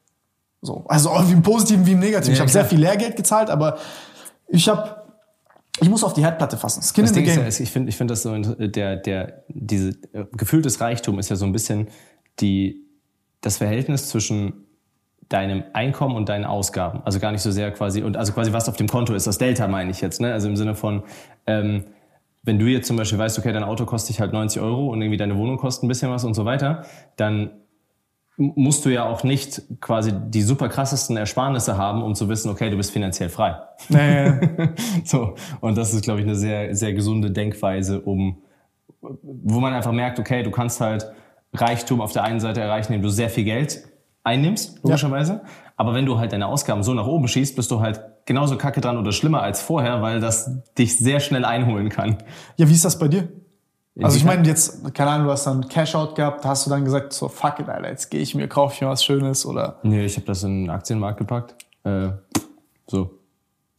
So, 0.62 0.84
also 0.88 1.10
wie 1.26 1.32
im 1.32 1.42
Positiven 1.42 1.86
wie 1.86 1.92
im 1.92 2.00
Negativen. 2.00 2.34
Ich 2.34 2.40
habe 2.40 2.50
sehr 2.50 2.64
viel 2.64 2.80
Lehrgeld 2.80 3.16
gezahlt, 3.16 3.48
aber 3.48 3.78
ich 4.48 4.68
habe 4.68 4.96
ich 5.80 5.88
muss 5.88 6.04
auf 6.04 6.12
die 6.12 6.22
Herdplatte 6.22 6.56
fassen. 6.56 6.82
Skin 6.82 7.04
das 7.04 7.16
in 7.16 7.24
the 7.24 7.32
Game. 7.32 7.46
Ist, 7.46 7.60
ich 7.60 7.70
finde, 7.70 7.88
ich 7.88 7.96
finde 7.96 8.12
das 8.12 8.22
so, 8.22 8.36
der, 8.36 8.96
der, 8.96 9.44
diese 9.48 9.90
äh, 10.12 10.26
gefühltes 10.32 10.80
Reichtum 10.80 11.18
ist 11.18 11.30
ja 11.30 11.36
so 11.36 11.46
ein 11.46 11.52
bisschen 11.52 11.88
die 12.40 12.89
das 13.40 13.58
Verhältnis 13.58 14.08
zwischen 14.08 14.66
deinem 15.28 15.62
Einkommen 15.72 16.16
und 16.16 16.28
deinen 16.28 16.44
Ausgaben. 16.44 17.02
Also 17.04 17.20
gar 17.20 17.32
nicht 17.32 17.42
so 17.42 17.50
sehr 17.50 17.70
quasi, 17.70 18.02
und 18.02 18.16
also 18.16 18.32
quasi 18.32 18.52
was 18.52 18.68
auf 18.68 18.76
dem 18.76 18.88
Konto 18.88 19.14
ist, 19.14 19.26
das 19.26 19.38
Delta 19.38 19.68
meine 19.68 19.90
ich 19.90 20.00
jetzt, 20.00 20.20
ne? 20.20 20.32
Also 20.32 20.48
im 20.48 20.56
Sinne 20.56 20.74
von, 20.74 21.04
ähm, 21.46 21.84
wenn 22.42 22.58
du 22.58 22.66
jetzt 22.66 22.86
zum 22.86 22.96
Beispiel 22.96 23.18
weißt, 23.18 23.38
okay, 23.38 23.52
dein 23.52 23.62
Auto 23.62 23.84
kostet 23.84 24.10
dich 24.10 24.20
halt 24.20 24.32
90 24.32 24.60
Euro 24.60 24.88
und 24.88 25.00
irgendwie 25.00 25.18
deine 25.18 25.36
Wohnung 25.36 25.56
kostet 25.56 25.84
ein 25.84 25.88
bisschen 25.88 26.10
was 26.10 26.24
und 26.24 26.34
so 26.34 26.44
weiter, 26.44 26.84
dann 27.16 27.50
musst 28.36 28.84
du 28.86 28.88
ja 28.88 29.04
auch 29.04 29.22
nicht 29.22 29.62
quasi 29.80 30.12
die 30.14 30.42
super 30.42 30.68
krassesten 30.68 31.16
Ersparnisse 31.16 31.76
haben, 31.76 32.02
um 32.02 32.14
zu 32.14 32.28
wissen, 32.28 32.50
okay, 32.50 32.70
du 32.70 32.76
bist 32.76 32.90
finanziell 32.90 33.28
frei. 33.28 33.56
Naja. 33.90 34.40
so. 35.04 35.34
Und 35.60 35.76
das 35.76 35.92
ist, 35.92 36.02
glaube 36.02 36.20
ich, 36.20 36.26
eine 36.26 36.34
sehr, 36.34 36.74
sehr 36.74 36.94
gesunde 36.94 37.30
Denkweise, 37.30 38.00
um, 38.00 38.42
wo 39.00 39.60
man 39.60 39.74
einfach 39.74 39.92
merkt, 39.92 40.18
okay, 40.18 40.42
du 40.42 40.50
kannst 40.50 40.80
halt 40.80 41.12
Reichtum 41.52 42.00
auf 42.00 42.12
der 42.12 42.24
einen 42.24 42.40
Seite 42.40 42.60
erreichen, 42.60 42.92
indem 42.92 43.02
du 43.02 43.08
sehr 43.10 43.30
viel 43.30 43.44
Geld 43.44 43.84
einnimmst, 44.22 44.82
logischerweise. 44.82 45.32
Ja. 45.32 45.50
Aber 45.76 45.94
wenn 45.94 46.06
du 46.06 46.18
halt 46.18 46.32
deine 46.32 46.46
Ausgaben 46.46 46.82
so 46.82 46.92
nach 46.94 47.06
oben 47.06 47.26
schießt, 47.26 47.56
bist 47.56 47.70
du 47.70 47.80
halt 47.80 48.00
genauso 48.26 48.56
kacke 48.58 48.80
dran 48.80 48.98
oder 48.98 49.12
schlimmer 49.12 49.42
als 49.42 49.62
vorher, 49.62 50.02
weil 50.02 50.20
das 50.20 50.50
dich 50.76 50.98
sehr 50.98 51.20
schnell 51.20 51.44
einholen 51.44 51.88
kann. 51.88 52.18
Ja, 52.56 52.68
wie 52.68 52.74
ist 52.74 52.84
das 52.84 52.98
bei 52.98 53.08
dir? 53.08 53.28
Also 54.02 54.16
ich 54.16 54.24
meine 54.24 54.46
jetzt, 54.46 54.94
keine 54.94 55.10
Ahnung, 55.10 55.26
du 55.26 55.32
hast 55.32 55.46
dann 55.46 55.68
Cash-Out 55.68 56.14
gehabt, 56.14 56.44
hast 56.44 56.64
du 56.64 56.70
dann 56.70 56.84
gesagt, 56.84 57.12
so 57.12 57.28
fuck 57.28 57.58
it, 57.58 57.68
Alter, 57.68 57.88
jetzt 57.88 58.10
gehe 58.10 58.20
ich 58.20 58.34
mir, 58.34 58.48
kaufe 58.48 58.74
ich 58.74 58.80
mir 58.80 58.88
was 58.88 59.04
Schönes 59.04 59.44
oder? 59.44 59.78
Nee, 59.82 60.04
ich 60.04 60.16
habe 60.16 60.26
das 60.26 60.42
in 60.42 60.64
den 60.64 60.70
Aktienmarkt 60.70 61.18
gepackt. 61.18 61.56
Äh, 61.84 62.10
so. 62.86 63.19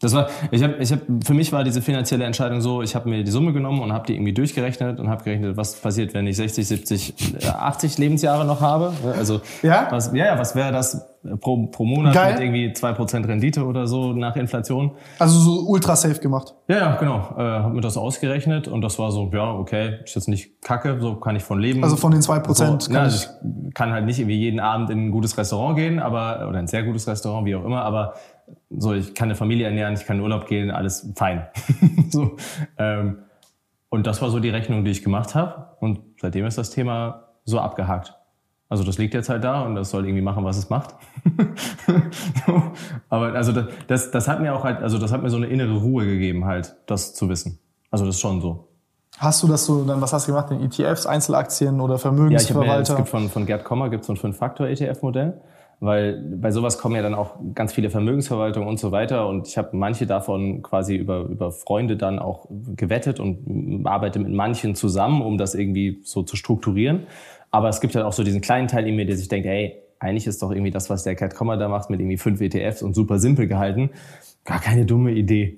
Das 0.01 0.13
war, 0.13 0.29
ich 0.49 0.63
habe, 0.63 0.75
ich 0.79 0.91
hab, 0.91 0.99
für 1.23 1.33
mich 1.33 1.51
war 1.51 1.63
diese 1.63 1.81
finanzielle 1.81 2.25
Entscheidung 2.25 2.61
so, 2.61 2.81
ich 2.81 2.95
habe 2.95 3.07
mir 3.07 3.23
die 3.23 3.31
Summe 3.31 3.53
genommen 3.53 3.81
und 3.81 3.93
habe 3.93 4.07
die 4.07 4.15
irgendwie 4.15 4.33
durchgerechnet 4.33 4.99
und 4.99 5.09
habe 5.09 5.23
gerechnet, 5.23 5.57
was 5.57 5.75
passiert, 5.75 6.13
wenn 6.13 6.25
ich 6.25 6.37
60, 6.37 6.67
70, 6.67 7.13
80 7.47 7.97
Lebensjahre 7.97 8.45
noch 8.45 8.61
habe. 8.61 8.93
Also 9.17 9.41
ja, 9.61 9.87
was, 9.91 10.11
ja, 10.13 10.25
ja 10.25 10.39
was 10.39 10.55
wäre 10.55 10.71
das 10.71 11.07
pro, 11.39 11.67
pro 11.67 11.85
Monat 11.85 12.13
Geil. 12.13 12.33
mit 12.33 12.41
irgendwie 12.41 12.73
zwei 12.73 12.93
Prozent 12.93 13.27
Rendite 13.27 13.63
oder 13.65 13.87
so 13.87 14.13
nach 14.13 14.35
Inflation? 14.35 14.91
Also 15.19 15.39
so 15.39 15.67
ultra 15.67 15.95
safe 15.95 16.19
gemacht. 16.19 16.55
Ja, 16.67 16.77
ja, 16.77 16.95
genau. 16.95 17.35
Äh, 17.37 17.41
habe 17.41 17.75
mir 17.75 17.81
das 17.81 17.97
ausgerechnet 17.97 18.67
und 18.67 18.81
das 18.81 18.97
war 18.97 19.11
so, 19.11 19.29
ja, 19.33 19.53
okay, 19.53 19.99
ist 20.03 20.15
jetzt 20.15 20.27
nicht 20.27 20.61
kacke, 20.61 20.97
so 20.99 21.15
kann 21.15 21.35
ich 21.35 21.43
von 21.43 21.59
leben. 21.59 21.83
Also 21.83 21.95
von 21.95 22.11
den 22.11 22.21
zwei 22.21 22.39
Prozent. 22.39 22.83
So, 22.83 22.91
kann 22.91 23.07
ich, 23.07 23.27
ich 23.67 23.73
kann 23.73 23.91
halt 23.91 24.05
nicht 24.05 24.19
irgendwie 24.19 24.37
jeden 24.37 24.59
Abend 24.59 24.89
in 24.89 25.07
ein 25.07 25.11
gutes 25.11 25.37
Restaurant 25.37 25.75
gehen, 25.77 25.99
aber 25.99 26.47
oder 26.49 26.59
ein 26.59 26.67
sehr 26.67 26.83
gutes 26.83 27.07
Restaurant, 27.07 27.45
wie 27.45 27.55
auch 27.55 27.65
immer, 27.65 27.83
aber 27.83 28.15
so, 28.69 28.93
ich 28.93 29.13
kann 29.13 29.27
eine 29.27 29.35
Familie 29.35 29.65
ernähren, 29.65 29.93
ich 29.93 30.05
kann 30.05 30.17
in 30.17 30.23
Urlaub 30.23 30.47
gehen, 30.47 30.71
alles 30.71 31.11
fein. 31.15 31.47
so, 32.09 32.37
ähm, 32.77 33.19
und 33.89 34.07
das 34.07 34.21
war 34.21 34.29
so 34.29 34.39
die 34.39 34.49
Rechnung, 34.49 34.85
die 34.85 34.91
ich 34.91 35.03
gemacht 35.03 35.35
habe. 35.35 35.75
Und 35.79 35.99
seitdem 36.21 36.45
ist 36.45 36.57
das 36.57 36.69
Thema 36.69 37.29
so 37.43 37.59
abgehakt. 37.59 38.15
Also 38.69 38.85
das 38.85 38.97
liegt 38.97 39.13
jetzt 39.13 39.27
halt 39.27 39.43
da 39.43 39.63
und 39.63 39.75
das 39.75 39.89
soll 39.89 40.05
irgendwie 40.05 40.21
machen, 40.21 40.45
was 40.45 40.57
es 40.57 40.69
macht. 40.69 40.95
so. 42.45 42.63
Aber 43.09 43.33
also 43.33 43.51
das, 43.51 43.65
das, 43.87 44.11
das 44.11 44.27
hat 44.29 44.39
mir 44.39 44.55
auch 44.55 44.63
halt, 44.63 44.81
also 44.81 44.97
das 44.97 45.11
hat 45.11 45.21
mir 45.21 45.29
so 45.29 45.35
eine 45.35 45.47
innere 45.47 45.77
Ruhe 45.77 46.05
gegeben, 46.05 46.45
halt, 46.45 46.77
das 46.85 47.13
zu 47.13 47.27
wissen. 47.27 47.59
Also 47.89 48.05
das 48.05 48.15
ist 48.15 48.21
schon 48.21 48.39
so. 48.39 48.69
Hast 49.17 49.43
du 49.43 49.47
das 49.47 49.65
so, 49.65 49.83
dann 49.83 49.99
was 49.99 50.13
hast 50.13 50.27
du 50.27 50.31
gemacht, 50.31 50.51
in 50.51 50.61
ETFs, 50.61 51.05
Einzelaktien 51.05 51.81
oder 51.81 51.95
Ja, 51.95 51.95
ich 51.97 52.01
Vermögensverwalter? 52.01 52.69
habe 52.71 52.77
mir, 52.77 52.81
es 52.81 52.95
gibt 52.95 53.09
von, 53.09 53.29
von 53.29 53.45
Gerd 53.45 53.65
Kommer 53.65 53.89
gibt 53.89 54.05
so 54.05 54.13
ein 54.13 54.17
Fünf-Faktor-ETF-Modell, 54.17 55.41
weil 55.81 56.21
bei 56.37 56.51
sowas 56.51 56.77
kommen 56.77 56.95
ja 56.95 57.01
dann 57.01 57.15
auch 57.15 57.35
ganz 57.55 57.73
viele 57.73 57.89
Vermögensverwaltungen 57.89 58.69
und 58.69 58.79
so 58.79 58.91
weiter 58.91 59.27
und 59.27 59.47
ich 59.47 59.57
habe 59.57 59.75
manche 59.75 60.05
davon 60.05 60.61
quasi 60.61 60.95
über, 60.95 61.21
über 61.23 61.51
Freunde 61.51 61.97
dann 61.97 62.19
auch 62.19 62.45
gewettet 62.49 63.19
und 63.19 63.85
arbeite 63.85 64.19
mit 64.19 64.31
manchen 64.31 64.75
zusammen, 64.75 65.23
um 65.23 65.39
das 65.39 65.55
irgendwie 65.55 65.99
so 66.03 66.21
zu 66.21 66.35
strukturieren. 66.35 67.07
Aber 67.49 67.67
es 67.67 67.81
gibt 67.81 67.95
halt 67.95 68.05
auch 68.05 68.13
so 68.13 68.23
diesen 68.23 68.41
kleinen 68.41 68.67
Teil 68.67 68.87
in 68.87 68.95
mir, 68.95 69.07
der 69.07 69.17
sich 69.17 69.27
denkt, 69.27 69.47
ey, 69.47 69.75
eigentlich 69.99 70.27
ist 70.27 70.41
doch 70.43 70.51
irgendwie 70.51 70.71
das, 70.71 70.89
was 70.91 71.03
der 71.03 71.15
Gerd 71.15 71.33
Kommer 71.33 71.57
da 71.57 71.67
macht, 71.67 71.89
mit 71.89 71.99
irgendwie 71.99 72.17
fünf 72.17 72.41
ETFs 72.41 72.83
und 72.83 72.93
super 72.93 73.17
simpel 73.17 73.47
gehalten, 73.47 73.89
gar 74.45 74.61
keine 74.61 74.85
dumme 74.85 75.11
Idee. 75.11 75.57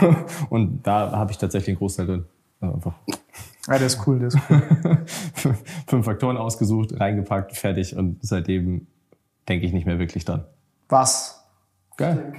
und 0.50 0.86
da 0.86 1.10
habe 1.10 1.32
ich 1.32 1.38
tatsächlich 1.38 1.70
einen 1.70 1.78
Großteil 1.78 2.06
drin. 2.06 2.24
Also 2.60 2.74
einfach 2.74 2.94
ja, 3.68 3.76
der 3.76 3.86
ist 3.86 4.06
cool, 4.06 4.18
der 4.18 4.28
ist 4.28 4.38
cool. 4.48 4.62
fünf 5.86 6.04
Faktoren 6.06 6.38
ausgesucht, 6.38 6.98
reingepackt, 6.98 7.54
fertig 7.54 7.94
und 7.94 8.18
seitdem 8.22 8.86
denke 9.48 9.66
ich 9.66 9.72
nicht 9.72 9.86
mehr 9.86 9.98
wirklich 9.98 10.24
dran. 10.24 10.44
Was? 10.88 11.34
Geil. 11.96 12.32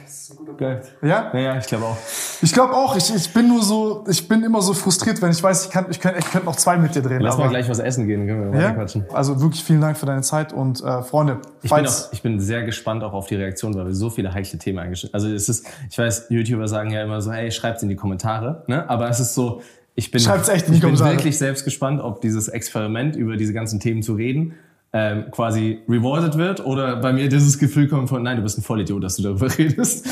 Geil. 0.57 0.81
Ja? 1.01 1.31
Naja, 1.33 1.57
ich 1.57 1.67
glaube 1.67 1.83
auch. 1.83 1.97
Ich 2.41 2.53
glaube 2.53 2.73
auch, 2.73 2.95
ich, 2.95 3.13
ich 3.13 3.33
bin 3.33 3.49
nur 3.49 3.61
so, 3.61 4.05
ich 4.09 4.25
bin 4.25 4.41
immer 4.41 4.61
so 4.61 4.73
frustriert, 4.73 5.21
wenn 5.21 5.31
ich 5.31 5.43
weiß, 5.43 5.65
ich 5.65 5.71
kann, 5.71 5.88
ich 5.89 5.99
könnte 5.99 6.19
ich 6.19 6.31
könnt 6.31 6.45
noch 6.45 6.55
zwei 6.55 6.77
mit 6.77 6.95
dir 6.95 7.01
drehen. 7.01 7.19
Lass 7.19 7.33
aber- 7.35 7.43
mal 7.43 7.49
gleich 7.49 7.67
was 7.67 7.79
essen 7.79 8.07
gehen, 8.07 8.25
können 8.25 8.53
wir 8.53 8.61
Ja? 8.61 8.71
quatschen. 8.71 9.03
Also 9.11 9.41
wirklich 9.41 9.61
vielen 9.61 9.81
Dank 9.81 9.97
für 9.97 10.05
deine 10.05 10.21
Zeit 10.21 10.53
und 10.53 10.81
äh, 10.81 11.01
Freunde, 11.03 11.39
Ich 11.61 11.69
bin, 11.69 11.85
auch, 11.85 12.13
ich 12.13 12.21
bin 12.21 12.39
sehr 12.39 12.63
gespannt 12.63 13.03
auch 13.03 13.11
auf 13.11 13.27
die 13.27 13.35
Reaktion, 13.35 13.73
weil 13.75 13.88
wir 13.88 13.93
so 13.93 14.09
viele 14.09 14.33
heikle 14.33 14.57
Themen 14.59 14.79
eingestellt 14.79 15.13
Also 15.13 15.27
es 15.27 15.49
ist, 15.49 15.67
ich 15.91 15.97
weiß, 15.97 16.27
YouTuber 16.29 16.69
sagen 16.69 16.91
ja 16.91 17.03
immer 17.03 17.21
so, 17.21 17.33
hey, 17.33 17.51
schreibt's 17.51 17.83
in 17.83 17.89
die 17.89 17.97
Kommentare, 17.97 18.63
ne? 18.67 18.89
Aber 18.89 19.09
es 19.09 19.19
ist 19.19 19.35
so, 19.35 19.61
ich 19.95 20.09
bin, 20.11 20.21
ich 20.21 20.79
bin 20.81 20.99
wirklich 20.99 21.38
selbst 21.38 21.65
gespannt, 21.65 21.99
ob 21.99 22.21
dieses 22.21 22.47
Experiment 22.47 23.17
über 23.17 23.35
diese 23.35 23.51
ganzen 23.51 23.81
Themen 23.81 24.03
zu 24.03 24.13
reden 24.13 24.53
ähm, 24.92 25.26
quasi 25.30 25.84
rewarded 25.88 26.35
wird 26.38 26.66
oder 26.66 26.95
bei 26.95 27.14
mir 27.14 27.30
dieses 27.30 27.59
Gefühl 27.59 27.88
kommt 27.88 28.09
von, 28.09 28.24
nein, 28.24 28.38
du 28.38 28.43
bist 28.43 28.58
ein 28.58 28.64
Vollidiot, 28.64 29.03
dass 29.03 29.18
du 29.18 29.24
darüber 29.24 29.45
redest. 29.58 30.08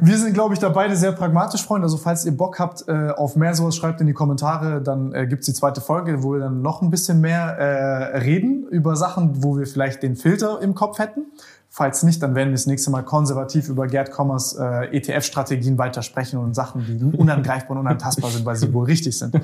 wir 0.00 0.18
sind, 0.18 0.34
glaube 0.34 0.54
ich, 0.54 0.60
da 0.60 0.70
beide 0.70 0.96
sehr 0.96 1.12
pragmatisch, 1.12 1.64
Freunde. 1.64 1.84
Also 1.84 1.98
falls 1.98 2.24
ihr 2.26 2.36
Bock 2.36 2.58
habt 2.58 2.88
äh, 2.88 3.10
auf 3.10 3.36
mehr 3.36 3.54
sowas, 3.54 3.76
schreibt 3.76 4.00
in 4.00 4.08
die 4.08 4.12
Kommentare. 4.12 4.82
Dann 4.82 5.12
äh, 5.12 5.26
gibt's 5.28 5.46
die 5.46 5.52
zweite 5.52 5.80
Folge, 5.80 6.24
wo 6.24 6.32
wir 6.32 6.40
dann 6.40 6.62
noch 6.62 6.82
ein 6.82 6.90
bisschen 6.90 7.20
mehr 7.20 7.58
äh, 7.58 8.18
reden 8.18 8.66
über 8.68 8.96
Sachen, 8.96 9.44
wo 9.44 9.56
wir 9.56 9.66
vielleicht 9.66 10.02
den 10.02 10.16
Filter 10.16 10.60
im 10.62 10.74
Kopf 10.74 10.98
hätten. 10.98 11.26
Falls 11.70 12.02
nicht, 12.02 12.20
dann 12.20 12.34
werden 12.34 12.48
wir 12.48 12.54
das 12.54 12.66
nächste 12.66 12.90
Mal 12.90 13.02
konservativ 13.02 13.68
über 13.68 13.86
Gerd 13.86 14.10
Kommers 14.10 14.56
äh, 14.56 14.96
ETF-Strategien 14.96 15.78
weitersprechen 15.78 16.40
und 16.40 16.54
Sachen, 16.54 16.84
die 16.86 17.16
unangreifbar 17.16 17.72
und 17.72 17.78
unantastbar 17.78 18.30
sind, 18.30 18.44
weil 18.44 18.56
sie 18.56 18.72
wohl 18.72 18.86
richtig 18.86 19.16
sind. 19.16 19.38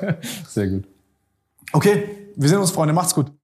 Sehr 0.48 0.68
gut. 0.68 0.84
Okay, 1.72 2.10
wir 2.36 2.48
sehen 2.48 2.58
uns, 2.58 2.72
Freunde. 2.72 2.92
Macht's 2.92 3.14
gut. 3.14 3.37